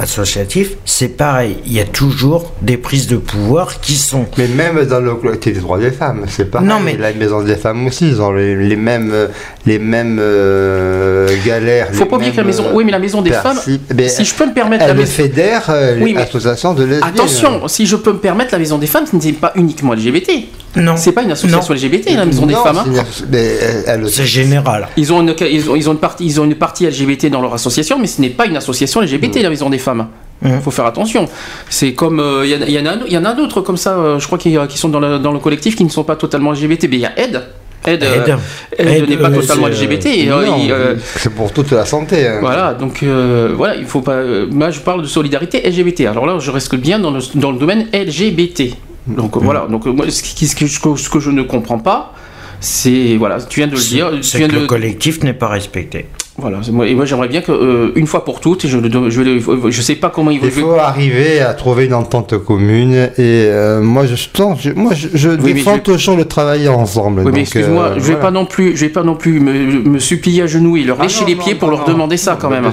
associatif, 0.00 0.72
c'est 0.84 1.08
pareil. 1.16 1.58
Il 1.66 1.72
y 1.72 1.80
a 1.80 1.84
toujours 1.84 2.52
des 2.62 2.76
prises 2.76 3.06
de 3.06 3.16
pouvoir 3.16 3.80
qui 3.80 3.94
sont. 3.94 4.26
Mais 4.38 4.48
même 4.48 4.84
dans 4.86 5.00
le 5.00 5.14
collectif 5.14 5.54
des 5.54 5.60
droits 5.60 5.78
des 5.78 5.90
femmes, 5.90 6.24
c'est 6.28 6.50
pareil. 6.50 6.66
Non, 6.66 6.80
mais- 6.80 6.96
La 6.96 7.12
maison 7.12 7.42
des 7.42 7.56
femmes 7.56 7.86
aussi, 7.86 8.08
ils 8.08 8.20
ont 8.22 8.32
les, 8.32 8.56
les 8.56 8.76
mêmes, 8.76 9.10
euh, 9.12 9.28
les 9.66 9.78
mêmes 9.78 10.18
euh, 10.20 11.28
galères. 11.44 11.88
Faut 11.92 12.04
les 12.04 12.10
pas 12.10 12.16
oublier 12.16 12.32
que 12.32 12.36
la 12.38 12.44
maison. 12.44 12.64
euh, 12.66 12.72
Oui, 12.74 12.84
mais 12.84 12.92
la 12.92 12.98
maison 12.98 13.22
des 13.22 13.30
femmes. 13.32 13.56
perci- 13.56 13.80
mais 13.94 14.08
Si 14.08 14.24
je 14.24 14.34
peux 14.34 14.46
me 14.46 14.54
permettre 14.54 14.84
la 14.84 14.90
elle 14.92 14.96
maison. 14.96 15.12
fédère 15.12 15.64
euh, 15.68 15.96
Oui, 16.00 16.12
mais- 16.14 16.20
l'association 16.20 16.74
de 16.74 16.84
lesbiennes. 16.84 17.04
Attention, 17.04 17.68
si 17.68 17.86
je 17.86 17.96
peux 17.96 18.12
me 18.12 18.18
permettre, 18.18 18.52
la 18.52 18.58
maison 18.58 18.78
des 18.78 18.86
femmes, 18.86 19.04
ce 19.10 19.16
n'est 19.16 19.32
pas 19.32 19.52
uniquement 19.56 19.94
LGBT. 19.94 20.30
Non. 20.76 20.96
C'est 20.96 21.12
pas 21.12 21.22
une 21.22 21.32
association 21.32 21.74
Non. 21.74 21.80
LGBT, 21.80 22.14
la 22.16 22.24
maison 22.26 22.46
des 22.46 22.54
Non, 22.54 22.62
femmes. 22.62 22.78
hein. 22.78 22.84
c'est 23.12 24.02
aussi. 24.02 24.14
C'est 24.14 24.26
général. 24.26 24.88
Ils 24.96 25.12
ont, 25.12 25.20
une, 25.20 25.34
ils, 25.50 25.68
ont, 25.68 25.74
ils, 25.74 25.88
ont 25.88 25.92
une 25.92 25.98
partie, 25.98 26.24
ils 26.24 26.40
ont 26.40 26.44
une 26.44 26.54
partie 26.54 26.86
LGBT 26.86 27.26
dans 27.26 27.40
leur 27.40 27.52
association, 27.54 27.98
mais 27.98 28.06
ce 28.06 28.20
n'est 28.20 28.28
pas 28.30 28.46
une 28.46 28.56
association 28.56 29.00
LGBT, 29.00 29.42
la 29.42 29.50
Maison 29.50 29.68
des 29.70 29.78
Femmes. 29.78 30.06
Il 30.44 30.52
Mm. 30.52 30.60
faut 30.62 30.70
faire 30.70 30.86
attention. 30.86 31.28
C'est 31.68 31.92
comme. 31.92 32.18
euh, 32.20 32.46
Il 32.46 32.50
y, 32.50 32.56
en 32.56 32.62
a- 32.62 32.66
y 32.66 32.78
a, 32.88 32.96
il 33.06 33.12
y 33.12 33.18
en 33.18 33.24
a 33.26 33.32
d'autres 33.34 33.60
comme 33.60 33.76
ça, 33.76 33.98
euh, 33.98 34.18
je 34.18 34.26
crois, 34.26 34.38
qui, 34.38 34.56
qui 34.68 34.78
sont 34.78 34.88
dans 34.88 35.00
le, 35.00 35.18
dans 35.18 35.32
le 35.32 35.38
collectif 35.38 35.76
qui 35.76 35.84
ne 35.84 35.90
sont 35.90 36.04
pas 36.04 36.16
totalement 36.16 36.52
LGBT. 36.52 36.84
Mais 36.88 36.96
il 36.96 37.00
y 37.02 37.06
a 37.06 37.18
Ed. 37.18 37.42
Ed, 37.86 38.02
euh, 38.02 38.14
Aide. 38.24 38.36
Ed 38.78 38.86
Aide, 38.88 39.08
n'est 39.10 39.16
pas 39.16 39.28
euh, 39.30 39.40
totalement 39.40 39.66
euh, 39.66 39.70
LGBT. 39.70 40.06
euh, 40.28 40.44
euh, 40.70 40.94
c'est 41.16 41.34
pour 41.34 41.52
toute 41.52 41.70
la 41.72 41.84
santé. 41.84 42.26
hein. 42.28 42.38
voilà, 42.40 42.74
donc 42.74 43.02
euh, 43.02 43.52
voilà, 43.56 43.74
il 43.76 43.86
faut 43.86 44.02
pas. 44.02 44.12
euh, 44.12 44.46
moi, 44.50 44.70
je 44.70 44.80
parle 44.80 45.02
de 45.02 45.06
solidarité 45.06 45.60
LGBT. 45.68 46.02
Alors 46.06 46.24
là, 46.26 46.38
je 46.38 46.50
reste 46.50 46.74
bien 46.76 46.98
dans 46.98 47.10
le, 47.10 47.20
dans 47.34 47.50
le 47.52 47.58
domaine 47.58 47.86
LGBT. 47.92 48.74
Donc 49.06 49.36
euh, 49.36 49.40
voilà, 49.42 49.66
donc 49.66 49.86
euh, 49.86 49.92
moi, 49.92 50.08
ce, 50.10 50.22
qui- 50.22 50.46
ce 50.46 50.54
que, 50.56 50.66
ce 50.96 51.08
que 51.08 51.20
je 51.20 51.30
ne 51.30 51.42
comprends 51.42 51.78
pas, 51.78 52.14
c'est 52.60 53.16
voilà, 53.16 53.40
tu 53.42 53.60
viens 53.60 53.66
de 53.66 53.72
le 53.72 53.78
dire, 53.80 54.10
tu 54.20 54.36
viens 54.38 54.48
que 54.48 54.52
de 54.54 54.60
le 54.60 54.66
collectif 54.66 55.22
n'est 55.22 55.32
pas 55.34 55.48
respecté. 55.48 56.06
Voilà, 56.40 56.58
et 56.88 56.94
moi 56.94 57.04
j'aimerais 57.04 57.28
bien 57.28 57.40
que 57.42 57.52
euh, 57.52 57.92
une 57.94 58.06
fois 58.06 58.24
pour 58.24 58.40
toutes, 58.40 58.66
je 58.66 58.76
ne 58.78 59.10
je, 59.10 59.20
le- 59.22 59.70
je 59.70 59.82
sais 59.82 59.94
pas 59.96 60.10
comment 60.10 60.30
ils 60.30 60.40
vont. 60.40 60.46
Il 60.46 60.52
faut 60.52 60.72
arriver 60.74 61.40
à 61.40 61.54
trouver 61.54 61.86
une 61.86 61.94
entente 61.94 62.36
commune 62.44 62.94
et 62.94 63.10
euh, 63.18 63.80
moi 63.82 64.04
je, 64.06 64.14
non, 64.42 64.56
je- 64.56 64.70
moi 64.70 64.92
je, 64.94 65.08
je 65.14 65.28
mais 65.30 65.52
défends 65.54 65.76
je- 65.76 65.80
toujours 65.92 66.16
le 66.16 66.24
travail 66.24 66.68
ensemble. 66.68 67.22
Oui, 67.24 67.30
mais 67.34 67.40
excuse-moi, 67.42 67.84
euh, 67.84 67.94
je 67.96 68.00
vais 68.00 68.04
voilà. 68.06 68.20
pas 68.20 68.30
non 68.30 68.46
plus, 68.46 68.76
je 68.76 68.80
vais 68.86 68.90
pas 68.90 69.02
non 69.02 69.14
plus 69.16 69.38
me, 69.40 69.52
me 69.88 69.98
supplier 69.98 70.42
à 70.42 70.46
genoux 70.46 70.76
et 70.76 70.82
leur 70.84 70.96
Ah 71.00 71.04
lécher 71.04 71.20
non, 71.22 71.26
les 71.28 71.34
non, 71.36 71.42
pieds 71.44 71.54
pour 71.54 71.68
non, 71.68 71.76
leur 71.76 71.86
non. 71.86 71.92
demander 71.92 72.16
ça 72.16 72.36
quand 72.40 72.50
même. 72.50 72.64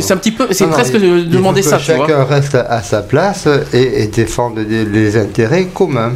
C'est 0.00 0.12
un 0.14 0.16
petit 0.16 0.32
peu, 0.32 0.46
c'est 0.50 0.66
presque 0.68 0.94
il- 0.94 1.04
il 1.04 1.24
faut 1.24 1.30
demander 1.36 1.60
que 1.62 1.66
ça, 1.66 1.78
tu 1.78 1.92
vois. 1.92 2.06
Chacun 2.06 2.24
reste 2.24 2.54
à 2.54 2.80
sa 2.82 3.02
place 3.02 3.48
et, 3.72 4.02
et 4.02 4.06
défende 4.06 4.58
des- 4.60 4.84
les 4.84 5.16
intérêts 5.16 5.66
communs. 5.72 6.12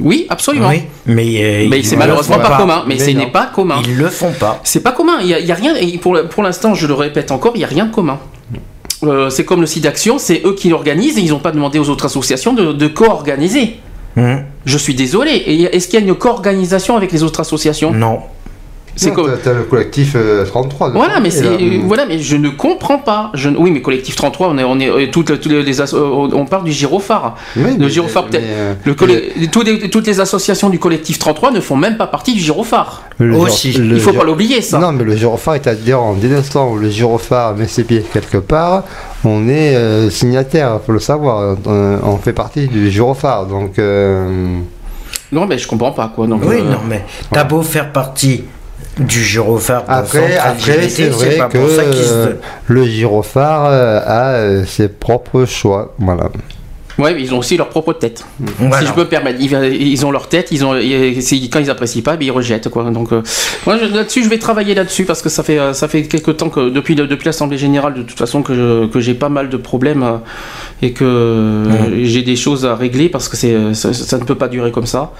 Oui, 0.00 0.26
absolument. 0.28 0.68
Oui, 0.68 0.82
mais, 1.06 1.64
euh, 1.64 1.66
Mais 1.68 1.82
c'est 1.82 1.96
malheureusement 1.96 2.38
pas, 2.38 2.56
commun. 2.56 2.84
Mais, 2.86 2.96
Mais 2.96 3.04
ce 3.04 3.10
n'est 3.10 3.26
pas 3.30 3.46
commun. 3.46 3.76
Ils 3.84 3.96
le 3.96 4.08
font 4.08 4.32
pas. 4.32 4.60
C'est 4.64 4.82
pas 4.82 4.92
commun. 4.92 5.18
Il 5.20 5.28
y 5.28 5.34
a, 5.34 5.38
il 5.40 5.46
y 5.46 5.52
a 5.52 5.54
rien. 5.54 5.74
et 5.76 5.98
pour 5.98 6.42
l'instant, 6.42 6.74
je 6.74 6.86
le 6.86 6.94
répète 6.94 7.30
encore, 7.30 7.52
il 7.54 7.60
y 7.60 7.64
a 7.64 7.68
rien 7.68 7.86
de 7.86 7.92
commun. 7.94 8.18
Euh, 9.02 9.30
c'est 9.30 9.44
comme 9.44 9.60
le 9.62 9.66
site 9.66 9.84
d'action, 9.84 10.18
c'est 10.18 10.42
eux 10.44 10.54
qui 10.54 10.68
l'organisent 10.68 11.16
et 11.16 11.22
ils 11.22 11.30
n'ont 11.30 11.38
pas 11.38 11.52
demandé 11.52 11.78
aux 11.78 11.88
autres 11.88 12.04
associations 12.04 12.52
de, 12.52 12.72
de 12.72 12.86
co-organiser. 12.86 13.76
Hum, 14.16 14.42
Je 14.66 14.76
suis 14.76 14.94
désolé. 14.94 15.30
Et 15.32 15.62
est-ce 15.74 15.88
qu'il 15.88 15.98
y 15.98 16.02
a 16.02 16.06
une 16.06 16.14
co-organisation 16.14 16.96
avec 16.96 17.10
les 17.12 17.22
autres 17.22 17.40
associations? 17.40 17.92
Non. 17.92 18.20
C'est 18.96 19.12
comme. 19.12 19.30
t'as- 19.42 19.52
le 19.52 19.62
collectif 19.64 20.12
euh, 20.16 20.44
33. 20.44 20.88
de 20.90 20.94
Voilà, 20.94 21.20
mais 21.20 21.30
c'est 21.30 21.46
euh, 21.46 21.80
voilà, 21.84 22.06
mais 22.06 22.18
je 22.18 22.36
ne 22.36 22.48
comprends 22.50 22.98
pas. 22.98 23.30
Je, 23.34 23.48
oui, 23.50 23.70
mais 23.70 23.80
collectif 23.82 24.14
33, 24.16 24.48
on 24.48 24.58
est 24.58 24.64
on 24.64 24.78
est 24.80 24.88
euh, 24.90 25.06
toutes, 25.10 25.40
toutes 25.40 25.52
les 25.52 25.80
euh, 25.80 25.86
on 25.94 26.44
parle 26.46 26.64
du 26.64 26.72
gyrophare. 26.72 27.36
Oui, 27.56 27.62
le 27.78 27.84
mais- 27.86 27.88
gyrophare 27.88 28.26
peut-être. 28.26 28.44
euh, 28.46 28.74
Le 28.84 28.94
les- 29.06 29.88
toutes 29.90 30.06
les 30.06 30.20
associations 30.20 30.68
du 30.70 30.78
collectif 30.78 31.18
33 31.18 31.50
ne 31.50 31.60
font 31.60 31.76
même 31.76 31.96
pas 31.96 32.06
partie 32.06 32.34
du 32.34 32.40
gyrophare. 32.40 33.02
le 33.18 33.36
Aussi. 33.36 33.72
le 33.72 33.96
Il 33.96 34.00
faut 34.00 34.10
gyro- 34.10 34.20
pas 34.22 34.26
l'oublier 34.26 34.60
ça. 34.62 34.78
Non, 34.78 34.92
mais 34.92 35.04
le 35.04 35.16
gyrophare 35.16 35.54
est 35.54 35.66
adhérent. 35.66 36.14
Dès 36.14 36.28
l'instant 36.28 36.70
où 36.70 36.76
le 36.78 36.88
gyrophare 36.90 37.54
met 37.56 37.66
ses 37.68 37.84
pieds 37.84 38.04
quelque 38.12 38.38
part, 38.38 38.84
on 39.24 39.48
est 39.48 39.76
euh, 39.76 40.10
signataire, 40.10 40.80
faut 40.84 40.92
le 40.92 41.00
savoir. 41.00 41.56
Euh, 41.66 41.98
on 42.02 42.16
fait 42.16 42.32
partie 42.32 42.66
du 42.68 42.90
gyrophare, 42.90 43.46
donc. 43.46 43.78
euh, 43.78 44.58
Non, 45.32 45.46
mais 45.46 45.58
je 45.58 45.66
comprends 45.68 45.92
pas 45.92 46.10
quoi. 46.14 46.26
Donc, 46.26 46.42
Oui, 46.44 46.56
euh, 46.58 46.70
non, 46.70 46.80
mais 46.88 47.04
t'as 47.32 47.44
beau 47.44 47.62
faire 47.62 47.92
partie 47.92 48.44
du 48.98 49.22
gyrophare 49.22 49.84
Après, 49.88 50.36
après 50.36 50.88
c'est 50.88 51.08
vrai 51.08 51.36
pas 51.36 51.46
que 51.46 51.58
pour 51.58 51.70
ça 51.70 51.84
qu'ils 51.84 52.04
se- 52.04 52.12
euh, 52.12 52.32
le 52.66 52.84
gyrophare 52.84 53.66
euh, 53.66 54.00
a 54.04 54.32
euh, 54.34 54.64
ses 54.66 54.88
propres 54.88 55.44
choix. 55.46 55.94
Voilà. 55.98 56.28
Ouais, 56.98 57.14
mais 57.14 57.22
ils 57.22 57.32
ont 57.32 57.38
aussi 57.38 57.56
leur 57.56 57.68
propre 57.70 57.94
tête. 57.94 58.26
Voilà. 58.58 58.80
Si 58.80 58.86
je 58.86 58.92
peux 58.92 59.02
me 59.04 59.08
permettre, 59.08 59.38
ils, 59.40 59.50
ils 59.88 60.04
ont 60.04 60.10
leur 60.10 60.28
tête, 60.28 60.48
ils 60.50 60.66
ont, 60.66 60.76
ils- 60.76 61.22
c'est- 61.22 61.36
quand 61.48 61.58
ils 61.60 61.70
apprécient 61.70 62.02
pas, 62.02 62.16
ben, 62.16 62.26
ils 62.26 62.30
rejettent 62.30 62.68
quoi. 62.68 62.84
Donc 62.90 63.12
euh, 63.12 63.22
là-dessus, 63.66 64.22
je 64.22 64.28
vais 64.28 64.38
travailler 64.38 64.74
là-dessus 64.74 65.04
parce 65.06 65.22
que 65.22 65.30
ça 65.30 65.42
fait 65.42 65.58
euh, 65.58 65.72
ça 65.72 65.88
fait 65.88 66.02
quelques 66.02 66.36
temps 66.36 66.50
que 66.50 66.68
depuis 66.68 66.94
depuis 66.94 67.24
l'assemblée 67.24 67.56
générale 67.56 67.94
de 67.94 68.02
toute 68.02 68.18
façon 68.18 68.42
que 68.42 68.54
je- 68.54 68.86
que 68.86 69.00
j'ai 69.00 69.14
pas 69.14 69.30
mal 69.30 69.48
de 69.48 69.56
problèmes 69.56 70.02
euh, 70.02 70.16
et 70.82 70.92
que 70.92 71.04
euh, 71.04 72.04
j'ai 72.04 72.22
des 72.22 72.36
choses 72.36 72.66
à 72.66 72.74
régler 72.74 73.08
parce 73.08 73.30
que 73.30 73.36
c'est 73.38 73.54
euh, 73.54 73.72
ça, 73.72 73.94
ça 73.94 74.18
ne 74.18 74.24
peut 74.24 74.34
pas 74.34 74.48
durer 74.48 74.70
comme 74.70 74.86
ça. 74.86 75.10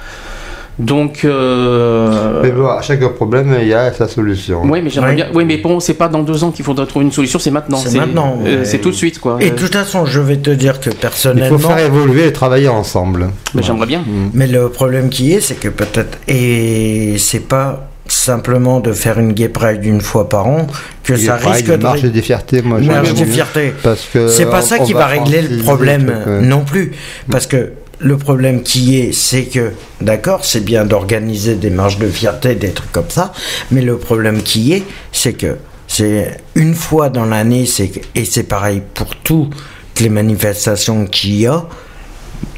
Donc 0.81 1.25
euh, 1.27 2.41
Mais 2.43 2.51
bon, 2.53 2.67
à 2.69 2.81
chaque 2.81 3.07
problème, 3.15 3.55
il 3.61 3.69
y 3.69 3.75
a 3.75 3.93
sa 3.93 4.09
solution. 4.09 4.63
oui, 4.65 4.81
mais 4.83 4.89
j'aimerais 4.91 5.11
Oui. 5.11 5.17
bien. 5.17 5.27
Oui, 5.35 5.45
mais 5.45 5.59
bon, 5.59 5.79
c'est 5.79 5.95
pas 5.95 6.09
dans 6.09 6.23
deux 6.23 6.43
ans 6.43 6.51
qu'il 6.51 6.65
faudra 6.65 6.87
trouver 6.87 7.05
une 7.05 7.13
solution, 7.13 7.39
c'est 7.39 7.51
maintenant. 7.51 7.77
C'est 7.77 7.99
maintenant, 7.99 8.39
euh, 8.45 8.61
mais- 8.61 8.65
c'est 8.65 8.79
tout 8.79 8.91
de 8.91 8.95
suite 8.95 9.19
quoi. 9.19 9.37
Et 9.41 9.51
de 9.51 9.57
toute 9.57 9.75
façon, 9.75 10.07
je 10.07 10.21
vais 10.21 10.39
te 10.39 10.51
dire 10.51 10.81
que 10.81 10.89
Il 10.89 10.95
faut 10.95 10.99
personnellement, 11.01 11.59
faire 11.59 11.79
évoluer 11.87 12.27
et 12.27 12.33
travailler 12.33 12.69
ensemble. 12.69 13.29
mais 13.55 13.63
j'aimerais 13.63 13.87
bien. 13.87 14.03
mais 14.33 14.47
le 14.47 14.69
problème 14.71 15.11
qui 15.11 15.33
est, 15.35 15.41
c'est 15.41 15.59
que 15.61 15.69
peut-être, 15.69 16.19
et 16.29 17.17
c'est 17.19 17.47
pas 17.47 17.87
simplement 18.09 18.81
de 18.81 18.93
faire 18.93 19.21
une 19.21 19.33
gay 19.33 19.49
pride 19.49 19.85
une 19.85 20.01
fois 20.01 20.29
par 20.29 20.47
an 20.49 20.67
que 21.05 21.15
ça 21.17 21.37
risque 21.37 21.69
une 21.69 21.77
de 21.77 21.83
marche 21.83 22.03
des 22.03 22.23
fiertés, 22.23 22.61
moi. 22.63 22.81
marche 22.81 23.07
j'aime 23.09 23.19
de 23.19 23.25
bien. 23.25 23.35
fierté. 23.35 23.73
Parce 23.85 24.07
que 24.13 24.27
C'est 24.29 24.47
pas 24.47 24.63
ça 24.63 24.79
qui 24.81 24.95
va 24.95 25.07
régler 25.07 25.43
le 25.43 25.63
problème 25.63 26.13
non 26.43 26.63
plus. 26.65 26.93
Parce 27.31 27.47
que 27.47 27.73
le 28.01 28.17
problème 28.17 28.63
qui 28.63 28.99
est, 28.99 29.13
c'est 29.13 29.45
que, 29.45 29.73
d'accord, 30.01 30.45
c'est 30.45 30.65
bien 30.65 30.85
d'organiser 30.85 31.55
des 31.55 31.71
marches 31.71 31.99
de 31.99 32.09
fierté, 32.09 32.55
des 32.55 32.71
trucs 32.71 32.93
comme 32.93 33.11
ça, 33.11 33.33
mais 33.71 33.83
le 33.83 33.99
problème 33.99 34.43
qui 34.43 34.73
est, 34.73 34.83
c'est 35.13 35.35
que 35.35 35.59
c'est 35.87 36.39
une 36.55 36.75
fois 36.75 37.11
dans 37.11 37.27
l'année, 37.27 37.67
et 38.15 38.25
c'est 38.25 38.43
pareil 38.45 38.83
pour 38.95 39.17
toutes 39.17 39.55
les 40.01 40.09
manifestations 40.09 41.07
qu'il 41.07 41.37
y 41.37 41.47
a, 41.47 41.67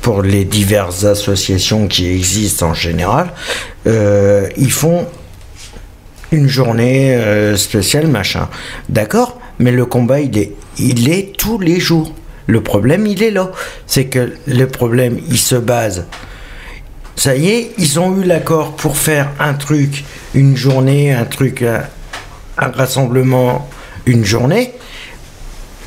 pour 0.01 0.23
les 0.23 0.45
diverses 0.45 1.05
associations 1.05 1.89
qui 1.89 2.09
existent 2.09 2.69
en 2.69 2.75
général, 2.75 3.33
euh, 3.87 4.49
ils 4.57 4.71
font 4.71 5.07
une 6.31 6.49
journée 6.49 7.17
euh, 7.17 7.57
spéciale, 7.57 8.07
machin. 8.07 8.49
D'accord? 8.89 9.41
Mais 9.59 9.73
le 9.73 9.87
combat, 9.87 10.21
il 10.21 11.09
est 11.09 11.37
tous 11.37 11.59
les 11.59 11.81
jours. 11.81 12.13
Le 12.47 12.63
problème, 12.63 13.07
il 13.07 13.23
est 13.23 13.31
là. 13.31 13.51
C'est 13.87 14.07
que 14.07 14.33
le 14.47 14.67
problème, 14.67 15.19
il 15.29 15.39
se 15.39 15.55
base. 15.55 16.07
Ça 17.17 17.37
y 17.37 17.49
est, 17.49 17.73
ils 17.79 18.01
ont 18.01 18.17
eu 18.21 18.25
l'accord 18.25 18.75
pour 18.75 18.97
faire 18.97 19.31
un 19.39 19.55
truc, 19.55 20.05
une 20.35 20.57
journée, 20.57 21.13
un 21.13 21.25
truc, 21.25 21.63
un, 21.63 21.85
rassemblement, 22.57 23.69
une 24.07 24.25
journée. 24.25 24.73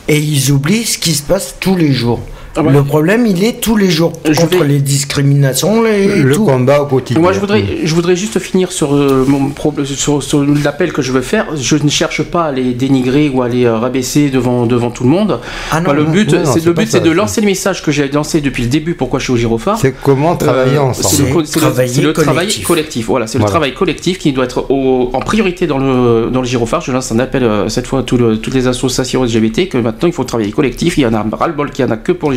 Et 0.07 0.19
ils 0.19 0.51
oublient 0.51 0.85
ce 0.85 0.97
qui 0.97 1.13
se 1.13 1.23
passe 1.23 1.55
tous 1.59 1.75
les 1.75 1.93
jours. 1.93 2.21
Ah 2.57 2.61
ouais. 2.63 2.71
Le 2.71 2.83
problème, 2.83 3.25
il 3.27 3.43
est 3.43 3.59
tous 3.59 3.75
les 3.75 3.89
jours. 3.89 4.13
Je 4.29 4.39
contre 4.39 4.59
vais- 4.59 4.67
les 4.67 4.79
discriminations, 4.79 5.81
les, 5.83 6.07
Le 6.23 6.35
tout. 6.35 6.45
combat 6.45 6.81
au 6.81 6.85
quotidien. 6.85 7.21
Moi, 7.21 7.33
je 7.33 7.39
voudrais, 7.39 7.63
je 7.83 7.93
voudrais 7.93 8.15
juste 8.15 8.39
finir 8.39 8.71
sur, 8.71 8.95
euh, 8.95 9.25
mon 9.27 9.51
sur, 9.83 10.23
sur 10.23 10.45
l'appel 10.63 10.93
que 10.93 11.01
je 11.01 11.11
veux 11.11 11.21
faire. 11.21 11.47
Je 11.55 11.75
ne 11.75 11.89
cherche 11.89 12.23
pas 12.23 12.45
à 12.45 12.51
les 12.51 12.73
dénigrer 12.73 13.29
ou 13.29 13.41
à 13.41 13.49
les 13.49 13.65
euh, 13.65 13.77
rabaisser 13.77 14.29
devant, 14.29 14.65
devant 14.65 14.89
tout 14.89 15.03
le 15.03 15.09
monde. 15.09 15.39
Ah 15.71 15.81
non, 15.81 15.91
le 15.93 16.03
non, 16.05 16.11
but, 16.11 16.35
c'est 16.45 16.63
le 16.65 16.73
but, 16.73 16.87
c'est 16.89 17.01
de 17.01 17.11
lancer 17.11 17.41
le 17.41 17.47
message 17.47 17.83
que 17.83 17.91
j'ai 17.91 18.07
lancé 18.09 18.39
depuis 18.41 18.63
le 18.63 18.69
début. 18.69 18.93
Pourquoi 18.93 19.19
je 19.19 19.25
suis 19.25 19.33
au 19.33 19.37
gyrophare 19.37 19.77
C'est 19.79 19.93
comment 20.03 20.35
travailler 20.35 20.77
Euh, 20.77 20.81
ensemble. 20.81 21.13
C'est 21.15 21.33
le, 21.33 21.39
le- 21.39 21.45
Travailler 21.45 22.01
le 22.01 22.13
travail 22.13 22.47
collectif. 22.63 23.05
Voilà, 23.07 23.27
c'est 23.27 23.37
Voilà. 23.37 23.47
le 23.49 23.51
travail 23.51 23.73
collectif 23.73 24.17
qui 24.17 24.31
doit 24.31 24.45
être 24.45 24.65
au- 24.69 25.09
en 25.13 25.19
priorité 25.19 25.67
dans 25.67 25.77
le, 25.77 26.29
dans 26.31 26.41
le 26.41 26.47
gyrophare. 26.47 26.81
Je 26.81 26.91
lance 26.91 27.11
un 27.11 27.19
appel 27.19 27.45
cette 27.67 27.87
fois 27.87 27.99
à 27.99 28.03
tout 28.03 28.17
le- 28.17 28.37
toutes 28.37 28.53
les 28.53 28.67
associations 28.67 29.23
LGBT 29.23 29.67
que 29.67 29.77
maintenant 29.77 30.07
il 30.07 30.13
faut 30.13 30.23
travailler 30.23 30.51
collectif. 30.51 30.97
Il 30.97 31.01
y 31.01 31.05
en 31.05 31.13
a 31.13 31.19
un 31.19 31.25
ras-le-bol 31.31 31.71
qui 31.71 31.83
en 31.83 31.89
a 31.91 31.97
que 31.97 32.11
pour 32.11 32.29
le 32.29 32.35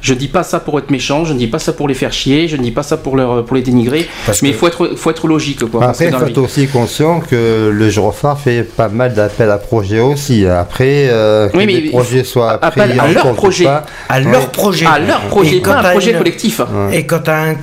Je 0.00 0.14
dis 0.14 0.28
pas 0.28 0.42
ça 0.42 0.60
pour 0.60 0.78
être 0.78 0.90
méchant, 0.90 1.24
je 1.24 1.32
ne 1.32 1.38
dis 1.38 1.46
pas 1.46 1.58
ça 1.58 1.72
pour 1.72 1.88
les 1.88 1.94
faire 1.94 2.12
chier, 2.12 2.48
je 2.48 2.56
ne 2.56 2.62
dis 2.62 2.70
pas 2.70 2.82
ça 2.82 2.96
pour, 2.96 3.16
leur, 3.16 3.44
pour 3.44 3.56
les 3.56 3.62
dénigrer. 3.62 4.08
Parce 4.26 4.42
mais 4.42 4.50
que- 4.50 4.54
il 4.54 4.58
faut 4.58 4.66
être, 4.68 4.96
faut 4.96 5.10
être 5.10 5.26
logique. 5.26 5.64
Quoi, 5.68 5.80
parce 5.80 6.00
Après, 6.00 6.12
il 6.12 6.18
faut 6.18 6.26
être 6.26 6.38
aussi 6.38 6.66
conscient 6.68 7.20
que 7.20 7.70
le 7.72 7.90
gyrophare 7.90 8.38
fait 8.38 8.62
pas 8.62 8.88
mal 8.88 9.14
d'appels 9.14 9.50
à 9.50 9.58
projets 9.58 10.00
aussi. 10.00 10.46
Après, 10.46 11.08
euh, 11.10 11.48
que 11.48 11.56
Oui, 11.56 11.66
mais 11.66 11.80
les 11.80 11.90
projets 11.90 12.24
soient 12.24 12.52
appel 12.64 12.90
pris 12.90 12.98
à 12.98 13.08
leur 13.12 13.34
projet. 13.34 13.64
pas. 13.64 13.84
À 14.08 14.18
Ouais. 14.18 14.24
leur 14.30 14.50
projet. 14.50 14.86
à 14.86 14.98
leur 14.98 15.20
projet, 15.22 15.56
Et 15.56 15.60
quand 15.60 15.72
pas 15.72 15.78
un 15.78 15.82
t'as 15.82 15.90
projet 15.92 16.10
une- 16.12 16.18
collectif. 16.18 16.60
Et 16.92 17.04
quand 17.06 17.28
un 17.28 17.54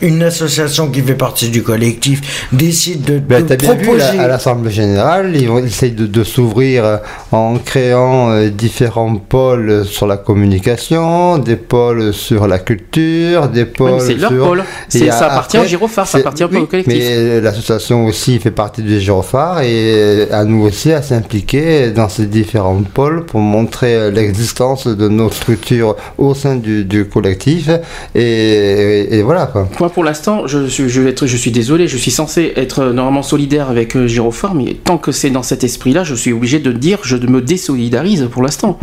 une 0.00 0.22
association 0.22 0.88
qui 0.90 1.00
fait 1.02 1.14
partie 1.14 1.48
du 1.50 1.62
collectif 1.62 2.46
décide 2.52 3.02
de, 3.04 3.18
Ben, 3.18 3.42
de 3.42 3.48
t'as 3.48 3.56
bien 3.56 3.74
vu 3.74 3.84
proposer. 3.86 4.16
là, 4.16 4.22
à 4.24 4.28
l'Assemblée 4.28 4.70
générale, 4.70 5.32
ils, 5.34 5.48
vont, 5.48 5.58
ils 5.58 5.66
essayent 5.66 5.92
de, 5.92 6.06
de 6.06 6.24
s'ouvrir 6.24 6.84
euh, 6.84 6.96
en 7.32 7.56
créant 7.58 8.30
euh, 8.30 8.48
différents 8.48 9.14
pôles 9.16 9.84
sur 9.84 10.06
la 10.06 10.16
communication, 10.16 10.91
des 11.38 11.56
pôles 11.56 12.12
sur 12.12 12.46
la 12.46 12.58
culture, 12.58 13.48
des 13.48 13.62
Oui, 13.62 13.68
pôles 13.76 13.92
mais 13.94 14.00
c'est 14.00 14.14
leur 14.14 14.30
sur... 14.30 14.46
pôle. 14.46 14.64
Ça 14.88 14.98
après, 15.04 15.24
appartient 15.26 15.58
au 15.58 15.64
gyrophare, 15.64 16.06
ça 16.06 16.18
appartient 16.18 16.44
oui, 16.44 16.58
au 16.58 16.66
collectif. 16.66 16.94
Mais 16.94 17.40
l'association 17.40 18.04
aussi 18.06 18.38
fait 18.38 18.50
partie 18.50 18.82
du 18.82 19.00
gyrophare 19.00 19.62
et 19.62 20.28
à 20.30 20.44
nous 20.44 20.62
aussi 20.64 20.92
à 20.92 21.00
s'impliquer 21.02 21.90
dans 21.90 22.08
ces 22.08 22.26
différents 22.26 22.82
pôles 22.82 23.24
pour 23.24 23.40
montrer 23.40 24.10
l'existence 24.10 24.86
de 24.86 25.08
nos 25.08 25.30
structures 25.30 25.96
au 26.18 26.34
sein 26.34 26.56
du, 26.56 26.84
du 26.84 27.06
collectif. 27.06 27.70
Et, 28.14 28.22
et- 28.22 29.14
et 29.18 29.22
voilà 29.22 29.46
quoi. 29.46 29.68
Moi, 29.80 29.90
pour 29.90 30.04
l'instant, 30.04 30.46
je, 30.46 30.66
suis- 30.66 30.88
je, 30.88 31.00
vais 31.00 31.10
être, 31.10 31.26
je 31.26 31.36
suis 31.36 31.50
désolé, 31.50 31.86
je 31.88 31.96
suis 31.96 32.10
censé 32.10 32.52
être 32.56 32.84
normalement 32.86 33.22
solidaire 33.22 33.68
avec 33.70 33.96
euh, 33.96 34.06
Gyrophare, 34.06 34.54
mais 34.54 34.74
tant 34.84 34.98
que 34.98 35.12
c'est 35.12 35.30
dans 35.30 35.42
cet 35.42 35.64
esprit-là, 35.64 36.04
je 36.04 36.14
suis 36.14 36.32
obligé 36.32 36.58
de 36.58 36.72
dire, 36.72 36.98
je 37.02 37.16
me 37.16 37.40
désolidarise 37.40 38.28
pour 38.30 38.42
l'instant. 38.42 38.78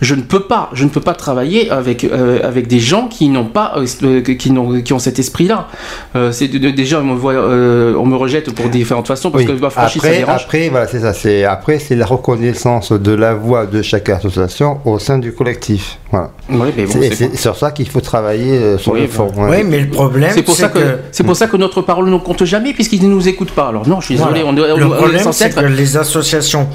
Je 0.00 0.14
ne 0.14 0.22
peux 0.22 0.40
pas, 0.46 0.70
je 0.72 0.84
ne 0.84 0.88
peux 0.90 1.00
pas 1.00 1.14
travailler 1.14 1.53
avec 1.70 2.04
euh, 2.04 2.40
avec 2.42 2.66
des 2.66 2.78
gens 2.80 3.08
qui 3.08 3.28
n'ont 3.28 3.44
pas, 3.46 3.74
euh, 3.76 4.20
qui 4.22 4.50
n'ont, 4.50 4.80
qui 4.82 4.92
ont 4.92 4.98
cet 4.98 5.18
esprit-là. 5.18 5.68
Euh, 6.16 6.32
c'est 6.32 6.48
déjà, 6.48 7.00
on 7.00 7.04
me 7.04 7.14
voit, 7.14 7.32
euh, 7.34 7.94
on 7.96 8.06
me 8.06 8.16
rejette 8.16 8.52
pour 8.54 8.68
différentes 8.68 9.06
façons 9.08 9.30
parce 9.30 9.44
Oui. 9.44 9.54
que 9.54 9.60
ma 9.60 9.70
franchise 9.70 10.00
ça 10.02 10.08
après, 10.08 10.18
dérange. 10.18 10.42
après, 10.44 10.68
voilà, 10.68 10.86
c'est 10.86 11.00
ça. 11.00 11.12
C'est 11.12 11.44
après, 11.44 11.78
c'est 11.78 11.96
la 11.96 12.06
reconnaissance 12.06 12.92
de 12.92 13.12
la 13.12 13.34
voix 13.34 13.66
de 13.66 13.82
chaque 13.82 14.08
association 14.08 14.78
au 14.84 14.98
sein 14.98 15.18
du 15.18 15.32
collectif. 15.32 15.98
Voilà. 16.10 16.30
Oui, 16.50 16.68
mais 16.76 16.84
bon, 16.86 16.92
c'est 17.12 17.36
sur 17.36 17.56
ça 17.56 17.70
qu'il 17.72 17.88
faut 17.88 18.00
travailler 18.00 18.52
euh, 18.58 18.78
sur 18.78 18.92
Oui, 18.92 19.02
le 19.02 19.08
fond. 19.08 19.30
Oui, 19.36 19.62
mais 19.64 19.80
le 19.80 19.88
problème, 19.90 20.30
C'est 20.34 20.42
pour, 20.42 20.54
ça 20.54 20.68
que, 20.68 20.78
que 20.78 20.84
c'est 21.12 21.24
pour 21.24 21.36
ça 21.36 21.46
que 21.46 21.56
notre 21.56 21.82
parole 21.82 22.08
ne 22.10 22.18
compte 22.18 22.44
jamais 22.44 22.72
puisqu'ils 22.72 23.02
ne 23.02 23.08
nous 23.08 23.26
écoutent 23.28 23.52
pas. 23.52 23.68
Alors 23.68 23.88
non, 23.88 24.00
je 24.00 24.06
suis 24.06 24.16
désolé, 24.16 24.42
on, 24.44 24.56
est- 24.56 24.72
on- 24.72 24.76
le 24.76 24.88
problème, 24.88 25.20
censé 25.20 25.44
c'est 25.44 25.50
être 25.50 25.60
que 25.60 25.66
les 25.66 25.96
associations 25.96 26.68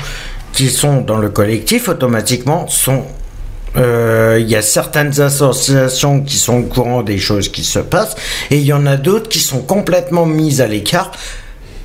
qui 0.51 0.69
sont 0.69 1.01
dans 1.01 1.17
le 1.17 1.29
collectif, 1.29 1.87
automatiquement, 1.89 2.67
sont. 2.67 3.03
Euh, 3.77 4.37
Il 4.39 4.49
y 4.49 4.55
a 4.55 4.61
certaines 4.61 5.19
associations 5.21 6.21
qui 6.21 6.37
sont 6.37 6.59
au 6.59 6.63
courant 6.63 7.03
des 7.03 7.17
choses 7.19 7.49
qui 7.49 7.63
se 7.63 7.79
passent, 7.79 8.15
et 8.51 8.57
il 8.57 8.65
y 8.65 8.73
en 8.73 8.85
a 8.85 8.97
d'autres 8.97 9.29
qui 9.29 9.39
sont 9.39 9.61
complètement 9.61 10.25
mises 10.25 10.61
à 10.61 10.67
l'écart 10.67 11.11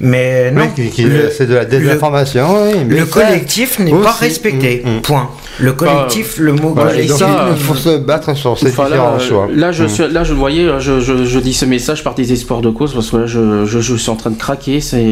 mais 0.00 0.50
non. 0.50 0.68
Oui, 0.76 0.92
c'est 1.36 1.46
de 1.46 1.54
la 1.54 1.64
désinformation. 1.64 2.64
oui, 2.64 2.84
mais 2.86 2.96
Le 2.96 3.06
collectif 3.06 3.78
n'est 3.78 3.92
pas 3.92 4.12
respecté. 4.12 4.82
mm, 4.84 4.96
mm. 4.96 5.02
Point. 5.02 5.30
Le 5.60 5.72
collectif, 5.72 6.38
le 6.38 6.52
mot 6.52 6.70
Voilà, 6.74 6.90
collectif. 6.92 7.24
il 7.52 7.62
faut 7.62 7.74
se 7.74 7.96
battre 7.98 8.36
sur 8.36 8.58
ces 8.58 8.68
Enfin, 8.68 8.84
là, 8.84 8.88
différents 8.90 9.14
euh, 9.14 9.18
choix. 9.18 9.48
là, 9.54 9.72
je 9.72 9.84
Mm. 9.84 9.88
suis, 9.88 10.08
là, 10.08 10.24
je 10.24 10.32
le 10.32 10.38
voyais, 10.38 10.64
euh, 10.64 10.80
je, 10.80 11.00
je, 11.00 11.24
je 11.24 11.38
dis 11.38 11.54
ce 11.54 11.64
message 11.64 12.02
par 12.02 12.14
des 12.14 12.32
espoirs 12.32 12.60
de 12.60 12.70
cause 12.70 12.92
parce 12.94 13.10
que 13.10 13.18
là, 13.18 13.26
je, 13.26 13.64
je, 13.64 13.80
je 13.80 13.94
suis 13.94 14.10
en 14.10 14.16
train 14.16 14.30
de 14.30 14.36
craquer. 14.38 14.80
C'est, 14.80 15.02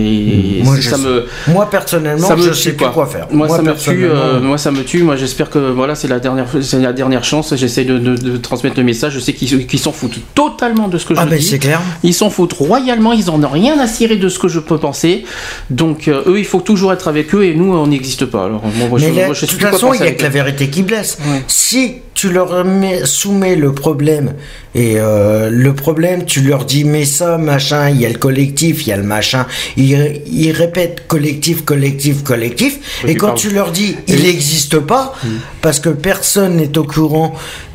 Moi, 0.65 0.75
c'est- 0.77 0.83
je 0.83 0.91
ça 0.91 0.99
me, 0.99 1.27
Moi, 1.49 1.69
personnellement, 1.71 2.27
ça 2.27 2.37
me 2.37 2.43
je 2.43 2.49
tue, 2.51 2.55
sais 2.55 2.73
plus 2.73 2.87
quoi. 2.87 3.07
faire. 3.07 3.27
Moi, 3.31 3.49
ça 3.49 3.63
me 3.63 3.75
tue. 3.75 4.05
euh, 4.05 4.41
moi, 4.41 4.59
ça 4.59 4.71
me 4.73 4.83
tue. 4.83 5.03
Moi, 5.03 5.17
j'espère 5.17 5.49
que 5.51 5.59
voilà, 5.59 5.95
c'est 5.95 6.09
la 6.09 6.19
dernière, 6.19 6.47
c'est 6.61 6.81
la 6.81 6.93
dernière 6.93 7.25
chance. 7.25 7.55
J'essaie 7.57 7.85
de, 7.85 7.99
de, 7.99 8.17
de 8.17 8.37
transmettre 8.37 8.77
le 8.79 8.85
message. 8.85 9.13
Je 9.15 9.21
sais 9.21 9.33
qu'ils, 9.35 9.67
qu'ils 9.67 9.79
s'en 9.79 9.93
foutent 9.93 10.19
totalement 10.35 10.89
de 10.89 10.99
ce 10.99 11.07
que 11.07 11.15
Ah, 11.17 11.23
je 11.25 11.31
ben 11.31 11.39
dis. 11.39 11.45
c'est 11.45 11.59
clair. 11.59 11.81
Ils 12.03 12.15
s'en 12.15 12.31
foutent 12.31 12.53
royalement, 12.55 13.13
ils 13.13 13.31
en 13.31 13.43
ont 13.43 13.49
rien 13.49 13.79
à 13.79 13.87
cirer 13.87 14.17
de 14.17 14.29
ce 14.29 14.39
que 14.39 14.49
je 14.49 14.59
peux 14.61 14.79
penser. 14.79 15.25
Donc 15.71 16.09
euh, 16.09 16.23
eux, 16.27 16.39
il 16.39 16.45
faut 16.45 16.61
toujours 16.61 16.93
être 16.93 17.07
avec 17.09 17.35
eux 17.35 17.45
et 17.45 17.55
nous, 17.55 17.73
on 17.75 17.87
n'existe 17.87 18.25
pas. 18.27 18.47
Alors 18.47 18.63
moi, 18.77 18.89
moi, 18.89 18.99
je, 18.99 19.05
Mais 19.07 19.13
là, 19.21 19.27
moi, 19.27 19.35
je 19.35 19.47
de 19.47 19.51
toute 19.51 19.61
façon, 19.61 19.93
il 19.95 20.01
n'y 20.01 20.07
a 20.07 20.11
que 20.13 20.23
la. 20.23 20.32
Vérité 20.33 20.69
qui 20.69 20.83
blesse. 20.83 21.19
Ouais. 21.25 21.43
Si 21.47 21.97
tu 22.15 22.31
leur 22.31 22.65
mets- 22.65 23.05
soumets 23.05 23.57
le 23.57 23.73
problème, 23.73 24.35
et 24.75 24.95
euh, 24.99 25.51
le 25.51 25.73
problème, 25.75 26.25
tu 26.25 26.41
leur 26.41 26.65
dis, 26.65 26.85
mais 26.85 27.05
ça, 27.05 27.39
machin, 27.39 27.91
il 27.91 28.01
y 28.01 28.07
a 28.07 28.09
le 28.09 28.19
collectif, 28.19 28.85
il 28.87 28.89
y 28.91 28.93
a 28.93 28.97
le 28.97 29.03
machin, 29.03 29.47
ils, 29.77 30.23
ils 30.27 30.53
répètent 30.53 31.07
collectif, 31.09 31.65
collectif, 31.65 32.23
collectif, 32.25 32.79
Oui, 33.05 33.11
et 33.11 33.13
tu 33.15 33.19
quand 33.21 33.27
parles. 33.29 33.39
tu 33.39 33.51
leur 33.51 33.71
dis, 33.73 33.97
il 34.09 34.23
n'existe 34.23 34.79
pas, 34.81 35.15
Hmm. 35.25 35.29
parce 35.61 35.79
que 35.81 35.91
personne 35.91 36.57
n'est 36.57 36.77
au 36.79 36.85
courant 36.85 37.35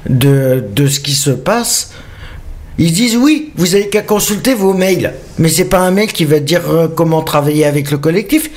de, 0.09 0.63
de 0.75 0.87
ce 0.87 0.99
qui 0.99 1.13
se 1.15 1.29
passe, 1.31 1.91
ils 2.79 2.91
disent 2.93 3.17
oui, 3.17 3.51
vous 3.55 3.73
avez 3.75 3.89
qu'à 3.89 4.01
consulter 4.01 4.53
vos 4.53 4.73
mails. 4.73 5.13
Mais 5.39 5.49
c'est 5.49 5.65
pas 5.65 5.79
un 5.79 5.91
mail 5.91 6.11
qui 6.13 6.25
va 6.25 6.35
te 6.39 6.45
dire 6.45 6.61
euh, 6.69 6.87
comment 6.87 7.21
travailler 7.23 7.65
avec 7.65 7.89
le 7.91 7.97
collectif. 7.97 8.49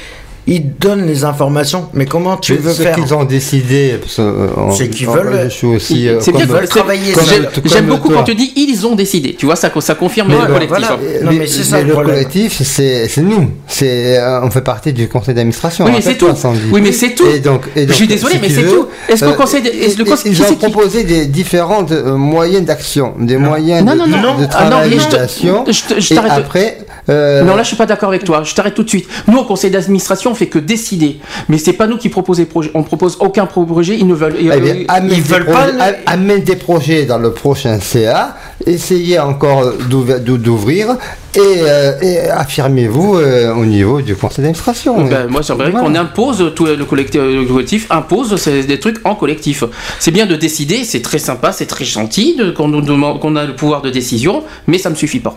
Il 0.47 0.75
donne 0.79 1.07
les 1.07 1.25
informations. 1.25 1.89
Mais 1.93 2.07
comment 2.07 2.37
tu 2.37 2.53
Mais 2.55 2.59
veux 2.59 2.73
ce 2.73 2.83
faire 2.83 2.95
qu'ils 2.97 3.13
ont 3.15 3.25
décidé, 3.25 3.95
euh, 4.19 4.49
C'est 4.77 4.89
qu'ils 4.89 5.07
veulent- 5.07 5.45
Je 5.45 5.49
suis 5.55 5.67
aussi. 5.67 6.09
euh, 6.09 6.19
C'est 6.21 6.33
que 6.33 6.43
veulent 6.45 6.67
travailler 6.69 7.13
comme- 7.13 7.25
J'aime 7.67 7.87
beaucoup 7.87 8.09
toi. 8.09 8.19
quand 8.19 8.25
tu 8.25 8.35
dis 8.35 8.53
ils 8.57 8.87
ont 8.87 8.95
décidé. 8.97 9.35
Tu 9.35 9.47
vois, 9.47 9.55
ça, 9.57 9.71
ça 9.81 9.95
confirme 9.95 10.29
Mais 10.29 10.35
le 10.35 10.41
bon, 10.41 10.47
collectif. 10.47 10.69
voilà. 10.71 10.93
hein. 10.95 10.99
Non, 11.25 11.33
mais 11.33 11.47
ça, 11.47 11.83
le 11.83 11.95
collectif, 11.95 12.63
c'est 12.63 13.09
nous. 13.19 13.51
C'est 13.69 14.19
euh, 14.19 14.41
on 14.43 14.51
fait 14.51 14.63
partie 14.63 14.93
du 14.93 15.09
conseil 15.09 15.35
d'administration. 15.35 15.85
Oui, 15.85 15.93
mais 15.95 16.01
c'est 16.01 16.17
tout. 16.17 16.27
Oui, 16.73 16.81
mais 16.83 16.93
c'est 16.93 17.15
tout. 17.15 17.27
Et 17.27 17.39
donc, 17.39 17.63
et 17.77 17.83
Je 17.83 17.87
donc, 17.87 17.95
suis 17.97 18.07
désolé, 18.09 18.35
si 18.35 18.41
mais 18.41 18.49
c'est 18.49 18.63
tout. 18.65 18.87
Est-ce 19.09 19.21
que 19.21 19.27
le 19.27 19.31
euh, 19.33 19.35
conseil 19.35 19.63
le 19.63 19.71
ils- 19.71 20.05
conseil- 20.05 20.33
ils 20.33 20.37
qui 20.37 20.43
ont 20.43 20.57
proposé 20.57 21.05
des 21.05 21.27
différentes 21.27 21.93
euh, 21.93 22.17
moyens 22.17 22.65
d'action, 22.65 23.13
des 23.19 23.37
moyens 23.37 23.85
Non, 23.85 23.93
de, 23.93 23.99
non, 23.99 24.07
non. 24.07 24.39
de 24.39 24.47
Ah, 24.53 24.71
je 24.89 25.73
je 25.73 25.95
te- 25.95 26.01
je 26.01 26.13
et 26.13 26.17
t'arrête. 26.17 26.33
après, 26.33 26.79
euh, 27.11 27.43
Non, 27.43 27.57
là, 27.57 27.63
je 27.63 27.69
suis 27.69 27.77
pas 27.77 27.87
d'accord 27.87 28.09
avec 28.11 28.25
toi. 28.25 28.43
Je 28.45 28.55
t'arrête 28.55 28.75
tout 28.75 28.83
de 28.85 28.89
suite. 28.89 29.09
Nous, 29.27 29.39
au 29.39 29.45
conseil 29.45 29.71
d'administration, 29.71 30.31
on 30.31 30.35
fait 30.35 30.47
que 30.47 30.59
décider. 30.59 31.19
Mais 31.49 31.59
c'est 31.59 31.73
pas 31.75 31.87
nous 31.87 31.99
qui 31.99 32.09
proposons 32.09 32.41
les 32.41 32.47
projets. 32.47 32.71
On 32.75 32.83
propose 32.83 33.17
aucun 33.21 33.47
projet. 33.47 33.97
Ils 33.99 34.07
ne 34.07 34.15
veulent. 34.15 34.37
Eh 34.39 34.45
bien, 34.45 34.55
euh, 34.77 34.85
amène, 34.89 35.11
ils 35.13 35.23
des 35.23 35.29
veulent 35.29 35.45
projets, 35.45 35.79
pas- 35.79 35.93
amène 36.07 36.43
des 36.43 36.57
projets 36.57 37.05
dans 37.05 37.19
le 37.19 37.33
prochain 37.33 37.79
CA, 37.81 38.37
essayez 38.67 39.19
encore 39.19 39.65
d'ouvrir- 39.89 40.97
et, 41.37 41.39
euh, 41.41 41.93
et 42.01 42.19
affirmez-vous 42.29 43.17
euh, 43.17 43.55
au 43.55 43.65
niveau 43.65 44.01
du 44.03 44.17
conseil 44.17 44.39
d'administration. 44.43 45.05
Ben, 45.07 45.29
moi, 45.29 45.43
j'aimerais 45.43 45.71
Voilà. 45.71 45.87
qu'on 45.87 45.95
impose 45.95 46.53
tout 46.57 46.67
le 46.67 46.85
collectif, 46.85 47.21
le 47.21 47.45
collectif 47.47 47.87
impose 47.91 48.35
des 48.45 48.81
trucs 48.81 48.97
en 49.05 49.15
collectif. 49.15 49.63
C'est 49.99 50.11
bien 50.11 50.27
de 50.27 50.35
décider, 50.37 50.83
c'est 50.85 51.03
très 51.03 51.19
sympa, 51.19 51.53
c'est 51.53 51.67
très 51.67 51.85
gentil 51.85 52.37
qu'on 52.57 52.69
nous 52.69 52.81
demande 52.83 53.21
qu'on 53.21 53.37
a 53.37 53.45
le 53.45 53.55
pouvoir 53.55 53.81
de 53.83 53.91
décision, 53.91 54.43
mais 54.67 54.79
ça 54.79 54.91
me 54.91 54.97
suffit 54.97 55.21
pas. 55.21 55.37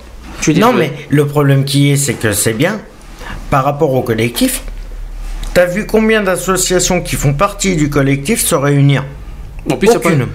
Non, 0.52 0.74
désolé. 0.74 0.92
mais 0.98 1.06
le 1.10 1.26
problème 1.28 1.64
qui 1.66 1.92
est, 1.92 1.96
c'est 1.98 2.14
que 2.16 2.34
c'est 2.34 2.54
bien. 2.54 2.80
Par 3.50 3.64
rapport 3.64 3.94
au 3.94 4.02
collectif, 4.02 4.62
t'as 5.54 5.66
vu 5.66 5.86
combien 5.86 6.22
d'associations 6.24 7.02
qui 7.02 7.16
font 7.16 7.34
partie 7.34 7.76
du 7.76 7.90
collectif 7.90 8.44
se 8.46 8.56
réunir 8.56 9.06
en 9.72 9.78
plus, 9.78 9.88
y 9.88 9.92
a 9.92 10.00
pas- 10.00 10.10
Aucune. 10.10 10.28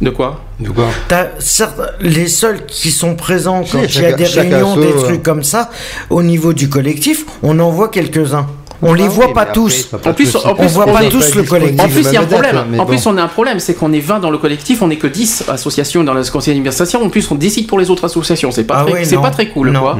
de 0.00 0.10
quoi? 0.10 0.44
De 0.58 0.70
quoi? 0.70 0.86
T'as 1.08 1.26
certes- 1.38 1.80
les 2.00 2.26
seuls 2.26 2.66
qui 2.66 2.90
sont 2.90 3.14
présents 3.14 3.62
quand 3.70 3.78
il 3.78 3.82
y 3.82 3.84
a 3.84 3.88
chaque- 4.10 4.16
des 4.16 4.24
réunions, 4.24 4.76
des 4.76 4.86
euh. 4.88 5.02
trucs 5.02 5.22
comme 5.22 5.44
ça, 5.44 5.70
au 6.10 6.22
niveau 6.22 6.52
du 6.52 6.68
collectif, 6.68 7.24
on 7.42 7.58
en 7.60 7.70
voit 7.70 7.88
quelques-uns. 7.88 8.46
On 8.82 8.94
les 8.94 9.08
voit 9.08 9.32
pas 9.32 9.46
tous. 9.46 9.88
En 10.04 10.12
plus, 10.12 10.36
on 10.36 10.66
voit 10.66 10.86
pas 10.86 11.04
tous 11.04 11.34
le 11.34 11.42
collectif. 11.42 11.80
En 11.80 11.88
plus, 11.88 12.06
il 12.06 12.12
y 12.12 12.16
a 12.16 12.22
un 12.22 12.26
problème. 12.26 12.64
En 12.78 12.86
plus, 12.86 13.06
on 13.06 13.16
a 13.16 13.22
un 13.22 13.28
problème, 13.28 13.58
c'est 13.60 13.74
qu'on 13.74 13.92
est 13.92 14.00
20 14.00 14.20
dans 14.20 14.30
le 14.30 14.38
collectif, 14.38 14.82
on 14.82 14.88
n'est 14.88 14.96
que 14.96 15.06
10 15.06 15.44
associations 15.48 16.04
dans 16.04 16.14
le 16.14 16.22
conseil 16.24 16.54
d'administration. 16.54 17.02
En 17.02 17.10
plus, 17.10 17.30
on 17.30 17.34
décide 17.34 17.66
pour 17.66 17.78
les 17.78 17.90
autres 17.90 18.04
associations. 18.04 18.50
C'est 18.50 18.64
pas, 18.64 18.84
Ah 18.86 18.90
très, 18.90 19.16
pas 19.16 19.30
très 19.30 19.48
cool, 19.48 19.72
quoi. 19.72 19.98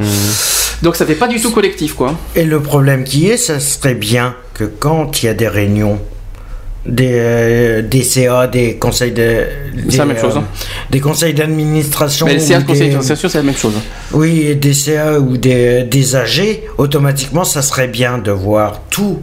Donc, 0.81 0.95
ça 0.95 1.05
fait 1.05 1.15
pas 1.15 1.27
du 1.27 1.41
tout 1.41 1.51
collectif, 1.51 1.93
quoi. 1.93 2.15
Et 2.35 2.45
le 2.45 2.61
problème 2.61 3.03
qui 3.03 3.27
est, 3.27 3.37
ça 3.37 3.59
serait 3.59 3.95
bien 3.95 4.35
que 4.53 4.63
quand 4.63 5.21
il 5.21 5.25
y 5.25 5.29
a 5.29 5.33
des 5.33 5.47
réunions, 5.47 5.99
des, 6.85 7.11
euh, 7.13 7.81
des 7.81 8.03
CA, 8.03 8.47
des 8.47 8.75
conseils 8.77 9.11
de. 9.11 9.43
C'est 9.89 9.97
la 9.97 10.05
des, 10.05 10.13
même 10.13 10.21
chose, 10.21 10.37
hein. 10.37 10.43
Des 10.89 10.99
conseils 10.99 11.33
d'administration. 11.33 12.25
Mais 12.25 12.35
le 12.35 12.39
CA, 12.39 12.57
ou 12.57 12.59
le 12.61 12.65
conseil 12.65 12.79
des- 12.81 12.85
d'administration, 12.87 13.29
c'est 13.29 13.37
la 13.37 13.43
même 13.43 13.55
chose. 13.57 13.73
Oui, 14.13 14.41
et 14.47 14.55
des 14.55 14.73
CA 14.73 15.19
ou 15.19 15.37
des, 15.37 15.83
des 15.83 16.15
AG, 16.15 16.61
automatiquement, 16.77 17.43
ça 17.43 17.61
serait 17.61 17.87
bien 17.87 18.17
de 18.17 18.31
voir 18.31 18.81
tout. 18.89 19.19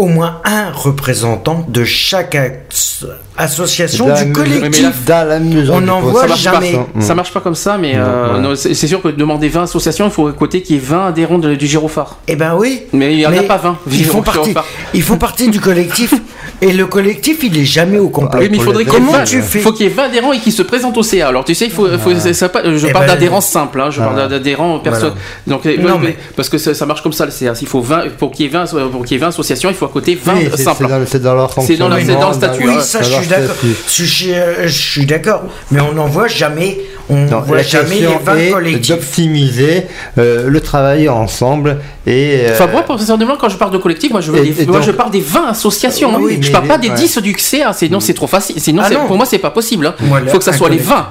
Au 0.00 0.06
moins 0.06 0.40
un 0.44 0.70
représentant 0.72 1.66
de 1.68 1.84
chaque 1.84 2.34
as- 2.34 3.04
association 3.36 4.06
du 4.14 4.32
collectif. 4.32 4.82
là, 5.06 5.38
On 5.72 5.80
n'en 5.82 6.00
voit 6.00 6.26
ça 6.28 6.34
jamais. 6.36 6.72
Pas, 6.72 7.00
ça 7.00 7.14
marche 7.14 7.32
pas 7.34 7.40
comme 7.40 7.54
ça, 7.54 7.76
mais 7.76 7.92
euh, 7.96 8.48
ouais. 8.50 8.56
c'est 8.56 8.86
sûr 8.86 9.02
que 9.02 9.08
demander 9.08 9.48
20 9.50 9.64
associations, 9.64 10.06
il 10.06 10.10
faut 10.10 10.32
côté 10.32 10.62
qu'il 10.62 10.76
y 10.76 10.78
ait 10.78 10.82
20 10.82 11.08
adhérents 11.08 11.38
de- 11.38 11.54
du 11.54 11.66
gyrophare. 11.66 12.16
Eh 12.28 12.36
ben 12.36 12.54
oui. 12.56 12.82
Mais 12.94 13.12
il 13.12 13.18
n'y 13.18 13.26
en 13.26 13.32
a 13.36 13.42
pas 13.42 13.58
20. 13.58 13.76
Ils 13.90 14.04
font, 14.06 14.22
partie, 14.22 14.54
ils 14.94 15.02
font 15.02 15.18
partie 15.18 15.48
du 15.50 15.60
collectif. 15.60 16.14
Et 16.62 16.72
le 16.72 16.86
collectif, 16.86 17.38
il 17.42 17.56
est 17.58 17.64
jamais 17.64 17.98
au 17.98 18.08
complet. 18.10 18.40
Oui, 18.42 18.48
mais 18.50 18.58
il 18.58 18.62
faudrait 18.62 18.84
qu'il 18.84 18.92
y 18.92 18.96
ait 18.96 19.00
Comment 19.00 19.12
20 19.12 19.24
tu 19.24 19.40
fais 19.40 19.58
Il 19.60 19.62
faut 19.62 19.72
qu'il 19.72 19.86
y 19.86 19.88
ait 19.88 19.92
20 19.92 20.02
adhérents 20.04 20.32
et 20.32 20.38
qu'ils 20.38 20.52
se 20.52 20.62
présentent 20.62 20.96
au 20.98 21.02
CA. 21.02 21.28
Alors 21.28 21.44
tu 21.44 21.54
sais, 21.54 21.64
il 21.66 21.70
faut, 21.70 21.86
je 21.88 21.96
parle 21.96 23.06
ben, 23.06 23.06
d'adhérents 23.06 23.40
simples, 23.40 23.80
hein, 23.80 23.90
je 23.90 24.00
parle 24.00 24.28
d'adhérents 24.28 24.78
personnes. 24.78 25.14
Donc 25.46 25.64
euh, 25.66 25.76
Non, 25.78 25.94
ouais, 25.94 25.98
mais- 26.02 26.16
parce 26.36 26.48
que 26.48 26.58
ça, 26.58 26.74
ça 26.74 26.84
marche 26.86 27.02
comme 27.02 27.12
ça 27.12 27.24
le 27.24 27.30
CA. 27.30 27.54
Il 27.60 27.66
faut 27.66 27.80
20 27.80 28.16
pour 28.18 28.30
qu'il 28.30 28.46
y 28.46 28.48
ait 28.48 28.52
20 28.52 28.66
pour 28.92 29.04
qu'il 29.04 29.16
y 29.16 29.20
ait 29.20 29.22
20 29.22 29.28
associations, 29.28 29.70
il 29.70 29.74
faut 29.74 29.86
à 29.86 29.88
côté 29.90 30.18
20 30.22 30.34
Oui, 30.34 30.48
c'est- 30.54 30.62
simples. 30.62 30.86
c'est 31.06 31.18
dans, 31.22 31.34
leur 31.34 31.52
C'est 31.52 31.76
dans 31.76 31.88
dans 31.88 31.96
le 31.96 32.00
fonctionnement, 32.02 32.32
statut, 32.32 32.68
Oui, 32.68 32.74
ça, 32.80 33.02
je 33.02 33.10
suis 33.10 33.26
d'accord. 33.26 33.56
euh, 33.62 34.66
je 34.66 34.68
suis 34.68 35.06
d'accord. 35.06 35.42
Mais 35.70 35.80
on 35.80 35.92
n'en 35.94 36.06
voit 36.06 36.28
jamais. 36.28 36.78
On 37.10 37.26
Non, 37.26 37.40
voit 37.40 37.56
la 37.56 37.62
jamais 37.64 37.96
les 37.96 38.00
question 38.02 38.20
20 38.24 38.36
est 38.36 38.50
collectifs. 38.50 38.88
d'optimiser 38.96 39.86
euh, 40.18 40.48
le 40.48 40.60
travail 40.60 41.08
ensemble 41.08 41.78
et 42.06 42.42
euh, 42.46 42.52
Enfin, 42.52 42.68
moi, 42.68 42.82
personnellement, 42.82 43.36
quand 43.38 43.48
je 43.48 43.56
parle 43.56 43.72
de 43.72 43.78
collectif, 43.78 44.12
moi, 44.12 44.20
je, 44.20 44.30
veux 44.30 44.38
Et- 44.38 44.50
des- 44.50 44.62
et 44.62 44.66
moi, 44.66 44.76
donc- 44.78 44.86
je 44.86 44.92
parle 44.92 45.10
des 45.10 45.20
20 45.20 45.48
associations. 45.48 46.14
hein. 46.14 46.20
Oui, 46.20 46.38
je 46.40 46.46
mais 46.46 46.52
parle 46.52 46.68
pas 46.68 46.78
des 46.78 46.88
ouais. 46.88 46.94
10 46.94 47.18
du 47.18 47.34
CA, 47.36 47.72
sinon 47.72 47.98
c'est 48.00 48.14
trop 48.14 48.26
facile. 48.28 48.60
Sinon, 48.60 48.82
Ah 48.86 48.90
non. 48.90 49.06
pour 49.06 49.16
moi, 49.16 49.26
c'est 49.26 49.38
pas 49.38 49.50
possible. 49.50 49.92
Il 50.00 50.06
Moi, 50.06 50.20
faut 50.28 50.38
que 50.38 50.44
ça 50.44 50.52
soit 50.52 50.68
les 50.68 50.76
collectif. 50.78 50.94
20. 50.94 51.08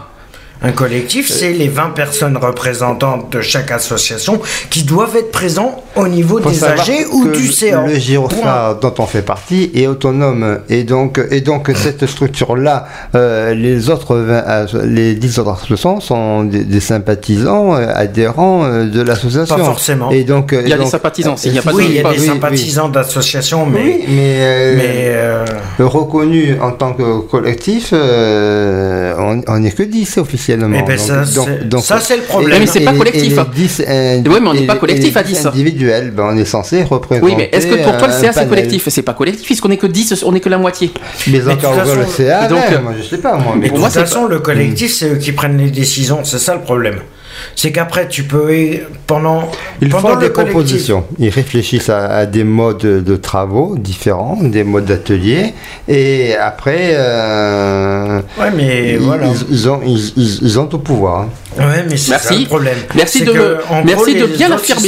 Un 0.62 0.74
collectif, 0.74 1.32
c'est 1.32 1.54
les 1.54 1.70
20 1.70 1.92
personnes 1.92 2.36
représentantes 2.36 3.32
de 3.32 3.40
chaque 3.40 3.72
association 3.72 4.42
qui 4.70 4.84
doivent 4.84 5.16
être 5.16 5.32
présents 5.32 5.82
au 5.96 6.06
niveau 6.10 6.38
faut 6.42 6.50
des 6.50 6.64
AG 6.66 7.06
ou 7.14 7.30
du 7.30 7.48
CA. 7.50 7.86
Le 7.88 7.96
gyrophare 7.98 8.78
dont 8.78 8.94
on 9.00 9.06
fait 9.06 9.22
partie 9.22 9.72
est 9.74 9.88
autonome 9.88 10.60
et 10.68 10.84
donc 10.84 11.22
et 11.32 11.40
donc 11.40 11.72
cette 11.76 12.06
structure-là, 12.06 12.88
euh, 13.16 13.54
les 13.54 13.90
autres 13.90 14.18
20 14.18 14.38
as- 14.46 14.74
les 14.84 15.16
10 15.16 15.40
autres 15.40 15.52
associations 15.52 16.02
sont 16.02 16.44
des, 16.44 16.66
des 16.66 16.82
sympathisants 16.82 17.76
euh, 17.76 17.88
adhérents 17.96 18.66
euh, 18.66 18.84
de 18.84 19.02
l'association. 19.02 19.56
Pas 19.56 19.64
forcément. 19.64 20.12
Et 20.12 20.26
donc 20.26 20.54
Il 20.62 20.68
y 20.68 20.74
a 20.74 20.78
des 20.78 20.86
sympathisants, 20.88 21.38
s'il 21.38 21.54
n'y 21.54 21.60
a 21.60 21.62
pas 21.62 21.72
de- 21.72 21.78
Oui, 21.78 21.86
il 21.88 21.96
y 21.96 22.00
a 22.00 22.04
pas- 22.04 22.10
des 22.12 22.18
oui, 22.20 22.22
oui. 22.28 22.34
sympathisants 22.34 22.90
d'associations, 22.90 23.66
mais, 23.66 23.80
Oui, 23.82 24.04
mais, 24.10 24.36
euh, 24.42 24.76
mais 24.76 24.86
euh, 25.08 25.46
reconnu 25.80 26.58
en 26.62 26.72
tant 26.72 26.92
que 26.92 27.20
collectif, 27.22 27.92
euh, 27.94 29.14
on 29.18 29.42
on 29.48 29.60
n'est 29.60 29.72
que 29.72 29.84
10 29.84 30.18
officiellement. 30.18 30.49
Eh 30.54 30.84
ben, 30.84 30.98
ça, 30.98 31.26
c'est- 31.26 31.80
ça, 31.82 32.00
c'est 32.00 32.18
le 32.18 32.24
problème. 32.24 32.60
Mais 32.62 32.68
c'est 32.68 32.80
pas 32.82 32.94
collectif, 32.94 33.38
hein. 33.38 33.48
10, 33.54 33.80
Ouais, 33.80 34.24
mais 34.42 34.48
on 34.48 34.54
n'est 34.54 34.66
pas 34.66 34.76
collectif 34.76 35.16
à 35.18 35.24
10. 35.24 35.46
individuels, 35.46 36.12
ben, 36.12 36.30
on 36.34 36.38
est 36.38 36.46
censé 36.46 36.84
représenter. 36.84 37.26
Oui, 37.26 37.34
mais 37.38 37.50
est-ce 37.52 37.68
que 37.68 37.76
pour 37.84 37.98
toi 37.98 38.08
le 38.08 38.14
CA 38.14 38.20
c'est 38.32 38.34
panel. 38.34 38.50
collectif? 38.50 38.88
C'est 38.90 39.02
pas 39.02 39.14
collectif 39.14 39.46
puisqu'on 39.46 39.70
est 39.72 39.78
que 39.78 39.88
10, 39.88 40.24
on 40.26 40.34
est 40.36 40.40
que 40.40 40.50
la 40.50 40.58
moitié. 40.58 40.92
Mais 41.28 41.42
encore 41.48 41.74
le 41.76 42.06
CA, 42.06 42.48
donc, 42.48 42.60
même, 42.60 42.74
euh, 42.74 42.82
moi 42.82 42.94
je 42.98 43.04
sais 43.04 43.18
pas 43.18 43.36
moi. 43.36 43.54
Mais 43.56 43.62
Mais 43.62 43.66
de 43.68 43.70
pour 43.72 43.80
moi, 43.80 43.88
toute 43.90 43.94
c'est 43.96 44.00
façon, 44.02 44.26
le 44.26 44.40
collectif, 44.40 44.94
c'est 44.94 45.10
eux 45.14 45.18
qui 45.18 45.32
prennent 45.32 45.58
les 45.58 45.72
décisions. 45.72 46.24
C'est 46.24 46.40
ça 46.40 46.56
le 46.56 46.62
problème. 46.62 47.00
C'est 47.56 47.72
qu'après, 47.72 48.08
tu 48.08 48.24
peux 48.24 48.50
pendant 49.08 49.50
Ils 49.82 49.90
pendant 49.90 50.10
font 50.10 50.16
des 50.16 50.30
collectif- 50.30 50.44
propositions. 50.54 51.04
Ils 51.20 51.30
réfléchissent 51.30 51.90
à, 51.90 52.06
à 52.08 52.26
des 52.26 52.44
modes 52.44 53.04
de 53.04 53.16
travaux 53.16 53.76
différents, 53.78 54.38
des 54.42 54.64
modes 54.64 54.86
d'atelier, 54.86 55.54
et 55.88 56.36
après, 56.36 56.94
euh, 56.94 58.22
Ouais, 58.40 58.52
mais 58.56 58.94
ils, 58.94 59.00
voilà. 59.00 59.28
ils- 59.28 59.46
ils 59.52 59.70
ont, 59.70 59.82
ils, 59.86 60.14
ils- 60.18 60.40
ils 60.44 60.60
ont 60.60 60.66
tout 60.68 60.80
pouvoir. 60.80 61.22
hein. 61.22 61.30
Ouais, 61.58 61.84
mais 61.90 61.98
c'est 61.98 62.12
Merci. 62.12 62.28
ça 62.28 62.40
le 62.40 62.46
problème. 62.46 62.78
Merci 62.96 63.24
de 63.24 63.32
que, 63.32 63.58
en 63.70 63.84
merci 63.84 64.14
gros, 64.14 64.22
de 64.28 64.32
les 64.32 64.38
bien 64.38 64.50
l'affirmer. 64.50 64.88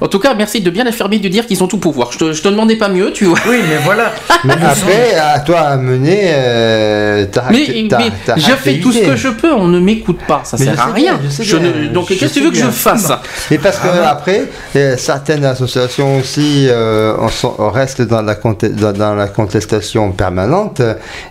En 0.00 0.06
tout 0.08 0.18
cas, 0.20 0.34
merci 0.34 0.60
de 0.60 0.70
bien 0.70 0.86
affirmer 0.86 1.18
de 1.18 1.28
dire 1.28 1.46
qu'ils 1.46 1.62
ont 1.64 1.66
tout 1.66 1.78
pouvoir. 1.78 2.12
Je 2.12 2.18
te, 2.18 2.32
je 2.32 2.40
te 2.42 2.48
demandais 2.48 2.76
pas 2.76 2.88
mieux, 2.88 3.12
tu 3.12 3.24
vois. 3.26 3.38
Oui, 3.48 3.58
mais 3.68 3.76
voilà. 3.84 4.12
Mais 4.44 4.54
après, 4.54 5.14
à 5.16 5.40
toi 5.40 5.58
à 5.60 5.76
mener 5.76 6.20
euh, 6.26 7.26
ta, 7.26 7.44
Mais, 7.50 7.86
ta- 7.88 7.98
mais 7.98 8.40
je 8.40 8.50
fais 8.52 8.78
tout 8.78 8.92
ce 8.92 9.00
que 9.00 9.16
je 9.16 9.28
peux, 9.28 9.52
on 9.52 9.66
ne 9.68 9.78
m'écoute 9.80 10.20
pas, 10.26 10.40
ça 10.44 10.56
Mais 10.58 10.66
sert 10.66 10.80
à 10.80 10.92
rien. 10.92 11.16
bien, 11.16 11.20
je 11.24 11.28
sais 11.28 11.42
Je. 11.44 11.56
Je- 11.74 11.88
donc 11.88 12.08
qu'est-ce 12.08 12.26
que 12.26 12.38
tu 12.38 12.40
veux 12.44 12.50
que 12.50 12.56
je 12.56 12.70
fasse? 12.70 13.10
Et 13.50 13.58
parce 13.58 13.78
que 13.78 13.88
Ah 14.02 14.10
après, 14.10 14.44
euh, 14.76 14.96
certaines 14.96 15.44
associations 15.44 16.18
aussi 16.18 16.66
euh, 16.68 17.14
on 17.18 17.28
sont- 17.28 17.54
on 17.58 17.70
reste 17.70 18.02
dans 18.02 18.22
la, 18.22 18.34
conte- 18.34 18.64
dans, 18.74 18.92
dans 18.92 19.14
la 19.14 19.28
contestation 19.28 20.12
permanente. 20.12 20.82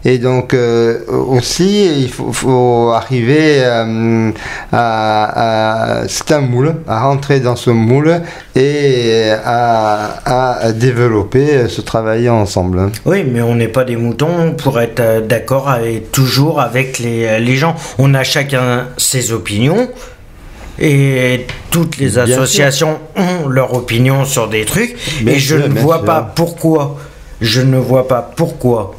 Et 0.05 0.17
donc 0.17 0.53
euh, 0.53 0.99
aussi, 1.07 1.85
il 2.03 2.09
faut, 2.09 2.31
faut 2.33 2.91
arriver 2.93 3.63
euh, 3.63 4.31
à, 4.71 6.01
à- 6.03 6.07
c'est 6.07 6.31
un 6.31 6.41
moule, 6.41 6.75
à 6.87 7.01
rentrer 7.03 7.39
dans 7.39 7.55
ce 7.55 7.69
moule 7.69 8.21
et 8.55 9.29
à, 9.45 10.57
à 10.63 10.71
développer, 10.71 11.67
se 11.69 11.81
travailler 11.81 12.29
ensemble. 12.29 12.79
hein. 12.79 12.91
Oui, 13.05 13.23
mais 13.23 13.41
on 13.41 13.55
n'est 13.55 13.67
pas 13.67 13.83
des 13.83 13.95
moutons 13.95 14.53
pour 14.53 14.79
être 14.79 14.99
euh, 14.99 15.21
d'accord 15.21 15.69
avec- 15.69 16.11
toujours 16.11 16.59
avec 16.61 16.99
les, 16.99 17.39
les 17.39 17.55
gens. 17.55 17.75
On 17.97 18.13
a 18.13 18.23
chacun 18.23 18.87
ses 18.97 19.31
opinions. 19.31 19.89
Et 20.79 21.45
toutes 21.71 21.97
les 21.97 22.11
Bien 22.11 22.23
associations 22.23 22.99
ont 23.15 23.47
leur 23.47 23.73
opinion 23.73 24.25
sur 24.25 24.47
des 24.47 24.65
trucs. 24.65 24.95
Bien 25.21 25.33
et 25.33 25.39
je 25.39 25.55
ne 25.55 25.79
vois 25.79 25.97
sûr. 25.97 26.05
pas 26.05 26.21
pourquoi. 26.21 26.97
Je 27.41 27.61
ne 27.61 27.77
vois 27.77 28.07
pas 28.07 28.21
pourquoi. 28.35 28.95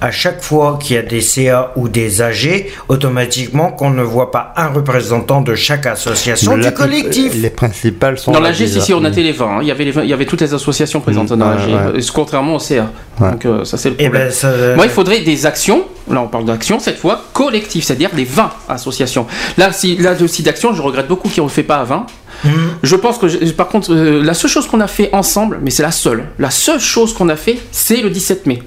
À 0.00 0.10
chaque 0.10 0.42
fois 0.42 0.78
qu'il 0.82 0.96
y 0.96 0.98
a 0.98 1.02
des 1.02 1.20
CA 1.20 1.72
ou 1.76 1.88
des 1.88 2.20
AG, 2.20 2.66
automatiquement 2.88 3.70
qu'on 3.72 3.90
ne 3.90 4.02
voit 4.02 4.30
pas 4.30 4.52
un 4.56 4.68
représentant 4.68 5.40
de 5.40 5.54
chaque 5.54 5.86
association 5.86 6.56
La- 6.56 6.68
du 6.70 6.74
collectif. 6.76 7.32
Les 7.34 7.50
principales 7.50 8.18
sont 8.18 8.32
Dans 8.32 8.40
l'AG, 8.40 8.54
si, 8.54 8.80
si, 8.80 8.92
on 8.92 9.02
a 9.04 9.08
les 9.08 9.32
20. 9.32 9.46
hein. 9.46 9.58
Il, 9.62 9.68
y 9.68 9.70
avait 9.70 9.84
les 9.84 9.90
20 9.92 10.02
il 10.02 10.10
y 10.10 10.12
avait 10.12 10.26
toutes 10.26 10.40
les 10.42 10.52
associations 10.52 11.00
présentes 11.00 11.30
Mm, 11.30 11.36
dans 11.36 11.50
ouais, 11.50 11.56
l'AG, 11.56 11.68
ouais. 11.94 12.00
euh, 12.00 12.02
contrairement 12.12 12.56
au 12.56 12.58
CA. 12.58 12.90
Ouais. 13.20 13.30
Donc, 13.30 13.44
euh, 13.46 13.64
ça, 13.64 13.76
c'est 13.78 13.90
le 13.90 13.96
Eh 13.98 14.04
problème. 14.04 14.26
ben, 14.26 14.32
ça- 14.32 14.74
Moi, 14.76 14.84
il 14.86 14.90
faudrait 14.90 15.20
des 15.20 15.46
actions. 15.46 15.84
Là, 16.10 16.20
on 16.20 16.28
parle 16.28 16.44
d'actions 16.44 16.78
cette 16.78 16.98
fois 16.98 17.22
collectives, 17.32 17.82
c'est-à-dire 17.84 18.10
des 18.12 18.24
20 18.24 18.50
associations. 18.68 19.26
Là, 19.56 19.72
si, 19.72 19.96
là 19.96 20.14
aussi 20.20 20.42
d'actions, 20.42 20.74
je 20.74 20.82
regrette 20.82 21.08
beaucoup 21.08 21.28
qu'ils 21.28 21.42
ne 21.42 21.48
le 21.48 21.52
fait 21.52 21.62
pas 21.62 21.76
à 21.78 21.84
20. 21.84 22.06
Mhm. 22.44 22.52
Je 22.82 22.96
pense 22.96 23.16
que, 23.16 23.26
je- 23.28 23.38
par 23.52 23.68
contre, 23.68 23.92
euh, 23.94 24.22
la 24.22 24.34
seule 24.34 24.50
chose 24.50 24.66
qu'on 24.66 24.80
a 24.80 24.86
fait 24.86 25.08
ensemble, 25.14 25.60
mais 25.62 25.70
c'est 25.70 25.82
la 25.82 25.92
seule, 25.92 26.24
la 26.38 26.50
seule 26.50 26.80
chose 26.80 27.14
qu'on 27.14 27.28
a 27.30 27.36
fait, 27.36 27.58
c'est 27.72 28.02
le 28.02 28.10
17 28.10 28.44
mai. 28.46 28.60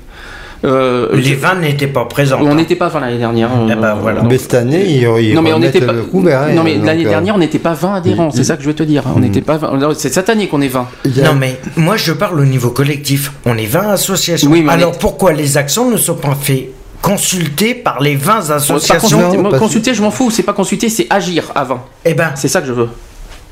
Euh, 0.66 1.10
les 1.14 1.36
20 1.36 1.56
n'étaient 1.56 1.88
pas 1.88 2.06
présents. 2.06 2.40
on 2.42 2.56
n'était 2.56 2.76
pas 2.76 2.88
20 2.90 3.00
l'année 3.02 3.18
dernière. 3.20 3.50
Eh 3.70 3.76
ben, 3.76 3.94
voilà. 3.96 4.24
Mais 4.24 4.38
cette 4.40 4.56
année, 4.56 4.86
ils, 4.88 5.08
ils 5.22 5.36
non 5.36 5.42
mais 5.44 5.54
on 5.54 5.60
n'était 5.60 5.82
pas. 5.82 5.94
couvert, 6.10 6.42
hein, 6.42 6.54
non 6.54 6.64
mais 6.64 6.78
l'année 6.78 7.06
euh, 7.06 7.10
dernière 7.10 7.36
on 7.36 7.38
n'était 7.38 7.60
pas 7.60 7.74
20 7.74 7.94
adhérents, 7.96 8.32
c'est 8.32 8.44
ça 8.44 8.58
que 8.58 8.64
je 8.64 8.68
veux 8.68 8.74
te 8.74 8.84
dire. 8.84 9.04
On 9.16 9.20
n'était 9.20 9.42
pas 9.42 9.58
20. 9.58 9.78
non, 9.78 9.90
C'est 9.96 10.12
cette 10.12 10.30
année 10.30 10.48
qu'on 10.48 10.62
est 10.62 10.68
20. 10.68 10.88
il 11.06 11.16
y 11.18 11.22
a- 11.22 11.26
Non 11.26 11.36
mais 11.36 11.60
moi 11.76 11.96
je 11.98 12.12
parle 12.12 12.40
au 12.40 12.46
niveau 12.46 12.72
collectif. 12.72 13.32
On 13.46 13.56
est 13.58 13.66
20 13.68 13.90
associations. 13.92 14.50
Oui, 14.50 14.66
Alors 14.68 14.94
est- 14.94 15.00
pourquoi 15.00 15.32
les 15.34 15.58
actions 15.58 15.92
ne 15.92 15.98
sont 15.98 16.16
pas 16.16 16.36
faites 16.40 16.70
consulter 17.04 17.76
par 17.76 18.02
les 18.02 18.16
20 18.16 18.42
C'est 18.42 18.48
pas 18.48 18.56
associations? 18.56 19.20
consulter, 19.20 19.44
parce- 19.44 19.60
consulter, 19.60 19.94
je 19.94 20.02
m'en 20.02 20.12
fous. 20.12 20.32
C'est 20.32 20.42
pas 20.44 20.54
consulter, 20.54 20.90
c'est 20.90 21.06
agir 21.12 21.52
avant. 21.54 21.86
Eh 22.04 22.14
ben, 22.16 22.32
C'est 22.36 22.48
ça 22.48 22.62
que 22.62 22.68
je 22.68 22.74
veux. 22.74 22.90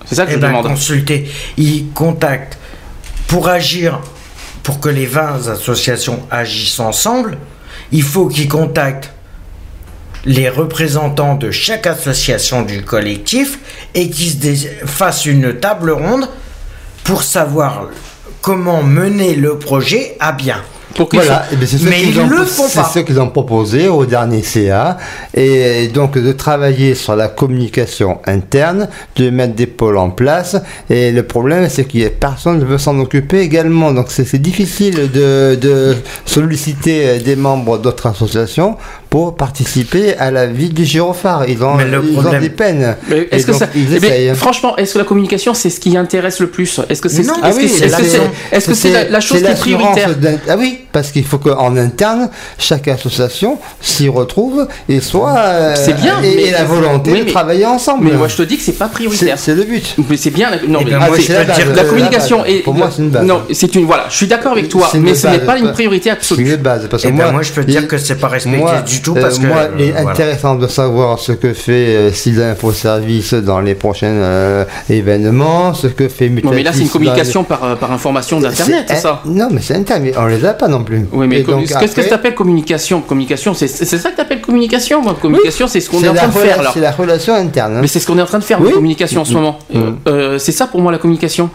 C'est 0.05 0.15
ça 0.15 0.25
que 0.25 0.31
eh 0.31 0.33
je 0.33 0.39
ben 0.39 0.47
demande. 0.49 0.65
consulter. 0.67 1.25
Ils 1.57 1.85
contactent 1.93 2.57
pour 3.27 3.47
agir, 3.47 4.01
pour 4.65 4.79
que 4.79 4.89
les 4.89 5.05
20 5.05 5.47
associations 5.47 6.19
agissent 6.31 6.79
ensemble. 6.79 7.37
Il 7.91 8.01
faut 8.01 8.27
qu'ils 8.27 8.49
contactent 8.49 9.13
les 10.25 10.49
représentants 10.49 11.35
de 11.35 11.51
chaque 11.51 11.85
association 11.85 12.63
du 12.63 12.81
collectif 12.81 13.59
et 13.93 14.09
qu'ils 14.09 14.67
fassent 14.87 15.27
une 15.27 15.59
table 15.59 15.91
ronde 15.91 16.27
pour 17.03 17.21
savoir 17.21 17.89
comment 18.41 18.81
mener 18.81 19.35
le 19.35 19.59
projet 19.59 20.17
à 20.19 20.31
bien. 20.31 20.63
Pour 20.95 21.09
qu'ils 21.09 21.19
Voilà, 21.19 21.45
eh 21.51 21.65
c'est 21.65 21.77
ce 21.77 21.85
Mais 21.87 21.97
qu'ils 21.97 22.09
ils 22.11 22.19
ont, 22.21 22.27
le 22.27 22.45
font 22.45 22.63
c'est 22.69 22.79
pas. 22.79 22.89
ce 22.93 22.99
qu'ils 22.99 23.19
ont 23.19 23.27
proposé 23.29 23.89
au 23.89 24.05
dernier 24.05 24.41
CA, 24.43 24.97
et 25.33 25.89
donc 25.89 26.17
de 26.17 26.31
travailler 26.31 26.95
sur 26.95 27.15
la 27.17 27.27
communication 27.27 28.19
interne, 28.25 28.87
de 29.17 29.29
mettre 29.29 29.55
des 29.55 29.67
pôles 29.67 29.97
en 29.97 30.09
place, 30.09 30.55
et 30.89 31.11
le 31.11 31.23
problème 31.23 31.67
c'est 31.69 31.85
qu'il 31.85 31.99
y 32.01 32.05
a 32.05 32.09
personne 32.09 32.59
ne 32.59 32.65
veut 32.65 32.77
s'en 32.77 32.97
occuper 32.99 33.41
également, 33.41 33.91
donc 33.91 34.07
c'est 34.09 34.25
c'est 34.25 34.39
difficile 34.39 35.11
de, 35.11 35.55
de 35.55 35.95
solliciter 36.25 37.19
des 37.19 37.35
membres 37.35 37.77
d'autres 37.77 38.07
associations 38.07 38.75
pour 39.09 39.35
participer 39.35 40.15
à 40.17 40.29
la 40.31 40.45
vie 40.47 40.69
du 40.69 40.83
gyrophare. 40.85 41.45
Ils 41.47 41.63
ont, 41.63 41.77
ils 41.79 42.19
ont 42.19 42.39
des 42.39 42.49
peines. 42.49 42.95
Mais 43.09 43.19
Et 43.31 43.35
Est-ce 43.35 43.45
que 43.45 43.51
donc, 43.51 43.59
ça, 43.61 43.67
ils 43.75 44.35
franchement, 44.35 44.75
est-ce 44.77 44.93
que 44.93 44.99
la 44.99 45.05
communication 45.05 45.53
c'est 45.53 45.69
ce 45.69 45.79
qui 45.79 45.95
intéresse 45.97 46.39
le 46.39 46.47
plus? 46.47 46.79
Est-ce 46.89 47.01
que 47.01 47.09
c'est 47.09 47.23
Non. 47.23 47.35
ce- 47.35 47.39
Ah 47.43 47.49
est-ce 47.49 47.57
que 47.57 47.63
oui, 47.63 47.69
c'est 47.69 47.75
c'est 47.75 47.89
c'est 47.89 48.01
l'action. 48.01 48.31
est-ce 48.51 48.67
que 48.67 48.73
c'est 48.73 49.09
la, 49.09 49.19
chose 49.19 49.41
qui 49.41 49.45
est 49.45 49.55
prioritaire? 49.59 50.15
d'un- 50.17 50.37
Ah 50.49 50.55
oui, 50.57 50.79
parce 50.95 51.11
qu'il 51.11 51.25
faut 51.25 51.39
qu'en 51.39 51.75
interne, 51.75 52.29
chaque 52.57 52.87
association 52.87 53.57
s'y 53.81 54.07
retrouve 54.07 54.65
et 54.87 55.01
soit. 55.01 55.35
euh, 55.37 55.73
C'est 55.75 55.99
bien, 55.99 56.21
Et, 56.23 56.35
mais- 56.35 56.41
et 56.43 56.51
la 56.51 56.63
volonté 56.63 57.11
oui, 57.11 57.19
de 57.19 57.25
mais- 57.25 57.31
travailler 57.33 57.65
ensemble. 57.65 58.05
Mais 58.05 58.13
moi 58.13 58.29
je 58.29 58.37
te 58.37 58.43
dis 58.43 58.55
que 58.55 58.63
c'est 58.63 58.71
pas 58.79 58.85
c'est 58.85 58.93
prioritaire. 58.93 59.37
c'est 59.37 59.55
le 59.55 59.65
but. 59.65 59.93
Mais 60.09 60.15
c'est 60.15 60.29
bien. 60.29 60.49
la- 60.51 60.55
Non, 60.65 60.79
Eh 60.81 60.85
mais 60.85 60.91
ben, 60.91 60.99
Ah, 61.01 61.07
moi, 61.07 61.17
c'est 61.17 61.23
je 61.23 61.33
la 61.33 61.43
base, 61.43 61.57
dire 61.57 61.67
euh, 61.69 61.75
la 61.75 61.83
communication 61.83 62.45
est. 62.45 62.59
Pour 62.63 62.73
moi, 62.75 62.89
c'est 62.95 63.01
une 63.01 63.09
base. 63.09 63.25
Non, 63.25 63.41
c'est 63.51 63.75
une. 63.75 63.85
Voilà, 63.85 64.05
je 64.09 64.15
suis 64.15 64.27
d'accord 64.27 64.53
avec 64.53 64.69
toi, 64.69 64.87
C'est 64.89 64.99
mais 64.99 65.13
ce 65.15 65.27
n'est 65.27 65.39
pas 65.39 65.57
une 65.57 65.73
priorité 65.73 66.05
C'est 66.05 66.11
absolue. 66.11 66.49
une 66.51 66.55
base. 66.55 66.87
Parce 66.89 67.03
que 67.03 67.09
Eh 67.09 67.11
ben, 67.11 67.23
moi, 67.23 67.31
moi, 67.33 67.41
je 67.41 67.51
peux 67.51 67.65
te 67.65 67.71
dire 67.71 67.87
que 67.89 67.97
c'est 67.97 68.15
pas 68.15 68.29
respecté 68.29 68.57
moi, 68.59 68.81
du 68.81 69.01
tout 69.01 69.15
euh, 69.17 69.21
parce 69.21 69.37
que. 69.37 69.47
moi, 69.47 69.63
il 69.77 69.85
est 69.85 69.89
euh, 69.89 69.95
voilà. 69.95 70.11
intéressant 70.11 70.55
de 70.55 70.67
savoir 70.67 71.19
ce 71.19 71.33
que 71.33 71.51
fait 71.53 71.71
euh, 71.97 72.11
SIDA 72.13 72.51
Info 72.51 72.71
Service 72.71 73.33
dans 73.33 73.59
les 73.59 73.75
prochains 73.75 74.65
événements, 74.89 75.73
ce 75.73 75.87
que 75.87 76.07
fait 76.07 76.29
Non, 76.29 76.51
mais 76.51 76.63
là 76.63 76.71
c'est 76.73 76.81
une 76.83 76.89
communication 76.89 77.43
par, 77.43 77.75
par 77.77 77.91
information 77.91 78.39
d'internet, 78.39 78.85
c'est 78.87 78.95
C'est- 78.95 79.01
ça? 79.01 79.21
Non, 79.25 79.49
mais 79.51 79.61
c'est 79.61 79.75
internet. 79.75 80.15
On 80.17 80.27
les 80.27 80.45
a 80.45 80.53
pas 80.53 80.67
non 80.69 80.83
plus. 80.85 81.05
Oui, 81.11 81.27
mais 81.27 81.43
qu'est-ce 81.43 81.95
que 81.95 82.01
tu 82.01 82.13
appelles 82.13 82.35
communication? 82.35 83.01
Communication, 83.01 83.53
c'est 83.53 83.67
c'est 83.67 83.85
ça 83.97 84.11
que 84.11 84.15
tu 84.15 84.21
appelles 84.21 84.41
communication 84.41 85.01
moi? 85.01 85.17
Communication, 85.21 85.67
c'est 85.67 85.81
ce 85.81 85.89
qu'on 85.89 86.01
est, 86.03 86.07
en 86.07 86.13
train 86.13 86.27
de 86.27 86.31
faire 86.33 86.61
là. 86.63 86.71
C'est 86.73 86.79
la 86.79 86.91
relation 86.91 87.33
interne. 87.33 87.75
hein. 87.77 87.79
Mais 87.81 87.87
c'est 87.87 87.99
ce 87.99 88.07
qu'on 88.07 88.17
est 88.17 88.21
en 88.21 88.25
train 88.25 88.39
de 88.39 88.43
faire, 88.43 88.61
Oui. 88.61 88.67
la 88.69 88.73
communication 88.75 89.21
en 89.21 89.25
ce 89.25 89.33
moment. 89.33 89.59
Mm. 89.73 89.79
Euh, 90.07 90.37
c'est 90.37 90.51
ça 90.53 90.67
pour 90.67 90.79
moi 90.81 90.91
la 90.91 90.97
communication. 90.97 91.49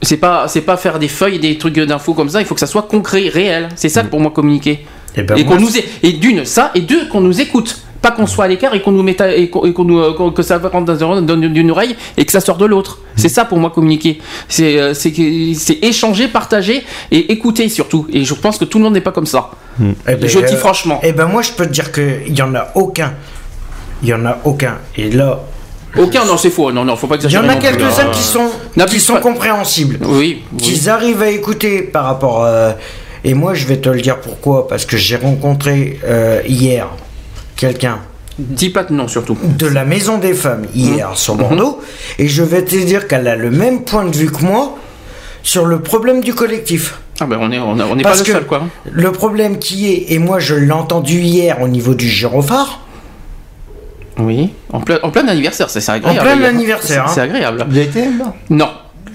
C'est 0.00 0.16
pas, 0.16 0.46
c'est 0.48 0.60
pas 0.60 0.76
faire 0.76 0.98
des 0.98 1.08
feuilles, 1.08 1.40
des 1.40 1.58
trucs 1.58 1.74
d'infos 1.74 2.14
comme 2.14 2.28
ça. 2.28 2.40
Il 2.40 2.46
faut 2.46 2.54
que 2.54 2.60
ça 2.60 2.66
soit 2.68 2.82
concret, 2.82 3.28
réel. 3.28 3.68
C'est 3.74 3.88
ça 3.88 4.04
pour 4.04 4.20
moi 4.20 4.30
communiquer. 4.30 4.86
Ben, 5.16 5.36
et 5.36 5.42
moi, 5.42 5.56
qu'on 5.56 5.62
nous 5.62 5.76
é- 5.76 5.84
et 6.04 6.12
d'une 6.12 6.44
ça 6.44 6.70
et 6.76 6.80
deux 6.80 7.08
qu'on 7.08 7.20
nous 7.20 7.40
écoute. 7.40 7.80
Pas 8.00 8.12
qu'on 8.12 8.26
soit 8.26 8.44
à 8.44 8.48
l'écart 8.48 8.74
et 8.74 8.80
qu'on 8.82 8.92
nous 8.92 9.02
mette 9.02 9.20
à- 9.20 9.34
et 9.34 9.50
qu'on, 9.50 9.64
et 9.64 9.72
qu'on 9.72 9.84
nous, 9.84 9.98
euh, 9.98 10.12
qu'on- 10.14 10.30
que 10.30 10.42
ça 10.42 10.58
rentre 10.58 10.92
d'une 10.94 11.70
oreille 11.70 11.96
et 12.16 12.24
que 12.24 12.30
ça 12.32 12.40
sort 12.40 12.56
de 12.56 12.64
l'autre. 12.66 12.98
C'est 13.16 13.28
ça 13.28 13.44
pour 13.44 13.58
moi 13.58 13.70
communiquer. 13.70 14.18
C'est 14.48 14.78
euh, 14.78 14.94
c'est 14.94 15.78
échanger, 15.82 16.28
partager 16.28 16.84
et 17.10 17.32
écouter 17.32 17.68
surtout. 17.68 18.06
Et 18.12 18.24
je 18.24 18.34
pense 18.34 18.56
que 18.58 18.64
tout 18.64 18.78
le 18.78 18.84
monde 18.84 18.94
n'est 18.94 19.00
pas 19.00 19.10
comme 19.12 19.26
ça. 19.26 19.50
Eh 19.80 20.14
ben, 20.14 20.28
je 20.28 20.38
dis 20.38 20.54
euh, 20.54 20.56
franchement. 20.56 21.00
Eh 21.02 21.12
ben 21.12 21.26
moi 21.26 21.42
je 21.42 21.50
peux 21.52 21.66
te 21.66 21.72
dire 21.72 21.90
qu'il 21.90 22.36
y 22.36 22.42
en 22.42 22.54
a 22.54 22.68
aucun. 22.76 23.14
Il 24.02 24.08
y 24.10 24.14
en 24.14 24.24
a 24.26 24.38
aucun. 24.44 24.76
Et 24.96 25.10
là, 25.10 25.40
Aucun, 25.96 26.24
non, 26.26 26.36
c'est 26.36 26.50
faux. 26.50 26.70
Non, 26.70 26.84
non, 26.84 26.94
faut 26.96 27.06
pas 27.08 27.16
il 27.16 27.22
y 27.22 27.24
exagérer. 27.24 27.46
en 27.46 27.50
a 27.50 27.56
quelques-uns 27.56 28.10
qui 28.12 28.22
sont, 28.22 28.50
qui 28.86 29.00
sont 29.00 29.14
pas. 29.14 29.20
compréhensibles. 29.20 29.98
Oui. 30.04 30.42
oui. 30.52 30.58
Qu'ils 30.58 30.88
arrivent 30.90 31.22
à 31.22 31.30
écouter 31.30 31.80
par 31.82 32.04
rapport. 32.04 32.44
euh, 32.44 32.72
et 33.24 33.34
moi 33.34 33.54
je 33.54 33.66
vais 33.66 33.78
te 33.78 33.88
le 33.88 34.00
dire 34.00 34.20
pourquoi. 34.20 34.68
Parce 34.68 34.84
que 34.86 34.96
j'ai 34.96 35.16
rencontré 35.16 35.98
euh, 36.04 36.40
hier 36.46 36.88
quelqu'un 37.58 37.98
Dis 38.38 38.70
pas 38.70 38.84
de 38.84 38.92
non 38.94 39.08
surtout. 39.08 39.36
de 39.42 39.66
la 39.66 39.84
Maison 39.84 40.16
des 40.18 40.32
Femmes 40.32 40.64
hier 40.72 41.10
sur 41.16 41.34
Bordeaux. 41.34 41.80
Et 42.20 42.28
je 42.28 42.44
vais 42.44 42.62
te 42.64 42.76
dire 42.76 43.08
qu'elle 43.08 43.26
a 43.26 43.34
le 43.34 43.50
même 43.50 43.82
point 43.82 44.04
de 44.04 44.16
vue 44.16 44.30
que 44.30 44.44
moi 44.44 44.78
sur 45.42 45.66
le 45.66 45.80
problème 45.80 46.20
du 46.22 46.32
collectif. 46.34 47.00
Ah 47.20 47.26
ben 47.26 47.36
on 47.40 47.50
est, 47.50 47.58
on, 47.58 47.78
a- 47.80 47.84
on 47.86 47.96
n'est 47.96 48.04
pas 48.04 48.14
le 48.16 48.24
seul 48.24 48.46
quoi. 48.46 48.62
le 48.90 49.10
problème 49.10 49.58
qui 49.58 49.88
est, 49.92 50.12
et 50.12 50.18
moi 50.20 50.38
je 50.38 50.54
l'ai 50.54 50.70
entendu 50.70 51.18
hier 51.20 51.60
au 51.60 51.66
niveau 51.66 51.94
du 51.94 52.08
gyrophare, 52.08 52.80
Oui. 54.18 54.50
En 54.72 54.80
plein, 54.80 54.98
en 55.02 55.10
plein 55.10 55.26
anniversaire, 55.26 55.68
c'est 55.70 55.80
c'est 55.80 55.92
agréable. 55.92 56.20
plein 56.20 56.36
y 56.40 56.44
a- 56.44 56.48
anniversaire, 56.48 57.04
C'est 57.08 57.10
hein. 57.10 57.12
c'est 57.14 57.20
agréable. 57.22 57.64
Vous 57.68 57.74
y 57.76 57.80
avez 57.80 57.88
été 57.88 58.02
non 58.06 58.32
Non. 58.50 58.68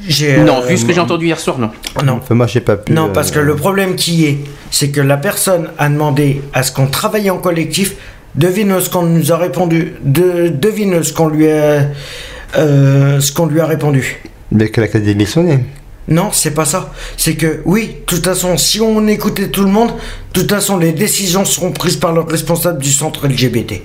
j'ai. 0.08 0.38
Non, 0.38 0.62
euh, 0.64 0.68
vu 0.68 0.78
ce 0.78 0.84
que 0.86 0.92
j'ai 0.94 1.00
entendu 1.00 1.28
hier 1.28 1.40
soir, 1.40 1.58
non. 1.60 1.72
Non. 2.04 2.20
Enfin, 2.22 2.36
moi, 2.36 2.48
j'ai 2.48 2.60
pas 2.62 2.76
pu. 2.76 2.92
Non, 2.92 3.06
euh, 3.08 3.14
parce 3.14 3.32
que 3.32 3.40
le 3.40 3.56
problème 3.56 3.96
qui 3.96 4.26
est, 4.26 4.40
c'est 4.72 4.90
que 4.90 5.00
la 5.02 5.16
personne 5.18 5.70
a 5.78 5.88
demandé 5.88 6.42
à 6.54 6.64
ce 6.64 6.72
qu'on 6.74 6.88
travaille 6.88 7.30
en 7.30 7.38
collectif. 7.38 7.96
Devine 8.36 8.80
ce 8.80 8.90
qu'on 8.90 9.04
nous 9.04 9.32
a 9.32 9.38
répondu. 9.38 9.94
De, 10.04 10.48
devine 10.48 11.04
ce 11.04 11.14
qu'on 11.14 11.28
lui 11.28 11.50
a, 11.50 11.88
euh, 12.58 13.20
ce 13.20 13.32
qu'on 13.32 13.46
lui 13.46 13.60
a 13.60 13.66
répondu. 13.66 14.22
Mais 14.52 14.70
que 14.70 14.82
la 14.82 14.88
démissionné. 14.88 15.60
Non, 16.08 16.30
c'est 16.34 16.52
pas 16.54 16.66
ça. 16.66 16.92
C'est 17.16 17.36
que 17.36 17.62
oui, 17.66 17.88
de 17.88 17.94
toute 18.06 18.26
façon, 18.26 18.58
si 18.58 18.82
on 18.82 19.08
écoutait 19.08 19.48
tout 19.48 19.64
le 19.64 19.70
monde, 19.72 19.92
de 20.34 20.40
toute 20.42 20.52
façon, 20.52 20.78
les 20.78 20.92
décisions 20.92 21.46
seront 21.46 21.72
prises 21.72 21.96
par 21.98 22.12
le 22.12 22.22
responsable 22.22 22.82
du 22.82 22.92
centre 22.92 23.28
LGBT. 23.28 23.82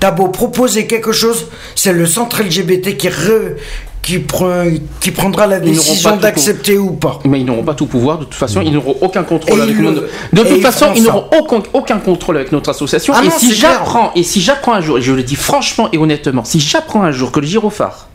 T'as 0.00 0.12
beau 0.12 0.28
proposer 0.28 0.86
quelque 0.86 1.12
chose, 1.12 1.48
c'est 1.74 1.92
le 1.92 2.06
centre 2.06 2.42
LGBT 2.42 2.96
qui, 2.96 3.08
re- 3.08 3.54
qui, 4.02 4.18
pre- 4.18 4.80
qui 5.00 5.10
prendra 5.10 5.46
la 5.46 5.60
décision 5.60 6.10
d'accepter 6.22 6.78
ou 6.78 6.92
pas. 6.92 7.18
Mais 7.24 7.40
ils 7.40 7.44
n'auront 7.46 7.62
pas 7.62 7.74
tout 7.74 7.86
pouvoir, 7.86 8.18
de 8.18 8.24
toute 8.24 8.34
façon, 8.34 8.60
ils 8.62 8.72
n'auront 8.72 8.96
aucun 9.00 9.22
contrôle 9.22 9.58
Et 9.58 9.62
avec 9.62 9.78
nous. 9.78 9.92
De 10.32 10.42
toute 10.44 10.62
façon, 10.62 10.86
ils 10.96 11.02
n'auront 11.02 11.26
aucun, 11.38 11.62
aucun 11.74 11.98
contrôle 11.98 12.36
avec 12.36 12.52
notre 12.52 12.70
association. 12.70 13.12
Ah 13.16 13.20
et 13.22 13.28
non, 13.28 13.34
si 13.38 13.54
j'apprends, 13.54 14.12
et 14.14 14.22
si 14.22 14.40
j'apprends 14.40 14.72
un 14.74 14.80
jour, 14.80 14.98
et 14.98 15.02
je 15.02 15.12
le 15.12 15.22
dis 15.22 15.36
franchement 15.36 15.88
et 15.92 15.98
honnêtement, 15.98 16.44
si 16.44 16.60
j'apprends 16.60 17.02
un 17.02 17.12
jour 17.12 17.32
que 17.32 17.40
le 17.40 17.46
gyrophare 17.46 18.08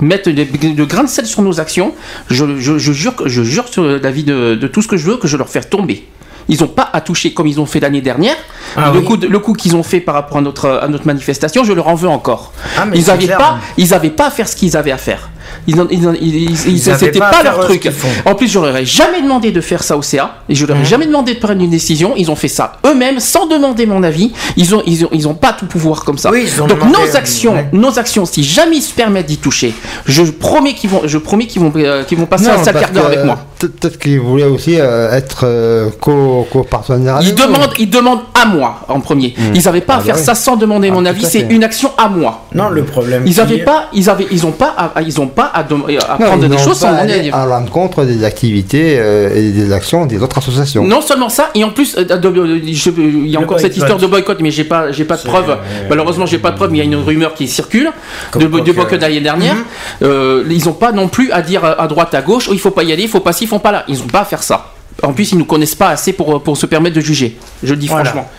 mette 0.00 0.28
de, 0.28 0.44
de 0.44 0.84
grains 0.84 1.04
de 1.04 1.08
sel 1.08 1.26
sur 1.26 1.42
nos 1.42 1.58
actions, 1.60 1.92
je, 2.28 2.44
je- 2.58 2.76
je 2.78 2.92
jure, 2.92 3.14
je 3.24 3.42
jure 3.42 3.68
sur 3.68 3.82
la 3.84 4.10
vie 4.10 4.24
de, 4.24 4.54
de 4.54 4.66
tout 4.66 4.82
ce 4.82 4.88
que 4.88 4.96
je 4.96 5.06
veux 5.06 5.16
que 5.16 5.26
je 5.28 5.36
leur 5.36 5.48
faire 5.48 5.68
tomber. 5.68 6.04
Ils 6.48 6.60
n'ont 6.60 6.68
pas 6.68 6.88
à 6.92 7.00
toucher 7.00 7.32
comme 7.34 7.46
ils 7.46 7.60
ont 7.60 7.66
fait 7.66 7.80
l'année 7.80 8.00
dernière. 8.00 8.36
Ah 8.76 8.90
le, 8.92 9.00
oui. 9.00 9.04
coup 9.04 9.16
de- 9.16 9.26
le 9.26 9.38
coup 9.38 9.52
qu'ils 9.52 9.74
ont 9.76 9.82
fait 9.82 10.00
par 10.00 10.14
rapport 10.14 10.38
à 10.38 10.40
notre, 10.40 10.68
à 10.82 10.88
notre 10.88 11.06
manifestation, 11.06 11.64
je 11.64 11.72
leur 11.72 11.88
en 11.88 11.94
veux 11.94 12.08
encore. 12.08 12.52
Ah, 12.78 12.84
ils 12.94 13.06
n'avaient 13.06 13.24
clair. 13.26 13.38
pas, 13.38 13.58
ils 13.76 13.92
avaient 13.94 14.10
pas 14.10 14.26
à 14.26 14.30
faire 14.30 14.48
ce 14.48 14.54
qu'ils 14.56 14.76
avaient 14.76 14.92
à 14.92 14.98
faire. 14.98 15.28
Ils, 15.66 16.56
c'était 16.56 17.18
pas 17.18 17.32
faire, 17.32 17.44
leur 17.44 17.60
euh, 17.60 17.64
truc. 17.64 17.90
En 18.24 18.34
plus, 18.34 18.48
je 18.48 18.58
leur 18.58 18.70
aurais 18.70 18.84
jamais 18.84 19.22
demandé 19.22 19.50
de 19.52 19.60
faire 19.60 19.82
ça 19.82 19.96
au 19.96 20.02
CA 20.02 20.36
et 20.48 20.54
je 20.54 20.66
leur 20.66 20.76
ai 20.76 20.84
jamais 20.84 21.06
demandé 21.06 21.34
de 21.34 21.38
prendre 21.38 21.60
une 21.62 21.70
décision. 21.70 22.14
Ils 22.16 22.30
ont 22.30 22.36
fait 22.36 22.48
ça 22.48 22.72
eux-mêmes 22.86 23.20
sans 23.20 23.46
demander 23.46 23.86
mon 23.86 24.02
avis. 24.02 24.32
Ils 24.56 24.74
ont, 24.74 24.82
ils 24.86 25.04
ont, 25.04 25.08
ils 25.12 25.28
ont 25.28 25.34
pas 25.34 25.52
tout 25.52 25.66
pouvoir 25.66 26.04
comme 26.04 26.18
ça. 26.18 26.30
Oui, 26.30 26.46
Donc 26.58 26.68
demandé, 26.68 26.92
nos 26.92 27.14
euh, 27.14 27.16
actions, 27.18 27.54
ouais. 27.54 27.68
nos 27.72 27.98
actions, 27.98 28.24
si 28.24 28.42
jamais 28.42 28.76
ils 28.76 28.82
se 28.82 28.92
permettent 28.92 29.26
d'y 29.26 29.38
toucher, 29.38 29.74
je 30.06 30.22
promets 30.22 30.74
qu'ils 30.74 30.90
vont, 30.90 31.02
je 31.04 31.18
promets 31.18 31.46
qu'ils 31.46 31.62
vont, 31.62 31.72
euh, 31.76 32.04
qu'ils 32.04 32.18
vont 32.18 32.26
passer 32.26 32.48
un 32.48 32.62
sale 32.62 32.78
quart 32.78 32.90
d'heure 32.90 33.06
avec 33.06 33.24
moi. 33.24 33.38
peut- 33.58 33.68
Peut-être 33.68 33.98
qu'ils 33.98 34.20
voulaient 34.20 34.44
aussi 34.44 34.76
euh, 34.78 35.12
être 35.12 35.40
euh, 35.44 35.90
co- 36.00 36.46
co-partenaires 36.52 37.18
Ils 37.22 37.34
demandent, 37.34 37.72
ils 37.78 37.90
demandent 37.90 38.20
à 38.40 38.46
moi 38.46 38.80
en 38.88 39.00
premier. 39.00 39.34
Ils 39.54 39.62
n'avaient 39.64 39.80
pas 39.80 39.94
Ah 39.96 39.98
à 39.98 40.00
faire 40.02 40.14
bah 40.14 40.20
oui. 40.20 40.26
ça 40.26 40.34
sans 40.34 40.56
demander 40.56 40.88
Ah, 40.90 40.94
mon 40.94 41.04
avis. 41.04 41.24
C'est 41.24 41.46
une 41.50 41.64
action 41.64 41.90
à 41.98 42.08
moi. 42.08 42.46
Non, 42.54 42.68
le 42.68 42.84
problème. 42.84 43.24
Ils 43.26 43.34
qui 43.34 43.40
avaient 43.40 43.56
est- 43.58 43.64
pas, 43.64 43.86
ils 43.92 44.08
avaient, 44.08 44.26
ils 44.30 44.46
ont 44.46 44.52
pas, 44.52 44.92
ils 45.04 45.20
ont 45.20 45.26
pas 45.26 45.45
à, 45.52 45.62
dem- 45.62 45.84
à 46.08 46.18
Non, 46.18 46.26
prendre 46.26 46.42
des 46.42 46.48
n'ont 46.48 46.58
choses 46.58 46.78
sans 46.78 46.88
à 46.94 47.46
l'encontre 47.46 48.04
des 48.04 48.24
activités 48.24 48.96
euh, 48.98 49.34
et 49.34 49.50
des 49.50 49.72
actions 49.72 50.06
des 50.06 50.22
autres 50.22 50.38
associations. 50.38 50.84
Non 50.84 51.00
seulement 51.00 51.28
ça, 51.28 51.50
et 51.54 51.64
en 51.64 51.70
plus, 51.70 51.96
euh, 51.96 52.04
je- 52.08 52.90
il 53.00 53.26
y 53.28 53.36
a 53.36 53.40
encore 53.40 53.58
cette 53.60 53.72
boycott. 53.72 53.76
histoire 53.76 53.98
de 53.98 54.06
boycott, 54.06 54.38
mais 54.40 54.50
j'ai 54.50 54.64
pas, 54.64 54.92
j'ai 54.92 55.04
pas 55.04 55.16
de 55.16 55.22
preuves. 55.22 55.50
euh, 55.50 55.56
Malheureusement, 55.88 56.26
j'ai 56.26 56.38
pas 56.38 56.50
de 56.50 56.56
preuves, 56.56 56.70
mais 56.70 56.78
il 56.78 56.80
y 56.80 56.82
a 56.82 56.84
une 56.84 56.96
rumeur 57.02 57.34
qui 57.34 57.48
circule 57.48 57.90
de, 58.38 58.46
boycott 58.46 59.00
l'année 59.00 59.20
dernière. 59.20 59.54
Mhm. 59.54 59.64
Euh, 60.02 60.44
ils 60.50 60.68
ont 60.68 60.72
pas 60.72 60.92
non 60.92 61.08
plus 61.08 61.30
à 61.32 61.42
dire 61.42 61.64
à 61.64 61.86
droite, 61.88 62.14
à 62.14 62.22
gauche, 62.22 62.46
oh, 62.48 62.52
il 62.52 62.60
faut 62.60 62.70
pas 62.70 62.82
y 62.82 62.92
aller, 62.92 63.02
il 63.04 63.08
faut 63.08 63.20
pas 63.20 63.32
ci, 63.32 63.44
il 63.44 63.48
faut 63.48 63.58
pas 63.58 63.72
là. 63.72 63.84
Ils 63.88 64.00
ont 64.02 64.06
pas 64.06 64.20
à 64.20 64.24
faire 64.24 64.42
ça. 64.42 64.72
En 65.02 65.12
plus, 65.12 65.32
ils 65.32 65.38
nous 65.38 65.44
connaissent 65.44 65.74
pas 65.74 65.90
assez 65.90 66.12
pour, 66.14 66.42
pour 66.42 66.56
se 66.56 66.64
permettre 66.66 66.96
de 66.96 67.00
juger. 67.02 67.36
Je 67.62 67.72
le 67.74 67.76
dis 67.78 67.86
Voilà. 67.86 68.04
franchement. 68.06 68.30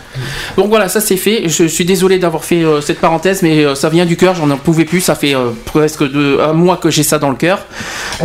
Donc 0.57 0.69
voilà, 0.69 0.89
ça 0.89 1.01
c'est 1.01 1.17
fait. 1.17 1.47
Je 1.47 1.65
suis 1.65 1.85
désolé 1.85 2.19
d'avoir 2.19 2.43
fait 2.43 2.63
euh, 2.63 2.81
cette 2.81 2.99
parenthèse, 2.99 3.41
mais 3.43 3.63
euh, 3.65 3.75
ça 3.75 3.89
vient 3.89 4.05
du 4.05 4.17
cœur. 4.17 4.35
J'en 4.35 4.49
en 4.49 4.57
pouvais 4.57 4.85
plus. 4.85 5.01
Ça 5.01 5.15
fait 5.15 5.35
euh, 5.35 5.49
presque 5.65 6.03
deux, 6.09 6.39
un 6.41 6.53
mois 6.53 6.77
que 6.77 6.89
j'ai 6.89 7.03
ça 7.03 7.19
dans 7.19 7.29
le 7.29 7.35
cœur. 7.35 7.65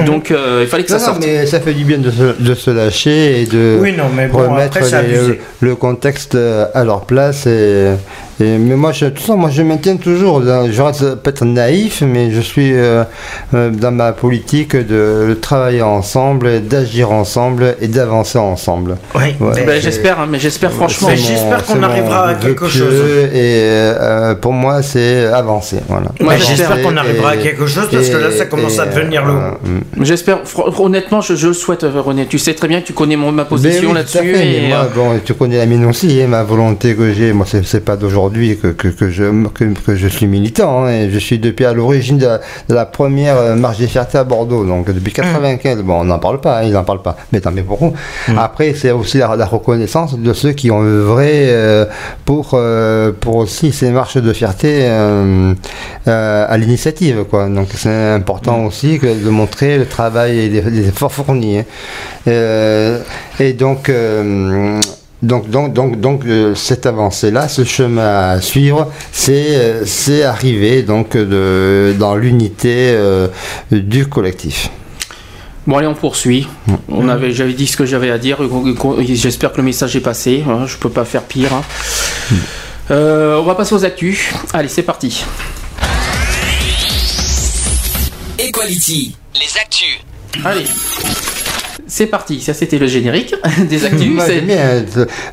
Donc 0.07 0.31
euh, 0.31 0.61
il 0.63 0.69
fallait 0.69 0.85
que 0.85 0.91
ça 0.91 0.97
Non, 0.99 1.03
non, 1.03 1.07
sorte. 1.13 1.21
mais 1.27 1.47
ça 1.47 1.61
fait 1.61 1.75
du 1.75 1.85
bien 1.85 1.99
de 1.99 2.11
se, 2.11 2.43
de 2.43 2.55
se 2.55 2.71
lâcher 2.71 3.43
et 3.43 3.47
de 3.47 3.79
Oui, 3.81 3.93
non, 3.93 4.05
mais 4.15 4.29
bon, 4.29 4.39
remettre 4.39 4.79
après, 4.79 5.03
les- 5.03 5.41
le 5.61 5.75
contexte 5.77 6.37
à 6.75 6.85
leur 6.85 7.03
place. 7.03 7.47
Et, 7.47 7.93
et- 8.41 8.59
mais 8.59 8.77
moi, 8.77 8.93
je, 8.93 9.07
toute 9.07 9.19
façon, 9.21 9.37
moi, 9.37 9.51
je 9.51 9.63
maintiens 9.63 9.97
toujours, 9.97 10.41
dans- 10.41 10.71
je 10.71 10.83
reste 10.83 11.15
peut-être 11.17 11.45
naïf, 11.45 12.03
mais 12.07 12.31
je 12.33 12.41
suis 12.41 12.73
dans 13.53 13.93
ma 13.93 14.13
politique 14.13 14.75
de 14.77 15.37
travailler 15.41 15.83
ensemble, 15.83 16.63
d'agir 16.63 17.11
ensemble 17.13 17.77
et 17.81 17.89
d'avancer 17.89 18.39
ensemble. 18.39 18.97
Oui, 19.15 19.35
Ouais. 19.41 19.65
Ben, 19.67 19.81
j'espère, 19.81 20.21
hein, 20.21 20.27
mais 20.31 20.39
j'espère 20.39 20.73
franchement. 20.73 21.09
J'espère 21.15 21.65
qu'on 21.65 21.82
c'est 21.89 21.93
arrivera 21.93 22.29
à 22.29 22.35
quelque 22.35 22.69
chose. 22.69 22.95
Et 23.33 23.63
euh, 23.71 24.35
pour 24.35 24.53
moi, 24.53 24.83
c'est 24.83 25.27
avancer. 25.27 25.79
Voilà. 25.89 26.07
Moi, 26.21 26.35
Mais 26.35 26.41
j'espère 26.41 26.83
qu'on 26.83 26.95
Et- 26.95 26.99
arrivera 26.99 27.31
à 27.31 27.37
quelque 27.37 27.67
chose 27.67 27.89
parce 27.93 28.09
que 28.09 28.17
là, 28.17 28.31
ça 28.31 28.47
commence 28.47 28.79
à 28.79 28.87
devenir 28.87 29.23
euh, 29.27 29.51
le. 29.65 30.01
mm. 30.01 30.05
J'espère, 30.05 30.39
honnêtement, 30.79 31.21
je, 31.21 31.35
je 31.35 31.49
le 31.49 31.53
souhaite, 31.55 31.85
euh, 31.85 32.01
René. 32.01 32.27
Tu 32.27 32.39
sais 32.39 32.55
très 32.55 32.69
bien 32.69 32.81
que 32.81 32.87
tu 32.87 32.93
connais 32.93 33.17
mon, 33.17 33.33
ma 33.33 33.45
Ben 33.45 33.49
position 33.49 33.89
oui, 33.91 33.95
là-dessus. 33.95 34.19
euh, 34.23 34.85
bon, 34.95 35.21
tu 35.25 35.35
connais 35.35 35.59
la 35.59 35.67
mienne 35.67 35.85
aussi, 35.87 36.21
hein, 36.23 36.27
ma 36.29 36.43
volonté 36.43 36.95
que 36.95 37.13
j'ai. 37.13 37.33
Moi, 37.33 37.47
c'est, 37.49 37.65
c'est 37.65 37.81
pas 37.85 37.97
d'aujourd'hui 37.97 38.59
que, 38.59 38.69
que, 38.69 38.89
que 38.89 39.11
je, 39.11 39.25
que, 39.55 39.65
que 39.87 39.95
je 39.97 40.09
suis 40.09 40.27
militant. 40.27 40.85
hein, 40.85 40.91
et 40.91 41.11
je 41.11 41.19
suis 41.19 41.39
depuis 41.39 41.65
à 41.65 41.73
l'origine 41.73 42.19
de, 42.19 42.27
la- 42.27 42.41
de 42.69 42.75
la 42.75 42.87
première 42.87 43.37
euh, 43.37 43.55
marche 43.55 43.79
des 43.79 43.87
fiertés 43.87 44.19
à 44.19 44.25
Bordeaux. 44.25 44.65
Donc, 44.65 44.91
depuis 44.91 45.13
95. 45.13 45.83
Bon, 45.83 46.01
on 46.01 46.05
n'en 46.05 46.19
parle 46.19 46.41
pas, 46.41 46.59
hein, 46.61 46.63
ils 46.65 46.73
n'en 46.73 46.85
parlent 46.85 47.03
pas. 47.03 47.17
Mais 47.33 47.41
tant 47.41 47.51
mieux 47.53 47.63
pour 47.65 47.83
nous. 47.83 47.95
Après, 48.37 48.75
c'est 48.75 48.91
aussi 48.91 49.19
la, 49.19 49.37
la 49.37 49.47
reconnaissance 49.47 50.19
de 50.19 50.33
ceux 50.33 50.53
qui 50.53 50.71
ont 50.71 50.83
œuvré 50.83 51.31
euh, 51.51 51.72
pour, 52.25 52.51
euh, 52.55 53.13
pour 53.23 53.37
aussi 53.37 53.73
ces 53.73 53.91
marches 53.91 54.17
de 54.17 54.33
fierté 54.33 54.81
euh, 54.83 55.55
euh, 56.09 56.47
à 56.49 56.59
l'initiative. 56.59 57.25
Quoi. 57.31 57.49
Donc, 57.49 57.69
c'est 57.75 58.11
important 58.11 58.65
aussi 58.67 58.99
que 58.99 59.07
de 59.07 59.31
montrer 59.31 59.79
le 59.79 59.87
travail 59.87 60.39
et 60.39 60.49
les, 60.49 60.63
les 60.63 60.89
efforts 60.89 61.13
fournis. 61.13 61.59
hein. 61.59 61.65
Euh, 62.29 62.99
et 63.41 63.53
donc, 63.53 63.89
euh, 63.89 64.81
donc, 65.23 65.49
donc, 65.51 65.73
donc, 65.73 66.01
donc 66.01 66.25
euh, 66.27 66.55
cette 66.55 66.85
avancée-là, 66.87 67.49
ce 67.49 67.65
chemin 67.65 68.31
à 68.31 68.41
suivre, 68.41 68.91
c'est, 69.13 69.47
euh, 69.51 69.85
arriver 70.27 70.83
donc 70.83 71.17
de, 71.17 71.95
dans 71.99 72.17
l'unité 72.17 72.91
euh, 72.91 73.29
du 73.71 74.07
collectif. 74.07 74.71
Bon, 75.67 75.77
allez, 75.77 75.87
on 75.87 75.95
poursuit. 75.95 76.49
Mm. 76.67 76.75
On 76.89 77.09
avait, 77.09 77.33
j'avais 77.33 77.53
dit 77.53 77.67
ce 77.67 77.77
que 77.77 77.87
j'avais 77.87 78.11
à 78.11 78.19
dire. 78.19 78.39
J'espère 79.15 79.53
que 79.53 79.59
le 79.59 79.63
message 79.63 79.95
est 79.97 80.01
passé. 80.01 80.43
hein, 80.49 80.67
Je 80.67 80.77
peux 80.77 80.91
pas 80.91 81.05
faire 81.05 81.23
pire. 81.23 81.53
hein. 81.53 81.63
Mm. 82.31 82.35
Euh, 82.91 83.37
on 83.39 83.45
va 83.45 83.55
passer 83.55 83.75
aux 83.75 83.85
actus. 83.85 84.31
Allez, 84.53 84.69
c'est 84.69 84.83
parti. 84.83 85.25
Equality. 88.39 89.17
Les 89.35 89.59
actus. 89.61 90.01
Allez. 90.45 90.65
C'est 91.87 92.07
parti. 92.07 92.41
Ça, 92.41 92.55
c'était 92.55 92.79
le 92.79 92.87
générique 92.87 93.35
des 93.69 93.85
actus. 93.85 94.11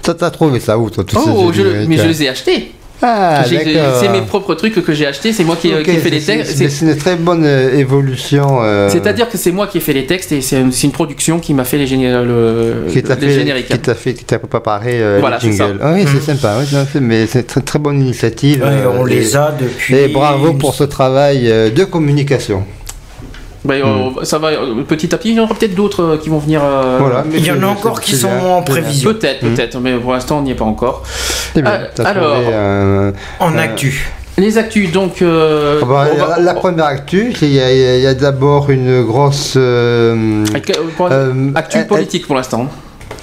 Toi, 0.03 0.13
t'as 0.13 0.29
trouvé 0.29 0.59
ça 0.59 0.77
où, 0.77 0.89
toi, 0.89 1.03
tous 1.03 1.17
Oh, 1.17 1.51
je- 1.53 1.85
mais 1.87 1.97
je 1.97 2.01
hein 2.03 2.07
les 2.07 2.23
ai 2.23 2.29
achetés. 2.29 2.71
Ah. 3.01 3.43
C'est 3.45 4.09
mes 4.09 4.21
propres 4.21 4.55
trucs 4.55 4.83
que 4.83 4.93
j'ai 4.93 5.05
achetés. 5.05 5.31
C'est 5.33 5.43
moi 5.43 5.55
qui, 5.55 5.69
ai 5.69 5.83
fait 5.83 6.09
les 6.09 6.21
textes. 6.21 6.55
c'est- 6.57 6.85
une 6.85 6.95
très 6.97 7.15
bonne 7.15 7.43
euh, 7.45 7.77
évolution. 7.77 8.59
euh, 8.61 8.89
C'est-à-dire 8.89 9.29
que 9.29 9.37
c'est 9.37 9.51
moi 9.51 9.67
qui 9.67 9.77
ai 9.77 9.81
fait 9.81 9.93
les 9.93 10.05
textes 10.05 10.31
et 10.31 10.41
c'est 10.41 10.59
une 10.61 10.91
production 10.91 11.39
qui 11.39 11.53
m'a 11.53 11.63
fait 11.63 11.77
les, 11.77 11.85
géné- 11.87 12.11
le, 12.23 12.85
qui 12.89 13.01
les 13.01 13.03
fait, 13.15 13.29
génériques. 13.31 13.67
qui 13.69 13.79
t'a 13.79 13.95
fait, 13.95 14.13
qui 14.13 14.23
t'a 14.25 14.39
préparé 14.39 15.01
euh, 15.01 15.17
Voilà, 15.19 15.37
les 15.41 15.51
jingles. 15.51 15.77
Ah 15.81 15.93
oui, 15.93 16.05
c'est 16.11 16.21
sympa. 16.35 16.55
oui, 16.59 16.65
non, 16.73 16.85
c'est- 16.91 16.99
mais 16.99 17.25
c'est 17.27 17.39
une 17.39 17.45
très, 17.45 17.61
très 17.61 17.79
bonne 17.79 18.01
initiative. 18.01 18.61
Ouais, 18.63 18.67
euh, 18.69 18.89
on 18.99 19.07
et- 19.07 19.11
les 19.15 19.35
a 19.35 19.53
depuis. 19.59 19.95
Et 19.95 20.07
bravo 20.09 20.53
pour 20.53 20.73
ce 20.73 20.83
travail 20.83 21.49
euh, 21.49 21.69
de 21.69 21.83
communication. 21.85 22.63
Ben, 23.65 23.81
euh, 23.83 24.23
ça 24.23 24.37
va 24.37 24.49
euh, 24.49 24.83
petit 24.87 25.13
à 25.13 25.17
petit. 25.17 25.29
Il 25.31 25.35
y 25.35 25.39
en 25.39 25.43
aura 25.43 25.53
peut-être 25.53 25.75
d'autres 25.75 26.03
euh, 26.03 26.17
qui 26.17 26.29
vont 26.29 26.39
venir. 26.39 26.61
euh, 26.63 26.97
Voilà, 26.99 27.25
mais 27.29 27.37
Il 27.39 27.45
y 27.45 27.51
en 27.51 27.61
a 27.61 27.65
encore 27.67 27.99
qui 27.99 28.15
sont 28.15 28.29
bien, 28.29 28.47
en 28.47 28.61
prévision. 28.61 29.13
Peut-être, 29.13 29.43
Hmm. 29.43 29.53
peut-être, 29.53 29.79
mais 29.79 29.95
pour 29.97 30.13
l'instant 30.13 30.39
on 30.39 30.41
n'y 30.43 30.51
est 30.51 30.55
pas 30.55 30.65
encore. 30.65 31.03
C'est 31.53 31.61
bien. 31.61 31.71
Euh, 31.71 32.03
alors, 32.05 32.33
trouvé, 32.35 32.47
euh, 32.53 33.11
En 33.39 33.53
Euh, 33.55 33.59
actu. 33.59 34.09
Les 34.37 34.57
actus, 34.57 34.89
donc. 34.93 35.21
euh, 35.21 35.79
ah 35.81 35.85
bah, 35.85 36.07
va- 36.17 36.37
la, 36.37 36.39
la 36.39 36.53
première 36.53 36.85
actu, 36.85 37.33
c'est- 37.37 37.47
il 37.47 37.53
y 37.53 38.07
a, 38.07 38.13
d'abord 38.13 38.69
une 38.69 39.03
grosse. 39.03 39.55
euh, 39.57 40.45
actu 41.53 41.79
euh, 41.79 41.83
politique 41.83 42.25
pour 42.27 42.37
l'instant. 42.37 42.67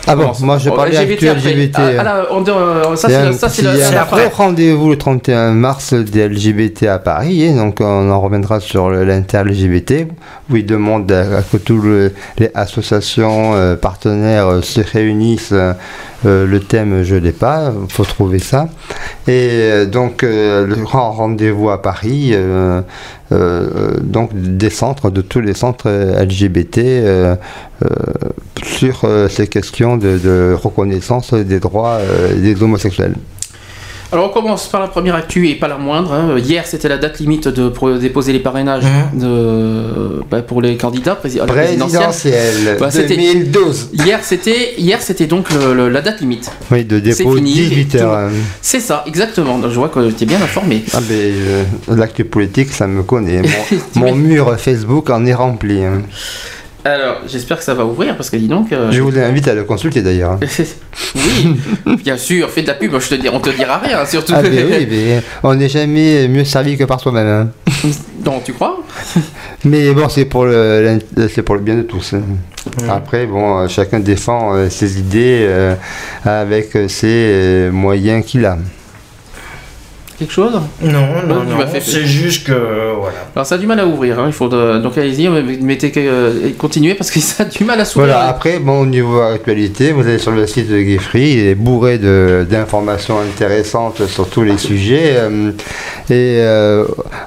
Ah 0.07 0.15
bon, 0.15 0.23
Commence. 0.23 0.41
moi 0.41 0.59
je 0.59 0.71
parlais 0.71 0.97
après. 0.97 1.15
LGBT. 1.17 1.79
Ah, 1.99 2.03
là, 2.03 2.27
on- 2.31 2.45
euh, 2.47 2.95
ça, 2.97 3.09
y 3.09 3.35
c'est 3.51 3.63
la- 3.63 3.75
la- 3.91 4.03
un 4.03 4.29
rendez-vous 4.33 4.91
le 4.91 4.97
31 4.97 5.51
mars 5.53 5.95
des 5.95 6.21
LGBT 6.29 6.85
à 6.89 6.99
Paris, 6.99 7.43
et 7.43 7.53
donc 7.53 7.79
on 7.81 8.11
en 8.11 8.21
reviendra 8.21 8.61
sur 8.61 8.91
l'inter-LGBT, 8.91 10.07
où 10.51 10.57
ils 10.57 10.67
demandent 10.67 11.11
à, 11.11 11.39
à 11.39 11.43
que 11.43 11.57
toutes 11.57 11.83
le- 11.83 12.13
les 12.39 12.51
associations 12.55 13.55
euh, 13.55 13.77
partenaires 13.77 14.47
euh, 14.49 14.63
se 14.63 14.81
réunissent. 14.81 15.55
Euh, 16.27 16.47
le 16.47 16.61
thème, 16.61 17.03
je 17.03 17.15
l'ai 17.15 17.33
pas, 17.33 17.73
faut 17.89 18.05
trouver 18.05 18.39
ça. 18.39 18.69
Et 19.29 19.49
euh, 19.53 19.87
donc 19.87 20.23
euh, 20.23 20.67
le 20.67 20.75
grand 20.77 21.13
rendez-vous 21.13 21.71
à 21.71 21.81
Paris, 21.81 22.35
donc 23.31 24.31
des 24.35 24.71
centres, 24.71 25.11
de 25.11 25.21
tous 25.21 25.41
les 25.41 25.55
centres 25.55 25.89
LGBT 25.89 27.39
sur 28.63 29.09
ces 29.29 29.47
questions 29.49 29.97
de, 29.97 30.55
reconnaissance 30.55 31.35
des 31.35 31.61
droits 31.61 31.99
des 32.37 32.63
homosexuels. 32.63 33.15
Alors 34.13 34.27
on 34.27 34.29
commence 34.33 34.69
par 34.69 34.81
la 34.81 34.87
première 34.87 35.17
actu 35.17 35.49
et 35.49 35.57
pas 35.57 35.67
la 35.67 35.79
moindre. 35.79 36.13
hein. 36.13 36.39
Hier 36.39 36.65
c'était 36.67 36.89
la 36.89 36.97
date 36.97 37.19
limite 37.19 37.49
de, 37.49 37.69
pour 37.69 37.93
déposer 37.99 38.33
les 38.33 38.39
parrainages 38.39 38.85
de, 39.15 40.23
bah, 40.31 40.43
pour 40.43 40.63
les 40.63 40.77
candidats 40.77 41.15
prési- 41.17 41.41
à 41.41 41.47
la 41.47 41.53
présidentielle. 41.53 42.03
Présidentielle 42.03 42.77
Bah, 42.79 42.91
c'était- 42.91 43.17
2012. 43.17 43.89
Hier 43.95 44.21
c'était 44.23 44.75
hier 44.79 45.03
c'était 45.03 45.27
donc 45.27 45.51
le- 45.53 45.75
le- 45.75 45.89
la 45.89 46.03
date 46.03 46.21
limite. 46.21 46.51
Oui, 46.71 46.85
de 46.85 47.01
dépôt 47.01 47.35
fini, 47.35 47.53
18 47.53 47.87
tout- 47.89 47.97
heures. 47.99 48.31
C'est 48.63 48.81
ça 48.81 49.03
exactement. 49.07 49.59
Donc, 49.59 49.71
je 49.73 49.77
vois 49.77 49.89
que 49.89 50.11
tu 50.11 50.23
es 50.23 50.27
bien 50.27 50.41
informé. 50.41 50.85
Ah 50.95 50.99
ben, 51.01 51.15
euh, 51.15 51.65
l'actu 51.89 52.25
politique, 52.25 52.73
ça 52.73 52.87
me 52.87 53.03
connaît. 53.03 53.43
Mon, 53.97 54.07
mon 54.07 54.15
mets- 54.15 54.29
mur 54.35 54.57
Facebook 54.59 55.11
en 55.11 55.27
est 55.27 55.35
rempli. 55.35 55.83
hein. 55.85 56.03
Alors 56.87 57.17
j'espère 57.27 57.59
que 57.59 57.65
ça 57.65 57.75
va 57.75 57.85
ouvrir 57.85 58.17
parce 58.17 58.31
que 58.31 58.37
dis 58.37 58.47
donc. 58.47 58.73
euh, 58.73 58.93
Je 58.93 59.03
vous 59.03 59.19
invite 59.19 59.49
à 59.49 59.55
le 59.55 59.65
consulter 59.65 60.03
d'ailleurs. 60.03 60.39
oui, 61.17 61.97
bien 62.05 62.17
sûr, 62.17 62.49
fais 62.49 62.63
de 62.63 62.69
la 62.69 62.75
pub. 62.75 62.93
Je 62.99 63.09
te 63.09 63.15
dis, 63.17 63.29
on 63.29 63.41
te 63.41 63.51
dira 63.51 63.79
rien 63.79 64.05
surtout. 64.07 64.33
Ah 64.37 64.43
ben 64.43 64.53
oui, 64.71 64.87
mais 64.89 65.21
on 65.43 65.55
n'est 65.57 65.69
jamais 65.69 66.29
mieux 66.29 66.45
servi 66.45 66.77
que 66.77 66.85
par 66.85 67.01
soi-même. 67.01 67.27
hein. 67.27 67.49
Non, 68.25 68.41
tu 68.45 68.53
crois? 68.53 68.83
Mais 69.65 69.93
bon, 69.93 70.09
c'est 70.09 70.25
pour 70.25 70.45
le, 70.47 70.99
pour 71.45 71.55
le 71.57 71.61
bien 71.61 71.77
de 71.77 71.83
tous. 71.83 72.15
hein. 72.15 72.23
Après, 72.89 73.27
bon, 73.27 73.59
euh, 73.61 73.69
chacun 73.69 74.01
défend 74.01 74.55
euh, 74.55 74.69
ses 74.69 74.99
idées 74.99 75.45
euh, 75.49 75.75
avec 76.25 76.71
ses 76.89 77.07
euh, 77.07 77.71
moyens 77.73 78.25
qu'il 78.25 78.45
a. 78.45 78.59
quelque 80.19 80.33
chose? 80.33 80.55
Non, 80.83 80.91
non, 81.27 81.41
tu 81.43 81.51
non. 81.51 81.59
m'as 81.59 81.67
fait- 81.67 81.81
C'est 81.81 82.05
juste 82.07 82.47
que 82.47 82.95
voilà. 82.99 83.17
Alors 83.35 83.47
ça 83.47 83.57
a 83.57 83.59
du 83.59 83.67
mal 83.67 83.79
à 83.81 83.87
ouvrir, 83.87 84.19
hein. 84.19 84.25
il 84.27 84.33
faut 84.33 84.49
de- 84.49 84.79
donc 84.81 84.97
allez-y, 84.99 85.29
mettez 85.29 85.93
euh, 85.97 86.51
continuez 86.59 86.95
parce 86.95 87.11
que 87.11 87.21
ça 87.21 87.43
a 87.45 87.47
du 87.47 87.65
mal 87.65 87.81
à 87.81 87.85
s'ouvrir. 87.85 88.15
Voilà, 88.15 88.29
après, 88.29 88.59
bon, 88.59 88.81
au 88.81 88.87
niveau 88.87 89.21
actualité, 89.21 89.93
vous 89.93 90.03
allez 90.03 90.19
sur 90.19 90.33
le 90.33 90.47
site 90.47 90.69
de 90.71 90.79
Geoffrey, 90.83 91.31
il 91.33 91.39
est 91.49 91.55
bourré 91.55 91.99
de- 91.99 92.47
d'informations 92.49 93.19
intéressantes 93.21 94.07
sur 94.07 94.29
tous 94.29 94.43
les 94.43 94.59
sujets. 94.59 95.15
euh, 95.17 95.51
et 96.09 96.39
euh, 96.41 96.85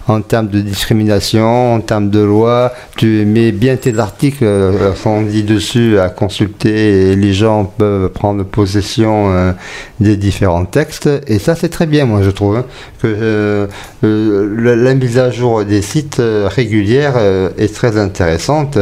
en 0.08 0.22
termes 0.22 0.48
de 0.48 0.62
discrimination, 0.62 1.74
en 1.76 1.82
termes 1.82 2.10
de 2.10 2.20
loi, 2.22 2.72
tu 2.96 3.26
mets 3.26 3.52
bien 3.52 3.76
tes 3.76 4.00
articles, 4.00 4.44
euh, 4.44 4.96
sont 4.96 5.22
dit 5.22 5.44
dessus 5.44 6.00
à 6.00 6.10
consulter 6.10 7.12
et 7.12 7.16
les 7.16 7.34
gens 7.34 7.66
peuvent 7.66 8.10
prendre 8.10 8.44
possession 8.46 9.32
euh, 9.34 9.52
des 10.00 10.16
différents 10.18 10.66
textes. 10.66 11.10
Et 11.28 11.40
ça, 11.40 11.56
c'est 11.56 11.70
très 11.70 11.86
bien, 11.88 12.06
moi, 12.06 12.22
je 12.24 12.30
trouve, 12.30 12.56
hein, 12.58 12.66
que 13.02 13.08
euh, 13.08 13.68
euh, 14.04 14.56
la, 14.58 14.76
la 14.76 14.94
mise 14.96 15.18
à 15.18 15.32
jour 15.32 15.64
des 15.66 15.82
sites 15.82 16.20
euh, 16.20 16.48
régulière 16.50 17.16
est 17.58 17.74
très 17.74 17.98
intéressante. 17.98 18.78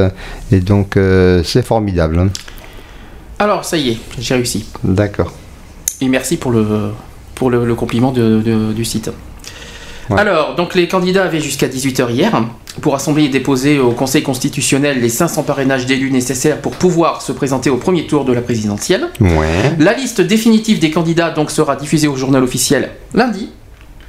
Et 0.51 0.59
donc, 0.59 0.97
c'est 1.43 1.65
formidable. 1.65 2.19
hein. 2.19 2.29
Alors 3.39 3.63
ça 3.65 3.77
y 3.77 3.89
est, 3.91 3.97
j'ai 4.19 4.33
réussi. 4.33 4.65
D'accord. 4.83 5.31
Et 6.01 6.07
merci 6.09 6.37
pour 6.37 6.51
le, 6.51 6.65
pour 7.35 7.49
le, 7.51 7.65
le 7.65 7.75
compliment 7.75 8.11
de- 8.11 8.41
de- 8.43 8.73
du 8.73 8.83
site. 8.85 9.11
Ouais. 10.09 10.19
Alors, 10.19 10.55
donc 10.55 10.73
les 10.73 10.87
candidats 10.87 11.25
avaient 11.25 11.39
jusqu'à 11.41 11.67
18h 11.67 12.09
hier 12.11 12.31
pour 12.81 12.95
assembler 12.95 13.25
et 13.25 13.29
déposer 13.29 13.77
au 13.79 13.91
Conseil 13.91 14.23
constitutionnel 14.23 15.01
les 15.01 15.09
500 15.09 15.43
parrainages 15.43 15.85
d'élus 15.85 16.11
nécessaires 16.11 16.61
pour 16.61 16.73
pouvoir 16.77 17.21
se 17.21 17.31
présenter 17.31 17.69
au 17.69 17.77
premier 17.77 18.07
tour 18.07 18.23
de 18.25 18.31
la 18.33 18.41
présidentielle. 18.41 19.07
Ouais. 19.19 19.75
La 19.79 19.93
liste 19.93 20.21
définitive 20.21 20.79
des 20.79 20.91
candidats 20.91 21.29
donc 21.31 21.51
sera 21.51 21.75
diffusée 21.75 22.07
au 22.07 22.15
journal 22.15 22.41
officiel 22.43 22.89
lundi. 23.13 23.49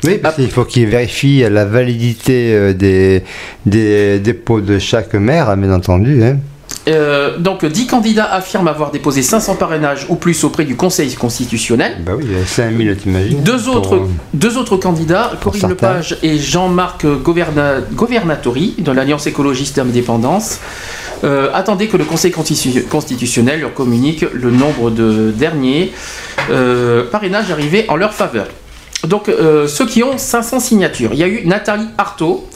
Oui, 0.05 0.19
parce 0.19 0.37
qu'il 0.37 0.51
faut 0.51 0.65
qu'il 0.65 0.87
vérifie 0.87 1.41
la 1.51 1.65
validité 1.65 2.53
euh, 2.55 2.73
des, 2.73 3.25
des 3.67 4.19
dépôts 4.21 4.61
de 4.61 4.79
chaque 4.79 5.15
maire, 5.15 5.57
bien 5.57 5.73
entendu. 5.73 6.23
hein. 6.23 6.37
Euh, 6.87 7.37
donc 7.37 7.67
10 7.67 7.87
candidats 7.87 8.33
affirment 8.33 8.69
avoir 8.69 8.91
déposé 8.91 9.21
500 9.21 9.57
parrainages 9.57 10.07
ou 10.09 10.15
plus 10.15 10.43
auprès 10.45 10.65
du 10.65 10.75
Conseil 10.75 11.13
constitutionnel. 11.15 11.97
Bah 12.07 12.13
oui, 12.17 12.25
il 12.27 12.39
y 12.39 12.41
a 12.41 12.47
5000, 12.47 12.97
t'imagines 12.97 13.43
Deux 13.43 13.69
autres, 13.69 14.07
deux 14.33 14.57
autres 14.57 14.77
candidats, 14.79 15.33
Corinne. 15.43 15.69
Lepage 15.69 16.17
et 16.23 16.39
Jean-Marc 16.39 17.05
Governa- 17.05 17.81
Governatori 17.93 18.75
de 18.79 18.91
l'Alliance 18.93 19.27
écologiste 19.27 19.77
d'indépendance. 19.77 20.61
Euh, 21.25 21.51
attendez 21.53 21.89
que 21.89 21.97
le 21.99 22.05
Conseil 22.05 22.31
constitu- 22.31 22.85
constitutionnel 22.85 23.61
leur 23.61 23.75
communique 23.75 24.25
le 24.33 24.51
nombre 24.51 24.91
de 24.91 25.31
derniers 25.37 25.93
euh, 26.51 27.05
parrainages 27.11 27.51
arrivés 27.51 27.85
en 27.89 27.97
leur 27.97 28.15
faveur. 28.15 28.47
Donc, 29.07 29.29
euh, 29.29 29.69
ceux 29.69 29.87
qui 29.87 30.03
ont 30.03 30.19
500 30.19 30.59
signatures, 30.61 31.11
il 31.13 31.19
y 31.19 31.23
a 31.23 31.29
eu 31.29 31.47
Nathalie 31.47 31.87
Artaud, 31.99 32.49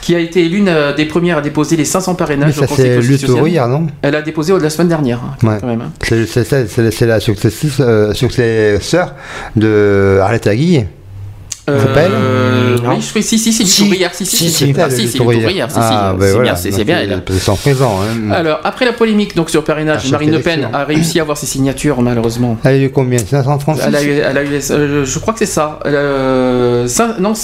qui 0.00 0.14
a 0.14 0.20
été 0.20 0.48
l'une 0.48 0.68
euh, 0.68 0.94
des 0.94 1.06
premières 1.06 1.38
à 1.38 1.40
déposer 1.40 1.76
les 1.76 1.84
500 1.84 2.12
Mais 2.12 2.16
parrainages 2.16 2.56
au 2.56 2.60
ça, 2.60 2.66
Conseil 2.68 2.86
c'est 2.90 2.96
constitutionnel. 2.96 3.52
Hier, 3.52 3.66
non? 3.68 3.86
Elle 4.02 4.14
a 4.14 4.22
déposé 4.22 4.56
la 4.58 4.70
semaine 4.70 4.88
dernière, 4.88 5.20
hein, 5.24 5.36
Ouais. 5.42 5.58
hein. 5.62 5.92
C'est 6.00 7.06
la 7.06 7.18
euh, 7.80 8.14
successeur 8.14 9.14
de 9.56 10.18
Arlette 10.22 10.46
Aguille. 10.46 10.86
Euh, 11.68 12.76
C'est 12.78 12.86
oui, 12.86 12.96
je 13.00 13.06
fais 13.06 13.22
si, 13.22 13.38
si, 13.38 13.52
c'est 13.52 13.64
Si. 13.64 13.82
Lutte 13.82 13.92
ouvrière, 13.92 14.14
si, 14.14 14.26
si, 14.26 14.36
Si, 14.36 14.50
si, 14.50 14.74
ah, 14.78 14.88
c'est 14.90 15.06
Ah, 15.76 16.14
c'est 16.18 16.40
bien, 16.40 16.56
c'est 16.56 16.70
c'est 16.72 16.88
elle. 16.88 17.22
Ils 17.28 17.40
sont 17.40 17.56
présents. 17.56 18.00
Hein. 18.02 18.30
Alors, 18.32 18.60
après 18.64 18.84
la 18.84 18.92
polémique 18.92 19.36
donc 19.36 19.50
sur 19.50 19.64
parrainage, 19.64 20.02
chaque 20.02 20.12
Marine 20.12 20.32
Le 20.32 20.40
Pen 20.40 20.68
a 20.72 20.84
réussi 20.84 21.18
à 21.18 21.22
avoir 21.22 21.36
ses 21.36 21.46
signatures, 21.46 22.00
malheureusement. 22.02 22.56
Elle 22.64 22.82
a 22.82 22.84
eu 22.84 22.90
combien? 22.90 23.18
536 23.18 23.82
Elle 23.86 23.96
a 23.96 24.02
eu, 24.02 24.10
elle 24.10 24.38
a 24.38 24.42
eu 24.42 24.60
euh, 24.70 25.04
je 25.04 25.18
crois 25.18 25.32
que 25.32 25.38
c'est 25.40 25.46
ça. 25.46 25.78
Euh, 25.86 26.86
non, 27.20 27.34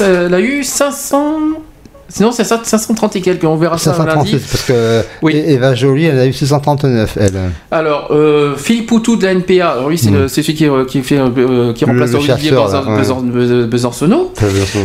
elle 0.00 0.34
a 0.34 0.40
eu 0.40 0.64
500. 0.64 1.63
Sinon, 2.08 2.32
c'est 2.32 2.44
ça, 2.44 2.60
530 2.62 3.16
et 3.16 3.20
quelques. 3.20 3.44
On 3.44 3.56
verra 3.56 3.78
ça 3.78 3.90
lundi. 3.92 4.30
536, 4.30 4.46
parce 4.50 4.62
que 4.64 5.02
Oui. 5.22 5.34
Eva 5.34 5.74
Jolie, 5.74 6.04
elle 6.06 6.18
a 6.18 6.26
eu 6.26 6.32
639, 6.32 7.16
elle. 7.20 7.32
Alors, 7.70 8.08
euh, 8.10 8.56
Philippe 8.56 8.86
Poutou 8.86 9.16
de 9.16 9.24
la 9.24 9.32
NPA, 9.32 9.70
alors 9.70 9.88
lui, 9.88 9.98
c'est 9.98 10.10
Mm. 10.10 10.28
c'est 10.28 10.42
celui 10.42 10.54
qui, 10.54 10.66
euh, 10.68 10.84
qui, 10.84 11.02
fait, 11.02 11.18
euh, 11.18 11.72
qui 11.72 11.84
remplace 11.84 12.12
le 12.12 12.18
Olivier 12.18 12.52
ouais. 12.52 13.66
Besancenot. 13.66 14.32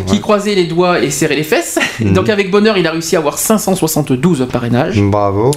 Qui 0.07 0.13
ouais. 0.15 0.19
croisait 0.19 0.55
les 0.55 0.65
doigts 0.65 0.99
et 1.01 1.09
serrait 1.11 1.35
les 1.35 1.43
fesses. 1.43 1.77
Mhm. 1.99 2.13
Donc, 2.13 2.29
avec 2.29 2.49
bonheur, 2.51 2.77
il 2.77 2.87
a 2.87 2.91
réussi 2.91 3.15
à 3.15 3.19
avoir 3.19 3.37
572 3.37 4.47
parrainages. 4.51 5.01
Bravo. 5.01 5.51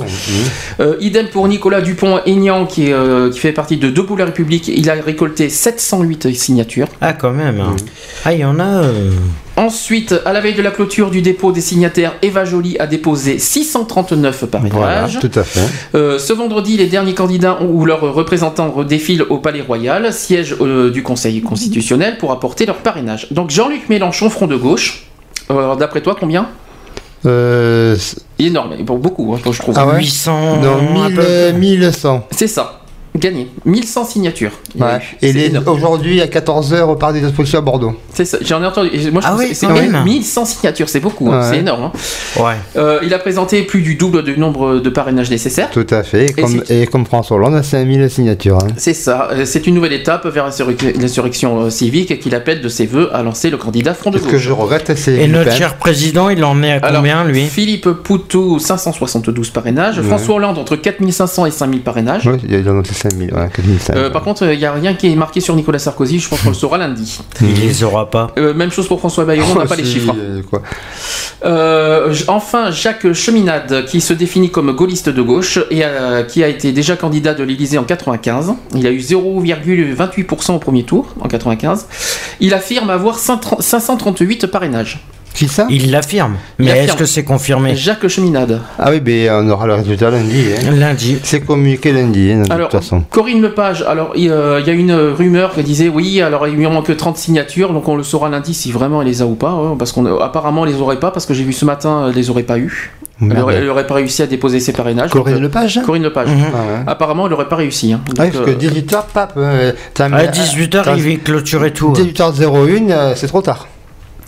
Euh, 0.80 0.96
idem 1.00 1.28
pour 1.28 1.46
Nicolas 1.48 1.80
Dupont-Aignan, 1.80 2.66
qui, 2.66 2.88
est, 2.88 2.92
euh, 2.92 3.30
qui 3.30 3.38
fait 3.38 3.52
partie 3.52 3.76
de 3.76 3.88
Debout 3.90 4.16
la 4.16 4.26
République. 4.26 4.68
Il 4.68 4.90
a 4.90 4.94
récolté 4.94 5.48
708 5.48 6.34
signatures. 6.34 6.88
Ah, 7.00 7.12
quand 7.12 7.32
même. 7.32 7.62
Ah, 8.24 8.32
il 8.32 8.40
y 8.40 8.44
en 8.44 8.58
a. 8.60 8.82
Ensuite, 9.56 10.14
à 10.24 10.32
la 10.32 10.40
veille 10.40 10.54
de 10.54 10.62
la 10.62 10.70
clôture 10.70 11.10
du 11.10 11.20
dépôt 11.20 11.52
des 11.52 11.60
signataires, 11.60 12.14
Eva 12.22 12.44
Joly 12.46 12.78
a 12.78 12.86
déposé 12.86 13.38
639 13.38 14.44
Voilà, 14.50 14.68
parrainages. 14.70 15.18
tout 15.20 15.30
à 15.38 15.42
fait. 15.44 15.60
Euh, 15.94 16.18
ce 16.18 16.32
vendredi, 16.32 16.78
les 16.78 16.86
derniers 16.86 17.12
candidats 17.14 17.58
ou 17.62 17.84
leurs 17.84 18.00
représentants 18.00 18.82
défilent 18.82 19.22
au 19.28 19.38
Palais 19.38 19.60
Royal, 19.60 20.10
siège 20.12 20.56
euh, 20.60 20.90
du 20.90 21.02
Conseil 21.02 21.42
constitutionnel, 21.42 22.16
pour 22.16 22.32
apporter 22.32 22.64
leur 22.64 22.76
parrainage. 22.76 23.28
Donc 23.30 23.50
Jean-Luc 23.50 23.88
Mélenchon, 23.90 24.30
Front 24.30 24.46
de 24.46 24.56
gauche. 24.56 25.06
Euh, 25.50 25.76
D'après 25.76 26.00
toi, 26.00 26.16
combien? 26.18 26.48
Euh, 27.26 27.96
Énorme, 28.38 28.74
pour 28.86 28.98
beaucoup, 28.98 29.34
hein, 29.34 29.38
je 29.52 29.58
trouve. 29.58 29.74
Ah 29.78 29.86
ouais? 29.86 29.98
800. 29.98 30.60
non, 30.62 31.02
un 31.02 31.08
1000, 31.08 31.14
peu- 31.16 31.22
euh, 31.24 31.52
1100. 31.52 32.26
C'est 32.32 32.48
ça 32.48 32.81
gagné. 33.16 33.48
1100 33.64 34.04
signatures. 34.04 34.52
Il 34.74 34.82
ouais. 34.82 35.58
Aujourd'hui, 35.66 36.20
à 36.20 36.26
14h, 36.26 36.82
au 36.82 36.96
Parc 36.96 37.14
des 37.14 37.24
Expositions 37.24 37.58
à 37.58 37.62
Bordeaux. 37.62 37.94
C'est 38.12 38.24
ça, 38.24 38.38
j'en 38.42 38.62
ai 38.62 38.66
entendu. 38.66 38.90
Moi, 39.10 39.20
je 39.20 39.26
ah 39.26 39.36
oui, 39.38 39.50
c'est 39.54 39.66
1100 39.68 40.44
signatures, 40.44 40.88
c'est 40.88 41.00
beaucoup, 41.00 41.30
hein. 41.30 41.46
c'est 41.50 41.58
énorme. 41.58 41.84
Hein. 41.84 42.54
Euh, 42.76 43.00
il 43.02 43.12
a 43.12 43.18
présenté 43.18 43.62
plus 43.62 43.82
du 43.82 43.96
double 43.96 44.24
du 44.24 44.38
nombre 44.38 44.78
de 44.78 44.90
parrainages 44.90 45.30
nécessaires. 45.30 45.70
Tout 45.70 45.86
à 45.90 46.02
fait. 46.02 46.34
Et, 46.70 46.86
comme, 46.86 47.06
François 47.06 47.36
Hollande, 47.36 47.54
à 47.54 47.62
5000 47.62 48.08
signatures. 48.10 48.58
Hein. 48.58 48.68
C'est 48.76 48.94
ça. 48.94 49.28
Euh, 49.32 49.44
c'est 49.44 49.66
une 49.66 49.74
nouvelle 49.74 49.92
étape 49.92 50.26
vers 50.26 50.46
l'insurrection 50.46 51.62
euh, 51.62 51.70
civique 51.70 52.18
qu'il 52.20 52.34
appelle 52.34 52.60
de 52.60 52.68
ses 52.68 52.86
voeux 52.86 53.14
à 53.14 53.22
lancer 53.22 53.50
le 53.50 53.56
candidat 53.56 53.94
Front 53.94 54.10
de 54.10 54.18
Gauche. 54.18 54.26
Ce 54.26 54.32
que 54.32 54.38
je 54.38 54.52
regrette, 54.52 54.96
c'est. 54.96 55.14
Et 55.14 55.28
notre 55.28 55.52
cher 55.52 55.76
président, 55.76 56.28
il 56.28 56.42
en 56.44 56.62
est 56.62 56.72
à 56.72 56.92
combien, 56.92 57.24
lui? 57.24 57.44
Philippe 57.46 57.90
Poutou, 57.90 58.58
572 58.58 59.50
parrainages. 59.50 60.00
François 60.02 60.36
Hollande, 60.36 60.58
entre 60.58 60.76
4500 60.76 61.46
et 61.46 61.50
5000 61.50 61.80
parrainages. 61.82 62.26
Oui, 62.26 62.38
il 62.44 62.52
y 62.52 62.56
a 62.56 62.72
euh, 63.90 64.10
par 64.10 64.22
contre, 64.22 64.50
il 64.52 64.58
n'y 64.58 64.64
a 64.64 64.72
rien 64.72 64.94
qui 64.94 65.10
est 65.10 65.14
marqué 65.14 65.40
sur 65.40 65.54
Nicolas 65.56 65.78
Sarkozy. 65.78 66.18
Je 66.18 66.28
pense 66.28 66.40
qu'on 66.42 66.50
le 66.50 66.54
saura 66.54 66.78
lundi. 66.78 67.20
Il 67.40 67.48
ne 67.48 67.60
les 67.60 67.84
aura 67.84 68.10
pas. 68.10 68.32
Euh, 68.38 68.54
même 68.54 68.70
chose 68.70 68.88
pour 68.88 68.98
François 68.98 69.24
Bayrou, 69.24 69.46
on 69.54 69.58
n'a 69.58 69.66
pas 69.66 69.76
les 69.76 69.84
chiffres. 69.84 70.14
Euh, 71.44 72.14
enfin, 72.28 72.70
Jacques 72.70 73.12
Cheminade, 73.12 73.84
qui 73.86 74.00
se 74.00 74.12
définit 74.12 74.50
comme 74.50 74.72
gaulliste 74.72 75.08
de 75.08 75.22
gauche 75.22 75.58
et 75.70 75.82
qui 76.28 76.44
a 76.44 76.48
été 76.48 76.72
déjà 76.72 76.96
candidat 76.96 77.34
de 77.34 77.42
l'Élysée 77.42 77.78
en 77.78 77.84
95. 77.84 78.54
Il 78.74 78.86
a 78.86 78.90
eu 78.90 78.98
0,28% 78.98 80.54
au 80.54 80.58
premier 80.58 80.84
tour 80.84 81.14
en 81.20 81.28
95. 81.28 81.86
Il 82.40 82.54
affirme 82.54 82.90
avoir 82.90 83.18
538 83.18 84.46
parrainages. 84.46 85.04
Qui 85.34 85.48
ça 85.48 85.66
Il 85.70 85.90
l'affirme. 85.90 86.36
Mais 86.58 86.70
est-ce 86.84 86.94
que 86.94 87.06
c'est 87.06 87.24
confirmé 87.24 87.74
Jacques 87.74 88.06
Cheminade. 88.08 88.60
Ah 88.78 88.90
oui, 88.90 89.00
mais 89.04 89.30
on 89.30 89.48
aura 89.48 89.66
le 89.66 89.74
résultat 89.74 90.10
lundi. 90.10 90.44
hein. 90.66 90.70
Lundi. 90.72 91.18
C'est 91.22 91.40
communiqué 91.40 91.92
lundi, 91.92 92.32
hein, 92.32 92.42
de 92.46 92.52
Alors, 92.52 92.68
toute 92.68 92.80
façon. 92.80 93.02
Corinne 93.10 93.40
Lepage, 93.40 93.82
alors 93.88 94.12
il 94.14 94.30
euh, 94.30 94.60
il 94.60 94.66
y 94.66 94.70
a 94.70 94.74
une 94.74 94.92
rumeur 94.92 95.54
qui 95.54 95.62
disait 95.62 95.88
oui, 95.88 96.20
alors 96.20 96.46
il 96.48 96.54
lui 96.54 96.66
en 96.66 96.70
manque 96.70 96.94
30 96.96 97.16
signatures, 97.16 97.72
donc 97.72 97.88
on 97.88 97.96
le 97.96 98.02
saura 98.02 98.28
lundi 98.28 98.52
si 98.54 98.70
vraiment 98.72 99.00
elle 99.02 99.08
les 99.08 99.22
a 99.22 99.26
ou 99.26 99.34
pas, 99.34 99.50
hein, 99.50 99.76
parce 99.78 99.92
qu'on 99.92 100.04
apparemment 100.20 100.66
elle 100.66 100.72
les 100.74 100.80
aurait 100.80 101.00
pas, 101.00 101.10
parce 101.10 101.24
que 101.26 101.32
j'ai 101.34 101.44
vu 101.44 101.52
ce 101.52 101.64
matin 101.64 102.06
elle 102.08 102.14
les 102.14 102.28
aurait 102.30 102.42
pas 102.42 102.58
eu. 102.58 102.92
Elle 103.20 103.38
aurait, 103.38 103.54
elle 103.54 103.68
aurait 103.68 103.86
pas 103.86 103.94
réussi 103.94 104.20
à 104.22 104.26
déposer 104.26 104.58
ses 104.58 104.72
parrainages. 104.72 105.10
Corinne 105.10 105.34
donc, 105.34 105.42
euh, 105.42 105.46
Lepage 105.46 105.80
Corinne 105.86 106.02
Lepage. 106.02 106.28
Mhm. 106.28 106.44
Ah 106.52 106.56
ouais. 106.58 106.80
Apparemment 106.88 107.26
elle 107.26 107.32
aurait 107.34 107.48
pas 107.48 107.56
réussi. 107.56 107.92
hein. 107.92 108.00
Ah 108.18 108.24
oui, 108.24 108.30
Donc, 108.30 108.32
parce 108.32 108.44
que 108.46 108.50
euh, 108.50 108.54
18h, 108.70 109.02
pape. 109.14 109.32
euh, 109.36 109.72
mis- 110.00 110.14
À 110.14 110.26
18h, 110.26 110.82
t'as- 110.82 110.96
il 110.96 111.02
va 111.02 111.16
clôturer 111.24 111.70
tout. 111.72 111.92
18h01, 111.92 112.90
euh, 112.90 113.12
c'est 113.16 113.28
trop 113.28 113.40
tard. 113.42 113.68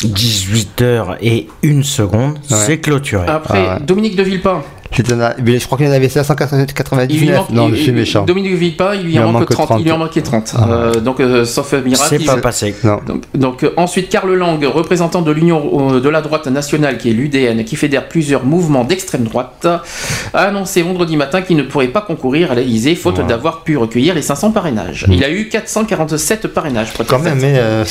18h 0.03 1.17
et 1.21 1.49
une 1.63 1.83
seconde, 1.83 2.35
Ouais. 2.51 2.57
c'est 2.67 2.79
clôturé. 2.79 3.27
Après, 3.29 3.65
Ah 3.69 3.75
ouais. 3.79 3.85
Dominique 3.85 4.17
de 4.17 4.23
Villepin. 4.23 4.63
Je 4.97 5.65
crois 5.67 5.79
qu'il 5.79 5.87
y 5.87 5.91
en 5.91 5.93
avait 5.93 6.09
599. 6.09 7.07
Il 7.11 7.21
lui 7.21 7.31
manque- 7.31 7.51
non, 7.51 7.69
il- 7.69 7.77
je 7.77 7.83
suis 7.83 7.93
méchant. 7.93 8.25
Dominique 8.25 8.55
Villepin, 8.55 8.95
il 8.95 9.03
lui 9.07 9.19
en 9.19 9.25
manque 9.25 9.33
manque 9.41 9.51
30. 9.51 9.67
30. 9.67 9.81
Il 9.81 9.85
lui 9.85 9.93
en 9.93 9.99
manquait 9.99 10.23
30. 10.23 10.55
Ah. 10.57 10.67
Euh, 10.71 11.01
donc, 11.01 11.21
euh, 11.21 11.45
sauf 11.45 11.73
miracle. 11.73 12.17
C'est 12.19 12.25
pas 12.25 12.37
passé. 12.37 12.75
Non. 12.85 12.99
Donc, 13.07 13.23
donc, 13.35 13.63
euh, 13.65 13.73
ensuite, 13.77 14.09
Karl 14.09 14.33
Lang, 14.35 14.63
représentant 14.65 15.23
de 15.23 15.31
l'Union 15.33 15.95
euh, 15.95 16.01
de 16.01 16.09
la 16.09 16.21
droite 16.21 16.47
nationale, 16.47 16.99
qui 16.99 17.11
est 17.11 17.13
l'UDN, 17.13 17.65
qui 17.65 17.77
fédère 17.77 18.09
plusieurs 18.09 18.45
mouvements 18.45 18.85
d'extrême 18.85 19.25
droite, 19.25 19.67
a 19.67 20.39
annoncé 20.39 20.83
vendredi 20.83 21.17
matin 21.17 21.43
qu'il 21.43 21.57
ne 21.57 21.63
pourrait 21.63 21.89
pas 21.89 22.01
concourir 22.03 22.53
à 22.53 22.55
l'Elysée, 22.55 22.95
faute 22.95 23.19
Ouais. 23.19 23.25
d'avoir 23.25 23.63
pu 23.65 23.77
recueillir 23.77 24.15
les 24.15 24.23
500 24.23 24.51
parrainages. 24.53 25.07
Il 25.11 25.23
a 25.25 25.31
eu 25.31 25.49
447 25.49 26.47
parrainages. 26.49 26.93
Quand 27.09 27.19
même, 27.19 27.39
mais 27.41 27.55
euh, 27.57 27.85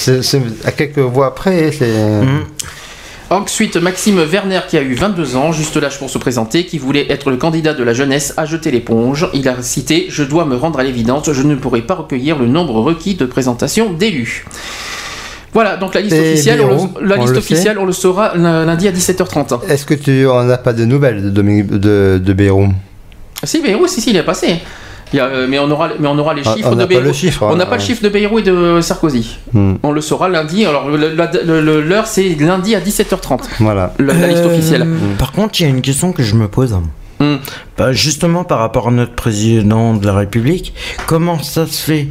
à 0.65 0.71
quelques 0.71 0.99
voix 0.99 1.35
près, 1.35 1.71
c'est. 1.71 1.87
Mhm. 2.21 2.43
Ensuite, 3.29 3.77
Maxime 3.77 4.19
Werner, 4.19 4.61
qui 4.67 4.77
a 4.77 4.81
eu 4.81 4.93
22 4.93 5.35
ans, 5.35 5.51
juste 5.51 5.75
l'âge 5.77 5.97
pour 5.97 6.09
se 6.09 6.17
présenter, 6.17 6.65
qui 6.65 6.77
voulait 6.77 7.11
être 7.11 7.31
le 7.31 7.37
candidat 7.37 7.73
de 7.73 7.83
la 7.83 7.93
jeunesse, 7.93 8.33
a 8.37 8.45
jeté 8.45 8.69
l'éponge. 8.69 9.27
Il 9.33 9.47
a 9.49 9.61
cité 9.61 10.05
Je 10.09 10.23
dois 10.23 10.45
me 10.45 10.55
rendre 10.55 10.79
à 10.79 10.83
l'évidence, 10.83 11.31
je 11.31 11.41
ne 11.41 11.55
pourrai 11.55 11.81
pas 11.81 11.95
recueillir 11.95 12.37
le 12.37 12.47
nombre 12.47 12.79
requis 12.81 13.15
de 13.15 13.25
présentation 13.25 13.91
d'élus. 13.91 14.45
Voilà, 15.53 15.77
donc 15.77 15.93
la 15.93 16.01
liste 16.01 16.15
Et 16.15 16.33
officielle, 16.33 16.61
on 16.61 16.89
le, 16.99 17.07
la 17.07 17.15
on 17.17 17.21
liste 17.21 17.33
sait 17.33 17.39
officielle, 17.39 17.77
on 17.77 17.85
le 17.85 17.91
saura 17.91 18.35
lundi 18.35 18.87
à 18.87 18.91
17h30. 18.91 19.67
Est-ce 19.69 19.85
que 19.85 19.93
tu 19.93 20.27
en 20.27 20.49
as 20.49 20.57
pas 20.57 20.73
de 20.73 20.83
nouvelles 20.85 21.31
de, 21.31 21.41
de, 21.41 22.21
de 22.23 22.33
Bayrou 22.33 22.69
Si, 23.43 23.61
Bayrou, 23.61 23.87
si, 23.87 24.01
si, 24.01 24.09
il 24.09 24.17
est 24.17 24.23
passé. 24.23 24.59
Il 25.13 25.17
y 25.17 25.19
a, 25.19 25.25
euh, 25.25 25.45
mais, 25.47 25.59
on 25.59 25.69
aura, 25.69 25.89
mais 25.99 26.07
on 26.07 26.17
aura 26.17 26.33
les 26.33 26.41
Ah, 26.45 26.55
chiffres 26.55 26.69
on 26.69 26.71
de 26.71 26.77
n'a 26.77 26.83
pas 26.83 26.89
Bayrou. 26.95 27.05
le 27.05 27.13
chiffre, 27.13 27.43
on 27.43 27.55
n'a 27.55 27.63
hein, 27.63 27.67
pas 27.67 27.75
le 27.77 27.81
chiffre 27.81 28.01
de 28.03 28.09
Bayrou 28.09 28.39
et 28.39 28.41
de 28.41 28.79
Sarkozy. 28.81 29.37
Hmm, 29.53 29.75
On 29.83 29.91
le 29.91 30.01
saura 30.01 30.27
lundi. 30.27 30.65
Alors, 30.65 30.89
l'heure, 30.89 32.07
c'est 32.07 32.29
lundi 32.39 32.73
à 32.75 32.79
17h30. 32.79 33.41
Voilà. 33.59 33.93
La, 33.99 34.13
la 34.13 34.27
liste 34.27 34.43
Euh, 34.43 34.51
officielle. 34.51 34.87
Par 35.19 35.31
contre, 35.31 35.59
il 35.61 35.63
y 35.63 35.65
a 35.67 35.69
une 35.69 35.81
question 35.81 36.11
que 36.13 36.23
je 36.23 36.35
me 36.35 36.47
pose. 36.47 36.75
Hmm. 37.19 37.35
Bah, 37.77 37.91
justement, 37.93 38.43
par 38.43 38.59
rapport 38.59 38.87
à 38.87 38.91
notre 38.91 39.13
président 39.13 39.93
de 39.93 40.05
la 40.05 40.13
République, 40.13 40.73
comment 41.05 41.41
ça 41.41 41.67
se 41.67 41.81
fait 41.83 42.07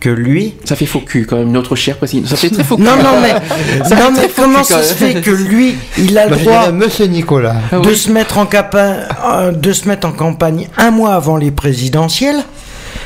que 0.00 0.08
lui. 0.08 0.54
Ça 0.64 0.74
fait 0.76 0.86
faux 0.86 1.00
cul 1.00 1.26
quand 1.26 1.36
même, 1.36 1.52
notre 1.52 1.76
cher 1.76 1.96
président. 1.98 2.26
Ça 2.26 2.36
fait 2.36 2.50
très 2.50 2.64
faux 2.64 2.76
cul. 2.76 2.82
Non, 2.82 2.96
non, 3.02 3.20
mais, 3.20 3.34
non, 3.90 4.12
comment 4.34 4.64
ça 4.64 4.82
se 4.82 4.94
fait 4.94 5.20
que 5.20 5.30
lui, 5.30 5.76
il 5.98 6.16
a 6.18 6.26
le 6.26 6.36
droit 6.36 6.72
Monsieur 6.72 7.06
Nicolas. 7.06 7.56
Ah 7.70 7.78
de 7.78 7.88
oui. 7.90 7.96
se 7.96 8.10
mettre 8.10 8.38
en 8.38 8.46
capa- 8.46 9.08
euh, 9.32 9.52
de 9.52 9.72
se 9.72 9.86
mettre 9.86 10.06
en 10.08 10.12
campagne 10.12 10.68
un 10.78 10.90
mois 10.90 11.14
avant 11.14 11.36
les 11.36 11.50
présidentielles? 11.50 12.42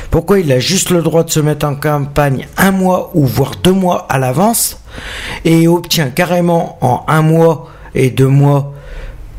Pourquoi 0.09 0.39
il 0.39 0.51
a 0.51 0.59
juste 0.59 0.89
le 0.91 1.01
droit 1.01 1.23
de 1.23 1.29
se 1.31 1.39
mettre 1.41 1.65
en 1.67 1.75
campagne 1.75 2.47
un 2.57 2.71
mois 2.71 3.11
ou 3.13 3.25
voire 3.25 3.51
deux 3.61 3.73
mois 3.73 4.07
à 4.09 4.17
l'avance 4.17 4.79
et 5.43 5.67
obtient 5.67 6.07
carrément 6.09 6.77
en 6.81 7.03
un 7.07 7.21
mois 7.21 7.69
et 7.93 8.09
deux 8.09 8.27
mois 8.27 8.73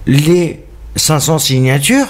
les 0.06 0.62
500 0.96 1.38
signatures? 1.38 2.06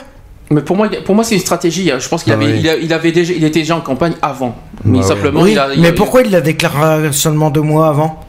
Mais 0.51 0.61
pour 0.63 0.77
moi, 0.77 0.89
pour 1.05 1.15
moi 1.15 1.25
c'est 1.25 1.35
une 1.35 1.41
stratégie. 1.41 1.91
hein. 1.91 1.99
Je 1.99 2.09
pense 2.09 2.23
qu'il 2.23 2.33
Ah 2.33 2.37
avait, 2.37 2.47
oui. 2.47 2.59
il, 2.61 2.69
a- 2.69 2.77
il 2.77 2.93
avait 2.93 3.11
déjà, 3.13 3.33
il 3.33 3.43
était 3.45 3.61
déjà 3.61 3.77
en 3.77 3.81
campagne 3.81 4.15
avant. 4.23 4.55
Mais 4.85 4.99
Bah 4.99 5.05
oui. 5.05 5.09
simplement, 5.09 5.41
Oui, 5.43 5.53
il 5.53 5.59
a. 5.59 5.75
il 5.75 5.81
mais 5.81 5.89
a- 5.89 5.93
pourquoi 5.93 6.23
il 6.23 6.31
l'a 6.31 6.41
déclaré 6.41 7.13
seulement 7.13 7.51
deux 7.51 7.63
mois 7.63 7.89
avant? 7.89 8.21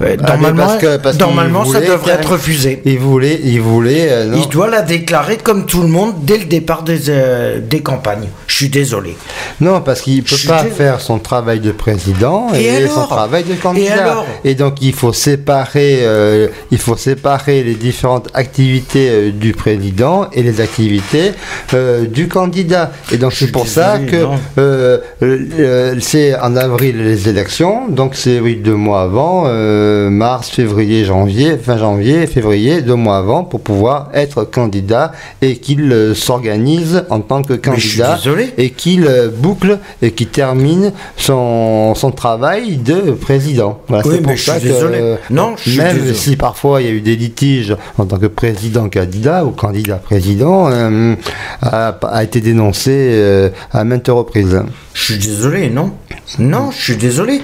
Ouais, 0.00 0.16
Ah, 0.22 0.30
Normalement, 0.32 0.66
parce 0.66 0.78
que- 0.78 0.96
parce 0.96 1.16
qu'il 1.16 1.26
normalement 1.26 1.64
ça 1.64 1.80
devrait 1.80 2.12
être 2.14 2.32
refusé. 2.32 2.80
Il 2.84 2.98
voulait, 2.98 3.38
il 3.44 3.60
voulait. 3.60 4.08
euh. 4.10 4.34
Il 4.36 4.48
doit 4.48 4.68
la 4.68 4.82
déclarer 4.82 5.36
comme 5.36 5.66
tout 5.66 5.82
le 5.82 5.88
monde 5.88 6.14
dès 6.22 6.38
le 6.38 6.44
départ 6.46 6.82
des, 6.82 7.08
euh, 7.08 7.60
des 7.60 7.80
campagnes. 7.80 8.28
Je 8.46 8.54
suis 8.56 8.68
désolé. 8.68 9.16
Non, 9.60 9.80
parce 9.80 10.00
qu'il 10.00 10.22
peut 10.22 10.30
Je 10.30 10.34
suis 10.36 10.48
pas 10.48 10.62
dé- 10.64 10.70
faire 10.70 11.00
son 11.00 11.18
travail 11.18 11.60
de 11.60 11.72
président 11.72 12.48
Et 12.54 12.64
et, 12.64 12.88
son 12.88 13.06
travail 13.06 13.44
de 13.44 13.52
Et 13.52 13.56
candidat. 13.56 13.94
alors 14.02 14.26
donc 14.58 14.82
il 14.82 14.92
faut 14.92 15.12
séparer, 15.12 16.00
euh, 16.02 16.48
il 16.70 16.78
faut 16.78 16.96
séparer 16.96 17.62
les 17.62 17.74
différentes 17.74 18.28
activités 18.34 19.30
du 19.32 19.52
président 19.52 20.28
et 20.32 20.42
les 20.42 20.60
activités 20.60 21.32
du 22.08 22.28
candidat. 22.28 22.92
Et 23.12 23.18
donc 23.18 23.32
c'est 23.32 23.52
pour 23.52 23.66
ça 23.66 23.98
que 23.98 24.26
c'est 26.00 26.38
en 26.38 26.56
avril 26.56 26.96
les 27.02 27.28
élections, 27.28 27.88
donc 27.88 28.14
c'est 28.14 28.40
oui 28.40 28.56
deux 28.56 28.74
mois 28.74 29.02
avant, 29.02 29.44
euh, 29.82 30.10
mars, 30.10 30.48
février, 30.50 31.04
janvier, 31.04 31.58
fin 31.58 31.76
janvier, 31.76 32.26
février, 32.26 32.80
deux 32.82 32.94
mois 32.94 33.18
avant 33.18 33.44
pour 33.44 33.60
pouvoir 33.60 34.08
être 34.14 34.44
candidat 34.44 35.12
et 35.40 35.56
qu'il 35.56 35.90
euh, 35.92 36.14
s'organise 36.14 37.04
en 37.10 37.20
tant 37.20 37.42
que 37.42 37.54
candidat 37.54 38.18
et 38.56 38.70
qu'il 38.70 39.06
euh, 39.06 39.28
boucle 39.28 39.78
et 40.00 40.12
qu'il 40.12 40.28
termine 40.28 40.92
son, 41.16 41.94
son 41.94 42.10
travail 42.12 42.76
de 42.76 43.12
président. 43.12 43.80
Voilà, 43.88 44.04
Oui, 44.06 44.14
c'est 44.16 44.22
pour 44.22 44.30
mais 44.32 44.36
je 44.36 44.42
ça 44.44 44.58
suis 44.58 44.68
que, 44.68 44.72
désolé. 44.74 44.98
euh, 45.00 45.16
Non, 45.30 45.54
je 45.56 45.70
suis 45.70 45.78
même 45.78 45.96
désolé. 45.96 46.14
si 46.14 46.36
parfois 46.36 46.80
il 46.80 46.86
y 46.86 46.90
a 46.90 46.92
eu 46.92 47.00
des 47.00 47.16
litiges 47.16 47.76
en 47.98 48.04
tant 48.06 48.18
que 48.18 48.26
président 48.26 48.88
candidat 48.88 49.44
ou 49.44 49.50
candidat 49.50 49.96
président, 49.96 50.70
a, 51.62 51.88
a 51.88 52.22
été 52.24 52.40
dénoncé 52.40 53.50
à 53.72 53.84
maintes 53.84 54.08
reprises. 54.08 54.62
Je 54.94 55.02
suis 55.02 55.18
désolé, 55.18 55.70
non 55.70 55.92
Non, 56.38 56.70
je 56.70 56.80
suis 56.82 56.96
désolé. 56.96 57.40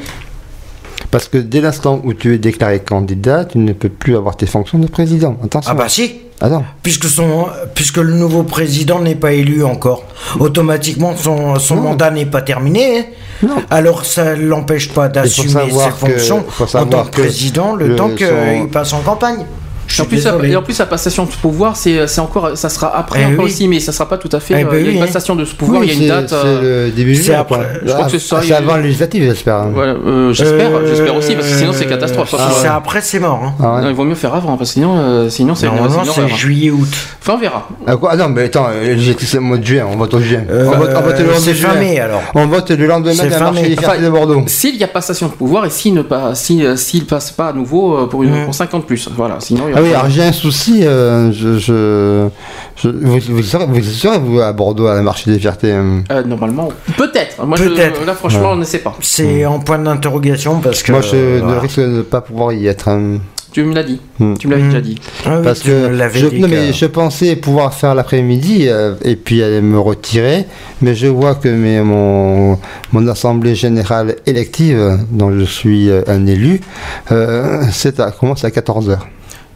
Parce 1.11 1.29
que 1.29 1.39
dès 1.39 1.61
l'instant 1.61 2.01
où 2.05 2.13
tu 2.13 2.35
es 2.35 2.39
déclaré 2.39 2.81
candidat, 2.81 3.45
tu 3.47 3.59
ne 3.59 3.73
peux 3.73 3.89
plus 3.89 4.17
avoir 4.17 4.37
tes 4.37 4.47
fonctions 4.47 4.79
de 4.79 4.87
président. 4.87 5.37
Attention. 5.43 5.71
Ah 5.73 5.75
bah 5.75 5.89
si. 5.89 6.21
Puisque, 6.85 7.07
son, 7.07 7.47
puisque 7.75 7.97
le 7.97 8.13
nouveau 8.13 8.45
président 8.45 9.01
n'est 9.01 9.17
pas 9.17 9.33
élu 9.33 9.65
encore, 9.65 10.05
automatiquement 10.39 11.17
son, 11.17 11.59
mandat 11.75 12.11
n'est 12.13 12.27
pas 12.27 12.43
terminé. 12.43 12.99
hein. 12.99 13.05
Non. 13.43 13.57
Alors 13.71 14.05
ça 14.05 14.37
ne 14.37 14.43
l'empêche 14.47 14.89
pas 14.91 15.09
d'assumer 15.09 15.71
ses 15.71 15.89
que- 16.07 16.13
fonctions 16.13 16.45
en 16.75 16.87
tant 16.87 17.05
que 17.05 17.11
que 17.11 17.21
président 17.23 17.75
le, 17.75 17.89
le- 17.89 17.97
temps 17.97 18.11
qu'il 18.11 18.27
son- 18.27 18.69
passe 18.69 18.93
en 18.93 19.01
campagne. 19.01 19.45
Et 19.97 20.01
en, 20.03 20.05
plus, 20.05 20.25
la, 20.25 20.37
et 20.47 20.57
en 20.57 20.63
plus, 20.63 20.79
la 20.79 20.87
passation 20.87 21.25
de 21.25 21.31
pouvoir, 21.31 21.77
c'est 21.77 22.07
c'est 22.07 22.21
encore, 22.21 22.57
ça 22.57 22.69
sera 22.69 22.97
après 22.97 23.21
Eh 23.23 23.27
encore 23.33 23.45
oui. 23.47 23.51
aussi, 23.51 23.69
mais 23.69 23.81
ça 23.81 23.93
sera 23.93 24.09
pas 24.09 24.19
tout 24.19 24.29
à 24.33 24.41
fait. 24.41 24.55
Eh 24.59 24.65
euh, 24.65 24.69
ben 24.71 24.81
il 24.81 24.87
y 24.87 24.89
a 24.89 24.93
une 24.93 25.01
passation 25.01 25.35
de 25.35 25.45
ce 25.45 25.55
pouvoir, 25.55 25.81
Oui, 25.81 25.89
il 25.91 25.95
y 26.07 26.11
a 26.11 26.17
une 26.17 26.23
date. 26.23 26.29
C'est 26.31 26.37
euh, 26.47 26.87
le 26.87 26.91
début 26.93 27.15
juillet. 27.15 27.35
après. 27.35 27.81
Je 27.85 27.93
crois 27.93 28.05
que 28.07 28.11
c'est 28.13 28.19
ça, 28.19 28.37
Ah, 28.39 28.41
il 28.43 28.45
y 28.45 28.49
C'est 28.49 28.55
a- 28.55 28.59
avant 28.59 28.77
les 28.77 28.83
législatives, 28.85 29.23
j'espère. 29.25 29.55
hein. 29.57 29.71
voilà, 29.73 29.93
euh, 29.93 30.33
j'espère, 30.33 30.75
Euh, 30.75 30.87
j'espère 30.87 31.17
aussi, 31.17 31.35
parce 31.35 31.49
que 31.49 31.55
sinon 31.55 31.73
c'est 31.73 31.87
catastrophe. 31.87 32.33
euh, 32.35 32.37
Attention, 32.37 32.57
c'est 32.63 32.69
euh, 32.69 32.73
après, 32.73 33.01
c'est 33.01 33.19
mort. 33.21 33.41
hein. 33.45 33.55
Ah 33.63 33.75
ouais. 33.77 33.83
non, 33.83 33.89
il 33.89 33.95
vaut 33.95 34.05
mieux 34.05 34.15
faire 34.15 34.35
avant, 34.35 34.57
parce 34.57 34.71
que 34.71 34.75
sinon, 34.75 34.99
euh, 34.99 35.29
sinon 35.31 35.55
c'est 35.55 35.67
Normalement, 35.67 36.03
c'est 36.05 36.29
juillet-août. 36.29 36.89
Enfin, 37.21 37.35
on 37.37 37.39
verra. 37.41 37.69
Ah, 37.87 37.97
quoi? 37.97 38.11
Ah 38.13 38.17
non, 38.17 38.29
mais 38.29 38.45
attends, 38.45 38.67
euh, 38.73 38.97
c'est 39.19 39.35
le 39.35 39.41
mois 39.41 39.57
de 39.59 39.65
juin, 39.67 39.87
on 39.91 39.97
vote 39.97 40.15
au 40.15 40.21
juin. 40.21 40.43
Euh, 40.51 40.67
on 40.67 40.77
vote, 40.79 40.91
on 40.97 41.01
vote 41.01 41.19
le 41.19 41.25
lendemain 41.25 41.39
c'est 41.39 41.51
de 41.53 41.57
fin 41.57 41.71
juin. 41.73 41.81
mai 41.81 42.01
alors. 42.01 42.23
On 42.35 42.47
vote 42.47 42.71
le 42.71 42.87
lendemain 42.87 43.13
la 43.15 43.39
marche 43.39 43.57
mai. 43.61 43.69
des 43.71 43.77
de 44.05 44.11
Bordeaux. 44.11 44.43
S'il 44.47 44.77
y 44.77 44.85
a 44.85 44.89
passation 44.89 45.27
de 45.29 45.33
pouvoir 45.33 45.65
et 45.67 45.71
s'il 45.71 45.95
ne 45.95 46.03
si, 46.35 46.65
euh, 46.65 46.77
s'il 46.77 47.07
passe 47.07 47.31
pas 47.31 47.49
à 47.49 47.53
nouveau 47.53 47.97
euh, 47.99 48.07
pour, 48.07 48.23
une, 48.23 48.29
Mm. 48.43 48.45
pour 48.45 48.55
50 48.55 48.87
plus, 48.87 49.09
voilà. 49.17 49.37
Sinon, 49.41 49.65
il 49.69 49.75
Ah 49.79 49.83
oui, 49.83 49.91
alors 49.95 50.11
j'ai 50.11 50.23
un 50.25 50.33
souci. 50.33 50.85
euh, 50.85 51.31
je, 51.31 51.57
je, 51.59 52.29
je- 52.83 52.89
vous, 52.89 53.19
vous, 53.29 53.43
serez, 53.43 53.65
vous 53.67 53.81
serez, 53.83 54.19
vous 54.19 54.41
à 54.41 54.53
Bordeaux 54.53 54.89
à 54.89 54.95
la 54.97 55.03
marche 55.03 55.27
des 55.29 55.39
fiertés 55.39 55.71
euh, 55.73 56.01
Euh, 56.11 56.25
normalement, 56.25 56.69
peut-être. 56.97 57.45
Moi, 57.47 57.57
je- 57.57 58.05
là, 58.05 58.15
franchement, 58.15 58.41
Ouais. 58.41 58.47
on 58.53 58.57
ne 58.57 58.65
sait 58.65 58.79
pas. 58.81 58.97
C'est 59.01 59.47
en 59.47 59.61
point 59.61 59.79
d'interrogation 59.79 60.59
parce 60.61 60.83
que. 60.83 60.91
Moi, 60.91 61.01
je 61.03 61.15
euh, 61.15 61.37
ne 61.41 61.45
voilà. 61.45 61.61
risque 61.61 61.79
de 61.79 61.87
ne 61.87 62.03
pas 62.03 62.21
pouvoir 62.23 62.53
y 62.53 62.67
être. 62.67 62.89
hein. 62.89 63.19
Tu 63.53 63.63
me 63.65 63.73
l'as 63.75 63.83
dit. 63.85 64.01
Mm. 64.19 64.35
Tu 64.35 64.47
me 64.47 64.53
l'avais 64.53 64.65
déjà 64.67 64.81
dit. 64.81 64.97
Ah 65.25 65.37
oui, 65.39 65.45
Parce 65.45 65.61
tu 65.61 65.69
que 65.69 65.73
je, 66.15 66.27
dit 66.27 66.41
non, 66.41 66.49
mais 66.49 66.73
je 66.73 66.85
pensais 66.87 67.35
pouvoir 67.37 67.73
faire 67.73 67.95
l'après-midi 67.95 68.67
euh, 68.69 68.95
et 69.03 69.17
puis 69.17 69.43
aller 69.43 69.63
me 69.63 69.79
retirer, 69.79 70.45
mais 70.83 70.95
je 70.95 71.07
vois 71.07 71.35
que 71.35 71.49
mes, 71.49 71.81
mon, 71.81 72.59
mon 72.93 73.09
assemblée 73.09 73.55
générale 73.55 74.17
élective, 74.27 74.99
dont 75.11 75.33
je 75.33 75.45
suis 75.45 75.89
un 76.07 76.27
élu, 76.27 76.61
euh, 77.11 77.63
c'est 77.73 78.01
à, 78.01 78.11
commence 78.11 78.45
à 78.45 78.51
14h. 78.51 78.99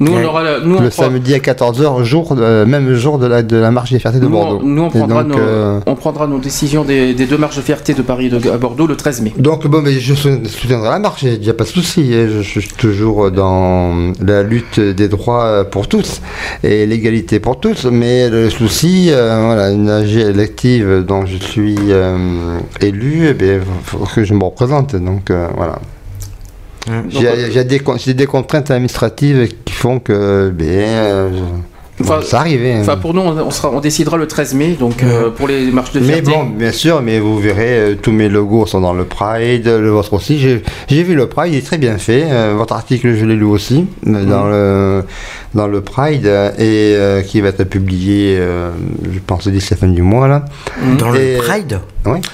Nous, 0.02 0.12
on 0.12 0.24
aura, 0.24 0.42
la- 0.42 0.60
nous, 0.60 0.76
on 0.76 0.80
Le 0.82 0.90
prend- 0.90 1.02
samedi 1.04 1.34
à 1.34 1.38
14h, 1.38 2.02
jour, 2.04 2.34
de- 2.34 2.64
même 2.64 2.94
jour 2.94 3.18
de 3.18 3.26
la, 3.26 3.42
de 3.42 3.56
la 3.56 3.70
marche 3.70 3.92
des 3.92 3.98
fiertés 3.98 4.18
de 4.18 4.24
nous, 4.24 4.30
Bordeaux. 4.30 4.60
on, 4.62 4.66
nous, 4.66 4.82
on 4.82 4.90
prendra, 4.90 5.22
donc, 5.24 5.32
nos, 5.36 5.38
euh, 5.42 5.80
on 5.86 5.94
prendra 5.94 6.26
nos 6.26 6.38
décisions 6.38 6.84
des, 6.84 7.14
des 7.14 7.26
deux 7.26 7.38
marches 7.38 7.56
de 7.56 7.62
fierté 7.62 7.94
de 7.94 8.02
Paris 8.02 8.26
et 8.26 8.30
de, 8.30 8.50
à 8.50 8.58
Bordeaux 8.58 8.86
le 8.86 8.96
13 8.96 9.22
mai. 9.22 9.32
Donc 9.38 9.66
bon, 9.66 9.80
mais 9.82 9.92
je 9.92 10.14
sou- 10.14 10.44
soutiendrai 10.46 10.90
la 10.90 10.98
marche, 10.98 11.22
il 11.22 11.40
n'y 11.40 11.48
a 11.50 11.54
pas 11.54 11.64
de 11.64 11.68
souci. 11.68 12.10
hein. 12.14 12.26
Je, 12.28 12.42
je 12.42 12.60
suis 12.60 12.68
toujours 12.76 13.30
dans 13.30 14.12
la 14.24 14.42
lutte 14.42 14.80
des 14.80 15.08
droits 15.08 15.64
pour 15.70 15.88
tous 15.88 16.20
et 16.64 16.86
l'égalité 16.86 17.40
pour 17.40 17.60
tous. 17.60 17.86
Mais 17.86 18.28
le 18.28 18.50
souci, 18.50 19.08
euh, 19.10 19.40
voilà, 19.46 19.70
une 19.70 19.88
AG 19.88 20.16
élective 20.16 21.04
dont 21.06 21.26
je 21.26 21.36
suis 21.36 21.76
euh, 21.90 22.58
élu, 22.80 23.26
eh 23.30 23.34
bien, 23.34 23.60
faut 23.84 23.98
que 24.14 24.24
je 24.24 24.34
me 24.34 24.44
représente. 24.44 24.96
Donc 24.96 25.30
euh, 25.30 25.46
voilà. 25.56 25.78
J'ai 27.08 28.14
des, 28.14 28.26
contraintes 28.26 28.70
administratives 28.70 29.48
qui 29.64 29.72
font 29.72 29.98
que, 29.98 30.50
ben, 30.50 30.64
euh, 30.66 31.30
je- 31.32 31.42
Enfin, 32.00 32.16
bon, 32.16 32.22
ça 32.24 32.40
arrive. 32.40 32.62
hein. 32.64 32.78
Enfin, 32.80 32.96
pour 32.96 33.14
nous, 33.14 33.20
on, 33.20 33.38
on 33.38 33.50
sera, 33.50 33.70
on 33.70 33.78
décidera 33.78 34.16
le 34.16 34.26
13 34.26 34.54
mai, 34.54 34.70
donc 34.80 35.02
euh, 35.04 35.30
pour 35.30 35.46
les 35.46 35.70
marches 35.70 35.92
de 35.92 36.00
Mais 36.00 36.14
fierté. 36.14 36.30
bon, 36.32 36.44
bien 36.46 36.72
sûr, 36.72 37.00
mais 37.02 37.20
vous 37.20 37.38
verrez, 37.38 37.68
euh, 37.78 37.94
tous 38.00 38.10
mes 38.10 38.28
logos 38.28 38.66
sont 38.66 38.80
dans 38.80 38.94
le 38.94 39.04
Pride, 39.04 39.66
le 39.68 39.90
vôtre 39.90 40.14
aussi. 40.14 40.38
J'ai 40.38 41.02
vu 41.02 41.14
le 41.14 41.26
Pride, 41.28 41.52
il 41.52 41.58
est 41.58 41.64
très 41.66 41.78
bien 41.78 41.98
fait. 41.98 42.24
Euh, 42.28 42.54
votre 42.56 42.72
article, 42.74 43.14
je 43.14 43.24
l'ai 43.24 43.36
lu 43.36 43.44
aussi, 43.44 43.86
dans, 44.04 44.46
le, 44.48 45.04
dans 45.54 45.68
le 45.68 45.80
Pride, 45.82 46.24
et 46.26 46.94
euh, 46.96 47.20
qui 47.22 47.40
va 47.40 47.48
être 47.50 47.64
publié, 47.64 48.36
euh, 48.40 48.70
je 49.12 49.18
pense, 49.24 49.46
d'ici 49.46 49.68
la 49.72 49.76
fin 49.76 49.86
du 49.88 50.02
mois. 50.02 50.26
Là. 50.26 50.46
Dans 50.98 51.14
Et- 51.14 51.34
le 51.36 51.38
Pride? 51.42 51.78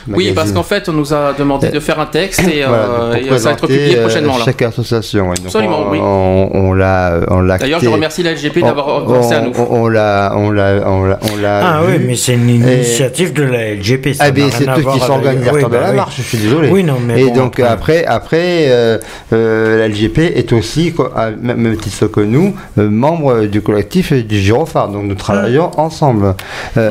Oui, 0.08 0.32
parce 0.34 0.52
qu'en 0.52 0.62
fait, 0.62 0.88
on 0.88 0.92
nous 0.92 1.12
a 1.12 1.32
demandé 1.38 1.68
de 1.68 1.80
faire 1.80 2.00
un 2.00 2.06
texte 2.06 2.40
et, 2.48 2.64
euh, 2.68 2.68
Voilà, 2.68 3.20
et 3.20 3.38
ça 3.38 3.48
va 3.50 3.52
être 3.52 3.66
publié 3.66 3.98
euh, 3.98 4.00
prochainement. 4.02 4.38
là. 4.38 4.44
Chaque 4.44 4.62
association, 4.62 5.28
ouais. 5.28 5.36
Donc, 5.36 5.46
Absolument, 5.46 5.80
on, 5.86 5.90
oui. 5.90 5.98
On, 6.00 6.50
on 6.54 6.72
l'a 6.72 7.20
on 7.28 7.40
l'a 7.40 7.58
D'ailleurs, 7.58 7.80
je 7.80 7.88
remercie 7.88 8.22
la 8.22 8.32
LGP 8.32 8.60
d'avoir 8.62 9.04
pensé 9.04 9.34
à 9.34 9.40
nous. 9.42 9.52
on- 9.58 9.82
On 9.82 9.88
l'a 9.88 10.32
on 10.36 10.50
l'a 10.50 10.80
on 10.86 11.02
l'a 11.40 11.60
Ah 11.62 11.80
oui, 11.86 11.98
mais 12.04 12.16
c'est 12.16 12.34
une 12.34 12.48
initiative 12.48 13.32
de 13.32 13.42
la 13.44 13.74
LGP. 13.74 14.14
Ça 14.14 14.24
Ah 14.26 14.30
ben 14.30 14.50
c'est 14.50 14.64
eux 14.64 14.72
qui 14.80 15.10
organisateurs 15.10 15.54
Oui, 15.54 15.62
de 15.64 15.68
bah 15.68 15.80
la 15.80 15.92
marche, 15.92 16.16
je 16.18 16.22
suis 16.22 16.38
désolé. 16.38 16.68
Oui, 16.70 16.82
non, 16.84 16.96
mais 17.04 17.20
Et 17.20 17.26
bon, 17.26 17.34
donc 17.34 17.60
après, 17.60 18.04
après, 18.04 18.66
euh, 18.68 18.98
euh, 19.32 19.78
la 19.78 19.88
LGP 19.88 20.18
est 20.34 20.52
aussi, 20.52 20.94
à 21.14 21.30
même 21.30 21.76
titre 21.76 22.06
que 22.06 22.20
nous, 22.20 22.54
euh, 22.78 22.88
membre 22.88 23.44
du 23.44 23.60
collectif 23.60 24.12
du 24.12 24.38
Girophare. 24.38 24.88
Donc 24.88 25.04
nous 25.04 25.14
travaillons 25.14 25.70
ensemble. 25.78 26.34
Euh, 26.76 26.90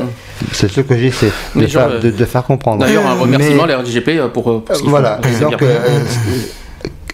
C'est 0.52 0.70
ce 0.70 0.80
que 0.80 0.96
j'essaie 0.96 1.30
de, 1.54 1.66
euh, 1.76 2.00
de, 2.00 2.10
de 2.10 2.24
faire 2.24 2.44
comprendre. 2.44 2.80
D'ailleurs, 2.84 3.06
un 3.06 3.14
Mais- 3.14 3.22
remerciement 3.22 3.64
à 3.64 3.66
la 3.66 3.78
LGP 3.82 4.20
pour, 4.32 4.62
pour 4.64 4.76
ce 4.76 4.82
voilà. 4.84 5.20
donc, 5.40 5.62
euh, 5.62 5.78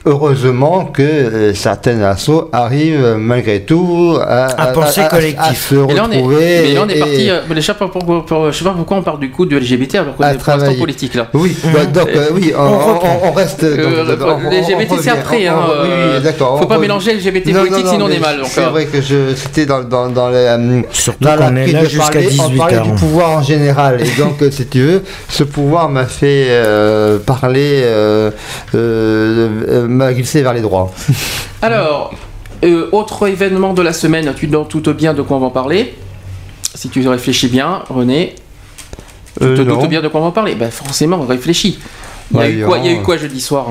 heureusement 0.06 0.84
que 0.86 1.02
euh, 1.02 1.54
certains 1.54 2.00
assos 2.02 2.48
arrivent 2.52 3.04
euh, 3.04 3.16
malgré 3.16 3.60
tout 3.60 4.18
à, 4.20 4.46
À 4.60 4.66
penser 4.68 5.02
collectif. 5.10 5.40
à 5.40 5.54
se 5.54 5.74
Et 5.90 5.94
là, 5.94 6.04
on 6.06 6.10
est, 6.12 6.16
retrouver. 6.16 6.60
mais 6.62 6.74
là, 6.74 6.80
on 6.84 6.88
est 6.88 6.96
et- 6.96 7.00
parti. 7.00 7.30
euh, 7.30 7.40
je 7.48 7.72
pour- 8.26 8.52
je 8.52 8.58
sais 8.58 8.64
pas 8.64 8.72
pourquoi 8.76 8.96
on 8.98 9.02
parle 9.02 9.18
du 9.20 9.30
coup 9.30 9.46
de 9.46 9.56
LGBT 9.58 9.96
alors 9.96 10.16
qu'on 10.16 10.22
À 10.24 10.32
est 10.32 10.36
pour 10.36 10.46
l'instant 10.48 10.56
travailler. 10.58 10.78
politique 10.80 11.14
là. 11.14 11.28
Oui, 11.32 11.56
bah, 11.72 11.86
donc 11.86 12.08
euh, 12.08 12.26
oui, 12.34 12.52
on, 12.56 12.60
On 12.60 12.64
on- 12.66 12.78
reprend. 12.94 13.20
on 13.24 13.32
reste. 13.32 13.62
Euh, 13.64 14.04
LGBT 14.50 14.92
c'est 15.00 15.10
après, 15.10 15.46
hein, 15.46 15.56
oui, 15.82 15.88
oui, 16.16 16.22
d'accord. 16.22 16.58
Faut 16.58 16.66
pas 16.66 16.74
revient. 16.74 16.82
mélanger 16.88 17.14
LGBT 17.14 17.46
Non, 17.52 17.60
politique, 17.60 17.84
non, 17.84 17.90
sinon 17.92 18.04
on 18.06 18.10
est 18.10 18.18
mal. 18.20 18.40
C'est 18.46 18.60
vrai 18.62 18.86
que 18.86 19.00
je, 19.00 19.34
c'était 19.34 19.66
dans, 19.66 19.82
dans, 19.82 20.08
dans 20.08 20.28
les, 20.30 20.82
Surtout 20.92 21.24
dans 21.24 21.36
la 21.36 21.48
qu'on 21.48 21.56
est 21.56 21.66
là 21.72 21.84
jusqu'à 21.84 22.04
parler, 22.12 22.26
on 22.40 22.48
18 22.48 22.56
parlait 22.58 22.80
du 22.80 22.92
pouvoir 22.92 23.30
en 23.38 23.42
général. 23.42 24.00
Et 24.02 24.20
donc, 24.20 24.42
si 24.50 24.66
tu 24.66 24.80
veux, 24.82 25.02
ce 25.28 25.44
pouvoir 25.44 25.88
m'a 25.88 26.04
fait 26.04 26.48
parler, 27.26 27.84
m'a 29.94 30.12
glissé 30.12 30.42
vers 30.42 30.52
les 30.52 30.60
droits. 30.60 30.92
Alors, 31.62 32.12
euh, 32.64 32.88
autre 32.92 33.26
événement 33.28 33.72
de 33.74 33.82
la 33.82 33.92
semaine, 33.92 34.32
tu 34.36 34.48
te 34.48 34.52
doutes 34.52 34.88
bien 34.96 35.14
de 35.14 35.22
quoi 35.22 35.36
on 35.36 35.40
va 35.40 35.46
en 35.46 35.50
parler. 35.50 35.94
Si 36.74 36.88
tu 36.88 37.06
réfléchis 37.08 37.48
bien, 37.48 37.82
René, 37.88 38.34
tu 39.38 39.44
Euh, 39.44 39.56
te 39.56 39.62
non. 39.62 39.78
doutes 39.80 39.88
bien 39.90 40.02
de 40.02 40.08
quoi 40.08 40.20
on 40.20 40.24
va 40.24 40.28
en 40.28 40.32
parler. 40.32 40.54
Ben 40.54 40.70
forcément, 40.70 41.20
réfléchis. 41.22 41.78
Il 42.32 42.36
y, 42.38 42.40
a 42.40 42.48
eu 42.48 42.62
Voyons. 42.62 42.66
quoi, 42.68 42.78
il 42.78 42.84
y 42.84 42.88
a 42.88 42.92
eu 42.98 43.02
quoi 43.02 43.16
jeudi 43.16 43.40
soir? 43.40 43.66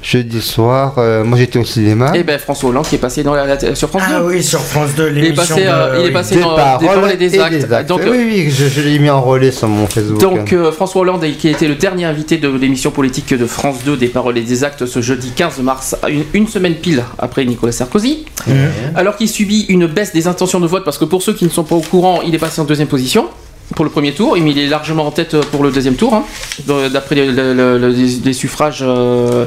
Jeudi 0.00 0.40
soir, 0.40 0.94
euh, 0.98 1.24
moi 1.24 1.36
j'étais 1.36 1.58
au 1.58 1.64
cinéma. 1.64 2.12
Eh 2.14 2.22
ben 2.22 2.38
François 2.38 2.70
Hollande 2.70 2.86
qui 2.86 2.94
est 2.94 2.98
passé 2.98 3.24
dans 3.24 3.34
la, 3.34 3.46
la- 3.46 3.74
sur 3.74 3.88
France 3.88 4.02
2. 4.08 4.14
Ah 4.14 4.22
oui, 4.24 4.44
sur 4.44 4.60
France 4.60 4.90
2, 4.96 5.10
il 5.10 5.18
est 5.18 5.20
l'émission 5.22 5.56
passé, 5.56 5.66
euh, 5.66 5.96
de- 5.96 6.00
il 6.02 6.06
est 6.06 6.12
passé 6.12 6.34
des 6.36 6.40
dans 6.42 6.54
paroles, 6.54 6.80
des 6.80 6.86
paroles 6.86 7.10
et 7.10 7.16
des 7.16 7.38
actes. 7.40 7.88
Donc, 7.88 8.00
oui, 8.08 8.18
oui, 8.24 8.50
je, 8.50 8.68
je 8.68 8.80
l'ai 8.80 8.98
mis 9.00 9.10
en 9.10 9.20
relais 9.20 9.50
sur 9.50 9.66
mon 9.66 9.88
Facebook. 9.88 10.20
Donc 10.20 10.52
euh, 10.52 10.70
François 10.70 11.00
Hollande, 11.02 11.24
qui 11.38 11.48
a 11.48 11.50
été 11.50 11.66
le 11.66 11.74
dernier 11.74 12.04
invité 12.04 12.36
de 12.38 12.48
l'émission 12.48 12.92
politique 12.92 13.34
de 13.34 13.46
France 13.46 13.78
2 13.84 13.96
des 13.96 14.06
paroles 14.06 14.38
et 14.38 14.42
des 14.42 14.62
actes 14.62 14.86
ce 14.86 15.00
jeudi 15.02 15.32
15 15.34 15.58
mars, 15.60 15.96
une, 16.08 16.24
une 16.32 16.46
semaine 16.46 16.74
pile 16.76 17.02
après 17.18 17.44
Nicolas 17.44 17.72
Sarkozy, 17.72 18.24
alors 18.94 19.16
qu'il 19.16 19.28
subit 19.28 19.66
une 19.68 19.86
baisse 19.88 20.12
des 20.12 20.28
intentions 20.28 20.60
de 20.60 20.66
vote, 20.68 20.84
parce 20.84 20.98
que 20.98 21.06
pour 21.06 21.22
ceux 21.22 21.32
qui 21.34 21.44
ne 21.44 21.50
sont 21.50 21.64
pas 21.64 21.74
au 21.74 21.80
courant, 21.80 22.20
il 22.24 22.32
est 22.34 22.38
passé 22.38 22.60
en 22.60 22.64
deuxième 22.64 22.88
position 22.88 23.26
pour 23.74 23.84
le 23.84 23.90
premier 23.90 24.12
tour, 24.12 24.36
mais 24.40 24.50
il 24.50 24.58
est 24.58 24.66
largement 24.68 25.06
en 25.06 25.10
tête 25.10 25.36
pour 25.52 25.62
le 25.62 25.70
deuxième 25.70 25.94
tour, 25.94 26.14
hein, 26.14 26.24
de- 26.66 26.88
d'après 26.88 27.14
le- 27.14 27.30
le- 27.32 27.54
le- 27.54 27.78
le- 27.78 27.94
les 28.24 28.32
suffrages 28.32 28.80
euh, 28.82 29.44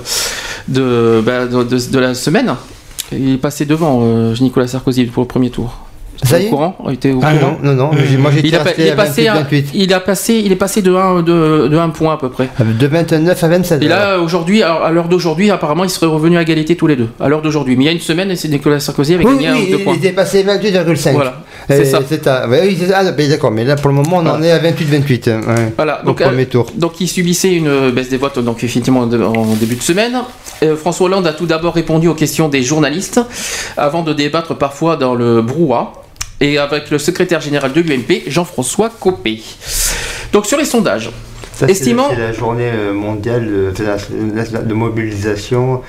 de, 0.68 1.22
bah, 1.26 1.46
de, 1.48 1.64
de- 1.64 1.90
de 1.92 2.00
la 2.00 2.14
semaine. 2.14 2.56
Il 3.12 3.34
est 3.34 3.38
passé 3.38 3.66
devant 3.66 4.02
euh, 4.04 4.34
Nicolas 4.40 4.68
Sarkozy 4.68 5.06
pour 5.06 5.24
le 5.24 5.28
premier 5.28 5.50
tour. 5.50 5.78
Ça 6.24 6.38
y 6.40 6.44
au 6.44 6.46
est 6.46 6.50
courant 6.50 6.78
Il 6.88 6.94
était 6.94 7.12
au 7.12 7.20
Ah 7.24 7.34
courant 7.34 7.58
non, 7.64 7.74
non, 7.74 7.90
moi 8.20 8.30
j'étais 8.32 8.50
il, 8.50 8.56
a, 8.56 8.60
pas- 8.60 8.64
resté 8.66 8.82
il 8.84 8.88
est 8.90 8.92
à 8.92 8.96
passé, 8.96 9.24
28, 9.24 9.28
à- 9.28 9.34
28. 9.42 9.70
il 9.74 9.94
a 9.94 10.00
passé, 10.00 10.42
il 10.46 10.52
est 10.52 10.56
passé 10.56 10.84
de 10.84 10.94
1 10.94 11.24
de, 11.24 11.68
de 11.68 11.78
un 11.78 11.90
point 11.90 12.14
à 12.14 12.18
peu 12.18 12.30
près. 12.30 12.48
De 12.60 12.86
29 12.88 13.44
à 13.44 13.48
27 13.48 13.82
Et 13.82 13.88
là 13.88 14.20
aujourd'hui, 14.20 14.62
à 14.62 14.92
l'heure 14.92 15.08
d'aujourd'hui, 15.08 15.50
apparemment, 15.50 15.84
ils 15.84 15.90
seraient 15.90 16.06
revenus 16.06 16.38
à 16.38 16.44
égalité 16.44 16.76
tous 16.76 16.86
les 16.86 16.96
deux. 16.96 17.10
À 17.20 17.28
l'heure 17.28 17.42
d'aujourd'hui, 17.42 17.76
mais 17.76 17.86
il 17.86 17.88
y 17.88 17.90
a 17.90 17.94
une 17.94 18.00
semaine, 18.00 18.36
c'est 18.36 18.50
Nicolas 18.50 18.80
Sarkozy 18.80 19.16
avait 19.16 19.26
Oui, 19.26 19.34
gagné 19.34 19.48
un 19.48 19.56
oui, 19.56 19.64
ou 19.68 19.72
deux 19.72 19.78
il 19.80 19.84
points. 19.84 19.96
était 19.96 20.12
passé 20.12 20.44
28,5. 20.44 21.14
Voilà, 21.14 21.32
Euh, 21.32 21.34
c'est 21.78 21.86
ça. 21.86 22.00
C'est 22.08 22.22
oui, 22.50 22.78
ça. 22.88 22.94
Ah, 23.00 23.12
ben, 23.12 23.30
d'accord, 23.30 23.52
mais 23.52 23.64
là 23.64 23.76
pour 23.76 23.90
le 23.90 23.96
moment 23.96 24.18
on 24.18 24.28
en 24.28 24.42
est 24.44 24.52
à 24.52 24.60
28-28. 24.60 25.30
hein, 25.30 25.42
ouais. 25.48 25.74
Voilà, 25.76 26.02
Au 26.04 26.06
donc, 26.08 26.22
premier 26.22 26.44
euh, 26.44 26.46
tour. 26.46 26.68
donc 26.76 27.00
il 27.02 27.08
subissait 27.08 27.54
une 27.54 27.92
baisse 27.92 28.10
des 28.10 28.18
votes 28.18 28.40
donc 28.40 28.64
effectivement 28.64 29.02
en 29.02 29.56
début 29.56 29.76
de 29.76 29.82
semaine. 29.82 30.18
Euh, 30.64 30.76
François 30.76 31.08
Hollande 31.08 31.28
a 31.28 31.34
tout 31.34 31.46
d'abord 31.46 31.74
répondu 31.74 32.08
aux 32.08 32.14
questions 32.14 32.48
des 32.50 32.62
journalistes 32.64 33.20
avant 33.78 34.04
de 34.04 34.14
débattre 34.14 34.56
parfois 34.56 34.96
dans 34.98 35.16
le 35.16 35.42
brouhaha 35.42 35.94
et 36.40 36.58
avec 36.58 36.90
le 36.92 36.98
secrétaire 36.98 37.40
général 37.42 37.72
de 37.74 37.82
l'UMP, 37.82 38.24
Jean-François 38.28 38.90
Copé. 39.00 39.42
Donc 40.34 40.46
sur 40.46 40.58
les 40.58 40.66
sondages, 40.66 41.12
Ça, 41.54 41.68
Estimant- 41.68 42.10
la- 42.10 42.16
c'est 42.16 42.22
la 42.22 42.34
journée 42.34 42.72
euh, 42.74 42.94
mondiale 42.94 43.48
de, 43.48 44.74
mobilisation 44.74 45.82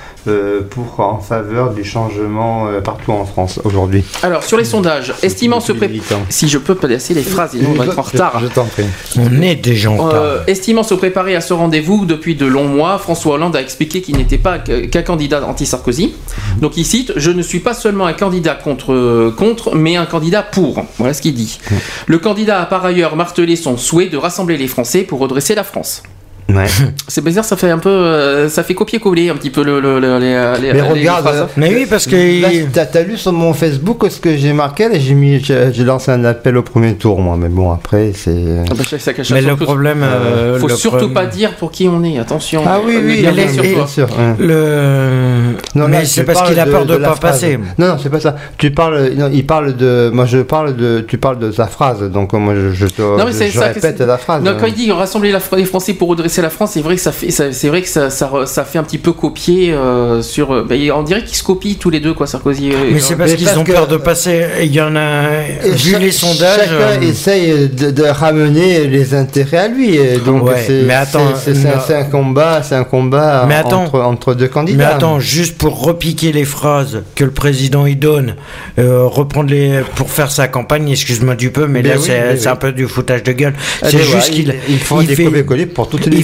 pour 0.69 0.99
en 0.99 1.19
faveur 1.19 1.73
du 1.73 1.83
changement 1.83 2.67
euh, 2.67 2.81
partout 2.81 3.11
en 3.11 3.25
France 3.25 3.59
aujourd'hui. 3.63 4.03
alors 4.21 4.43
sur 4.43 4.57
les 4.57 4.65
sondages, 4.65 5.13
estimant 5.21 5.59
se 5.59 5.71
préparer, 5.71 6.01
si 6.29 6.47
je 6.47 6.57
peux 6.57 6.75
placer 6.75 7.13
les 7.13 7.23
phrases, 7.23 7.51
sinon 7.51 7.69
on 7.71 7.73
va 7.73 7.85
être 7.85 7.99
en 7.99 8.03
Je- 8.03 8.11
retard. 8.11 8.39
Je, 8.41 8.47
t'en 8.47 8.65
prie. 8.65 8.85
On 9.17 9.41
est 9.41 9.55
déjà 9.55 9.91
en 9.91 9.97
retard. 9.97 10.21
Euh, 10.21 10.43
estimant 10.47 10.83
se 10.83 10.93
préparer 10.93 11.35
à 11.35 11.41
ce 11.41 11.53
rendez-vous 11.53 12.05
depuis 12.05 12.35
de 12.35 12.45
longs 12.45 12.67
mois, 12.67 12.97
François 12.97 13.35
Hollande 13.35 13.55
a 13.55 13.61
expliqué 13.61 14.01
qu'il 14.01 14.17
n'était 14.17 14.37
pas 14.37 14.59
qu'un 14.59 15.01
candidat 15.01 15.43
anti-Sarkozy. 15.45 16.13
Donc 16.59 16.77
il 16.77 16.85
cite 16.85 17.13
Je 17.15 17.31
ne 17.31 17.41
suis 17.41 17.59
pas 17.59 17.73
seulement 17.73 18.05
un 18.05 18.13
candidat 18.13 18.55
contre, 18.55 19.33
contre, 19.37 19.75
mais 19.75 19.95
un 19.97 20.05
candidat 20.05 20.43
pour. 20.43 20.83
Voilà 20.97 21.13
ce 21.13 21.21
qu'il 21.21 21.33
dit. 21.33 21.59
Le 22.07 22.17
candidat 22.19 22.61
a 22.61 22.65
par 22.65 22.85
ailleurs 22.85 23.15
martelé 23.15 23.55
son 23.55 23.77
souhait 23.77 24.07
de 24.09 24.17
rassembler 24.17 24.57
les 24.57 24.67
Français 24.67 25.01
pour 25.03 25.19
redresser 25.19 25.55
la 25.55 25.63
France. 25.63 26.03
Ouais. 26.49 26.65
C'est 27.07 27.23
bizarre, 27.23 27.45
ça 27.45 27.55
fait 27.55 27.69
un 27.69 27.77
peu. 27.77 27.89
euh, 27.89 28.49
ça 28.49 28.63
fait 28.63 28.73
copier-coller 28.73 29.29
un 29.29 29.35
petit 29.35 29.49
peu 29.49 29.63
le, 29.63 29.79
le- 29.79 29.99
le- 29.99 30.19
les, 30.19 30.33
les- 30.61 30.67
Mais 30.67 30.73
les 30.73 30.81
regarde, 30.81 31.23
phrases. 31.23 31.41
euh, 31.41 31.45
Mais 31.57 31.73
oui, 31.73 31.85
parce 31.89 32.05
que. 32.05 32.65
T'as, 32.71 32.85
t'as 32.85 33.01
lu 33.03 33.17
sur 33.17 33.31
mon 33.31 33.53
Facebook 33.53 34.05
ce 34.09 34.19
que 34.19 34.35
j'ai 34.35 34.51
marqué 34.53 34.89
là, 34.89 34.99
j'ai 34.99 35.13
mis, 35.13 35.41
j'ai, 35.43 35.71
lancé 35.83 36.11
un 36.11 36.23
appel 36.25 36.57
au 36.57 36.61
premier 36.63 36.95
tour 36.95 37.19
moi, 37.19 37.37
mais 37.39 37.47
bon 37.49 37.71
après 37.71 38.11
c'est. 38.13 38.35
Ah 38.69 38.73
bah, 38.75 38.83
Mais 39.31 39.41
le 39.41 39.47
surtout- 39.47 39.63
problème. 39.63 40.03
euh, 40.03 40.59
Faut 40.59 40.67
le 40.67 40.75
surtout 40.75 40.97
problème- 40.97 41.13
pas 41.13 41.25
dire 41.25 41.55
pour 41.55 41.71
qui 41.71 41.87
on 41.87 42.03
est, 42.03 42.19
attention. 42.19 42.61
Ah 42.67 42.79
oui 42.85 42.97
oui, 43.03 43.21
bien 43.21 43.31
les- 43.31 43.47
sûr 43.47 43.63
les- 43.63 43.69
toi. 43.73 43.83
bien 43.83 43.87
sûr. 43.87 44.07
hein. 44.19 44.35
Le. 44.39 45.53
Non, 45.75 45.87
mais 45.87 46.05
c'est 46.05 46.23
parce 46.23 46.43
qu'il 46.49 46.59
a 46.59 46.65
peur 46.65 46.85
de, 46.85 46.95
la 46.95 47.09
pas 47.09 47.15
phrase. 47.15 47.31
passer. 47.41 47.57
Non, 47.77 47.87
non, 47.87 47.95
c'est 48.01 48.09
pas 48.09 48.19
ça. 48.19 48.35
Tu 48.57 48.71
parles, 48.71 49.11
non, 49.15 49.29
il 49.33 49.45
parle 49.45 49.75
de, 49.75 50.09
moi 50.13 50.25
je 50.25 50.39
parle 50.39 50.75
de, 50.75 51.05
tu 51.07 51.17
parles 51.17 51.39
de 51.39 51.51
sa 51.51 51.67
phrase, 51.67 52.01
donc 52.11 52.33
euh, 52.33 52.37
moi 52.37 52.53
je, 52.55 52.71
je, 52.73 52.87
te- 52.87 53.01
Non, 53.01 53.25
mais 53.25 53.31
je- 53.31 53.37
c'est 53.37 53.47
je 53.49 53.59
ça 53.59 53.69
que 53.69 53.75
répète 53.75 53.99
la 54.01 54.17
phrase. 54.17 54.43
Non, 54.43 54.55
quand 54.59 54.67
il 54.67 54.73
dit 54.73 54.91
rassembler 54.91 55.33
les 55.55 55.65
Français 55.65 55.93
pour 55.93 56.09
redresser 56.09 56.32
la 56.41 56.49
France, 56.49 56.71
c'est 56.73 56.81
vrai 56.81 56.95
que 56.95 57.01
ça 57.01 57.11
fait, 57.11 57.31
c'est 57.31 57.67
vrai 57.67 57.81
que 57.81 57.87
ça, 57.87 58.09
ça, 58.09 58.27
re- 58.33 58.45
ça 58.45 58.63
fait 58.65 58.77
un 58.79 58.83
petit 58.83 58.97
peu 58.97 59.11
copier 59.13 59.73
euh, 59.73 60.21
sur. 60.21 60.53
euh, 60.53 60.65
bah, 60.67 60.75
on 60.95 61.03
dirait 61.03 61.23
qu'ils 61.23 61.37
se 61.37 61.43
copient 61.43 61.75
tous 61.79 61.89
les 61.89 61.99
deux, 61.99 62.13
quoi, 62.13 62.27
Sarkozy. 62.27 62.71
euh, 62.71 62.75
Mais 62.91 62.97
et- 62.97 62.99
c'est 63.01 63.15
parce 63.15 63.33
qu'ils 63.35 63.57
ont 63.57 63.63
que- 63.63 63.71
peur 63.71 63.87
de 63.87 63.97
passer. 63.97 64.45
Il 64.61 64.73
y 64.73 64.81
en 64.81 64.95
a. 64.95 65.23
Et 65.65 65.71
Vu 65.71 65.97
les 65.99 66.11
sondages. 66.11 66.59
Chacun 66.61 66.73
euh, 66.73 67.01
essaye 67.01 67.69
de, 67.69 67.91
de 67.91 68.03
ramener 68.03 68.87
les 68.87 69.13
intérêts 69.13 69.57
à 69.57 69.67
lui. 69.67 69.95
et 69.95 70.17
Donc 70.17 70.43
Ouais, 70.45 70.63
c'est, 70.65 70.83
mais 70.83 70.93
attends, 70.93 71.33
c'est, 71.35 71.53
c'est- 71.55 71.61
c'est 71.61 71.93
un, 71.95 72.03
c'est 72.03 72.09
combat, 72.09 72.61
c'est 72.63 72.75
un 72.75 72.83
combat 72.83 73.45
Mais 73.47 73.55
attends. 73.55 73.83
entre, 73.83 73.99
entre 74.01 74.33
deux 74.33 74.47
candidats. 74.47 74.77
Mais 74.77 74.93
attends, 74.95 75.19
juste 75.19 75.57
pour 75.57 75.81
repiquer 75.83 76.31
les 76.31 76.45
phrases 76.45 77.03
que 77.15 77.23
le 77.23 77.31
président 77.31 77.85
y 77.85 77.95
donne, 77.95 78.35
euh, 78.79 79.03
reprendre 79.05 79.49
les 79.49 79.81
pour 79.95 80.09
faire 80.09 80.31
sa 80.31 80.47
campagne, 80.47 80.89
excuse-moi 80.89 81.35
du 81.35 81.51
peu, 81.51 81.67
mais 81.67 81.81
Ben 81.81 81.89
là 81.93 81.95
oui, 81.97 82.03
c'est 82.05 82.19
ben 82.19 82.37
c'est 82.37 82.45
oui. 82.47 82.51
un 82.51 82.55
peu 82.55 82.71
du 82.71 82.87
foutage 82.87 83.23
de 83.23 83.31
gueule. 83.31 83.53
Ah, 83.81 83.87
C'est 83.89 83.97
mais 83.97 84.03
juste 84.03 84.09
voilà, 84.11 84.25
qu'il 84.27 84.47
il, 84.67 84.73
il 84.73 84.79
faut 84.79 85.01
il 85.01 85.07
des 85.07 85.15
fait, 85.15 85.65
pour 85.73 85.89
toutes 85.89 86.05
les 86.07 86.22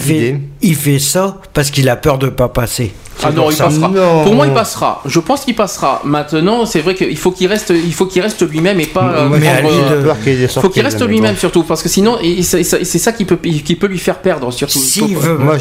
il 0.61 0.75
fait, 0.75 0.93
il 0.93 1.01
ça 1.01 1.37
parce 1.53 1.71
qu'il 1.71 1.89
a 1.89 1.95
peur 1.95 2.17
de 2.17 2.29
pas 2.29 2.47
passer. 2.49 2.93
Ah 3.21 3.31
non, 3.31 3.41
pour 3.43 3.51
il 3.51 3.55
ça. 3.57 3.65
passera. 3.65 3.89
Non. 3.89 4.23
Pour 4.23 4.33
moi, 4.33 4.47
il 4.47 4.53
passera. 4.53 5.01
Je 5.05 5.19
pense 5.19 5.41
qu'il 5.43 5.53
passera. 5.53 6.01
Maintenant, 6.05 6.65
c'est 6.65 6.79
vrai 6.79 6.95
qu'il 6.95 7.17
faut 7.17 7.31
qu'il 7.31 7.47
reste, 7.47 7.73
il 7.75 7.93
faut 7.93 8.05
qu'il 8.05 8.21
reste 8.21 8.49
lui-même 8.49 8.79
et 8.79 8.85
pas. 8.85 9.27
mais 9.29 9.45
euh, 9.49 10.01
de- 10.03 10.47
sorti, 10.47 10.61
faut 10.61 10.69
qu'il 10.69 10.83
reste 10.83 11.05
lui-même 11.05 11.33
bon. 11.33 11.37
surtout, 11.37 11.63
parce 11.63 11.83
que 11.83 11.89
sinon, 11.89 12.17
c'est 12.41 12.63
ça 12.63 13.11
qui 13.11 13.25
peut, 13.25 13.35
qui 13.35 13.75
peut 13.75 13.87
lui 13.87 13.97
faire 13.97 14.19
perdre 14.19 14.51
surtout. 14.53 14.79
S'il 14.79 15.17
veut, 15.17 15.37
Moi, 15.37 15.57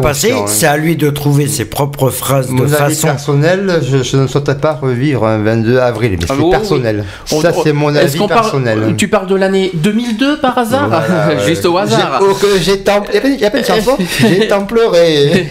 passer, 0.00 0.30
hein. 0.30 0.44
c'est 0.46 0.66
à 0.66 0.76
lui 0.76 0.94
de 0.94 1.10
trouver 1.10 1.48
ses 1.48 1.64
propres 1.64 2.10
phrases 2.10 2.46
de 2.46 2.52
Mon 2.52 2.64
avis 2.72 2.94
façon. 2.94 3.08
personnel, 3.08 3.80
je, 3.82 4.04
je 4.04 4.16
ne 4.18 4.28
souhaite 4.28 4.60
pas 4.60 4.74
revivre 4.80 5.26
un 5.26 5.38
22 5.38 5.78
avril, 5.78 6.18
mais 6.20 6.26
Ah, 6.28 6.34
c'est 6.36 6.42
oui, 6.42 6.50
personnel. 6.50 7.04
On- 7.32 7.40
Ça, 7.40 7.52
c'est 7.64 7.72
mon 7.72 7.92
avis 7.96 8.16
parle- 8.18 8.30
personnel. 8.30 8.94
Tu 8.96 9.08
parles 9.08 9.26
de 9.26 9.34
l'année 9.34 9.70
2002 9.74 10.38
par 10.38 10.56
hasard? 10.56 10.88
Voilà. 10.88 11.44
Juste 11.48 11.66
au 11.66 11.76
hasard. 11.76 12.20
J'ai- 12.60 12.74
oh, 12.74 12.82
tant... 12.84 13.02
Il 13.12 13.36
n'y 13.38 13.44
a, 13.44 13.50
chanson 13.76 13.96
J'ai 14.20 14.48
tant 14.48 14.64
pleuré. 14.64 15.50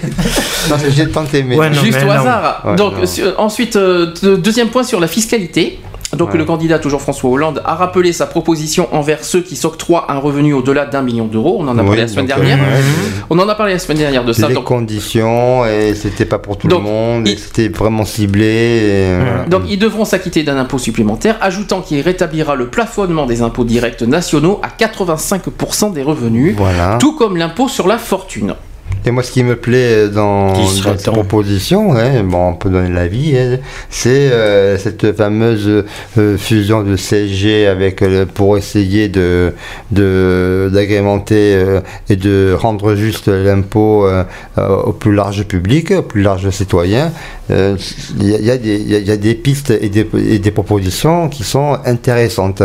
non, 0.70 0.76
j'ai 0.90 1.08
tant 1.10 1.26
aimé. 1.34 1.56
Ouais, 1.58 1.70
non, 1.70 1.82
Juste 1.82 2.00
au 2.02 2.06
non. 2.06 2.12
hasard. 2.12 2.62
Ouais, 2.66 2.76
Donc 2.76 2.94
ensuite, 3.38 3.76
euh, 3.76 4.14
de- 4.22 4.36
deuxième 4.36 4.70
point 4.70 4.84
sur 4.84 5.00
la 5.00 5.08
fiscalité. 5.08 5.80
Donc 6.18 6.32
Ouais. 6.32 6.38
le 6.38 6.46
candidat, 6.46 6.78
toujours 6.80 7.02
François 7.02 7.30
Hollande, 7.30 7.62
a 7.66 7.76
rappelé 7.76 8.12
sa 8.14 8.26
proposition 8.26 8.88
envers 8.94 9.24
ceux 9.24 9.42
qui 9.42 9.56
s'octroient 9.56 10.12
un 10.12 10.18
revenu 10.20 10.54
au-delà 10.54 10.86
d'un 10.86 11.02
million 11.02 11.26
d'euros. 11.26 11.58
On 11.60 11.68
en 11.68 11.78
a 11.78 11.82
Oui, 11.82 11.88
parlé 11.88 12.02
la 12.02 12.08
semaine 12.10 12.26
dernière. 12.26 12.58
euh, 12.58 12.78
ouais, 12.78 12.84
On 13.30 13.40
en 13.40 13.48
a 13.48 13.56
parlé 13.56 13.74
la 13.74 13.80
semaine 13.80 13.98
dernière 14.00 14.26
de 14.26 14.34
ça. 14.34 14.48
les 14.50 14.54
Donc, 14.56 14.66
conditions, 14.66 15.66
et 15.66 15.94
c'était 15.96 16.26
pas 16.26 16.38
pour 16.40 16.58
tout 16.58 16.68
Donc, 16.68 16.80
le 16.84 16.90
monde, 16.90 17.28
il- 17.28 17.38
c'était 17.40 17.70
vraiment 17.70 18.04
ciblé. 18.06 18.46
et 18.46 19.16
voilà. 19.20 19.46
donc 19.46 19.64
ils 19.70 19.80
devront 19.80 20.04
s'acquitter 20.06 20.44
d'un 20.44 20.58
impôt 20.58 20.78
supplémentaire, 20.78 21.38
ajoutant 21.42 21.82
qu'il 21.82 22.02
rétablira 22.02 22.56
le 22.56 22.68
plafonnement 22.68 23.26
des 23.26 23.42
impôts 23.42 23.64
directs 23.64 24.02
nationaux 24.02 24.60
à 24.64 24.68
85% 24.70 25.92
des 25.92 26.04
revenus, 26.04 26.56
Voilà. 26.58 26.98
tout 27.00 27.16
comme 27.16 27.38
l'impôt 27.38 27.68
sur 27.68 27.88
la 27.88 27.98
fortune. 27.98 28.56
Et 29.04 29.10
moi, 29.10 29.24
ce 29.24 29.32
qui 29.32 29.44
me 29.44 29.56
plaît 29.56 30.10
dans, 30.10 30.54
cette 30.68 31.06
proposition, 31.12 31.96
hein, 31.96 32.22
bon, 32.24 32.50
on 32.50 32.54
peut 32.54 32.70
donner 32.70 32.90
l'avis, 32.90 33.36
hein, 33.36 33.58
c'est 33.90 34.32
euh, 34.32 34.78
cette 34.78 35.18
fameuse 35.18 35.86
euh, 36.20 36.38
fusion 36.38 36.84
de 36.84 36.96
CSG 36.96 37.66
avec 37.66 38.04
euh, 38.04 38.26
pour 38.32 38.58
essayer 38.60 39.10
de 39.10 39.54
de- 39.92 40.70
d'agrémenter 40.72 41.56
euh, 41.56 41.80
et 42.10 42.16
de 42.16 42.54
rendre 42.56 42.94
juste 42.94 43.28
l'impôt 43.28 44.06
euh, 44.06 44.24
euh, 44.60 44.68
au 44.84 44.92
plus 44.94 45.16
large 45.16 45.44
public, 45.46 45.90
au 45.92 46.04
plus 46.04 46.22
large 46.22 46.48
citoyen. 46.52 47.12
Euh, 47.50 47.76
Il 48.20 48.28
y, 48.30 48.44
y 48.46 48.52
a 48.52 48.58
des- 48.58 48.76
il 48.80 48.92
y 48.96 49.02
y 49.02 49.12
a 49.12 49.18
des 49.18 49.34
pistes 49.34 49.72
et 49.72 49.90
des, 49.90 50.08
et 50.28 50.38
des 50.38 50.52
propositions 50.52 51.28
qui 51.28 51.44
sont 51.44 51.78
intéressantes. 51.86 52.62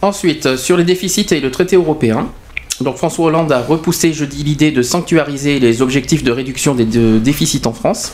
Ensuite, 0.00 0.56
sur 0.56 0.76
les 0.78 0.84
déficits 0.84 1.26
et 1.32 1.40
le 1.40 1.50
traité 1.50 1.76
européen, 1.76 2.28
Donc 2.80 2.96
François 2.96 3.26
Hollande 3.26 3.52
a 3.52 3.60
repoussé 3.60 4.12
jeudi 4.12 4.42
l'idée 4.42 4.72
de 4.72 4.82
sanctuariser 4.82 5.60
les 5.60 5.80
objectifs 5.80 6.24
de 6.24 6.32
réduction 6.32 6.74
des 6.74 6.84
de- 6.84 7.18
déficits 7.18 7.62
en 7.66 7.72
France. 7.72 8.12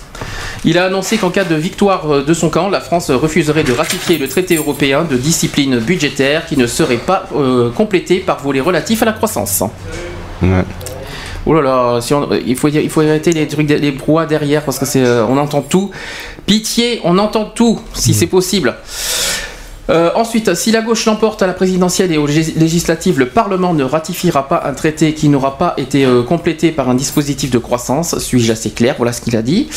Il 0.67 0.77
a 0.77 0.85
annoncé 0.85 1.17
qu'en 1.17 1.31
cas 1.31 1.45
de 1.45 1.55
victoire 1.55 2.11
euh, 2.13 2.23
de 2.25 2.35
son 2.35 2.51
camp, 2.51 2.69
la 2.69 2.81
France 2.83 3.11
refuserait 3.11 3.65
de 3.65 3.73
ratifier 3.73 4.19
le 4.19 4.29
traité 4.29 4.57
européen 4.57 5.05
de 5.11 5.17
discipline 5.17 5.79
budgétaire 5.79 6.45
qui 6.47 6.59
ne 6.59 6.67
serait 6.67 6.99
pas 6.99 7.27
euh, 7.35 7.71
complété 7.71 8.19
par 8.19 8.43
volet 8.43 8.61
relatif 8.61 9.01
à 9.03 9.07
la 9.07 9.13
croissance. 9.13 9.63
Ouais. 10.43 10.65
Oh 11.47 11.55
là 11.55 11.63
là, 11.63 12.01
si 12.03 12.13
on- 12.13 12.29
il, 12.47 12.55
faut, 12.55 12.69
il 12.69 12.91
faut 12.91 13.01
arrêter 13.01 13.33
les 13.33 13.49
trucs, 13.49 13.69
les 13.71 13.93
brouhahs 13.93 14.27
derrière 14.27 14.63
parce 14.63 14.79
que 14.79 14.85
c'est, 14.85 15.03
euh, 15.03 15.25
on 15.27 15.39
entend 15.39 15.63
tout. 15.63 15.91
Pitié, 16.45 17.01
on 17.05 17.17
entend 17.17 17.47
tout, 17.47 17.81
si 17.95 18.13
c'est 18.13 18.27
possible. 18.27 18.75
Euh, 19.91 20.11
ensuite, 20.15 20.55
si 20.55 20.71
la 20.71 20.83
gauche 20.83 21.05
l'emporte 21.07 21.43
à 21.43 21.47
la 21.47 21.53
présidentielle 21.53 22.13
et 22.13 22.19
aux 22.19 22.27
légis- 22.27 22.55
législatives, 22.57 23.19
le 23.19 23.27
Parlement 23.27 23.75
ne 23.75 23.83
ratifiera 23.85 24.47
pas 24.49 24.63
un 24.65 24.73
traité 24.73 25.15
qui 25.15 25.29
n'aura 25.29 25.59
pas 25.59 25.75
été 25.79 26.05
euh, 26.05 26.23
complété 26.23 26.71
par 26.71 26.89
un 26.89 26.95
dispositif 26.95 27.51
de 27.51 27.59
croissance. 27.59 28.19
Suis-je 28.19 28.53
assez 28.53 28.71
clair 28.71 28.95
Voilà 28.99 29.13
ce 29.13 29.21
qu'il 29.21 29.37
a 29.37 29.43
dit. 29.43 29.69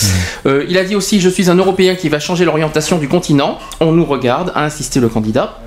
Euh, 0.45 0.65
il 0.69 0.77
a 0.77 0.83
dit 0.83 0.95
aussi 0.95 1.19
Je 1.19 1.29
suis 1.29 1.49
un 1.49 1.55
Européen 1.55 1.95
qui 1.95 2.09
va 2.09 2.19
changer 2.19 2.45
l'orientation 2.45 2.97
du 2.99 3.07
continent. 3.07 3.57
On 3.79 3.91
nous 3.91 4.05
regarde, 4.05 4.51
a 4.55 4.63
insisté 4.63 4.99
le 4.99 5.09
candidat. 5.09 5.57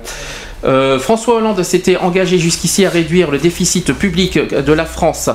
Euh, 0.65 0.97
François 0.99 1.35
Hollande 1.35 1.61
s'était 1.63 1.97
engagé 1.97 2.39
jusqu'ici 2.39 2.85
à 2.85 2.89
réduire 2.89 3.29
le 3.29 3.37
déficit 3.37 3.93
public 3.93 4.39
de 4.39 4.73
la 4.73 4.85
France 4.85 5.29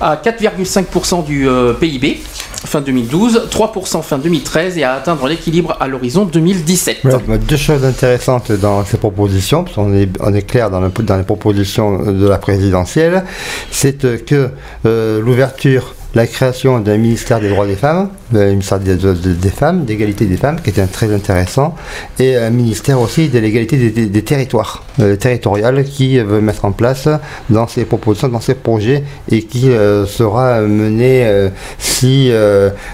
à 0.00 0.16
4,5% 0.16 1.24
du 1.24 1.48
euh, 1.48 1.72
PIB 1.72 2.20
fin 2.64 2.80
2012, 2.80 3.48
3% 3.50 4.02
fin 4.02 4.18
2013 4.18 4.76
et 4.78 4.84
à 4.84 4.94
atteindre 4.94 5.28
l'équilibre 5.28 5.76
à 5.80 5.86
l'horizon 5.88 6.24
2017. 6.24 7.04
Ouais, 7.04 7.12
bah, 7.26 7.38
deux 7.38 7.56
choses 7.56 7.84
intéressantes 7.84 8.52
dans 8.52 8.84
ces 8.84 8.96
propositions, 8.98 9.64
on 9.76 9.94
est 10.34 10.42
clair 10.42 10.70
dans, 10.70 10.80
le- 10.80 10.90
dans 10.90 11.16
les 11.16 11.22
propositions 11.22 12.02
de 12.12 12.26
la 12.28 12.38
présidentielle, 12.38 13.24
c'est 13.70 14.24
que 14.24 14.50
euh, 14.84 15.20
l'ouverture, 15.20 15.94
la 16.16 16.26
création 16.26 16.80
d'un 16.80 16.96
ministère 16.96 17.40
des 17.40 17.50
droits 17.50 17.66
des 17.66 17.76
femmes, 17.76 18.08
euh, 18.34 18.50
ministère 18.50 18.80
des, 18.80 18.96
des- 18.96 19.50
femmes, 19.50 19.84
d'égalité 19.84 20.24
des 20.24 20.38
femmes, 20.38 20.58
qui 20.62 20.70
était 20.70 20.86
très 20.86 21.12
intéressant, 21.14 21.74
et 22.18 22.36
un 22.36 22.48
ministère 22.48 22.98
aussi 22.98 23.28
de 23.28 23.38
l'égalité 23.38 23.76
des, 23.90 24.22
territoires, 24.22 24.82
euh, 25.00 25.14
territoriales, 25.16 25.84
qui 25.84 26.18
veut 26.18 26.40
mettre 26.40 26.64
en 26.64 26.72
place 26.72 27.06
dans 27.50 27.68
ses 27.68 27.84
propositions, 27.84 28.28
dans 28.28 28.40
ses 28.40 28.54
projets, 28.54 29.04
et 29.30 29.42
qui 29.42 29.68
euh, 29.70 30.06
sera 30.06 30.62
mené 30.62 31.50
si 31.78 32.30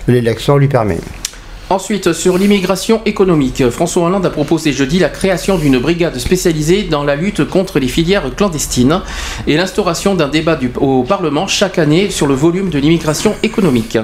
l'élection 0.09 0.57
lui 0.57 0.67
permet. 0.69 0.99
Ensuite, 1.77 2.13
sur 2.13 2.37
l'immigration 2.37 3.01
économique, 3.07 3.71
François 3.71 4.03
Hollande 4.05 4.27
a 4.27 4.31
proposé 4.31 4.75
jeudi 4.75 4.99
la 4.99 5.09
création 5.09 5.57
d'une 5.57 5.79
brigade 5.79 6.19
spécialisée 6.19 6.83
dans 6.83 7.03
la 7.03 7.17
lutte 7.17 7.47
contre 7.49 7.79
les 7.79 7.89
filières 7.89 8.25
clandestines 8.37 9.01
et 9.47 9.57
l'instauration 9.57 10.15
d'un 10.15 10.29
débat 10.29 10.57
du- 10.57 10.71
au 10.77 11.03
Parlement 11.03 11.47
chaque 11.47 11.79
année 11.79 12.11
sur 12.11 12.27
le 12.27 12.35
volume 12.35 12.69
de 12.69 12.79
l'immigration 12.79 13.35
économique. 13.43 13.97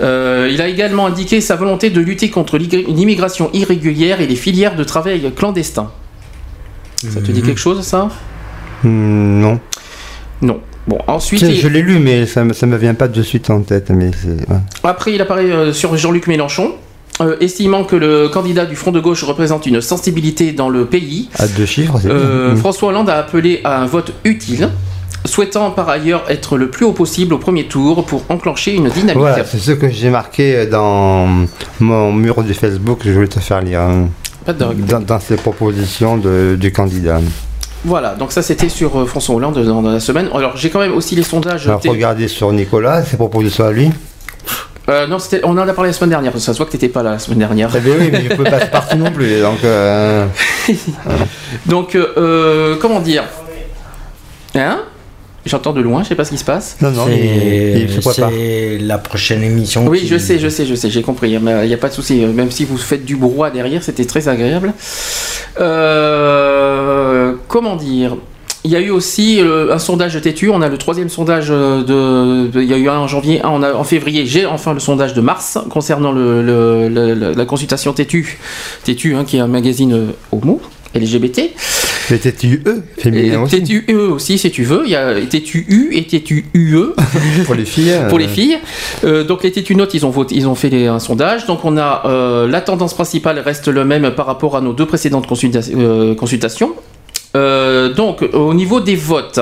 Euh, 0.00 0.48
il 0.52 0.62
a 0.62 0.68
également 0.68 1.06
indiqué 1.06 1.40
sa 1.40 1.56
volonté 1.56 1.90
de 1.90 2.00
lutter 2.00 2.30
contre 2.30 2.56
l'immigration 2.58 3.50
irrégulière 3.54 4.20
et 4.20 4.28
les 4.28 4.36
filières 4.36 4.76
de 4.76 4.84
travail 4.84 5.32
clandestins. 5.34 5.90
Ça 6.94 7.20
te 7.20 7.32
dit 7.32 7.42
quelque 7.42 7.58
chose, 7.58 7.82
ça? 7.84 8.08
Hmm, 8.84 9.40
non. 9.40 9.58
Non. 10.42 10.60
Bon, 10.88 10.98
ensuite, 11.06 11.42
il- 11.42 11.54
Je 11.56 11.68
l'ai 11.68 11.82
lu, 11.82 11.98
mais 11.98 12.24
ça 12.26 12.42
ça 12.52 12.66
me 12.66 12.76
vient 12.76 12.94
pas 12.94 13.08
de 13.08 13.22
suite 13.22 13.50
en 13.50 13.60
tête. 13.60 13.90
Mais 13.90 14.06
ouais. 14.24 14.56
Après, 14.82 15.12
il 15.14 15.20
apparaît 15.20 15.44
euh, 15.50 15.72
sur 15.72 15.96
Jean-Luc 15.96 16.26
Mélenchon, 16.26 16.72
euh, 17.20 17.36
estimant 17.40 17.84
que 17.84 17.94
le 17.96 18.28
candidat 18.28 18.64
du 18.64 18.74
Front 18.74 18.90
de 18.92 19.00
gauche 19.00 19.22
représente 19.22 19.66
une 19.66 19.80
sensibilité 19.82 20.52
dans 20.52 20.68
le 20.70 20.86
pays. 20.86 21.28
À 21.38 21.46
deux 21.46 21.66
chiffres, 21.66 21.98
c'est 22.00 22.08
Euh, 22.10 22.46
bien. 22.48 22.54
Mm. 22.54 22.58
François 22.58 22.88
Hollande 22.88 23.10
a 23.10 23.18
appelé 23.18 23.60
à 23.64 23.82
un 23.82 23.86
vote 23.86 24.12
utile, 24.24 24.70
souhaitant 25.26 25.70
par 25.72 25.88
ailleurs 25.90 26.24
être 26.30 26.56
le 26.56 26.70
plus 26.70 26.86
haut 26.86 26.92
possible 26.92 27.34
au 27.34 27.38
premier 27.38 27.64
tour 27.66 28.06
pour 28.06 28.22
enclencher 28.30 28.74
une 28.74 28.88
dynamique. 28.88 29.18
Voilà, 29.18 29.44
c'est 29.44 29.58
ce 29.58 29.72
que 29.72 29.90
j'ai 29.90 30.08
marqué 30.10 30.64
dans 30.66 31.28
mon 31.80 32.12
mur 32.12 32.42
de 32.42 32.52
Facebook. 32.54 33.00
Je 33.04 33.10
voulais 33.12 33.28
te 33.28 33.40
faire 33.40 33.60
lire. 33.60 33.80
hein, 33.82 34.08
Pas 34.46 34.54
de 34.54 34.64
dans, 34.88 35.00
dans 35.00 35.20
ces 35.20 35.36
propositions 35.36 36.16
de- 36.16 36.56
du 36.58 36.72
candidat. 36.72 37.20
Voilà, 37.84 38.14
donc 38.14 38.32
ça 38.32 38.42
c'était 38.42 38.68
sur 38.68 38.98
euh, 38.98 39.06
François 39.06 39.36
Hollande 39.36 39.62
dans, 39.64 39.82
dans 39.82 39.90
la 39.92 40.00
semaine. 40.00 40.28
Alors 40.34 40.56
j'ai 40.56 40.68
quand 40.70 40.80
même 40.80 40.94
aussi 40.94 41.14
les 41.14 41.22
sondages. 41.22 41.66
Alors, 41.68 41.80
T- 41.80 41.88
regardez 41.88 42.26
sur 42.28 42.52
Nicolas, 42.52 43.04
ses 43.04 43.16
propositions 43.16 43.64
à 43.66 43.70
lui. 43.72 43.90
Euh, 44.88 45.06
non, 45.06 45.18
c'était- 45.18 45.42
on 45.44 45.50
en 45.50 45.68
a 45.68 45.72
parlé 45.74 45.90
la 45.90 45.92
semaine 45.92 46.10
dernière, 46.10 46.32
parce 46.32 46.42
que 46.42 46.46
ça 46.46 46.54
se 46.54 46.58
voit 46.58 46.66
que 46.66 46.72
t'étais 46.72 46.88
pas 46.88 47.02
là 47.02 47.10
la 47.12 47.18
semaine 47.18 47.38
dernière. 47.40 47.70
Eh 47.76 47.80
bien 47.80 47.94
oui, 48.00 48.08
mais 48.10 48.24
je 48.28 48.34
peux 48.34 48.42
pas 48.44 48.58
parti 48.72 48.96
non 48.96 49.10
plus. 49.12 49.40
Donc, 49.40 49.62
euh, 49.64 50.26
Donc, 51.66 51.94
euh, 51.94 52.06
euh, 52.16 52.76
comment 52.80 53.00
dire? 53.00 53.24
Hein? 54.54 54.80
J'entends 55.48 55.72
de 55.72 55.80
loin, 55.80 56.02
je 56.02 56.08
sais 56.08 56.14
pas 56.14 56.24
ce 56.24 56.30
qui 56.30 56.38
se 56.38 56.44
passe. 56.44 56.76
non, 56.80 56.90
non, 56.90 57.06
il, 57.08 57.82
il 57.82 57.90
se 58.02 58.12
C'est 58.12 58.78
la 58.78 58.98
prochaine 58.98 59.42
émission. 59.42 59.86
Oui, 59.86 60.00
qui- 60.00 60.06
je 60.06 60.18
sais, 60.18 60.38
je 60.38 60.48
sais, 60.48 60.66
je 60.66 60.74
sais, 60.74 60.90
j'ai 60.90 61.02
compris. 61.02 61.30
Il 61.30 61.40
n'y 61.40 61.74
a 61.74 61.78
pas 61.78 61.88
de 61.88 61.94
souci. 61.94 62.16
Même 62.26 62.50
si 62.50 62.64
vous 62.64 62.76
faites 62.76 63.04
du 63.04 63.16
brouhaha 63.16 63.50
derrière, 63.50 63.82
c'était 63.82 64.04
très 64.04 64.28
agréable. 64.28 64.72
Euh, 65.60 67.34
comment 67.48 67.76
dire? 67.76 68.16
Il 68.64 68.72
y 68.72 68.76
a 68.76 68.80
eu 68.80 68.90
aussi 68.90 69.40
euh, 69.40 69.72
un 69.72 69.78
sondage 69.78 70.20
têtu. 70.20 70.50
On 70.50 70.60
a 70.62 70.68
le 70.68 70.76
troisième 70.78 71.08
sondage 71.08 71.46
euh, 71.50 71.82
de, 71.84 72.48
de- 72.50 72.60
Il 72.60 72.68
y 72.68 72.74
a 72.74 72.76
eu 72.76 72.88
un 72.88 72.98
en 72.98 73.06
janvier, 73.06 73.40
un 73.42 73.62
en, 73.62 73.84
février. 73.84 74.26
J'ai 74.26 74.46
enfin 74.46 74.74
le 74.74 74.80
sondage 74.80 75.14
de 75.14 75.20
mars 75.20 75.58
concernant 75.70 76.10
le, 76.12 76.42
le- 76.42 76.88
le- 76.88 77.14
le- 77.14 77.32
la 77.34 77.44
consultation 77.46 77.92
têtu. 77.92 78.38
Têtu, 78.84 79.14
hein, 79.14 79.24
qui 79.24 79.36
est 79.36 79.40
un 79.40 79.46
magazine 79.46 79.92
euh, 79.94 80.06
homo, 80.32 80.60
LGBT. 80.94 81.50
Mais 82.10 82.16
TTUE, 82.18 82.62
féminin 82.96 83.42
aussi. 83.42 83.62
TTUE 83.62 83.94
aussi, 83.94 84.38
si 84.38 84.50
tu 84.50 84.64
veux. 84.64 84.82
Il 84.86 84.90
y 84.90 84.96
a 84.96 85.14
TTUU 85.20 85.90
et 85.92 86.04
TTUE. 86.06 86.44
Pour 87.44 87.54
les 87.54 87.64
filles. 87.66 87.92
pour 88.08 88.18
les 88.18 88.28
filles. 88.28 88.58
Euh, 89.04 89.24
donc 89.24 89.42
les 89.42 89.52
tétunotes, 89.52 89.92
ils 89.94 90.06
ont 90.06 90.10
voté, 90.10 90.34
ils 90.34 90.48
ont 90.48 90.54
fait 90.54 90.70
les- 90.70 90.86
un 90.86 90.98
sondage. 91.00 91.44
Donc 91.46 91.64
on 91.64 91.76
a 91.76 92.02
euh, 92.06 92.48
la 92.48 92.60
tendance 92.62 92.94
principale 92.94 93.38
reste 93.40 93.68
le 93.68 93.84
même 93.84 94.10
par 94.12 94.24
rapport 94.26 94.56
à 94.56 94.60
nos 94.62 94.72
deux 94.72 94.86
précédentes 94.86 95.26
consulta- 95.28 95.70
euh, 95.74 96.14
consultations. 96.14 96.72
Donc 97.34 98.22
au 98.32 98.52
niveau 98.54 98.80
des 98.80 98.96
votes, 98.96 99.38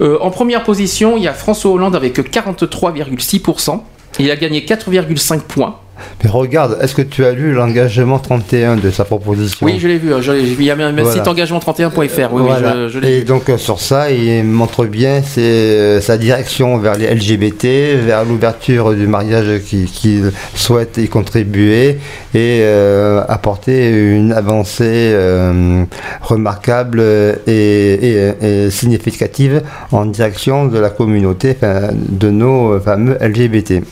en 0.00 0.30
première 0.30 0.64
position, 0.64 1.16
il 1.16 1.22
y 1.22 1.28
a 1.28 1.32
François 1.34 1.70
Hollande 1.70 1.94
avec 1.94 2.18
43,6%. 2.18 3.80
Il 4.18 4.30
a 4.30 4.36
gagné 4.36 4.60
4,5 4.64 5.40
points. 5.42 5.76
Mais 6.22 6.30
regarde, 6.30 6.78
est-ce 6.80 6.94
que 6.94 7.02
tu 7.02 7.24
as 7.24 7.32
lu 7.32 7.52
l'engagement 7.52 8.18
31 8.18 8.76
de 8.76 8.90
sa 8.90 9.04
proposition 9.04 9.64
Oui, 9.66 9.78
je 9.78 9.86
l'ai 9.88 9.98
vu. 9.98 10.10
je 10.20 10.32
l'ai- 10.32 10.42
Il 10.58 10.62
y 10.64 10.70
a 10.70 10.76
même 10.76 10.98
un 10.98 11.02
Voilà. 11.02 11.12
site 11.16 11.26
engagement31.fr. 11.26 12.32
Oui, 12.32 12.42
oui, 12.42 12.48
Voilà. 12.48 12.74
je, 12.74 12.88
je 12.88 12.98
l'ai 12.98 13.18
Et 13.18 13.22
donc 13.22 13.48
euh, 13.48 13.58
sur 13.58 13.80
ça, 13.80 14.10
il 14.10 14.44
montre 14.44 14.84
bien 14.86 15.22
ses, 15.22 15.40
euh, 15.42 16.00
sa 16.00 16.16
direction 16.18 16.78
vers 16.78 16.96
les 16.96 17.06
LGBT, 17.14 17.96
vers 18.04 18.24
l'ouverture 18.24 18.94
du 18.94 19.06
mariage 19.06 19.60
qui- 19.66 19.84
qu'il 19.84 20.32
souhaite 20.54 20.96
y 20.98 21.08
contribuer 21.08 21.98
et 22.34 22.60
euh, 22.62 23.22
apporter 23.28 23.88
une 23.90 24.32
avancée 24.32 24.84
euh, 25.14 25.84
remarquable 26.22 27.00
et, 27.46 27.52
et- 27.52 28.32
et 28.66 28.70
significative 28.70 29.62
en 29.92 30.06
direction 30.06 30.66
de 30.66 30.78
la 30.78 30.90
communauté, 30.90 31.54
enfin, 31.56 31.88
de 31.92 32.30
nos 32.30 32.80
fameux 32.80 33.16
LGBT. 33.20 33.82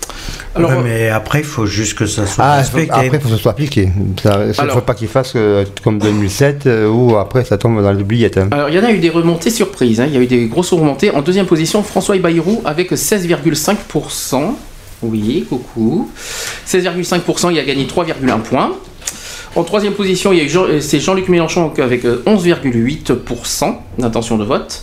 Alors, 0.55 0.71
Ouais, 0.71 0.77
mais 0.85 1.09
après, 1.09 1.39
il 1.41 1.45
faut 1.45 1.65
juste 1.67 1.92
que 1.95 2.07
ça 2.07 2.27
soit 2.27 2.45
Ah, 2.45 2.57
respecté. 2.57 2.91
après, 2.91 3.07
il 3.07 3.13
faut 3.13 3.29
que 3.29 3.29
ce 3.29 3.37
soit 3.37 3.53
appliqué. 3.53 3.89
Ça- 4.23 4.39
ne 4.47 4.61
Alors- 4.61 4.75
faut 4.77 4.81
pas 4.83 4.95
qu'il 4.95 5.09
fasse 5.09 5.33
euh, 5.37 5.65
comme 5.83 5.99
2007 5.99 6.67
euh, 6.67 6.89
où 6.89 7.17
après 7.17 7.45
ça 7.45 7.59
tombe 7.59 7.83
dans 7.83 7.93
l'oubliette. 7.93 8.39
hein. 8.39 8.49
Alors, 8.51 8.69
il 8.69 8.75
y 8.75 8.79
en 8.79 8.85
a 8.85 8.91
eu 8.93 8.99
des 8.99 9.11
remontées 9.11 9.51
surprises. 9.51 10.01
hein. 10.01 10.07
Il 10.09 10.15
y 10.15 10.17
a 10.17 10.21
eu 10.21 10.27
des 10.27 10.47
grosses 10.47 10.73
remontées. 10.73 11.11
En 11.11 11.23
deuxième 11.23 11.47
position, 11.47 11.83
François 11.83 12.17
Bayrou 12.19 12.63
avec 12.65 12.93
16,5%. 12.93 14.55
Oui, 15.03 15.47
coucou. 15.49 16.11
16,5%, 16.67 17.51
il 17.51 17.59
a 17.59 17.65
gagné 17.65 17.87
3,1 17.87 18.39
points. 18.41 18.73
En 19.57 19.65
troisième 19.65 19.93
position, 19.93 20.33
il 20.33 20.39
y 20.39 20.41
a 20.41 20.45
eu 20.45 20.49
Jean- 20.49 20.65
euh, 20.65 20.81
c'est 20.81 21.01
Jean-Luc 21.01 21.29
Mélenchon 21.29 21.73
avec 21.79 22.05
euh, 22.05 22.23
11,8% 22.27 23.75
d'intention 23.99 24.39
de 24.39 24.45
vote. 24.45 24.83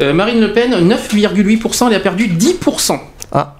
Euh, 0.00 0.12
Marine 0.12 0.40
Le 0.40 0.52
Pen, 0.52 0.74
9,8%, 0.86 1.88
elle 1.88 1.94
a 1.94 2.00
perdu 2.00 2.26
10%. 2.28 2.98
Ah. 3.32 3.54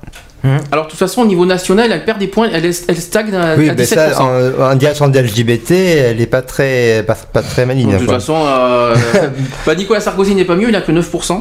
Alors, 0.71 0.85
de 0.87 0.91
toute 0.91 0.99
façon, 0.99 1.23
au 1.23 1.27
niveau 1.27 1.45
national, 1.45 1.91
elle 1.91 2.05
perd 2.05 2.19
des 2.19 2.29
points, 2.29 2.49
elle, 2.53 2.65
est- 2.65 2.85
elle 2.89 2.97
stagne 2.97 3.35
à, 3.35 3.57
Oui, 3.57 3.69
à 3.69 3.75
mais 3.75 3.83
17%. 3.83 3.87
ça, 3.87 4.23
en, 4.23 4.73
en 4.73 4.75
direction 4.77 5.09
des 5.09 5.21
LGBT, 5.23 5.71
elle 5.73 6.19
n'est 6.19 6.27
pas 6.27 6.43
très, 6.43 7.03
pas, 7.07 7.15
pas 7.15 7.43
très 7.43 7.67
maligne. 7.67 7.93
de 7.93 7.97
toute 7.99 8.07
quoi. 8.07 8.15
façon, 8.21 8.37
euh, 8.47 8.95
bah, 9.67 9.75
Nicolas 9.75 10.01
Sarkozy 10.01 10.35
n'est 10.37 10.45
pas 10.45 10.55
mieux, 10.57 10.69
il 10.69 10.77
a 10.77 10.83
que 10.83 10.93
9%. 10.93 11.41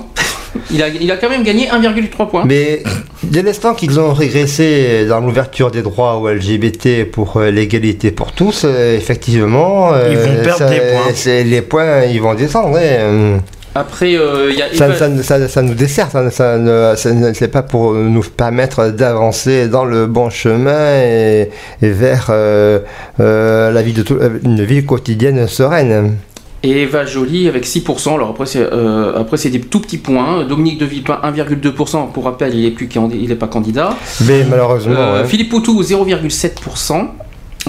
Il 0.72 0.82
a, 0.82 0.88
il 0.88 1.12
a 1.12 1.18
quand 1.18 1.30
même 1.30 1.44
gagné 1.44 1.68
1,3 1.68 2.30
points. 2.30 2.44
Mais 2.46 2.82
dès 3.24 3.42
l'instant 3.44 3.74
qu'ils 3.74 4.00
ont 4.00 4.14
régressé 4.14 5.06
dans 5.08 5.20
l'ouverture 5.20 5.70
des 5.70 5.82
droits 5.82 6.16
aux 6.16 6.30
LGBT 6.30 7.04
pour 7.12 7.38
euh, 7.38 7.52
l'égalité 7.52 8.10
pour 8.12 8.32
tous, 8.32 8.62
euh, 8.64 8.96
effectivement, 8.96 9.92
euh, 9.94 10.08
Ils 10.12 10.18
vont 10.18 10.44
perdre 10.44 10.58
ça- 10.60 10.70
des 10.70 10.80
points. 10.80 11.12
c'est- 11.14 11.44
Les 11.44 11.62
points, 11.62 12.04
ils 12.06 12.22
vont 12.22 12.34
descendre. 12.36 12.78
hein. 12.78 13.40
Après, 13.76 14.16
euh, 14.16 14.52
y 14.54 14.62
a. 14.62 14.74
Ça, 14.74 14.88
Eva- 14.88 14.96
ça- 14.96 15.24
ça- 15.24 15.48
ça 15.50 15.62
nous 15.62 15.74
dessert, 15.74 16.10
ça, 16.10 16.58
ne- 16.58 17.34
c'est 17.34 17.48
pas 17.50 17.62
pour 17.62 17.94
nous 17.94 18.22
permettre 18.22 18.88
d'avancer 18.90 19.68
dans 19.68 19.84
le 19.84 20.08
bon 20.08 20.30
chemin 20.30 20.94
et, 21.04 21.50
et 21.82 21.90
vers 21.90 22.28
euh, 22.30 22.80
euh, 23.20 23.72
la 23.72 23.82
vie 23.82 23.92
de 23.94 24.02
tout- 24.02 24.18
une 24.44 24.64
vie 24.64 24.86
quotidienne 24.86 25.46
sereine. 25.48 26.16
Et 26.64 26.82
Eva 26.84 27.06
Jolie 27.06 27.48
avec 27.48 27.66
6%. 27.66 28.16
Alors 28.16 28.30
après, 28.30 28.46
c'est 28.48 28.60
euh, 28.62 29.12
après, 29.20 29.38
c'est 29.38 29.50
des 29.50 29.60
tout 29.60 29.82
petits 29.82 30.00
points. 30.00 30.46
Dominique 30.46 30.80
de 30.80 30.86
Villepin, 30.86 31.20
1,2%. 31.22 32.08
Pour 32.12 32.24
rappel, 32.24 32.56
il 32.56 32.64
n'est 32.64 32.72
plus 32.72 32.88
candi- 32.88 33.20
il 33.22 33.32
est 33.32 33.36
pas 33.36 33.48
candidat. 33.48 33.90
Mais 34.26 34.44
malheureusement, 34.50 34.96
Euh, 34.98 35.22
ouais. 35.22 35.28
Philippe 35.28 35.50
Poutou, 35.50 35.84
0,7%. 35.84 37.10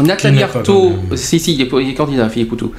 Nathalie 0.03 0.43
Arthaud, 0.43 0.91
candidat. 0.91 1.17
si, 1.17 1.39
si, 1.41 1.55
il 1.55 1.63
est, 1.63 1.69
il 1.83 1.91
est 1.91 1.95
candidat, 1.95 2.29
Philippe 2.29 2.51
Poutou. 2.51 2.73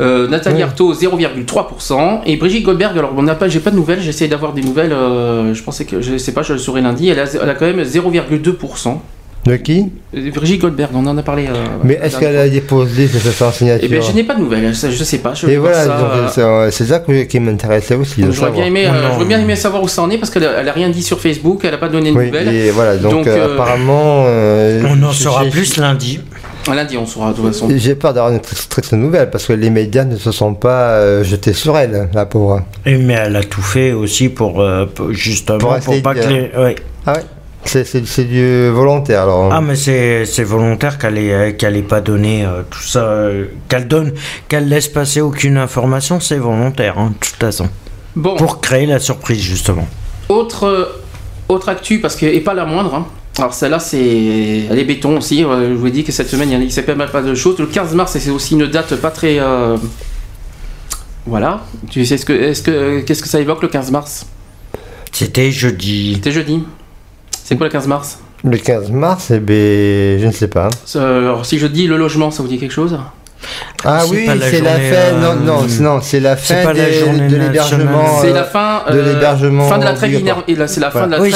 Euh, 0.00 0.28
Nathalie 0.28 0.56
Oui. 0.56 0.62
Arthaud, 0.62 0.94
0,3%. 0.94 2.20
Et 2.26 2.36
Brigitte 2.36 2.64
Goldberg, 2.64 2.96
alors 2.98 3.12
on 3.16 3.22
n'a 3.22 3.34
pas, 3.34 3.48
j'ai 3.48 3.60
pas 3.60 3.70
de 3.70 3.76
nouvelles, 3.76 4.00
j'essaie 4.02 4.28
d'avoir 4.28 4.52
des 4.52 4.62
nouvelles, 4.62 4.92
euh, 4.92 5.54
je 5.54 5.62
pensais 5.62 5.84
que, 5.84 6.00
je 6.00 6.16
sais 6.16 6.32
pas, 6.32 6.42
je 6.42 6.52
le 6.54 6.58
saurai 6.58 6.80
lundi, 6.80 7.08
elle 7.08 7.20
a, 7.20 7.24
elle 7.42 7.48
a 7.50 7.54
quand 7.54 7.66
même 7.66 7.82
0,2%. 7.82 8.98
De 9.44 9.56
qui? 9.56 9.90
Euh, 10.16 10.30
Brigitte 10.32 10.60
Goldberg, 10.60 10.90
on 10.94 11.04
en 11.04 11.18
a 11.18 11.22
parlé. 11.24 11.48
euh, 11.48 11.52
Mais 11.82 11.98
est-ce 12.00 12.16
qu'elle 12.16 12.36
a 12.36 12.48
déposé 12.48 13.08
sa 13.08 13.50
signature? 13.50 13.80
Eh 13.84 13.88
bien, 13.92 14.00
je 14.00 14.12
n'ai 14.12 14.22
pas 14.22 14.34
de 14.34 14.40
nouvelles, 14.40 14.72
je 14.72 15.02
sais 15.04 15.18
pas. 15.18 15.34
Je 15.34 15.48
Et 15.48 15.56
voilà, 15.56 15.84
ça, 15.84 16.38
euh, 16.38 16.70
c'est- 16.70 16.84
ça 16.84 17.00
qui 17.28 17.40
m'intéressait 17.40 17.96
aussi. 17.96 18.22
J'aurais 18.30 18.52
bien, 18.52 18.66
aimé, 18.66 18.86
euh, 18.86 19.24
bien 19.24 19.40
aimé 19.40 19.56
savoir 19.56 19.82
où 19.82 19.88
ça 19.88 20.00
en 20.02 20.10
est 20.10 20.18
parce 20.18 20.30
qu'elle 20.30 20.44
a, 20.44 20.60
elle 20.60 20.68
a 20.68 20.72
rien 20.72 20.90
dit 20.90 21.02
sur 21.02 21.18
Facebook, 21.18 21.62
elle 21.64 21.74
a 21.74 21.78
pas 21.78 21.88
donné 21.88 22.12
de 22.12 22.16
Oui, 22.16 22.26
nouvelles. 22.26 22.54
et 22.54 22.70
voilà, 22.70 22.96
donc, 22.96 23.10
Donc, 23.14 23.26
euh, 23.26 23.54
apparemment. 23.54 24.26
euh, 24.28 24.80
On 24.88 25.02
en 25.02 25.10
saura 25.10 25.44
plus 25.46 25.76
lundi. 25.76 26.20
Lundi, 26.68 26.96
on 26.96 27.06
saura 27.06 27.30
de 27.32 27.36
toute 27.36 27.46
façon. 27.46 27.68
J'ai 27.74 27.94
peur 27.94 28.14
d'avoir 28.14 28.32
une 28.32 28.40
très, 28.40 28.54
très, 28.68 28.82
très 28.82 28.96
nouvelle 28.96 29.30
parce 29.30 29.46
que 29.46 29.52
les 29.52 29.70
médias 29.70 30.04
ne 30.04 30.16
se 30.16 30.30
sont 30.32 30.54
pas 30.54 30.90
euh, 30.92 31.24
jetés 31.24 31.52
sur 31.52 31.76
elle, 31.76 32.08
la 32.14 32.26
pauvre. 32.26 32.62
Et 32.86 32.96
mais 32.96 33.14
elle 33.14 33.36
a 33.36 33.42
tout 33.42 33.62
fait 33.62 33.92
aussi 33.92 34.28
pour, 34.28 34.60
euh, 34.60 34.86
justement 35.10 35.78
Pour 35.80 36.02
pas 36.02 36.14
de- 36.14 36.20
que 36.20 36.28
les. 36.28 36.50
ouais. 36.56 36.74
Ah 37.06 37.14
ouais 37.14 37.22
C'est- 37.64 38.22
du 38.24 38.68
volontaire 38.70 39.22
alors. 39.22 39.52
Ah 39.52 39.60
mais 39.60 39.74
c'est 39.76 40.44
volontaire 40.44 40.98
qu'elle 40.98 41.18
ait 41.18 41.32
euh, 41.32 41.52
qu'elle 41.52 41.82
pas 41.84 42.00
donné 42.00 42.44
euh, 42.44 42.62
tout 42.70 42.82
ça, 42.82 43.00
euh, 43.04 43.46
qu'elle 43.68 43.86
donne, 43.88 44.12
qu'elle 44.48 44.68
laisse 44.68 44.88
passer 44.88 45.20
aucune 45.20 45.56
information, 45.56 46.20
c'est 46.20 46.38
volontaire 46.38 46.98
hein, 46.98 47.08
de 47.14 47.26
toute 47.26 47.36
façon. 47.40 47.68
Bon, 48.16 48.36
Pour 48.36 48.60
créer 48.60 48.86
la 48.86 48.98
surprise 48.98 49.40
justement. 49.40 49.86
autre, 50.28 51.00
autre 51.48 51.68
actu, 51.68 51.98
parce 52.00 52.14
que, 52.16 52.26
et 52.26 52.40
pas 52.40 52.54
la 52.54 52.64
moindre. 52.66 52.94
hein. 52.94 53.06
Alors 53.38 53.54
celle-là, 53.54 53.78
c'est, 53.78 54.66
elle 54.70 54.78
est 54.78 54.84
béton 54.84 55.16
aussi. 55.16 55.42
euh, 55.44 55.70
Je 55.70 55.74
vous 55.74 55.86
ai 55.86 55.90
dit 55.90 56.04
que 56.04 56.12
cette 56.12 56.28
semaine, 56.28 56.50
il 56.50 56.52
y 56.52 56.56
a- 56.56 56.64
il 56.64 56.70
s'est 56.70 56.82
pas 56.82 56.94
mal 56.94 57.10
pas 57.10 57.22
de 57.22 57.34
choses. 57.34 57.58
Le 57.58 57.66
15 57.66 57.94
mars, 57.94 58.16
c'est 58.18 58.30
aussi 58.30 58.54
une 58.54 58.66
date 58.66 58.94
pas 58.96 59.10
très. 59.10 59.38
euh, 59.38 59.76
Voilà. 61.26 61.60
Tu 61.90 62.04
sais 62.04 62.18
ce 62.18 62.26
que, 62.26 62.32
est-ce 62.32 62.62
que, 62.62 63.00
qu'est-ce 63.00 63.22
que 63.22 63.28
ça 63.28 63.40
évoque 63.40 63.62
le 63.62 63.68
15 63.68 63.90
mars? 63.90 64.26
C'était 65.12 65.50
jeudi. 65.52 66.14
C'était 66.14 66.32
jeudi. 66.32 66.62
C'est 67.44 67.56
quoi 67.56 67.66
le 67.66 67.72
15 67.72 67.86
mars? 67.86 68.18
Le 68.44 68.56
15 68.58 68.90
mars, 68.90 69.30
eh 69.30 69.38
ben, 69.38 70.20
je 70.20 70.26
ne 70.26 70.32
sais 70.32 70.48
pas. 70.48 70.68
Euh, 70.96 71.20
Alors 71.20 71.46
si 71.46 71.58
je 71.58 71.66
dis 71.68 71.86
le 71.86 71.96
logement, 71.96 72.30
ça 72.30 72.42
vous 72.42 72.48
dit 72.48 72.58
quelque 72.58 72.72
chose? 72.72 72.98
Ah 73.84 74.02
oui, 74.08 74.24
c'est 74.26 74.34
la 74.36 74.50
journée, 74.50 74.90
fête. 74.90 75.14
euh, 75.14 75.20
Non, 75.20 75.34
non, 75.34 75.68
c'est- 75.68 75.82
non, 75.82 76.00
c'est 76.00 76.20
la 76.20 76.36
fin 76.36 76.54
pas 76.62 76.72
la 76.72 76.84
des- 76.84 76.92
journée 77.00 77.28
de 77.28 77.36
l'hébergement. 77.36 78.20
C'est 78.20 78.30
euh, 78.30 78.34
la 78.34 78.44
fin 78.44 78.82
de 78.90 78.98
euh, 78.98 79.12
l'hébergement 79.12 79.68
fin 79.68 79.78
de 79.78 79.84
la 79.84 79.92
trêve 79.94 80.12
hivernale. 80.14 80.68
C'est 80.68 80.80
la 80.80 80.90
fin 80.90 80.98
Voilà. 81.00 81.06
de 81.06 81.12
la 81.12 81.20
Oui, 81.22 81.30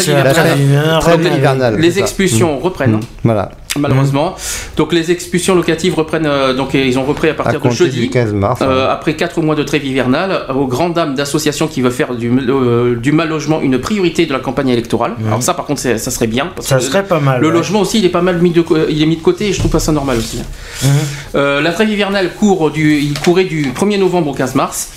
trêve 1.01 1.23
hivernale. 1.36 1.76
Les 1.78 1.99
expulsions 1.99 2.59
reprennent. 2.59 2.97
Mm. 2.97 3.01
Voilà. 3.25 3.51
Malheureusement. 3.78 4.36
Donc 4.76 4.92
les 4.92 5.10
expulsions 5.10 5.55
locatives 5.55 5.94
reprennent, 5.94 6.26
euh, 6.26 6.52
donc 6.55 6.74
ils 6.74 6.98
ont 6.98 7.05
repris 7.05 7.28
à 7.28 7.32
À 7.32 7.34
partir 7.34 7.55
de 7.55 7.62
compter 7.62 7.76
jeudi. 7.76 8.00
du 8.00 8.10
15 8.10 8.32
mars. 8.34 8.60
Euh, 8.62 8.90
après 8.90 9.14
4 9.14 9.40
mois 9.42 9.55
de 9.55 9.62
trêve 9.62 9.84
hivernale, 9.84 10.46
aux 10.55 10.66
grandes 10.66 10.94
dames 10.94 11.14
d'associations 11.14 11.66
qui 11.68 11.80
veulent 11.82 11.92
faire 11.92 12.14
du, 12.14 12.30
euh, 12.30 12.96
du 12.96 13.12
mal 13.12 13.28
logement 13.28 13.60
une 13.60 13.78
priorité 13.78 14.26
de 14.26 14.32
la 14.32 14.38
campagne 14.40 14.68
électorale. 14.68 15.12
Alors 15.26 15.42
ça 15.42 15.55
par 15.55 15.66
contre 15.66 15.80
ça 15.80 15.98
serait 16.10 16.26
bien. 16.26 16.50
Parce 16.55 16.68
Ça 16.68 16.76
que 16.76 16.82
serait 16.82 17.05
pas 17.05 17.20
mal. 17.20 17.40
le 17.40 17.48
ouais. 17.48 17.52
logement 17.52 17.80
aussi 17.80 17.98
il 17.98 18.05
est 18.05 18.08
pas 18.10 18.22
mal 18.22 18.38
mis 18.40 18.50
de, 18.50 18.64
il 18.88 19.02
est 19.02 19.06
mis 19.06 19.16
de 19.16 19.22
côté 19.22 19.48
et 19.48 19.52
je 19.52 19.58
trouve 19.58 19.70
pas 19.70 19.78
ça 19.80 19.92
normal 19.92 20.18
aussi. 20.18 20.38
Mhm. 20.82 20.90
Euh, 21.34 21.60
la 21.60 21.72
trêve 21.72 21.90
hivernale 21.90 22.32
court 22.34 22.70
du, 22.70 22.98
il 22.98 23.18
courait 23.18 23.44
du 23.44 23.72
1er 23.72 23.98
novembre 23.98 24.30
au 24.30 24.34
15 24.34 24.55
mars. 24.55 24.88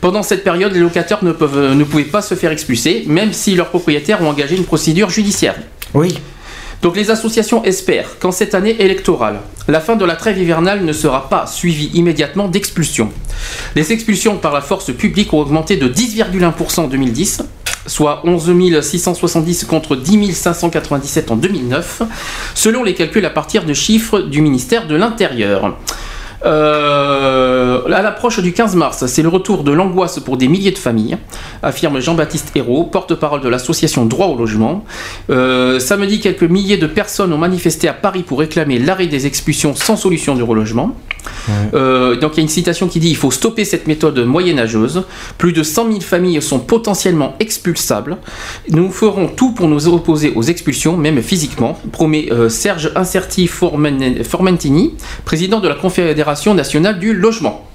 Pendant 0.00 0.22
cette 0.22 0.44
période, 0.44 0.72
les 0.72 0.80
locataires 0.80 1.22
ne, 1.22 1.32
peuvent, 1.32 1.56
euh, 1.56 1.74
ne 1.74 1.84
pouvaient 1.84 2.04
pas 2.04 2.22
se 2.22 2.34
faire 2.34 2.50
expulser, 2.52 3.04
même 3.06 3.32
si 3.32 3.54
leurs 3.54 3.68
propriétaires 3.68 4.22
ont 4.22 4.28
engagé 4.28 4.56
une 4.56 4.64
procédure 4.64 5.10
judiciaire. 5.10 5.54
Oui. 5.94 6.18
Donc 6.82 6.96
les 6.96 7.10
associations 7.10 7.62
espèrent 7.64 8.18
qu'en 8.18 8.32
cette 8.32 8.54
année 8.54 8.80
électorale, 8.80 9.40
la 9.68 9.80
fin 9.80 9.96
de 9.96 10.04
la 10.04 10.16
trêve 10.16 10.38
hivernale 10.38 10.84
ne 10.84 10.92
sera 10.92 11.28
pas 11.28 11.46
suivie 11.46 11.90
immédiatement 11.92 12.48
d'expulsions. 12.48 13.12
Les 13.76 13.92
expulsions 13.92 14.38
par 14.38 14.52
la 14.52 14.62
force 14.62 14.92
publique 14.92 15.32
ont 15.34 15.40
augmenté 15.40 15.76
de 15.76 15.88
10,1% 15.88 16.80
en 16.80 16.88
2010, 16.88 17.42
soit 17.86 18.22
11 18.24 18.80
670 18.80 19.64
contre 19.64 19.94
10 19.94 20.34
597 20.34 21.30
en 21.30 21.36
2009, 21.36 22.02
selon 22.54 22.82
les 22.82 22.94
calculs 22.94 23.26
à 23.26 23.30
partir 23.30 23.64
de 23.64 23.74
chiffres 23.74 24.20
du 24.20 24.40
ministère 24.40 24.86
de 24.86 24.94
l'Intérieur. 24.94 25.76
Euh, 26.44 27.82
à 27.92 28.02
l'approche 28.02 28.40
du 28.40 28.52
15 28.52 28.76
mars, 28.76 29.06
c'est 29.06 29.22
le 29.22 29.28
retour 29.28 29.62
de 29.62 29.72
l'angoisse 29.72 30.20
pour 30.20 30.36
des 30.36 30.48
milliers 30.48 30.70
de 30.70 30.78
familles, 30.78 31.18
affirme 31.62 32.00
Jean-Baptiste 32.00 32.52
Hérault, 32.54 32.84
porte-parole 32.84 33.40
de 33.40 33.48
l'association 33.48 34.06
Droit 34.06 34.28
au 34.28 34.36
logement. 34.36 34.84
Euh, 35.28 35.78
samedi, 35.78 36.20
quelques 36.20 36.42
milliers 36.44 36.78
de 36.78 36.86
personnes 36.86 37.32
ont 37.32 37.38
manifesté 37.38 37.88
à 37.88 37.92
Paris 37.92 38.22
pour 38.22 38.38
réclamer 38.38 38.78
l'arrêt 38.78 39.06
des 39.06 39.26
expulsions 39.26 39.74
sans 39.74 39.96
solution 39.96 40.34
de 40.34 40.42
relogement. 40.42 40.94
Euh, 41.74 42.16
donc 42.16 42.32
il 42.34 42.36
y 42.38 42.40
a 42.40 42.42
une 42.42 42.48
citation 42.48 42.88
qui 42.88 42.98
dit 42.98 43.10
il 43.10 43.16
faut 43.16 43.30
stopper 43.30 43.64
cette 43.66 43.86
méthode 43.86 44.18
moyenâgeuse. 44.20 45.02
Plus 45.36 45.52
de 45.52 45.62
100 45.62 45.88
000 45.88 46.00
familles 46.00 46.40
sont 46.40 46.58
potentiellement 46.60 47.34
expulsables. 47.40 48.16
Nous 48.70 48.90
ferons 48.90 49.28
tout 49.28 49.52
pour 49.52 49.68
nous 49.68 49.88
opposer 49.88 50.32
aux 50.34 50.42
expulsions, 50.42 50.96
même 50.96 51.20
physiquement, 51.22 51.78
promet 51.92 52.28
euh, 52.32 52.48
Serge 52.48 52.90
Incerti 52.94 53.46
Formen- 53.46 54.24
Formentini, 54.24 54.94
président 55.24 55.60
de 55.60 55.68
la 55.68 55.74
Confédération 55.74 56.29
nationale 56.54 56.98
du 56.98 57.14
logement. 57.14 57.69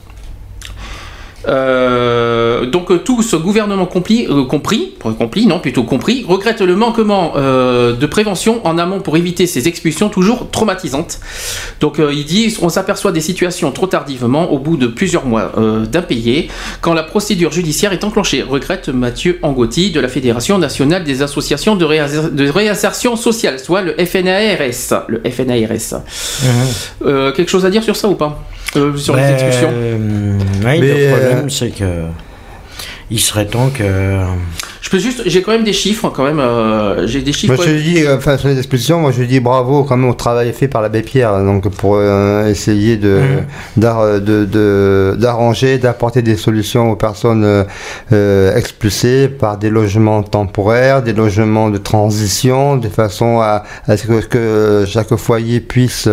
Euh, 1.47 2.65
donc 2.65 2.91
euh, 2.91 2.97
tous, 2.97 3.35
gouvernement 3.35 3.85
compris, 3.85 4.27
euh, 4.29 4.45
compris, 4.45 4.93
compris, 4.99 5.45
non, 5.45 5.59
plutôt 5.59 5.83
compris, 5.83 6.25
regrette 6.27 6.61
le 6.61 6.75
manquement 6.75 7.33
euh, 7.35 7.93
de 7.93 8.05
prévention 8.05 8.65
en 8.65 8.77
amont 8.77 8.99
pour 8.99 9.17
éviter 9.17 9.45
ces 9.47 9.67
expulsions 9.67 10.09
toujours 10.09 10.49
traumatisantes. 10.49 11.19
Donc 11.79 11.99
il 11.99 12.25
dit, 12.25 12.55
on 12.61 12.69
s'aperçoit 12.69 13.11
des 13.11 13.21
situations 13.21 13.71
trop 13.71 13.87
tardivement, 13.87 14.51
au 14.51 14.59
bout 14.59 14.77
de 14.77 14.87
plusieurs 14.87 15.25
mois 15.25 15.51
d'impayés, 15.91 16.49
quand 16.81 16.93
la 16.93 17.03
procédure 17.03 17.51
judiciaire 17.51 17.93
est 17.93 18.03
enclenchée, 18.03 18.41
regrette 18.41 18.89
Mathieu 18.89 19.39
Angotti 19.41 19.91
de 19.91 19.99
la 19.99 20.07
Fédération 20.07 20.57
nationale 20.57 21.03
des 21.03 21.21
associations 21.21 21.75
de, 21.75 21.85
réas- 21.85 22.29
de 22.31 22.49
réinsertion 22.49 23.15
sociale, 23.15 23.59
soit 23.59 23.81
le 23.81 23.93
FNARS. 24.05 25.05
Le 25.07 25.21
FNARS. 25.29 26.01
Quelque 27.35 27.49
chose 27.49 27.65
à 27.65 27.69
dire 27.69 27.83
sur 27.83 27.95
ça 27.95 28.07
ou 28.07 28.15
pas? 28.15 28.43
Euh, 28.75 28.97
Sur 28.97 29.15
les 29.15 29.21
Ben, 29.21 29.33
expulsions 29.33 29.69
euh, 29.71 30.37
ouais, 30.63 30.79
Mais, 30.79 30.79
le 30.79 31.09
problème, 31.09 31.45
euh, 31.45 31.49
c'est 31.49 31.69
que. 31.69 32.03
Il 33.09 33.19
serait 33.19 33.45
temps 33.45 33.69
que. 33.69 33.83
Je 34.85 34.91
peux 34.91 34.99
juste, 34.99 35.23
j'ai 35.25 35.41
quand 35.41 35.51
même 35.51 35.63
des 35.63 35.73
chiffres, 35.73 36.09
quand 36.15 36.23
même, 36.23 36.39
euh, 36.39 37.07
j'ai 37.07 37.21
des 37.23 37.33
chiffres. 37.33 37.55
Moi 37.55 37.65
je 37.65 37.81
dis, 37.81 38.03
euh, 38.03 38.17
enfin 38.17 38.37
sur 38.37 38.49
les 38.49 38.57
expulsions, 38.59 38.99
moi 38.99 39.09
je 39.11 39.23
dis 39.23 39.39
bravo 39.39 39.83
quand 39.83 39.97
même 39.97 40.07
au 40.07 40.13
travail 40.13 40.53
fait 40.53 40.67
par 40.67 40.83
l'abbé 40.83 41.01
Pierre, 41.01 41.43
donc 41.43 41.67
pour 41.69 41.95
euh, 41.95 42.47
essayer 42.47 42.95
de 42.95 43.19
d'ar- 43.77 44.21
de- 44.21 44.45
de- 44.45 45.15
d'arranger, 45.17 45.79
d'apporter 45.79 46.21
des 46.21 46.35
solutions 46.35 46.91
aux 46.91 46.95
personnes 46.95 47.43
euh, 47.43 47.63
euh, 48.13 48.55
expulsées 48.55 49.27
par 49.27 49.57
des 49.57 49.71
logements 49.71 50.21
temporaires, 50.21 51.01
des 51.01 51.13
logements 51.13 51.71
de 51.71 51.79
transition, 51.79 52.77
de 52.77 52.87
façon 52.87 53.39
à, 53.41 53.63
à 53.87 53.97
ce 53.97 54.05
que, 54.05 54.19
que 54.27 54.85
chaque 54.87 55.15
foyer 55.15 55.61
puisse 55.61 56.07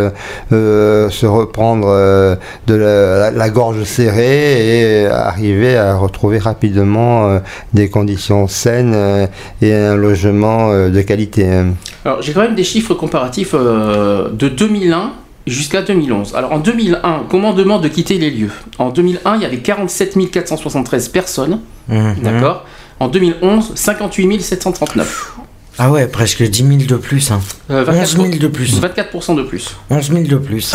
euh, 0.53 1.11
se 1.11 1.27
reprendre 1.27 1.89
euh, 1.91 2.37
de 2.69 2.75
la, 2.75 3.19
la- 3.19 3.31
la 3.33 3.51
gorge 3.51 3.85
serrée 3.85 5.03
et 5.03 5.07
arriver 5.09 5.77
à 5.77 5.95
retrouver 5.95 6.39
rapidement 6.39 7.29
euh, 7.29 7.39
des 7.75 7.91
conditions 7.91 8.49
euh, 8.71 9.27
et 9.61 9.73
un 9.75 9.97
logement 9.97 10.71
euh, 10.71 10.89
de 10.91 11.01
qualité. 11.03 11.47
hein. 11.49 11.75
Alors 12.05 12.23
j'ai 12.23 12.33
quand 12.33 12.43
même 12.43 12.55
des 12.55 12.65
chiffres 12.65 12.95
comparatifs 12.95 13.55
euh, 13.55 14.29
de 14.33 14.49
2001 14.49 15.13
jusqu'à 15.47 15.83
2011. 15.83 16.35
Alors 16.37 16.53
en 16.53 16.59
2001, 16.59 17.25
commandement 17.29 17.79
de 17.79 17.89
quitter 17.89 18.19
les 18.19 18.31
lieux? 18.31 18.51
En 18.79 18.91
2001, 18.91 19.37
il 19.37 19.43
y 19.43 19.45
avait 19.45 19.59
47 19.59 20.17
473 20.31 21.09
personnes, 21.09 21.61
Mhm. 21.89 22.17
d'accord? 22.23 22.65
En 23.01 23.09
2011, 23.09 23.73
58 23.75 24.41
739. 24.41 25.33
Ah 25.79 25.91
ouais, 25.91 26.07
presque 26.07 26.43
10 26.43 26.65
000 26.67 26.79
de 26.87 26.97
plus. 26.97 27.31
Hein. 27.33 27.41
Euh, 27.71 27.85
11 27.89 28.17
000 28.17 28.29
de 28.39 28.47
plus. 28.47 28.79
24% 28.81 29.35
de 29.35 29.43
plus. 29.43 29.75
11 29.91 30.11
000 30.13 30.25
de 30.25 30.37
plus. 30.37 30.75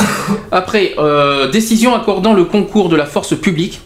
Après, 0.51 0.95
euh, 0.98 1.49
décision 1.51 1.95
accordant 1.95 2.33
le 2.33 2.45
concours 2.45 2.90
de 2.90 2.95
la 2.95 3.06
force 3.06 3.35
publique. 3.40 3.82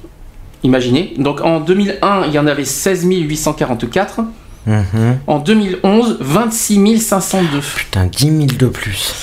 Imaginez. 0.64 1.14
Donc 1.18 1.42
en 1.42 1.60
2001, 1.60 2.26
il 2.28 2.34
y 2.34 2.40
en 2.40 2.48
avait 2.48 2.66
16 2.66 3.06
844. 3.06 4.22
Mhm. 4.68 5.20
En 5.26 5.40
2011, 5.40 6.18
26 6.20 7.00
502. 7.00 7.62
Putain, 7.76 8.06
10 8.06 8.26
000 8.26 8.38
de 8.60 8.68
plus. 8.68 9.14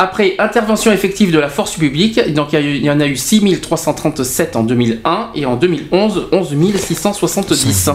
Après 0.00 0.36
intervention 0.38 0.92
effective 0.92 1.32
de 1.32 1.40
la 1.40 1.48
force 1.48 1.74
publique, 1.74 2.20
donc 2.32 2.52
il 2.52 2.84
y, 2.84 2.88
en 2.88 3.00
a 3.00 3.06
eu 3.06 3.16
6337 3.16 4.54
en 4.54 4.62
2001 4.62 5.30
et 5.34 5.44
en 5.44 5.56
2011 5.56 6.28
11 6.30 6.54
670. 6.76 7.90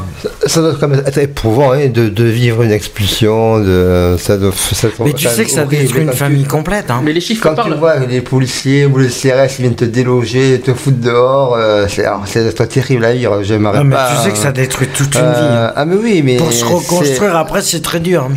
Ça 0.45 0.61
doit 0.61 0.75
quand 0.77 0.89
même 0.89 1.03
être 1.05 1.17
éprouvant 1.17 1.71
hein, 1.71 1.87
de, 1.87 2.09
de 2.09 2.23
vivre 2.25 2.61
une 2.63 2.71
expulsion. 2.71 3.59
De, 3.59 4.17
ça 4.19 4.35
doit, 4.37 4.51
ça 4.53 4.87
doit- 4.89 5.05
Mais 5.05 5.13
tu 5.13 5.27
sais 5.29 5.45
que 5.45 5.51
ça 5.51 5.63
détruit 5.63 6.01
une 6.03 6.09
tu- 6.11 6.17
famille 6.17 6.43
complète. 6.43 6.91
Hein. 6.91 7.01
Mais 7.05 7.13
les 7.13 7.21
chiffres 7.21 7.41
Quand 7.47 7.55
parlent. 7.55 7.71
tu 7.73 7.79
vois 7.79 7.97
les 7.99 8.19
policiers 8.19 8.85
ou 8.85 8.97
les 8.97 9.07
CRS 9.07 9.55
qui 9.55 9.61
viennent 9.61 9.75
te 9.75 9.85
déloger, 9.85 10.59
te 10.59 10.73
foutre 10.73 10.97
dehors, 10.99 11.55
euh, 11.57 11.87
c'est 11.87 12.67
terrible 12.67 13.05
à 13.05 13.13
vivre. 13.13 13.43
J'aimerais 13.43 13.77
Ah, 13.79 13.83
mais 13.85 13.95
pas. 13.95 14.09
tu 14.17 14.23
sais 14.25 14.31
que 14.31 14.37
ça 14.37 14.49
euh, 14.49 14.51
détruit 14.51 14.87
toute 14.93 15.15
une 15.15 15.21
euh, 15.21 15.31
vie. 15.31 15.71
Ah 15.75 15.85
mais 15.85 15.95
oui, 15.95 16.21
mais 16.23 16.35
Pour 16.35 16.51
se 16.51 16.65
reconstruire 16.65 17.35
après, 17.37 17.61
c'est 17.61 17.81
très 17.81 18.01
dur. 18.01 18.27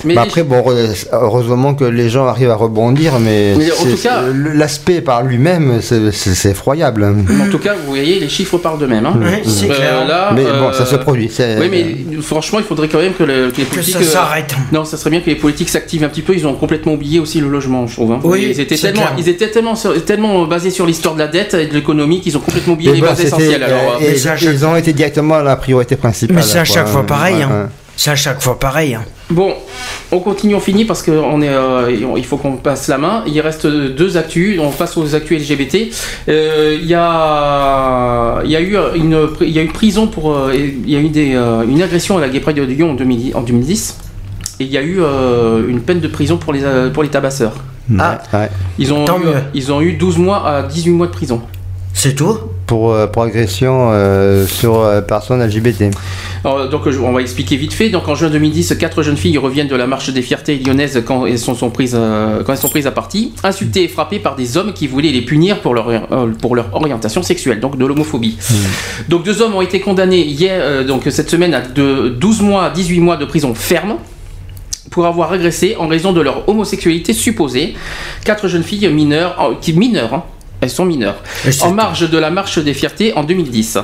Hein. 0.00 0.02
Mais 0.06 0.14
Bah 0.14 0.22
après, 0.22 0.42
bon, 0.42 0.60
re- 0.60 1.06
heureusement 1.12 1.74
que 1.74 1.84
les 1.84 2.08
gens 2.08 2.26
arrivent 2.26 2.50
à 2.50 2.54
rebondir, 2.56 3.18
mais, 3.18 3.54
l'aspect 4.54 5.00
par 5.00 5.22
lui-même, 5.22 5.80
c'est 5.80 6.48
effroyable. 6.50 7.04
En 7.04 7.50
tout 7.50 7.58
cas, 7.58 7.74
vous 7.74 7.88
voyez, 7.88 8.20
les 8.20 8.28
chiffres 8.28 8.58
parlent 8.58 8.78
d'eux-mêmes. 8.78 9.06
hein. 9.06 9.14
C'est 9.44 9.70
Euh, 9.70 10.06
là, 10.06 10.30
mais 10.34 10.44
bon, 10.44 10.72
ça 10.72 10.82
euh, 10.82 10.86
se 10.86 10.96
produit. 10.96 11.30
Oui, 11.60 11.68
mais 11.70 12.20
franchement, 12.22 12.58
il 12.58 12.64
faudrait 12.64 12.88
quand 12.88 12.98
même 12.98 13.12
que, 13.14 13.24
le- 13.24 13.50
que 13.50 13.58
les 13.58 13.64
Que 13.64 13.70
politiques. 13.74 14.02
ça 14.04 14.28
euh. 14.36 14.40
Non, 14.72 14.84
ça 14.84 14.96
serait 14.96 15.10
bien 15.10 15.20
que 15.20 15.26
les 15.26 15.36
politiques 15.36 15.68
s'activent 15.68 16.04
un 16.04 16.08
petit 16.08 16.22
peu. 16.22 16.34
Ils 16.34 16.46
ont 16.46 16.54
complètement 16.54 16.94
oublié 16.94 17.18
aussi 17.20 17.40
le 17.40 17.48
logement, 17.48 17.86
je 17.86 17.94
trouve. 17.94 18.12
hein. 18.12 18.20
Oui, 18.24 18.48
ils 18.50 18.60
étaient 18.60 18.76
tellement, 18.76 19.02
clair. 19.02 19.14
ils 19.18 19.28
étaient 19.28 19.48
tellement, 19.50 19.74
sur- 19.76 20.04
tellement 20.04 20.44
basés 20.46 20.70
sur 20.70 20.86
l'histoire 20.86 21.14
de 21.14 21.20
la 21.20 21.28
dette 21.28 21.54
et 21.54 21.66
de 21.66 21.74
l'économie 21.74 22.20
qu'ils 22.20 22.36
ont 22.36 22.40
complètement 22.40 22.74
oublié 22.74 22.90
Mais 22.90 22.96
les 22.96 23.00
bon, 23.02 23.08
bases 23.08 23.20
essentielles. 23.20 23.62
Alors, 23.62 23.98
et- 24.00 24.16
chaque- 24.16 24.42
ils 24.42 24.64
ont 24.64 24.76
été 24.76 24.92
directement 24.92 25.38
la 25.40 25.56
priorité 25.56 25.96
principale. 25.96 26.36
Mais 26.36 26.42
c'est 26.42 26.58
à 26.58 26.64
chaque 26.64 26.88
fois 26.88 27.04
pareil. 27.04 27.36
Ouais, 27.36 27.42
hein. 27.42 27.48
ouais. 27.64 27.70
C'est 27.96 28.10
à 28.10 28.16
chaque 28.16 28.42
fois 28.42 28.58
pareil. 28.58 28.94
hein. 28.94 29.02
Bon, 29.30 29.54
on 30.12 30.18
continue, 30.20 30.54
on 30.54 30.60
finit 30.60 30.84
parce 30.84 31.02
qu'on 31.02 31.40
est, 31.42 31.48
euh, 31.48 31.90
il 32.16 32.24
faut 32.24 32.36
qu'on 32.36 32.56
passe 32.56 32.88
la 32.88 32.98
main. 32.98 33.24
Il 33.26 33.40
reste 33.40 33.66
deux 33.66 34.16
actus. 34.18 34.60
On 34.60 34.70
passe 34.70 34.96
aux 34.96 35.14
actus 35.14 35.40
LGBT. 35.40 35.90
Euh, 36.28 36.76
Il 36.80 36.86
y 36.86 36.94
a, 36.94 38.42
il 38.44 38.50
y 38.50 38.56
a 38.56 38.60
eu 38.60 38.76
une, 38.94 39.28
il 39.40 39.50
y 39.50 39.58
a 39.58 39.62
eu 39.62 39.68
prison 39.68 40.06
pour, 40.06 40.32
euh, 40.34 40.52
il 40.54 40.88
y 40.88 40.96
a 40.96 41.00
eu 41.00 41.08
des, 41.08 41.34
euh, 41.34 41.64
une 41.66 41.82
agression 41.82 42.18
à 42.18 42.20
la 42.20 42.28
Gay 42.28 42.40
Pride 42.40 42.56
de 42.56 42.62
Lyon 42.62 42.90
en 42.90 42.94
2010. 42.94 43.34
en 43.34 43.40
2010. 43.42 43.98
Et 44.60 44.64
il 44.64 44.70
y 44.70 44.78
a 44.78 44.82
eu 44.82 44.98
euh, 45.00 45.66
une 45.68 45.80
peine 45.80 46.00
de 46.00 46.08
prison 46.08 46.36
pour 46.36 46.52
les, 46.52 46.62
pour 46.92 47.02
les 47.02 47.08
tabasseurs. 47.10 47.54
Ah. 47.98 48.18
Ouais. 48.32 48.48
Ils 48.78 48.92
ont, 48.92 49.04
Tant 49.04 49.18
eu, 49.20 49.24
mieux. 49.26 49.34
ils 49.54 49.72
ont 49.72 49.80
eu 49.80 49.92
12 49.94 50.18
mois 50.18 50.46
à 50.46 50.62
18 50.64 50.90
mois 50.90 51.06
de 51.06 51.12
prison. 51.12 51.40
C'est 51.94 52.14
tout? 52.14 52.38
Pour, 52.66 52.92
euh, 52.92 53.06
pour 53.06 53.22
agression 53.22 53.90
euh, 53.92 54.46
sur 54.46 54.80
euh, 54.80 55.00
personnes 55.00 55.40
LGBT. 55.40 55.94
Alors, 56.44 56.68
donc 56.68 56.82
on 56.86 57.12
va 57.12 57.20
expliquer 57.20 57.56
vite 57.56 57.72
fait. 57.72 57.90
Donc 57.90 58.08
en 58.08 58.14
juin 58.14 58.28
2010, 58.28 58.74
quatre 58.78 59.02
jeunes 59.02 59.16
filles 59.16 59.38
reviennent 59.38 59.68
de 59.68 59.76
la 59.76 59.86
marche 59.86 60.10
des 60.10 60.22
fiertés 60.22 60.58
lyonnaises 60.58 61.02
quand 61.06 61.26
elles 61.26 61.38
sont, 61.38 61.54
sont 61.54 61.70
prises, 61.70 61.96
euh, 61.96 62.42
quand 62.42 62.52
elles 62.52 62.58
sont 62.58 62.68
prises 62.68 62.86
à 62.86 62.90
partie, 62.90 63.32
insultées 63.44 63.84
et 63.84 63.88
frappées 63.88 64.18
par 64.18 64.34
des 64.34 64.56
hommes 64.56 64.72
qui 64.72 64.88
voulaient 64.88 65.12
les 65.12 65.22
punir 65.22 65.60
pour 65.60 65.74
leur, 65.74 66.08
pour 66.40 66.56
leur 66.56 66.74
orientation 66.74 67.22
sexuelle, 67.22 67.60
donc 67.60 67.78
de 67.78 67.86
l'homophobie. 67.86 68.36
Donc 69.08 69.24
deux 69.24 69.42
hommes 69.42 69.54
ont 69.54 69.62
été 69.62 69.80
condamnés 69.80 70.24
hier, 70.24 70.84
donc 70.84 71.04
cette 71.10 71.30
semaine 71.30 71.54
à 71.54 71.60
de 71.60 72.08
12 72.08 72.42
mois 72.42 72.64
à 72.64 72.70
18 72.70 73.00
mois 73.00 73.16
de 73.16 73.24
prison 73.24 73.54
ferme 73.54 73.96
pour 74.90 75.06
avoir 75.06 75.32
agressé 75.32 75.76
en 75.78 75.88
raison 75.88 76.12
de 76.12 76.20
leur 76.20 76.48
homosexualité 76.48 77.12
supposée 77.12 77.74
quatre 78.24 78.48
jeunes 78.48 78.62
filles 78.62 78.88
mineures, 78.88 79.36
oh, 79.40 79.54
qui 79.60 79.72
mineures, 79.72 80.14
hein, 80.14 80.24
elles 80.66 80.70
sont 80.70 80.84
mineures, 80.84 81.22
en 81.60 81.70
marge 81.70 82.10
de 82.10 82.18
la 82.18 82.30
marche 82.30 82.58
des 82.58 82.74
fiertés 82.74 83.12
en 83.14 83.22
2010. 83.22 83.78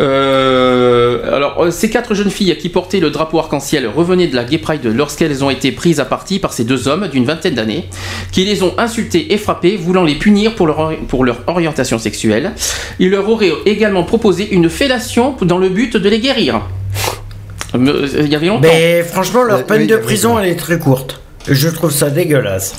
Euh, 0.00 1.34
alors, 1.34 1.62
euh, 1.62 1.70
ces 1.70 1.88
quatre 1.88 2.14
jeunes 2.14 2.30
filles 2.30 2.58
qui 2.58 2.68
portaient 2.68 3.00
le 3.00 3.08
drapeau 3.08 3.38
arc-en-ciel 3.38 3.86
revenaient 3.86 4.26
de 4.26 4.36
la 4.36 4.44
Gay 4.44 4.58
Pride 4.58 4.84
lorsqu'elles 4.84 5.42
ont 5.42 5.48
été 5.48 5.72
prises 5.72 6.00
à 6.00 6.04
partie 6.04 6.40
par 6.40 6.52
ces 6.52 6.64
deux 6.64 6.88
hommes 6.88 7.08
d'une 7.08 7.24
vingtaine 7.24 7.54
d'années, 7.54 7.88
qui 8.32 8.44
les 8.44 8.62
ont 8.62 8.74
insultées 8.76 9.32
et 9.32 9.38
frappées, 9.38 9.78
voulant 9.78 10.04
les 10.04 10.16
punir 10.16 10.54
pour 10.56 10.66
leur, 10.66 10.94
pour 11.08 11.24
leur 11.24 11.38
orientation 11.46 11.98
sexuelle. 11.98 12.52
Ils 12.98 13.08
leur 13.08 13.26
auraient 13.30 13.52
également 13.64 14.02
proposé 14.02 14.52
une 14.52 14.68
fellation 14.68 15.36
dans 15.40 15.58
le 15.58 15.70
but 15.70 15.96
de 15.96 16.08
les 16.10 16.20
guérir. 16.20 16.60
Euh, 17.74 18.08
Il 18.20 18.28
y 18.28 18.36
avait 18.36 18.48
longtemps. 18.48 18.68
Mais 18.68 19.02
franchement, 19.04 19.42
leur 19.44 19.64
peine 19.64 19.86
de 19.86 19.96
prison, 19.96 20.38
elle 20.38 20.50
est 20.50 20.56
très 20.56 20.78
courte. 20.78 21.22
Je 21.48 21.68
trouve 21.70 21.92
ça 21.92 22.10
dégueulasse. 22.10 22.74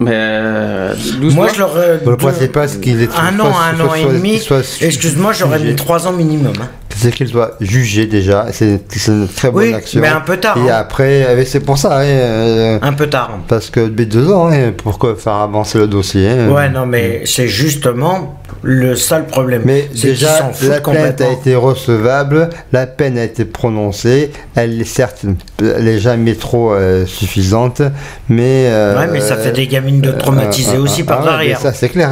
Mais 0.00 0.10
euh, 0.14 0.94
12 1.20 1.34
Moi, 1.34 1.48
je 1.52 1.58
leur. 1.58 1.72
euh, 1.76 1.96
Le 2.06 2.16
principal, 2.16 2.68
c'est 2.68 2.80
qu'il 2.80 3.02
est 3.02 3.08
Un 3.18 3.38
an, 3.40 3.50
un 3.50 3.80
an 3.84 3.94
et 3.94 4.04
demi. 4.04 4.40
Excuse-moi, 4.80 5.32
j'aurais 5.32 5.58
mis 5.58 5.74
trois 5.74 6.06
ans 6.06 6.12
minimum. 6.12 6.52
hein. 6.60 6.68
C'est 6.96 7.12
qu'il 7.12 7.28
soit 7.28 7.52
jugé 7.60 8.06
déjà. 8.06 8.46
C'est 8.50 8.80
c'est 8.90 9.12
une 9.12 9.28
très 9.28 9.50
bonne 9.52 9.64
Oui, 9.68 9.74
action. 9.74 10.00
mais 10.00 10.08
un 10.08 10.20
peu 10.20 10.36
tard. 10.36 10.56
Et 10.58 10.68
hein. 10.70 10.76
après, 10.78 11.24
euh, 11.26 11.44
c'est 11.44 11.60
pour 11.60 11.78
ça. 11.78 11.98
hein, 12.00 12.04
euh, 12.04 12.78
Un 12.82 12.92
peu 12.92 13.06
tard. 13.08 13.38
parce 13.46 13.70
que 13.70 13.80
depuis 13.80 14.06
deux 14.06 14.30
ans, 14.32 14.50
hein, 14.50 14.72
pourquoi 14.76 15.14
faire 15.16 15.34
avancer 15.34 15.78
le 15.78 15.86
dossier 15.86 16.28
hein. 16.28 16.48
Ouais, 16.50 16.68
non, 16.68 16.86
mais 16.86 17.22
c'est 17.24 17.46
justement 17.46 18.37
le 18.62 18.96
sale 18.96 19.26
problème. 19.26 19.62
Mais 19.64 19.88
déjà, 19.94 20.50
la 20.68 20.80
plainte 20.80 21.20
a 21.20 21.32
été 21.32 21.54
recevable, 21.54 22.50
la 22.72 22.86
peine 22.86 23.18
a 23.18 23.24
été 23.24 23.44
prononcée, 23.44 24.32
elle 24.54 24.80
est 24.80 24.84
certes, 24.84 25.24
elle 25.60 25.88
est 25.88 25.98
jamais 26.00 26.34
trop 26.34 26.72
euh, 26.72 27.06
suffisante, 27.06 27.82
mais... 28.28 28.66
euh, 28.68 28.98
Ouais, 28.98 29.08
mais 29.12 29.20
ça 29.20 29.36
fait 29.36 29.52
des 29.52 29.66
gamines 29.66 30.00
de 30.00 30.10
euh, 30.10 30.80
aussi 30.80 31.02
euh, 31.02 31.04
par 31.04 31.20
ah 31.20 31.24
ouais, 31.24 31.30
derrière. 31.30 31.58
mais 31.58 31.62
Ça, 31.62 31.72
c'est 31.72 31.88
clair. 31.88 32.10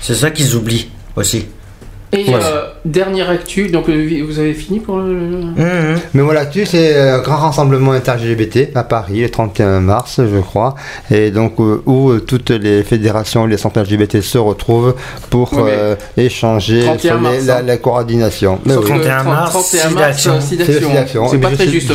C'est 0.00 0.14
ça 0.14 0.30
qu'ils 0.30 0.54
oublient 0.54 0.90
aussi. 1.16 1.46
Et 2.16 2.28
Ouais. 2.28 2.34
euh, 2.42 2.62
dernière 2.84 3.28
actu, 3.30 3.68
donc 3.68 3.88
euh, 3.88 4.22
vous 4.26 4.38
avez 4.38 4.54
fini 4.54 4.78
pour 4.80 4.98
le. 4.98 5.12
le- 5.14 5.36
Mhm. 5.64 5.98
Mais 6.14 6.22
voilà, 6.22 6.46
tu 6.46 6.64
c'est 6.64 6.96
un 6.96 7.18
grand 7.18 7.36
rassemblement 7.36 7.92
inter-LGBT 7.92 8.70
à 8.74 8.84
Paris 8.84 9.20
le 9.20 9.28
31 9.30 9.80
mars, 9.80 10.20
je 10.20 10.40
crois, 10.40 10.74
et 11.10 11.30
donc 11.30 11.54
euh, 11.60 11.82
où 11.86 12.10
euh, 12.10 12.20
toutes 12.20 12.50
les 12.50 12.82
fédérations, 12.84 13.46
les 13.46 13.56
centres 13.56 13.80
LGBT 13.80 14.20
se 14.20 14.38
retrouvent 14.38 14.94
pour 15.30 15.50
euh, 15.58 15.96
échanger 16.16 16.82
31 16.84 16.98
sur 16.98 17.14
les- 17.16 17.20
mars, 17.20 17.46
la, 17.46 17.56
hein. 17.56 17.62
la 17.66 17.76
coordination. 17.78 18.58
Mais 18.64 18.74
Sauf 18.74 18.84
oui. 18.84 18.90
que 18.92 19.04
31 19.04 19.22
mars, 19.24 19.50
31 19.50 19.62
six 19.62 19.94
mars, 19.94 19.94
d'actions. 20.06 20.34
euh, 20.34 20.40
six 20.40 20.56
C'est 21.30 21.38
pas 21.38 21.50
très 21.50 21.68
juste. 21.68 21.92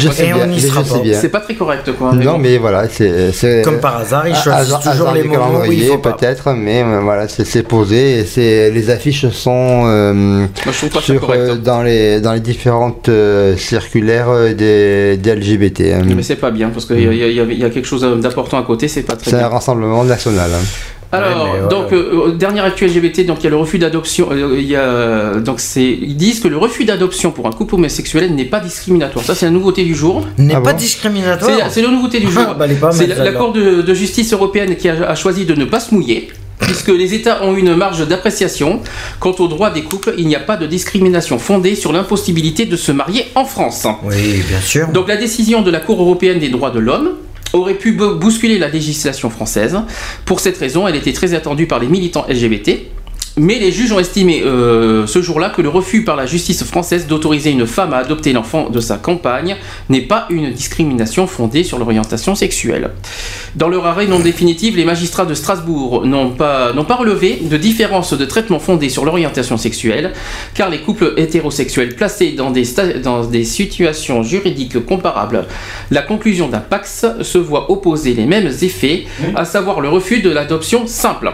C'est 1.22 1.30
pas 1.30 1.40
très 1.40 1.56
correct, 1.56 1.90
quoi. 1.98 2.12
mais 2.14 2.26
Non, 2.26 2.34
bon. 2.34 2.40
mais 2.40 2.58
voilà, 2.58 2.88
c'est. 2.90 3.62
Comme 3.64 3.80
par 3.80 3.98
hasard, 3.98 4.28
ils 4.28 4.36
choisissent 4.36 4.50
hasard- 4.74 4.80
toujours 4.80 5.08
hasard 5.10 5.14
les 5.16 5.28
calendrier, 5.30 5.98
peut-être, 5.98 6.52
mais 6.54 6.84
euh, 6.84 7.00
voilà, 7.02 7.28
c'est 7.28 7.64
posé 7.64 8.20
et 8.20 8.26
c'est 8.26 8.70
les 8.72 8.90
affiches 8.90 9.28
sont 9.30 9.84
euh, 10.10 10.14
Moi, 10.14 10.48
je 10.66 10.78
trouve 10.78 10.90
pas 10.90 11.00
ça 11.00 11.06
sur, 11.06 11.20
correct. 11.20 11.40
euh, 11.40 11.54
hein. 11.54 11.60
dans 11.64 11.82
les 11.84 12.22
dans 12.22 12.34
les 12.34 12.40
différentes 12.40 13.10
euh, 13.10 13.56
circulaires 13.58 14.54
des, 14.56 15.18
des 15.18 15.36
LGBT. 15.36 15.82
hein. 15.94 16.02
Mais 16.16 16.24
c'est 16.24 16.36
pas 16.36 16.52
bien 16.52 16.70
parce 16.70 16.86
qu'il 16.86 17.02
y, 17.02 17.08
a- 17.24 17.28
y 17.28 17.36
y 17.66 17.70
quelque 17.72 17.86
chose 17.88 18.02
d'important 18.22 18.58
à 18.60 18.64
côté, 18.64 18.88
c'est 18.88 19.04
pas 19.04 19.16
très 19.16 19.32
C'est 19.32 19.38
un 19.42 19.48
rassemblement 19.48 20.04
national. 20.04 20.50
hein. 20.54 20.66
Alors, 21.12 21.54
Ouais, 21.56 21.68
donc, 21.72 21.92
euh, 21.92 22.34
dernière 22.34 22.66
actu 22.66 22.86
LGBT, 22.86 23.26
donc 23.26 23.38
il 23.40 23.46
y 23.46 23.48
a 23.48 23.50
le 23.50 23.56
refus 23.56 23.80
d'adoption. 23.80 24.28
euh, 24.32 24.56
il 24.60 24.68
y 24.68 24.76
a, 24.76 25.40
donc 25.40 25.60
c'est, 25.60 25.82
ils 25.84 26.16
disent 26.16 26.40
que 26.40 26.48
le 26.48 26.58
refus 26.58 26.86
d'adoption 26.86 27.32
pour 27.32 27.48
un 27.48 27.52
couple 27.52 27.74
homosexuel 27.76 28.36
n'est 28.36 28.46
pas 28.46 28.60
discriminatoire. 28.60 29.26
Ça, 29.26 29.34
c'est 29.34 29.48
la 29.48 29.52
nouveauté 29.52 29.84
du 29.86 29.96
jour. 29.96 30.28
N'est 30.38 30.54
Ah 30.54 30.62
pas 30.62 30.74
bon 30.74 30.78
discriminatoire. 30.78 31.72
C'est, 31.72 31.82
la 31.82 31.88
nouveauté 31.90 32.20
du 32.20 32.30
jour. 32.32 32.44
Ah, 32.50 32.54
bah, 32.54 32.66
c'est 32.70 32.80
mal, 32.80 32.92
la, 33.10 33.16
la 33.16 33.16
celle-là. 33.26 33.40
Cour 33.40 33.54
de, 33.54 33.82
de 33.82 33.94
justice 33.96 34.32
européenne 34.34 34.76
qui 34.76 34.88
a, 34.88 35.10
a 35.10 35.16
choisi 35.16 35.48
de 35.48 35.56
ne 35.56 35.66
pas 35.66 35.80
se 35.80 35.96
mouiller. 35.96 36.30
Puisque 36.60 36.90
les 36.90 37.14
États 37.14 37.44
ont 37.44 37.56
une 37.56 37.74
marge 37.76 38.08
d'appréciation. 38.08 38.82
Quant 39.20 39.36
aux 39.40 39.48
droits 39.48 39.70
des 39.72 39.84
couples, 39.84 40.14
il 40.18 40.28
n'y 40.28 40.36
a 40.36 40.40
pas 40.40 40.58
de 40.58 40.66
discrimination 40.68 41.40
fondée 41.40 41.76
sur 41.76 41.92
l'impossibilité 41.94 42.66
de 42.66 42.76
se 42.76 42.92
marier 42.92 43.26
en 43.36 43.46
France. 43.46 43.88
Oui, 44.04 44.44
bien 44.48 44.62
sûr. 44.62 44.88
Donc 44.90 45.08
la 45.08 45.18
décision 45.18 45.62
de 45.62 45.72
la 45.72 45.80
Cour 45.80 46.02
européenne 46.02 46.40
des 46.40 46.50
droits 46.50 46.72
de 46.72 46.80
l'homme 46.80 47.12
aurait 47.54 47.74
pu 47.74 47.94
bo- 47.94 48.16
bousculer 48.16 48.60
la 48.60 48.68
législation 48.68 49.30
française. 49.32 49.76
Pour 50.26 50.40
cette 50.40 50.58
raison, 50.58 50.88
elle 50.88 50.96
était 50.96 51.14
très 51.14 51.34
attendue 51.34 51.66
par 51.66 51.80
les 51.80 51.88
militants 51.88 52.26
LGBT. 52.30 52.72
Mais 53.40 53.58
les 53.58 53.72
juges 53.72 53.94
ont 53.94 54.00
estimé 54.00 54.42
euh, 54.44 55.08
ce 55.08 55.22
jour-là 55.22 55.50
que 55.50 55.62
le 55.62 55.70
refus 55.70 56.04
par 56.04 56.18
la 56.18 56.26
justice 56.26 56.62
française 56.66 57.08
d'autoriser 57.08 57.52
une 57.52 57.66
femme 57.66 57.94
à 57.94 58.00
adopter 58.00 58.34
l'enfant 58.34 58.70
de 58.70 58.82
sa 58.82 58.98
compagne 58.98 59.56
n'est 59.88 60.02
pas 60.02 60.28
une 60.30 60.52
discrimination 60.52 61.26
fondée 61.26 61.64
sur 61.64 61.80
l'orientation 61.80 62.36
sexuelle. 62.36 62.92
Dans 63.56 63.70
leur 63.70 63.86
arrêt 63.86 64.08
non 64.08 64.20
définitif, 64.20 64.76
les 64.76 64.84
magistrats 64.84 65.26
de 65.26 65.34
Strasbourg 65.34 66.06
n'ont 66.06 66.32
pas, 66.32 66.74
relevé 66.74 67.40
de 67.42 67.56
différence 67.56 68.14
de 68.14 68.26
traitement 68.26 68.60
fondée 68.60 68.90
sur 68.90 69.06
l'orientation 69.06 69.56
sexuelle, 69.56 70.12
car 70.54 70.70
les 70.70 70.82
couples 70.82 71.14
hétérosexuels 71.16 71.96
placés 71.96 72.34
dans 72.34 72.52
des, 72.52 73.46
situations 73.46 74.22
juridiques 74.22 74.86
comparables, 74.86 75.46
la 75.92 76.02
conclusion 76.02 76.50
d'un 76.50 76.60
Pax 76.60 77.06
se 77.22 77.38
voit 77.38 77.72
opposer 77.72 78.14
les 78.16 78.26
mêmes 78.26 78.52
effets, 78.62 79.06
à 79.36 79.46
savoir 79.46 79.80
le 79.80 79.88
refus 79.88 80.20
de 80.20 80.30
l'adoption 80.30 80.88
simple. 80.88 81.32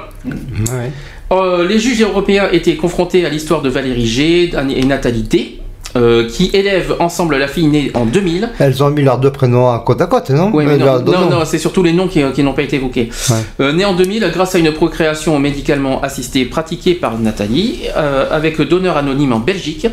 Euh, 1.31 1.67
les 1.67 1.79
juges 1.79 2.01
européens 2.01 2.49
étaient 2.51 2.75
confrontés 2.75 3.25
à 3.25 3.29
l'histoire 3.29 3.61
de 3.61 3.69
Valérie 3.69 4.05
G 4.05 4.51
et 4.53 4.85
Nathalie 4.85 5.23
D. 5.23 5.59
euh, 5.95 6.27
qui 6.27 6.49
élèvent 6.53 6.95
ensemble 6.99 7.37
la 7.37 7.47
fille 7.47 7.67
née 7.67 7.89
en 7.93 8.05
2000. 8.05 8.49
Elles 8.59 8.83
ont 8.83 8.89
mis 8.89 9.01
leurs 9.01 9.17
deux 9.17 9.31
prénoms 9.31 9.71
à 9.71 9.79
côte 9.79 10.01
à 10.01 10.07
côte, 10.07 10.29
non 10.29 10.51
mais 10.53 10.77
non, 10.77 10.99
non, 11.01 11.45
c'est 11.45 11.57
surtout 11.57 11.83
les 11.83 11.93
noms 11.93 12.09
qui, 12.09 12.21
qui 12.33 12.43
n'ont 12.43 12.53
pas 12.53 12.63
été 12.63 12.75
évoqués. 12.75 13.09
Ouais. 13.29 13.35
Euh, 13.61 13.71
né 13.71 13.85
en 13.85 13.93
2000, 13.93 14.29
grâce 14.33 14.55
à 14.55 14.59
une 14.59 14.73
procréation 14.73 15.39
médicalement 15.39 16.01
assistée 16.01 16.43
pratiquée 16.45 16.95
par 16.95 17.17
Nathalie, 17.17 17.83
euh, 17.95 18.27
avec 18.29 18.59
donneur 18.61 18.97
anonyme 18.97 19.31
en 19.31 19.39
Belgique, 19.39 19.87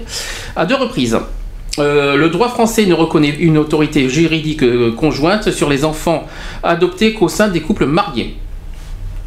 à 0.57 0.67
deux 0.67 0.77
reprises. 0.77 1.17
Le 1.79 2.27
droit 2.29 2.49
français 2.49 2.85
ne 2.85 2.95
reconnaît 2.95 3.35
une 3.39 3.57
autorité 3.57 4.09
juridique 4.09 4.63
conjointe 4.97 5.53
sur 5.53 5.71
les 5.71 5.85
enfants 5.87 6.25
adoptés 6.63 7.15
qu'au 7.15 7.29
sein 7.29 7.49
des 7.49 7.61
couples 7.61 7.87
mariés. 7.87 8.37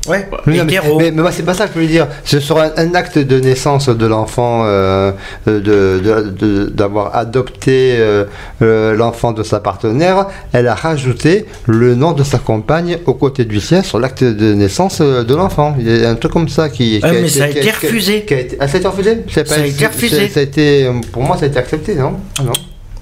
Ouais, 0.08 0.28
Oui, 0.46 0.58
non, 0.58 0.66
mais, 0.66 0.72
mais- 1.00 1.12
mais 1.12 1.22
moi, 1.22 1.32
c'est 1.32 1.44
pas 1.44 1.54
ça 1.54 1.68
que 1.68 1.74
je 1.76 1.80
veux 1.80 1.88
dire. 1.88 2.08
Ce 2.24 2.40
sera 2.40 2.66
un, 2.66 2.72
un 2.78 2.94
acte 2.96 3.18
de 3.18 3.40
naissance 3.40 3.90
de 3.90 4.06
l'enfant, 4.06 4.64
euh, 4.66 5.12
euh, 5.48 5.60
de- 5.60 6.02
de- 6.04 6.30
de- 6.30 6.66
d'avoir 6.70 7.16
adopté 7.16 7.96
euh, 7.98 8.26
euh, 8.62 8.96
l'enfant 8.96 9.32
de 9.32 9.42
sa 9.44 9.60
partenaire. 9.60 10.28
Elle 10.54 10.68
a 10.68 10.76
rajouté 10.76 11.46
le 11.66 11.96
nom 11.96 12.12
de 12.14 12.24
sa 12.24 12.38
compagne 12.38 12.98
aux 13.06 13.14
côtés 13.16 13.46
du 13.46 13.60
sien 13.60 13.82
sur 13.84 14.00
l'acte 14.00 14.24
de 14.24 14.54
naissance 14.54 15.02
de 15.02 15.36
l'enfant. 15.36 15.76
Il 15.80 15.88
y 16.02 16.06
a 16.06 16.10
un 16.10 16.16
truc 16.16 16.32
comme 16.34 16.50
ça 16.50 16.70
qui. 16.70 17.00
qui 17.00 17.06
mais 17.22 17.28
ça 17.30 17.44
a 17.46 17.48
qui 17.48 17.58
été 17.60 17.72
refusé. 17.72 18.26
ah, 18.60 18.68
ça 18.68 18.76
a 18.76 18.78
été 18.80 18.88
refusé? 18.88 19.24
C'est 19.30 19.48
Ça 19.48 19.56
a 19.56 19.66
été 19.66 19.86
refusé. 19.88 20.16
Ça 20.30 20.40
a 20.40 20.44
été, 20.44 20.90
pour 21.12 21.24
moi, 21.24 21.38
ça 21.38 21.46
a 21.46 21.48
été 21.48 21.58
accepté, 21.60 21.96
non? 21.96 22.14
Non. 22.44 22.52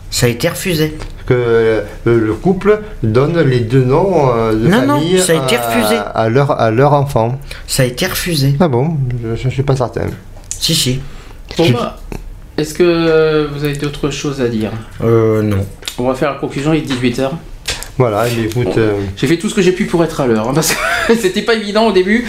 Ça 0.09 0.27
a 0.27 0.29
été 0.29 0.47
refusé. 0.47 0.95
Que 1.25 1.33
euh, 1.33 1.81
le 2.05 2.33
couple 2.33 2.81
donne 3.01 3.39
les 3.39 3.61
deux 3.61 3.83
noms 3.83 4.29
euh, 4.35 4.53
de 4.53 4.67
Non, 4.67 4.81
non, 4.85 4.95
famille 4.99 5.19
ça 5.19 5.33
a 5.33 5.35
été 5.45 5.55
à- 5.55 5.61
refusé. 5.69 5.95
à 6.15 6.29
leur, 6.29 6.51
à 6.59 6.69
leur 6.71 6.93
enfant. 6.93 7.39
Ça 7.65 7.83
a 7.83 7.85
été 7.85 8.05
refusé. 8.07 8.55
Ah 8.59 8.67
bon? 8.67 8.97
Je 9.35 9.45
ne 9.47 9.51
suis 9.51 9.63
pas 9.63 9.75
certain. 9.75 10.07
Si, 10.49 10.75
si. 10.75 10.99
Bon, 11.57 11.63
Je- 11.63 11.73
bah, 11.73 11.97
Est-ce 12.57 12.73
que 12.73 13.47
vous 13.53 13.63
avez 13.63 13.75
d'autres 13.75 14.09
choses 14.09 14.41
à 14.41 14.47
dire? 14.49 14.71
Euh, 15.03 15.41
non. 15.41 15.65
On 15.97 16.07
va 16.07 16.13
faire 16.15 16.33
la 16.33 16.39
conclusion, 16.39 16.73
il 16.73 16.79
est 16.79 16.85
18h. 16.93 17.29
Voilà, 17.97 18.25
mais 18.35 18.43
écoute. 18.45 18.75
euh, 18.77 18.93
J'ai 19.15 19.27
fait 19.27 19.37
tout 19.37 19.47
ce 19.49 19.53
que 19.55 19.61
j'ai 19.61 19.71
pu 19.71 19.85
pour 19.85 20.03
être 20.03 20.19
à 20.19 20.25
l'heure, 20.27 20.49
hein, 20.49 20.53
parce 20.53 20.73
que 21.07 21.15
c'était 21.21 21.43
pas 21.43 21.53
évident 21.53 21.85
au 21.87 21.91
début. 21.91 22.25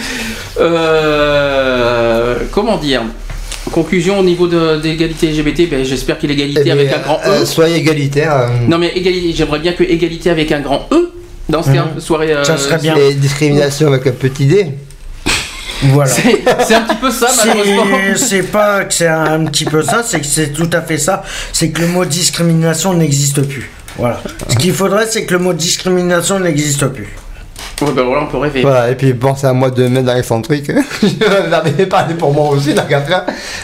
Euh, 0.59 2.35
comment 2.51 2.77
dire? 2.77 3.01
Conclusion 3.71 4.19
au 4.19 4.23
niveau 4.23 4.47
de- 4.47 4.77
d'égalité 4.79 5.27
LGBT, 5.31 5.67
ben, 5.69 5.83
j'espère 5.83 6.17
qu'il 6.17 6.29
l'égalité 6.29 6.61
eh 6.65 6.71
avec 6.71 6.87
bien, 6.87 6.97
un 6.97 7.01
grand 7.01 7.17
E. 7.25 7.29
euh, 7.29 7.45
soyez 7.45 7.75
égalitaire. 7.77 8.31
euh, 8.33 8.47
Non 8.67 8.77
mais 8.77 8.89
égalité, 8.95 9.33
j'aimerais 9.35 9.59
bien 9.59 9.73
que 9.73 9.83
égalité 9.83 10.29
avec 10.29 10.51
un 10.51 10.61
grand 10.61 10.87
E 10.91 11.11
dans 11.49 11.61
ce 11.63 11.71
cas, 11.71 11.87
soirée. 11.99 12.31
euh, 12.33 12.43
Ça 12.43 12.57
serait 12.57 12.77
bien. 12.77 12.95
Et 12.95 13.13
discrimination 13.15 13.87
avec 13.87 14.05
un 14.07 14.11
petit 14.11 14.45
dé. 14.45 14.67
Voilà. 15.83 16.09
C'est 16.67 16.75
un 16.75 16.81
petit 16.81 16.95
peu 16.95 17.11
ça 17.11 17.27
malheureusement. 17.37 17.83
C'est 18.15 18.17
c'est 18.27 18.43
pas 18.43 18.85
que 18.85 18.93
c'est 18.93 19.07
un 19.07 19.43
petit 19.45 19.65
peu 19.65 19.81
ça, 19.83 20.03
c'est 20.05 20.19
que 20.21 20.25
c'est 20.25 20.53
tout 20.53 20.69
à 20.71 20.81
fait 20.81 20.97
ça. 20.97 21.23
C'est 21.51 21.69
que 21.69 21.81
le 21.81 21.87
mot 21.87 22.05
discrimination 22.05 22.93
n'existe 22.93 23.41
plus. 23.41 23.69
Voilà. 23.97 24.21
Ce 24.49 24.55
qu'il 24.55 24.73
faudrait, 24.73 25.05
c'est 25.09 25.25
que 25.25 25.33
le 25.33 25.39
mot 25.39 25.53
discrimination 25.53 26.39
n'existe 26.39 26.87
plus. 26.87 27.09
Ouais, 27.81 27.91
ben 27.93 28.03
voilà, 28.03 28.23
on 28.23 28.27
peut 28.27 28.37
rêver. 28.37 28.61
Voilà, 28.61 28.89
et 28.89 28.95
puis 28.95 29.11
bon, 29.11 29.35
c'est 29.35 29.47
à 29.47 29.53
moi 29.53 29.69
de 29.69 29.87
mettre 29.87 30.05
dans 30.05 30.13
l'excentrique. 30.13 30.71
J'avais 31.49 31.85
parlé 31.85 32.13
pour 32.13 32.33
moi 32.33 32.49
aussi, 32.51 32.73
la 32.73 32.83
gaffe. 32.83 33.11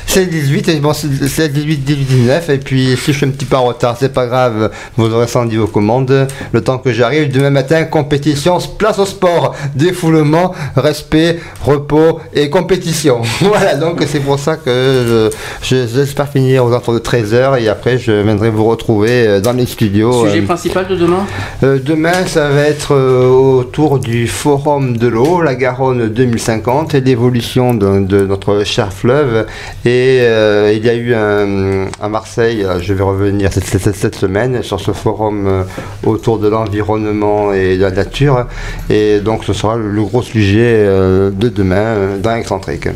C'est 0.05 0.25
18, 0.25 0.67
et 0.67 0.75
bon, 0.79 0.91
c'est 0.93 1.07
18, 1.07 1.77
18, 1.77 1.95
19. 2.05 2.49
Et 2.49 2.57
puis 2.57 2.97
si 2.97 3.13
je 3.13 3.17
suis 3.17 3.25
un 3.25 3.29
petit 3.29 3.45
peu 3.45 3.55
en 3.55 3.63
retard, 3.63 3.95
c'est 3.97 4.13
pas 4.13 4.25
grave, 4.27 4.69
vous 4.97 5.13
aurez 5.13 5.27
dit 5.47 5.57
aux 5.57 5.67
commandes. 5.67 6.27
Le 6.51 6.61
temps 6.61 6.77
que 6.77 6.91
j'arrive, 6.91 7.31
demain 7.31 7.51
matin, 7.51 7.85
compétition, 7.85 8.57
place 8.77 8.99
au 8.99 9.05
sport, 9.05 9.55
défoulement, 9.75 10.53
respect, 10.75 11.39
repos 11.63 12.19
et 12.33 12.49
compétition. 12.49 13.21
voilà, 13.41 13.75
donc 13.75 14.03
c'est 14.07 14.19
pour 14.19 14.39
ça 14.39 14.57
que 14.57 15.29
je- 15.63 15.65
je- 15.65 15.87
j'espère 15.87 16.27
finir 16.27 16.65
aux 16.65 16.69
alentours 16.69 16.93
de 16.95 16.99
13h 16.99 17.61
et 17.61 17.69
après 17.69 17.97
je 17.97 18.11
viendrai 18.11 18.49
vous 18.49 18.65
retrouver 18.65 19.25
euh, 19.27 19.39
dans 19.39 19.53
les 19.53 19.65
studios. 19.65 20.25
Sujet 20.25 20.39
euh, 20.41 20.45
principal 20.45 20.87
de 20.87 20.95
demain? 20.95 21.25
Euh, 21.63 21.79
demain, 21.81 22.25
ça 22.27 22.49
va 22.49 22.61
être 22.63 22.93
euh, 22.93 23.27
autour 23.29 23.99
du 24.01 24.27
Forum 24.27 24.97
de 24.97 25.07
l'eau, 25.07 25.41
la 25.41 25.55
Garonne 25.55 26.09
2050 26.09 26.95
et 26.95 27.01
l'évolution 27.01 27.73
de, 27.73 28.25
notre 28.25 28.63
cher 28.65 28.91
fleuve. 28.91 29.45
Et 29.85 30.19
euh, 30.21 30.73
il 30.75 30.85
y 30.85 30.89
a 30.89 30.95
eu 30.95 31.13
à 31.13 32.09
Marseille, 32.09 32.63
euh, 32.63 32.79
je 32.81 32.93
vais 32.93 33.03
revenir 33.03 33.51
cette, 33.53 34.15
semaine 34.15 34.63
sur 34.63 34.79
ce 34.79 34.91
forum 34.91 35.47
euh, 35.47 35.63
autour 36.05 36.39
de 36.39 36.47
l'environnement 36.47 37.53
et 37.53 37.77
de 37.77 37.83
la 37.83 37.91
nature. 37.91 38.47
Et 38.89 39.19
donc, 39.19 39.43
ce 39.43 39.53
sera 39.53 39.77
le, 39.77 40.01
gros 40.03 40.21
sujet 40.21 40.85
de 40.85 41.49
demain 41.49 42.17
dans 42.21 42.35
Excentrique. 42.35 42.87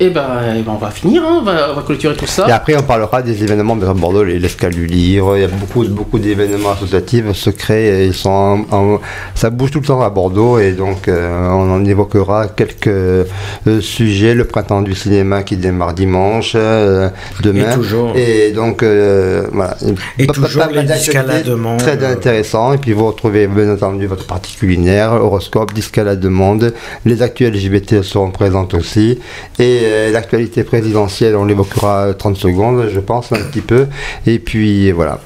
Et 0.00 0.10
ben, 0.10 0.26
eh 0.56 0.62
ben, 0.62 0.72
on 0.74 0.76
va 0.76 0.90
finir, 0.92 1.24
hein, 1.24 1.38
on, 1.40 1.42
va, 1.42 1.72
on 1.72 1.74
va 1.74 1.82
clôturer 1.82 2.14
tout 2.14 2.26
ça. 2.26 2.46
Et 2.48 2.52
après, 2.52 2.76
on 2.76 2.82
parlera 2.82 3.20
des 3.20 3.42
événements 3.42 3.74
de 3.74 3.84
Bordeaux, 3.84 4.22
les- 4.22 4.38
l'escale 4.38 4.72
du 4.72 4.86
livre. 4.86 5.36
Il 5.36 5.40
y 5.40 5.44
a 5.44 5.48
beaucoup, 5.48 5.84
beaucoup 5.88 6.20
d'événements 6.20 6.70
associatifs 6.70 7.32
se 7.32 7.50
créent. 7.50 8.04
Et 8.04 8.06
ils 8.06 8.14
sont 8.14 8.30
en- 8.70 8.76
en- 8.76 9.00
ça 9.34 9.50
bouge 9.50 9.72
tout 9.72 9.80
le 9.80 9.86
temps 9.86 10.00
à 10.00 10.08
Bordeaux. 10.10 10.60
Et 10.60 10.70
donc, 10.70 11.08
euh, 11.08 11.48
on 11.50 11.72
en 11.72 11.84
évoquera 11.84 12.46
quelques 12.46 12.86
euh, 12.86 13.24
sujets. 13.80 14.34
Le 14.34 14.44
printemps 14.44 14.82
du 14.82 14.94
cinéma 14.94 15.42
qui 15.42 15.56
démarre 15.56 15.94
dimanche, 15.94 16.52
euh, 16.54 17.08
demain. 17.42 17.72
Et 17.72 17.74
toujours. 17.74 18.12
Et 18.16 18.52
donc, 18.52 18.84
euh, 18.84 19.48
voilà. 19.52 19.76
Et 20.18 20.26
Pas- 20.26 20.32
pas- 20.34 20.46
toujours 20.46 20.62
pas 20.68 20.94
escaladements, 20.94 21.76
Très 21.76 22.04
intéressant. 22.04 22.72
Et 22.72 22.78
puis, 22.78 22.92
vous 22.92 23.06
retrouvez 23.08 23.48
bien 23.48 23.72
entendu 23.74 24.06
votre 24.06 24.26
partie 24.28 24.54
culinaire, 24.54 25.10
horoscope, 25.12 25.72
d'escalade 25.74 26.20
de 26.20 26.28
monde. 26.28 26.72
Les 27.04 27.20
actuels 27.20 27.54
LGBT 27.54 28.02
seront 28.02 28.30
présentes 28.30 28.74
aussi. 28.74 29.18
Et 29.58 29.87
euh, 29.88 30.10
l'actualité 30.10 30.64
présidentielle, 30.64 31.36
on 31.36 31.44
l'évoquera 31.44 32.14
30 32.14 32.36
secondes, 32.36 32.88
je 32.92 33.00
pense, 33.00 33.32
un 33.32 33.40
petit 33.40 33.60
peu. 33.60 33.86
Et 34.26 34.38
puis, 34.38 34.92
voilà. 34.92 35.20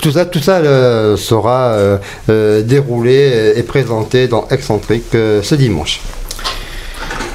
Tout 0.00 0.12
ça, 0.12 0.26
tout 0.26 0.38
ça 0.38 0.58
euh, 0.58 1.16
sera 1.16 1.72
euh, 1.72 1.98
euh, 2.28 2.62
déroulé 2.62 3.52
et 3.56 3.62
présenté 3.62 4.28
dans 4.28 4.46
Excentrique 4.48 5.14
euh, 5.14 5.42
ce 5.42 5.54
dimanche. 5.54 6.00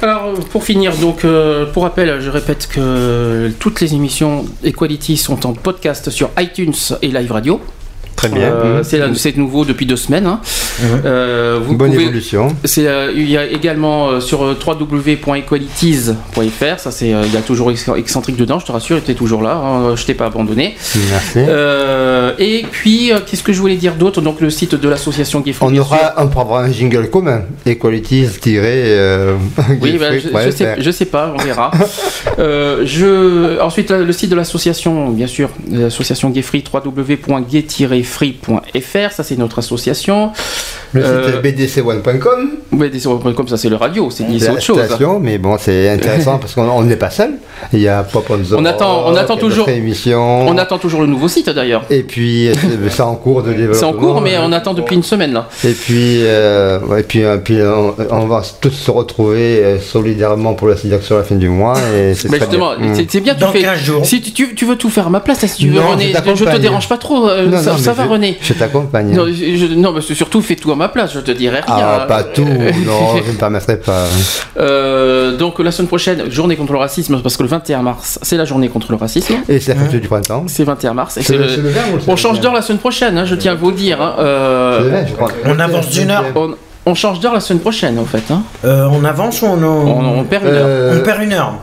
Alors, 0.02 0.26
euh, 0.26 0.34
pour 0.50 0.64
finir, 0.64 0.94
donc, 0.96 1.24
euh, 1.24 1.66
pour 1.72 1.84
rappel, 1.84 2.20
je 2.20 2.28
répète 2.28 2.68
que 2.68 3.50
toutes 3.58 3.80
les 3.80 3.94
émissions 3.94 4.44
Equality 4.62 5.16
sont 5.16 5.46
en 5.46 5.52
podcast 5.54 6.10
sur 6.10 6.30
iTunes 6.38 6.74
et 7.02 7.08
Live 7.08 7.32
Radio. 7.32 7.60
Très 8.16 8.28
bien. 8.28 8.52
Euh, 8.52 8.82
Mhm. 8.82 9.14
c'est 9.14 9.36
nouveau 9.36 9.64
depuis 9.64 9.86
deux 9.86 9.96
semaines. 9.96 10.26
hein. 10.26 10.40
Euh, 11.04 11.58
vous 11.62 11.76
Bonne 11.76 11.92
pouvez- 11.92 12.04
évolution. 12.04 12.48
C'est, 12.64 12.86
euh, 12.86 13.12
il 13.14 13.28
y 13.30 13.36
a 13.36 13.44
également 13.46 14.20
sur 14.20 14.40
www.equalities.fr, 14.40 16.78
ça 16.78 16.90
c'est, 16.90 17.08
il 17.08 17.32
y 17.32 17.36
a 17.36 17.40
toujours 17.40 17.70
ex- 17.70 17.88
excentrique 17.96 18.36
dedans, 18.36 18.58
je 18.58 18.66
te 18.66 18.72
rassure, 18.72 19.02
tu 19.04 19.10
es 19.10 19.14
toujours 19.14 19.42
là, 19.42 19.54
hein, 19.56 19.96
je 19.96 20.04
t'ai 20.04 20.14
pas 20.14 20.26
abandonné. 20.26 20.74
Merci. 21.10 21.38
Et 22.38 22.64
puis, 22.70 23.12
qu'est-ce 23.26 23.42
que 23.42 23.52
je 23.52 23.60
voulais 23.60 23.76
dire 23.76 23.94
d'autre? 23.94 24.20
Donc 24.20 24.40
le 24.40 24.50
site 24.50 24.74
de 24.74 24.88
l'association 24.88 25.40
Gay 25.40 25.52
Free, 25.52 25.66
on 25.68 25.76
aura, 25.76 26.20
un 26.20 26.70
jingle 26.72 27.08
commun. 27.10 27.42
Equalities 27.66 28.26
euh, 28.46 29.34
Oui, 29.80 29.96
bah, 29.98 30.18
je, 30.18 30.28
je 30.46 30.50
sais, 30.50 30.74
je 30.78 30.90
sais 30.90 31.04
pas, 31.06 31.34
on 31.38 31.42
verra. 31.42 31.70
Je, 32.38 33.60
ensuite, 33.60 33.90
le 33.90 34.12
site 34.12 34.30
de 34.30 34.36
l'association, 34.36 35.10
bien 35.10 35.26
sûr, 35.26 35.50
l'association 35.70 36.30
Gay 36.30 36.42
Free, 36.42 36.62
www.gay-free.fr, 38.04 39.12
ça 39.12 39.22
c'est 39.22 39.36
notre 39.38 39.58
association. 39.58 40.30
Le 40.92 41.02
Euh, 41.04 41.32
site 41.32 41.42
bdc1.com. 41.42 42.50
BDC.com, 42.72 43.48
ça 43.48 43.56
c'est 43.56 43.68
le 43.68 43.76
radio, 43.76 44.10
c'est 44.10 44.24
autre 44.48 44.60
chose. 44.62 44.84
station, 44.84 45.18
mais 45.20 45.38
bon, 45.38 45.56
c'est 45.58 45.88
intéressant 45.88 46.38
parce 46.40 46.54
qu'on 46.54 46.68
on 46.68 46.82
n'est 46.82 46.96
pas 46.96 47.10
seul. 47.10 47.32
Il 47.72 47.80
y 47.80 47.88
a 47.88 48.02
Pop 48.04 48.26
on 48.30 48.38
the 48.38 48.52
On 48.56 48.64
attend- 48.64 49.04
on 49.06 49.16
attend 49.16 49.36
toujours- 49.36 49.68
émission. 49.68 50.46
On 50.48 50.56
attend 50.58 50.78
toujours 50.78 51.00
le 51.00 51.06
nouveau 51.06 51.28
site 51.28 51.48
d'ailleurs. 51.50 51.84
Et 51.90 52.02
puis, 52.02 52.48
euh, 52.48 52.54
c'est 52.90 53.00
en 53.02 53.16
cours 53.16 53.42
de 53.42 53.52
développement. 53.52 53.74
C'est 53.74 53.84
en 53.84 53.92
cours, 53.92 54.20
mais 54.20 54.36
on 54.38 54.52
attend 54.52 54.74
depuis 54.74 54.94
une 54.96 55.02
semaine 55.02 55.32
là. 55.32 55.48
Et 55.64 55.72
puis, 55.72 56.20
euh, 56.24 56.78
et 56.98 57.02
puis, 57.02 57.24
euh, 57.24 57.38
puis 57.38 57.58
on, 57.62 57.94
on 58.10 58.26
va 58.26 58.42
tous 58.60 58.70
se 58.70 58.90
retrouver 58.90 59.62
euh, 59.64 59.78
solidairement 59.80 60.54
pour 60.54 60.68
la 60.68 60.76
sélection 60.76 61.16
à 61.16 61.18
la 61.20 61.24
fin 61.24 61.34
du 61.36 61.48
mois. 61.48 61.74
Et 61.96 62.14
c'est 62.14 62.30
justement, 62.30 62.76
bien. 62.78 62.94
C'est- 62.94 63.20
bien, 63.20 63.34
tu 63.34 63.40
Dans 63.40 63.48
fais. 63.52 63.62
15 63.62 63.78
jours. 63.80 64.04
Si 64.06 64.20
tu, 64.20 64.54
tu- 64.54 64.64
veux 64.64 64.76
tout 64.76 64.90
faire 64.90 65.06
à 65.06 65.10
ma 65.10 65.20
place, 65.20 65.44
si 65.46 65.56
tu 65.58 65.68
veux, 65.68 65.80
Non, 65.80 65.90
René, 65.90 66.12
je 66.14 66.34
je, 66.34 66.44
te 66.44 66.56
dérange 66.56 66.88
pas 66.88 66.96
trop, 66.98 67.28
euh, 67.28 67.46
Non, 67.46 67.58
ça, 67.60 67.72
non, 67.72 67.78
ça 67.78 67.92
va, 67.94 68.04
René. 68.04 68.38
Je 68.40 68.52
t'accompagne. 68.52 69.14
Non, 69.14 69.26
je- 69.26 69.56
je- 69.56 69.74
non, 69.74 69.92
mais 69.92 70.00
surtout 70.02 70.42
fais 70.42 70.56
tout 70.56 70.70
à 70.72 70.76
ma 70.76 70.88
place, 70.88 71.12
je 71.14 71.20
te 71.20 71.30
dirai 71.30 71.60
rien. 71.60 71.64
Ah, 71.68 72.04
pas 72.06 72.22
tout. 72.24 72.44
Non, 72.44 73.16
je 73.16 73.22
ne 73.28 73.32
me 73.32 73.38
permettrai 73.38 73.76
pas. 73.78 74.04
Euh, 74.58 75.36
donc 75.36 75.58
la 75.58 75.72
semaine 75.72 75.88
prochaine, 75.88 76.30
journée 76.30 76.56
contre 76.56 76.72
le 76.72 76.78
racisme, 76.78 77.20
parce 77.22 77.36
que 77.36 77.42
le 77.42 77.48
21 77.48 77.82
mars, 77.82 78.18
c'est 78.22 78.36
la 78.36 78.44
journée 78.44 78.68
contre 78.68 78.90
le 78.92 78.96
racisme. 78.96 79.34
Et 79.48 79.60
c'est 79.60 79.74
la 79.74 79.80
fête 79.82 80.00
du 80.00 80.08
printemps. 80.08 80.44
C'est 80.46 80.64
21 80.64 80.94
mars. 80.94 81.16
et 81.16 81.32
le- 81.32 81.38
le- 81.38 81.48
c'est 81.48 81.56
le 81.58 81.68
20 81.70 81.80
ou 81.92 81.96
le 81.96 82.02
On 82.08 82.16
change 82.16 82.36
21? 82.36 82.42
d'heure 82.42 82.54
la 82.54 82.62
semaine 82.62 82.78
prochaine, 82.78 83.18
hein, 83.18 83.24
je 83.24 83.34
tiens 83.34 83.52
à 83.52 83.54
vous 83.56 83.72
dire. 83.72 84.00
hein. 84.02 84.14
Euh, 84.18 84.78
C'est 84.78 84.84
le 84.84 84.90
20, 84.90 85.06
je 85.06 85.12
crois. 85.14 85.30
On 85.46 85.58
avance 85.58 85.88
d'une 85.90 86.10
heure. 86.10 86.24
on, 86.34 86.54
on 86.86 86.94
change 86.94 87.20
d'heure 87.20 87.32
la 87.34 87.40
semaine 87.40 87.60
prochaine, 87.60 87.98
en 87.98 88.04
fait. 88.04 88.22
hein. 88.30 88.42
Euh, 88.64 88.86
on 88.90 89.04
avance 89.04 89.40
ou 89.42 89.46
on, 89.46 89.62
On, 89.62 90.18
on 90.20 90.24
perd 90.24 90.44
une 90.44 90.50
heure. 90.50 90.66
Euh, 90.66 90.98
on 91.00 91.04
perd 91.04 91.22
une 91.22 91.32
heure 91.32 91.54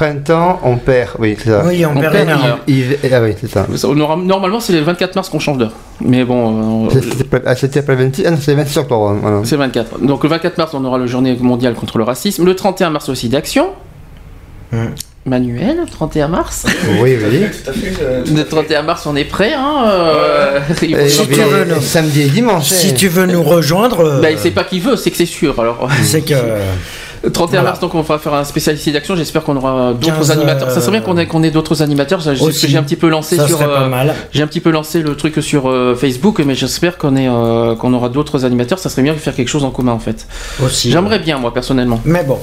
Printemps, 0.00 0.60
on 0.62 0.76
perd. 0.78 1.10
Oui, 1.18 1.36
c'est 1.38 1.50
ça. 1.50 1.62
Oui, 1.66 1.84
on, 1.84 1.90
on 1.94 2.00
perd, 2.00 2.12
perd 2.14 2.24
une 2.24 2.30
heure. 2.30 2.58
Hiver- 2.66 2.96
ah 3.12 3.20
oui, 3.22 3.34
c'est 3.38 3.50
ça. 3.50 3.66
On 3.86 4.00
aura- 4.00 4.16
normalement, 4.16 4.58
c'est 4.58 4.72
le 4.72 4.80
24 4.80 5.14
mars 5.14 5.28
qu'on 5.28 5.38
change 5.38 5.58
d'heure. 5.58 5.74
Mais 6.00 6.24
bon, 6.24 6.86
euh, 6.86 6.88
C'est- 6.90 7.02
C'était 7.02 7.24
pas- 7.24 7.40
ah, 7.44 7.54
c'était 7.54 7.82
pas 7.82 7.92
le 7.92 8.04
26 8.04 8.24
ah 8.26 8.30
non, 8.30 8.38
c'est 8.40 8.52
le 8.52 8.56
26 8.56 8.78
octobre. 8.78 9.14
voilà. 9.20 9.40
c'est 9.44 9.56
24. 9.56 9.98
Donc 10.00 10.22
le 10.22 10.30
24 10.30 10.56
mars, 10.56 10.72
on 10.72 10.82
aura 10.86 10.96
le 10.96 11.06
journée 11.06 11.36
mondiale 11.38 11.74
contre 11.74 11.98
le 11.98 12.04
racisme. 12.04 12.46
Le 12.46 12.56
31 12.56 12.88
mars 12.88 13.10
aussi 13.10 13.28
d'action. 13.28 13.72
Hmm. 14.72 14.86
Manuel, 15.26 15.80
31 15.90 16.28
mars. 16.28 16.64
Oui, 17.02 17.18
oui. 17.22 17.44
Le 18.34 18.42
31 18.44 18.80
mars, 18.80 19.06
on 19.06 19.14
est 19.16 19.24
prêt. 19.24 19.52
Hein, 19.52 19.84
euh, 19.86 20.60
Si 20.78 20.86
tu 20.86 20.94
veux, 20.94 21.54
euh, 21.56 21.64
non. 21.66 21.80
samedi 21.82 22.22
et 22.22 22.28
dimanche. 22.30 22.64
Si 22.68 22.88
hein. 22.88 22.94
tu 22.96 23.08
veux 23.08 23.26
nous 23.26 23.42
rejoindre, 23.42 24.00
euh, 24.00 24.20
Bah, 24.22 24.30
il 24.30 24.38
sait 24.38 24.50
pas 24.50 24.64
qui 24.64 24.80
veut, 24.80 24.96
c'est 24.96 25.10
que 25.10 25.18
c'est 25.18 25.26
sûr. 25.26 25.60
Alors, 25.60 25.86
c'est 26.02 26.22
que 26.22 26.32
31 27.22 27.46
Voilà. 27.50 27.62
mars, 27.70 27.80
donc 27.80 27.94
on 27.94 28.00
va 28.02 28.18
faire 28.18 28.34
un 28.34 28.44
spécial 28.44 28.76
ici 28.76 28.92
d'action. 28.92 29.14
J'espère 29.16 29.42
qu'on 29.42 29.56
aura 29.56 29.92
15, 30.00 30.10
d'autres 30.18 30.30
animateurs. 30.30 30.70
Ça 30.70 30.80
serait 30.80 30.92
bien 30.92 31.00
euh, 31.00 31.04
qu'on 31.04 31.16
ait, 31.18 31.26
qu'on 31.26 31.42
ait 31.42 31.50
d'autres 31.50 31.82
animateurs. 31.82 32.20
J'ai 32.20 32.76
un 32.76 32.82
petit 32.82 32.96
peu 32.96 33.08
lancé 33.08 33.36
Ça 33.36 33.46
sur. 33.46 33.60
euh. 33.60 34.06
J'ai 34.32 34.42
un 34.42 34.46
petit 34.46 34.60
peu 34.60 34.70
lancé 34.70 35.02
le 35.02 35.14
truc 35.16 35.42
sur 35.42 35.68
euh, 35.68 35.94
Facebook, 35.94 36.40
mais 36.46 36.54
j'espère 36.54 36.96
qu'on 36.98 37.16
euh, 37.16 37.74
aura 37.92 38.08
d'autres 38.08 38.44
animateurs. 38.44 38.78
Ça 38.78 38.88
serait 38.88 39.02
bien 39.02 39.12
de 39.12 39.18
faire 39.18 39.34
quelque 39.34 39.48
chose 39.48 39.64
en 39.64 39.70
commun 39.70 39.92
en 39.92 39.98
fait. 39.98 40.26
Aussi. 40.64 40.90
J'aimerais 40.90 41.18
bien 41.18 41.38
moi 41.38 41.52
personnellement. 41.52 42.00
Mais 42.04 42.24
bon. 42.24 42.38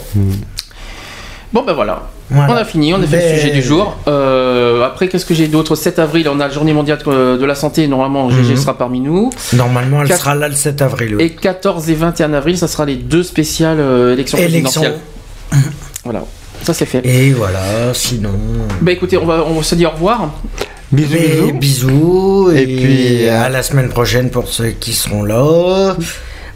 Bon 1.57 1.63
ben 1.63 1.73
voilà. 1.73 2.03
Voilà. 2.29 2.53
On 2.53 2.55
a 2.55 2.65
fini, 2.65 2.93
on 2.93 3.01
a 3.01 3.07
fait 3.07 3.31
le 3.33 3.37
sujet 3.39 3.51
du 3.51 3.63
jour. 3.63 3.97
Euh, 4.07 4.83
après, 4.85 5.07
qu'est-ce 5.07 5.25
que 5.25 5.33
j'ai 5.33 5.47
d'autre? 5.47 5.75
7 5.75 5.97
avril, 5.97 6.29
on 6.29 6.39
a 6.39 6.47
la 6.47 6.53
journée 6.53 6.71
mondiale 6.71 6.99
de 7.03 7.43
la 7.43 7.55
santé. 7.55 7.87
Normalement, 7.87 8.29
GG 8.29 8.51
Mhm. 8.51 8.57
sera 8.57 8.77
parmi 8.77 8.99
nous. 8.99 9.31
Normalement, 9.53 10.03
elle 10.03 10.13
sera 10.15 10.35
là 10.35 10.47
le 10.47 10.53
7 10.53 10.83
avril. 10.83 11.15
oui. 11.15 11.23
Et 11.23 11.29
14 11.31 11.89
et 11.89 11.95
21 11.95 12.33
avril, 12.33 12.59
ça 12.59 12.67
sera 12.67 12.85
les 12.85 12.95
deux 12.95 13.23
spéciales 13.23 13.79
euh, 13.79 14.13
élections 14.13 14.37
Élection. 14.37 14.81
présidentielles. 14.81 14.99
Voilà, 16.03 16.23
ça 16.61 16.75
c'est 16.75 16.85
fait. 16.85 17.01
Et 17.03 17.31
voilà, 17.31 17.59
sinon. 17.93 18.33
Bah 18.81 18.91
écoutez, 18.91 19.17
on 19.17 19.25
va, 19.25 19.43
on 19.47 19.53
va 19.55 19.63
se 19.63 19.73
dire 19.73 19.89
au 19.89 19.93
revoir. 19.95 20.29
Bisous, 20.91 21.15
Et 21.15 21.51
bisous. 21.53 21.53
bisous. 21.53 22.51
Et, 22.53 22.61
Et 22.61 22.65
puis, 22.67 23.27
euh, 23.27 23.41
à 23.45 23.49
la 23.49 23.63
semaine 23.63 23.89
prochaine 23.89 24.29
pour 24.29 24.47
ceux 24.47 24.67
qui 24.79 24.93
seront 24.93 25.23
là. 25.23 25.95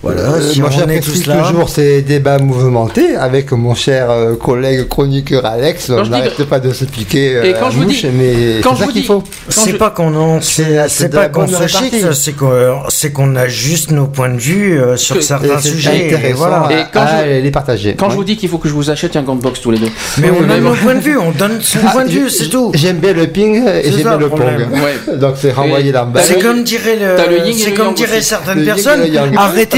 Voilà, 0.04 0.22
Euh, 0.22 0.42
si 0.42 0.60
moi 0.62 0.70
on 0.74 0.76
est 0.76 0.80
j'apprécie 0.80 1.12
tous 1.22 1.28
là. 1.28 1.44
toujours 1.48 1.70
ces 1.70 2.02
débats 2.02 2.40
mouvementés 2.40 3.16
avec 3.16 3.52
mon 3.52 3.76
cher 3.76 4.10
euh, 4.10 4.36
collègue 4.36 4.88
chroniqueur 4.88 5.46
Alex. 5.46 5.88
Quand 5.90 6.02
On 6.02 6.06
n'arrête 6.10 6.44
pas 6.46 6.60
de 6.60 6.74
se 6.74 6.86
piquer 6.86 7.36
euh, 7.36 7.44
Et 7.44 7.54
quand 7.54 7.70
je 7.70 7.78
vous 7.78 7.86
dis- 7.86 8.04
mais 8.12 8.62
quand 8.64 8.72
c'est 8.72 8.76
je 8.78 8.80
ça 8.80 8.86
vous 8.86 8.92
qu'il 8.94 9.02
dis- 9.02 9.08
faut. 9.08 9.20
Quand 9.20 9.26
C'est 9.50 9.72
je- 9.74 9.76
pas 9.78 9.92
qu'on 9.92 10.16
en- 10.16 10.42
c'est 10.42 10.64
de 11.10 11.16
pas 11.16 11.30
qu'on 11.30 11.48
se 11.48 11.68
chic, 11.68 11.94
c'est 12.14 12.32
qu'on 12.34 12.80
c'est 12.90 13.12
qu'on 13.12 13.36
a 13.36 13.48
juste 13.48 13.92
nos 13.92 14.08
points 14.08 14.30
de 14.30 14.40
vue 14.40 14.80
euh, 14.82 14.98
sur 14.98 15.18
Que- 15.18 15.22
certains 15.22 15.60
Et 15.60 15.62
sujets. 15.62 16.08
Et 16.10 16.16
intéressant 16.16 16.38
voilà. 16.38 16.58
à, 16.66 16.72
Et 16.74 16.84
quand 16.92 17.02
à 17.02 17.24
je- 17.26 17.42
les 17.44 17.52
partager. 17.52 17.96
Quand 17.96 18.10
je 18.10 18.16
vous 18.16 18.24
dis 18.24 18.38
qu'il 18.38 18.50
faut 18.50 18.58
que 18.58 18.68
je 18.70 18.74
vous 18.74 18.90
achète 18.90 19.16
un 19.16 19.22
gant 19.22 19.36
de 19.36 19.42
boxe 19.44 19.62
tous 19.62 19.70
les 19.70 19.78
deux. 19.78 19.90
Mais 20.18 20.32
on 20.32 20.40
Oui, 20.40 20.46
bon. 20.48 20.70
nos 20.72 20.76
points 20.78 20.96
de 20.96 21.00
vue, 21.00 21.18
on 21.20 21.30
donne 21.32 21.60
son 21.62 21.78
Ah, 21.86 21.92
point 21.92 22.06
de 22.06 22.10
vue, 22.10 22.28
c'est 22.32 22.50
tout. 22.50 22.72
J'aime 22.74 22.98
bien 22.98 23.14
le 23.14 23.28
ping 23.28 23.62
et 23.68 23.92
j'aime 23.92 24.02
bien 24.02 24.18
le 24.18 24.30
pong. 24.30 24.40
Donc 25.20 25.36
c'est 25.40 25.52
renvoyer 25.52 25.92
la 25.92 26.06
balle. 26.06 26.24
C'est 26.26 26.40
comme 26.42 26.64
dirait 26.64 26.96
le 26.96 27.18
c'est 27.54 27.74
comme 27.74 27.94
aussi. 27.94 28.24
certaines 28.24 28.60
Le 28.60 28.66
yin 28.66 29.04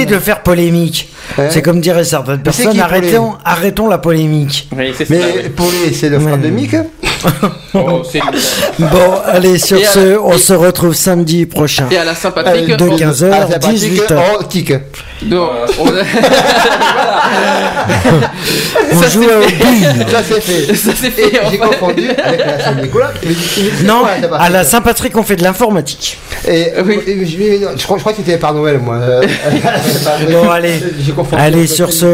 et 0.05 0.12
le 0.13 0.19
faire 0.19 0.43
polémique. 0.43 1.09
C'est 1.49 1.61
comme 1.61 1.79
diraient 1.79 2.03
certaines 2.03 2.41
personnes, 2.41 2.79
arrêtons, 2.79 3.33
arrêtons 3.43 3.87
la 3.87 3.97
polémique. 3.97 4.69
Oui, 4.75 4.93
c'est 4.97 5.05
ça. 5.05 5.13
Mais 5.13 5.21
ouais. 5.21 5.49
pour 5.49 5.69
les, 5.71 5.93
c'est 5.93 6.09
le 6.09 6.19
frère 6.19 6.37
de 6.37 6.49
Mick. 6.49 6.75
Oh, 7.75 8.01
Bon, 8.79 9.13
allez, 9.25 9.57
sur 9.57 9.77
Et 9.77 9.83
ce, 9.85 9.99
la- 9.99 10.21
on 10.21 10.33
et- 10.33 10.37
se 10.37 10.53
retrouve 10.53 10.93
samedi 10.93 11.45
prochain. 11.47 11.87
Et 11.91 11.97
à 11.97 12.03
la 12.03 12.13
Saint-Patrick, 12.13 12.69
Euh, 12.69 12.75
de 12.77 12.83
on- 12.87 12.95
15h 12.95 13.29
Ah, 13.33 13.35
à 13.43 13.47
c'est 13.47 13.59
pratique, 13.59 13.79
18h. 13.93 14.21
oh, 14.39 14.43
tic. 14.43 14.73
non, 15.25 15.49
on- 15.79 15.85
On 18.91 19.01
Ça, 19.01 19.09
joue 19.09 19.23
au 19.23 19.41
fait. 19.41 19.55
billes. 19.55 20.05
Ça 20.11 20.19
c'est 20.27 20.41
fait. 20.41 20.75
ça 20.75 20.91
c'est 20.95 21.09
fait. 21.09 21.31
J'ai 21.31 21.59
enfin. 21.61 21.67
confondu 21.69 22.09
avec 22.23 22.39
la 22.45 22.59
Saint-Nicolas. 22.63 23.11
Non, 23.83 24.03
à 24.37 24.49
la. 24.49 24.63
Saint-Patrick, 24.63 25.17
on 25.17 25.23
fait 25.23 25.35
de 25.35 25.43
l'informatique. 25.43 26.17
Oui. 26.47 26.51
Et, 26.53 27.11
et 27.11 27.25
je, 27.25 27.63
non, 27.63 27.71
je 27.77 27.83
crois, 27.83 27.97
je 27.97 28.01
crois 28.01 28.13
que 28.13 28.19
c'était 28.23 28.37
par 28.37 28.53
Noël, 28.53 28.79
moi. 28.79 28.95
Euh, 28.95 29.21
Bon, 30.31 30.49
allez. 30.49 30.73
J'ai 30.99 31.11
confondu 31.11 31.41
Allez, 31.41 31.67
sur 31.67 31.91
ce. 31.91 32.05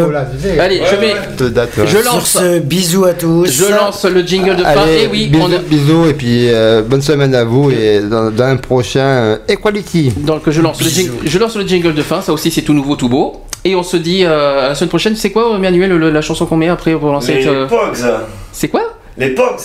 Allez, 0.59 0.81
je 0.89 0.95
mets, 0.95 1.13
ouais. 1.13 1.67
je 1.85 1.97
Sur 1.97 2.03
lance, 2.13 2.29
ce, 2.29 2.59
bisous 2.59 3.05
à 3.05 3.13
tous. 3.13 3.45
je 3.51 3.65
lance 3.73 4.05
le 4.05 4.21
jingle 4.21 4.55
de 4.55 4.63
fin. 4.63 4.69
Allez, 4.69 5.03
Et 5.03 5.07
oui, 5.07 5.31
on 5.41 5.48
bisous 5.57 6.07
et 6.07 6.13
puis 6.13 6.49
euh, 6.49 6.81
bonne 6.83 7.01
semaine 7.01 7.33
à 7.35 7.43
vous 7.43 7.71
et 7.71 7.99
dans, 8.01 8.29
dans 8.31 8.43
un 8.45 8.57
prochain 8.57 8.99
euh, 8.99 9.37
Equality. 9.47 10.11
Donc 10.17 10.49
je 10.49 10.61
lance, 10.61 10.81
le 10.81 10.89
jingle, 10.89 11.13
je 11.25 11.39
lance 11.39 11.55
le 11.57 11.67
jingle 11.67 11.93
de 11.93 12.01
fin, 12.01 12.21
ça 12.21 12.31
aussi 12.31 12.51
c'est 12.51 12.61
tout 12.61 12.73
nouveau, 12.73 12.95
tout 12.95 13.09
beau. 13.09 13.41
Et 13.65 13.75
on 13.75 13.83
se 13.83 13.97
dit 13.97 14.23
euh, 14.23 14.65
à 14.65 14.69
la 14.69 14.75
semaine 14.75 14.89
prochaine, 14.89 15.15
c'est 15.15 15.31
quoi 15.31 15.57
Manuel 15.57 15.91
le- 15.91 16.09
la 16.11 16.21
chanson 16.21 16.45
qu'on 16.45 16.55
met 16.57 16.69
après 16.69 16.93
pour 16.93 17.11
lancer 17.11 17.33
Les 17.33 17.47
euh, 17.47 17.67
Pogs. 17.67 17.97
C'est 18.53 18.69
quoi 18.69 18.83
Les 19.17 19.29
Pogs. 19.31 19.57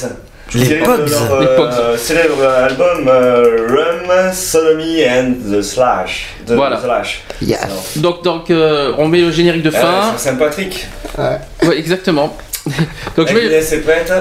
Les 0.55 0.77
Pogs. 0.81 1.09
leur, 1.09 1.41
Les 1.41 1.47
euh, 1.47 1.57
Pogs. 1.57 1.97
célèbre 1.99 2.43
album 2.45 3.07
euh, 3.09 3.67
Rum, 3.69 4.33
Sodomy 4.33 5.05
and 5.09 5.35
the 5.51 5.63
Slash. 5.63 6.35
De 6.47 6.55
Voilà. 6.55 6.77
The 6.77 6.83
Slash. 6.83 7.23
Yes. 7.41 7.97
Donc, 7.97 8.23
donc 8.25 8.51
euh, 8.51 8.93
on 8.99 9.07
met 9.09 9.21
le 9.21 9.31
générique 9.31 9.63
de 9.63 9.71
fin. 9.71 10.11
sur 10.11 10.19
Saint-Patrick. 10.19 10.87
Ouais, 11.17 11.79
exactement. 11.79 12.37
donc 13.17 13.29
je 13.29 13.35
La 13.35 13.41
mets, 13.61 13.79
prête. 13.79 14.13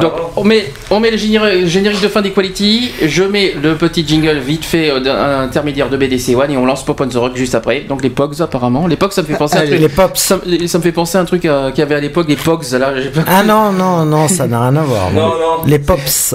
Donc 0.00 0.12
on 0.36 0.44
met, 0.44 0.70
on 0.90 1.00
met 1.00 1.10
le 1.10 1.16
générique, 1.16 1.66
générique 1.66 2.00
de 2.02 2.08
fin 2.08 2.20
d'Equality. 2.22 2.90
Je 3.06 3.22
mets 3.24 3.54
le 3.60 3.74
petit 3.76 4.06
jingle 4.06 4.38
vite 4.38 4.64
fait 4.64 4.90
euh, 4.90 5.00
d'un 5.00 5.40
intermédiaire 5.40 5.88
de 5.88 5.96
BDC 5.96 6.34
One 6.36 6.50
et 6.50 6.56
on 6.56 6.66
lance 6.66 6.84
Pop 6.84 7.00
on 7.00 7.08
the 7.08 7.14
Rock 7.14 7.36
juste 7.36 7.54
après. 7.54 7.80
Donc 7.88 8.02
les 8.02 8.10
Pogs 8.10 8.40
apparemment. 8.42 8.86
Les 8.86 8.96
Pogs 8.96 9.12
ça 9.12 9.22
me 9.22 9.26
fait 9.26 9.36
penser 9.36 9.56
à 9.56 9.60
un 9.60 9.62
Allez, 9.62 9.70
truc. 9.70 9.80
les 9.80 9.88
pops. 9.88 10.20
Ça, 10.20 10.38
me- 10.44 10.66
ça 10.66 10.78
me 10.78 10.82
fait 10.82 10.92
penser 10.92 11.16
à 11.18 11.22
un 11.22 11.24
truc 11.24 11.44
euh, 11.46 11.70
qu'il 11.70 11.78
y 11.80 11.82
avait 11.82 11.94
à 11.94 12.00
l'époque, 12.00 12.26
les 12.28 12.36
Pogs. 12.36 12.64
Là, 12.72 12.92
pas- 13.14 13.20
Ah 13.26 13.42
non, 13.42 13.72
non, 13.72 14.04
non, 14.04 14.28
ça 14.28 14.46
n'a 14.46 14.60
rien 14.68 14.76
à 14.76 14.82
voir. 14.82 15.10
Non, 15.10 15.28
non. 15.28 15.64
Les 15.66 15.78
pops. 15.78 16.34